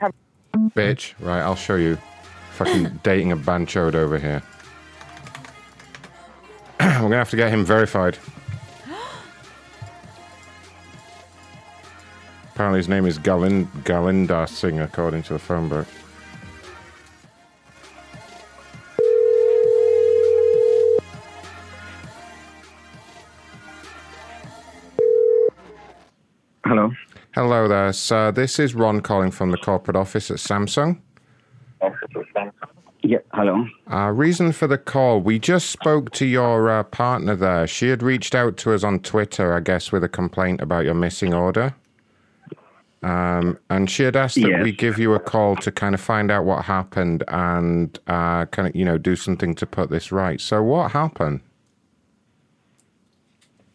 Have- 0.00 0.12
Bitch. 0.74 1.12
Right, 1.20 1.40
I'll 1.40 1.56
show 1.56 1.76
you. 1.76 1.98
Fucking 2.52 3.00
dating 3.02 3.32
a 3.32 3.36
banchode 3.36 3.94
over 3.94 4.18
here. 4.18 4.42
We're 6.80 7.00
gonna 7.02 7.16
have 7.16 7.30
to 7.30 7.36
get 7.36 7.50
him 7.50 7.64
verified. 7.66 8.16
Apparently, 12.56 12.78
his 12.78 12.88
name 12.88 13.04
is 13.04 13.18
Galin 13.18 13.66
Galinda 13.84 14.48
Singh, 14.48 14.80
according 14.80 15.22
to 15.24 15.34
the 15.34 15.38
phone 15.38 15.68
book. 15.68 15.86
Hello. 26.64 26.90
Hello 27.34 27.68
there, 27.68 27.92
sir. 27.92 28.32
This 28.32 28.58
is 28.58 28.74
Ron 28.74 29.02
calling 29.02 29.30
from 29.30 29.50
the 29.50 29.58
corporate 29.58 29.94
office 29.94 30.30
at 30.30 30.38
Samsung. 30.38 30.98
Yeah, 33.02 33.18
hello. 33.34 33.66
Uh, 33.92 34.12
reason 34.12 34.52
for 34.52 34.66
the 34.66 34.78
call 34.78 35.20
we 35.20 35.38
just 35.38 35.68
spoke 35.68 36.10
to 36.12 36.24
your 36.24 36.70
uh, 36.70 36.84
partner 36.84 37.36
there. 37.36 37.66
She 37.66 37.90
had 37.90 38.02
reached 38.02 38.34
out 38.34 38.56
to 38.56 38.72
us 38.72 38.82
on 38.82 39.00
Twitter, 39.00 39.52
I 39.52 39.60
guess, 39.60 39.92
with 39.92 40.02
a 40.02 40.08
complaint 40.08 40.62
about 40.62 40.86
your 40.86 40.94
missing 40.94 41.34
order. 41.34 41.74
Um, 43.02 43.58
and 43.70 43.90
she 43.90 44.02
had 44.02 44.16
asked 44.16 44.36
that 44.36 44.48
Yes. 44.48 44.64
we 44.64 44.72
give 44.72 44.98
you 44.98 45.14
a 45.14 45.20
call 45.20 45.54
to 45.56 45.70
kind 45.70 45.94
of 45.94 46.00
find 46.00 46.30
out 46.30 46.44
what 46.44 46.64
happened 46.64 47.22
and 47.28 47.98
uh, 48.06 48.46
kind 48.46 48.68
of, 48.68 48.74
you 48.74 48.84
know, 48.84 48.98
do 48.98 49.14
something 49.16 49.54
to 49.56 49.66
put 49.66 49.90
this 49.90 50.10
right. 50.10 50.40
So, 50.40 50.62
what 50.62 50.92
happened? 50.92 51.40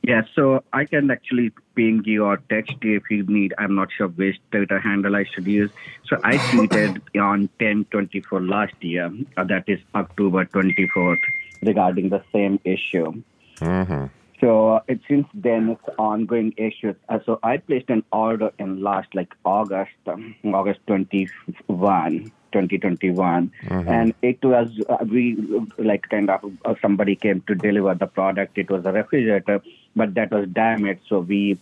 Yeah, 0.03 0.24
so 0.33 0.64
I 0.74 0.85
can 0.85 1.11
actually 1.11 1.51
ping 1.75 2.01
you 2.06 2.25
or 2.25 2.38
text 2.50 2.74
you 2.82 2.98
if 2.98 3.03
you 3.11 3.24
need. 3.24 3.53
I'm 3.59 3.75
not 3.75 3.90
sure 3.91 4.08
which 4.08 4.38
Twitter 4.51 4.80
handle 4.80 5.16
I 5.16 5.25
should 5.25 5.45
use. 5.45 5.69
So 6.08 6.19
I 6.24 6.38
tweeted 6.38 7.01
on 7.22 7.41
1024 7.59 8.41
last 8.41 8.74
year, 8.82 9.11
uh, 9.38 9.43
that 9.43 9.66
is 9.67 9.80
October 9.93 10.45
24th, 10.45 11.19
regarding 11.61 12.09
the 12.09 12.24
same 12.33 12.59
issue. 12.66 13.22
Mm-hmm. 13.58 14.06
So 14.42 14.70
uh, 14.74 14.82
it, 14.88 15.00
since 15.08 15.28
then, 15.36 15.70
it's 15.70 15.95
ongoing 16.00 16.53
issue. 16.58 16.95
Uh, 17.08 17.20
so 17.26 17.40
I 17.44 17.58
placed 17.58 17.90
an 17.92 18.03
order 18.11 18.52
in 18.58 18.82
last 18.82 19.14
like 19.14 19.34
August, 19.45 19.92
um, 20.08 20.36
August 20.44 20.80
21, 20.88 22.32
2021, 22.52 23.52
Mhm. 23.64 23.88
and 23.88 24.14
it 24.24 24.44
was 24.44 24.68
uh, 24.90 24.98
we 25.08 25.24
like 25.78 26.10
kind 26.10 26.32
of 26.32 26.52
uh, 26.66 26.74
somebody 26.82 27.16
came 27.16 27.42
to 27.42 27.53
deliver 27.53 27.94
the 27.94 28.08
product. 28.08 28.58
It 28.58 28.72
was 28.72 28.84
a 28.86 28.92
refrigerator, 28.92 29.61
but 29.95 30.16
that 30.16 30.32
was 30.32 30.48
damaged, 30.50 31.02
so 31.08 31.20
we 31.20 31.60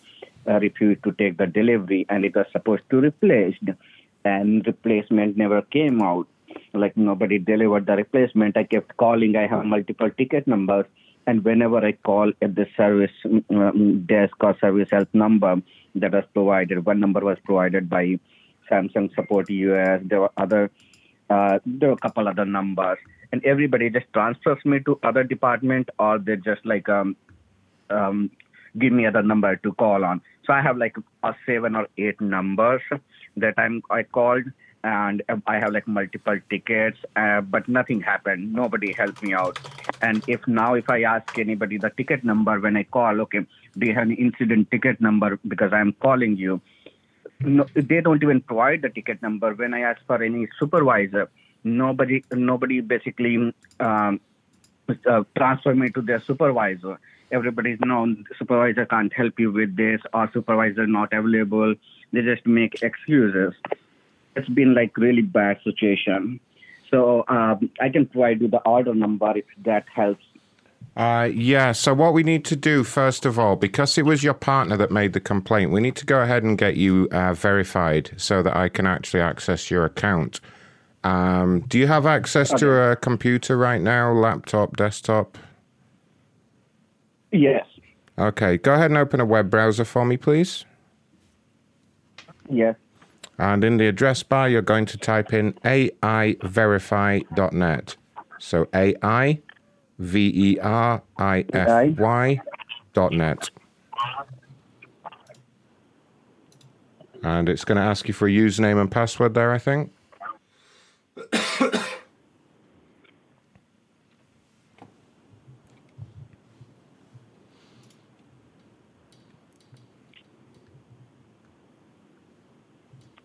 uh, 0.47 0.59
refused 0.61 1.03
to 1.03 1.11
take 1.11 1.37
the 1.37 1.47
delivery, 1.47 2.05
and 2.09 2.23
it 2.23 2.33
was 2.33 2.45
supposed 2.53 2.83
to 2.91 3.01
replaced, 3.01 3.75
and 4.23 4.65
replacement 4.65 5.35
never 5.35 5.61
came 5.63 6.01
out. 6.01 6.27
Like 6.73 6.95
nobody 6.95 7.39
delivered 7.39 7.85
the 7.87 7.97
replacement. 7.97 8.55
I 8.55 8.63
kept 8.63 8.95
calling. 8.95 9.35
I 9.35 9.47
have 9.47 9.65
multiple 9.65 10.09
ticket 10.09 10.47
numbers 10.47 10.85
and 11.27 11.43
whenever 11.43 11.85
I 11.85 11.91
call 11.91 12.31
at 12.41 12.55
the 12.55 12.65
service 12.75 13.11
um, 13.49 14.05
desk 14.07 14.35
or 14.41 14.57
service 14.59 14.89
help 14.91 15.09
number 15.13 15.61
that 15.95 16.11
was 16.11 16.25
provided, 16.33 16.85
one 16.85 16.99
number 16.99 17.19
was 17.19 17.37
provided 17.43 17.89
by 17.89 18.19
Samsung 18.69 19.13
Support 19.15 19.49
US. 19.49 20.01
There 20.03 20.21
were 20.21 20.31
other, 20.37 20.71
uh, 21.29 21.59
there 21.65 21.89
were 21.89 21.95
a 21.95 21.97
couple 21.97 22.27
other 22.27 22.45
numbers, 22.45 22.97
and 23.31 23.43
everybody 23.45 23.89
just 23.89 24.11
transfers 24.13 24.63
me 24.65 24.79
to 24.81 24.99
other 25.03 25.23
department, 25.23 25.89
or 25.99 26.19
they 26.19 26.35
just 26.37 26.65
like 26.65 26.89
um, 26.89 27.15
um, 27.89 28.31
give 28.77 28.93
me 28.93 29.05
other 29.05 29.23
number 29.23 29.55
to 29.57 29.73
call 29.73 30.03
on. 30.03 30.21
So 30.45 30.53
I 30.53 30.61
have 30.61 30.77
like 30.77 30.95
a 31.23 31.35
seven 31.45 31.75
or 31.75 31.87
eight 31.97 32.19
numbers 32.21 32.81
that 33.37 33.53
I'm 33.57 33.81
I 33.89 34.03
called, 34.03 34.43
and 34.83 35.23
I 35.45 35.59
have 35.59 35.73
like 35.73 35.87
multiple 35.87 36.39
tickets, 36.49 36.97
uh, 37.15 37.41
but 37.41 37.67
nothing 37.67 38.01
happened. 38.01 38.53
Nobody 38.53 38.93
helped 38.93 39.21
me 39.21 39.33
out. 39.33 39.59
And 40.01 40.23
if 40.27 40.47
now 40.47 40.73
if 40.75 40.89
I 40.89 41.03
ask 41.03 41.37
anybody 41.37 41.77
the 41.77 41.89
ticket 41.89 42.23
number 42.23 42.59
when 42.59 42.77
I 42.77 42.83
call, 42.83 43.19
okay, 43.21 43.45
do 43.77 43.87
you 43.87 43.93
have 43.93 44.03
an 44.03 44.15
incident 44.15 44.71
ticket 44.71 45.01
number 45.01 45.37
because 45.47 45.73
I'm 45.73 45.93
calling 45.93 46.37
you? 46.37 46.61
No, 47.41 47.65
they 47.73 48.01
don't 48.01 48.21
even 48.21 48.41
provide 48.41 48.81
the 48.81 48.89
ticket 48.89 49.21
number. 49.21 49.53
When 49.53 49.73
I 49.73 49.81
ask 49.81 50.01
for 50.05 50.21
any 50.21 50.47
supervisor, 50.59 51.29
nobody 51.63 52.23
nobody 52.31 52.81
basically 52.81 53.53
um, 53.79 54.19
uh, 55.05 55.23
transfer 55.37 55.75
me 55.75 55.89
to 55.89 56.01
their 56.01 56.21
supervisor. 56.21 56.99
Everybody's 57.31 57.79
known 57.81 58.25
supervisor 58.37 58.85
can't 58.85 59.13
help 59.13 59.39
you 59.39 59.51
with 59.51 59.75
this 59.75 60.01
or 60.13 60.29
supervisor 60.33 60.87
not 60.87 61.13
available. 61.13 61.75
They 62.11 62.21
just 62.21 62.45
make 62.45 62.81
excuses. 62.81 63.53
It's 64.35 64.49
been 64.49 64.73
like 64.73 64.95
really 64.97 65.21
bad 65.21 65.57
situation. 65.63 66.39
So 66.89 67.23
um, 67.27 67.69
I 67.79 67.89
can 67.89 68.05
provide 68.05 68.41
you 68.41 68.47
the 68.47 68.59
order 68.59 68.93
number 68.93 69.37
if 69.37 69.45
that 69.65 69.85
helps. 69.93 70.23
Uh, 70.95 71.29
yeah, 71.33 71.71
so 71.71 71.93
what 71.93 72.13
we 72.13 72.23
need 72.23 72.43
to 72.45 72.55
do, 72.55 72.83
first 72.83 73.25
of 73.25 73.39
all, 73.39 73.55
because 73.55 73.97
it 73.97 74.03
was 74.03 74.23
your 74.23 74.33
partner 74.33 74.75
that 74.75 74.91
made 74.91 75.13
the 75.13 75.19
complaint, 75.19 75.71
we 75.71 75.79
need 75.79 75.95
to 75.95 76.05
go 76.05 76.19
ahead 76.21 76.43
and 76.43 76.57
get 76.57 76.75
you 76.75 77.07
uh, 77.11 77.33
verified 77.33 78.11
so 78.17 78.43
that 78.43 78.55
I 78.55 78.69
can 78.69 78.85
actually 78.85 79.21
access 79.21 79.71
your 79.71 79.85
account. 79.85 80.41
Um, 81.03 81.61
do 81.61 81.79
you 81.79 81.87
have 81.87 82.05
access 82.05 82.49
to 82.55 82.91
a 82.91 82.95
computer 82.97 83.55
right 83.55 83.81
now, 83.81 84.11
laptop, 84.11 84.75
desktop? 84.75 85.37
Yes. 87.31 87.65
Okay, 88.17 88.57
go 88.57 88.73
ahead 88.73 88.91
and 88.91 88.97
open 88.97 89.21
a 89.21 89.25
web 89.25 89.49
browser 89.49 89.85
for 89.85 90.03
me, 90.03 90.17
please. 90.17 90.65
Yes. 92.49 92.75
And 93.39 93.63
in 93.63 93.77
the 93.77 93.87
address 93.87 94.21
bar, 94.21 94.47
you're 94.49 94.61
going 94.61 94.85
to 94.87 94.97
type 94.97 95.31
in 95.33 95.53
aiverify.net. 95.63 97.95
So 98.37 98.67
A 98.75 98.95
I 99.01 99.39
V 99.97 100.31
E 100.35 100.59
R 100.59 101.01
I 101.17 101.45
F 101.53 101.97
Y 101.97 102.41
dot 102.93 103.13
net. 103.13 103.49
And 107.23 107.49
it's 107.49 107.65
going 107.65 107.77
to 107.77 107.81
ask 107.81 108.07
you 108.07 108.13
for 108.13 108.27
a 108.27 108.31
username 108.31 108.79
and 108.79 108.91
password 108.91 109.33
there, 109.33 109.51
I 109.51 109.57
think. 109.57 109.91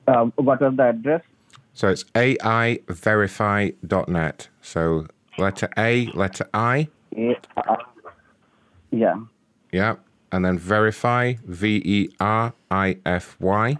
Uh, 0.07 0.27
what 0.37 0.61
was 0.61 0.77
the 0.77 0.83
address? 0.83 1.23
So 1.73 1.89
it's 1.89 2.05
aiverify.net. 2.15 4.49
So 4.61 5.07
letter 5.39 5.71
A, 5.77 6.07
letter 6.15 6.49
I. 6.55 6.87
yeah. 8.91 9.15
yeah, 9.73 9.97
and 10.31 10.45
then 10.45 10.59
verify, 10.59 11.35
V 11.45 11.83
E 11.85 12.11
R 12.21 12.53
I 12.71 12.99
F 13.05 13.37
Y. 13.41 13.77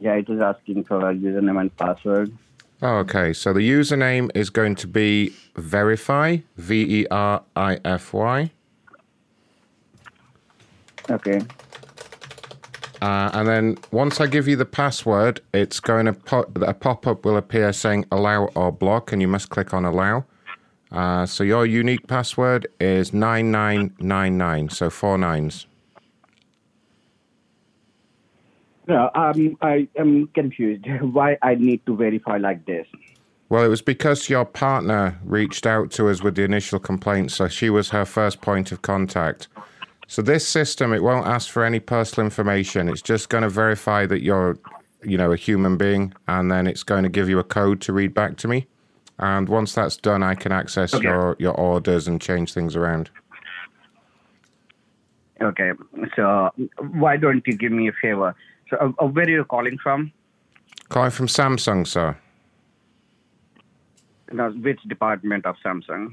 Yeah, 0.00 0.14
it 0.14 0.28
is 0.30 0.40
asking 0.40 0.84
for 0.84 1.10
a 1.10 1.14
username 1.14 1.60
and 1.60 1.76
password. 1.76 2.32
Oh, 2.82 2.96
okay. 2.98 3.32
So 3.32 3.52
the 3.52 3.68
username 3.68 4.30
is 4.34 4.48
going 4.48 4.74
to 4.76 4.86
be 4.86 5.32
verify, 5.56 6.38
V 6.56 7.00
E 7.02 7.06
R 7.10 7.42
I 7.54 7.78
F 7.84 8.12
Y. 8.14 8.50
Okay. 11.10 11.42
Uh, 13.02 13.30
and 13.32 13.48
then 13.48 13.78
once 13.92 14.20
I 14.20 14.26
give 14.26 14.46
you 14.46 14.56
the 14.56 14.66
password, 14.66 15.40
it's 15.54 15.80
going 15.80 16.06
to 16.06 16.12
pop, 16.12 16.50
a 16.60 16.74
pop 16.74 17.06
up 17.06 17.24
will 17.24 17.36
appear 17.36 17.72
saying 17.72 18.04
allow 18.12 18.46
or 18.54 18.70
block, 18.70 19.12
and 19.12 19.22
you 19.22 19.28
must 19.28 19.48
click 19.48 19.72
on 19.72 19.84
allow. 19.84 20.24
Uh, 20.92 21.24
so 21.24 21.44
your 21.44 21.64
unique 21.64 22.06
password 22.06 22.66
is 22.80 23.12
9999, 23.12 24.68
so 24.70 24.90
four 24.90 25.16
nines. 25.16 25.66
No, 28.90 29.08
um, 29.14 29.56
I 29.62 29.86
am 29.96 30.26
confused. 30.34 30.84
Why 31.00 31.38
I 31.42 31.54
need 31.54 31.86
to 31.86 31.94
verify 31.96 32.38
like 32.38 32.66
this? 32.66 32.88
Well, 33.48 33.64
it 33.64 33.68
was 33.68 33.82
because 33.82 34.28
your 34.28 34.44
partner 34.44 35.16
reached 35.24 35.64
out 35.64 35.92
to 35.92 36.08
us 36.08 36.24
with 36.24 36.34
the 36.34 36.42
initial 36.42 36.80
complaint, 36.80 37.30
so 37.30 37.46
she 37.46 37.70
was 37.70 37.90
her 37.90 38.04
first 38.04 38.40
point 38.40 38.72
of 38.72 38.82
contact. 38.82 39.46
So 40.08 40.22
this 40.22 40.46
system, 40.46 40.92
it 40.92 41.04
won't 41.04 41.28
ask 41.28 41.48
for 41.48 41.64
any 41.64 41.78
personal 41.78 42.24
information. 42.26 42.88
It's 42.88 43.00
just 43.00 43.28
going 43.28 43.42
to 43.42 43.48
verify 43.48 44.06
that 44.06 44.22
you're, 44.22 44.58
you 45.04 45.16
know, 45.16 45.30
a 45.30 45.36
human 45.36 45.76
being, 45.76 46.12
and 46.26 46.50
then 46.50 46.66
it's 46.66 46.82
going 46.82 47.04
to 47.04 47.08
give 47.08 47.28
you 47.28 47.38
a 47.38 47.44
code 47.44 47.80
to 47.82 47.92
read 47.92 48.12
back 48.12 48.38
to 48.38 48.48
me. 48.48 48.66
And 49.20 49.48
once 49.48 49.72
that's 49.72 49.96
done, 49.96 50.24
I 50.24 50.34
can 50.34 50.50
access 50.50 50.94
Okay. 50.94 51.06
your 51.06 51.36
your 51.38 51.54
orders 51.54 52.08
and 52.08 52.20
change 52.20 52.52
things 52.54 52.74
around. 52.74 53.08
Okay, 55.40 55.72
so 56.16 56.50
why 56.92 57.16
don't 57.16 57.46
you 57.46 57.56
give 57.56 57.70
me 57.70 57.88
a 57.88 57.92
favor? 58.02 58.34
So, 58.70 58.76
uh, 58.76 59.04
uh, 59.04 59.06
where 59.06 59.26
are 59.26 59.30
you 59.30 59.44
calling 59.44 59.78
from? 59.78 60.12
Calling 60.88 61.10
from 61.10 61.26
Samsung, 61.26 61.86
sir. 61.86 62.16
No, 64.32 64.50
which 64.50 64.80
department 64.82 65.44
of 65.44 65.56
Samsung? 65.64 66.10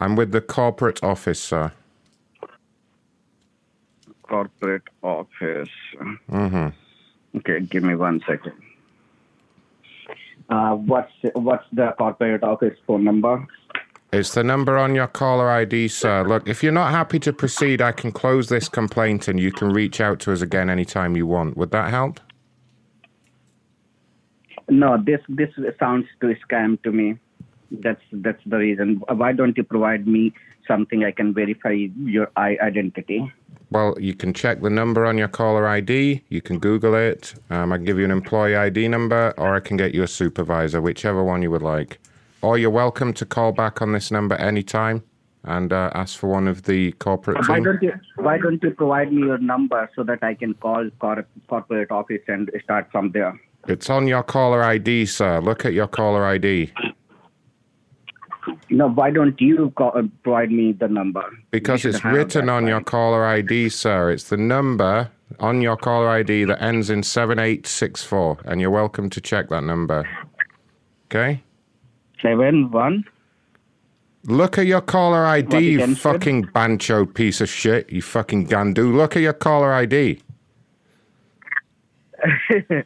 I'm 0.00 0.14
with 0.14 0.30
the 0.30 0.40
corporate 0.40 1.02
office, 1.02 1.40
sir. 1.40 1.72
Corporate 4.22 4.84
office. 5.02 5.68
hmm 6.28 6.68
Okay, 7.36 7.60
give 7.60 7.82
me 7.82 7.94
one 7.94 8.22
second. 8.26 8.54
Uh, 10.48 10.74
what's 10.74 11.12
what's 11.34 11.64
the 11.72 11.92
corporate 11.98 12.42
office 12.44 12.78
phone 12.86 13.04
number? 13.04 13.46
It's 14.16 14.32
the 14.32 14.42
number 14.42 14.78
on 14.78 14.94
your 14.94 15.08
caller 15.08 15.50
ID, 15.50 15.88
sir. 15.88 16.24
Look, 16.26 16.48
if 16.48 16.62
you're 16.62 16.72
not 16.72 16.90
happy 16.90 17.18
to 17.18 17.34
proceed, 17.34 17.82
I 17.82 17.92
can 17.92 18.12
close 18.12 18.48
this 18.48 18.66
complaint 18.66 19.28
and 19.28 19.38
you 19.38 19.52
can 19.52 19.68
reach 19.68 20.00
out 20.00 20.20
to 20.20 20.32
us 20.32 20.40
again 20.40 20.70
anytime 20.70 21.16
you 21.16 21.26
want. 21.26 21.54
Would 21.58 21.70
that 21.72 21.90
help? 21.90 22.18
No, 24.70 24.96
this 24.96 25.20
this 25.28 25.50
sounds 25.78 26.06
to 26.22 26.34
scam 26.48 26.82
to 26.82 26.92
me. 26.92 27.18
That's 27.70 28.00
that's 28.10 28.42
the 28.46 28.56
reason. 28.56 29.02
Why 29.06 29.32
don't 29.32 29.54
you 29.54 29.64
provide 29.64 30.06
me 30.06 30.32
something 30.66 31.04
I 31.04 31.10
can 31.10 31.34
verify 31.34 31.76
your 32.02 32.30
identity? 32.38 33.30
Well, 33.70 33.96
you 34.00 34.14
can 34.14 34.32
check 34.32 34.62
the 34.62 34.70
number 34.70 35.04
on 35.04 35.18
your 35.18 35.28
caller 35.28 35.68
ID. 35.68 36.22
You 36.30 36.40
can 36.40 36.58
Google 36.58 36.94
it. 36.94 37.34
Um, 37.50 37.70
I 37.70 37.76
can 37.76 37.84
give 37.84 37.98
you 37.98 38.06
an 38.06 38.10
employee 38.10 38.56
ID 38.56 38.88
number, 38.88 39.34
or 39.36 39.54
I 39.54 39.60
can 39.60 39.76
get 39.76 39.94
you 39.94 40.02
a 40.02 40.08
supervisor, 40.08 40.80
whichever 40.80 41.22
one 41.22 41.42
you 41.42 41.50
would 41.50 41.62
like. 41.62 41.98
Or 42.46 42.56
you're 42.56 42.70
welcome 42.70 43.12
to 43.14 43.26
call 43.26 43.50
back 43.50 43.82
on 43.82 43.90
this 43.90 44.12
number 44.12 44.36
anytime 44.36 45.02
and 45.42 45.72
uh, 45.72 45.90
ask 45.94 46.16
for 46.16 46.28
one 46.28 46.46
of 46.46 46.62
the 46.62 46.92
corporate 46.92 47.48
Why 47.48 47.58
don't 47.58 47.82
you 47.82 47.92
Why 48.14 48.38
don't 48.38 48.62
you 48.62 48.70
provide 48.70 49.12
me 49.12 49.22
your 49.22 49.38
number 49.38 49.90
so 49.96 50.04
that 50.04 50.22
I 50.22 50.34
can 50.34 50.54
call 50.54 50.88
cor- 51.00 51.26
corporate 51.48 51.90
office 51.90 52.22
and 52.28 52.48
start 52.62 52.86
from 52.92 53.10
there? 53.10 53.36
It's 53.66 53.90
on 53.90 54.06
your 54.06 54.22
caller 54.22 54.62
ID, 54.62 55.06
sir. 55.06 55.40
Look 55.40 55.64
at 55.64 55.72
your 55.72 55.88
caller 55.88 56.24
ID. 56.24 56.70
No, 58.70 58.90
why 58.90 59.10
don't 59.10 59.40
you 59.40 59.72
call, 59.76 59.90
uh, 59.96 60.02
provide 60.22 60.52
me 60.52 60.70
the 60.70 60.86
number? 60.86 61.24
Because 61.50 61.84
it's 61.84 62.04
written 62.04 62.48
on 62.48 62.68
your 62.68 62.80
caller 62.80 63.26
ID, 63.26 63.70
sir. 63.70 64.12
It's 64.12 64.28
the 64.28 64.36
number 64.36 65.10
on 65.40 65.62
your 65.62 65.76
caller 65.76 66.10
ID 66.10 66.44
that 66.44 66.62
ends 66.62 66.90
in 66.90 67.02
7864, 67.02 68.38
and 68.44 68.60
you're 68.60 68.70
welcome 68.70 69.10
to 69.10 69.20
check 69.20 69.48
that 69.48 69.64
number. 69.64 70.08
Okay? 71.06 71.42
Seven 72.22 72.70
one. 72.70 73.04
Look 74.24 74.58
at 74.58 74.66
your 74.66 74.80
caller 74.80 75.24
ID, 75.24 75.58
you 75.70 75.94
fucking 75.94 76.42
bancho 76.52 77.06
piece 77.06 77.40
of 77.40 77.48
shit, 77.48 77.90
you 77.92 78.02
fucking 78.02 78.48
gandu. 78.48 78.92
Look 78.92 79.14
at 79.14 79.22
your 79.22 79.32
caller 79.32 79.72
ID. 79.72 80.20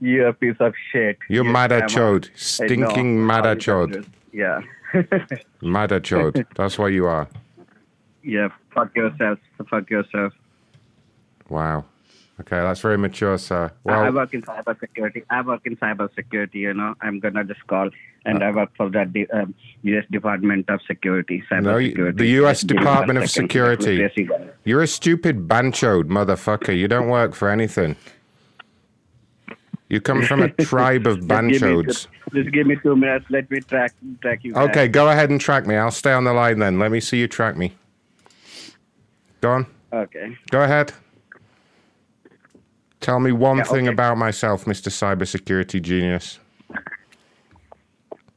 You're 0.00 0.28
a 0.28 0.32
piece 0.34 0.56
of 0.58 0.74
shit. 0.90 1.16
You're 1.28 1.44
Yes, 1.44 1.52
mad 1.52 1.72
at 1.72 1.84
chode. 1.84 2.28
Stinking 2.36 3.24
mad 3.24 3.46
at 3.46 3.58
chode. 3.58 4.04
Yeah. 4.32 4.60
Mad 5.62 5.92
at 5.92 6.02
chode. 6.02 6.44
That's 6.56 6.76
what 6.78 6.88
you 6.88 7.06
are. 7.06 7.26
yeah. 8.22 8.48
Fuck 8.74 8.94
yourself. 8.96 9.38
Fuck 9.70 9.88
yourself. 9.88 10.32
Wow. 11.48 11.84
Okay, 12.42 12.56
that's 12.56 12.80
very 12.80 12.98
mature, 12.98 13.38
sir. 13.38 13.70
I 13.86 14.10
work 14.10 14.34
in 14.34 14.42
cyber 14.42 14.78
security. 14.80 15.22
I 15.30 15.42
work 15.42 15.60
in 15.64 15.76
cyber 15.76 16.12
security. 16.12 16.58
You 16.60 16.74
know, 16.74 16.96
I'm 17.00 17.20
gonna 17.20 17.44
just 17.44 17.64
call, 17.68 17.88
and 18.24 18.42
I 18.42 18.50
work 18.50 18.70
for 18.76 18.90
that 18.90 19.12
the 19.12 19.30
um, 19.30 19.54
U.S. 19.82 20.04
Department 20.10 20.68
of 20.68 20.80
Security, 20.82 21.40
cyber 21.48 21.62
no, 21.62 21.76
you- 21.76 22.10
the 22.10 22.26
U.S. 22.42 22.62
Just 22.62 22.66
give 22.66 22.78
me 22.78 22.84
one 22.84 22.94
Department 22.94 23.18
of 23.20 23.30
second. 23.30 23.48
Security. 23.48 23.94
You 24.16 24.26
got 24.26 24.40
it. 24.40 24.56
You're 24.64 24.82
a 24.82 24.88
stupid 24.88 25.46
banchode 25.46 26.08
motherfucker. 26.08 26.76
You 26.76 26.88
don't 26.88 27.08
work 27.08 27.36
for 27.36 27.48
anything. 27.48 27.94
You 29.88 30.00
come 30.00 30.22
from 30.22 30.42
a 30.42 30.48
tribe 30.64 31.06
of 31.06 31.18
banchodes. 31.20 32.08
Just 32.34 32.50
give 32.50 32.66
me 32.66 32.76
two 32.82 32.96
minutes. 32.96 33.26
Let 33.30 33.48
me 33.52 33.60
track 33.60 33.92
track 34.20 34.42
you. 34.42 34.52
Okay, 34.56 34.86
back. 34.86 34.92
go 34.92 35.10
ahead 35.10 35.30
and 35.30 35.40
track 35.40 35.64
me. 35.68 35.76
I'll 35.76 35.92
stay 35.92 36.12
on 36.12 36.24
the 36.24 36.32
line 36.32 36.58
then. 36.58 36.80
Let 36.80 36.90
me 36.90 36.98
see 36.98 37.20
you 37.20 37.28
track 37.28 37.56
me. 37.56 37.72
Go 39.40 39.50
on. 39.52 39.66
Okay. 39.92 40.36
Go 40.50 40.62
ahead. 40.62 40.92
Tell 43.02 43.18
me 43.18 43.32
one 43.32 43.58
Yeah, 43.58 43.64
thing 43.64 43.88
okay. 43.88 43.92
about 43.94 44.16
myself, 44.16 44.64
Mr. 44.64 44.88
Cybersecurity 44.88 45.82
Genius. 45.82 46.38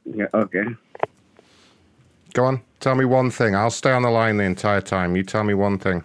Yeah. 0.04 0.26
Okay. 0.34 0.64
Go 2.34 2.44
on. 2.44 2.60
Tell 2.80 2.96
me 2.96 3.04
one 3.04 3.30
thing. 3.30 3.54
I'll 3.54 3.70
stay 3.70 3.92
on 3.92 4.02
the 4.02 4.10
line 4.10 4.36
the 4.36 4.44
entire 4.44 4.80
time. 4.80 5.16
You 5.16 5.22
tell 5.22 5.44
me 5.44 5.54
one 5.54 5.78
thing. 5.78 6.02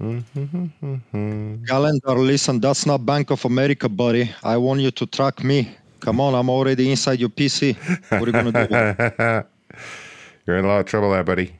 Mm-hmm. 0.00 1.64
Galinda, 1.64 2.16
listen, 2.16 2.60
that's 2.60 2.86
not 2.86 3.04
Bank 3.04 3.30
of 3.30 3.44
America, 3.44 3.88
buddy. 3.88 4.30
I 4.42 4.56
want 4.56 4.80
you 4.80 4.90
to 4.92 5.06
track 5.06 5.44
me. 5.44 5.76
Come 6.00 6.20
on, 6.20 6.34
I'm 6.34 6.48
already 6.50 6.90
inside 6.90 7.20
your 7.20 7.28
PC. 7.30 7.76
What 8.10 8.22
are 8.22 8.26
you 8.26 8.32
gonna 8.32 8.52
do? 8.52 8.68
You're 10.46 10.58
in 10.58 10.64
a 10.64 10.68
lot 10.68 10.80
of 10.80 10.86
trouble 10.86 11.10
there, 11.12 11.22
buddy. 11.24 11.54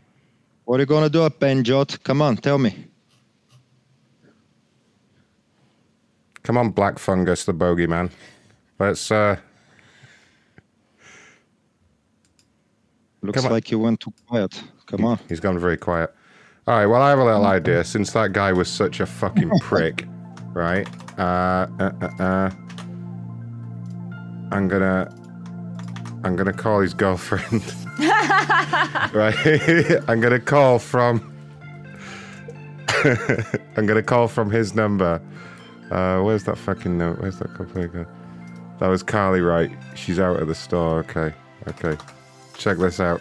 What 0.65 0.79
are 0.79 0.83
you 0.83 0.87
gonna 0.87 1.11
do, 1.11 1.29
Penjot? 1.31 2.03
Come 2.03 2.23
on, 2.23 2.37
tell 2.37 2.59
me. 2.59 2.92
Come 6.43 6.59
on, 6.59 6.71
Black 6.71 6.99
Fungus, 6.99 7.45
the 7.45 7.55
bogeyman. 7.55 8.11
Let's 8.79 9.11
uh 9.11 9.37
Looks 13.23 13.45
like 13.45 13.71
you 13.71 13.79
went 13.79 14.01
too 14.01 14.13
quiet. 14.27 14.61
Come 14.87 15.05
on. 15.05 15.21
He's 15.29 15.39
gone 15.39 15.57
very 15.59 15.77
quiet. 15.77 16.13
All 16.67 16.77
right, 16.77 16.87
well, 16.87 17.03
I 17.03 17.11
have 17.11 17.21
a 17.21 17.25
little 17.25 17.47
idea. 17.47 17.85
Since 17.85 18.13
that 18.13 18.33
guy 18.33 18.53
was 18.53 18.69
such 18.69 18.99
a 19.01 19.07
fucking 19.07 19.51
prick, 19.61 20.07
right? 20.53 20.89
Uh, 21.19 21.67
uh, 21.79 21.93
uh, 22.01 22.23
uh, 22.23 22.51
I'm 24.51 24.67
gonna, 24.67 25.13
I'm 26.25 26.35
gonna 26.35 26.53
call 26.53 26.81
his 26.81 26.95
girlfriend. 26.95 27.63
right? 29.13 29.35
I'm 30.09 30.21
gonna 30.21 30.41
call 30.41 30.79
from. 30.81 31.29
I'm 33.77 33.87
gonna 33.87 34.03
call 34.03 34.27
from 34.29 34.51
his 34.51 34.75
number. 34.75 35.21
Uh, 35.93 36.23
where's 36.23 36.43
that 36.45 36.57
fucking 36.57 36.97
note? 36.97 37.21
Where's 37.21 37.39
that 37.39 37.55
complaint? 37.55 37.93
go? 37.93 38.07
That 38.81 38.89
was 38.89 39.03
Carly, 39.03 39.43
right? 39.43 39.71
She's 39.95 40.19
out 40.19 40.41
at 40.41 40.47
the 40.47 40.55
store. 40.55 41.01
Okay, 41.01 41.35
okay. 41.69 42.03
Check 42.57 42.79
this 42.79 42.99
out. 42.99 43.21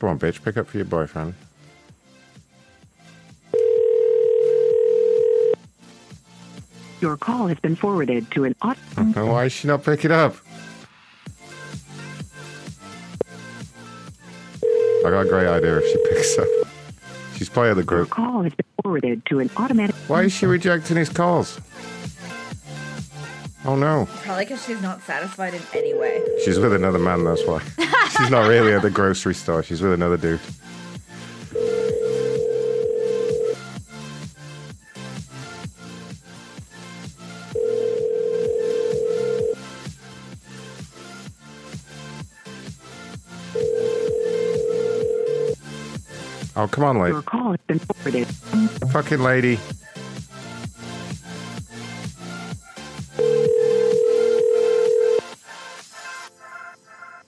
Come 0.00 0.10
on, 0.10 0.18
bitch, 0.18 0.42
pick 0.42 0.56
up 0.56 0.66
for 0.66 0.76
your 0.76 0.86
boyfriend. 0.86 1.34
Your 7.04 7.18
call 7.18 7.48
has 7.48 7.60
been 7.60 7.76
forwarded 7.76 8.30
to 8.30 8.44
an 8.44 8.54
auto. 8.62 8.80
Why 9.26 9.44
is 9.44 9.52
she 9.52 9.68
not 9.68 9.84
picking 9.84 10.10
up? 10.10 10.36
I 14.62 15.10
got 15.10 15.26
a 15.26 15.28
great 15.28 15.46
idea 15.46 15.76
if 15.76 15.84
she 15.84 15.98
picks 16.08 16.38
up. 16.38 16.48
She's 17.36 17.50
part 17.50 17.68
of 17.68 17.76
the 17.76 17.82
group. 17.82 18.08
Your 18.08 18.14
Call 18.16 18.42
has 18.44 18.54
been 18.54 18.64
forwarded 18.82 19.26
to 19.26 19.40
an 19.40 19.50
automatic. 19.58 19.94
Why 20.06 20.22
is 20.22 20.32
she 20.32 20.46
rejecting 20.46 20.96
his 20.96 21.10
calls? 21.10 21.60
Oh 23.66 23.76
no. 23.76 24.08
Probably 24.22 24.46
because 24.46 24.64
she's 24.64 24.80
not 24.80 25.02
satisfied 25.02 25.52
in 25.52 25.60
any 25.74 25.92
way. 25.92 26.22
She's 26.42 26.58
with 26.58 26.72
another 26.72 26.98
man, 26.98 27.22
that's 27.24 27.46
why. 27.46 27.60
She's 28.16 28.30
not 28.30 28.48
really 28.48 28.72
at 28.72 28.80
the 28.80 28.88
grocery 28.90 29.34
store, 29.34 29.62
she's 29.62 29.82
with 29.82 29.92
another 29.92 30.16
dude. 30.16 30.40
Oh, 46.56 46.68
come 46.68 46.84
on, 46.84 46.98
lady. 47.00 47.12
Your 47.12 47.22
call 47.22 47.50
has 47.50 47.60
been 47.66 47.78
forwarded. 47.80 48.28
Fucking 48.92 49.18
lady. 49.18 49.58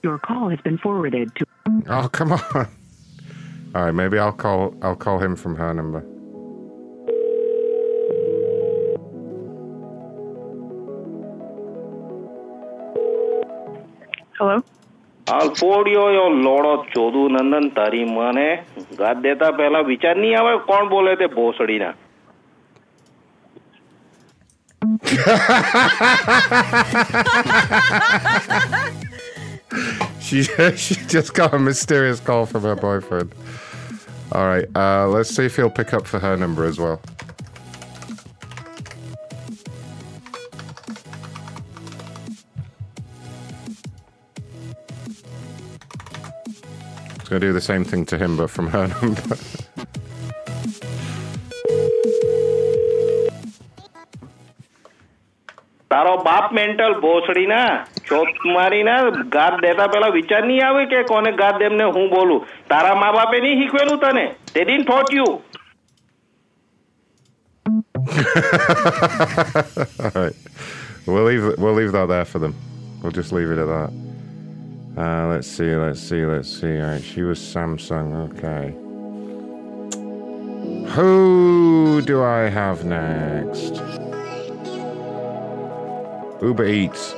Your 0.01 0.17
call 0.19 0.49
has 0.49 0.61
been 0.61 0.77
forwarded 0.77 1.35
to. 1.35 1.45
Oh, 1.89 2.07
come 2.07 2.31
on. 2.31 2.39
All 3.75 3.83
right, 3.83 3.91
maybe 3.91 4.17
I'll 4.17 4.31
call. 4.31 4.73
I'll 4.81 4.95
call 4.95 5.19
him 5.19 5.35
from 5.35 5.57
her 5.57 5.73
number. 5.73 6.05
Hello? 14.37 14.63
હાલ 15.26 15.50
ફોડ્યો 15.60 16.06
યો 16.18 16.28
લોડો 16.46 16.72
ચોદુ 16.94 17.28
નંદન 17.28 17.66
તારી 17.74 18.06
મને 18.14 18.48
ગાત 18.98 19.18
દેતા 19.26 19.52
પહેલા 19.60 19.82
વિચાર 19.92 20.16
નહીં 20.22 20.38
આવે 20.38 20.54
કોણ 20.70 20.88
બોલે 20.94 21.16
તે 21.16 21.28
ભોસડીના 21.36 21.94
she 30.20 30.42
she 30.76 30.94
just 31.06 31.34
got 31.34 31.54
a 31.54 31.58
mysterious 31.58 32.20
call 32.20 32.46
from 32.46 32.62
her 32.62 32.74
boyfriend. 32.76 33.34
All 34.32 34.46
right, 34.46 34.66
uh, 34.74 35.06
let's 35.08 35.30
see 35.34 35.44
if 35.44 35.56
he'll 35.56 35.70
pick 35.70 35.92
up 35.92 36.06
for 36.06 36.18
her 36.18 36.36
number 36.36 36.64
as 36.64 36.78
well. 36.78 37.00
It's 47.26 47.28
gonna 47.28 47.40
do 47.40 47.52
the 47.52 47.60
same 47.60 47.84
thing 47.84 48.04
to 48.06 48.18
him, 48.18 48.36
but 48.36 48.50
from 48.50 48.68
her 48.68 48.86
number. 48.88 49.36
તારો 55.90 56.12
બાપ 56.26 56.52
mental 56.58 56.94
ભોસડીના 57.04 57.64
ચોથ 58.10 58.38
Marina 58.54 58.98
ગાત 59.34 59.56
દેતા 59.64 59.88
પહેલા 59.94 60.12
વિચાર 60.18 60.42
નહીં 60.50 60.62
આવે 60.68 60.84
કે 60.92 61.00
કોને 61.12 61.30
ગાત 61.40 61.58
દેમને 61.62 61.88
હું 61.96 62.06
બોલું 62.14 62.46
તારા 62.70 62.94
મા 63.02 63.12
બાપે 63.18 63.40
નહીં 63.44 63.58
શીખવેલું 63.60 64.00
તને 64.04 64.24
તે 64.54 64.64
dean 64.68 64.86
taught 64.92 65.12
you 65.18 65.28
All 70.04 70.14
right, 70.14 70.36
we'll 71.06 71.26
leave 71.30 71.44
we'll 71.58 71.76
leave 71.80 71.92
that 71.92 72.08
there 72.14 72.26
for 72.32 72.40
them. 72.44 72.54
We'll 73.02 73.16
just 73.20 73.32
leave 73.32 73.50
it 73.50 73.58
at 73.58 73.68
that. 73.74 74.05
Uh, 74.97 75.27
let's 75.27 75.47
see, 75.47 75.75
let's 75.75 75.99
see, 75.99 76.25
let's 76.25 76.49
see. 76.49 76.81
All 76.81 76.87
right, 76.87 77.03
she 77.03 77.21
was 77.21 77.39
Samsung. 77.39 78.15
Okay. 78.33 78.73
Who 80.93 82.01
do 82.01 82.23
I 82.23 82.49
have 82.49 82.83
next? 82.83 83.75
Uber 86.41 86.65
Eats. 86.65 87.13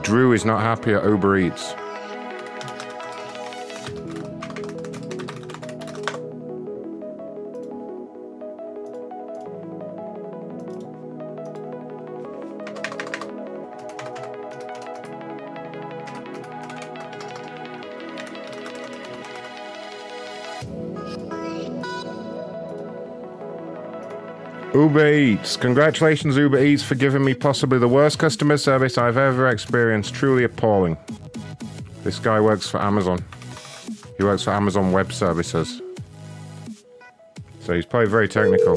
Drew 0.00 0.32
is 0.32 0.46
not 0.46 0.60
happy 0.60 0.94
at 0.94 1.04
Uber 1.04 1.36
Eats. 1.36 1.74
Uber 24.94 25.12
Eats. 25.12 25.56
Congratulations, 25.56 26.36
Uber 26.36 26.62
Eats, 26.62 26.84
for 26.84 26.94
giving 26.94 27.24
me 27.24 27.34
possibly 27.34 27.80
the 27.80 27.88
worst 27.88 28.20
customer 28.20 28.56
service 28.56 28.96
I've 28.96 29.16
ever 29.16 29.48
experienced. 29.48 30.14
Truly 30.14 30.44
appalling. 30.44 30.96
This 32.04 32.20
guy 32.20 32.40
works 32.40 32.68
for 32.68 32.80
Amazon. 32.80 33.18
He 34.16 34.22
works 34.22 34.44
for 34.44 34.52
Amazon 34.52 34.92
Web 34.92 35.12
Services. 35.12 35.82
So 37.58 37.74
he's 37.74 37.86
probably 37.86 38.08
very 38.08 38.28
technical. 38.28 38.76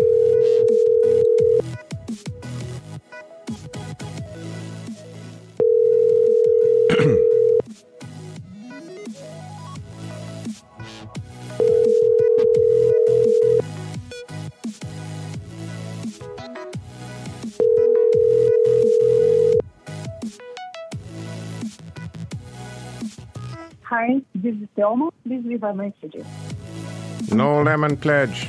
Thelma. 25.60 25.92
Please 25.92 26.14
leave 26.14 26.24
a 26.24 26.24
message. 26.24 27.32
No 27.34 27.62
lemon 27.64 27.98
pledge. 27.98 28.48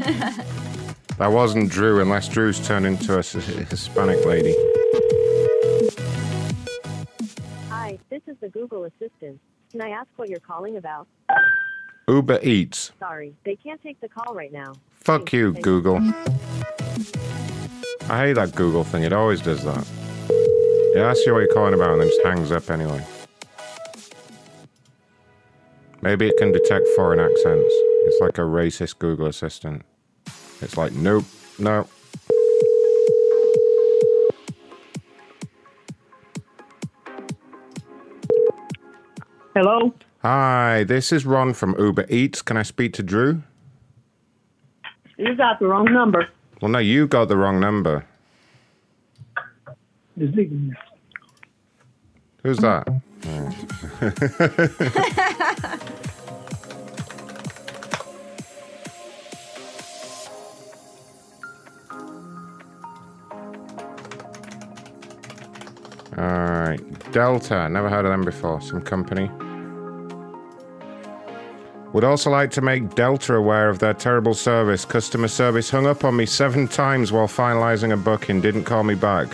That 1.20 1.32
wasn't 1.32 1.70
Drew, 1.70 2.00
unless 2.00 2.28
Drew's 2.28 2.66
turned 2.66 2.86
into 2.86 3.12
a 3.12 3.22
Hispanic 3.22 4.24
lady. 4.24 4.54
Hi, 7.68 7.98
this 8.08 8.22
is 8.26 8.38
the 8.40 8.48
Google 8.48 8.84
Assistant. 8.84 9.38
Can 9.70 9.82
I 9.82 9.90
ask 9.90 10.08
what 10.16 10.30
you're 10.30 10.40
calling 10.40 10.78
about? 10.78 11.06
Uber 12.08 12.40
Eats. 12.42 12.92
Sorry, 12.98 13.34
they 13.44 13.54
can't 13.54 13.82
take 13.82 14.00
the 14.00 14.08
call 14.08 14.34
right 14.34 14.50
now. 14.50 14.72
Fuck 14.92 15.30
you, 15.34 15.52
Google. 15.52 15.98
I 18.08 18.18
hate 18.24 18.32
that 18.32 18.54
Google 18.54 18.84
thing. 18.84 19.02
It 19.02 19.12
always 19.12 19.42
does 19.42 19.62
that. 19.64 19.86
It 20.30 21.00
asks 21.00 21.26
you 21.26 21.34
what 21.34 21.40
you're 21.40 21.52
calling 21.52 21.74
about 21.74 21.90
and 21.90 22.00
then 22.00 22.08
just 22.08 22.24
hangs 22.24 22.50
up 22.50 22.70
anyway. 22.70 23.04
Maybe 26.02 26.28
it 26.28 26.36
can 26.38 26.50
detect 26.50 26.88
foreign 26.96 27.20
accents. 27.20 27.74
It's 28.04 28.20
like 28.20 28.38
a 28.38 28.42
racist 28.42 28.98
Google 28.98 29.26
Assistant. 29.26 29.82
It's 30.62 30.76
like, 30.76 30.92
nope, 30.92 31.24
no. 31.58 31.86
Hello? 39.54 39.92
Hi, 40.22 40.84
this 40.84 41.12
is 41.12 41.26
Ron 41.26 41.52
from 41.52 41.74
Uber 41.78 42.06
Eats. 42.08 42.40
Can 42.40 42.56
I 42.56 42.62
speak 42.62 42.94
to 42.94 43.02
Drew? 43.02 43.42
You 45.18 45.34
got 45.34 45.58
the 45.58 45.66
wrong 45.66 45.92
number. 45.92 46.28
Well, 46.62 46.70
no, 46.70 46.78
you 46.78 47.08
got 47.08 47.28
the 47.28 47.36
wrong 47.36 47.60
number. 47.60 48.06
Who's 52.42 52.58
that? 52.58 52.88
Delta. 67.12 67.68
Never 67.68 67.88
heard 67.88 68.04
of 68.04 68.10
them 68.10 68.24
before. 68.24 68.60
Some 68.60 68.80
company. 68.80 69.30
Would 71.92 72.04
also 72.04 72.30
like 72.30 72.52
to 72.52 72.60
make 72.60 72.94
Delta 72.94 73.34
aware 73.34 73.68
of 73.68 73.80
their 73.80 73.94
terrible 73.94 74.34
service. 74.34 74.84
Customer 74.84 75.26
service 75.26 75.70
hung 75.70 75.86
up 75.86 76.04
on 76.04 76.16
me 76.16 76.24
seven 76.24 76.68
times 76.68 77.10
while 77.10 77.26
finalizing 77.26 77.92
a 77.92 77.96
booking, 77.96 78.40
didn't 78.40 78.64
call 78.64 78.84
me 78.84 78.94
back. 78.94 79.28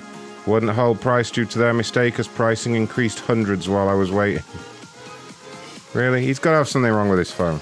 Wouldn't 0.46 0.72
hold 0.72 1.00
price 1.00 1.30
due 1.30 1.44
to 1.44 1.58
their 1.58 1.74
mistake 1.74 2.18
as 2.18 2.28
pricing 2.28 2.74
increased 2.74 3.20
hundreds 3.20 3.68
while 3.68 3.88
I 3.88 3.94
was 3.94 4.10
waiting. 4.10 4.44
Really? 5.92 6.24
He's 6.24 6.38
got 6.38 6.52
to 6.52 6.56
have 6.58 6.68
something 6.68 6.90
wrong 6.90 7.08
with 7.10 7.18
his 7.18 7.30
phone. 7.30 7.60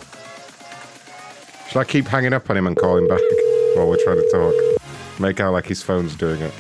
Should 1.68 1.81
I 1.81 1.84
keep 1.84 2.07
hanging 2.07 2.33
up 2.33 2.49
on 2.49 2.57
him 2.57 2.67
and 2.67 2.76
call 2.76 2.97
him 2.97 3.09
back 3.09 3.20
while 3.75 3.89
we're 3.89 4.02
trying 4.05 4.18
to 4.18 4.31
talk? 4.31 5.20
Make 5.20 5.41
out 5.41 5.52
like 5.52 5.67
his 5.67 5.83
phone's 5.83 6.15
doing 6.15 6.41
it. 6.41 6.52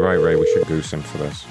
You're 0.00 0.08
right, 0.08 0.18
Ray. 0.18 0.34
We 0.34 0.50
should 0.54 0.66
goose 0.66 0.94
him 0.94 1.02
for 1.02 1.18
this. 1.18 1.44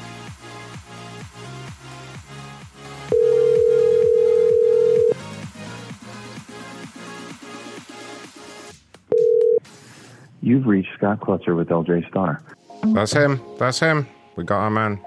You've 10.42 10.66
reached 10.66 10.90
Scott 10.98 11.19
Klutzer 11.19 11.56
with 11.56 11.68
LJ 11.68 12.10
Star. 12.10 12.42
That's 12.86 13.14
him. 13.14 13.40
That's 13.60 13.80
him. 13.80 14.08
We 14.36 14.45
got 14.45 14.61
our 14.61 14.72
man. 14.72 15.00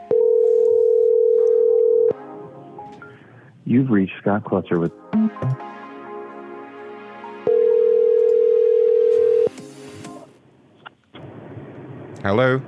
You've 3.64 3.90
reached 3.90 4.14
Scott 4.20 4.44
Klutzer 4.44 4.78
with. 4.78 4.92
Hello. 12.22 12.62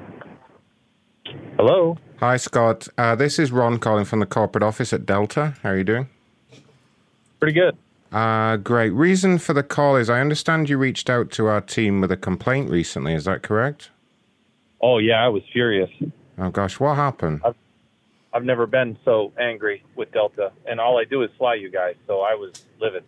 Hello. 1.56 1.96
Hi, 2.18 2.36
Scott. 2.36 2.88
Uh, 2.98 3.14
this 3.14 3.38
is 3.38 3.52
Ron 3.52 3.78
calling 3.78 4.04
from 4.04 4.18
the 4.18 4.26
corporate 4.26 4.64
office 4.64 4.92
at 4.92 5.06
Delta. 5.06 5.54
How 5.62 5.70
are 5.70 5.76
you 5.76 5.84
doing? 5.84 6.08
Pretty 7.38 7.52
good. 7.52 7.76
Uh, 8.10 8.56
great. 8.56 8.90
Reason 8.90 9.38
for 9.38 9.52
the 9.52 9.62
call 9.62 9.96
is 9.96 10.10
I 10.10 10.20
understand 10.20 10.68
you 10.68 10.78
reached 10.78 11.08
out 11.08 11.30
to 11.32 11.46
our 11.46 11.60
team 11.60 12.00
with 12.00 12.10
a 12.10 12.16
complaint 12.16 12.70
recently. 12.70 13.14
Is 13.14 13.24
that 13.24 13.42
correct? 13.42 13.90
Oh 14.80 14.98
yeah, 14.98 15.24
I 15.24 15.28
was 15.28 15.42
furious. 15.52 15.90
Oh 16.38 16.50
gosh, 16.50 16.80
what 16.80 16.96
happened? 16.96 17.40
I've 18.32 18.44
never 18.44 18.66
been 18.66 18.98
so 19.04 19.32
angry 19.38 19.84
with 19.94 20.10
Delta, 20.10 20.50
and 20.66 20.80
all 20.80 20.98
I 20.98 21.04
do 21.04 21.22
is 21.22 21.30
fly 21.38 21.54
you 21.54 21.70
guys, 21.70 21.94
so 22.06 22.20
I 22.20 22.34
was 22.34 22.64
livid. 22.80 23.04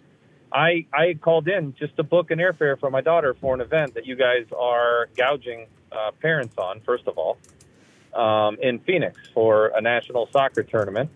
I 0.52 0.86
I 0.94 1.15
called 1.15 1.49
in 1.49 1.75
just 1.78 1.97
to 1.97 2.05
book 2.05 2.31
an 2.31 2.39
airfare 2.39 2.78
for 2.78 2.91
my 2.91 3.00
daughter 3.00 3.34
for 3.41 3.55
an 3.55 3.60
event 3.60 3.94
that 3.94 4.07
you 4.07 4.15
guys 4.15 4.47
are 4.57 5.08
gouging 5.16 5.66
uh, 5.91 6.12
parents 6.23 6.57
on. 6.58 6.81
First 6.81 7.08
of 7.08 7.18
all, 7.18 7.39
um, 8.17 8.57
in 8.61 8.78
Phoenix 8.81 9.20
for 9.35 9.69
a 9.69 9.81
national 9.81 10.28
soccer 10.33 10.62
tournament. 10.62 11.11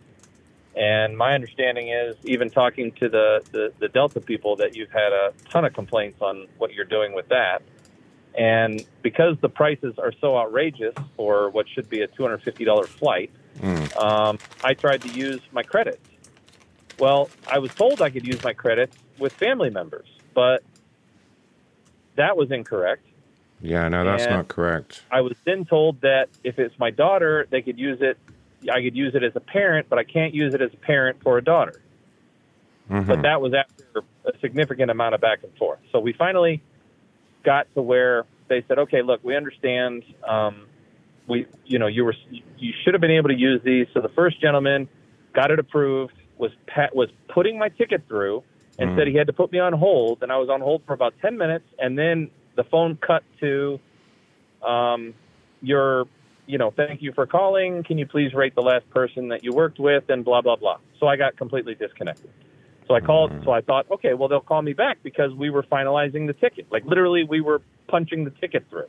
And 0.77 1.19
my 1.19 1.35
understanding 1.35 1.89
is, 1.89 2.17
even 2.25 2.49
talking 2.49 2.93
to 2.93 3.09
the, 3.09 3.43
the, 3.51 3.73
the 3.81 3.89
Delta 3.89 4.21
people, 4.21 4.57
that 4.57 4.77
you've 4.77 4.91
had 4.91 5.13
a 5.13 5.33
ton 5.51 5.65
of 5.65 5.73
complaints 5.73 6.21
on 6.21 6.47
what 6.59 6.73
you're 6.73 6.85
doing 6.85 7.13
with 7.13 7.29
that. 7.29 7.63
And 8.39 8.85
because 9.03 9.37
the 9.41 9.49
prices 9.49 9.99
are 9.99 10.13
so 10.21 10.39
outrageous 10.39 10.95
for 11.17 11.51
what 11.51 11.69
should 11.69 11.91
be 11.91 12.03
a 12.03 12.09
$250 12.09 12.87
flight, 12.87 13.31
um, 13.97 14.39
I 14.63 14.75
tried 14.75 15.03
to 15.03 15.09
use 15.09 15.41
my 15.51 15.65
credits. 15.65 16.09
Well, 17.01 17.29
I 17.51 17.59
was 17.59 17.75
told 17.75 18.01
I 18.01 18.11
could 18.11 18.27
use 18.27 18.43
my 18.45 18.53
credits 18.53 18.97
with 19.19 19.33
family 19.33 19.71
members, 19.71 20.07
but 20.35 20.63
that 22.15 22.37
was 22.37 22.53
incorrect. 22.53 23.05
Yeah, 23.63 23.89
no, 23.89 24.05
that's 24.05 24.25
And- 24.25 24.35
not 24.37 24.49
correct. 24.49 25.03
I 25.11 25.21
was 25.21 25.37
then 25.45 25.65
told 25.65 26.01
that 26.01 26.29
if 26.45 26.59
it's 26.59 26.79
my 26.79 26.91
daughter, 26.91 27.47
they 27.51 27.63
could 27.63 27.79
use 27.79 27.99
it. 28.01 28.17
I 28.71 28.83
could 28.83 28.97
use 28.97 29.15
it 29.15 29.23
as 29.23 29.35
a 29.37 29.41
parent, 29.41 29.89
but 29.89 29.99
I 29.99 30.05
can't 30.05 30.35
use 30.35 30.55
it 30.55 30.61
as 30.63 30.73
a 30.73 30.77
parent 30.77 31.23
for 31.23 31.39
a 31.39 31.43
daughter. 31.43 31.81
Mhm. 32.91 33.07
But 33.07 33.23
that 33.23 33.41
was 33.41 33.55
after 33.55 34.03
a 34.25 34.37
significant 34.41 34.91
amount 34.91 35.15
of 35.15 35.21
back 35.21 35.43
and 35.43 35.55
forth. 35.57 35.79
So 35.93 36.01
we 36.01 36.13
finally 36.13 36.63
got 37.43 37.73
to 37.75 37.83
where 37.83 38.25
they 38.49 38.63
said, 38.69 38.79
"Okay, 38.79 39.03
look, 39.03 39.21
we 39.23 39.37
understand. 39.37 40.03
Um, 40.25 40.67
we, 41.27 41.47
you 41.65 41.79
know, 41.79 41.87
you 41.87 42.05
were 42.05 42.15
you 42.59 42.73
should 42.83 42.95
have 42.95 43.01
been 43.01 43.11
able 43.13 43.29
to 43.29 43.35
use 43.39 43.63
these." 43.63 43.87
So 43.95 44.01
the 44.01 44.09
first 44.11 44.41
gentleman 44.41 44.89
got 45.33 45.51
it 45.51 45.59
approved. 45.59 46.15
Was 46.39 46.53
pat, 46.67 46.95
was 46.97 47.11
putting 47.29 47.59
my 47.59 47.69
ticket 47.69 48.03
through 48.09 48.43
and 48.79 48.91
Mhm. 48.91 48.97
said 48.97 49.07
he 49.09 49.15
had 49.15 49.27
to 49.29 49.33
put 49.33 49.53
me 49.53 49.59
on 49.59 49.73
hold, 49.75 50.23
and 50.23 50.33
I 50.33 50.39
was 50.39 50.49
on 50.49 50.61
hold 50.61 50.83
for 50.85 50.93
about 50.95 51.15
ten 51.23 51.37
minutes, 51.39 51.67
and 51.79 51.99
then 51.99 52.31
the 52.57 52.65
phone 52.65 52.97
cut 52.97 53.23
to 53.41 53.79
um, 54.67 55.15
your, 55.63 56.07
you 56.47 56.59
know, 56.59 56.71
thank 56.71 57.03
you 57.03 57.13
for 57.13 57.27
calling. 57.27 57.83
Can 57.85 57.99
you 57.99 58.07
please 58.07 58.35
rate 58.35 58.55
the 58.55 58.63
last 58.63 58.89
person 58.91 59.29
that 59.29 59.45
you 59.45 59.53
worked 59.53 59.79
with 59.79 60.05
and 60.09 60.25
blah, 60.25 60.41
blah, 60.43 60.57
blah. 60.57 60.79
So 60.99 61.07
I 61.07 61.17
got 61.17 61.37
completely 61.37 61.75
disconnected. 61.75 62.31
So 62.89 62.95
I 62.95 63.01
called, 63.01 63.31
so 63.45 63.53
I 63.53 63.61
thought, 63.61 63.87
okay, 63.91 64.15
well, 64.15 64.29
they'll 64.29 64.41
call 64.41 64.63
me 64.63 64.73
back 64.73 64.99
because 65.05 65.33
we 65.33 65.49
were 65.49 65.63
finalizing 65.63 66.27
the 66.27 66.33
ticket. 66.33 66.67
Like 66.73 66.85
literally, 66.85 67.23
we 67.23 67.41
were 67.41 67.63
punching 67.87 68.25
the 68.25 68.31
ticket 68.31 68.67
through. 68.69 68.89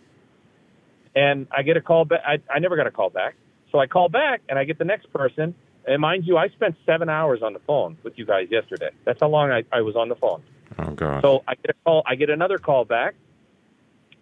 And 1.16 1.48
I 1.56 1.62
get 1.62 1.78
a 1.78 1.82
call 1.82 2.06
back. 2.06 2.22
I, 2.26 2.40
I 2.52 2.60
never 2.60 2.76
got 2.76 2.88
a 2.88 2.92
call 2.92 3.12
back. 3.12 3.36
So 3.72 3.80
I 3.80 3.86
call 3.86 4.10
back 4.10 4.42
and 4.50 4.58
I 4.58 4.64
get 4.64 4.80
the 4.80 4.86
next 4.86 5.14
person. 5.14 5.54
And 5.86 6.02
mind 6.02 6.26
you, 6.26 6.38
I 6.38 6.50
spent 6.50 6.76
seven 6.86 7.10
hours 7.10 7.42
on 7.44 7.54
the 7.54 7.60
phone 7.60 7.98
with 8.04 8.18
you 8.18 8.26
guys 8.26 8.48
yesterday. 8.50 8.90
That's 9.06 9.20
how 9.22 9.30
long 9.30 9.52
I, 9.52 9.64
I 9.72 9.82
was 9.82 9.96
on 9.96 10.10
the 10.10 10.16
phone. 10.16 10.42
Oh 10.80 10.92
god. 10.92 11.22
So 11.22 11.44
I 11.48 11.56
get 11.56 11.70
a 11.70 11.74
call. 11.86 12.04
I 12.08 12.16
get 12.16 12.30
another 12.30 12.58
call 12.58 12.86
back, 12.86 13.16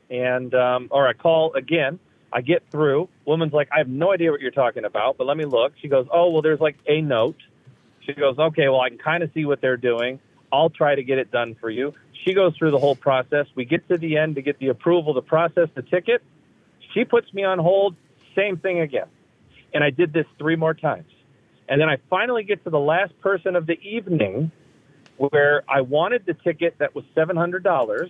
and 0.09 0.53
um, 0.53 0.87
or 0.91 1.07
I 1.07 1.13
call 1.13 1.53
again. 1.53 1.99
I 2.31 2.41
get 2.41 2.63
through. 2.69 3.09
Woman's 3.25 3.53
like, 3.53 3.69
I 3.73 3.79
have 3.79 3.87
no 3.87 4.11
idea 4.11 4.29
what 4.31 4.39
you're 4.39 4.51
talking 4.51 4.85
about, 4.85 5.17
but 5.17 5.25
let 5.25 5.35
me 5.35 5.45
look. 5.45 5.73
She 5.81 5.87
goes, 5.87 6.07
Oh, 6.11 6.29
well, 6.29 6.41
there's 6.41 6.59
like 6.59 6.77
a 6.87 7.01
note. 7.01 7.37
She 8.01 8.13
goes, 8.13 8.37
Okay, 8.37 8.69
well, 8.69 8.81
I 8.81 8.89
can 8.89 8.99
kind 8.99 9.23
of 9.23 9.31
see 9.33 9.45
what 9.45 9.61
they're 9.61 9.77
doing. 9.77 10.19
I'll 10.51 10.69
try 10.69 10.95
to 10.95 11.03
get 11.03 11.17
it 11.17 11.31
done 11.31 11.55
for 11.59 11.69
you. 11.69 11.93
She 12.23 12.33
goes 12.33 12.55
through 12.57 12.71
the 12.71 12.79
whole 12.79 12.95
process. 12.95 13.47
We 13.55 13.65
get 13.65 13.87
to 13.89 13.97
the 13.97 14.17
end 14.17 14.35
to 14.35 14.41
get 14.41 14.59
the 14.59 14.67
approval 14.67 15.13
to 15.15 15.21
process 15.21 15.69
the 15.73 15.81
ticket. 15.81 16.21
She 16.93 17.05
puts 17.05 17.33
me 17.33 17.43
on 17.43 17.59
hold. 17.59 17.95
Same 18.35 18.57
thing 18.57 18.79
again. 18.79 19.07
And 19.73 19.83
I 19.83 19.89
did 19.89 20.13
this 20.13 20.25
three 20.37 20.55
more 20.55 20.73
times. 20.73 21.11
And 21.67 21.79
then 21.79 21.87
I 21.87 21.97
finally 22.09 22.43
get 22.43 22.63
to 22.63 22.71
the 22.71 22.79
last 22.79 23.19
person 23.21 23.55
of 23.55 23.67
the 23.67 23.79
evening 23.81 24.51
where 25.17 25.63
I 25.69 25.81
wanted 25.81 26.25
the 26.25 26.33
ticket 26.33 26.75
that 26.79 26.95
was 26.95 27.05
$700. 27.15 28.09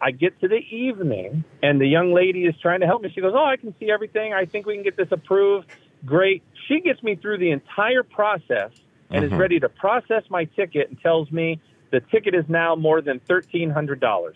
I 0.00 0.10
get 0.10 0.38
to 0.40 0.48
the 0.48 0.58
evening 0.70 1.44
and 1.62 1.80
the 1.80 1.86
young 1.86 2.12
lady 2.12 2.44
is 2.44 2.54
trying 2.60 2.80
to 2.80 2.86
help 2.86 3.02
me. 3.02 3.10
She 3.14 3.20
goes, 3.20 3.32
Oh, 3.36 3.44
I 3.44 3.56
can 3.56 3.74
see 3.80 3.90
everything. 3.90 4.32
I 4.32 4.44
think 4.44 4.66
we 4.66 4.74
can 4.74 4.82
get 4.84 4.96
this 4.96 5.08
approved. 5.10 5.66
Great. 6.04 6.42
She 6.68 6.80
gets 6.80 7.02
me 7.02 7.16
through 7.16 7.38
the 7.38 7.50
entire 7.50 8.02
process 8.02 8.70
and 9.10 9.24
is 9.24 9.30
Mhm. 9.32 9.38
ready 9.38 9.60
to 9.60 9.68
process 9.68 10.22
my 10.28 10.44
ticket 10.44 10.88
and 10.90 11.00
tells 11.00 11.30
me 11.32 11.58
the 11.90 12.00
ticket 12.00 12.34
is 12.34 12.44
now 12.48 12.74
more 12.74 13.00
than 13.00 13.20
$1,300. 13.20 14.34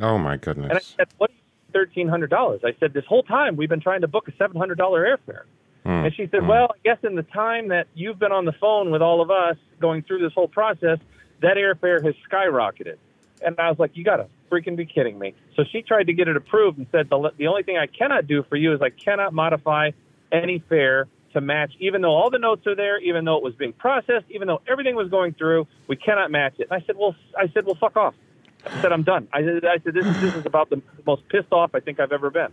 Oh 0.00 0.18
my 0.18 0.36
goodness! 0.36 0.68
And 0.68 0.78
I 0.78 0.80
said, 0.80 1.08
What 1.16 1.30
thirteen 1.72 2.08
hundred 2.08 2.30
dollars? 2.30 2.60
I 2.64 2.74
said, 2.78 2.92
This 2.92 3.04
whole 3.06 3.22
time 3.22 3.56
we've 3.56 3.68
been 3.68 3.80
trying 3.80 4.02
to 4.02 4.08
book 4.08 4.28
a 4.28 4.32
seven 4.36 4.56
hundred 4.56 4.78
dollar 4.78 5.04
airfare. 5.04 5.42
Hmm. 5.84 6.04
And 6.04 6.14
she 6.14 6.28
said, 6.30 6.46
Well, 6.46 6.68
I 6.74 6.78
guess 6.84 6.98
in 7.02 7.14
the 7.14 7.22
time 7.24 7.68
that 7.68 7.86
you've 7.94 8.18
been 8.18 8.32
on 8.32 8.44
the 8.44 8.52
phone 8.52 8.90
with 8.90 9.02
all 9.02 9.20
of 9.22 9.30
us 9.30 9.56
going 9.80 10.02
through 10.02 10.20
this 10.20 10.32
whole 10.34 10.48
process, 10.48 10.98
that 11.40 11.56
airfare 11.56 12.04
has 12.04 12.14
skyrocketed. 12.30 12.96
And 13.44 13.58
I 13.58 13.68
was 13.68 13.78
like, 13.78 13.96
You 13.96 14.04
gotta 14.04 14.28
freaking 14.50 14.76
be 14.76 14.86
kidding 14.86 15.18
me. 15.18 15.34
So 15.56 15.64
she 15.70 15.82
tried 15.82 16.06
to 16.08 16.12
get 16.12 16.28
it 16.28 16.36
approved 16.36 16.78
and 16.78 16.86
said 16.92 17.08
the 17.10 17.30
the 17.36 17.46
only 17.46 17.62
thing 17.62 17.76
I 17.76 17.86
cannot 17.86 18.26
do 18.26 18.44
for 18.48 18.56
you 18.56 18.74
is 18.74 18.80
I 18.82 18.90
cannot 18.90 19.32
modify 19.32 19.90
any 20.32 20.62
fare 20.68 21.08
to 21.32 21.40
match 21.40 21.72
even 21.78 22.00
though 22.00 22.14
all 22.14 22.30
the 22.30 22.38
notes 22.38 22.66
are 22.66 22.74
there, 22.74 22.98
even 23.00 23.24
though 23.24 23.36
it 23.36 23.42
was 23.42 23.54
being 23.54 23.72
processed, 23.72 24.26
even 24.30 24.48
though 24.48 24.60
everything 24.68 24.96
was 24.96 25.08
going 25.08 25.34
through, 25.34 25.66
we 25.86 25.96
cannot 25.96 26.30
match 26.30 26.54
it. 26.58 26.68
And 26.70 26.82
I 26.82 26.84
said, 26.86 26.96
Well 26.96 27.14
I 27.36 27.48
said, 27.52 27.66
Well 27.66 27.76
fuck 27.78 27.96
off. 27.96 28.14
I 28.66 28.82
said, 28.82 28.92
I'm 28.92 29.04
done. 29.04 29.28
I 29.32 29.42
said, 29.42 29.64
I 29.64 29.78
said 29.84 29.94
this, 29.94 30.04
is, 30.04 30.20
this 30.20 30.34
is 30.34 30.46
about 30.46 30.68
the 30.68 30.82
most 31.06 31.22
pissed 31.28 31.52
off 31.52 31.70
I 31.74 31.80
think 31.80 32.00
I've 32.00 32.12
ever 32.12 32.30
been. 32.30 32.52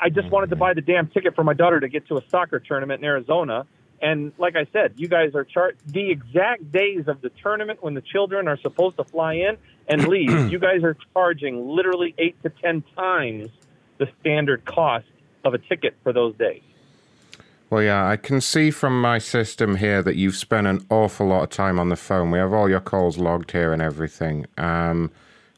I 0.00 0.08
just 0.08 0.30
wanted 0.30 0.50
to 0.50 0.56
buy 0.56 0.74
the 0.74 0.80
damn 0.80 1.08
ticket 1.08 1.34
for 1.34 1.44
my 1.44 1.54
daughter 1.54 1.80
to 1.80 1.88
get 1.88 2.06
to 2.08 2.18
a 2.18 2.22
soccer 2.28 2.58
tournament 2.58 3.00
in 3.00 3.04
Arizona. 3.04 3.66
And 4.02 4.32
like 4.38 4.56
I 4.56 4.66
said, 4.72 4.94
you 4.96 5.08
guys 5.08 5.34
are 5.34 5.44
chart 5.44 5.78
the 5.86 6.10
exact 6.10 6.70
days 6.70 7.08
of 7.08 7.20
the 7.20 7.30
tournament 7.42 7.82
when 7.82 7.94
the 7.94 8.02
children 8.02 8.48
are 8.48 8.58
supposed 8.58 8.96
to 8.96 9.04
fly 9.04 9.34
in 9.34 9.56
and 9.88 10.06
leave. 10.08 10.50
you 10.50 10.58
guys 10.58 10.82
are 10.82 10.96
charging 11.12 11.68
literally 11.68 12.14
eight 12.18 12.40
to 12.42 12.50
ten 12.50 12.82
times 12.96 13.50
the 13.98 14.08
standard 14.20 14.64
cost 14.64 15.06
of 15.44 15.54
a 15.54 15.58
ticket 15.58 15.94
for 16.02 16.12
those 16.12 16.34
days. 16.36 16.62
Well, 17.70 17.82
yeah, 17.82 18.06
I 18.06 18.16
can 18.16 18.40
see 18.40 18.70
from 18.70 19.00
my 19.00 19.18
system 19.18 19.76
here 19.76 20.02
that 20.02 20.16
you've 20.16 20.36
spent 20.36 20.66
an 20.66 20.86
awful 20.90 21.26
lot 21.26 21.42
of 21.42 21.50
time 21.50 21.78
on 21.80 21.88
the 21.88 21.96
phone. 21.96 22.30
We 22.30 22.38
have 22.38 22.52
all 22.52 22.68
your 22.68 22.80
calls 22.80 23.18
logged 23.18 23.50
here 23.50 23.72
and 23.72 23.82
everything. 23.82 24.46
Um, 24.58 25.10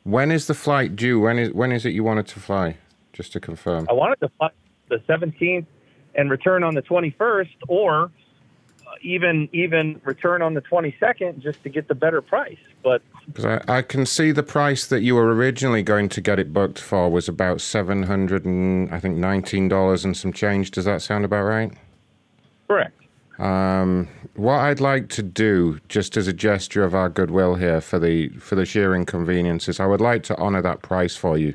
when 0.05 0.31
is 0.31 0.47
the 0.47 0.55
flight 0.55 0.94
due? 0.94 1.20
When 1.20 1.39
is 1.39 1.52
when 1.52 1.73
is 1.73 1.84
it 1.84 1.90
you 1.90 2.05
wanted 2.05 2.26
to 2.28 2.40
fly? 2.40 2.76
Just 3.12 3.32
to 3.32 3.40
confirm. 3.40 3.86
I 3.90 3.92
wanted 3.92 4.20
to 4.20 4.28
fly 4.39 4.50
the 4.89 4.97
17th 5.08 5.66
and 6.15 6.31
return 6.31 6.62
on 6.62 6.74
the 6.74 6.82
21st, 6.82 7.50
or 7.68 8.05
uh, 8.05 8.08
even 9.02 9.49
even 9.52 10.00
return 10.05 10.42
on 10.42 10.55
the 10.55 10.62
22nd 10.62 11.39
just 11.41 11.62
to 11.62 11.68
get 11.68 11.89
the 11.89 11.94
better 11.94 12.20
price. 12.20 12.58
But 12.83 13.02
I, 13.44 13.60
I 13.68 13.83
can 13.83 14.07
see 14.07 14.33
the 14.33 14.42
price 14.42 14.86
that 14.86 15.02
you 15.02 15.15
were 15.15 15.34
originally 15.34 15.83
going 15.83 16.08
to 16.10 16.20
get 16.20 16.39
it 16.39 16.52
booked 16.52 16.78
for 16.78 17.10
was 17.10 17.28
about 17.28 17.60
seven 17.60 18.05
hundred 18.05 18.44
and 18.44 18.92
I 18.94 19.00
think 19.00 19.16
nineteen 19.16 19.68
dollars 19.68 20.05
and 20.05 20.16
some 20.16 20.33
change. 20.33 20.70
Does 20.70 20.84
that 20.84 21.02
sound 21.02 21.25
about 21.25 21.42
right? 21.42 21.73
correct. 22.66 23.00
Um, 23.39 24.08
what 24.34 24.60
I'd 24.60 24.81
like 24.81 25.08
to 25.10 25.23
do, 25.23 25.78
just 25.89 26.16
as 26.16 26.26
a 26.26 26.33
gesture 26.33 26.84
of 26.84 26.94
our 26.94 27.08
goodwill 27.08 27.57
here 27.57 27.81
for 27.81 27.99
the 27.99 28.28
for 28.39 28.55
the 28.55 28.65
sheer 28.65 28.94
inconveniences, 28.94 29.78
I 29.78 29.86
would 29.86 30.00
like 30.00 30.23
to 30.25 30.36
honour 30.39 30.62
that 30.62 30.83
price 30.83 31.16
for 31.16 31.36
you. 31.36 31.55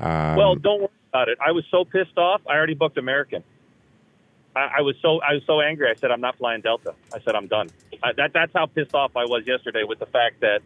Um, 0.00 0.36
well, 0.36 0.54
don't 0.54 0.80
worry 0.80 0.90
about 1.12 1.28
it. 1.28 1.38
I 1.44 1.52
was 1.52 1.64
so 1.70 1.84
pissed 1.84 2.16
off. 2.16 2.40
I 2.48 2.54
already 2.54 2.74
booked 2.74 2.98
American. 2.98 3.44
I, 4.56 4.78
I 4.78 4.80
was 4.82 4.96
so 5.02 5.20
I 5.20 5.34
was 5.34 5.42
so 5.46 5.60
angry. 5.60 5.88
I 5.90 5.94
said 5.94 6.10
I'm 6.10 6.20
not 6.20 6.36
flying 6.36 6.60
Delta. 6.60 6.94
I 7.12 7.20
said 7.20 7.34
I'm 7.34 7.46
done. 7.46 7.68
I, 8.02 8.12
that 8.16 8.32
that's 8.32 8.52
how 8.54 8.66
pissed 8.66 8.94
off 8.94 9.16
I 9.16 9.24
was 9.24 9.46
yesterday 9.46 9.82
with 9.84 9.98
the 9.98 10.06
fact 10.06 10.40
that 10.40 10.60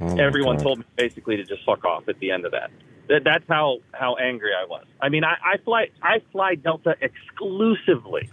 oh 0.00 0.16
everyone 0.18 0.56
God. 0.56 0.62
told 0.62 0.78
me 0.80 0.84
basically 0.96 1.36
to 1.36 1.44
just 1.44 1.64
fuck 1.64 1.84
off 1.84 2.08
at 2.08 2.18
the 2.18 2.30
end 2.30 2.44
of 2.44 2.52
that. 2.52 2.70
that 3.08 3.24
that's 3.24 3.44
how 3.48 3.78
how 3.92 4.16
angry 4.16 4.50
I 4.54 4.64
was. 4.66 4.84
I 5.00 5.08
mean, 5.08 5.24
I, 5.24 5.36
I 5.44 5.56
fly 5.64 5.88
I 6.02 6.20
fly 6.32 6.54
Delta 6.56 6.96
exclusively 7.00 8.28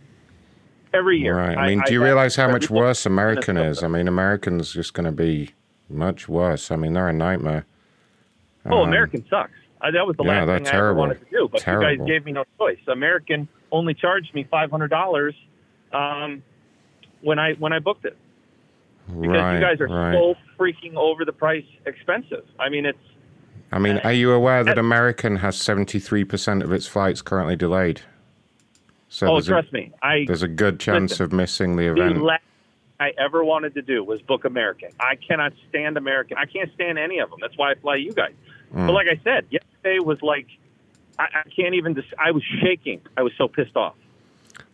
every 0.94 1.20
year. 1.20 1.36
Right. 1.38 1.58
I 1.58 1.68
mean, 1.68 1.82
do 1.86 1.94
you 1.94 2.04
realize 2.04 2.36
how 2.36 2.50
much 2.50 2.70
worse 2.70 3.06
American 3.06 3.58
is? 3.58 3.84
I 3.84 3.88
mean, 3.88 4.08
American's 4.08 4.72
just 4.74 4.94
going 4.94 5.06
to 5.06 5.12
be 5.12 5.52
much 5.90 6.28
worse. 6.28 6.72
I 6.72 6.78
mean, 6.78 6.94
they're 6.94 7.10
a 7.10 7.14
nightmare. 7.14 7.66
Oh, 8.66 8.80
Um, 8.84 8.88
American 8.90 9.26
sucks. 9.30 9.52
I, 9.82 9.92
that 9.92 10.08
was 10.08 10.16
the 10.18 10.24
yeah, 10.24 10.44
last 10.44 10.58
thing 10.58 10.68
I 10.68 10.72
terrible. 10.72 11.04
ever 11.04 11.10
wanted 11.14 11.26
to 11.26 11.30
do, 11.30 11.50
but 11.52 11.68
you 11.68 11.80
guys 11.82 11.98
gave 12.08 12.26
me 12.26 12.32
no 12.32 12.46
choice. 12.58 12.80
American 12.88 13.48
only 13.76 13.94
charged 13.94 14.34
me 14.34 14.48
five 14.50 14.72
hundred 14.72 14.90
dollars 14.90 15.36
um, 15.92 16.44
when 17.22 17.40
I 17.40 17.54
when 17.54 17.74
I 17.74 17.80
booked 17.80 18.06
it 18.06 18.18
because 19.08 19.30
right, 19.30 19.56
you 19.56 19.62
guys 19.62 19.80
are 19.80 19.88
right. 19.88 20.14
so 20.14 20.36
freaking 20.58 20.96
over 20.96 21.26
the 21.26 21.34
price 21.34 21.66
expensive. 21.86 22.46
I 22.60 22.70
mean, 22.70 22.86
it's 22.86 22.98
I 23.72 23.80
mean, 23.80 23.98
are 24.00 24.14
you 24.14 24.32
aware 24.32 24.64
that 24.64 24.78
American 24.78 25.38
has 25.38 25.58
73% 25.58 26.64
of 26.64 26.72
its 26.72 26.88
flights 26.88 27.22
currently 27.22 27.56
delayed? 27.56 28.02
So 29.10 29.28
oh, 29.28 29.34
there's 29.34 29.48
a- 29.48 29.52
trust 29.52 29.74
me, 29.74 29.92
I 30.02 30.24
There's 30.26 30.44
a 30.44 30.48
good 30.48 30.80
chance 30.80 31.12
Listen, 31.12 31.26
of 31.26 31.34
missing 31.34 31.76
the 31.76 31.92
event. 31.92 32.16
the 32.16 32.24
last 32.24 32.44
I 33.00 33.12
ever 33.18 33.44
wanted 33.44 33.74
to 33.74 33.82
do 33.82 34.04
was 34.04 34.22
book 34.22 34.46
American. 34.46 34.90
I 35.00 35.16
cannot 35.16 35.54
stand 35.70 35.98
American. 35.98 36.38
I 36.38 36.46
can't 36.46 36.72
stand 36.74 36.98
any 36.98 37.20
of 37.20 37.30
them. 37.30 37.40
That's 37.42 37.58
why 37.58 37.72
I 37.72 37.76
fly 37.76 37.96
you 37.96 38.14
guys. 38.14 38.34
Mm. 38.74 38.88
But 38.88 38.94
like 38.94 39.08
I 39.08 39.20
said, 39.24 39.46
yesterday 39.50 40.00
was 40.00 40.22
like 40.22 40.48
I, 41.20 41.24
I 41.24 41.50
can't 41.56 41.76
even. 41.76 41.94
Dis- 41.94 42.06
I 42.18 42.32
was 42.32 42.44
shaking. 42.62 43.02
I 43.18 43.22
was 43.22 43.34
so 43.38 43.48
pissed 43.48 43.76
off. 43.76 43.96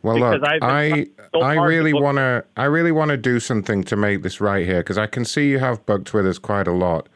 Well, 0.03 0.18
look, 0.18 0.42
I 0.44 1.08
so 1.34 1.42
I 1.42 1.56
really 1.56 1.94
want 1.94 2.18
to 2.18 2.44
I 2.58 2.66
really 2.66 2.92
want 2.92 3.10
to 3.10 3.18
do 3.18 3.40
something 3.40 3.84
to 3.84 3.95
make 3.95 4.24
this 4.24 4.42
right 4.42 4.66
here 4.66 4.80
because 4.80 4.98
I 4.98 5.06
can 5.08 5.26
see 5.26 5.50
you 5.50 5.60
have 5.60 5.86
booked 5.86 6.14
with 6.14 6.26
us 6.26 6.40
quite 6.40 6.68
a 6.68 6.72
lot. 6.72 7.08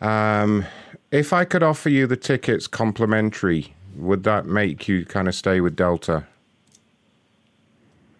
Um, 0.00 0.64
if 1.10 1.32
I 1.32 1.44
could 1.44 1.62
offer 1.62 1.88
you 1.88 2.06
the 2.06 2.16
tickets 2.16 2.66
complimentary, 2.66 3.74
would 3.96 4.24
that 4.24 4.46
make 4.46 4.88
you 4.88 5.04
kind 5.04 5.28
of 5.28 5.34
stay 5.34 5.60
with 5.60 5.76
Delta? 5.76 6.26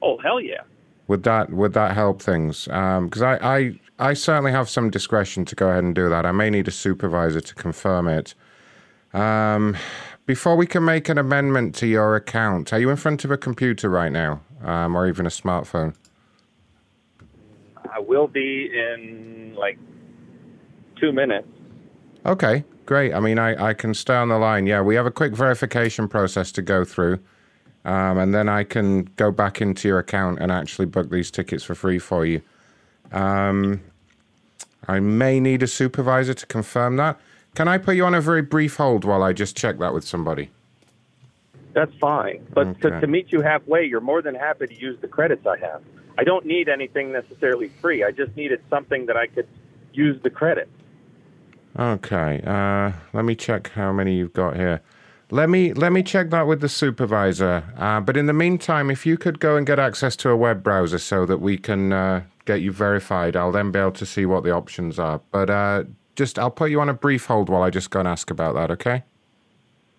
Oh 0.02 0.18
hell 0.18 0.40
yeah! 0.40 0.62
Would 1.08 1.22
that 1.22 1.50
would 1.50 1.72
that 1.72 1.94
help 1.94 2.20
things? 2.20 2.64
Because 2.64 3.22
I, 3.22 3.36
I 3.36 3.80
I 3.98 4.12
certainly 4.12 4.52
have 4.52 4.68
some 4.68 4.90
discretion 4.90 5.46
to 5.46 5.54
go 5.54 5.68
ahead 5.68 5.84
and 5.84 5.94
do 5.94 6.08
that. 6.10 6.26
I 6.26 6.32
may 6.32 6.50
need 6.50 6.68
a 6.68 6.72
supervisor 6.72 7.40
to 7.40 7.54
confirm 7.54 8.08
it. 8.08 8.34
Um, 9.14 9.76
before 10.26 10.56
we 10.56 10.66
can 10.66 10.84
make 10.84 11.08
an 11.08 11.18
amendment 11.18 11.74
to 11.76 11.86
your 11.86 12.16
account, 12.16 12.72
are 12.72 12.80
you 12.80 12.90
in 12.90 12.96
front 12.96 13.24
of 13.24 13.30
a 13.30 13.36
computer 13.38 13.88
right 13.88 14.12
now, 14.12 14.40
um, 14.62 14.96
or 14.96 15.08
even 15.08 15.24
a 15.24 15.30
smartphone? 15.30 15.94
I 17.90 18.00
will 18.00 18.26
be 18.26 18.68
in 18.72 19.54
like 19.56 19.78
two 20.96 21.12
minutes. 21.12 21.48
Okay, 22.26 22.64
great. 22.84 23.14
I 23.14 23.20
mean, 23.20 23.38
I, 23.38 23.68
I 23.68 23.74
can 23.74 23.94
stay 23.94 24.16
on 24.16 24.28
the 24.28 24.38
line. 24.38 24.66
Yeah, 24.66 24.80
we 24.82 24.96
have 24.96 25.06
a 25.06 25.12
quick 25.12 25.32
verification 25.32 26.08
process 26.08 26.50
to 26.52 26.62
go 26.62 26.84
through. 26.84 27.20
Um, 27.84 28.18
and 28.18 28.34
then 28.34 28.48
I 28.48 28.64
can 28.64 29.04
go 29.14 29.30
back 29.30 29.60
into 29.60 29.86
your 29.86 30.00
account 30.00 30.40
and 30.40 30.50
actually 30.50 30.86
book 30.86 31.08
these 31.08 31.30
tickets 31.30 31.62
for 31.62 31.76
free 31.76 32.00
for 32.00 32.26
you. 32.26 32.42
Um, 33.12 33.80
I 34.88 34.98
may 34.98 35.38
need 35.38 35.62
a 35.62 35.68
supervisor 35.68 36.34
to 36.34 36.46
confirm 36.46 36.96
that. 36.96 37.20
Can 37.56 37.68
I 37.68 37.78
put 37.78 37.96
you 37.96 38.04
on 38.04 38.14
a 38.14 38.20
very 38.20 38.42
brief 38.42 38.76
hold 38.76 39.06
while 39.06 39.22
I 39.22 39.32
just 39.32 39.56
check 39.56 39.78
that 39.78 39.94
with 39.94 40.04
somebody? 40.04 40.50
That's 41.72 41.92
fine. 41.94 42.46
But 42.52 42.80
to, 42.82 42.88
Okay. 42.88 43.00
to 43.00 43.06
meet 43.06 43.32
you 43.32 43.40
halfway, 43.40 43.84
you're 43.84 44.02
more 44.02 44.20
than 44.20 44.34
happy 44.34 44.66
to 44.66 44.74
use 44.78 44.98
the 45.00 45.08
credits 45.08 45.46
I 45.46 45.56
have. 45.58 45.80
I 46.18 46.24
don't 46.24 46.44
need 46.44 46.68
anything 46.68 47.12
necessarily 47.12 47.68
free. 47.80 48.04
I 48.04 48.10
just 48.10 48.36
needed 48.36 48.60
something 48.68 49.06
that 49.06 49.16
I 49.16 49.26
could 49.26 49.48
use 49.94 50.20
the 50.22 50.28
credit. 50.28 50.68
Okay. 51.78 52.42
Uh, 52.46 52.92
let 53.14 53.24
me 53.24 53.34
check 53.34 53.70
how 53.70 53.90
many 53.90 54.16
you've 54.16 54.34
got 54.34 54.56
here. 54.56 54.82
Let 55.30 55.48
me 55.48 55.72
let 55.72 55.92
me 55.92 56.02
check 56.02 56.30
that 56.30 56.46
with 56.46 56.60
the 56.60 56.68
supervisor. 56.68 57.64
Uh, 57.76 58.00
but 58.00 58.18
in 58.18 58.26
the 58.26 58.32
meantime, 58.34 58.90
if 58.90 59.04
you 59.06 59.16
could 59.16 59.40
go 59.40 59.56
and 59.56 59.66
get 59.66 59.78
access 59.78 60.14
to 60.16 60.28
a 60.30 60.36
web 60.36 60.62
browser 60.62 60.98
so 60.98 61.24
that 61.26 61.38
we 61.38 61.56
can 61.56 61.92
uh, 61.92 62.22
get 62.44 62.60
you 62.60 62.70
verified, 62.70 63.34
I'll 63.34 63.50
then 63.50 63.70
be 63.72 63.78
able 63.78 63.92
to 63.92 64.06
see 64.06 64.24
what 64.26 64.44
the 64.44 64.52
options 64.52 64.98
are. 64.98 65.20
But 65.32 65.50
uh, 65.50 65.84
just 66.16 66.38
I'll 66.38 66.50
put 66.50 66.70
you 66.70 66.80
on 66.80 66.88
a 66.88 66.94
brief 66.94 67.26
hold 67.26 67.48
while 67.48 67.62
I 67.62 67.70
just 67.70 67.90
go 67.90 68.00
and 68.00 68.08
ask 68.08 68.30
about 68.30 68.54
that. 68.54 68.70
Okay? 68.70 69.04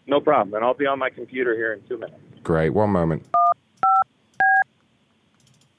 No 0.07 0.19
problem. 0.19 0.55
And 0.55 0.65
I'll 0.65 0.73
be 0.73 0.85
on 0.85 0.99
my 0.99 1.09
computer 1.09 1.55
here 1.55 1.73
in 1.73 1.81
two 1.87 1.97
minutes. 1.97 2.19
Great. 2.43 2.71
One 2.71 2.89
moment. 2.89 3.25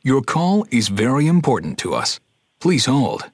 Your 0.02 0.22
call 0.22 0.66
is 0.70 0.88
very 0.88 1.26
important 1.26 1.78
to 1.78 1.94
us. 1.94 2.20
Please 2.60 2.86
hold. 2.86 3.30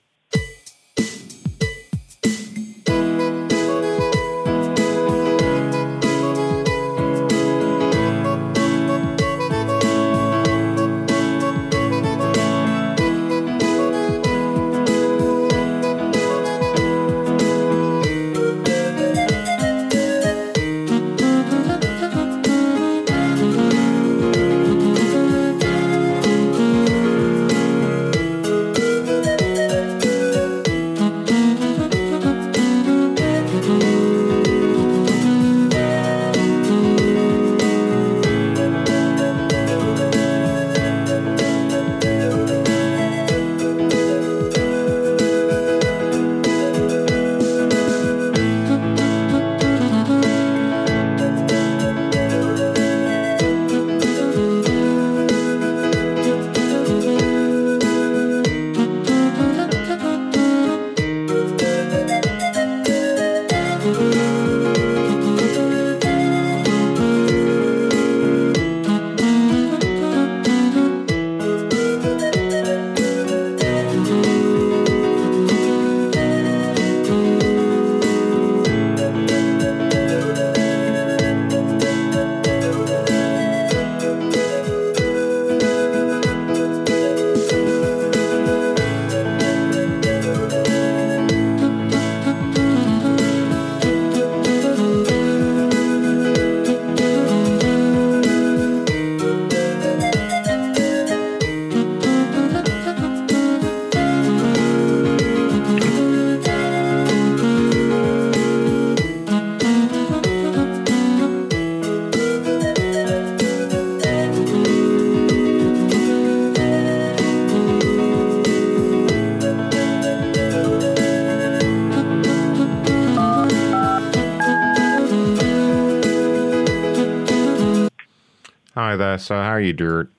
So 129.17 129.34
how 129.34 129.51
are 129.51 129.60
you, 129.60 129.73
Dirt? 129.73 130.10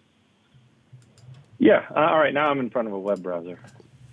Yeah. 1.59 1.85
Uh, 1.95 1.99
all 1.99 2.19
right. 2.19 2.33
Now 2.33 2.49
I'm 2.49 2.59
in 2.59 2.69
front 2.69 2.87
of 2.87 2.93
a 2.93 2.99
web 2.99 3.23
browser. 3.23 3.59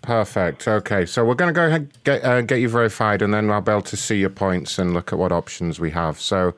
Perfect. 0.02 0.66
Okay, 0.66 1.06
so 1.06 1.24
we're 1.24 1.36
going 1.36 1.48
to 1.48 1.54
go 1.54 1.68
ahead 1.68 1.82
and 1.82 1.92
get, 2.02 2.24
uh, 2.24 2.40
get 2.42 2.60
you 2.60 2.68
verified, 2.68 3.22
and 3.22 3.32
then 3.32 3.48
I'll 3.50 3.60
be 3.60 3.70
able 3.70 3.82
to 3.82 3.96
see 3.96 4.18
your 4.18 4.30
points 4.30 4.80
and 4.80 4.92
look 4.92 5.12
at 5.12 5.18
what 5.18 5.30
options 5.30 5.78
we 5.78 5.92
have. 5.92 6.20
So, 6.20 6.54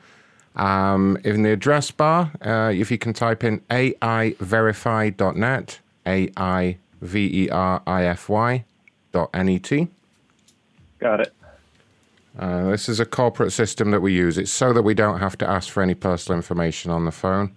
um, 0.57 1.19
in 1.25 1.43
the 1.43 1.53
address 1.53 1.91
bar, 1.91 2.33
uh, 2.41 2.73
if 2.75 2.91
you 2.91 2.97
can 2.97 3.13
type 3.13 3.45
in 3.45 3.61
aiverify.net, 3.71 5.79
A 6.07 6.31
I 6.39 6.79
V 7.03 7.45
E 7.45 7.51
R 7.51 7.83
I 7.87 8.05
F 8.05 8.31
Y 8.31 8.65
dot 9.13 9.29
N 9.35 9.51
E 9.51 9.59
T. 9.59 9.89
Got 10.99 11.21
it. 11.21 11.35
Uh, 12.39 12.71
this 12.71 12.89
is 12.89 12.99
a 12.99 13.05
corporate 13.05 13.53
system 13.53 13.91
that 13.91 14.01
we 14.01 14.15
use. 14.15 14.39
It's 14.39 14.51
so 14.51 14.73
that 14.73 14.81
we 14.83 14.95
don't 14.95 15.21
have 15.21 15.37
to 15.39 15.49
ask 15.49 15.71
for 15.71 15.83
any 15.83 15.95
personal 15.95 16.39
information 16.39 16.91
on 16.91 17.05
the 17.05 17.13
phone. 17.13 17.55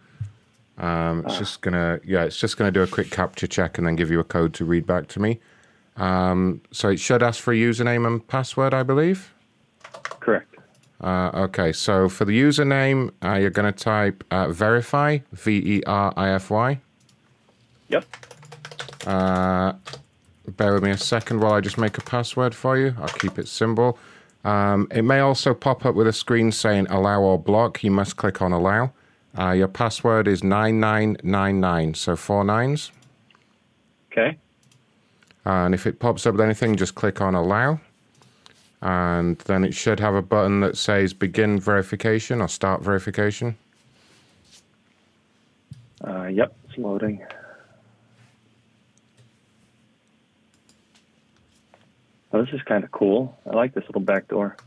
Um, 0.78 1.26
it's 1.26 1.38
just 1.38 1.62
gonna, 1.62 2.00
yeah, 2.06 2.24
it's 2.24 2.38
just 2.38 2.58
gonna 2.58 2.72
do 2.72 2.82
a 2.84 2.88
quick 2.88 3.08
captcha 3.08 3.50
check 3.50 3.78
and 3.78 3.88
then 3.88 3.96
give 3.96 4.12
you 4.12 4.20
a 4.20 4.24
code 4.24 4.54
to 4.56 4.66
read 4.66 4.86
back 4.86 5.08
to 5.10 5.20
me. 5.20 5.40
Um, 5.98 6.62
so 6.72 6.90
it 6.90 7.00
should 7.00 7.24
ask 7.24 7.42
for 7.42 7.52
a 7.52 7.58
username 7.58 8.06
and 8.06 8.26
password, 8.28 8.74
I 8.74 8.84
believe. 8.84 9.34
Correct. 10.20 10.54
Uh, 11.02 11.32
okay, 11.34 11.72
so 11.72 12.10
for 12.10 12.26
the 12.26 12.40
username, 12.40 13.12
uh, 13.24 13.34
you're 13.34 13.50
going 13.50 13.72
to 13.72 13.84
type 13.84 14.24
uh, 14.32 14.50
verify, 14.50 15.20
V 15.32 15.78
E 15.78 15.84
R 15.86 16.14
I 16.18 16.30
F 16.30 16.50
Y. 16.50 16.80
Yep. 17.90 18.06
Uh, 19.06 19.74
bear 20.58 20.74
with 20.74 20.84
me 20.84 20.92
a 20.92 20.98
second 20.98 21.40
while 21.40 21.54
I 21.54 21.62
just 21.62 21.78
make 21.78 21.98
a 21.98 22.02
password 22.02 22.54
for 22.54 22.78
you. 22.78 22.96
I'll 23.00 23.08
keep 23.08 23.40
it 23.40 23.48
simple. 23.48 23.98
Um, 24.44 24.88
it 24.92 25.04
may 25.04 25.20
also 25.20 25.54
pop 25.54 25.86
up 25.86 25.96
with 25.96 26.08
a 26.08 26.14
screen 26.14 26.52
saying 26.52 26.88
allow 26.90 27.22
or 27.22 27.40
block. 27.40 27.84
You 27.84 27.92
must 27.92 28.18
click 28.18 28.42
on 28.42 28.52
allow. 28.52 28.92
Uh, 29.38 29.52
your 29.52 29.68
password 29.68 30.28
is 30.28 30.44
9999, 30.44 31.94
so 31.94 32.16
four 32.16 32.44
nines. 32.44 32.92
Okay. 34.12 34.38
And 35.46 35.76
if 35.76 35.86
it 35.86 36.00
pops 36.00 36.26
up 36.26 36.34
with 36.34 36.42
anything, 36.42 36.76
just 36.76 36.96
click 36.96 37.22
on 37.22 37.36
allow. 37.36 37.80
And 38.82 39.38
then 39.40 39.64
it 39.64 39.74
should 39.74 40.00
have 40.00 40.16
a 40.16 40.22
button 40.22 40.62
that 40.62 40.76
says 40.76 41.14
begin 41.14 41.60
verification 41.60 42.42
or 42.42 42.48
start 42.48 42.82
verification. 42.82 43.56
Uh, 46.06 46.26
yep, 46.26 46.56
it's 46.68 46.78
loading. 46.78 47.24
Oh, 52.34 52.44
this 52.44 52.54
is 52.54 52.62
kind 52.64 52.84
of 52.84 52.92
cool. 52.92 53.38
I 53.50 53.56
like 53.56 53.74
this 53.74 53.86
little 53.88 54.02
back 54.02 54.28
door. 54.28 54.58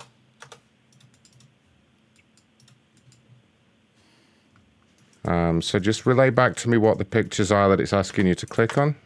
Um, 5.24 5.60
so 5.60 5.78
just 5.78 6.06
relay 6.06 6.30
back 6.30 6.56
to 6.56 6.68
me 6.68 6.78
what 6.78 6.98
the 6.98 7.04
pictures 7.04 7.52
are 7.52 7.68
that 7.68 7.80
it's 7.80 7.92
asking 7.92 8.26
you 8.26 8.34
to 8.34 8.46
click 8.46 8.78
on. 8.78 8.96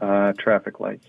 Uh, 0.00 0.32
traffic 0.38 0.80
lights. 0.80 1.06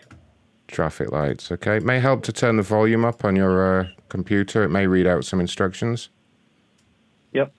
Traffic 0.67 1.11
lights, 1.11 1.51
okay. 1.51 1.77
It 1.77 1.83
may 1.83 1.99
help 1.99 2.23
to 2.23 2.33
turn 2.33 2.57
the 2.57 2.63
volume 2.63 3.05
up 3.05 3.23
on 3.23 3.35
your 3.35 3.81
uh, 3.81 3.87
computer. 4.09 4.63
It 4.63 4.69
may 4.69 4.87
read 4.87 5.07
out 5.07 5.23
some 5.23 5.39
instructions. 5.39 6.09
Yep. 7.33 7.53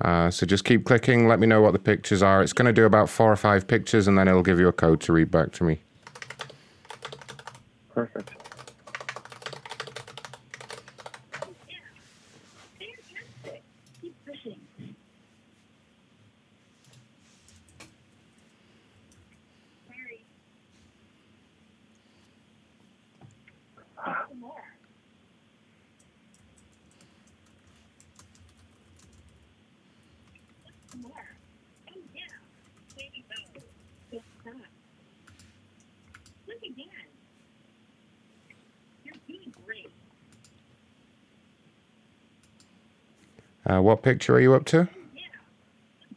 Uh, 0.00 0.30
so 0.30 0.46
just 0.46 0.64
keep 0.64 0.84
clicking. 0.84 1.28
Let 1.28 1.40
me 1.40 1.46
know 1.46 1.60
what 1.60 1.72
the 1.72 1.78
pictures 1.78 2.22
are. 2.22 2.42
It's 2.42 2.52
going 2.52 2.66
to 2.66 2.72
do 2.72 2.84
about 2.84 3.08
four 3.08 3.32
or 3.32 3.36
five 3.36 3.66
pictures, 3.66 4.08
and 4.08 4.18
then 4.18 4.28
it'll 4.28 4.42
give 4.42 4.60
you 4.60 4.68
a 4.68 4.72
code 4.72 5.00
to 5.02 5.12
read 5.12 5.30
back 5.30 5.52
to 5.52 5.64
me. 5.64 5.80
Perfect. 7.94 8.41
Uh, 43.72 43.80
what 43.80 44.02
picture 44.02 44.34
are 44.34 44.40
you 44.40 44.52
up 44.52 44.66
to? 44.66 44.86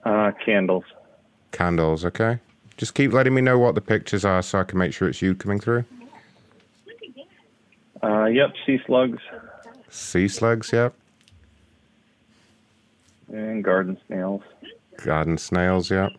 Uh, 0.04 0.32
candles. 0.46 0.84
Candles, 1.52 2.04
okay. 2.04 2.40
Just 2.76 2.96
keep 2.96 3.14
letting 3.14 3.34
me 3.34 3.42
know 3.42 3.58
what 3.58 3.76
the 3.76 3.82
pictures 3.82 4.26
are 4.26 4.42
so 4.42 4.60
I 4.60 4.64
can 4.64 4.78
make 4.78 4.94
sure 4.94 5.08
it's 5.08 5.22
you 5.22 5.36
coming 5.36 5.60
through. 5.60 5.86
Uh, 8.04 8.26
yep, 8.26 8.54
sea 8.66 8.80
slugs 8.86 9.22
Sea 9.90 10.28
slugs, 10.28 10.74
yep. 10.74 10.94
and 13.32 13.64
garden 13.64 13.98
snails. 14.06 14.42
Garden 14.98 15.38
snails, 15.38 15.90
yep. 15.90 16.12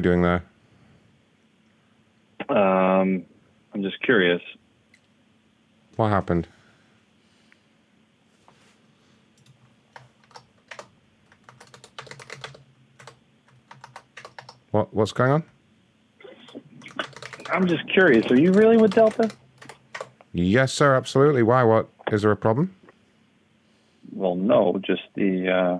We 0.00 0.02
doing 0.02 0.22
there? 0.22 0.42
Um, 2.48 3.26
I'm 3.74 3.82
just 3.82 4.00
curious. 4.00 4.40
What 5.96 6.08
happened? 6.08 6.48
What 14.70 14.94
what's 14.94 15.12
going 15.12 15.32
on? 15.32 15.44
I'm 17.52 17.66
just 17.68 17.86
curious. 17.92 18.24
Are 18.30 18.38
you 18.38 18.52
really 18.52 18.78
with 18.78 18.94
Delta? 18.94 19.30
Yes, 20.32 20.72
sir, 20.72 20.94
absolutely. 20.94 21.42
Why? 21.42 21.62
What 21.62 21.90
is 22.10 22.22
there 22.22 22.30
a 22.30 22.36
problem? 22.38 22.74
Well, 24.14 24.34
no. 24.34 24.80
Just 24.82 25.02
the, 25.14 25.50
uh, 25.50 25.78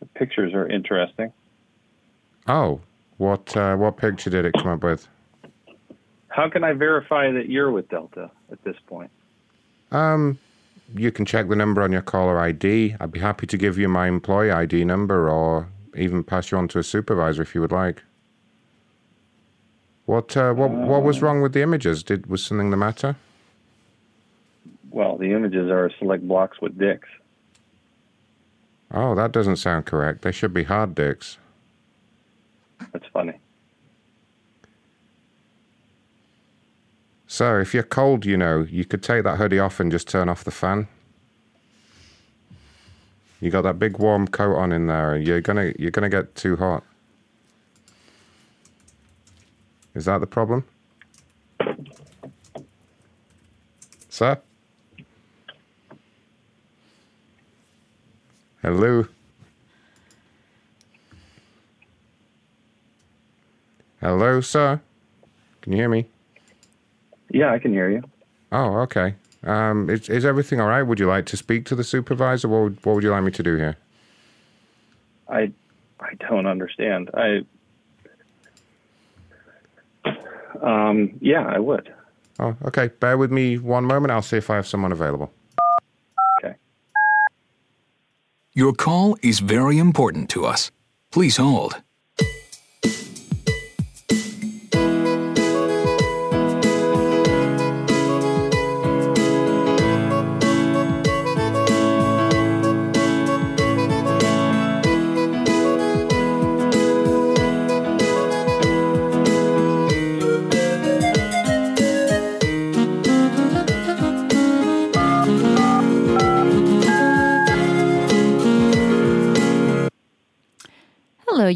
the 0.00 0.06
pictures 0.16 0.52
are 0.52 0.66
interesting. 0.66 1.32
Oh, 2.48 2.80
what 3.18 3.56
uh, 3.56 3.76
what 3.76 3.96
picture 3.96 4.30
did 4.30 4.44
it 4.44 4.54
come 4.54 4.68
up 4.68 4.82
with? 4.82 5.08
How 6.28 6.50
can 6.50 6.64
I 6.64 6.72
verify 6.72 7.30
that 7.32 7.48
you're 7.48 7.70
with 7.70 7.88
Delta 7.88 8.30
at 8.52 8.62
this 8.62 8.76
point? 8.86 9.10
Um, 9.90 10.38
you 10.94 11.10
can 11.10 11.24
check 11.24 11.48
the 11.48 11.56
number 11.56 11.82
on 11.82 11.92
your 11.92 12.02
caller 12.02 12.38
ID. 12.38 12.96
I'd 13.00 13.12
be 13.12 13.20
happy 13.20 13.46
to 13.46 13.56
give 13.56 13.78
you 13.78 13.88
my 13.88 14.06
employee 14.08 14.50
ID 14.50 14.84
number, 14.84 15.30
or 15.30 15.68
even 15.96 16.22
pass 16.22 16.50
you 16.50 16.58
on 16.58 16.68
to 16.68 16.78
a 16.78 16.82
supervisor 16.82 17.42
if 17.42 17.54
you 17.54 17.60
would 17.60 17.72
like. 17.72 18.02
What 20.04 20.36
uh, 20.36 20.52
what 20.52 20.70
what 20.70 21.02
was 21.02 21.22
wrong 21.22 21.40
with 21.40 21.52
the 21.52 21.62
images? 21.62 22.02
Did 22.02 22.26
was 22.26 22.44
something 22.44 22.70
the 22.70 22.76
matter? 22.76 23.16
Well, 24.90 25.16
the 25.18 25.32
images 25.32 25.70
are 25.70 25.90
select 25.98 26.26
blocks 26.26 26.60
with 26.60 26.78
dicks. 26.78 27.08
Oh, 28.92 29.14
that 29.14 29.32
doesn't 29.32 29.56
sound 29.56 29.84
correct. 29.84 30.22
They 30.22 30.32
should 30.32 30.54
be 30.54 30.64
hard 30.64 30.94
dicks. 30.94 31.38
That's 32.92 33.06
funny. 33.12 33.38
So, 37.26 37.58
if 37.60 37.74
you're 37.74 37.82
cold, 37.82 38.24
you 38.24 38.36
know, 38.36 38.62
you 38.62 38.84
could 38.84 39.02
take 39.02 39.24
that 39.24 39.36
hoodie 39.36 39.58
off 39.58 39.80
and 39.80 39.90
just 39.90 40.08
turn 40.08 40.28
off 40.28 40.44
the 40.44 40.50
fan. 40.50 40.88
You 43.40 43.50
got 43.50 43.62
that 43.62 43.78
big 43.78 43.98
warm 43.98 44.26
coat 44.28 44.56
on 44.56 44.72
in 44.72 44.86
there, 44.86 45.14
and 45.14 45.26
you're 45.26 45.40
gonna 45.40 45.72
you're 45.78 45.90
gonna 45.90 46.08
get 46.08 46.34
too 46.34 46.56
hot. 46.56 46.82
Is 49.94 50.06
that 50.06 50.20
the 50.20 50.26
problem? 50.26 50.64
Sir? 54.08 54.40
Hello? 58.62 59.06
Hello, 64.00 64.40
sir? 64.40 64.80
Can 65.62 65.72
you 65.72 65.78
hear 65.78 65.88
me? 65.88 66.06
Yeah, 67.30 67.52
I 67.52 67.58
can 67.58 67.72
hear 67.72 67.90
you. 67.90 68.02
Oh, 68.52 68.78
okay. 68.80 69.14
Um, 69.42 69.88
is, 69.90 70.08
is 70.08 70.24
everything 70.24 70.60
all 70.60 70.68
right? 70.68 70.82
Would 70.82 71.00
you 71.00 71.06
like 71.06 71.26
to 71.26 71.36
speak 71.36 71.64
to 71.66 71.74
the 71.74 71.84
supervisor? 71.84 72.48
What 72.48 72.62
would, 72.62 72.84
what 72.84 72.94
would 72.94 73.04
you 73.04 73.10
like 73.10 73.24
me 73.24 73.30
to 73.32 73.42
do 73.42 73.56
here? 73.56 73.76
I 75.28 75.52
I 75.98 76.14
don't 76.28 76.46
understand. 76.46 77.10
I 77.14 77.40
um 80.62 81.18
yeah, 81.20 81.44
I 81.46 81.58
would. 81.58 81.92
Oh, 82.38 82.54
okay. 82.66 82.88
Bear 82.88 83.18
with 83.18 83.32
me 83.32 83.58
one 83.58 83.84
moment. 83.84 84.12
I'll 84.12 84.22
see 84.22 84.36
if 84.36 84.50
I 84.50 84.56
have 84.56 84.66
someone 84.66 84.92
available. 84.92 85.32
Okay. 86.38 86.54
Your 88.52 88.72
call 88.72 89.16
is 89.22 89.40
very 89.40 89.78
important 89.78 90.28
to 90.30 90.44
us. 90.44 90.70
Please 91.10 91.38
hold. 91.38 91.82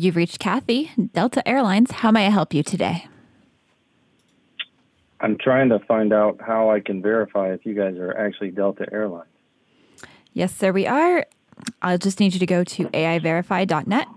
You've 0.00 0.16
reached 0.16 0.38
Kathy, 0.38 0.90
Delta 1.12 1.46
Airlines. 1.46 1.90
How 1.90 2.10
may 2.10 2.26
I 2.26 2.30
help 2.30 2.54
you 2.54 2.62
today? 2.62 3.06
I'm 5.20 5.36
trying 5.36 5.68
to 5.68 5.78
find 5.80 6.12
out 6.12 6.40
how 6.40 6.70
I 6.70 6.80
can 6.80 7.02
verify 7.02 7.52
if 7.52 7.66
you 7.66 7.74
guys 7.74 7.96
are 7.96 8.16
actually 8.16 8.50
Delta 8.50 8.86
Airlines. 8.90 9.28
Yes, 10.32 10.54
sir, 10.54 10.72
we 10.72 10.86
are. 10.86 11.26
I'll 11.82 11.98
just 11.98 12.20
need 12.20 12.32
you 12.32 12.40
to 12.40 12.46
go 12.46 12.64
to 12.64 12.84
aiverify.net. 12.86 14.08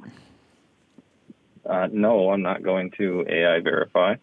Uh, 1.66 1.88
no, 1.92 2.30
I'm 2.32 2.42
not 2.42 2.64
going 2.64 2.92
to 2.98 3.26
AI 3.28 3.60
verify. 3.60 4.16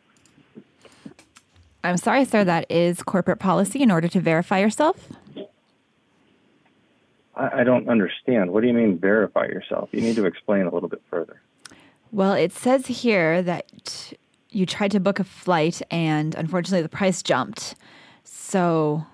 I'm 1.83 1.97
sorry, 1.97 2.25
sir. 2.25 2.45
That 2.45 2.71
is 2.71 3.03
corporate 3.03 3.39
policy 3.39 3.83
in 3.83 3.91
order 3.91 4.09
to 4.09 4.21
verify 4.21 4.61
yourself. 4.61 5.09
I, 7.35 7.61
I 7.61 7.65
don't 7.65 7.89
understand. 7.89 8.51
What 8.51 8.61
do 8.61 8.69
you 8.69 8.75
mean 8.75 8.99
verify 8.99 9.47
yourself? 9.47 9.89
You 9.93 10.01
need 10.01 10.17
to 10.17 10.27
explain 10.27 10.67
a 10.67 10.73
little 10.73 10.89
bit 10.89 11.03
further. 11.11 11.41
Well, 12.13 12.33
it 12.33 12.53
says 12.53 12.87
here 12.87 13.41
that 13.43 14.13
you 14.51 14.67
tried 14.67 14.91
to 14.93 15.01
book 15.01 15.21
a 15.21 15.25
flight 15.25 15.81
and 15.91 16.35
unfortunately 16.35 16.83
the 16.83 16.89
price 16.89 17.23
jumped. 17.23 17.77
So, 18.25 19.07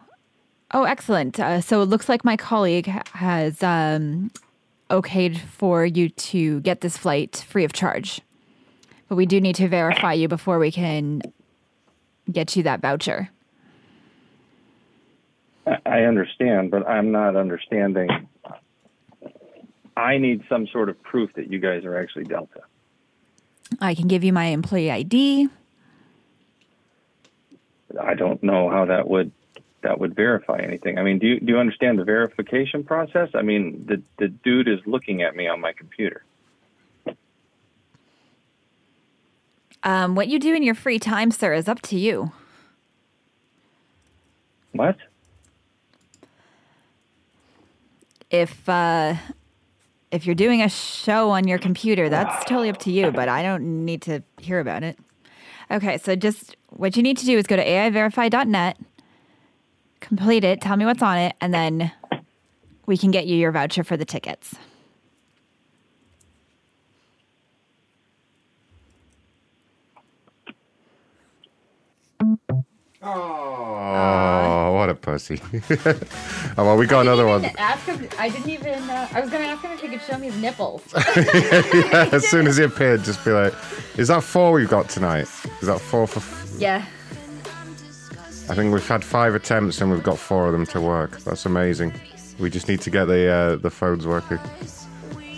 oh, 0.72 0.84
excellent. 0.84 1.38
Uh, 1.38 1.60
so 1.60 1.82
it 1.82 1.86
looks 1.86 2.08
like 2.08 2.24
my 2.24 2.36
colleague 2.36 2.86
has 3.12 3.62
um, 3.62 4.30
okayed 4.90 5.38
for 5.38 5.84
you 5.84 6.08
to 6.08 6.60
get 6.60 6.80
this 6.80 6.96
flight 6.96 7.44
free 7.46 7.64
of 7.64 7.74
charge. 7.74 8.22
But 9.08 9.16
we 9.16 9.26
do 9.26 9.40
need 9.40 9.56
to 9.56 9.68
verify 9.68 10.14
you 10.14 10.26
before 10.26 10.58
we 10.58 10.72
can 10.72 11.20
get 12.32 12.56
you 12.56 12.62
that 12.62 12.80
voucher. 12.80 13.28
I, 15.66 15.76
I 15.84 16.00
understand, 16.04 16.70
but 16.70 16.86
I'm 16.88 17.12
not 17.12 17.36
understanding. 17.36 18.08
I 19.96 20.16
need 20.18 20.44
some 20.48 20.66
sort 20.72 20.88
of 20.88 21.00
proof 21.02 21.30
that 21.34 21.52
you 21.52 21.58
guys 21.58 21.84
are 21.84 21.96
actually 21.96 22.24
Delta. 22.24 22.62
I 23.80 23.94
can 23.94 24.08
give 24.08 24.24
you 24.24 24.32
my 24.32 24.46
employee 24.46 24.90
ID. 24.90 25.48
I 28.00 28.14
don't 28.14 28.42
know 28.42 28.68
how 28.70 28.86
that 28.86 29.08
would 29.08 29.32
that 29.82 30.00
would 30.00 30.16
verify 30.16 30.58
anything. 30.58 30.98
I 30.98 31.02
mean, 31.02 31.18
do 31.18 31.26
you 31.26 31.40
do 31.40 31.52
you 31.52 31.58
understand 31.58 31.98
the 31.98 32.04
verification 32.04 32.84
process? 32.84 33.30
I 33.34 33.42
mean, 33.42 33.84
the 33.86 34.02
the 34.18 34.28
dude 34.28 34.68
is 34.68 34.80
looking 34.86 35.22
at 35.22 35.36
me 35.36 35.48
on 35.48 35.60
my 35.60 35.72
computer. 35.72 36.24
Um, 39.82 40.16
what 40.16 40.26
you 40.26 40.40
do 40.40 40.52
in 40.54 40.64
your 40.64 40.74
free 40.74 40.98
time, 40.98 41.30
sir, 41.30 41.54
is 41.54 41.68
up 41.68 41.80
to 41.82 41.96
you. 41.96 42.32
What? 44.72 44.96
If 48.30 48.68
uh, 48.68 49.14
if 50.10 50.26
you're 50.26 50.34
doing 50.34 50.62
a 50.62 50.68
show 50.68 51.30
on 51.30 51.48
your 51.48 51.58
computer, 51.58 52.08
that's 52.08 52.44
totally 52.44 52.70
up 52.70 52.78
to 52.78 52.92
you. 52.92 53.10
But 53.10 53.28
I 53.28 53.42
don't 53.42 53.84
need 53.84 54.02
to 54.02 54.22
hear 54.40 54.60
about 54.60 54.82
it. 54.82 54.98
Okay, 55.70 55.98
so 55.98 56.14
just 56.14 56.56
what 56.70 56.96
you 56.96 57.02
need 57.02 57.18
to 57.18 57.26
do 57.26 57.36
is 57.36 57.46
go 57.46 57.56
to 57.56 57.64
aiverify.net, 57.64 58.78
complete 60.00 60.44
it, 60.44 60.60
tell 60.60 60.76
me 60.76 60.84
what's 60.84 61.02
on 61.02 61.18
it, 61.18 61.34
and 61.40 61.52
then 61.52 61.90
we 62.86 62.96
can 62.96 63.10
get 63.10 63.26
you 63.26 63.36
your 63.36 63.50
voucher 63.50 63.82
for 63.82 63.96
the 63.96 64.04
tickets. 64.04 64.54
Oh, 73.08 74.72
what 74.74 74.88
a 74.88 74.94
pussy. 74.94 75.40
oh, 75.70 76.64
well, 76.64 76.76
we 76.76 76.86
got 76.86 77.02
another 77.02 77.26
one. 77.26 77.44
Ask 77.56 77.86
him. 77.86 78.08
I 78.18 78.28
didn't 78.28 78.48
even. 78.48 78.90
Uh, 78.90 79.08
I 79.12 79.20
was 79.20 79.30
going 79.30 79.42
to 79.42 79.48
ask 79.48 79.62
him 79.62 79.72
if 79.72 79.80
he 79.80 79.88
could 79.88 80.02
show 80.02 80.18
me 80.18 80.26
his 80.26 80.36
nipples. 80.40 80.82
yeah, 80.94 82.08
as 82.12 82.26
soon 82.28 82.46
as 82.46 82.56
he 82.56 82.64
appeared, 82.64 83.04
just 83.04 83.24
be 83.24 83.30
like, 83.30 83.54
is 83.96 84.08
that 84.08 84.22
four 84.22 84.52
we've 84.52 84.68
got 84.68 84.88
tonight? 84.88 85.28
Is 85.60 85.68
that 85.68 85.80
four 85.80 86.06
for. 86.06 86.18
F- 86.20 86.54
yeah. 86.58 86.84
I 88.48 88.54
think 88.54 88.72
we've 88.72 88.86
had 88.86 89.04
five 89.04 89.34
attempts 89.34 89.80
and 89.80 89.90
we've 89.90 90.04
got 90.04 90.18
four 90.18 90.46
of 90.46 90.52
them 90.52 90.66
to 90.66 90.80
work. 90.80 91.20
That's 91.20 91.46
amazing. 91.46 91.92
We 92.38 92.48
just 92.48 92.68
need 92.68 92.80
to 92.82 92.90
get 92.90 93.06
the 93.06 93.28
uh, 93.28 93.56
the 93.56 93.70
phones 93.70 94.06
working. 94.06 94.38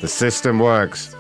The 0.01 0.09
system 0.09 0.59
works. 0.59 1.15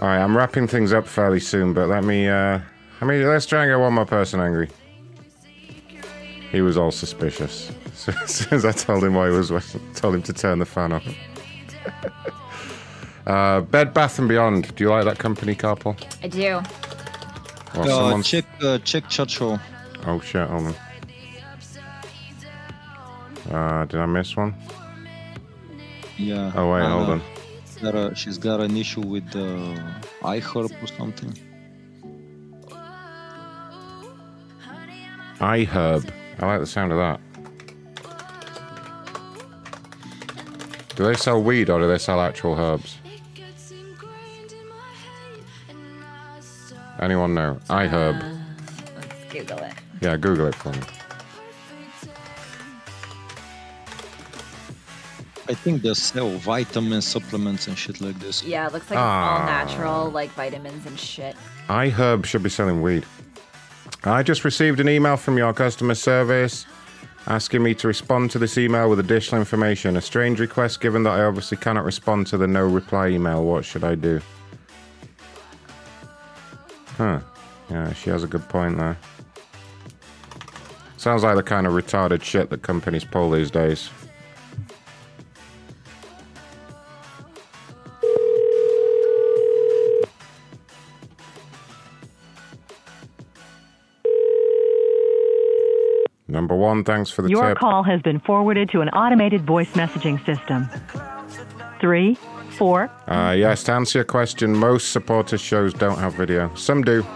All 0.00 0.08
right, 0.08 0.18
I'm 0.18 0.36
wrapping 0.36 0.66
things 0.66 0.92
up 0.92 1.06
fairly 1.06 1.40
soon, 1.40 1.72
but 1.72 1.88
let 1.88 2.04
me. 2.04 2.28
Uh, 2.28 2.60
I 3.00 3.04
mean, 3.04 3.26
let's 3.26 3.46
try 3.46 3.64
and 3.64 3.70
get 3.70 3.76
one 3.76 3.92
more 3.92 4.06
person 4.06 4.40
angry. 4.40 4.68
He 6.54 6.60
was 6.60 6.76
all 6.76 6.92
suspicious. 6.92 7.72
So 7.94 8.12
as 8.22 8.32
soon 8.32 8.58
as 8.58 8.64
I 8.64 8.70
told 8.70 9.02
him 9.02 9.14
why 9.14 9.28
he 9.28 9.36
was, 9.36 9.48
told 9.96 10.14
him 10.14 10.22
to 10.22 10.32
turn 10.32 10.60
the 10.60 10.64
fan 10.64 10.92
off. 10.92 11.04
uh, 13.26 13.62
Bed 13.62 13.92
Bath 13.92 14.20
and 14.20 14.28
Beyond. 14.28 14.72
Do 14.76 14.84
you 14.84 14.90
like 14.90 15.04
that 15.04 15.18
company, 15.18 15.56
Carpal? 15.56 15.96
I 16.22 16.28
do. 16.28 16.40
Well, 16.40 16.62
Uh, 17.74 17.86
someone's- 17.86 18.28
check 18.28 18.44
uh, 18.62 18.78
check 18.78 19.08
chat 19.08 19.30
show. 19.30 19.58
Oh 20.06 20.20
shit, 20.20 20.48
hold 20.48 20.66
on. 20.66 20.74
Uh, 23.52 23.84
did 23.86 23.98
I 23.98 24.06
miss 24.06 24.36
one? 24.36 24.54
Yeah. 26.16 26.52
Oh, 26.54 26.72
wait, 26.72 26.84
hold 26.84 27.08
uh, 27.08 27.12
on. 27.14 27.22
Got 27.82 27.94
a, 27.96 28.14
she's 28.14 28.38
got 28.38 28.60
an 28.60 28.76
issue 28.76 29.00
with 29.00 29.26
uh, 29.34 29.74
iHerb 30.22 30.70
or 30.80 30.86
something. 30.86 31.36
iHerb. 35.40 36.12
I 36.38 36.46
like 36.46 36.60
the 36.60 36.66
sound 36.66 36.92
of 36.92 36.98
that. 36.98 37.20
Do 40.96 41.04
they 41.04 41.14
sell 41.14 41.42
weed 41.42 41.70
or 41.70 41.80
do 41.80 41.88
they 41.88 41.98
sell 41.98 42.20
actual 42.20 42.54
herbs? 42.58 42.98
Anyone 47.00 47.34
know? 47.34 47.58
iHerb. 47.68 48.38
Let's 48.96 49.32
Google 49.32 49.58
it. 49.58 49.72
Yeah, 50.00 50.16
Google 50.16 50.46
it 50.46 50.54
for 50.54 50.70
me. 50.72 50.78
I 55.46 55.52
think 55.52 55.82
they 55.82 55.92
sell 55.92 56.30
vitamin 56.38 57.02
supplements, 57.02 57.66
and 57.68 57.76
shit 57.76 58.00
like 58.00 58.18
this. 58.18 58.42
Yeah, 58.42 58.66
it 58.66 58.72
looks 58.72 58.88
like 58.90 58.98
Ah. 58.98 59.40
all 59.40 59.46
natural, 59.46 60.10
like 60.10 60.30
vitamins 60.30 60.86
and 60.86 60.98
shit. 60.98 61.36
iHerb 61.68 62.24
should 62.24 62.42
be 62.42 62.48
selling 62.48 62.80
weed. 62.80 63.04
I 64.06 64.22
just 64.22 64.44
received 64.44 64.80
an 64.80 64.88
email 64.88 65.16
from 65.16 65.38
your 65.38 65.54
customer 65.54 65.94
service 65.94 66.66
asking 67.26 67.62
me 67.62 67.74
to 67.76 67.88
respond 67.88 68.30
to 68.32 68.38
this 68.38 68.58
email 68.58 68.90
with 68.90 69.00
additional 69.00 69.40
information. 69.40 69.96
A 69.96 70.00
strange 70.02 70.40
request 70.40 70.82
given 70.82 71.04
that 71.04 71.18
I 71.18 71.24
obviously 71.24 71.56
cannot 71.56 71.84
respond 71.84 72.26
to 72.26 72.36
the 72.36 72.46
no 72.46 72.66
reply 72.66 73.08
email. 73.08 73.42
What 73.42 73.64
should 73.64 73.82
I 73.82 73.94
do? 73.94 74.20
Huh. 76.98 77.20
Yeah, 77.70 77.94
she 77.94 78.10
has 78.10 78.22
a 78.22 78.26
good 78.26 78.46
point 78.50 78.76
there. 78.76 78.98
Sounds 80.98 81.22
like 81.22 81.36
the 81.36 81.42
kind 81.42 81.66
of 81.66 81.72
retarded 81.72 82.22
shit 82.22 82.50
that 82.50 82.60
companies 82.60 83.04
pull 83.04 83.30
these 83.30 83.50
days. 83.50 83.88
Number 96.34 96.56
one, 96.56 96.82
thanks 96.82 97.10
for 97.12 97.22
the 97.22 97.28
Your 97.30 97.50
tip. 97.50 97.58
call 97.58 97.84
has 97.84 98.02
been 98.02 98.18
forwarded 98.18 98.68
to 98.70 98.80
an 98.80 98.88
automated 98.88 99.46
voice 99.46 99.70
messaging 99.74 100.18
system. 100.26 100.68
Three, 101.80 102.16
four, 102.58 102.90
Uh, 103.06 103.34
yes, 103.38 103.62
to 103.64 103.72
answer 103.72 103.98
your 103.98 104.04
question, 104.04 104.52
most 104.52 104.90
supporter 104.90 105.38
shows 105.38 105.72
don't 105.72 105.98
have 105.98 106.14
video. 106.14 106.52
Some 106.56 106.82
do, 106.82 107.06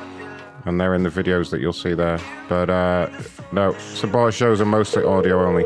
and 0.66 0.80
they're 0.80 0.94
in 0.94 1.02
the 1.02 1.10
videos 1.10 1.50
that 1.50 1.60
you'll 1.60 1.72
see 1.72 1.94
there. 1.94 2.20
But 2.48 2.70
uh, 2.70 3.08
no, 3.50 3.74
supporter 3.78 4.30
shows 4.30 4.60
are 4.60 4.66
mostly 4.66 5.02
audio 5.02 5.44
only, 5.44 5.64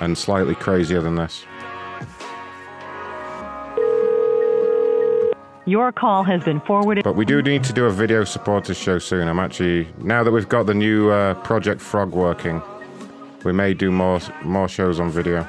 and 0.00 0.16
slightly 0.16 0.54
crazier 0.54 1.02
than 1.02 1.16
this. 1.16 1.44
Your 5.70 5.92
call 5.92 6.24
has 6.24 6.42
been 6.42 6.60
forwarded. 6.60 7.04
But 7.04 7.14
we 7.14 7.24
do 7.24 7.40
need 7.40 7.62
to 7.64 7.72
do 7.72 7.86
a 7.86 7.90
video 7.90 8.24
supporters 8.24 8.76
show 8.76 8.98
soon. 8.98 9.28
I'm 9.28 9.38
actually 9.38 9.88
now 9.98 10.24
that 10.24 10.32
we've 10.32 10.48
got 10.48 10.66
the 10.66 10.74
new 10.74 11.10
uh, 11.10 11.34
Project 11.34 11.80
Frog 11.80 12.12
working, 12.12 12.60
we 13.44 13.52
may 13.52 13.72
do 13.72 13.90
more 13.90 14.20
more 14.42 14.68
shows 14.68 14.98
on 15.00 15.10
video. 15.10 15.48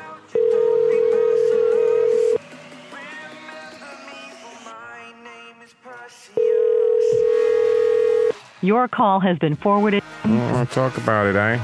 Your 8.63 8.87
call 8.87 9.19
has 9.21 9.39
been 9.39 9.55
forwarded. 9.55 10.03
Oh, 10.23 10.65
talk 10.65 10.95
about 10.97 11.25
it, 11.25 11.35
eh? 11.35 11.57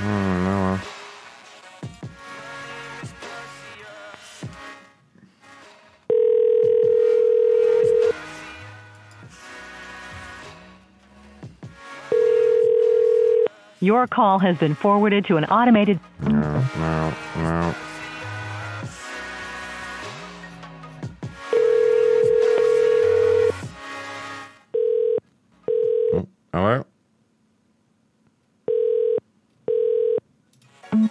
Oh, 0.00 0.78
no. 0.80 0.91
Your 13.82 14.06
call 14.06 14.38
has 14.38 14.56
been 14.58 14.76
forwarded 14.76 15.24
to 15.24 15.38
an 15.38 15.44
automated. 15.46 15.98
No, 16.20 16.30
no, 16.30 17.14
no. 17.38 17.74
Oh, 26.12 26.28
Hello? 26.52 26.86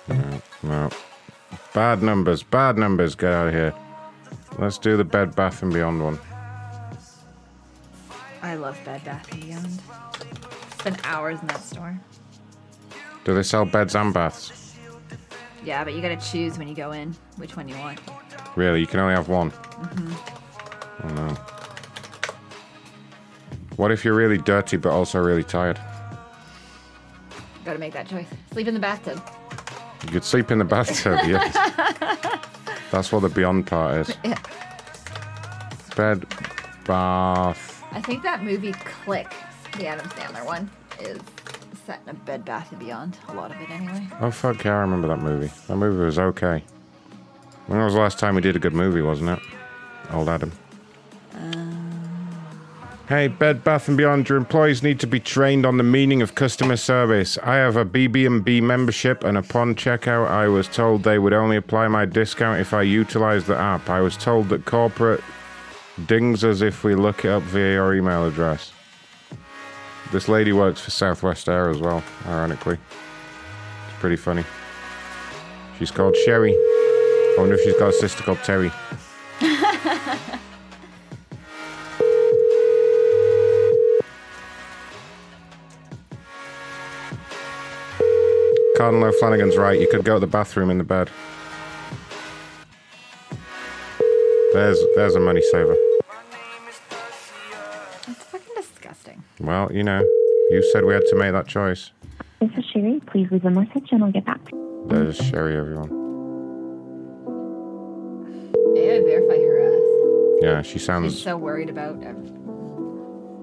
No, 0.07 0.41
no. 0.63 0.89
Bad 1.73 2.01
numbers, 2.01 2.41
bad 2.41 2.77
numbers, 2.77 3.15
get 3.15 3.33
out 3.33 3.47
of 3.49 3.53
here. 3.53 3.73
Let's 4.59 4.77
do 4.77 4.95
the 4.95 5.03
Bed 5.03 5.35
Bath 5.35 5.61
and 5.61 5.73
Beyond 5.73 6.01
one. 6.01 6.19
I 8.41 8.55
love 8.55 8.79
Bed 8.85 9.03
Bath 9.03 9.29
and 9.33 9.41
Beyond. 9.41 9.81
Spend 10.79 11.01
hours 11.03 11.41
in 11.41 11.47
that 11.47 11.61
store. 11.61 11.99
Do 13.23 13.35
they 13.35 13.43
sell 13.43 13.65
beds 13.65 13.95
and 13.95 14.13
baths? 14.13 14.75
Yeah, 15.63 15.83
but 15.83 15.93
you 15.93 16.01
gotta 16.01 16.17
choose 16.17 16.57
when 16.57 16.67
you 16.67 16.75
go 16.75 16.91
in 16.91 17.15
which 17.37 17.55
one 17.55 17.67
you 17.67 17.75
want. 17.77 17.99
Really? 18.55 18.79
You 18.79 18.87
can 18.87 18.99
only 18.99 19.13
have 19.13 19.29
one? 19.29 19.49
hmm 19.51 20.13
Oh 21.03 21.07
no. 21.15 21.37
What 23.77 23.91
if 23.91 24.03
you're 24.05 24.13
really 24.13 24.37
dirty 24.37 24.77
but 24.77 24.91
also 24.91 25.19
really 25.19 25.43
tired? 25.43 25.79
Gotta 27.65 27.79
make 27.79 27.93
that 27.93 28.07
choice. 28.07 28.27
Sleep 28.51 28.67
in 28.67 28.73
the 28.73 28.79
bathtub. 28.79 29.21
You 30.05 30.09
could 30.09 30.23
sleep 30.23 30.49
in 30.51 30.57
the 30.57 30.65
bathtub, 30.65 31.19
yes. 31.27 31.53
That's 32.91 33.11
what 33.11 33.21
the 33.21 33.29
beyond 33.29 33.67
part 33.67 34.09
is. 34.09 34.15
Yeah. 34.23 34.37
Bed, 35.95 36.25
bath. 36.85 37.83
I 37.91 38.01
think 38.01 38.23
that 38.23 38.43
movie 38.43 38.71
Click, 38.73 39.31
the 39.77 39.87
Adam 39.87 40.09
Sandler 40.09 40.45
one, 40.45 40.69
is 40.99 41.19
set 41.91 41.99
in 42.05 42.09
a 42.09 42.13
Bed 42.13 42.45
Bath 42.45 42.71
and 42.71 42.79
Beyond. 42.79 43.17
A 43.27 43.33
lot 43.33 43.51
of 43.51 43.59
it, 43.59 43.69
anyway. 43.69 44.07
Oh 44.21 44.31
fuck 44.31 44.63
yeah, 44.63 44.77
I 44.77 44.81
remember 44.81 45.09
that 45.09 45.19
movie. 45.19 45.51
That 45.67 45.75
movie 45.75 46.03
was 46.05 46.17
okay. 46.17 46.63
When 47.67 47.83
was 47.83 47.93
the 47.93 47.99
last 47.99 48.17
time 48.17 48.35
we 48.35 48.41
did 48.41 48.55
a 48.55 48.59
good 48.59 48.73
movie, 48.73 49.01
wasn't 49.01 49.31
it? 49.31 49.39
Old 50.11 50.29
Adam. 50.29 50.53
Um. 51.35 51.77
Hey, 53.09 53.27
Bed 53.27 53.61
Bath 53.65 53.89
and 53.89 53.97
Beyond, 53.97 54.29
your 54.29 54.37
employees 54.37 54.81
need 54.83 55.01
to 55.01 55.07
be 55.07 55.19
trained 55.19 55.65
on 55.65 55.75
the 55.75 55.83
meaning 55.83 56.21
of 56.21 56.33
customer 56.33 56.77
service. 56.77 57.37
I 57.43 57.55
have 57.55 57.75
a 57.75 57.83
BB&B 57.83 58.61
membership 58.61 59.25
and 59.25 59.37
upon 59.37 59.75
checkout 59.75 60.29
I 60.29 60.47
was 60.47 60.69
told 60.69 61.03
they 61.03 61.19
would 61.19 61.33
only 61.33 61.57
apply 61.57 61.89
my 61.89 62.05
discount 62.05 62.61
if 62.61 62.73
I 62.73 62.83
utilize 62.83 63.47
the 63.47 63.57
app. 63.57 63.89
I 63.89 63.99
was 63.99 64.15
told 64.15 64.47
that 64.49 64.63
corporate 64.63 65.21
dings 66.05 66.45
us 66.45 66.61
if 66.61 66.85
we 66.85 66.95
look 66.95 67.25
it 67.25 67.31
up 67.31 67.43
via 67.43 67.73
your 67.73 67.93
email 67.93 68.25
address. 68.25 68.71
This 70.11 70.27
lady 70.27 70.51
works 70.51 70.81
for 70.81 70.91
Southwest 70.91 71.47
Air 71.47 71.69
as 71.69 71.77
well, 71.77 72.03
ironically. 72.27 72.77
It's 73.87 73.99
pretty 73.99 74.17
funny. 74.17 74.43
She's 75.79 75.89
called 75.89 76.17
Sherry. 76.25 76.51
I 76.51 77.35
wonder 77.37 77.55
if 77.55 77.61
she's 77.63 77.77
got 77.77 77.89
a 77.89 77.93
sister 77.93 78.21
called 78.21 78.39
Terry. 78.43 78.71
Cardinal 88.75 89.05
O'Flanagan's 89.05 89.55
right. 89.55 89.79
You 89.79 89.87
could 89.87 90.03
go 90.03 90.15
to 90.15 90.19
the 90.19 90.27
bathroom 90.27 90.69
in 90.71 90.77
the 90.77 90.83
bed. 90.83 91.09
There's 94.53 94.79
there's 94.95 95.15
a 95.15 95.19
money 95.21 95.41
saver. 95.51 95.77
Well, 99.43 99.71
you 99.73 99.83
know, 99.83 100.01
you 100.51 100.63
said 100.71 100.85
we 100.85 100.93
had 100.93 101.05
to 101.07 101.15
make 101.15 101.31
that 101.31 101.47
choice. 101.47 101.91
This 102.39 102.51
is 102.57 102.65
Sherry. 102.65 103.01
Please 103.07 103.27
leave 103.31 103.43
a 103.45 103.49
message 103.49 103.89
and 103.91 104.03
I'll 104.03 104.11
get 104.11 104.23
back 104.25 104.43
to. 104.49 104.85
There's 104.87 105.17
Sherry, 105.17 105.57
everyone. 105.57 105.89
AI 108.77 108.99
verify 109.01 109.37
her 109.37 109.61
ass. 109.67 109.81
Yeah, 110.43 110.61
she 110.61 110.77
sounds. 110.77 111.13
She's 111.13 111.23
sounds. 111.23 111.23
so 111.23 111.37
worried 111.37 111.69
about 111.71 112.03
a 112.03 112.13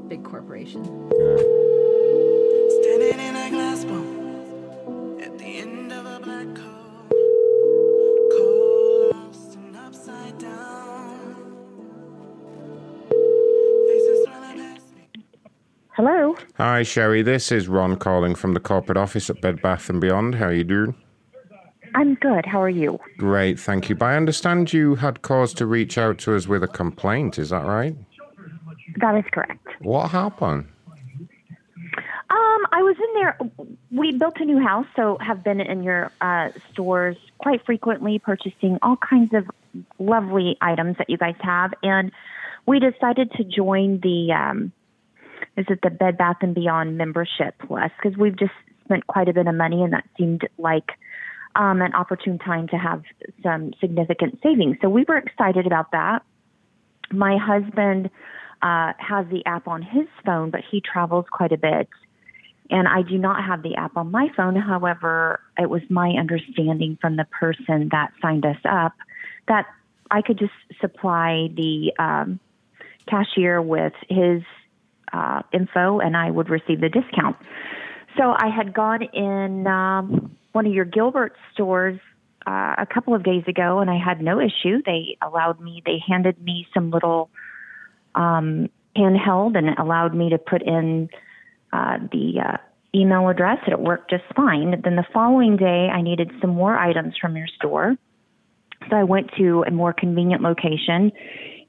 big 0.08 0.22
corporation. 0.24 0.84
Standing 2.82 3.18
in 3.18 3.36
a 3.36 3.50
glass 3.50 3.84
bowl 3.84 5.18
at 5.20 5.36
the 5.36 5.44
end 5.44 5.92
of 5.92 6.06
a 6.06 6.20
black 6.20 6.56
hole, 6.58 7.08
lost 9.12 9.56
and 9.56 9.76
upside 9.76 10.38
down. 10.38 10.87
Hello. 15.98 16.36
Hi, 16.58 16.84
Sherry. 16.84 17.22
This 17.22 17.50
is 17.50 17.66
Ron 17.66 17.96
calling 17.96 18.36
from 18.36 18.54
the 18.54 18.60
corporate 18.60 18.96
office 18.96 19.28
at 19.30 19.40
Bed 19.40 19.60
Bath 19.60 19.90
and 19.90 20.00
Beyond. 20.00 20.36
How 20.36 20.44
are 20.44 20.52
you 20.52 20.62
doing? 20.62 20.94
I'm 21.96 22.14
good. 22.14 22.46
How 22.46 22.62
are 22.62 22.68
you? 22.68 23.00
Great, 23.16 23.58
thank 23.58 23.88
you. 23.88 23.96
But 23.96 24.04
I 24.04 24.16
understand 24.16 24.72
you 24.72 24.94
had 24.94 25.22
cause 25.22 25.52
to 25.54 25.66
reach 25.66 25.98
out 25.98 26.18
to 26.18 26.36
us 26.36 26.46
with 26.46 26.62
a 26.62 26.68
complaint. 26.68 27.36
Is 27.36 27.50
that 27.50 27.64
right? 27.64 27.96
That 29.00 29.16
is 29.16 29.24
correct. 29.32 29.66
What 29.80 30.12
happened? 30.12 30.68
Um, 32.30 32.66
I 32.70 32.80
was 32.80 32.96
in 32.96 33.14
there. 33.14 33.36
We 33.90 34.16
built 34.16 34.36
a 34.38 34.44
new 34.44 34.60
house, 34.60 34.86
so 34.94 35.18
have 35.20 35.42
been 35.42 35.60
in 35.60 35.82
your 35.82 36.12
uh, 36.20 36.50
stores 36.70 37.16
quite 37.38 37.66
frequently, 37.66 38.20
purchasing 38.20 38.78
all 38.82 38.98
kinds 38.98 39.34
of 39.34 39.50
lovely 39.98 40.58
items 40.60 40.96
that 40.98 41.10
you 41.10 41.18
guys 41.18 41.34
have, 41.40 41.74
and 41.82 42.12
we 42.66 42.78
decided 42.78 43.32
to 43.32 43.42
join 43.42 43.98
the 43.98 44.32
um, 44.32 44.72
is 45.58 45.66
it 45.68 45.80
the 45.82 45.90
Bed 45.90 46.16
Bath 46.16 46.36
and 46.40 46.54
Beyond 46.54 46.96
membership 46.96 47.56
plus? 47.66 47.90
because 48.00 48.16
we've 48.16 48.38
just 48.38 48.52
spent 48.84 49.06
quite 49.08 49.28
a 49.28 49.32
bit 49.32 49.46
of 49.46 49.54
money, 49.54 49.82
and 49.82 49.92
that 49.92 50.04
seemed 50.16 50.48
like 50.56 50.92
um, 51.56 51.82
an 51.82 51.92
opportune 51.94 52.38
time 52.38 52.68
to 52.68 52.76
have 52.76 53.02
some 53.42 53.72
significant 53.80 54.38
savings. 54.42 54.76
So 54.80 54.88
we 54.88 55.04
were 55.06 55.16
excited 55.16 55.66
about 55.66 55.90
that. 55.90 56.22
My 57.10 57.36
husband 57.36 58.08
uh, 58.62 58.92
has 58.98 59.26
the 59.30 59.44
app 59.46 59.66
on 59.66 59.82
his 59.82 60.06
phone, 60.24 60.50
but 60.50 60.60
he 60.70 60.80
travels 60.80 61.26
quite 61.30 61.52
a 61.52 61.58
bit. 61.58 61.88
And 62.70 62.86
I 62.86 63.02
do 63.02 63.18
not 63.18 63.44
have 63.44 63.62
the 63.62 63.74
app 63.76 63.96
on 63.96 64.10
my 64.10 64.28
phone. 64.36 64.54
However, 64.54 65.40
it 65.58 65.70
was 65.70 65.82
my 65.88 66.10
understanding 66.10 66.98
from 67.00 67.16
the 67.16 67.24
person 67.24 67.88
that 67.90 68.12
signed 68.22 68.44
us 68.46 68.58
up 68.68 68.92
that 69.48 69.66
I 70.10 70.22
could 70.22 70.38
just 70.38 70.52
supply 70.80 71.48
the 71.54 71.92
um, 71.98 72.38
cashier 73.08 73.60
with 73.60 73.94
his 74.08 74.42
uh, 75.12 75.42
info 75.52 76.00
and 76.00 76.16
I 76.16 76.30
would 76.30 76.48
receive 76.48 76.80
the 76.80 76.88
discount. 76.88 77.36
So 78.16 78.34
I 78.36 78.48
had 78.54 78.74
gone 78.74 79.02
in 79.02 79.66
um, 79.66 80.36
one 80.52 80.66
of 80.66 80.72
your 80.72 80.84
Gilbert 80.84 81.36
stores 81.52 82.00
uh, 82.46 82.74
a 82.78 82.86
couple 82.92 83.14
of 83.14 83.22
days 83.22 83.44
ago 83.46 83.78
and 83.78 83.90
I 83.90 83.98
had 83.98 84.20
no 84.20 84.40
issue. 84.40 84.82
They 84.84 85.16
allowed 85.22 85.60
me, 85.60 85.82
they 85.84 85.98
handed 86.06 86.42
me 86.42 86.66
some 86.74 86.90
little 86.90 87.30
um, 88.14 88.68
handheld 88.96 89.56
and 89.56 89.78
allowed 89.78 90.14
me 90.14 90.30
to 90.30 90.38
put 90.38 90.62
in 90.62 91.08
uh, 91.72 91.98
the 92.10 92.40
uh, 92.44 92.56
email 92.94 93.28
address 93.28 93.58
and 93.64 93.72
it 93.72 93.80
worked 93.80 94.10
just 94.10 94.24
fine. 94.34 94.80
Then 94.82 94.96
the 94.96 95.04
following 95.12 95.56
day, 95.56 95.88
I 95.92 96.00
needed 96.00 96.30
some 96.40 96.50
more 96.50 96.76
items 96.76 97.14
from 97.20 97.36
your 97.36 97.46
store. 97.56 97.96
So 98.88 98.96
I 98.96 99.04
went 99.04 99.30
to 99.38 99.64
a 99.66 99.70
more 99.70 99.92
convenient 99.92 100.42
location 100.42 101.12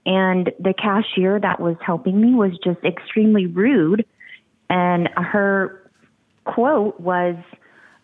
and 0.06 0.52
the 0.60 0.74
cashier 0.74 1.40
that 1.40 1.60
was 1.60 1.76
helping 1.86 2.20
me 2.22 2.34
was 2.34 2.52
just 2.64 2.84
extremely 2.84 3.46
rude. 3.46 4.06
And 4.70 5.10
her 5.10 5.92
quote 6.46 7.00
was, 7.00 7.36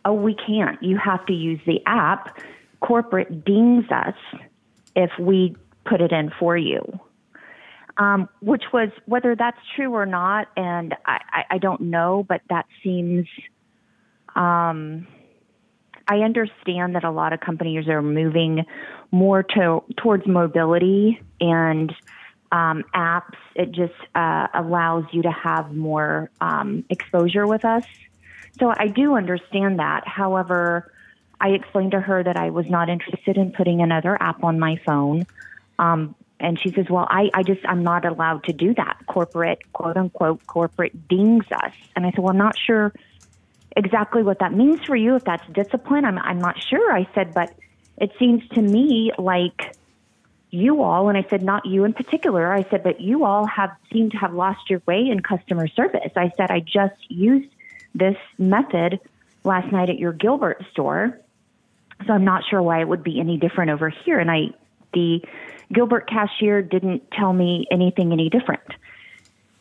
Oh, 0.03 0.13
we 0.13 0.35
can't. 0.35 0.81
You 0.83 0.97
have 0.97 1.25
to 1.25 1.33
use 1.33 1.59
the 1.65 1.81
app. 1.85 2.37
Corporate 2.79 3.43
dings 3.43 3.85
us 3.89 4.15
if 4.95 5.09
we 5.19 5.55
put 5.85 6.01
it 6.01 6.11
in 6.11 6.31
for 6.39 6.55
you. 6.55 6.83
Um, 7.97 8.27
which 8.41 8.63
was 8.73 8.89
whether 9.05 9.35
that's 9.35 9.57
true 9.75 9.93
or 9.93 10.05
not, 10.05 10.49
and 10.57 10.93
I, 11.05 11.21
I, 11.31 11.43
I 11.51 11.57
don't 11.59 11.79
know, 11.79 12.25
but 12.27 12.41
that 12.49 12.65
seems. 12.83 13.25
Um, 14.35 15.07
I 16.07 16.19
understand 16.19 16.95
that 16.95 17.03
a 17.03 17.11
lot 17.11 17.33
of 17.33 17.39
companies 17.39 17.87
are 17.87 18.01
moving 18.01 18.65
more 19.11 19.43
to 19.43 19.83
towards 19.97 20.27
mobility 20.27 21.21
and 21.39 21.93
um, 22.51 22.83
apps. 22.93 23.35
It 23.55 23.71
just 23.71 23.93
uh, 24.13 24.47
allows 24.53 25.05
you 25.11 25.23
to 25.23 25.31
have 25.31 25.73
more 25.73 26.29
um, 26.41 26.85
exposure 26.89 27.47
with 27.47 27.65
us. 27.65 27.83
So 28.59 28.73
I 28.75 28.87
do 28.87 29.15
understand 29.15 29.79
that. 29.79 30.07
However, 30.07 30.91
I 31.41 31.49
explained 31.49 31.91
to 31.91 31.99
her 31.99 32.23
that 32.23 32.37
I 32.37 32.51
was 32.51 32.67
not 32.69 32.89
interested 32.89 33.37
in 33.37 33.51
putting 33.51 33.81
another 33.81 34.17
app 34.21 34.43
on 34.43 34.59
my 34.59 34.79
phone. 34.85 35.25
Um, 35.79 36.15
and 36.39 36.59
she 36.61 36.71
says, 36.71 36.85
Well, 36.89 37.07
I, 37.09 37.29
I 37.33 37.43
just, 37.43 37.61
I'm 37.65 37.83
not 37.83 38.05
allowed 38.05 38.43
to 38.45 38.53
do 38.53 38.73
that. 38.75 38.97
Corporate, 39.07 39.59
quote 39.73 39.97
unquote, 39.97 40.45
corporate 40.47 41.07
dings 41.07 41.45
us. 41.51 41.73
And 41.95 42.05
I 42.05 42.11
said, 42.11 42.19
Well, 42.19 42.29
I'm 42.29 42.37
not 42.37 42.55
sure 42.57 42.93
exactly 43.75 44.23
what 44.23 44.39
that 44.39 44.53
means 44.53 44.83
for 44.85 44.95
you, 44.95 45.15
if 45.15 45.23
that's 45.23 45.45
discipline. 45.51 46.05
I'm, 46.05 46.17
I'm 46.17 46.39
not 46.39 46.61
sure. 46.61 46.91
I 46.91 47.07
said, 47.13 47.33
But 47.33 47.53
it 47.97 48.11
seems 48.19 48.47
to 48.49 48.61
me 48.61 49.11
like 49.17 49.75
you 50.51 50.81
all, 50.81 51.09
and 51.09 51.17
I 51.17 51.25
said, 51.29 51.43
Not 51.43 51.65
you 51.65 51.83
in 51.83 51.93
particular. 51.93 52.51
I 52.51 52.63
said, 52.69 52.83
But 52.83 53.01
you 53.01 53.25
all 53.25 53.45
have 53.45 53.71
seemed 53.91 54.11
to 54.11 54.17
have 54.17 54.33
lost 54.33 54.69
your 54.69 54.81
way 54.85 55.07
in 55.09 55.21
customer 55.21 55.67
service. 55.67 56.11
I 56.15 56.31
said, 56.37 56.51
I 56.51 56.59
just 56.59 56.95
used 57.09 57.49
this 57.93 58.17
method 58.37 58.99
last 59.43 59.71
night 59.71 59.89
at 59.89 59.99
your 59.99 60.13
Gilbert 60.13 60.63
store. 60.71 61.19
So 62.05 62.13
I'm 62.13 62.25
not 62.25 62.43
sure 62.49 62.61
why 62.61 62.81
it 62.81 62.87
would 62.87 63.03
be 63.03 63.19
any 63.19 63.37
different 63.37 63.71
over 63.71 63.89
here. 63.89 64.19
And 64.19 64.29
I, 64.29 64.47
the 64.93 65.21
Gilbert 65.71 66.09
cashier 66.09 66.61
didn't 66.61 67.09
tell 67.11 67.31
me 67.31 67.67
anything 67.71 68.11
any 68.11 68.29
different. 68.29 68.63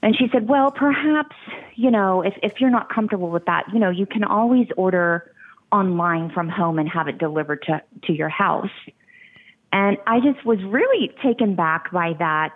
And 0.04 0.14
she 0.14 0.26
said, 0.30 0.50
well, 0.50 0.70
perhaps, 0.70 1.34
you 1.76 1.90
know, 1.90 2.20
if, 2.20 2.34
if 2.42 2.60
you're 2.60 2.68
not 2.68 2.92
comfortable 2.92 3.30
with 3.30 3.46
that, 3.46 3.64
you 3.72 3.78
know, 3.78 3.88
you 3.88 4.04
can 4.04 4.22
always 4.22 4.66
order 4.76 5.32
online 5.72 6.30
from 6.30 6.46
home 6.46 6.78
and 6.78 6.86
have 6.90 7.08
it 7.08 7.16
delivered 7.16 7.62
to, 7.62 7.80
to 8.02 8.12
your 8.12 8.28
house. 8.28 8.68
And 9.72 9.96
I 10.06 10.20
just 10.20 10.44
was 10.44 10.58
really 10.62 11.10
taken 11.22 11.56
back 11.56 11.90
by 11.90 12.12
that 12.18 12.52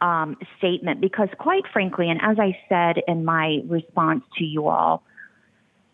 um, 0.00 0.36
statement 0.58 1.00
because, 1.00 1.28
quite 1.38 1.62
frankly, 1.72 2.10
and 2.10 2.20
as 2.20 2.36
I 2.40 2.58
said 2.68 3.00
in 3.06 3.24
my 3.24 3.60
response 3.68 4.24
to 4.38 4.44
you 4.44 4.66
all, 4.66 5.04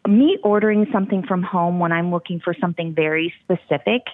me 0.08 0.38
ordering 0.42 0.86
something 0.90 1.22
from 1.22 1.42
home 1.42 1.80
when 1.80 1.92
I'm 1.92 2.10
looking 2.10 2.40
for 2.40 2.56
something 2.58 2.94
very 2.94 3.30
specific 3.44 4.04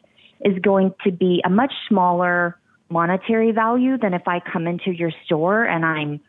is 0.45 0.59
going 0.59 0.93
to 1.05 1.13
be 1.13 1.41
a 1.45 1.51
much 1.51 1.73
smaller 1.89 2.59
monetary 2.91 3.53
value 3.53 3.97
than 3.97 4.13
if 4.13 4.27
I 4.27 4.41
come 4.41 4.67
into 4.67 4.91
your 4.91 5.13
store 5.25 5.63
and 5.63 5.85
I'm 5.87 6.21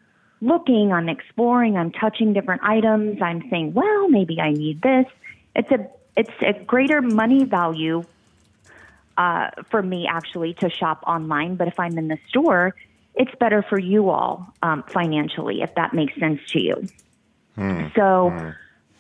looking, 0.44 0.92
I'm 0.92 1.10
exploring, 1.10 1.78
I'm 1.78 1.92
touching 1.92 2.34
different 2.34 2.64
items, 2.64 3.22
I'm 3.22 3.50
saying, 3.50 3.74
well, 3.74 4.10
maybe 4.10 4.40
I 4.40 4.52
need 4.52 4.82
this. 4.82 5.06
It's 5.56 5.72
a 5.72 5.88
it's 6.16 6.32
a 6.42 6.54
greater 6.64 7.02
money 7.02 7.44
value 7.44 8.04
uh, 9.18 9.50
for 9.72 9.82
me 9.82 10.08
actually 10.08 10.54
to 10.56 10.70
shop 10.70 11.04
online. 11.08 11.56
But 11.56 11.68
if 11.68 11.80
I'm 11.80 11.98
in 11.98 12.08
the 12.08 12.20
store, 12.28 12.76
it's 13.16 13.34
better 13.40 13.64
for 13.64 13.80
you 13.80 14.10
all 14.10 14.54
um, 14.62 14.84
financially 14.84 15.62
if 15.62 15.74
that 15.76 15.94
makes 15.94 16.16
sense 16.20 16.40
to 16.50 16.60
you. 16.60 16.88
Hmm. 17.56 17.88
So, 17.96 18.54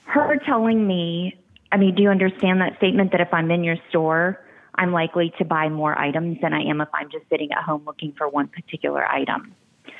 her 0.05 0.37
telling 0.45 0.85
me, 0.85 1.39
I 1.71 1.77
mean, 1.77 1.95
do 1.95 2.03
you 2.03 2.09
understand 2.09 2.61
that 2.61 2.77
statement 2.77 3.11
that 3.11 3.21
if 3.21 3.33
I'm 3.33 3.49
in 3.49 3.63
your 3.63 3.77
store, 3.89 4.39
I'm 4.75 4.91
likely 4.91 5.33
to 5.39 5.45
buy 5.45 5.69
more 5.69 5.97
items 5.99 6.39
than 6.41 6.53
I 6.53 6.61
am 6.61 6.81
if 6.81 6.89
I'm 6.93 7.09
just 7.09 7.27
sitting 7.29 7.51
at 7.51 7.63
home 7.63 7.83
looking 7.85 8.13
for 8.13 8.27
one 8.27 8.47
particular 8.47 9.03
item? 9.05 9.55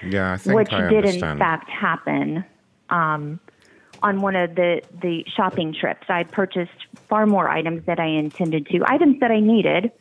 Yeah, 0.06 0.34
I 0.34 0.38
think 0.38 0.56
Which 0.56 0.72
I 0.72 0.90
did, 0.90 1.06
understand. 1.06 1.34
in 1.34 1.38
fact, 1.40 1.70
happen 1.70 2.46
um, 2.90 3.40
on 4.02 4.22
one 4.22 4.36
of 4.36 4.56
the, 4.56 4.82
the 5.02 5.26
shopping 5.36 5.74
trips. 5.74 6.10
I 6.10 6.24
purchased 6.24 6.88
far 7.08 7.26
more 7.26 7.50
items 7.50 7.86
that 7.86 8.00
I 8.00 8.08
intended 8.08 8.68
to, 8.68 8.84
items 8.86 9.20
that 9.20 9.32
I 9.32 9.40
needed. 9.40 9.92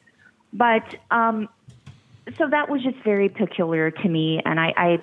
But 0.53 0.97
um, 1.11 1.49
so 2.37 2.49
that 2.49 2.69
was 2.69 2.83
just 2.83 2.99
very 2.99 3.29
peculiar 3.29 3.91
to 3.91 4.09
me, 4.09 4.41
and 4.45 4.61
I, 4.61 4.73
I 4.77 4.99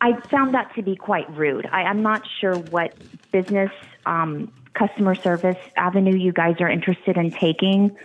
I 0.00 0.20
found 0.28 0.54
that 0.54 0.74
to 0.74 0.82
be 0.82 0.94
quite 0.94 1.28
rude. 1.34 1.66
I, 1.72 1.84
I'm 1.84 2.02
not 2.02 2.22
sure 2.40 2.56
what 2.56 2.94
business 3.32 3.70
um, 4.04 4.52
customer 4.74 5.14
service 5.14 5.56
avenue 5.76 6.14
you 6.14 6.32
guys 6.32 6.56
are 6.60 6.68
interested 6.68 7.16
in 7.16 7.30
taking, 7.30 7.96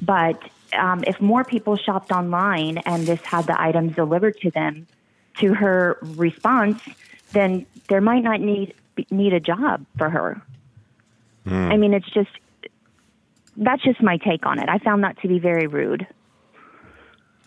but 0.00 0.42
um, 0.76 1.04
if 1.06 1.20
more 1.20 1.44
people 1.44 1.76
shopped 1.76 2.10
online 2.10 2.78
and 2.78 3.06
this 3.06 3.20
had 3.20 3.46
the 3.46 3.58
items 3.60 3.94
delivered 3.94 4.36
to 4.40 4.50
them, 4.50 4.86
to 5.40 5.54
her 5.54 5.98
response, 6.02 6.80
then 7.32 7.66
there 7.88 8.00
might 8.00 8.22
not 8.22 8.40
need 8.40 8.74
need 9.10 9.32
a 9.32 9.40
job 9.40 9.84
for 9.96 10.10
her. 10.10 10.40
Hmm. 11.44 11.70
I 11.72 11.76
mean, 11.76 11.94
it's 11.94 12.10
just 12.10 12.30
that's 13.56 13.82
just 13.82 14.02
my 14.02 14.16
take 14.16 14.46
on 14.46 14.58
it. 14.58 14.68
I 14.68 14.78
found 14.78 15.02
that 15.04 15.20
to 15.22 15.28
be 15.28 15.38
very 15.38 15.66
rude. 15.66 16.06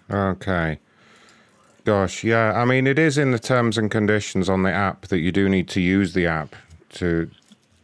Okay. 0.09 0.79
Gosh, 1.83 2.23
yeah. 2.23 2.53
I 2.53 2.65
mean, 2.65 2.85
it 2.85 2.99
is 2.99 3.17
in 3.17 3.31
the 3.31 3.39
terms 3.39 3.77
and 3.77 3.89
conditions 3.89 4.49
on 4.49 4.63
the 4.63 4.71
app 4.71 5.07
that 5.07 5.19
you 5.19 5.31
do 5.31 5.49
need 5.49 5.67
to 5.69 5.81
use 5.81 6.13
the 6.13 6.27
app 6.27 6.55
to 6.93 7.29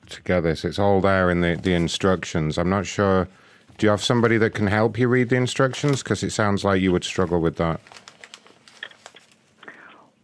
to 0.10 0.22
get 0.22 0.42
this. 0.42 0.64
It's 0.64 0.80
all 0.80 1.02
there 1.02 1.30
in 1.30 1.42
the, 1.42 1.56
the 1.56 1.74
instructions. 1.74 2.58
I'm 2.58 2.70
not 2.70 2.86
sure. 2.86 3.28
Do 3.78 3.86
you 3.86 3.90
have 3.92 4.04
somebody 4.04 4.38
that 4.38 4.52
can 4.52 4.68
help 4.68 4.98
you 4.98 5.08
read 5.08 5.30
the 5.30 5.36
instructions? 5.36 6.02
Because 6.02 6.24
it 6.24 6.32
sounds 6.32 6.64
like 6.64 6.82
you 6.82 6.92
would 6.92 7.04
struggle 7.04 7.40
with 7.40 7.58
that. 7.58 7.80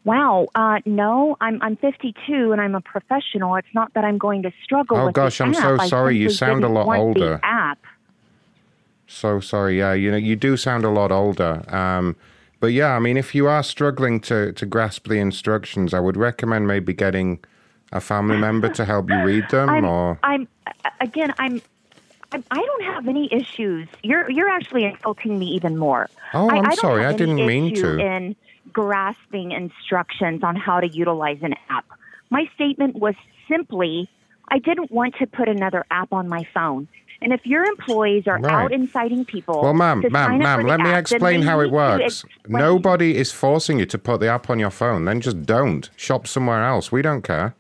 Wow. 0.06 0.48
Uh, 0.56 0.80
no, 0.86 1.38
I'm 1.40 1.62
I'm 1.62 1.78
52 1.78 2.52
and 2.52 2.60
I'm 2.60 2.76
a 2.76 2.82
professional. 2.82 3.56
It's 3.56 3.74
not 3.74 3.94
that 3.94 4.04
I'm 4.04 4.18
going 4.18 4.44
to 4.44 4.52
struggle. 4.64 4.98
Oh, 4.98 5.12
gosh, 5.12 5.40
I'm 5.40 5.54
so 5.54 5.76
app. 5.76 5.82
I 5.82 5.88
sorry. 5.88 6.18
You 6.18 6.30
sound 6.30 6.64
a 6.64 6.70
lot 6.70 6.88
older. 6.98 7.40
app. 7.44 7.80
So 9.08 9.40
sorry. 9.40 9.80
Yeah, 9.80 9.94
you 9.94 10.12
know, 10.12 10.18
you 10.18 10.36
do 10.36 10.58
sound 10.58 10.84
a 10.84 10.90
lot 10.90 11.12
older. 11.12 11.64
Um, 11.74 12.16
but 12.60 12.68
yeah, 12.68 12.96
I 12.96 13.00
mean, 13.00 13.18
if 13.18 13.34
you 13.34 13.48
are 13.48 13.64
struggling 13.64 14.20
to 14.22 14.52
to 14.54 14.66
grasp 14.66 15.08
the 15.08 15.20
instructions, 15.20 15.94
I 15.94 16.00
would 16.00 16.18
recommend 16.18 16.68
maybe 16.68 16.94
getting 16.94 17.40
a 17.92 18.02
family 18.02 18.38
member 18.38 18.70
to 18.70 18.86
help 18.86 19.10
you 19.10 19.24
read 19.24 19.50
them, 19.50 19.70
I'm, 19.70 19.86
or 19.86 20.20
I'm 20.24 20.48
again. 21.00 21.34
I'm. 21.38 21.54
I'm- 21.54 22.44
don't 22.50 22.84
have 22.96 23.08
any 23.08 23.32
issues. 23.32 23.88
You're 24.02 24.30
you're 24.30 24.50
actually 24.50 24.86
insulting 24.86 25.38
me 25.38 25.46
even 25.48 25.78
more. 25.78 26.10
Oh, 26.34 26.50
I, 26.50 26.58
I'm 26.58 26.66
I 26.66 26.76
sorry. 26.76 27.06
I 27.06 27.14
didn't 27.14 27.46
mean 27.46 27.76
to. 27.76 28.00
In 28.00 28.36
grasping 28.72 29.52
instructions 29.52 30.44
on 30.44 30.56
how 30.56 30.80
to 30.80 30.88
utilize 30.88 31.40
an 31.42 31.54
app. 31.70 31.86
My 32.30 32.46
statement 32.56 32.96
was 32.96 33.16
simply, 33.50 34.10
I 34.50 34.60
didn't 34.60 34.92
want 34.92 35.16
to 35.20 35.28
put 35.28 35.48
another 35.48 35.86
app 35.92 36.14
on 36.14 36.28
my 36.28 36.48
phone. 36.54 36.88
And 37.22 37.32
if 37.32 37.46
your 37.46 37.64
employees 37.64 38.28
are 38.28 38.40
Right. 38.40 38.54
out 38.54 38.72
inciting 38.74 39.24
people, 39.26 39.62
Well, 39.62 39.74
ma'am, 39.74 40.04
ma'am, 40.12 40.40
ma'am, 40.40 40.64
let 40.66 40.80
me 40.80 40.88
app, 40.88 40.94
then 40.94 41.00
explain 41.00 41.42
how 41.44 41.62
it 41.62 41.72
works. 41.72 42.26
Nobody 42.48 43.16
is 43.16 43.32
forcing 43.32 43.80
you 43.80 43.86
to 43.86 43.98
put 43.98 44.20
the 44.20 44.28
app 44.28 44.50
on 44.50 44.60
your 44.60 44.72
phone. 44.72 45.06
Then 45.06 45.22
just 45.22 45.44
don't. 45.46 45.90
Shop 45.96 46.28
somewhere 46.28 46.66
else. 46.66 46.92
We 46.92 47.02
don't 47.02 47.22
care. 47.22 47.56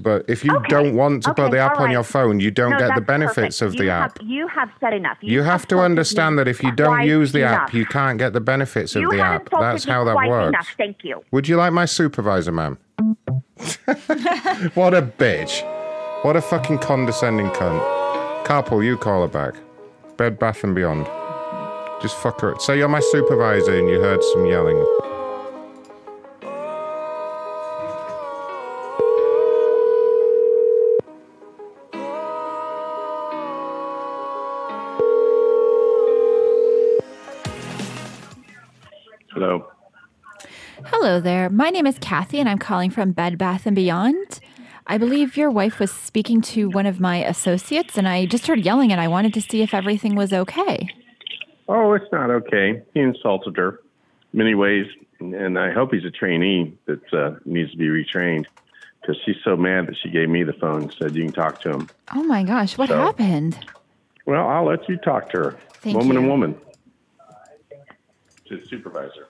But 0.00 0.24
if 0.28 0.44
you 0.44 0.58
don't 0.68 0.96
want 0.96 1.22
to 1.24 1.34
put 1.34 1.50
the 1.50 1.58
app 1.58 1.76
all 1.78 1.84
on 1.84 1.90
your 1.90 2.02
phone, 2.02 2.40
you 2.40 2.50
don't 2.50 2.70
No, 2.72 2.78
get 2.78 2.94
the 2.94 3.00
benefits 3.00 3.58
perfect. 3.60 3.62
of 3.62 3.78
the 3.78 3.84
you 3.84 3.90
app. 3.90 4.18
Have, 4.18 4.26
you 4.28 4.48
have 4.48 4.70
said 4.80 4.94
enough. 4.94 5.18
You 5.20 5.42
have 5.42 5.66
to 5.68 5.78
understand 5.78 6.38
that 6.38 6.48
if 6.48 6.62
you 6.62 6.72
don't 6.72 7.02
use 7.06 7.32
the 7.32 7.42
app, 7.44 7.72
you 7.74 7.86
can't 7.86 8.18
get 8.18 8.32
the 8.32 8.40
benefits 8.40 8.96
of 8.96 9.02
you 9.02 9.10
the 9.10 9.20
app. 9.20 9.48
That's 9.50 9.84
how 9.84 10.04
that 10.04 10.16
works. 10.16 10.48
Enough. 10.48 10.68
Thank 10.76 11.04
you. 11.04 11.22
Would 11.30 11.46
you 11.46 11.56
like 11.56 11.72
my 11.72 11.84
supervisor, 11.84 12.52
ma'am? 12.52 12.78
what 14.74 14.94
a 14.94 15.02
bitch. 15.02 15.62
What 16.24 16.36
a 16.36 16.40
fucking 16.42 16.78
condescending 16.78 17.48
cunt. 17.50 17.80
Carpool, 18.44 18.84
you 18.84 18.96
call 18.96 19.22
her 19.22 19.28
back. 19.28 19.54
Bed, 20.16 20.38
Bath 20.38 20.64
and 20.64 20.74
Beyond. 20.74 21.06
Just 22.00 22.16
fuck 22.16 22.40
her. 22.40 22.54
Say 22.58 22.78
you're 22.78 22.88
my 22.88 23.00
supervisor 23.00 23.78
and 23.78 23.88
you 23.88 24.00
heard 24.00 24.22
some 24.32 24.46
yelling. 24.46 24.76
Hello. 39.32 39.66
Hello 40.86 41.20
there. 41.20 41.48
My 41.48 41.70
name 41.70 41.86
is 41.86 41.98
Kathy, 41.98 42.38
and 42.40 42.48
I'm 42.48 42.58
calling 42.58 42.90
from 42.90 43.12
Bed 43.12 43.38
Bath 43.38 43.66
and 43.66 43.76
Beyond. 43.76 44.40
I 44.86 44.98
believe 44.98 45.36
your 45.36 45.50
wife 45.50 45.78
was 45.78 45.92
speaking 45.92 46.40
to 46.42 46.68
one 46.68 46.86
of 46.86 47.00
my 47.00 47.24
associates, 47.24 47.96
and 47.96 48.08
I 48.08 48.26
just 48.26 48.46
heard 48.46 48.58
yelling, 48.64 48.90
and 48.92 49.00
I 49.00 49.08
wanted 49.08 49.32
to 49.34 49.40
see 49.40 49.62
if 49.62 49.74
everything 49.74 50.14
was 50.16 50.32
okay. 50.32 50.88
Oh, 51.68 51.92
it's 51.94 52.10
not 52.12 52.30
okay. 52.30 52.82
He 52.94 53.00
insulted 53.00 53.56
her 53.56 53.80
many 54.32 54.54
ways, 54.54 54.86
and 55.20 55.58
I 55.58 55.70
hope 55.72 55.92
he's 55.94 56.04
a 56.04 56.10
trainee 56.10 56.76
that 56.86 57.14
uh, 57.14 57.36
needs 57.44 57.70
to 57.70 57.76
be 57.76 57.86
retrained 57.86 58.46
because 59.00 59.16
she's 59.24 59.36
so 59.44 59.56
mad 59.56 59.86
that 59.86 59.96
she 60.02 60.10
gave 60.10 60.28
me 60.28 60.42
the 60.42 60.52
phone 60.54 60.82
and 60.82 60.94
said 61.00 61.14
you 61.14 61.24
can 61.24 61.32
talk 61.32 61.60
to 61.62 61.70
him. 61.70 61.88
Oh 62.14 62.22
my 62.24 62.42
gosh, 62.42 62.76
what 62.76 62.88
So- 62.88 62.96
happened? 62.96 63.58
Well, 64.26 64.46
I'll 64.46 64.64
let 64.66 64.88
you 64.88 64.96
talk 64.98 65.30
to 65.30 65.38
her. 65.38 65.58
Thank 65.80 65.96
woman 65.96 66.12
you. 66.14 66.20
and 66.20 66.28
woman. 66.28 66.56
To 68.52 68.58
the 68.58 68.66
supervisor. 68.66 69.28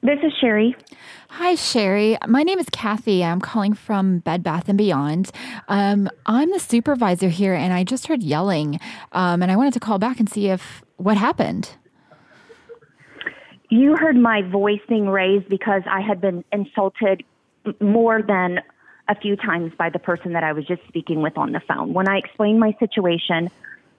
This 0.00 0.18
is 0.22 0.32
Sherry. 0.40 0.74
Hi, 1.28 1.54
Sherry. 1.54 2.16
My 2.26 2.42
name 2.42 2.58
is 2.58 2.64
Kathy. 2.72 3.22
I'm 3.22 3.42
calling 3.42 3.74
from 3.74 4.20
Bed 4.20 4.42
Bath 4.42 4.70
and 4.70 4.78
Beyond. 4.78 5.30
Um, 5.68 6.08
I'm 6.24 6.50
the 6.50 6.58
supervisor 6.58 7.28
here, 7.28 7.52
and 7.52 7.74
I 7.74 7.84
just 7.84 8.06
heard 8.06 8.22
yelling, 8.22 8.80
um, 9.12 9.42
and 9.42 9.52
I 9.52 9.56
wanted 9.56 9.74
to 9.74 9.80
call 9.80 9.98
back 9.98 10.18
and 10.18 10.30
see 10.30 10.48
if 10.48 10.82
what 10.96 11.18
happened. 11.18 11.72
You 13.68 13.94
heard 13.94 14.16
my 14.16 14.40
voice 14.40 14.80
being 14.88 15.10
raised 15.10 15.46
because 15.50 15.82
I 15.86 16.00
had 16.00 16.22
been 16.22 16.42
insulted 16.52 17.22
more 17.82 18.22
than 18.22 18.60
a 19.08 19.14
few 19.14 19.36
times 19.36 19.74
by 19.76 19.90
the 19.90 19.98
person 19.98 20.32
that 20.32 20.42
I 20.42 20.54
was 20.54 20.64
just 20.64 20.80
speaking 20.88 21.20
with 21.20 21.36
on 21.36 21.52
the 21.52 21.60
phone. 21.60 21.92
When 21.92 22.08
I 22.08 22.16
explained 22.16 22.58
my 22.60 22.74
situation, 22.80 23.50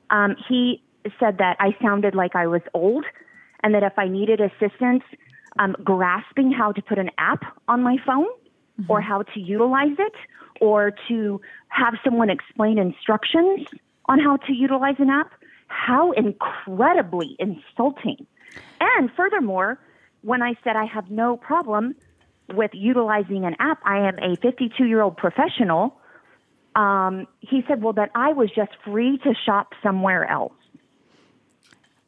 um, 0.10 0.36
he 0.48 0.82
said 1.20 1.38
that 1.38 1.58
I 1.60 1.76
sounded 1.82 2.16
like 2.16 2.36
I 2.36 2.48
was 2.48 2.62
old 2.74 3.06
and 3.64 3.74
that 3.74 3.84
if 3.84 3.94
I 3.98 4.08
needed 4.08 4.40
assistance 4.42 5.04
um, 5.58 5.76
grasping 5.84 6.52
how 6.52 6.72
to 6.72 6.82
put 6.82 6.98
an 6.98 7.10
app 7.18 7.42
on 7.68 7.82
my 7.82 7.98
phone 8.06 8.28
or 8.88 9.02
how 9.02 9.24
to 9.24 9.40
utilize 9.40 9.98
it 9.98 10.14
or 10.62 10.92
to 11.08 11.42
have 11.68 11.96
someone 12.04 12.30
explain 12.30 12.78
instructions 12.78 13.68
on 14.06 14.20
how 14.20 14.38
to 14.38 14.54
utilize 14.54 14.96
an 15.00 15.10
app, 15.10 15.32
how 15.68 16.12
incredibly 16.12 17.36
insulting. 17.40 18.26
And 18.80 19.10
furthermore, 19.16 19.80
when 20.22 20.42
I 20.42 20.54
said 20.64 20.76
I 20.76 20.86
have 20.86 21.10
no 21.10 21.38
problem 21.38 21.96
with 22.54 22.72
utilizing 22.74 23.46
an 23.46 23.56
app, 23.60 23.80
I 23.86 24.08
am 24.08 24.18
a 24.20 24.36
52 24.38 24.86
year 24.86 25.02
old 25.02 25.18
professional. 25.18 26.00
Um, 26.76 27.28
he 27.42 27.64
said, 27.68 27.84
well, 27.84 27.94
that 27.94 28.12
I 28.16 28.34
was 28.34 28.50
just 28.56 28.72
free 28.86 29.18
to 29.24 29.34
shop 29.46 29.74
somewhere 29.84 30.30
else. 30.30 30.54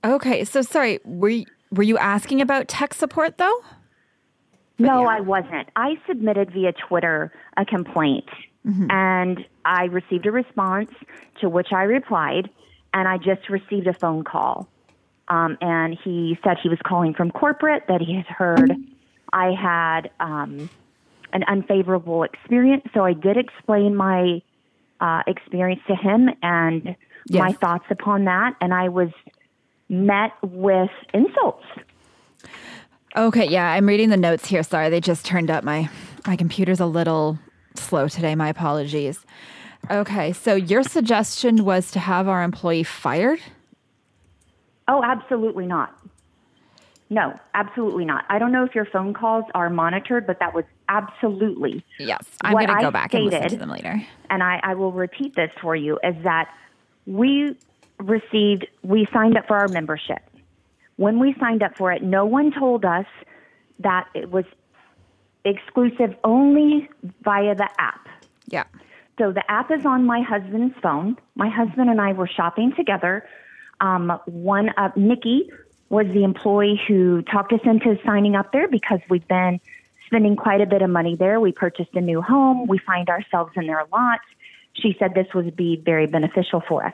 Okay, 0.04 0.44
so 0.44 0.62
sorry, 0.62 1.00
were 1.06 1.30
you, 1.30 1.46
were 1.72 1.84
you 1.84 1.98
asking 1.98 2.42
about 2.42 2.68
tech 2.68 2.94
support 2.94 3.38
though? 3.38 3.60
No, 4.80 5.06
I 5.06 5.20
wasn't. 5.20 5.70
I 5.76 5.96
submitted 6.08 6.52
via 6.52 6.74
Twitter 6.74 7.32
a 7.56 7.66
complaint 7.66 8.28
and 8.90 9.46
I 9.66 9.86
received 9.86 10.26
a 10.26 10.32
response 10.32 10.92
to 11.40 11.50
which 11.50 11.70
I 11.72 11.84
replied, 11.84 12.50
and 12.94 13.08
I 13.08 13.18
just 13.18 13.50
received 13.50 13.88
a 13.88 13.94
phone 13.94 14.24
call. 14.24 14.68
Um, 15.28 15.58
and 15.62 15.98
he 16.04 16.38
said 16.44 16.58
he 16.62 16.70
was 16.70 16.80
calling 16.86 17.14
from 17.14 17.32
corporate, 17.32 17.86
that 17.88 18.02
he 18.02 18.16
had 18.16 18.26
heard 18.26 18.76
I 19.34 19.52
had 19.54 20.12
um, 20.20 20.70
an 21.32 21.44
unfavorable 21.48 22.24
experience. 22.24 22.84
So 22.94 23.06
I 23.06 23.14
did 23.14 23.38
explain 23.38 23.96
my 23.96 24.42
uh, 25.00 25.24
experience 25.26 25.82
to 25.88 25.96
him 25.96 26.30
and 26.44 26.96
my 27.30 27.54
thoughts 27.54 27.86
upon 27.90 28.26
that. 28.26 28.56
And 28.60 28.74
I 28.74 28.90
was 28.90 29.10
met 29.92 30.32
with 30.42 30.90
insults. 31.14 31.66
Okay, 33.16 33.46
yeah, 33.48 33.72
I'm 33.74 33.86
reading 33.86 34.10
the 34.10 34.18
notes 34.18 34.48
here. 34.48 34.64
Sorry, 34.64 34.90
they 34.90 35.02
just 35.02 35.26
turned 35.26 35.52
up. 35.52 35.64
My 35.64 35.90
my 36.26 36.36
computer's 36.36 36.80
a 36.80 36.86
little 36.86 37.38
slow 37.76 38.08
today. 38.08 38.34
My 38.34 38.50
apologies. 38.50 39.26
Okay, 39.90 40.32
so 40.32 40.56
your 40.56 40.84
suggestion 40.84 41.66
was 41.66 41.92
to 41.92 42.00
have 42.00 42.28
our 42.28 42.44
employee 42.44 42.84
fired? 42.84 43.40
Oh, 44.88 45.04
absolutely 45.04 45.66
not. 45.66 45.98
No, 47.10 47.38
absolutely 47.54 48.06
not. 48.06 48.24
I 48.30 48.40
don't 48.40 48.54
know 48.54 48.64
if 48.64 48.74
your 48.74 48.86
phone 48.86 49.14
calls 49.14 49.44
are 49.54 49.70
monitored, 49.70 50.26
but 50.26 50.40
that 50.40 50.54
was 50.54 50.64
absolutely 50.88 51.84
Yes, 52.00 52.26
I'm 52.42 52.54
going 52.54 52.68
to 52.68 52.74
go 52.76 52.88
I 52.88 52.90
back 52.92 53.14
and 53.14 53.26
listen 53.26 53.50
to 53.50 53.58
them 53.58 53.70
later. 53.70 54.02
And 54.30 54.42
I, 54.42 54.62
I 54.64 54.76
will 54.76 54.94
repeat 54.94 55.36
this 55.36 55.52
for 55.62 55.76
you: 55.76 56.00
is 56.04 56.16
that 56.24 56.50
we 57.06 57.58
received, 58.02 58.68
we 58.84 59.08
signed 59.14 59.38
up 59.38 59.48
for 59.48 59.58
our 59.58 59.68
membership. 59.68 60.20
When 60.98 61.20
we 61.20 61.36
signed 61.40 61.64
up 61.64 61.78
for 61.78 61.92
it, 61.92 62.04
no 62.04 62.26
one 62.26 62.52
told 62.52 62.86
us 62.86 63.06
that 63.80 64.08
it 64.14 64.30
was 64.30 64.46
exclusive 65.46 66.16
only 66.24 66.90
via 67.24 67.56
the 67.56 67.68
app. 67.80 68.08
Yeah. 68.48 68.66
So 69.18 69.32
the 69.32 69.50
app 69.50 69.72
is 69.72 69.86
on 69.86 70.06
my 70.06 70.22
husband's 70.22 70.76
phone. 70.82 71.18
My 71.36 71.50
husband 71.50 71.90
and 71.90 72.00
I 72.00 72.14
were 72.14 72.28
shopping 72.28 72.74
together. 72.76 73.28
Um, 73.80 74.20
one 74.26 74.70
of 74.78 74.96
Nikki 74.96 75.50
was 75.90 76.08
the 76.08 76.24
employee 76.24 76.80
who 76.88 77.22
talked 77.24 77.52
us 77.52 77.60
into 77.66 77.98
signing 78.06 78.36
up 78.36 78.52
there 78.52 78.68
because 78.68 79.00
we've 79.10 79.28
been 79.28 79.60
spending 80.06 80.36
quite 80.36 80.62
a 80.62 80.66
bit 80.66 80.82
of 80.82 80.90
money 80.90 81.16
there. 81.16 81.40
We 81.40 81.52
purchased 81.52 81.94
a 81.94 82.02
new 82.02 82.22
home. 82.22 82.68
We 82.68 82.78
find 82.78 83.10
ourselves 83.10 83.52
in 83.56 83.68
there 83.68 83.80
a 83.80 83.88
lot. 83.92 84.20
She 84.74 84.96
said 85.00 85.14
this 85.14 85.28
would 85.34 85.56
be 85.56 85.82
very 85.84 86.08
beneficial 86.08 86.62
for 86.68 86.86
us. 86.86 86.94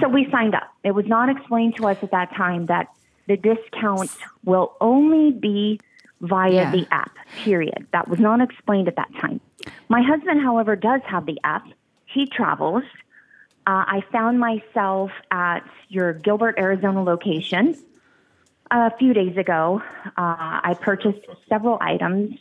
So 0.00 0.08
we 0.08 0.28
signed 0.30 0.54
up. 0.54 0.72
It 0.84 0.92
was 0.92 1.06
not 1.06 1.28
explained 1.28 1.76
to 1.76 1.88
us 1.88 1.96
at 2.02 2.10
that 2.12 2.34
time 2.36 2.66
that 2.66 2.88
the 3.26 3.36
discount 3.36 4.10
will 4.44 4.74
only 4.80 5.32
be 5.32 5.80
via 6.20 6.52
Yeah. 6.52 6.70
the 6.70 6.86
app, 6.92 7.10
period. 7.44 7.86
That 7.92 8.06
was 8.08 8.20
not 8.20 8.40
explained 8.40 8.86
at 8.88 8.96
that 8.96 9.12
time. 9.20 9.40
My 9.88 10.02
husband, 10.02 10.40
however, 10.40 10.76
does 10.76 11.00
have 11.06 11.26
the 11.26 11.38
app. 11.44 11.64
He 12.06 12.26
travels. 12.26 12.84
Uh, 13.66 13.84
I 13.86 14.04
found 14.12 14.38
myself 14.38 15.10
at 15.30 15.60
your 15.88 16.12
Gilbert, 16.14 16.56
Arizona 16.58 17.02
location 17.02 17.76
a 18.70 18.96
few 18.98 19.12
days 19.14 19.36
ago. 19.36 19.82
Uh, 20.06 20.10
I 20.16 20.76
purchased 20.80 21.20
several 21.48 21.78
items. 21.80 22.34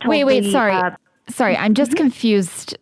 Told 0.00 0.06
Wait, 0.10 0.24
wait, 0.24 0.50
sorry. 0.50 0.72
uh, 0.72 0.90
sorry, 1.28 1.56
I'm 1.56 1.74
just 1.74 1.96
confused. 1.96 2.76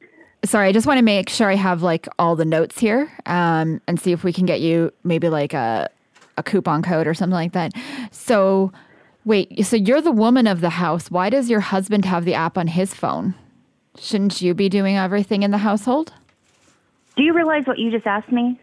Sorry, 0.45 0.69
I 0.69 0.73
just 0.73 0.87
want 0.87 0.99
to 0.99 1.05
make 1.05 1.29
sure 1.29 1.49
I 1.51 1.55
have 1.55 1.83
like 1.83 2.09
all 2.19 2.35
the 2.35 2.45
notes 2.45 2.79
here 2.79 3.11
um, 3.27 3.81
and 3.87 4.01
see 4.01 4.11
if 4.13 4.25
we 4.25 4.33
can 4.33 4.45
get 4.45 4.61
you 4.61 4.93
maybe 5.05 5.29
like 5.29 5.55
a, 5.55 5.89
a 6.37 6.43
coupon 6.43 6.83
code 6.83 7.07
or 7.07 7.15
something 7.15 7.35
like 7.35 7.53
that. 7.53 7.73
So, 8.11 8.73
wait, 9.25 9.65
so 9.65 9.77
you're 9.77 10.01
the 10.01 10.11
woman 10.11 10.49
of 10.49 10.61
the 10.61 10.71
house. 10.71 11.11
Why 11.13 11.31
does 11.31 11.49
your 11.49 11.61
husband 11.61 12.05
have 12.07 12.25
the 12.25 12.35
app 12.35 12.59
on 12.59 12.67
his 12.67 12.93
phone? 12.93 13.35
Shouldn't 13.99 14.43
you 14.43 14.53
be 14.53 14.69
doing 14.69 14.97
everything 14.97 15.45
in 15.45 15.53
the 15.53 15.59
household? 15.59 16.13
Do 17.17 17.23
you 17.23 17.35
realize 17.35 17.65
what 17.67 17.79
you 17.79 17.91
just 17.91 18.07
asked 18.07 18.33
me? 18.33 18.59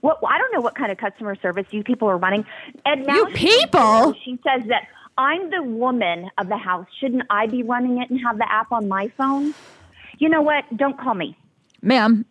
What 0.00 0.18
I 0.26 0.38
don't 0.38 0.52
know 0.52 0.60
what 0.60 0.76
kind 0.76 0.90
of 0.92 0.98
customer 0.98 1.34
service 1.36 1.66
you 1.72 1.82
people 1.82 2.08
are 2.08 2.16
running. 2.16 2.46
And 2.86 3.04
now 3.04 3.14
You 3.16 3.30
she- 3.36 3.48
people! 3.58 4.14
She 4.24 4.38
says 4.46 4.66
that 4.68 4.86
I'm 5.18 5.50
the 5.50 5.62
woman 5.62 6.30
of 6.38 6.48
the 6.48 6.56
house. 6.56 6.86
Shouldn't 7.00 7.24
I 7.28 7.46
be 7.48 7.62
running 7.62 8.00
it 8.00 8.08
and 8.08 8.20
have 8.24 8.38
the 8.38 8.50
app 8.50 8.72
on 8.72 8.88
my 8.88 9.08
phone? 9.08 9.52
You 10.18 10.28
know 10.28 10.42
what? 10.42 10.64
Don't 10.76 10.98
call 10.98 11.14
me. 11.14 11.36
Ma'am, 11.82 12.24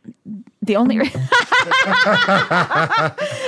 the 0.61 0.75
only. 0.75 0.99
Re- 0.99 1.11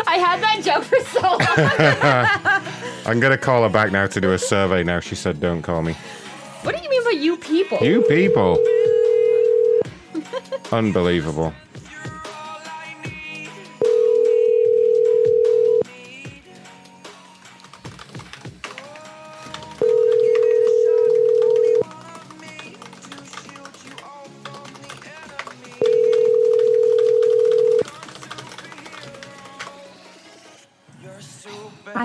I 0.08 0.18
had 0.20 0.42
that 0.42 0.62
joke 0.64 0.84
for 0.84 1.00
so 1.06 1.22
long. 1.22 1.42
I'm 3.06 3.20
going 3.20 3.32
to 3.32 3.38
call 3.38 3.64
her 3.64 3.70
back 3.70 3.92
now 3.92 4.06
to 4.08 4.22
do 4.22 4.32
a 4.32 4.38
survey 4.38 4.84
now. 4.84 5.00
She 5.00 5.16
said, 5.16 5.40
don't 5.40 5.62
call 5.64 5.82
me. 5.82 5.94
what 6.62 6.76
do 6.76 6.84
you 6.84 6.90
mean 6.90 7.04
by 7.04 7.12
you 7.12 7.38
people? 7.38 7.80
You 7.82 8.04
people. 8.04 8.64
Unbelievable. 10.72 11.54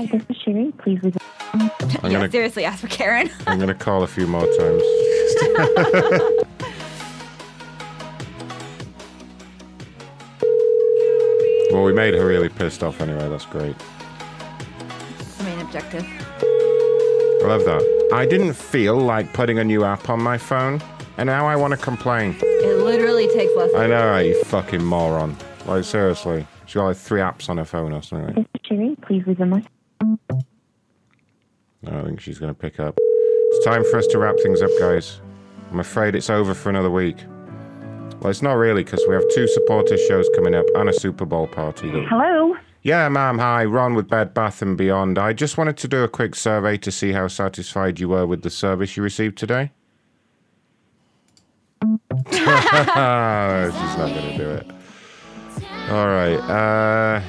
Hi, 0.02 0.18
this 0.18 0.22
is 0.30 0.36
Sherry. 0.42 0.72
Please 0.78 1.00
leave. 1.04 1.16
I'm 1.54 1.70
yeah, 1.80 2.10
gonna- 2.10 2.30
seriously, 2.32 2.64
ask 2.64 2.80
for 2.80 2.88
Karen. 2.88 3.30
I'm 3.46 3.58
going 3.58 3.68
to 3.68 3.74
call 3.74 4.02
a 4.02 4.08
few 4.08 4.26
more 4.26 4.40
times. 4.40 4.58
well, 11.70 11.84
we 11.84 11.92
made 11.92 12.14
her 12.14 12.26
really 12.26 12.48
pissed 12.48 12.82
off 12.82 13.00
anyway. 13.00 13.28
That's 13.28 13.46
great. 13.46 13.76
the 15.38 15.44
main 15.44 15.60
objective. 15.60 16.04
I 16.42 17.46
love 17.46 17.64
that. 17.64 18.10
I 18.12 18.26
didn't 18.26 18.54
feel 18.54 18.96
like 18.96 19.32
putting 19.32 19.60
a 19.60 19.64
new 19.64 19.84
app 19.84 20.10
on 20.10 20.20
my 20.20 20.36
phone, 20.36 20.82
and 21.16 21.28
now 21.28 21.46
I 21.46 21.54
want 21.54 21.70
to 21.72 21.76
complain. 21.76 22.34
It 22.42 22.78
literally 22.78 23.28
takes 23.28 23.54
less. 23.56 23.70
Than 23.70 23.82
I 23.82 23.86
know, 23.86 24.10
right, 24.10 24.26
you 24.26 24.42
fucking 24.44 24.82
moron. 24.82 25.36
Like, 25.66 25.84
seriously. 25.84 26.44
She's 26.66 26.74
got 26.74 26.86
like 26.86 26.96
three 26.96 27.20
apps 27.20 27.48
on 27.48 27.58
her 27.58 27.64
phone 27.64 27.92
or 27.92 28.02
something. 28.02 28.26
Right? 28.26 28.34
This 28.36 28.46
is 28.54 28.60
Sherry. 28.66 28.96
Please 29.02 29.24
leave 29.28 29.40
a 29.40 29.46
message. 29.46 29.71
I 30.02 31.90
don't 31.90 32.06
think 32.06 32.20
she's 32.20 32.38
going 32.38 32.52
to 32.52 32.58
pick 32.58 32.80
up. 32.80 32.98
It's 32.98 33.64
time 33.64 33.84
for 33.84 33.98
us 33.98 34.06
to 34.08 34.18
wrap 34.18 34.36
things 34.42 34.62
up, 34.62 34.70
guys. 34.78 35.20
I'm 35.70 35.80
afraid 35.80 36.14
it's 36.14 36.30
over 36.30 36.54
for 36.54 36.70
another 36.70 36.90
week. 36.90 37.16
Well, 38.20 38.30
it's 38.30 38.42
not 38.42 38.54
really, 38.54 38.84
because 38.84 39.04
we 39.08 39.14
have 39.14 39.24
two 39.34 39.46
supporter 39.48 39.96
shows 39.96 40.28
coming 40.34 40.54
up 40.54 40.66
and 40.76 40.88
a 40.88 40.92
Super 40.92 41.24
Bowl 41.24 41.46
party. 41.46 41.90
Hello. 41.90 42.56
Yeah, 42.82 43.08
ma'am. 43.08 43.38
Hi, 43.38 43.64
Ron 43.64 43.94
with 43.94 44.08
Bed 44.08 44.34
Bath 44.34 44.60
and 44.60 44.76
Beyond. 44.76 45.18
I 45.18 45.32
just 45.32 45.56
wanted 45.56 45.76
to 45.78 45.88
do 45.88 46.02
a 46.02 46.08
quick 46.08 46.34
survey 46.34 46.76
to 46.78 46.90
see 46.90 47.12
how 47.12 47.28
satisfied 47.28 48.00
you 48.00 48.08
were 48.08 48.26
with 48.26 48.42
the 48.42 48.50
service 48.50 48.96
you 48.96 49.02
received 49.02 49.38
today. 49.38 49.70
She's 52.30 52.40
not 52.46 54.08
going 54.08 54.30
to 54.30 54.36
do 54.36 54.50
it. 54.50 54.70
All 55.90 56.06
right. 56.06 56.38
Uh, 56.38 57.22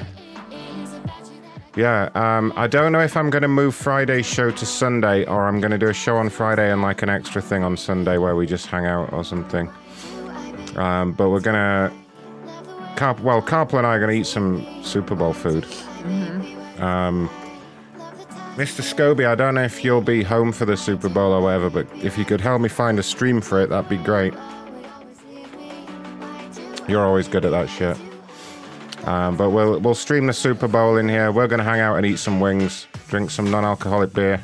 yeah. 1.76 2.10
Um, 2.14 2.52
I 2.56 2.66
don't 2.66 2.92
know 2.92 3.00
if 3.00 3.16
I'm 3.16 3.30
going 3.30 3.42
to 3.42 3.48
move 3.48 3.74
Friday's 3.74 4.26
show 4.26 4.50
to 4.50 4.66
Sunday 4.66 5.24
or 5.24 5.46
I'm 5.46 5.60
going 5.60 5.70
to 5.72 5.78
do 5.78 5.88
a 5.88 5.94
show 5.94 6.16
on 6.16 6.28
Friday 6.28 6.70
and 6.70 6.82
like 6.82 7.02
an 7.02 7.08
extra 7.08 7.42
thing 7.42 7.64
on 7.64 7.76
Sunday 7.76 8.18
where 8.18 8.36
we 8.36 8.46
just 8.46 8.66
hang 8.66 8.86
out 8.86 9.12
or 9.12 9.24
something. 9.24 9.68
Um, 10.76 11.12
but 11.12 11.30
we're 11.30 11.40
going 11.40 11.56
to. 11.56 11.92
Carp, 12.96 13.18
well, 13.20 13.42
Carpel 13.42 13.78
and 13.78 13.86
I 13.86 13.96
are 13.96 13.98
going 13.98 14.10
to 14.10 14.20
eat 14.20 14.26
some 14.26 14.64
Super 14.84 15.16
Bowl 15.16 15.32
food. 15.32 15.64
Um, 16.78 17.28
Mr. 18.56 18.82
Scoby, 18.82 19.26
I 19.26 19.34
don't 19.34 19.56
know 19.56 19.64
if 19.64 19.84
you'll 19.84 20.00
be 20.00 20.22
home 20.22 20.52
for 20.52 20.64
the 20.64 20.76
Super 20.76 21.08
Bowl 21.08 21.32
or 21.32 21.40
whatever, 21.40 21.70
but 21.70 21.88
if 22.04 22.16
you 22.16 22.24
could 22.24 22.40
help 22.40 22.60
me 22.60 22.68
find 22.68 23.00
a 23.00 23.02
stream 23.02 23.40
for 23.40 23.60
it, 23.60 23.70
that'd 23.70 23.90
be 23.90 23.96
great. 23.96 24.32
You're 26.86 27.04
always 27.04 27.26
good 27.26 27.44
at 27.44 27.50
that 27.50 27.68
shit. 27.68 27.96
Um, 29.04 29.36
but 29.36 29.50
we'll 29.50 29.78
we'll 29.80 29.94
stream 29.94 30.26
the 30.26 30.32
Super 30.32 30.66
Bowl 30.68 30.96
in 30.96 31.08
here. 31.08 31.30
We're 31.30 31.46
gonna 31.48 31.64
hang 31.64 31.80
out 31.80 31.96
and 31.96 32.06
eat 32.06 32.18
some 32.18 32.40
wings, 32.40 32.86
drink 33.08 33.30
some 33.30 33.50
non-alcoholic 33.50 34.12
beer. 34.12 34.42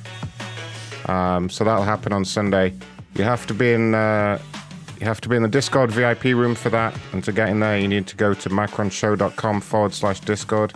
Um, 1.06 1.48
so 1.48 1.64
that'll 1.64 1.84
happen 1.84 2.12
on 2.12 2.24
Sunday. 2.24 2.74
You 3.14 3.24
have 3.24 3.46
to 3.46 3.54
be 3.54 3.72
in 3.72 3.94
uh, 3.94 4.38
you 5.00 5.06
have 5.06 5.20
to 5.22 5.28
be 5.30 5.36
in 5.36 5.42
the 5.42 5.48
Discord 5.48 5.90
VIP 5.90 6.24
room 6.24 6.54
for 6.54 6.68
that. 6.70 6.94
And 7.12 7.24
to 7.24 7.32
get 7.32 7.48
in 7.48 7.60
there, 7.60 7.78
you 7.78 7.88
need 7.88 8.06
to 8.08 8.16
go 8.16 8.34
to 8.34 8.48
macronshow.com 8.50 9.62
forward 9.62 9.94
slash 9.94 10.20
Discord. 10.20 10.74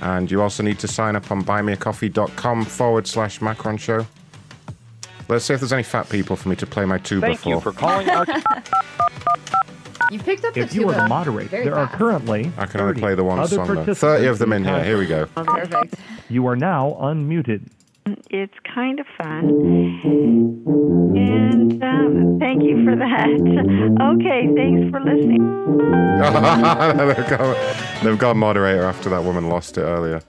And 0.00 0.30
you 0.30 0.40
also 0.40 0.62
need 0.62 0.78
to 0.78 0.88
sign 0.88 1.16
up 1.16 1.30
on 1.30 1.42
buymeacoffee.com 1.42 2.64
forward 2.64 3.06
slash 3.06 3.40
Macron 3.40 3.76
Show. 3.78 4.06
Let's 5.28 5.44
see 5.44 5.54
if 5.54 5.60
there's 5.60 5.72
any 5.72 5.82
fat 5.82 6.08
people 6.08 6.36
for 6.36 6.48
me 6.48 6.56
to 6.56 6.66
play 6.66 6.84
my 6.84 6.98
tuba 6.98 7.26
Thank 7.26 7.40
for. 7.40 7.48
you 7.48 7.60
for 7.60 7.72
calling 7.72 8.08
our. 8.10 8.26
You 10.12 10.18
picked 10.18 10.44
up 10.44 10.54
If 10.56 10.70
the 10.70 10.74
you 10.76 10.88
are 10.88 10.92
tuba 10.92 11.02
the 11.04 11.08
moderator, 11.08 11.48
very 11.48 11.64
there 11.64 11.74
are 11.74 11.86
fast. 11.86 11.98
currently 11.98 12.52
I 12.58 12.66
can 12.66 12.80
only 12.82 12.92
30 12.92 13.00
play 13.00 13.14
the 13.14 13.24
one 13.24 13.38
other 13.38 13.48
song 13.56 13.66
though. 13.66 13.74
participants 13.76 14.00
30 14.00 14.26
of 14.26 14.38
them 14.38 14.52
in 14.52 14.62
here. 14.64 14.84
Here 14.84 14.98
we 14.98 15.06
go. 15.06 15.24
Perfect. 15.26 15.94
You 16.28 16.46
are 16.48 16.56
now 16.56 16.98
unmuted. 17.00 17.68
It's 18.28 18.52
kind 18.74 19.00
of 19.00 19.06
fun. 19.16 19.48
And 21.16 21.82
um, 21.82 22.38
thank 22.38 22.62
you 22.62 22.84
for 22.84 22.94
that. 22.94 23.28
Okay, 24.16 24.48
thanks 24.54 24.90
for 24.90 25.00
listening. 25.00 25.40
they've, 27.16 27.28
got, 27.28 28.02
they've 28.02 28.18
got 28.18 28.30
a 28.32 28.34
moderator 28.34 28.84
after 28.84 29.08
that 29.08 29.24
woman 29.24 29.48
lost 29.48 29.78
it 29.78 29.82
earlier. 29.82 30.20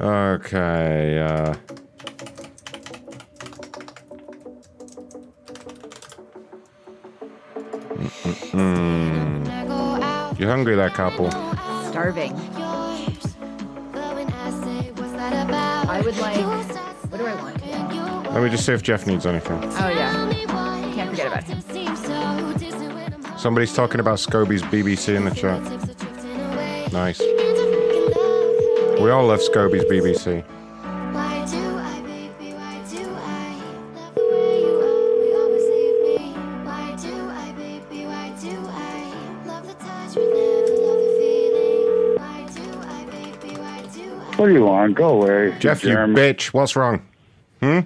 Okay. 0.00 1.18
Uh, 1.20 1.54
mm-mm-mm. 8.08 9.44
You 10.38 10.46
hungry 10.48 10.76
that 10.76 10.94
couple? 10.94 11.30
Starving. 11.90 12.34
I 15.86 16.02
would 16.04 16.16
like. 16.18 16.36
What 17.10 17.18
do 17.18 17.26
I 17.26 17.34
want? 17.36 17.62
Let 18.32 18.42
me 18.42 18.50
just 18.50 18.66
see 18.66 18.72
if 18.72 18.82
Jeff 18.82 19.06
needs 19.06 19.26
anything. 19.26 19.60
Oh 19.62 19.88
yeah. 19.88 20.32
Can't 20.94 21.10
forget 21.10 21.28
about 21.28 21.44
him. 21.44 21.62
Somebody's 23.38 23.72
talking 23.74 24.00
about 24.00 24.18
Scoby's 24.18 24.62
BBC 24.62 25.14
in 25.14 25.24
the 25.24 25.30
chat. 25.30 25.62
Nice. 26.92 27.20
We 29.00 29.10
all 29.10 29.26
love 29.26 29.40
Scoby's 29.42 29.84
BBC. 29.84 30.42
What 44.44 44.48
do 44.48 44.54
you 44.56 44.64
want? 44.66 44.94
Go 44.94 45.22
away. 45.22 45.56
Jeff, 45.58 45.82
you 45.82 45.92
Jeremy. 45.92 46.16
bitch. 46.16 46.48
What's 46.48 46.76
wrong? 46.76 47.00
Hmm? 47.60 47.78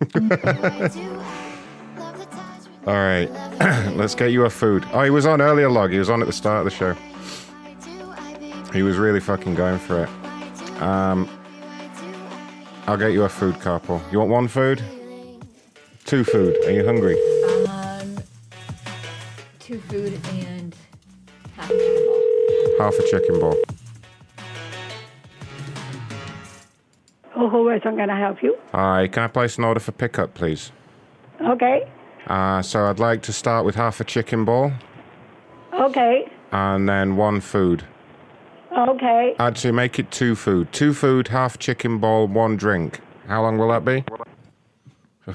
All 2.86 2.94
right. 2.94 3.28
Let's 3.94 4.14
get 4.14 4.32
you 4.32 4.46
a 4.46 4.48
food. 4.48 4.86
Oh, 4.94 5.02
he 5.02 5.10
was 5.10 5.26
on 5.26 5.42
earlier, 5.42 5.68
log. 5.68 5.92
He 5.92 5.98
was 5.98 6.08
on 6.08 6.22
at 6.22 6.26
the 6.26 6.32
start 6.32 6.60
of 6.60 6.64
the 6.64 6.70
show. 6.70 6.94
He 8.72 8.82
was 8.82 8.96
really 8.96 9.20
fucking 9.20 9.54
going 9.54 9.78
for 9.78 10.04
it. 10.04 10.08
Um, 10.80 11.28
I'll 12.86 12.96
get 12.96 13.12
you 13.12 13.24
a 13.24 13.28
food, 13.28 13.60
couple. 13.60 14.00
You 14.10 14.20
want 14.20 14.30
one 14.30 14.48
food? 14.48 14.82
Two 16.06 16.24
food. 16.24 16.56
Are 16.64 16.70
you 16.70 16.86
hungry? 16.86 17.18
Um, 17.68 18.16
two 19.58 19.78
food 19.78 20.18
and 20.30 20.74
half 21.54 21.70
a 21.70 21.76
chicken 21.76 22.06
ball. 22.06 22.22
Half 22.78 22.94
a 22.94 23.06
chicken 23.10 23.38
ball. 23.40 23.56
Oh, 27.34 27.48
who 27.48 27.68
is 27.70 27.80
I'm 27.84 27.96
going 27.96 28.08
to 28.08 28.14
help 28.16 28.42
you? 28.42 28.56
Hi, 28.72 29.08
can 29.08 29.22
I 29.24 29.28
place 29.28 29.56
an 29.58 29.64
order 29.64 29.80
for 29.80 29.92
pickup, 29.92 30.34
please? 30.34 30.70
Okay. 31.40 31.88
Uh, 32.26 32.62
so 32.62 32.84
I'd 32.86 32.98
like 32.98 33.22
to 33.22 33.32
start 33.32 33.64
with 33.64 33.74
half 33.74 34.00
a 34.00 34.04
chicken 34.04 34.44
ball 34.44 34.72
Okay. 35.72 36.30
and 36.52 36.88
then 36.88 37.16
one 37.16 37.40
food. 37.40 37.84
Okay. 38.76 39.34
Actually, 39.38 39.72
make 39.72 39.98
it 39.98 40.10
two 40.10 40.34
food. 40.34 40.72
Two 40.72 40.94
food, 40.94 41.28
half 41.28 41.58
chicken 41.58 41.98
ball, 41.98 42.26
one 42.26 42.56
drink. 42.56 43.00
How 43.26 43.42
long 43.42 43.58
will 43.58 43.68
that 43.68 43.84
be? 43.84 44.04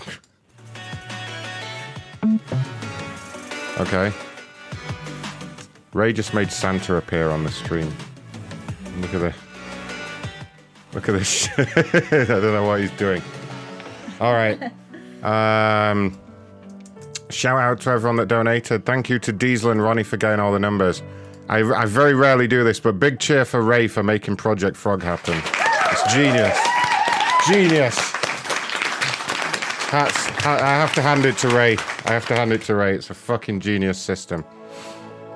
okay. 3.80 4.12
Ray 5.94 6.14
just 6.14 6.34
made 6.34 6.52
Santa 6.52 6.96
appear 6.96 7.30
on 7.30 7.44
the 7.44 7.52
stream. 7.52 7.92
Look 9.00 9.14
at 9.14 9.20
the. 9.22 9.47
Look 10.98 11.10
at 11.10 11.12
this. 11.12 11.48
I 11.60 12.26
don't 12.26 12.42
know 12.42 12.66
what 12.66 12.80
he's 12.80 12.90
doing. 12.92 13.22
All 14.20 14.34
right. 14.34 14.60
Um, 15.24 16.18
shout 17.32 17.58
out 17.58 17.82
to 17.82 17.90
everyone 17.90 18.18
that 18.18 18.28
donated. 18.28 18.86
Thank 18.86 19.10
you 19.10 19.18
to 19.20 19.34
Diesel 19.34 19.72
and 19.72 19.82
Ronnie 19.82 20.04
for 20.04 20.16
getting 20.16 20.40
all 20.40 20.54
the 20.54 20.60
numbers. 20.60 21.02
I, 21.50 21.60
I 21.64 21.86
very 21.88 22.14
rarely 22.14 22.48
do 22.48 22.64
this, 22.64 22.80
but 22.80 23.00
big 23.00 23.20
cheer 23.20 23.44
for 23.44 23.64
Ray 23.64 23.88
for 23.88 24.04
making 24.04 24.38
Project 24.38 24.78
Frog 24.78 25.02
happen. 25.02 25.42
It's 25.92 26.14
genius. 26.14 26.58
Genius. 27.48 27.96
That's, 29.92 30.46
I 30.46 30.78
have 30.78 30.94
to 30.94 31.02
hand 31.02 31.26
it 31.26 31.36
to 31.40 31.50
Ray. 31.50 31.78
I 32.06 32.12
have 32.12 32.28
to 32.28 32.36
hand 32.36 32.54
it 32.54 32.62
to 32.62 32.76
Ray. 32.76 32.94
It's 32.94 33.10
a 33.10 33.16
fucking 33.16 33.60
genius 33.60 33.98
system. 33.98 34.46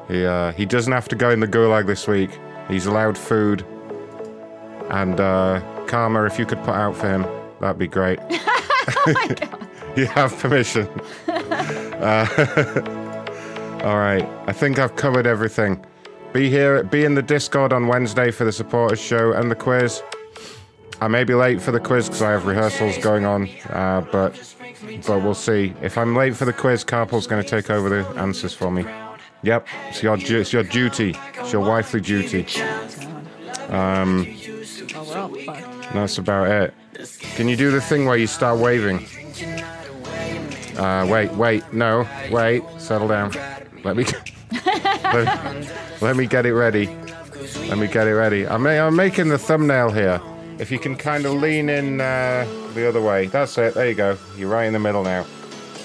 He, 0.08 0.24
uh, 0.24 0.52
he 0.52 0.66
doesn't 0.68 0.94
have 0.94 1.10
to 1.10 1.16
go 1.16 1.32
in 1.32 1.40
the 1.40 1.48
gulag 1.48 1.88
this 1.88 2.08
week. 2.08 2.30
He's 2.70 2.86
allowed 2.86 3.18
food. 3.18 3.66
And 4.92 5.20
uh, 5.20 5.62
Karma, 5.88 6.26
if 6.26 6.38
you 6.38 6.46
could 6.46 6.60
put 6.60 6.76
out 6.76 6.96
for 6.96 7.10
him, 7.10 7.26
that'd 7.60 7.80
be 7.80 7.88
great. 7.88 8.20
you 9.96 10.06
have 10.06 10.38
permission. 10.38 10.88
Uh, 12.02 12.26
all 13.84 13.98
right. 13.98 14.28
I 14.48 14.54
think 14.54 14.80
I've 14.80 14.96
covered 14.96 15.28
everything. 15.28 15.86
Be 16.34 16.50
here, 16.50 16.84
be 16.84 17.06
in 17.06 17.14
the 17.14 17.22
Discord 17.22 17.72
on 17.72 17.86
Wednesday 17.86 18.32
for 18.32 18.44
the 18.44 18.52
supporters 18.52 19.00
show 19.00 19.34
and 19.34 19.52
the 19.52 19.56
quiz. 19.56 20.02
I 21.00 21.08
may 21.08 21.24
be 21.24 21.36
late 21.36 21.62
for 21.62 21.72
the 21.72 21.80
quiz 21.80 22.08
because 22.08 22.24
I 22.24 22.32
have 22.32 22.48
rehearsals 22.48 22.98
going 22.98 23.26
on, 23.26 23.48
uh, 23.70 24.04
but 24.12 24.34
but 25.06 25.22
we'll 25.22 25.36
see. 25.36 25.76
If 25.84 25.96
I'm 25.96 26.16
late 26.16 26.36
for 26.36 26.46
the 26.46 26.54
quiz, 26.54 26.84
Carpel's 26.84 27.28
going 27.28 27.44
to 27.44 27.48
take 27.48 27.70
over 27.70 27.88
the 27.88 28.08
answers 28.20 28.56
for 28.56 28.72
me. 28.72 28.84
Yep, 29.44 29.68
it's 29.90 30.02
your 30.02 30.18
it's 30.18 30.52
your 30.52 30.64
duty. 30.64 31.16
It's 31.36 31.54
your 31.54 31.62
wifely 31.62 32.02
duty. 32.02 32.48
Um, 33.70 34.26
Oh, 34.94 35.04
we're 35.04 35.18
all 35.18 35.30
fucked. 35.30 35.94
that's 35.94 36.18
about 36.18 36.50
it. 36.50 36.74
Can 37.36 37.48
you 37.48 37.56
do 37.56 37.72
the 37.72 37.82
thing 37.82 38.06
where 38.06 38.18
you 38.18 38.28
start 38.28 38.60
waving? 38.60 39.06
Uh, 40.78 41.08
wait, 41.10 41.32
wait, 41.34 41.74
no, 41.74 42.08
wait, 42.32 42.64
settle 42.78 43.08
down. 43.08 43.32
Let 43.84 43.96
me, 43.98 44.06
let, 45.14 46.02
let 46.02 46.16
me 46.16 46.26
get 46.26 46.46
it 46.46 46.54
ready. 46.54 46.88
Let 47.68 47.78
me 47.78 47.88
get 47.88 48.08
it 48.08 48.16
ready. 48.16 48.48
I'm, 48.48 48.66
I'm 48.66 48.96
making 48.96 49.30
the 49.30 49.38
thumbnail 49.38 49.92
here. 49.92 50.22
If 50.60 50.72
you 50.72 50.78
can 50.80 50.96
kind 50.96 51.26
of 51.26 51.34
lean 51.34 51.70
in 51.70 52.00
uh, 52.02 52.46
the 52.74 52.88
other 52.88 53.02
way. 53.02 53.28
That's 53.28 53.58
it. 53.58 53.74
There 53.74 53.90
you 53.90 53.96
go. 53.96 54.18
You're 54.38 54.50
right 54.50 54.66
in 54.66 54.74
the 54.74 54.80
middle 54.80 55.04
now. 55.04 55.26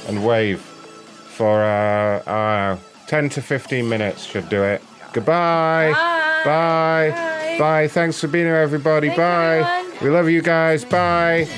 And 0.09 0.25
wave 0.25 0.61
for 0.61 1.63
uh, 1.63 2.19
uh, 2.31 2.79
10 3.07 3.29
to 3.31 3.43
15 3.43 3.89
minutes 3.89 4.25
should 4.25 4.49
do 4.49 4.63
it. 4.63 4.83
Goodbye. 5.13 5.93
Bye. 5.95 7.13
Bye. 7.15 7.36
Thanks 7.59 8.21
for 8.21 8.29
being 8.29 8.45
here, 8.45 8.57
everybody. 8.57 9.09
Bye. 9.09 9.85
We 10.03 10.11
love 10.11 10.29
you 10.29 10.43
guys. 10.43 10.85
Bye. 10.85 11.49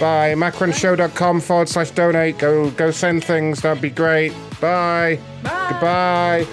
Bye. 0.00 0.34
Macronshow.com 0.36 1.40
forward 1.40 1.68
slash 1.68 1.90
donate. 1.92 2.38
Go 2.38 2.70
go 2.70 2.90
send 2.90 3.24
things. 3.24 3.62
That'd 3.62 3.80
be 3.82 3.90
great. 3.90 4.32
Bye. 4.60 5.18
Goodbye. 5.42 6.46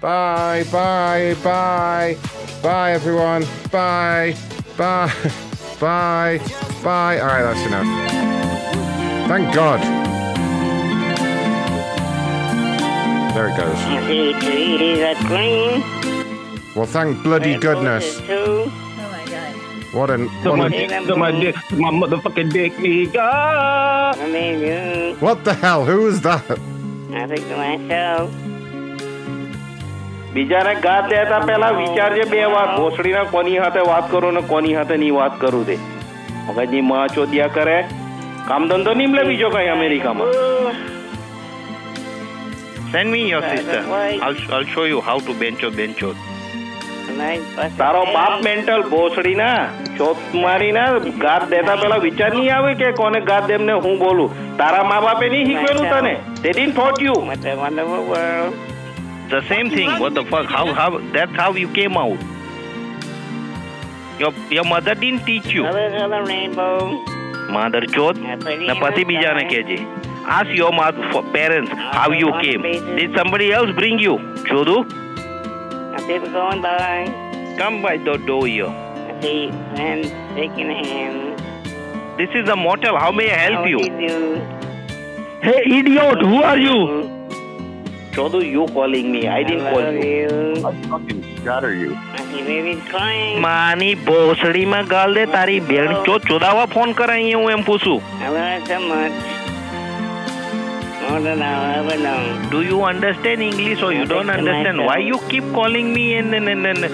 Bye. 0.00 0.64
Bye. 0.72 1.36
Bye. 1.44 2.16
Bye, 2.62 2.92
everyone. 2.92 3.44
Bye. 3.70 4.34
Bye. 4.76 5.12
Bye. 5.80 6.40
Bye. 6.82 7.20
All 7.20 7.26
right, 7.26 7.42
that's 7.42 7.66
enough. 7.66 7.86
Thank 9.28 9.54
God. 9.54 9.80
There 13.34 13.48
it 13.48 13.56
goes. 13.56 13.78
See 14.08 14.32
trees 14.40 15.00
are 15.00 15.28
green. 15.28 16.17
Well, 16.77 16.85
thank 16.85 17.23
bloody 17.23 17.57
goodness. 17.57 18.19
Too. 18.21 18.71
What 19.93 20.09
an. 20.09 20.29
So 20.43 20.51
What, 20.51 20.57
my 20.59 20.65
an, 20.65 20.71
dick, 20.71 21.07
so 21.07 21.15
my 21.15 21.31
dick, 21.31 21.55
my 21.71 21.91
motherfucking 21.91 22.51
dick, 22.51 22.73
nigga. 22.77 23.27
I 24.17 24.27
mean, 24.31 24.59
you. 24.59 25.15
what 25.19 25.43
the 25.43 25.53
hell? 25.53 25.85
Who 25.85 26.01
was 26.03 26.21
that? 26.21 26.57
I 27.13 27.27
think 27.27 27.45
to 27.49 27.57
myself. 27.57 28.31
બીજાને 30.35 30.73
ગાત 30.85 31.09
દેતા 31.09 31.39
પહેલા 31.47 31.67
વિચારજે 31.81 32.23
બે 32.31 32.39
વાત 32.53 32.69
ભોસડીના 32.77 33.25
કોની 33.33 33.57
હાથે 33.63 33.81
વાત 33.89 34.05
કરું 34.13 34.33
ને 34.37 34.41
કોની 34.53 34.73
હાથે 34.77 34.97
ની 35.03 35.11
વાત 35.17 35.35
કરું 35.41 35.65
તે 35.67 35.75
મગજની 36.47 36.81
માં 36.91 37.13
ચોદ્યા 37.17 37.53
કરે 37.57 37.77
કામ 38.47 38.65
ધંધો 38.71 38.93
નહીં 38.99 39.11
મળે 39.11 39.23
બીજો 39.31 39.53
કઈ 39.57 39.69
અમેરિકામાં 39.77 40.33
Send 42.93 43.09
me 43.11 43.19
your 43.27 43.41
sister. 43.41 43.77
I'll, 44.25 44.35
I'll 44.55 44.67
show 44.73 44.83
you 44.89 44.99
how 45.05 45.15
to 45.27 45.33
bencho 45.33 45.69
bencho. 45.77 46.09
તારો 47.77 48.01
બાપ 48.15 48.33
મેન્ટલ 48.47 48.83
ભોસડી 48.91 49.35
ના 49.41 49.55
ચોથ 49.97 50.21
મારી 50.43 50.71
ના 50.77 50.85
ગાત 51.23 51.43
દેતા 51.53 51.77
પેલા 51.83 52.01
વિચાર 52.05 52.29
નહીં 52.35 52.51
આવે 52.57 52.75
કે 52.81 52.91
કોને 52.99 53.19
ગાત 53.31 53.49
દેમને 53.51 53.73
હું 53.87 53.97
બોલું 54.03 54.29
તારા 54.61 54.83
મા 54.91 55.01
બાપે 55.07 55.25
નહીં 55.33 55.49
શીખવેલું 55.49 55.89
તને 55.95 56.13
they 56.43 56.53
didn't 56.59 56.77
taught 56.81 57.01
you 57.07 57.15
wonderful 57.63 58.05
world 58.11 58.53
the 59.33 59.41
same 59.51 59.69
thing 59.75 59.91
what 60.03 60.15
the 60.19 60.25
fuck 60.31 60.47
how 60.57 60.65
how 60.79 60.89
that's 61.17 61.35
how 61.41 61.51
you 61.63 61.69
came 61.79 61.99
out 62.03 62.25
your 64.23 64.33
your 64.57 64.65
mother 64.71 64.95
didn't 65.03 65.23
teach 65.29 65.51
you 65.57 65.67
colors 65.67 65.99
of 66.01 66.09
the 66.15 66.23
rainbow 66.31 66.73
mother 67.57 67.83
ચોથ 67.97 68.19
ને 68.67 68.75
પછી 68.81 69.05
બીજાને 69.11 69.45
કહેજે 69.53 69.79
ask 70.37 70.51
your 70.61 70.73
mother 70.81 71.07
for 71.13 71.23
parents 71.37 71.71
how 71.97 72.09
you 72.23 72.29
came 72.43 72.61
did 72.99 73.17
somebody 73.19 73.47
else 73.57 73.71
bring 73.81 73.97
you 74.07 74.15
જોધું 74.51 74.81
I 76.07 76.07
people 76.07 76.31
going 76.31 76.61
by 76.61 77.05
come 77.57 77.81
by 77.81 77.95
the 77.97 78.17
door 78.29 78.45
here 78.47 78.67
I 78.67 79.15
see 79.21 79.39
hands 79.79 80.11
shaking 80.35 80.71
hands 80.81 81.41
this 82.19 82.31
is 82.41 82.49
a 82.49 82.55
motel 82.55 82.97
how 82.97 83.11
may 83.11 83.29
I 83.31 83.39
help 83.45 83.59
How 83.59 83.71
you 83.73 83.79
do 83.79 83.91
you 84.03 84.09
do? 84.09 84.19
hey 85.47 85.59
idiot 85.79 86.21
who 86.21 86.39
are 86.51 86.57
you 86.57 86.77
Chodu, 88.15 88.39
you 88.47 88.67
calling 88.67 89.11
me. 89.11 89.27
I 89.27 89.41
didn't 89.41 89.73
call 89.73 89.91
you. 89.91 90.67
I 90.67 90.73
fucking 90.89 91.21
scatter 91.37 91.73
you. 91.73 91.93
માની 93.45 93.95
ભોસડીમાં 94.07 94.81
ગાલ 94.93 95.15
દે 95.17 95.23
તારી 95.35 95.55
બેન 95.69 95.93
ચો 96.07 96.17
ચોદાવા 96.27 96.65
phone 96.75 96.93
કરાય 96.99 97.39
હું 97.39 97.51
એમ 97.55 97.63
પૂછું 97.69 97.97
Do 102.51 102.61
you 102.61 102.83
understand 102.83 103.41
English 103.41 103.81
or 103.81 103.93
you 103.93 104.05
don't 104.05 104.29
understand? 104.29 104.77
Why 104.79 104.97
you 104.97 105.19
keep 105.29 105.43
calling 105.53 105.93
me 105.93 106.15
and, 106.15 106.33
and, 106.33 106.49
and, 106.49 106.67
and 106.67 106.85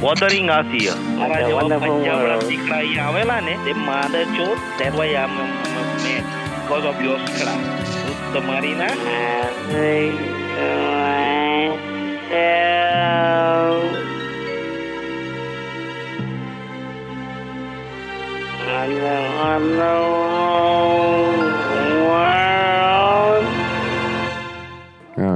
bothering 0.00 0.50
us 0.50 0.66
here? 0.76 0.96
મારા 1.18 1.40
જેવા 1.48 1.78
પંજાબના 1.84 2.36
દીકરા 2.48 2.76
અહીંયા 2.76 3.06
આવેલા 3.08 3.40
ને 3.48 3.54
તે 3.64 3.72
માદર 3.88 4.24
ચોર 4.36 4.54
that 4.80 4.92
why 5.00 5.08
I'm 5.22 5.36
mad 5.40 6.24
because 6.56 6.86
of 6.92 6.96
your 7.06 7.18
scratch. 7.26 7.92
તમારી 8.34 8.74
ના 8.82 8.90